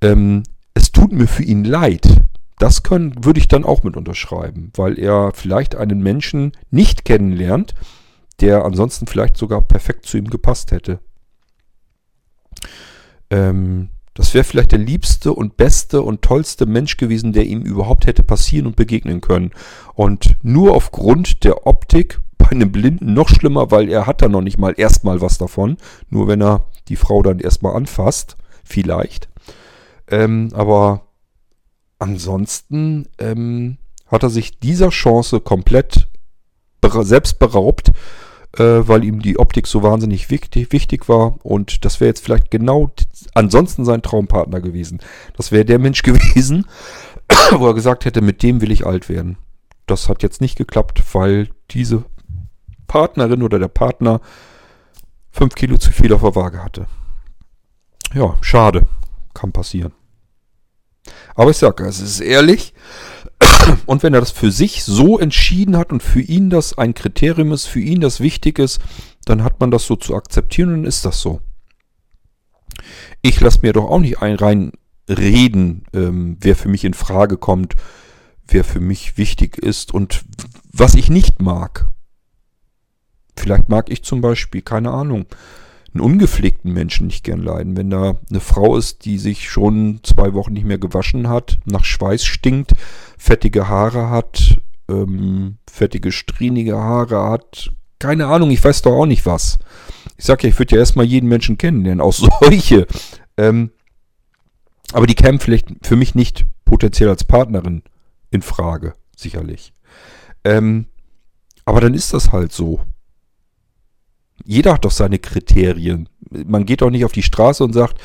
Ähm, 0.00 0.42
es 0.74 0.92
tut 0.92 1.12
mir 1.12 1.26
für 1.26 1.42
ihn 1.42 1.64
leid. 1.64 2.22
Das 2.58 2.82
können, 2.82 3.24
würde 3.24 3.40
ich 3.40 3.48
dann 3.48 3.64
auch 3.64 3.82
mit 3.82 3.96
unterschreiben, 3.96 4.70
weil 4.76 4.98
er 4.98 5.32
vielleicht 5.34 5.74
einen 5.74 6.02
Menschen 6.02 6.52
nicht 6.70 7.04
kennenlernt, 7.04 7.74
der 8.40 8.64
ansonsten 8.64 9.06
vielleicht 9.06 9.36
sogar 9.36 9.62
perfekt 9.62 10.06
zu 10.06 10.18
ihm 10.18 10.28
gepasst 10.28 10.70
hätte. 10.70 11.00
Ähm, 13.30 13.88
das 14.14 14.34
wäre 14.34 14.44
vielleicht 14.44 14.72
der 14.72 14.78
liebste 14.78 15.32
und 15.32 15.56
beste 15.56 16.02
und 16.02 16.20
tollste 16.20 16.66
Mensch 16.66 16.96
gewesen, 16.96 17.32
der 17.32 17.46
ihm 17.46 17.62
überhaupt 17.62 18.06
hätte 18.06 18.22
passieren 18.22 18.66
und 18.66 18.76
begegnen 18.76 19.20
können. 19.20 19.52
Und 19.94 20.36
nur 20.42 20.74
aufgrund 20.74 21.44
der 21.44 21.66
Optik 21.66 22.20
bei 22.50 22.56
einem 22.56 22.72
Blinden 22.72 23.14
noch 23.14 23.28
schlimmer, 23.28 23.70
weil 23.70 23.88
er 23.88 24.06
hat 24.06 24.22
da 24.22 24.28
noch 24.28 24.40
nicht 24.40 24.58
mal 24.58 24.74
erstmal 24.76 25.20
was 25.20 25.38
davon. 25.38 25.76
Nur 26.08 26.26
wenn 26.26 26.42
er 26.42 26.66
die 26.88 26.96
Frau 26.96 27.22
dann 27.22 27.38
erstmal 27.38 27.76
anfasst, 27.76 28.36
vielleicht. 28.64 29.28
Ähm, 30.08 30.50
aber 30.52 31.02
ansonsten 31.98 33.08
ähm, 33.18 33.78
hat 34.06 34.24
er 34.24 34.30
sich 34.30 34.58
dieser 34.58 34.90
Chance 34.90 35.40
komplett 35.40 36.08
selbst 37.02 37.38
beraubt 37.38 37.92
äh, 38.58 38.62
weil 38.62 39.04
ihm 39.04 39.20
die 39.20 39.38
Optik 39.38 39.66
so 39.66 39.82
wahnsinnig 39.82 40.30
wichtig, 40.30 40.72
wichtig 40.72 41.08
war. 41.08 41.38
Und 41.44 41.84
das 41.84 42.00
wäre 42.00 42.08
jetzt 42.08 42.24
vielleicht 42.24 42.50
genau 42.50 42.90
ansonsten 43.34 43.84
sein 43.84 44.02
Traumpartner 44.02 44.60
gewesen. 44.60 44.98
Das 45.36 45.52
wäre 45.52 45.64
der 45.64 45.78
Mensch 45.78 46.02
gewesen, 46.02 46.66
wo 47.52 47.68
er 47.68 47.74
gesagt 47.74 48.04
hätte, 48.04 48.20
mit 48.20 48.42
dem 48.42 48.60
will 48.60 48.72
ich 48.72 48.86
alt 48.86 49.08
werden. 49.08 49.38
Das 49.86 50.08
hat 50.08 50.22
jetzt 50.22 50.40
nicht 50.40 50.56
geklappt, 50.56 51.02
weil 51.12 51.48
diese 51.70 52.04
Partnerin 52.90 53.44
oder 53.44 53.60
der 53.60 53.68
Partner 53.68 54.20
fünf 55.30 55.54
Kilo 55.54 55.76
zu 55.76 55.92
viel 55.92 56.12
auf 56.12 56.22
der 56.22 56.34
Waage 56.34 56.64
hatte. 56.64 56.86
Ja, 58.12 58.36
schade. 58.40 58.88
Kann 59.32 59.52
passieren. 59.52 59.92
Aber 61.36 61.52
ich 61.52 61.56
sage, 61.56 61.84
es 61.86 62.00
ist 62.00 62.18
ehrlich. 62.18 62.74
Und 63.86 64.02
wenn 64.02 64.12
er 64.12 64.18
das 64.18 64.32
für 64.32 64.50
sich 64.50 64.82
so 64.82 65.20
entschieden 65.20 65.76
hat 65.76 65.92
und 65.92 66.02
für 66.02 66.20
ihn 66.20 66.50
das 66.50 66.76
ein 66.78 66.92
Kriterium 66.92 67.52
ist, 67.52 67.66
für 67.66 67.78
ihn 67.78 68.00
das 68.00 68.18
wichtig 68.18 68.58
ist, 68.58 68.80
dann 69.24 69.44
hat 69.44 69.60
man 69.60 69.70
das 69.70 69.86
so 69.86 69.94
zu 69.94 70.16
akzeptieren 70.16 70.74
und 70.74 70.84
ist 70.84 71.04
das 71.04 71.20
so. 71.20 71.40
Ich 73.22 73.40
lasse 73.40 73.60
mir 73.62 73.72
doch 73.72 73.84
auch 73.84 74.00
nicht 74.00 74.20
ein 74.20 74.34
rein 74.34 74.72
reden, 75.08 75.84
ähm, 75.92 76.38
wer 76.40 76.56
für 76.56 76.68
mich 76.68 76.84
in 76.84 76.94
Frage 76.94 77.36
kommt, 77.36 77.76
wer 78.48 78.64
für 78.64 78.80
mich 78.80 79.16
wichtig 79.16 79.58
ist 79.58 79.94
und 79.94 80.24
was 80.72 80.96
ich 80.96 81.08
nicht 81.08 81.40
mag. 81.40 81.86
Vielleicht 83.40 83.68
mag 83.68 83.90
ich 83.90 84.02
zum 84.02 84.20
Beispiel, 84.20 84.62
keine 84.62 84.90
Ahnung, 84.90 85.26
einen 85.92 86.02
ungepflegten 86.02 86.72
Menschen 86.72 87.06
nicht 87.06 87.24
gern 87.24 87.42
leiden. 87.42 87.76
Wenn 87.76 87.90
da 87.90 88.16
eine 88.28 88.40
Frau 88.40 88.76
ist, 88.76 89.04
die 89.04 89.18
sich 89.18 89.48
schon 89.48 90.00
zwei 90.02 90.34
Wochen 90.34 90.52
nicht 90.52 90.66
mehr 90.66 90.78
gewaschen 90.78 91.28
hat, 91.28 91.58
nach 91.64 91.84
Schweiß 91.84 92.24
stinkt, 92.24 92.74
fettige 93.18 93.68
Haare 93.68 94.10
hat, 94.10 94.60
ähm, 94.88 95.56
fettige, 95.68 96.12
strähnige 96.12 96.76
Haare 96.76 97.28
hat, 97.30 97.70
keine 97.98 98.26
Ahnung, 98.26 98.50
ich 98.50 98.62
weiß 98.62 98.82
doch 98.82 98.92
auch 98.92 99.06
nicht 99.06 99.26
was. 99.26 99.58
Ich 100.16 100.24
sag 100.24 100.42
ja, 100.42 100.48
ich 100.48 100.58
würde 100.58 100.74
ja 100.74 100.80
erstmal 100.80 101.06
jeden 101.06 101.28
Menschen 101.28 101.58
kennenlernen, 101.58 102.00
auch 102.00 102.12
solche. 102.40 102.86
Ähm, 103.36 103.70
aber 104.92 105.06
die 105.06 105.14
kämen 105.14 105.40
vielleicht 105.40 105.68
für 105.82 105.96
mich 105.96 106.14
nicht 106.14 106.46
potenziell 106.64 107.08
als 107.08 107.24
Partnerin 107.24 107.82
in 108.30 108.42
Frage, 108.42 108.94
sicherlich. 109.16 109.72
Ähm, 110.44 110.86
aber 111.64 111.80
dann 111.80 111.94
ist 111.94 112.12
das 112.12 112.32
halt 112.32 112.52
so. 112.52 112.80
Jeder 114.44 114.74
hat 114.74 114.84
doch 114.84 114.90
seine 114.90 115.18
Kriterien. 115.18 116.08
Man 116.30 116.66
geht 116.66 116.82
doch 116.82 116.90
nicht 116.90 117.04
auf 117.04 117.12
die 117.12 117.22
Straße 117.22 117.62
und 117.64 117.72
sagt, 117.72 118.00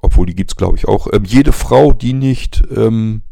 obwohl 0.00 0.26
die 0.26 0.34
gibt's 0.34 0.56
glaube 0.56 0.76
ich 0.76 0.86
auch, 0.86 1.08
ähm, 1.12 1.24
jede 1.24 1.52
Frau, 1.52 1.92
die 1.92 2.12
nicht 2.12 2.62
ähm, 2.74 3.22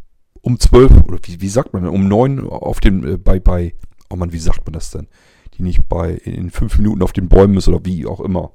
um 0.40 0.58
zwölf, 0.58 0.90
oder 1.04 1.18
wie, 1.22 1.40
wie 1.40 1.48
sagt 1.48 1.72
man, 1.72 1.86
um 1.86 2.08
neun 2.08 2.48
auf 2.48 2.80
dem, 2.80 3.06
äh, 3.06 3.16
bei, 3.16 3.40
bei, 3.40 3.74
oh 4.10 4.16
man, 4.16 4.32
wie 4.32 4.38
sagt 4.38 4.66
man 4.66 4.72
das 4.72 4.90
denn? 4.90 5.06
Die 5.54 5.62
nicht 5.62 5.88
bei, 5.88 6.12
in 6.12 6.50
fünf 6.50 6.78
Minuten 6.78 7.02
auf 7.02 7.12
den 7.12 7.28
Bäumen 7.28 7.56
ist 7.56 7.68
oder 7.68 7.84
wie 7.84 8.06
auch 8.06 8.20
immer. 8.20 8.52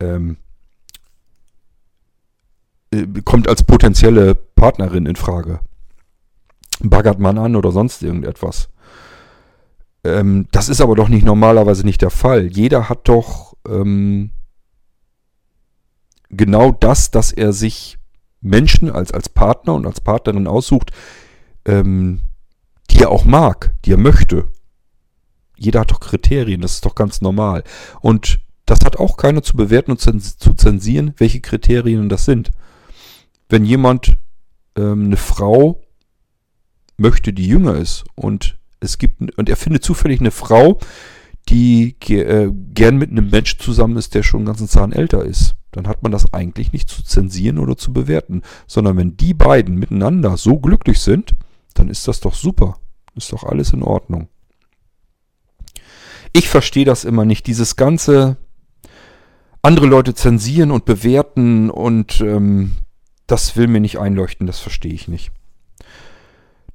Ähm, 0.00 0.36
äh, 2.92 3.06
kommt 3.24 3.48
als 3.48 3.62
potenzielle 3.62 4.34
Partnerin 4.34 5.06
in 5.06 5.16
Frage. 5.16 5.60
Baggert 6.80 7.18
man 7.18 7.38
an 7.38 7.56
oder 7.56 7.70
sonst 7.70 8.02
irgendetwas. 8.02 8.68
Ähm, 10.04 10.46
das 10.50 10.68
ist 10.68 10.80
aber 10.80 10.96
doch 10.96 11.08
nicht 11.08 11.24
normalerweise 11.24 11.84
nicht 11.84 12.02
der 12.02 12.10
Fall. 12.10 12.46
Jeder 12.46 12.88
hat 12.88 13.08
doch 13.08 13.54
ähm, 13.68 14.30
genau 16.30 16.72
das, 16.72 17.10
dass 17.10 17.32
er 17.32 17.52
sich 17.52 17.98
Menschen 18.40 18.90
als, 18.90 19.12
als 19.12 19.28
Partner 19.28 19.74
und 19.74 19.86
als 19.86 20.00
Partnerin 20.00 20.46
aussucht, 20.46 20.90
ähm, 21.64 22.22
die 22.90 23.00
er 23.00 23.10
auch 23.10 23.24
mag, 23.24 23.74
die 23.84 23.92
er 23.92 23.98
möchte. 23.98 24.48
Jeder 25.56 25.80
hat 25.80 25.92
doch 25.92 26.00
Kriterien, 26.00 26.60
das 26.60 26.74
ist 26.74 26.84
doch 26.84 26.96
ganz 26.96 27.20
normal. 27.20 27.62
Und 28.00 28.40
das 28.66 28.80
hat 28.84 28.96
auch 28.96 29.16
keiner 29.16 29.42
zu 29.42 29.56
bewerten 29.56 29.92
und 29.92 30.00
zu 30.00 30.54
zensieren, 30.54 31.14
welche 31.18 31.40
Kriterien 31.40 32.08
das 32.08 32.24
sind. 32.24 32.50
Wenn 33.48 33.64
jemand, 33.64 34.16
ähm, 34.76 35.04
eine 35.06 35.16
Frau 35.16 35.80
möchte, 36.96 37.32
die 37.32 37.46
jünger 37.46 37.76
ist 37.76 38.04
und 38.14 38.58
es 38.82 38.98
gibt, 38.98 39.36
und 39.36 39.48
er 39.48 39.56
findet 39.56 39.84
zufällig 39.84 40.20
eine 40.20 40.30
Frau, 40.30 40.78
die 41.48 41.96
äh, 42.08 42.50
gern 42.74 42.96
mit 42.96 43.10
einem 43.10 43.30
Mensch 43.30 43.58
zusammen 43.58 43.96
ist, 43.96 44.14
der 44.14 44.22
schon 44.22 44.40
einen 44.40 44.46
ganzen 44.46 44.68
Zahn 44.68 44.92
älter 44.92 45.24
ist, 45.24 45.54
dann 45.72 45.88
hat 45.88 46.02
man 46.02 46.12
das 46.12 46.32
eigentlich 46.32 46.72
nicht 46.72 46.88
zu 46.88 47.02
zensieren 47.02 47.58
oder 47.58 47.76
zu 47.76 47.92
bewerten, 47.92 48.42
sondern 48.66 48.96
wenn 48.96 49.16
die 49.16 49.34
beiden 49.34 49.76
miteinander 49.76 50.36
so 50.36 50.58
glücklich 50.58 51.00
sind, 51.00 51.34
dann 51.74 51.88
ist 51.88 52.06
das 52.06 52.20
doch 52.20 52.34
super. 52.34 52.76
Ist 53.14 53.32
doch 53.32 53.44
alles 53.44 53.72
in 53.72 53.82
Ordnung. 53.82 54.28
Ich 56.32 56.48
verstehe 56.48 56.84
das 56.84 57.04
immer 57.04 57.24
nicht, 57.24 57.46
dieses 57.46 57.76
ganze 57.76 58.36
andere 59.60 59.86
Leute 59.86 60.14
zensieren 60.14 60.70
und 60.70 60.84
bewerten 60.84 61.70
und 61.70 62.20
ähm, 62.20 62.72
das 63.26 63.56
will 63.56 63.68
mir 63.68 63.80
nicht 63.80 63.98
einleuchten, 63.98 64.46
das 64.46 64.58
verstehe 64.58 64.92
ich 64.92 65.08
nicht. 65.08 65.30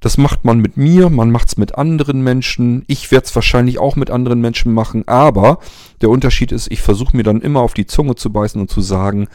Das 0.00 0.16
macht 0.16 0.44
man 0.44 0.60
mit 0.60 0.76
mir, 0.76 1.10
man 1.10 1.30
macht 1.30 1.48
es 1.48 1.56
mit 1.56 1.76
anderen 1.76 2.22
Menschen. 2.22 2.84
Ich 2.86 3.10
werde 3.10 3.26
es 3.26 3.34
wahrscheinlich 3.34 3.78
auch 3.78 3.96
mit 3.96 4.10
anderen 4.10 4.40
Menschen 4.40 4.72
machen, 4.72 5.06
aber 5.08 5.58
der 6.00 6.10
Unterschied 6.10 6.52
ist, 6.52 6.70
ich 6.70 6.82
versuche 6.82 7.16
mir 7.16 7.24
dann 7.24 7.40
immer 7.40 7.60
auf 7.60 7.74
die 7.74 7.86
Zunge 7.86 8.14
zu 8.14 8.30
beißen 8.30 8.60
und 8.60 8.70
zu 8.70 8.80
sagen, 8.80 9.26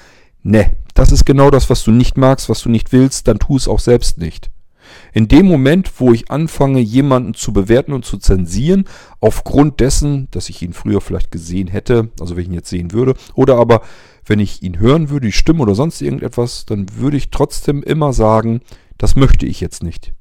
ne, 0.42 0.72
das 0.94 1.12
ist 1.12 1.26
genau 1.26 1.50
das, 1.50 1.70
was 1.70 1.84
du 1.84 1.92
nicht 1.92 2.18
magst, 2.18 2.48
was 2.48 2.62
du 2.62 2.70
nicht 2.70 2.94
willst, 2.94 3.28
dann 3.28 3.40
tu 3.40 3.58
es 3.58 3.68
auch 3.68 3.80
selbst 3.80 4.18
nicht. 4.18 4.52
In 5.12 5.28
dem 5.28 5.48
Moment, 5.48 5.92
wo 6.00 6.14
ich 6.14 6.32
anfange, 6.32 6.80
jemanden 6.80 7.34
zu 7.34 7.52
bewerten 7.52 7.94
und 7.94 8.06
zu 8.06 8.18
zensieren, 8.18 8.86
aufgrund 9.20 9.80
dessen, 9.80 10.28
dass 10.32 10.50
ich 10.50 10.62
ihn 10.62 10.74
früher 10.74 11.02
vielleicht 11.02 11.32
gesehen 11.32 11.68
hätte, 11.68 12.10
also 12.20 12.36
wenn 12.36 12.44
ich 12.44 12.50
ihn 12.50 12.56
jetzt 12.56 12.70
sehen 12.70 12.92
würde, 12.92 13.16
oder 13.34 13.58
aber 13.58 13.82
wenn 14.26 14.40
ich 14.40 14.64
ihn 14.64 14.80
hören 14.80 15.10
würde, 15.10 15.28
die 15.28 15.34
Stimme 15.34 15.62
oder 15.62 15.76
sonst 15.76 16.02
irgendetwas, 16.02 16.66
dann 16.66 16.86
würde 16.96 17.18
ich 17.18 17.32
trotzdem 17.32 17.84
immer 17.84 18.14
sagen, 18.14 18.62
das 18.98 19.16
möchte 19.16 19.46
ich 19.46 19.60
jetzt 19.60 19.84
nicht. 19.84 20.14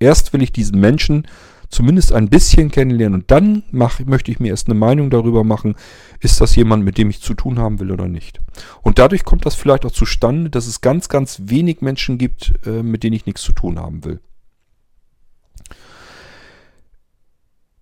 Erst 0.00 0.32
will 0.32 0.42
ich 0.42 0.52
diesen 0.52 0.80
Menschen 0.80 1.26
zumindest 1.68 2.12
ein 2.12 2.28
bisschen 2.28 2.70
kennenlernen 2.70 3.20
und 3.20 3.30
dann 3.30 3.62
mach, 3.70 4.00
möchte 4.00 4.32
ich 4.32 4.40
mir 4.40 4.48
erst 4.48 4.66
eine 4.66 4.78
Meinung 4.78 5.08
darüber 5.08 5.44
machen, 5.44 5.76
ist 6.18 6.40
das 6.40 6.56
jemand, 6.56 6.84
mit 6.84 6.98
dem 6.98 7.10
ich 7.10 7.20
zu 7.20 7.34
tun 7.34 7.60
haben 7.60 7.78
will 7.78 7.92
oder 7.92 8.08
nicht. 8.08 8.40
Und 8.82 8.98
dadurch 8.98 9.24
kommt 9.24 9.46
das 9.46 9.54
vielleicht 9.54 9.86
auch 9.86 9.92
zustande, 9.92 10.50
dass 10.50 10.66
es 10.66 10.80
ganz, 10.80 11.08
ganz 11.08 11.42
wenig 11.44 11.80
Menschen 11.80 12.18
gibt, 12.18 12.54
äh, 12.66 12.82
mit 12.82 13.04
denen 13.04 13.14
ich 13.14 13.26
nichts 13.26 13.42
zu 13.42 13.52
tun 13.52 13.78
haben 13.78 14.04
will. 14.04 14.20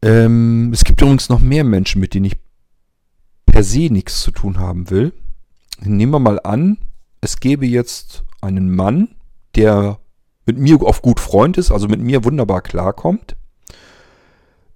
Ähm, 0.02 0.70
es 0.72 0.84
gibt 0.84 1.00
übrigens 1.00 1.28
noch 1.28 1.40
mehr 1.40 1.64
Menschen, 1.64 2.00
mit 2.00 2.14
denen 2.14 2.26
ich 2.26 2.36
per 3.46 3.64
se 3.64 3.90
nichts 3.90 4.20
zu 4.20 4.30
tun 4.30 4.58
haben 4.58 4.90
will. 4.90 5.12
Nehmen 5.80 6.12
wir 6.12 6.20
mal 6.20 6.40
an, 6.40 6.78
es 7.20 7.40
gäbe 7.40 7.66
jetzt 7.66 8.24
einen 8.40 8.74
Mann, 8.74 9.08
der 9.56 9.98
mit 10.48 10.58
mir 10.58 10.82
auf 10.82 11.02
gut 11.02 11.20
Freund 11.20 11.58
ist, 11.58 11.70
also 11.70 11.88
mit 11.88 12.00
mir 12.00 12.24
wunderbar 12.24 12.62
klarkommt. 12.62 13.36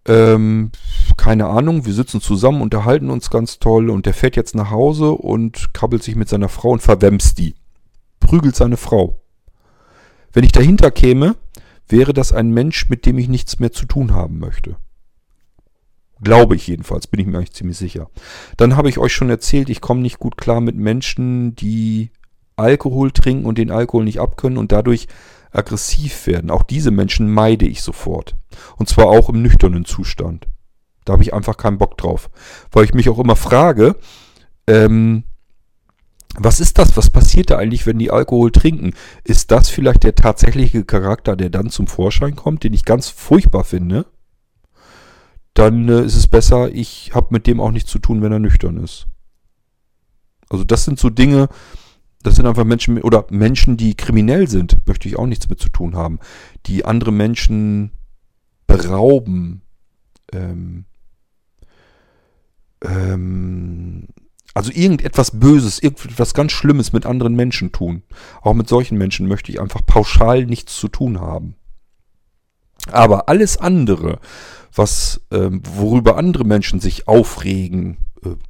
Ähm, 0.07 0.71
keine 1.17 1.47
Ahnung, 1.47 1.87
wir 1.87 1.95
sitzen 1.95 2.21
zusammen, 2.21 2.61
unterhalten 2.61 3.09
uns 3.09 3.31
ganz 3.31 3.59
toll 3.59 3.89
und 3.89 4.05
der 4.05 4.13
fährt 4.13 4.37
jetzt 4.37 4.55
nach 4.55 4.71
Hause 4.71 5.13
und 5.13 5.73
krabbelt 5.73 6.03
sich 6.03 6.15
mit 6.15 6.29
seiner 6.29 6.51
Frau 6.51 6.71
und 6.71 6.83
verwemst 6.83 7.39
die. 7.39 7.55
Prügelt 8.21 8.55
seine 8.55 8.77
Frau. 8.77 9.23
Wenn 10.35 10.45
ich 10.45 10.53
dahinter 10.53 10.91
käme, 10.91 11.37
wäre 11.89 12.13
das 12.13 12.33
ein 12.33 12.51
Mensch, 12.51 12.91
mit 12.91 13.07
dem 13.07 13.17
ich 13.17 13.29
nichts 13.29 13.59
mehr 13.59 13.73
zu 13.73 13.87
tun 13.87 14.13
haben 14.13 14.39
möchte. 14.39 14.77
Glaube 16.21 16.55
ich 16.55 16.67
jedenfalls, 16.67 17.07
bin 17.07 17.19
ich 17.19 17.27
mir 17.27 17.39
eigentlich 17.39 17.55
ziemlich 17.55 17.79
sicher. 17.79 18.11
Dann 18.59 18.77
habe 18.77 18.91
ich 18.91 18.99
euch 18.99 19.15
schon 19.15 19.31
erzählt, 19.31 19.71
ich 19.71 19.81
komme 19.81 20.03
nicht 20.03 20.19
gut 20.19 20.37
klar 20.37 20.61
mit 20.61 20.77
Menschen, 20.77 21.57
die 21.57 22.11
Alkohol 22.57 23.11
trinken 23.11 23.47
und 23.47 23.57
den 23.57 23.71
Alkohol 23.71 24.05
nicht 24.05 24.21
abkönnen 24.21 24.59
und 24.59 24.71
dadurch 24.71 25.09
aggressiv 25.53 26.27
werden. 26.27 26.51
Auch 26.51 26.63
diese 26.63 26.91
Menschen 26.91 27.31
meide 27.31 27.67
ich 27.67 27.83
sofort. 27.83 28.35
Und 28.77 28.89
zwar 28.89 29.07
auch 29.07 29.29
im 29.29 29.43
nüchternen 29.43 29.85
Zustand. 29.85 30.47
Da 31.05 31.15
habe 31.15 31.23
ich 31.23 31.35
einfach 31.35 31.57
keinen 31.57 31.79
Bock 31.79 31.97
drauf. 31.99 32.31
Weil 32.71 32.85
ich 32.85 32.95
mich 32.95 33.09
auch 33.09 33.19
immer 33.19 33.37
frage, 33.37 33.97
ähm, 34.67 35.25
was 36.35 36.61
ist 36.61 36.79
das? 36.79 36.97
Was 36.97 37.11
passiert 37.11 37.51
da 37.51 37.59
eigentlich, 37.59 37.87
wenn 37.87 37.99
die 37.99 38.11
Alkohol 38.11 38.51
trinken? 38.51 38.95
Ist 39.25 39.51
das 39.51 39.69
vielleicht 39.69 40.05
der 40.05 40.15
tatsächliche 40.15 40.85
Charakter, 40.85 41.37
der 41.37 41.51
dann 41.51 41.71
zum 41.71 41.87
Vorschein 41.87 42.37
kommt, 42.37 42.65
den 42.65 42.73
ich 42.73 42.85
ganz 42.85 43.09
furchtbar 43.09 43.65
finde? 43.65 44.07
Dann 45.55 45.89
äh, 45.89 46.03
ist 46.03 46.17
es 46.17 46.27
besser, 46.27 46.73
ich 46.73 47.11
habe 47.15 47.29
mit 47.31 47.47
dem 47.47 47.61
auch 47.61 47.71
nichts 47.71 47.91
zu 47.91 47.99
tun, 47.99 48.23
wenn 48.23 48.33
er 48.33 48.39
nüchtern 48.39 48.79
ist. 48.79 49.07
Also 50.49 50.65
das 50.65 50.85
sind 50.85 50.99
so 50.99 51.11
Dinge, 51.11 51.49
das 52.23 52.37
sind 52.37 52.47
einfach 52.47 52.65
Menschen 52.65 53.01
oder 53.03 53.27
Menschen, 53.31 53.77
die 53.77 53.97
kriminell 53.97 54.49
sind, 54.49 54.79
möchte 54.87 55.09
ich 55.09 55.19
auch 55.19 55.27
nichts 55.27 55.49
mit 55.49 55.61
zu 55.61 55.69
tun 55.69 55.97
haben. 55.97 56.19
Die 56.67 56.85
andere 56.85 57.13
Menschen 57.13 57.93
berauben. 58.67 59.63
Ähm, 60.33 60.85
ähm, 62.85 64.09
also 64.55 64.71
irgendetwas 64.73 65.39
Böses, 65.39 65.83
irgendetwas 65.83 66.35
ganz 66.35 66.53
Schlimmes 66.53 66.93
mit 66.93 67.07
anderen 67.07 67.35
Menschen 67.35 67.73
tun. 67.73 68.03
Auch 68.43 68.55
mit 68.55 68.69
solchen 68.69 68.99
Menschen 68.99 69.27
möchte 69.27 69.51
ich 69.51 69.61
einfach 69.61 69.85
pauschal 69.85 70.45
nichts 70.45 70.77
zu 70.77 70.89
tun 70.89 71.21
haben. 71.21 71.57
Aber 72.91 73.29
alles 73.29 73.57
andere, 73.57 74.19
was, 74.75 75.23
ähm, 75.31 75.63
worüber 75.75 76.17
andere 76.17 76.45
Menschen 76.45 76.81
sich 76.81 77.09
aufregen, 77.09 77.99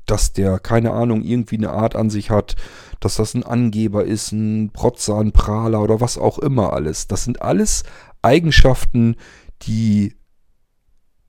dass 0.07 0.33
der, 0.33 0.59
keine 0.59 0.93
Ahnung, 0.93 1.23
irgendwie 1.23 1.57
eine 1.57 1.71
Art 1.71 1.97
an 1.97 2.11
sich 2.11 2.31
hat, 2.31 2.57
dass 3.01 3.17
das 3.17 3.35
ein 3.35 3.43
Angeber 3.43 4.05
ist, 4.05 4.33
ein 4.33 4.71
Protzer, 4.73 5.19
ein 5.19 5.33
Prahler 5.33 5.83
oder 5.83 6.01
was 6.01 6.19
auch 6.19 6.39
immer 6.39 6.73
alles. 6.73 7.09
Das 7.09 7.25
sind 7.25 7.43
alles 7.43 7.85
Eigenschaften, 8.23 9.17
die 9.63 10.15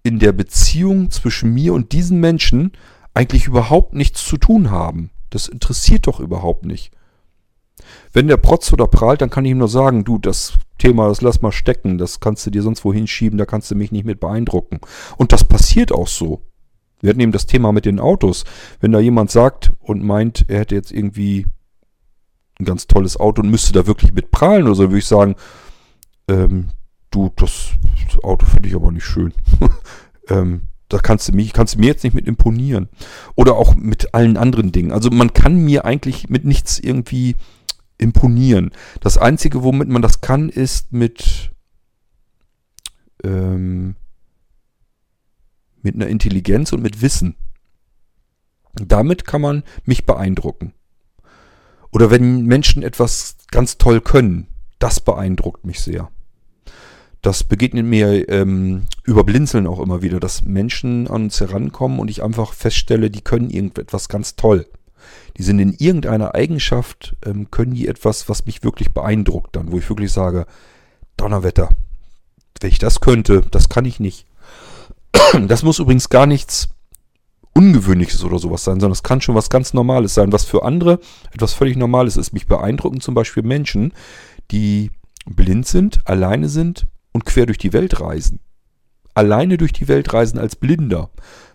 in 0.03 0.20
der 0.20 0.34
Beziehung 0.34 1.11
zwischen 1.11 1.53
mir 1.53 1.74
und 1.74 1.94
diesen 1.94 2.20
Menschen 2.20 2.74
eigentlich 3.14 3.48
überhaupt 3.48 3.94
nichts 3.94 4.26
zu 4.26 4.38
tun 4.38 4.70
haben. 4.70 5.10
Das 5.30 5.48
interessiert 5.48 6.07
doch 6.07 6.20
überhaupt 6.20 6.65
nicht. 6.65 6.91
Wenn 8.11 8.28
der 8.28 8.38
protzt 8.38 8.72
oder 8.74 8.88
prahlt, 8.88 9.22
dann 9.22 9.30
kann 9.30 9.45
ich 9.45 9.52
ihm 9.52 9.57
nur 9.57 9.68
sagen, 9.68 10.03
du, 10.03 10.18
das 10.18 10.53
Thema, 10.78 11.07
das 11.07 11.22
lass 11.22 11.41
mal 11.41 11.52
stecken, 11.52 11.98
das 11.98 12.20
kannst 12.20 12.45
du 12.45 12.52
dir 12.52 12.61
sonst 12.61 12.86
wohin 12.86 13.07
schieben, 13.07 13.38
da 13.38 13.45
kannst 13.45 13.72
du 13.72 13.76
mich 13.76 13.91
nicht 13.91 14.06
mit 14.06 14.20
beeindrucken. 14.20 14.80
Und 15.18 15.32
das 15.32 15.44
passiert 15.44 15.91
auch 15.91 16.07
so. 16.07 16.41
Wir 17.04 17.10
hatten 17.10 17.20
eben 17.20 17.34
das 17.34 17.46
Thema 17.46 17.74
mit 17.74 17.84
den 17.84 18.00
Autos. 18.00 18.46
Wenn 18.80 18.94
da 18.94 19.00
jemand 19.00 19.30
sagt 19.30 19.72
und 19.80 20.02
meint, 20.02 20.46
er 20.48 20.62
hätte 20.62 20.74
jetzt 20.74 20.92
irgendwie 20.92 21.46
ein 22.58 22.66
ganz 22.66 22.88
tolles 22.88 23.18
Auto 23.20 23.42
und 23.42 23.50
müsste 23.50 23.74
da 23.74 23.88
wirklich 23.88 24.14
mit 24.14 24.32
prahlen 24.32 24.68
oder 24.68 24.76
so, 24.76 24.84
würde 24.84 25.00
ich 25.00 25.06
sagen, 25.06 25.36
ähm, 26.30 26.70
du, 27.12 27.30
das 27.36 27.72
Auto 28.24 28.46
finde 28.46 28.70
ich 28.70 28.76
aber 28.76 28.90
nicht 28.90 29.04
schön. 29.06 29.34
ähm, 30.30 30.62
Da 30.88 31.00
kannst 31.00 31.28
du 31.28 31.34
mich, 31.34 31.52
kannst 31.52 31.76
du 31.76 31.80
mir 31.80 31.88
jetzt 31.88 32.06
nicht 32.06 32.14
mit 32.14 32.26
imponieren. 32.26 32.88
Oder 33.36 33.56
auch 33.56 33.76
mit 33.76 34.14
allen 34.14 34.38
anderen 34.38 34.72
Dingen. 34.72 34.94
Also 34.94 35.10
man 35.10 35.34
kann 35.34 35.58
mir 35.58 35.84
eigentlich 35.84 36.30
mit 36.30 36.46
nichts 36.46 36.80
irgendwie 36.80 37.36
imponieren. 37.98 38.72
Das 39.02 39.18
Einzige, 39.18 39.64
womit 39.64 39.90
man 39.90 40.02
das 40.02 40.22
kann, 40.22 40.48
ist 40.48 40.94
mit, 40.94 41.52
ähm, 43.26 43.96
mit 45.84 45.96
einer 45.96 46.08
Intelligenz 46.08 46.74
und 46.74 46.82
mit 46.82 47.02
Wissen. 47.02 47.36
Damit 48.74 49.26
kann 49.26 49.42
man 49.42 49.64
mich 49.86 50.06
beeindrucken. 50.06 50.74
Oder 51.92 52.10
wenn 52.10 52.46
Menschen 52.46 52.82
etwas 52.82 53.38
ganz 53.52 53.78
toll 53.78 54.02
können, 54.02 54.48
das 54.80 55.00
beeindruckt 55.00 55.66
mich 55.66 55.80
sehr. 55.82 56.10
Das 57.22 57.44
begegnet 57.44 57.86
mir 57.86 58.28
ähm, 58.28 58.84
über 59.04 59.24
Blinzeln 59.24 59.68
auch 59.68 59.80
immer 59.80 60.02
wieder, 60.02 60.20
dass 60.20 60.44
Menschen 60.44 61.08
an 61.08 61.24
uns 61.24 61.40
herankommen 61.40 62.00
und 62.00 62.10
ich 62.10 62.22
einfach 62.22 62.52
feststelle, 62.52 63.10
die 63.10 63.22
können 63.22 63.50
irgendetwas 63.50 64.10
ganz 64.10 64.36
toll. 64.36 64.68
Die 65.38 65.44
sind 65.44 65.60
in 65.60 65.74
irgendeiner 65.74 66.36
Eigenschaft, 66.36 67.16
ähm, 67.26 67.50
können 67.50 67.76
die 67.76 67.88
etwas, 67.88 68.28
was 68.28 68.46
mich 68.46 68.64
wirklich 68.64 68.94
beeindruckt 68.94 69.56
dann, 69.56 69.72
wo 69.72 69.78
ich 69.78 69.88
wirklich 69.88 70.12
sage, 70.12 70.46
Donnerwetter, 71.16 71.70
wenn 72.60 72.70
ich 72.70 72.80
das 72.80 73.00
könnte, 73.00 73.42
das 73.52 73.70
kann 73.70 73.86
ich 73.86 74.00
nicht. 74.00 74.26
Das 75.48 75.64
muss 75.64 75.80
übrigens 75.80 76.10
gar 76.10 76.26
nichts 76.26 76.69
Ungewöhnliches 77.56 78.23
oder 78.23 78.40
sowas 78.40 78.64
sein, 78.64 78.80
sondern 78.80 78.94
es 78.94 79.03
kann 79.03 79.22
schon 79.22 79.35
was 79.35 79.49
ganz 79.49 79.73
Normales 79.73 80.15
sein, 80.15 80.31
was 80.31 80.44
für 80.44 80.64
andere 80.64 80.99
etwas 81.31 81.53
völlig 81.53 81.77
Normales 81.77 82.18
ist. 82.18 82.34
Mich 82.34 82.48
beeindrucken 82.48 82.99
zum 82.99 83.14
Beispiel 83.14 83.44
Menschen, 83.44 83.94
die 84.52 84.91
blind 85.26 85.68
sind, 85.68 86.02
alleine 86.06 86.49
sind 86.49 86.88
und 87.11 87.26
quer 87.26 87.45
durch 87.45 87.60
die 87.60 87.73
Welt 87.73 87.99
reisen. 87.99 88.40
Alleine 89.14 89.57
durch 89.57 89.72
die 89.72 89.88
Welt 89.88 90.11
reisen 90.14 90.40
als 90.40 90.56
Blinder. 90.56 91.11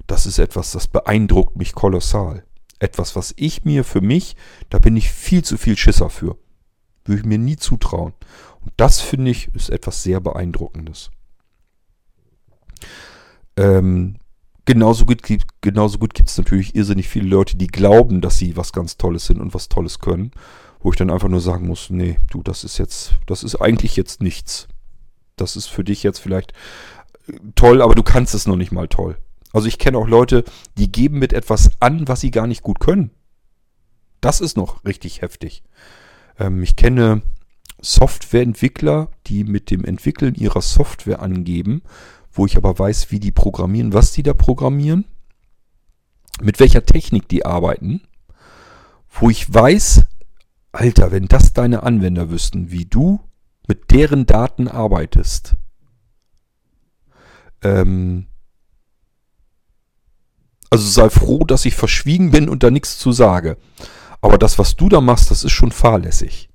Das 0.06 0.24
ist 0.24 0.38
etwas, 0.38 0.70
das 0.70 0.86
beeindruckt 0.86 1.56
mich 1.56 1.72
kolossal. 1.72 2.44
Etwas, 2.78 3.16
was 3.16 3.34
ich 3.36 3.64
mir 3.64 3.82
für 3.82 4.00
mich, 4.00 4.36
da 4.70 4.78
bin 4.78 4.96
ich 4.96 5.10
viel 5.10 5.42
zu 5.42 5.58
viel 5.58 5.76
Schisser 5.76 6.10
für. 6.10 6.38
Würde 7.04 7.20
ich 7.20 7.26
mir 7.26 7.38
nie 7.38 7.56
zutrauen. 7.56 8.14
Und 8.60 8.72
das 8.76 9.00
finde 9.00 9.32
ich 9.32 9.52
ist 9.54 9.70
etwas 9.70 10.04
sehr 10.04 10.20
Beeindruckendes. 10.20 11.10
Ähm, 13.58 14.16
genauso 14.64 15.04
gut, 15.04 15.22
genauso 15.60 15.98
gut 15.98 16.14
gibt 16.14 16.28
es 16.28 16.38
natürlich 16.38 16.74
irrsinnig 16.74 17.08
viele 17.08 17.28
Leute, 17.28 17.56
die 17.56 17.66
glauben, 17.66 18.20
dass 18.20 18.38
sie 18.38 18.56
was 18.56 18.72
ganz 18.72 18.96
Tolles 18.96 19.26
sind 19.26 19.40
und 19.40 19.52
was 19.52 19.68
Tolles 19.68 19.98
können. 19.98 20.30
Wo 20.80 20.90
ich 20.90 20.96
dann 20.96 21.10
einfach 21.10 21.28
nur 21.28 21.40
sagen 21.40 21.66
muss, 21.66 21.90
nee, 21.90 22.18
du, 22.30 22.42
das 22.44 22.62
ist 22.62 22.78
jetzt, 22.78 23.14
das 23.26 23.42
ist 23.42 23.56
eigentlich 23.56 23.96
jetzt 23.96 24.22
nichts. 24.22 24.68
Das 25.34 25.56
ist 25.56 25.66
für 25.66 25.82
dich 25.82 26.04
jetzt 26.04 26.20
vielleicht 26.20 26.52
äh, 27.26 27.32
toll, 27.56 27.82
aber 27.82 27.96
du 27.96 28.04
kannst 28.04 28.32
es 28.34 28.46
noch 28.46 28.56
nicht 28.56 28.70
mal 28.70 28.86
toll. 28.86 29.18
Also 29.52 29.66
ich 29.66 29.78
kenne 29.78 29.98
auch 29.98 30.06
Leute, 30.06 30.44
die 30.76 30.92
geben 30.92 31.18
mit 31.18 31.32
etwas 31.32 31.70
an, 31.80 32.06
was 32.06 32.20
sie 32.20 32.30
gar 32.30 32.46
nicht 32.46 32.62
gut 32.62 32.78
können. 32.78 33.10
Das 34.20 34.40
ist 34.40 34.56
noch 34.56 34.84
richtig 34.84 35.20
heftig. 35.20 35.64
Ähm, 36.38 36.62
ich 36.62 36.76
kenne 36.76 37.22
Softwareentwickler, 37.80 39.10
die 39.26 39.42
mit 39.42 39.70
dem 39.70 39.84
Entwickeln 39.84 40.34
ihrer 40.34 40.62
Software 40.62 41.20
angeben, 41.22 41.82
wo 42.32 42.46
ich 42.46 42.56
aber 42.56 42.78
weiß, 42.78 43.10
wie 43.10 43.20
die 43.20 43.32
programmieren, 43.32 43.92
was 43.92 44.12
die 44.12 44.22
da 44.22 44.34
programmieren, 44.34 45.04
mit 46.40 46.60
welcher 46.60 46.84
Technik 46.84 47.28
die 47.28 47.44
arbeiten, 47.44 48.02
wo 49.10 49.30
ich 49.30 49.52
weiß, 49.52 50.04
Alter, 50.72 51.10
wenn 51.10 51.26
das 51.26 51.52
deine 51.52 51.82
Anwender 51.82 52.30
wüssten, 52.30 52.70
wie 52.70 52.84
du 52.84 53.20
mit 53.66 53.90
deren 53.90 54.26
Daten 54.26 54.68
arbeitest, 54.68 55.56
ähm, 57.62 58.26
also 60.70 60.88
sei 60.88 61.10
froh, 61.10 61.44
dass 61.44 61.64
ich 61.64 61.74
verschwiegen 61.74 62.30
bin 62.30 62.48
und 62.48 62.62
da 62.62 62.70
nichts 62.70 62.98
zu 62.98 63.12
sage. 63.12 63.56
Aber 64.20 64.38
das, 64.38 64.58
was 64.58 64.76
du 64.76 64.88
da 64.88 65.00
machst, 65.00 65.30
das 65.30 65.44
ist 65.44 65.52
schon 65.52 65.72
fahrlässig. 65.72 66.47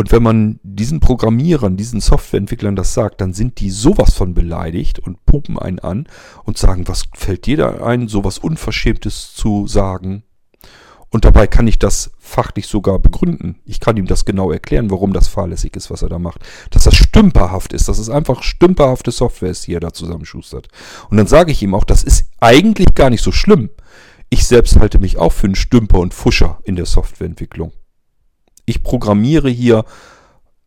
Und 0.00 0.12
wenn 0.12 0.22
man 0.22 0.60
diesen 0.62 0.98
Programmierern, 0.98 1.76
diesen 1.76 2.00
Softwareentwicklern 2.00 2.74
das 2.74 2.94
sagt, 2.94 3.20
dann 3.20 3.34
sind 3.34 3.60
die 3.60 3.68
sowas 3.68 4.14
von 4.14 4.32
beleidigt 4.32 4.98
und 4.98 5.26
pupen 5.26 5.58
einen 5.58 5.78
an 5.78 6.08
und 6.44 6.56
sagen, 6.56 6.88
was 6.88 7.04
fällt 7.14 7.44
dir 7.44 7.58
da 7.58 7.84
ein, 7.84 8.08
sowas 8.08 8.38
Unverschämtes 8.38 9.34
zu 9.34 9.66
sagen? 9.66 10.22
Und 11.10 11.26
dabei 11.26 11.46
kann 11.46 11.66
ich 11.66 11.78
das 11.78 12.12
fachlich 12.18 12.66
sogar 12.66 12.98
begründen. 12.98 13.58
Ich 13.66 13.78
kann 13.78 13.98
ihm 13.98 14.06
das 14.06 14.24
genau 14.24 14.50
erklären, 14.50 14.90
warum 14.90 15.12
das 15.12 15.28
fahrlässig 15.28 15.76
ist, 15.76 15.90
was 15.90 16.00
er 16.00 16.08
da 16.08 16.18
macht. 16.18 16.40
Dass 16.70 16.84
das 16.84 16.96
stümperhaft 16.96 17.74
ist, 17.74 17.86
dass 17.86 17.98
es 17.98 18.08
einfach 18.08 18.42
stümperhafte 18.42 19.10
Software 19.10 19.50
ist, 19.50 19.66
die 19.66 19.74
er 19.74 19.80
da 19.80 19.92
zusammenschustert. 19.92 20.68
Und 21.10 21.18
dann 21.18 21.26
sage 21.26 21.52
ich 21.52 21.62
ihm 21.62 21.74
auch, 21.74 21.84
das 21.84 22.04
ist 22.04 22.24
eigentlich 22.40 22.94
gar 22.94 23.10
nicht 23.10 23.22
so 23.22 23.32
schlimm. 23.32 23.68
Ich 24.30 24.46
selbst 24.46 24.80
halte 24.80 24.98
mich 24.98 25.18
auch 25.18 25.32
für 25.32 25.44
einen 25.44 25.56
Stümper 25.56 25.98
und 25.98 26.14
Fuscher 26.14 26.58
in 26.64 26.76
der 26.76 26.86
Softwareentwicklung. 26.86 27.72
Ich 28.70 28.84
programmiere 28.84 29.50
hier 29.50 29.84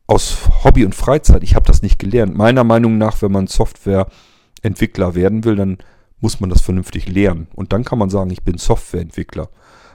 aus 0.08 0.50
Hobby 0.66 0.84
und 0.84 0.94
Freizeit. 0.94 1.42
Ich 1.42 1.56
habe 1.56 1.66
das 1.66 1.82
nicht 1.82 2.00
gelernt. 2.00 2.36
Meiner 2.36 2.66
Meinung 2.66 2.98
nach, 2.98 3.22
wenn 3.22 3.32
man 3.32 3.48
Softwareentwickler 3.48 5.16
werden 5.16 5.46
will, 5.46 5.56
dann 5.56 5.78
muss 6.20 6.42
man 6.42 6.50
das 6.50 6.60
vernünftig 6.60 7.08
lernen. 7.08 7.48
Und 7.56 7.72
dann 7.72 7.86
kann 7.86 7.98
man 7.98 8.10
sagen, 8.10 8.30
ich 8.30 8.44
bin 8.44 8.58
Softwareentwickler. 8.58 9.48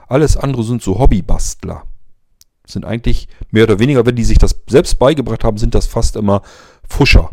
Alles 0.07 0.37
andere 0.37 0.63
sind 0.63 0.81
so 0.81 0.97
Hobbybastler. 0.97 1.83
Sind 2.65 2.83
eigentlich 2.83 3.27
mehr 3.51 3.65
oder 3.65 3.77
weniger, 3.77 4.03
wenn 4.07 4.15
die 4.15 4.23
sich 4.23 4.39
das 4.39 4.59
selbst 4.67 4.97
beigebracht 4.97 5.43
haben, 5.43 5.59
sind 5.59 5.75
das 5.75 5.85
fast 5.85 6.15
immer 6.15 6.41
Fuscher. 6.89 7.29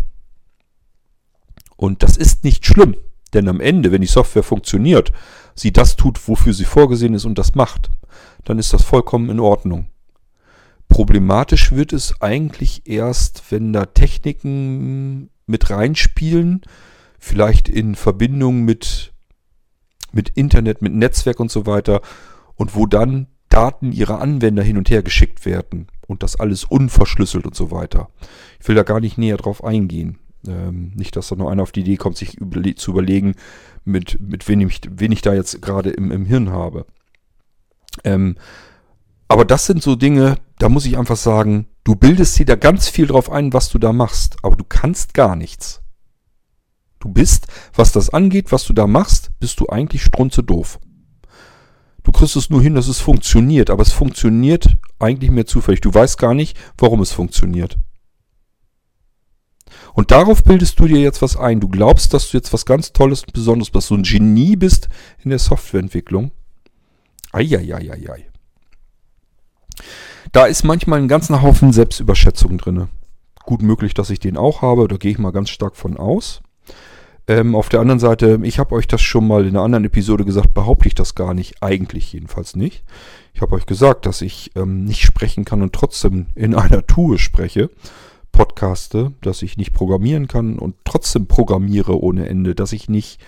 Und 1.76 2.02
das 2.02 2.18
ist 2.18 2.44
nicht 2.44 2.66
schlimm, 2.66 2.96
denn 3.32 3.48
am 3.48 3.60
Ende, 3.60 3.92
wenn 3.92 4.02
die 4.02 4.06
Software 4.06 4.42
funktioniert, 4.42 5.10
sie 5.54 5.72
das 5.72 5.96
tut, 5.96 6.28
wofür 6.28 6.52
sie 6.52 6.66
vorgesehen 6.66 7.14
ist 7.14 7.24
und 7.24 7.38
das 7.38 7.54
macht, 7.54 7.90
dann 8.44 8.58
ist 8.58 8.74
das 8.74 8.82
vollkommen 8.82 9.30
in 9.30 9.40
Ordnung. 9.40 9.86
Problematisch 10.88 11.72
wird 11.72 11.92
es 11.92 12.20
eigentlich 12.20 12.86
erst, 12.86 13.50
wenn 13.50 13.72
da 13.72 13.86
Techniken 13.86 15.30
mit 15.46 15.70
reinspielen, 15.70 16.62
vielleicht 17.18 17.68
in 17.68 17.94
Verbindung 17.94 18.62
mit, 18.62 19.12
mit 20.12 20.30
Internet, 20.30 20.82
mit 20.82 20.94
Netzwerk 20.94 21.40
und 21.40 21.50
so 21.50 21.66
weiter, 21.66 22.00
und 22.54 22.74
wo 22.74 22.86
dann 22.86 23.26
Daten 23.48 23.92
ihrer 23.92 24.20
Anwender 24.20 24.62
hin 24.62 24.78
und 24.78 24.90
her 24.90 25.02
geschickt 25.02 25.44
werden 25.44 25.88
und 26.06 26.22
das 26.22 26.38
alles 26.38 26.64
unverschlüsselt 26.64 27.46
und 27.46 27.54
so 27.54 27.70
weiter. 27.70 28.08
Ich 28.60 28.68
will 28.68 28.74
da 28.74 28.82
gar 28.82 29.00
nicht 29.00 29.18
näher 29.18 29.36
drauf 29.36 29.64
eingehen. 29.64 30.18
Ähm, 30.46 30.92
nicht, 30.94 31.16
dass 31.16 31.28
da 31.28 31.36
noch 31.36 31.48
einer 31.48 31.62
auf 31.62 31.72
die 31.72 31.80
Idee 31.80 31.96
kommt, 31.96 32.16
sich 32.16 32.34
überle 32.34 32.74
zu 32.74 32.92
überlegen, 32.92 33.34
mit, 33.84 34.20
mit 34.20 34.46
wen, 34.48 34.60
ich, 34.60 34.80
wen 34.90 35.12
ich 35.12 35.22
da 35.22 35.34
jetzt 35.34 35.60
gerade 35.62 35.90
im, 35.90 36.10
im 36.10 36.24
Hirn 36.26 36.50
habe. 36.50 36.86
Ähm, 38.04 38.36
aber 39.28 39.44
das 39.44 39.66
sind 39.66 39.82
so 39.82 39.96
Dinge, 39.96 40.36
da 40.58 40.68
muss 40.68 40.86
ich 40.86 40.96
einfach 40.98 41.16
sagen, 41.16 41.66
du 41.84 41.94
bildest 41.96 42.38
dir 42.38 42.46
da 42.46 42.56
ganz 42.56 42.88
viel 42.88 43.06
drauf 43.06 43.30
ein, 43.30 43.52
was 43.52 43.68
du 43.68 43.78
da 43.78 43.92
machst, 43.92 44.36
aber 44.42 44.56
du 44.56 44.64
kannst 44.64 45.14
gar 45.14 45.36
nichts. 45.36 45.82
Du 46.98 47.08
bist, 47.08 47.46
was 47.74 47.92
das 47.92 48.10
angeht, 48.10 48.52
was 48.52 48.64
du 48.64 48.72
da 48.72 48.86
machst, 48.86 49.30
bist 49.38 49.60
du 49.60 49.68
eigentlich 49.68 50.02
strunze 50.02 50.42
doof. 50.42 50.78
Du 52.02 52.12
kriegst 52.12 52.36
es 52.36 52.50
nur 52.50 52.62
hin, 52.62 52.76
dass 52.76 52.88
es 52.88 53.00
funktioniert, 53.00 53.68
aber 53.68 53.82
es 53.82 53.92
funktioniert 53.92 54.78
eigentlich 54.98 55.30
mehr 55.30 55.46
zufällig. 55.46 55.80
Du 55.80 55.92
weißt 55.92 56.18
gar 56.18 56.34
nicht, 56.34 56.56
warum 56.78 57.00
es 57.00 57.12
funktioniert. 57.12 57.78
Und 59.92 60.10
darauf 60.10 60.44
bildest 60.44 60.78
du 60.78 60.86
dir 60.86 61.00
jetzt 61.00 61.20
was 61.20 61.36
ein. 61.36 61.58
Du 61.58 61.68
glaubst, 61.68 62.14
dass 62.14 62.30
du 62.30 62.36
jetzt 62.36 62.52
was 62.52 62.64
ganz 62.64 62.92
Tolles 62.92 63.24
und 63.24 63.32
Besonderes 63.32 63.70
bist, 63.70 63.88
so 63.88 63.94
ein 63.96 64.04
Genie 64.04 64.54
bist 64.54 64.88
in 65.24 65.30
der 65.30 65.38
Softwareentwicklung. 65.38 66.30
Eieieiei. 67.32 68.28
Da 70.32 70.46
ist 70.46 70.64
manchmal 70.64 71.00
ein 71.00 71.08
ganzer 71.08 71.42
Haufen 71.42 71.72
Selbstüberschätzung 71.72 72.58
drin. 72.58 72.88
Gut 73.44 73.62
möglich, 73.62 73.94
dass 73.94 74.10
ich 74.10 74.18
den 74.18 74.36
auch 74.36 74.62
habe, 74.62 74.88
da 74.88 74.96
gehe 74.96 75.12
ich 75.12 75.18
mal 75.18 75.32
ganz 75.32 75.50
stark 75.50 75.76
von 75.76 75.96
aus. 75.96 76.42
Ähm, 77.28 77.56
auf 77.56 77.68
der 77.68 77.80
anderen 77.80 77.98
Seite, 77.98 78.38
ich 78.42 78.58
habe 78.58 78.74
euch 78.74 78.86
das 78.86 79.02
schon 79.02 79.26
mal 79.26 79.42
in 79.42 79.50
einer 79.50 79.62
anderen 79.62 79.84
Episode 79.84 80.24
gesagt, 80.24 80.54
behaupte 80.54 80.86
ich 80.86 80.94
das 80.94 81.16
gar 81.16 81.34
nicht, 81.34 81.62
eigentlich 81.62 82.12
jedenfalls 82.12 82.54
nicht. 82.54 82.84
Ich 83.34 83.40
habe 83.40 83.56
euch 83.56 83.66
gesagt, 83.66 84.06
dass 84.06 84.22
ich 84.22 84.52
ähm, 84.54 84.84
nicht 84.84 85.02
sprechen 85.02 85.44
kann 85.44 85.62
und 85.62 85.72
trotzdem 85.72 86.26
in 86.34 86.54
einer 86.56 86.86
Tour 86.86 87.18
spreche, 87.18 87.70
podcaste, 88.30 89.12
dass 89.22 89.42
ich 89.42 89.56
nicht 89.56 89.72
programmieren 89.72 90.28
kann 90.28 90.58
und 90.58 90.76
trotzdem 90.84 91.26
programmiere 91.26 92.00
ohne 92.00 92.28
Ende, 92.28 92.54
dass 92.54 92.72
ich 92.72 92.88
nicht 92.88 93.20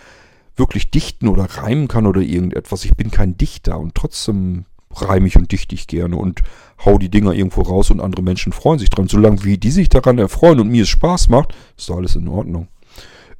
wirklich 0.54 0.90
dichten 0.90 1.28
oder 1.28 1.44
reimen 1.44 1.88
kann 1.88 2.06
oder 2.06 2.20
irgendetwas. 2.20 2.84
Ich 2.84 2.94
bin 2.94 3.10
kein 3.10 3.36
Dichter 3.36 3.78
und 3.78 3.94
trotzdem 3.94 4.64
reime 4.90 5.26
ich 5.26 5.36
und 5.36 5.52
dichte 5.52 5.74
ich 5.74 5.86
gerne 5.86 6.16
und 6.16 6.42
hau 6.84 6.98
die 6.98 7.10
Dinger 7.10 7.32
irgendwo 7.32 7.62
raus 7.62 7.90
und 7.90 8.00
andere 8.00 8.22
Menschen 8.22 8.52
freuen 8.52 8.78
sich 8.78 8.90
dran. 8.90 9.08
Solange 9.08 9.44
wie 9.44 9.58
die 9.58 9.70
sich 9.70 9.88
daran 9.88 10.18
erfreuen 10.18 10.60
und 10.60 10.68
mir 10.68 10.82
es 10.82 10.88
Spaß 10.88 11.28
macht, 11.28 11.54
ist 11.76 11.90
alles 11.90 12.16
in 12.16 12.28
Ordnung 12.28 12.68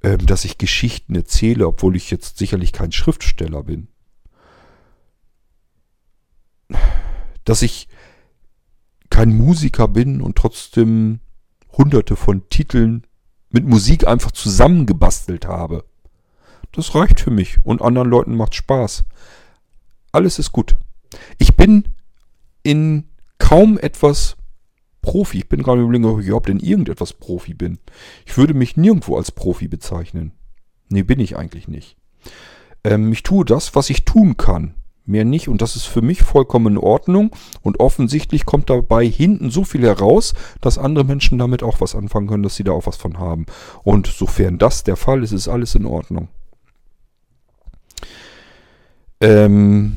ähm, 0.02 0.24
dass 0.26 0.44
ich 0.44 0.58
Geschichten 0.58 1.14
erzähle, 1.14 1.66
obwohl 1.66 1.96
ich 1.96 2.10
jetzt 2.10 2.38
sicherlich 2.38 2.72
kein 2.72 2.92
Schriftsteller 2.92 3.64
bin. 3.64 3.88
Dass 7.44 7.62
ich 7.62 7.88
kein 9.10 9.36
Musiker 9.36 9.88
bin 9.88 10.20
und 10.20 10.36
trotzdem 10.36 11.20
hunderte 11.72 12.14
von 12.14 12.48
Titeln 12.48 13.06
mit 13.50 13.66
Musik 13.66 14.06
einfach 14.06 14.30
zusammengebastelt 14.30 15.46
habe. 15.46 15.84
Das 16.72 16.94
reicht 16.94 17.20
für 17.20 17.30
mich 17.30 17.58
und 17.64 17.82
anderen 17.82 18.08
Leuten 18.08 18.36
macht 18.36 18.54
Spaß. 18.54 19.04
Alles 20.12 20.38
ist 20.38 20.52
gut. 20.52 20.76
Ich 21.38 21.56
bin 21.56 21.84
in 22.62 23.04
kaum 23.38 23.78
etwas 23.78 24.36
Profi. 25.02 25.38
Ich 25.38 25.48
bin 25.48 25.62
gerade 25.62 25.82
überlegen, 25.82 26.04
ob 26.04 26.20
ich 26.20 26.26
überhaupt 26.26 26.50
in 26.50 26.60
irgendetwas 26.60 27.12
Profi 27.12 27.54
bin. 27.54 27.78
Ich 28.26 28.36
würde 28.36 28.54
mich 28.54 28.76
nirgendwo 28.76 29.16
als 29.16 29.32
Profi 29.32 29.68
bezeichnen. 29.68 30.32
Nee, 30.88 31.02
bin 31.02 31.20
ich 31.20 31.36
eigentlich 31.36 31.68
nicht. 31.68 31.96
Ähm, 32.84 33.12
ich 33.12 33.22
tue 33.22 33.44
das, 33.44 33.74
was 33.74 33.90
ich 33.90 34.04
tun 34.04 34.36
kann. 34.36 34.74
Mehr 35.06 35.24
nicht. 35.24 35.48
Und 35.48 35.62
das 35.62 35.76
ist 35.76 35.86
für 35.86 36.02
mich 36.02 36.22
vollkommen 36.22 36.74
in 36.74 36.78
Ordnung. 36.78 37.30
Und 37.62 37.80
offensichtlich 37.80 38.44
kommt 38.44 38.68
dabei 38.68 39.06
hinten 39.06 39.50
so 39.50 39.64
viel 39.64 39.82
heraus, 39.82 40.34
dass 40.60 40.76
andere 40.76 41.04
Menschen 41.04 41.38
damit 41.38 41.62
auch 41.62 41.80
was 41.80 41.94
anfangen 41.94 42.26
können, 42.26 42.42
dass 42.42 42.56
sie 42.56 42.64
da 42.64 42.72
auch 42.72 42.86
was 42.86 42.96
von 42.96 43.18
haben. 43.18 43.46
Und 43.84 44.06
sofern 44.06 44.58
das 44.58 44.84
der 44.84 44.96
Fall 44.96 45.22
ist, 45.22 45.32
ist 45.32 45.48
alles 45.48 45.74
in 45.74 45.86
Ordnung. 45.86 46.28
Ähm, 49.20 49.96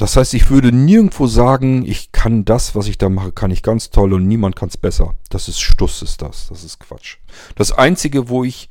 das 0.00 0.16
heißt, 0.16 0.32
ich 0.32 0.48
würde 0.48 0.72
nirgendwo 0.72 1.26
sagen, 1.26 1.84
ich 1.84 2.10
kann 2.10 2.46
das, 2.46 2.74
was 2.74 2.88
ich 2.88 2.96
da 2.96 3.10
mache, 3.10 3.32
kann 3.32 3.50
ich 3.50 3.62
ganz 3.62 3.90
toll 3.90 4.14
und 4.14 4.26
niemand 4.26 4.56
kann 4.56 4.70
es 4.70 4.78
besser. 4.78 5.14
Das 5.28 5.46
ist 5.46 5.60
Stuss, 5.60 6.00
ist 6.00 6.22
das. 6.22 6.48
Das 6.48 6.64
ist 6.64 6.80
Quatsch. 6.80 7.18
Das 7.54 7.70
Einzige, 7.70 8.30
wo 8.30 8.42
ich 8.42 8.70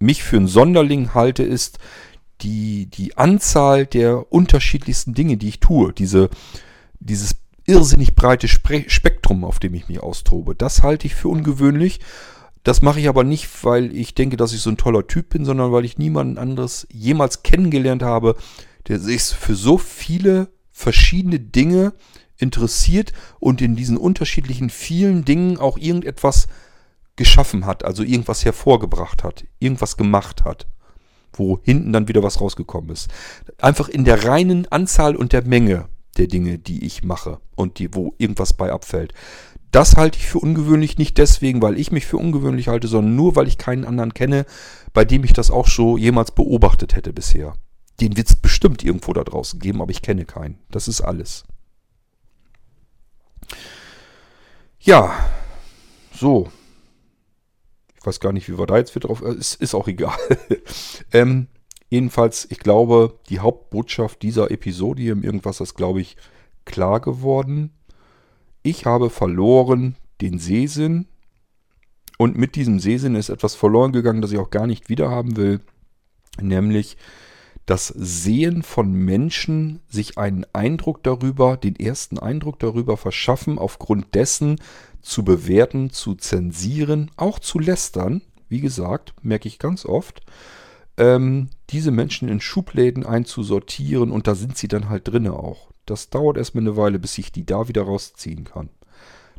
mich 0.00 0.22
für 0.22 0.36
einen 0.36 0.48
Sonderling 0.48 1.14
halte, 1.14 1.44
ist 1.44 1.78
die, 2.42 2.90
die 2.90 3.16
Anzahl 3.16 3.86
der 3.86 4.30
unterschiedlichsten 4.30 5.14
Dinge, 5.14 5.38
die 5.38 5.48
ich 5.48 5.60
tue. 5.60 5.94
Diese, 5.94 6.28
dieses 6.98 7.36
irrsinnig 7.64 8.14
breite 8.14 8.46
Spektrum, 8.46 9.44
auf 9.44 9.60
dem 9.60 9.72
ich 9.72 9.88
mich 9.88 10.02
austobe. 10.02 10.54
Das 10.54 10.82
halte 10.82 11.06
ich 11.06 11.14
für 11.14 11.28
ungewöhnlich. 11.28 12.00
Das 12.64 12.82
mache 12.82 13.00
ich 13.00 13.08
aber 13.08 13.24
nicht, 13.24 13.48
weil 13.64 13.96
ich 13.96 14.14
denke, 14.14 14.36
dass 14.36 14.52
ich 14.52 14.60
so 14.60 14.68
ein 14.68 14.76
toller 14.76 15.06
Typ 15.06 15.30
bin, 15.30 15.46
sondern 15.46 15.72
weil 15.72 15.86
ich 15.86 15.96
niemanden 15.96 16.36
anderes 16.36 16.86
jemals 16.92 17.42
kennengelernt 17.42 18.02
habe, 18.02 18.36
der 18.90 18.98
sich 18.98 19.22
für 19.22 19.54
so 19.54 19.78
viele 19.78 20.48
verschiedene 20.72 21.38
Dinge 21.38 21.92
interessiert 22.38 23.12
und 23.38 23.62
in 23.62 23.76
diesen 23.76 23.96
unterschiedlichen 23.96 24.68
vielen 24.68 25.24
Dingen 25.24 25.58
auch 25.58 25.78
irgendetwas 25.78 26.48
geschaffen 27.14 27.66
hat, 27.66 27.84
also 27.84 28.02
irgendwas 28.02 28.44
hervorgebracht 28.44 29.22
hat, 29.22 29.44
irgendwas 29.60 29.96
gemacht 29.96 30.42
hat, 30.44 30.66
wo 31.32 31.60
hinten 31.62 31.92
dann 31.92 32.08
wieder 32.08 32.24
was 32.24 32.40
rausgekommen 32.40 32.90
ist. 32.90 33.06
Einfach 33.58 33.88
in 33.88 34.04
der 34.04 34.24
reinen 34.24 34.66
Anzahl 34.72 35.14
und 35.14 35.32
der 35.32 35.46
Menge 35.46 35.88
der 36.16 36.26
Dinge, 36.26 36.58
die 36.58 36.84
ich 36.84 37.04
mache 37.04 37.38
und 37.54 37.78
die, 37.78 37.94
wo 37.94 38.14
irgendwas 38.18 38.54
bei 38.54 38.72
abfällt. 38.72 39.14
Das 39.70 39.96
halte 39.96 40.18
ich 40.18 40.26
für 40.26 40.40
ungewöhnlich 40.40 40.98
nicht 40.98 41.16
deswegen, 41.16 41.62
weil 41.62 41.78
ich 41.78 41.92
mich 41.92 42.06
für 42.06 42.16
ungewöhnlich 42.16 42.66
halte, 42.66 42.88
sondern 42.88 43.14
nur, 43.14 43.36
weil 43.36 43.46
ich 43.46 43.56
keinen 43.56 43.84
anderen 43.84 44.14
kenne, 44.14 44.46
bei 44.92 45.04
dem 45.04 45.22
ich 45.22 45.32
das 45.32 45.52
auch 45.52 45.68
so 45.68 45.96
jemals 45.96 46.32
beobachtet 46.32 46.96
hätte 46.96 47.12
bisher. 47.12 47.54
Den 48.00 48.16
wird 48.16 48.28
es 48.28 48.36
bestimmt 48.36 48.82
irgendwo 48.82 49.12
da 49.12 49.24
draußen 49.24 49.60
geben, 49.60 49.82
aber 49.82 49.90
ich 49.90 50.02
kenne 50.02 50.24
keinen. 50.24 50.58
Das 50.70 50.88
ist 50.88 51.00
alles. 51.00 51.44
Ja, 54.80 55.14
so. 56.14 56.50
Ich 57.98 58.06
weiß 58.06 58.20
gar 58.20 58.32
nicht, 58.32 58.48
wie 58.48 58.58
wir 58.58 58.66
da 58.66 58.78
jetzt 58.78 58.94
wieder 58.94 59.08
drauf. 59.08 59.20
Ist, 59.20 59.56
ist 59.56 59.74
auch 59.74 59.86
egal. 59.88 60.16
ähm, 61.12 61.48
jedenfalls, 61.90 62.46
ich 62.50 62.58
glaube, 62.58 63.18
die 63.28 63.40
Hauptbotschaft 63.40 64.22
dieser 64.22 64.50
Episode 64.50 65.02
hier 65.02 65.12
im 65.12 65.22
Irgendwas 65.22 65.60
ist, 65.60 65.74
glaube 65.74 66.00
ich, 66.00 66.16
klar 66.64 67.00
geworden. 67.00 67.74
Ich 68.62 68.86
habe 68.86 69.10
verloren 69.10 69.96
den 70.22 70.38
Sehsinn. 70.38 71.06
Und 72.16 72.38
mit 72.38 72.54
diesem 72.54 72.80
Sehsinn 72.80 73.14
ist 73.14 73.28
etwas 73.28 73.54
verloren 73.54 73.92
gegangen, 73.92 74.22
das 74.22 74.32
ich 74.32 74.38
auch 74.38 74.50
gar 74.50 74.66
nicht 74.66 74.88
wiederhaben 74.88 75.36
will. 75.36 75.60
Nämlich 76.40 76.96
das 77.70 77.86
Sehen 77.86 78.64
von 78.64 78.92
Menschen 78.92 79.78
sich 79.88 80.18
einen 80.18 80.44
Eindruck 80.52 81.04
darüber, 81.04 81.56
den 81.56 81.76
ersten 81.76 82.18
Eindruck 82.18 82.58
darüber 82.58 82.96
verschaffen, 82.96 83.60
aufgrund 83.60 84.12
dessen 84.16 84.56
zu 85.02 85.24
bewerten, 85.24 85.90
zu 85.90 86.16
zensieren, 86.16 87.12
auch 87.16 87.38
zu 87.38 87.60
lästern, 87.60 88.22
wie 88.48 88.60
gesagt, 88.60 89.14
merke 89.22 89.46
ich 89.46 89.60
ganz 89.60 89.86
oft, 89.86 90.22
ähm, 90.96 91.50
diese 91.70 91.92
Menschen 91.92 92.28
in 92.28 92.40
Schubläden 92.40 93.06
einzusortieren 93.06 94.10
und 94.10 94.26
da 94.26 94.34
sind 94.34 94.58
sie 94.58 94.66
dann 94.66 94.88
halt 94.88 95.06
drinne 95.06 95.34
auch. 95.34 95.70
Das 95.86 96.10
dauert 96.10 96.38
erstmal 96.38 96.64
eine 96.64 96.76
Weile, 96.76 96.98
bis 96.98 97.18
ich 97.18 97.30
die 97.30 97.46
da 97.46 97.68
wieder 97.68 97.82
rausziehen 97.82 98.42
kann. 98.42 98.70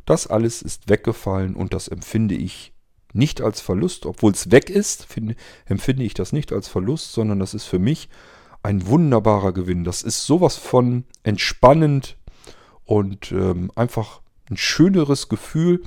Das 0.06 0.26
alles 0.26 0.62
ist 0.62 0.88
weggefallen 0.88 1.54
und 1.54 1.74
das 1.74 1.86
empfinde 1.86 2.36
ich 2.36 2.71
nicht 3.12 3.40
als 3.40 3.60
Verlust, 3.60 4.06
obwohl 4.06 4.32
es 4.32 4.50
weg 4.50 4.70
ist, 4.70 5.04
finde, 5.04 5.36
empfinde 5.66 6.04
ich 6.04 6.14
das 6.14 6.32
nicht 6.32 6.52
als 6.52 6.68
Verlust, 6.68 7.12
sondern 7.12 7.38
das 7.38 7.54
ist 7.54 7.64
für 7.64 7.78
mich 7.78 8.08
ein 8.62 8.86
wunderbarer 8.86 9.52
Gewinn. 9.52 9.84
Das 9.84 10.02
ist 10.02 10.24
sowas 10.24 10.56
von 10.56 11.04
entspannend 11.22 12.16
und 12.84 13.32
ähm, 13.32 13.70
einfach 13.74 14.20
ein 14.50 14.56
schöneres 14.56 15.28
Gefühl, 15.28 15.82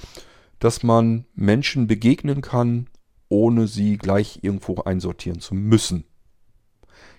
dass 0.60 0.84
man 0.84 1.26
Menschen 1.36 1.88
begegnen 1.88 2.42
kann, 2.42 2.88
ohne 3.30 3.68
sie 3.68 3.98
gleich 3.98 4.40
irgendwo 4.42 4.82
einsortieren 4.82 5.40
zu 5.40 5.56
müssen. 5.56 6.06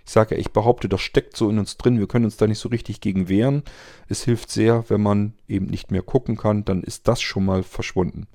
Ich 0.05 0.12
sage 0.12 0.36
ja, 0.36 0.41
ich 0.41 0.52
behaupte, 0.52 0.89
das 0.89 1.01
steckt 1.01 1.36
so 1.36 1.51
in 1.51 1.59
uns 1.59 1.76
drin. 1.78 1.99
Wir 1.99 2.07
können 2.07 2.26
uns 2.26 2.36
da 2.36 2.47
nicht 2.47 2.60
so 2.60 2.68
richtig 2.68 3.01
gegen 3.01 3.28
wehren. 3.28 3.65
Es 4.09 4.23
hilft 4.23 4.51
sehr, 4.51 4.85
wenn 4.89 5.02
man 5.02 5.35
eben 5.49 5.67
nicht 5.67 5.91
mehr 5.91 6.02
gucken 6.02 6.36
kann, 6.36 6.65
dann 6.65 6.85
ist 6.85 7.09
das 7.09 7.20
schon 7.20 7.44
mal 7.44 7.65
verschwunden 7.65 8.28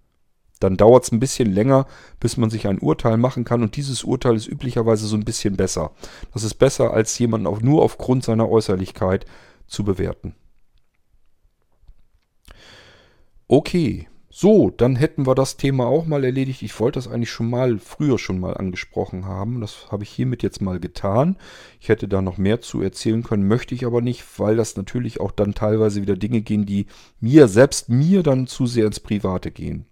dann 0.61 0.77
dauert 0.77 1.03
es 1.03 1.11
ein 1.11 1.19
bisschen 1.19 1.51
länger, 1.51 1.87
bis 2.19 2.37
man 2.37 2.49
sich 2.49 2.67
ein 2.67 2.79
Urteil 2.79 3.17
machen 3.17 3.43
kann. 3.43 3.63
Und 3.63 3.75
dieses 3.75 4.03
Urteil 4.03 4.35
ist 4.35 4.47
üblicherweise 4.47 5.07
so 5.07 5.17
ein 5.17 5.25
bisschen 5.25 5.57
besser. 5.57 5.91
Das 6.33 6.43
ist 6.43 6.55
besser, 6.55 6.93
als 6.93 7.17
jemanden 7.19 7.47
auch 7.47 7.61
nur 7.61 7.83
aufgrund 7.83 8.23
seiner 8.23 8.49
Äußerlichkeit 8.49 9.25
zu 9.67 9.83
bewerten. 9.83 10.35
Okay, 13.47 14.07
so, 14.33 14.69
dann 14.69 14.95
hätten 14.95 15.27
wir 15.27 15.35
das 15.35 15.57
Thema 15.57 15.87
auch 15.87 16.05
mal 16.05 16.23
erledigt. 16.23 16.61
Ich 16.61 16.79
wollte 16.79 16.99
das 16.99 17.09
eigentlich 17.09 17.29
schon 17.29 17.49
mal, 17.49 17.79
früher 17.79 18.17
schon 18.17 18.39
mal 18.39 18.55
angesprochen 18.55 19.25
haben. 19.25 19.59
Das 19.59 19.91
habe 19.91 20.03
ich 20.03 20.09
hiermit 20.09 20.41
jetzt 20.41 20.61
mal 20.61 20.79
getan. 20.79 21.35
Ich 21.81 21.89
hätte 21.89 22.07
da 22.07 22.21
noch 22.21 22.37
mehr 22.37 22.61
zu 22.61 22.81
erzählen 22.81 23.23
können, 23.23 23.49
möchte 23.49 23.75
ich 23.75 23.85
aber 23.85 23.99
nicht, 23.99 24.23
weil 24.39 24.55
das 24.55 24.77
natürlich 24.77 25.19
auch 25.19 25.31
dann 25.31 25.53
teilweise 25.53 26.01
wieder 26.01 26.15
Dinge 26.15 26.41
gehen, 26.41 26.65
die 26.65 26.85
mir, 27.19 27.49
selbst 27.49 27.89
mir 27.89 28.23
dann 28.23 28.47
zu 28.47 28.67
sehr 28.67 28.85
ins 28.85 29.01
Private 29.01 29.51
gehen. 29.51 29.85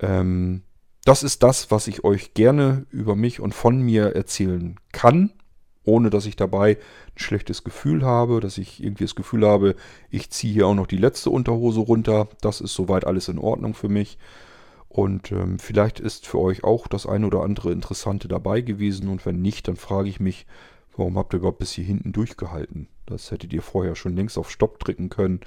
Ähm, 0.00 0.62
das 1.04 1.22
ist 1.22 1.42
das, 1.42 1.70
was 1.70 1.86
ich 1.86 2.02
euch 2.02 2.32
gerne 2.34 2.86
über 2.90 3.14
mich 3.14 3.40
und 3.40 3.54
von 3.54 3.80
mir 3.80 4.14
erzählen 4.16 4.76
kann, 4.92 5.32
ohne 5.84 6.08
dass 6.08 6.24
ich 6.24 6.34
dabei 6.34 6.78
ein 6.78 7.18
schlechtes 7.18 7.62
Gefühl 7.62 8.04
habe, 8.04 8.40
dass 8.40 8.56
ich 8.56 8.82
irgendwie 8.82 9.04
das 9.04 9.14
Gefühl 9.14 9.46
habe, 9.46 9.76
ich 10.10 10.30
ziehe 10.30 10.54
hier 10.54 10.66
auch 10.66 10.74
noch 10.74 10.86
die 10.86 10.96
letzte 10.96 11.28
Unterhose 11.28 11.80
runter. 11.80 12.28
Das 12.40 12.62
ist 12.62 12.74
soweit 12.74 13.06
alles 13.06 13.28
in 13.28 13.38
Ordnung 13.38 13.74
für 13.74 13.90
mich. 13.90 14.18
Und 14.88 15.30
ähm, 15.30 15.58
vielleicht 15.58 16.00
ist 16.00 16.26
für 16.26 16.38
euch 16.38 16.64
auch 16.64 16.86
das 16.86 17.04
eine 17.04 17.26
oder 17.26 17.42
andere 17.42 17.72
Interessante 17.72 18.28
dabei 18.28 18.62
gewesen. 18.62 19.08
Und 19.08 19.26
wenn 19.26 19.42
nicht, 19.42 19.68
dann 19.68 19.76
frage 19.76 20.08
ich 20.08 20.20
mich, 20.20 20.46
warum 20.96 21.18
habt 21.18 21.34
ihr 21.34 21.38
überhaupt 21.38 21.58
bis 21.58 21.72
hier 21.72 21.84
hinten 21.84 22.12
durchgehalten? 22.12 22.88
Das 23.04 23.30
hättet 23.30 23.52
ihr 23.52 23.60
vorher 23.62 23.94
schon 23.94 24.16
längst 24.16 24.38
auf 24.38 24.50
Stopp 24.50 24.78
drücken 24.78 25.10
können 25.10 25.40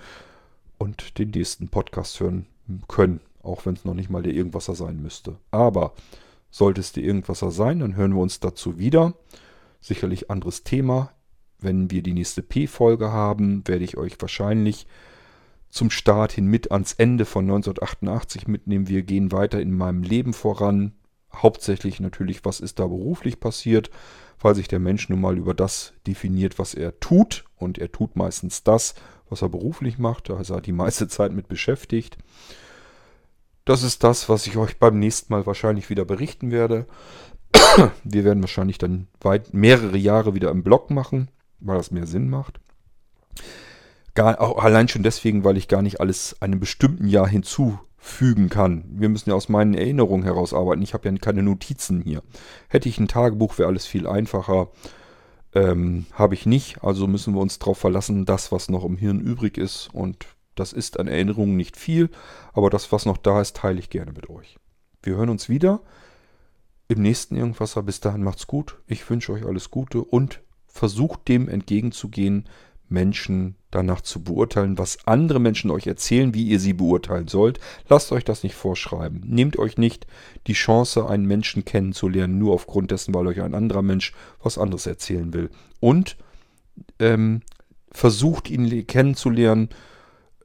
und 0.78 1.18
den 1.18 1.32
nächsten 1.32 1.70
Podcast 1.70 2.20
hören 2.20 2.46
können 2.88 3.22
auch 3.48 3.66
wenn 3.66 3.76
es 3.76 3.86
noch 3.86 3.94
nicht 3.94 4.10
mal 4.10 4.24
der 4.24 4.34
Irgendwasser 4.34 4.76
sein 4.76 5.02
müsste. 5.02 5.38
Aber 5.52 5.94
sollte 6.50 6.82
es 6.82 6.92
der 6.92 7.04
Irgendwasser 7.04 7.52
sein, 7.52 7.80
dann 7.80 7.96
hören 7.96 8.14
wir 8.14 8.22
uns 8.22 8.40
dazu 8.40 8.78
wieder. 8.78 9.14
Sicherlich 9.80 10.30
anderes 10.30 10.64
Thema. 10.64 11.12
Wenn 11.60 11.90
wir 11.90 12.04
die 12.04 12.14
nächste 12.14 12.44
P-Folge 12.44 13.12
haben, 13.12 13.68
werde 13.68 13.84
ich 13.84 13.98
euch 13.98 14.18
wahrscheinlich 14.20 14.86
zum 15.70 15.90
Start 15.90 16.32
hin 16.32 16.48
mit 16.48 16.72
ans 16.72 16.94
Ende 16.94 17.26
von 17.26 17.46
1988 17.46 18.48
mitnehmen. 18.48 18.88
Wir 18.88 19.02
gehen 19.02 19.32
weiter 19.32 19.60
in 19.60 19.76
meinem 19.76 20.04
Leben 20.04 20.34
voran. 20.34 20.94
Hauptsächlich 21.34 22.00
natürlich, 22.00 22.46
was 22.46 22.60
ist 22.60 22.80
da 22.80 22.88
beruflich 22.88 23.40
passiert, 23.40 23.90
weil 24.40 24.56
sich 24.56 24.68
der 24.68 24.80
Mensch 24.80 25.10
nun 25.10 25.22
mal 25.22 25.38
über 25.38 25.54
das 25.54 25.94
definiert, 26.06 26.58
was 26.58 26.74
er 26.74 27.00
tut. 27.00 27.46
Und 27.58 27.78
er 27.78 27.92
tut 27.92 28.16
meistens 28.16 28.64
das, 28.64 28.96
was 29.30 29.42
er 29.42 29.50
beruflich 29.50 29.98
macht. 29.98 30.30
Da 30.30 30.40
ist 30.40 30.50
er 30.50 30.62
die 30.62 30.72
meiste 30.72 31.08
Zeit 31.08 31.32
mit 31.34 31.48
beschäftigt. 31.48 32.18
Das 33.68 33.84
ist 33.84 34.06
das, 34.06 34.30
was 34.30 34.48
ich 34.48 34.56
euch 34.56 34.80
beim 34.80 34.98
nächsten 34.98 35.34
Mal 35.34 35.46
wahrscheinlich 35.46 35.90
wieder 35.90 36.06
berichten 36.06 36.52
werde. 36.52 36.86
Wir 38.06 38.24
werden 38.24 38.42
wahrscheinlich 38.42 38.78
dann 38.78 39.08
weit 39.20 39.54
mehrere 39.54 39.98
Jahre 39.98 40.34
wieder 40.34 40.52
im 40.52 40.64
Blog 40.64 40.90
machen, 40.90 41.28
weil 41.60 41.76
das 41.76 41.92
mehr 41.92 42.08
Sinn 42.08 42.30
macht. 42.30 42.62
Gar, 44.16 44.40
auch 44.40 44.64
allein 44.64 44.88
schon 44.88 45.04
deswegen, 45.04 45.44
weil 45.44 45.58
ich 45.58 45.68
gar 45.68 45.82
nicht 45.82 46.00
alles 46.00 46.42
einem 46.42 46.62
bestimmten 46.62 47.10
Jahr 47.10 47.28
hinzufügen 47.28 48.48
kann. 48.48 48.86
Wir 48.88 49.10
müssen 49.10 49.32
ja 49.32 49.36
aus 49.36 49.50
meinen 49.50 49.74
Erinnerungen 49.74 50.24
herausarbeiten. 50.24 50.82
Ich 50.82 50.94
habe 50.94 51.10
ja 51.10 51.18
keine 51.18 51.44
Notizen 51.44 52.02
hier. 52.02 52.24
Hätte 52.70 52.88
ich 52.88 53.02
ein 53.02 53.10
Tagebuch, 53.10 53.58
wäre 53.58 53.68
alles 53.68 53.86
viel 53.86 54.08
einfacher. 54.08 54.70
Ähm, 55.54 56.06
habe 56.14 56.36
ich 56.36 56.46
nicht, 56.46 56.86
also 56.86 57.06
müssen 57.06 57.34
wir 57.34 57.42
uns 57.42 57.60
darauf 57.60 57.80
verlassen, 57.80 58.24
das, 58.24 58.50
was 58.54 58.70
noch 58.70 58.86
im 58.86 58.96
Hirn 58.96 59.20
übrig 59.20 59.58
ist. 59.58 59.90
Und 59.92 60.26
das 60.60 60.74
ist 60.74 61.00
an 61.00 61.08
Erinnerungen 61.08 61.56
nicht 61.56 61.78
viel, 61.78 62.10
aber 62.54 62.70
das, 62.70 62.92
was 62.92 63.06
noch 63.06 63.18
da 63.18 63.42
ist, 63.42 63.58
teile 63.58 63.80
ich 63.80 63.90
gerne 63.90 64.12
mit 64.12 64.30
euch. 64.30 64.58
Wir 65.04 65.16
hören 65.16 65.30
uns 65.30 65.50
wieder 65.50 65.82
im 66.88 67.02
nächsten 67.02 67.36
Irgendwasser. 67.36 67.84
Bis 67.84 68.00
dahin 68.00 68.24
macht's 68.24 68.48
gut. 68.48 68.78
Ich 68.88 69.10
wünsche 69.10 69.32
euch 69.34 69.46
alles 69.46 69.72
Gute 69.72 70.04
und 70.04 70.42
versucht 70.68 71.28
dem 71.28 71.50
entgegenzugehen, 71.50 72.48
Menschen 72.90 73.56
danach 73.70 74.02
zu 74.02 74.24
beurteilen, 74.24 74.78
was 74.78 75.06
andere 75.06 75.40
Menschen 75.40 75.72
euch 75.72 75.88
erzählen, 75.88 76.34
wie 76.34 76.48
ihr 76.48 76.60
sie 76.60 76.74
beurteilen 76.74 77.28
sollt. 77.28 77.60
Lasst 77.90 78.12
euch 78.14 78.24
das 78.24 78.44
nicht 78.44 78.56
vorschreiben. 78.56 79.22
Nehmt 79.26 79.60
euch 79.60 79.78
nicht 79.78 80.08
die 80.48 80.54
Chance, 80.54 81.10
einen 81.10 81.26
Menschen 81.26 81.66
kennenzulernen, 81.66 82.38
nur 82.38 82.54
aufgrund 82.54 82.92
dessen, 82.92 83.14
weil 83.14 83.28
euch 83.28 83.42
ein 83.42 83.54
anderer 83.54 83.82
Mensch 83.82 84.14
was 84.42 84.58
anderes 84.58 84.88
erzählen 84.88 85.34
will. 85.34 85.50
Und 85.82 86.16
ähm, 87.00 87.42
versucht 87.92 88.50
ihn 88.50 88.88
kennenzulernen 88.88 89.70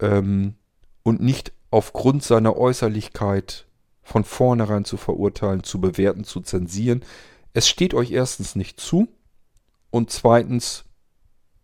ähm, 0.02 0.56
und 1.02 1.22
nicht 1.22 1.52
aufgrund 1.70 2.22
seiner 2.22 2.56
Äußerlichkeit 2.56 3.66
von 4.02 4.24
vornherein 4.24 4.84
zu 4.84 4.98
verurteilen, 4.98 5.62
zu 5.62 5.80
bewerten, 5.80 6.24
zu 6.24 6.40
zensieren. 6.40 7.02
Es 7.54 7.68
steht 7.68 7.94
euch 7.94 8.10
erstens 8.10 8.56
nicht 8.56 8.78
zu 8.78 9.08
und 9.90 10.10
zweitens 10.10 10.84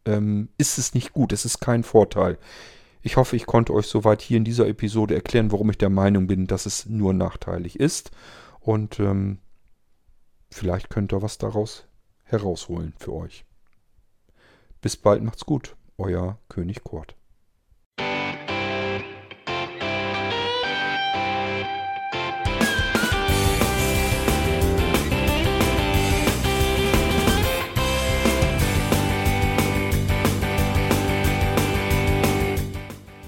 ähm, 0.07 0.49
ist 0.57 0.79
es 0.79 0.95
nicht 0.95 1.13
gut, 1.13 1.33
es 1.33 1.45
ist 1.45 1.61
kein 1.61 1.83
Vorteil. 1.83 2.39
Ich 3.03 3.17
hoffe, 3.17 3.37
ich 3.37 3.47
konnte 3.47 3.75
euch 3.75 3.87
soweit 3.87 4.23
hier 4.23 4.39
in 4.39 4.45
dieser 4.45 4.67
Episode 4.67 5.15
erklären, 5.15 5.53
warum 5.53 5.71
ich 5.71 5.79
der 5.79 5.91
Meinung 5.91 6.27
bin, 6.27 6.47
dass 6.47 6.67
es 6.67 6.87
nur 6.87 7.13
nachteilig 7.15 7.79
ist. 7.79 8.11
Und 8.61 8.99
ähm, 8.99 9.39
vielleicht 10.51 10.91
könnt 10.91 11.13
ihr 11.13 11.23
was 11.23 11.39
daraus 11.39 11.87
herausholen 12.25 12.95
für 12.99 13.15
euch. 13.15 13.45
Bis 14.81 14.97
bald, 14.97 15.23
macht's 15.23 15.47
gut. 15.47 15.77
Euer 15.97 16.39
König 16.49 16.85
Kurt. 16.85 17.18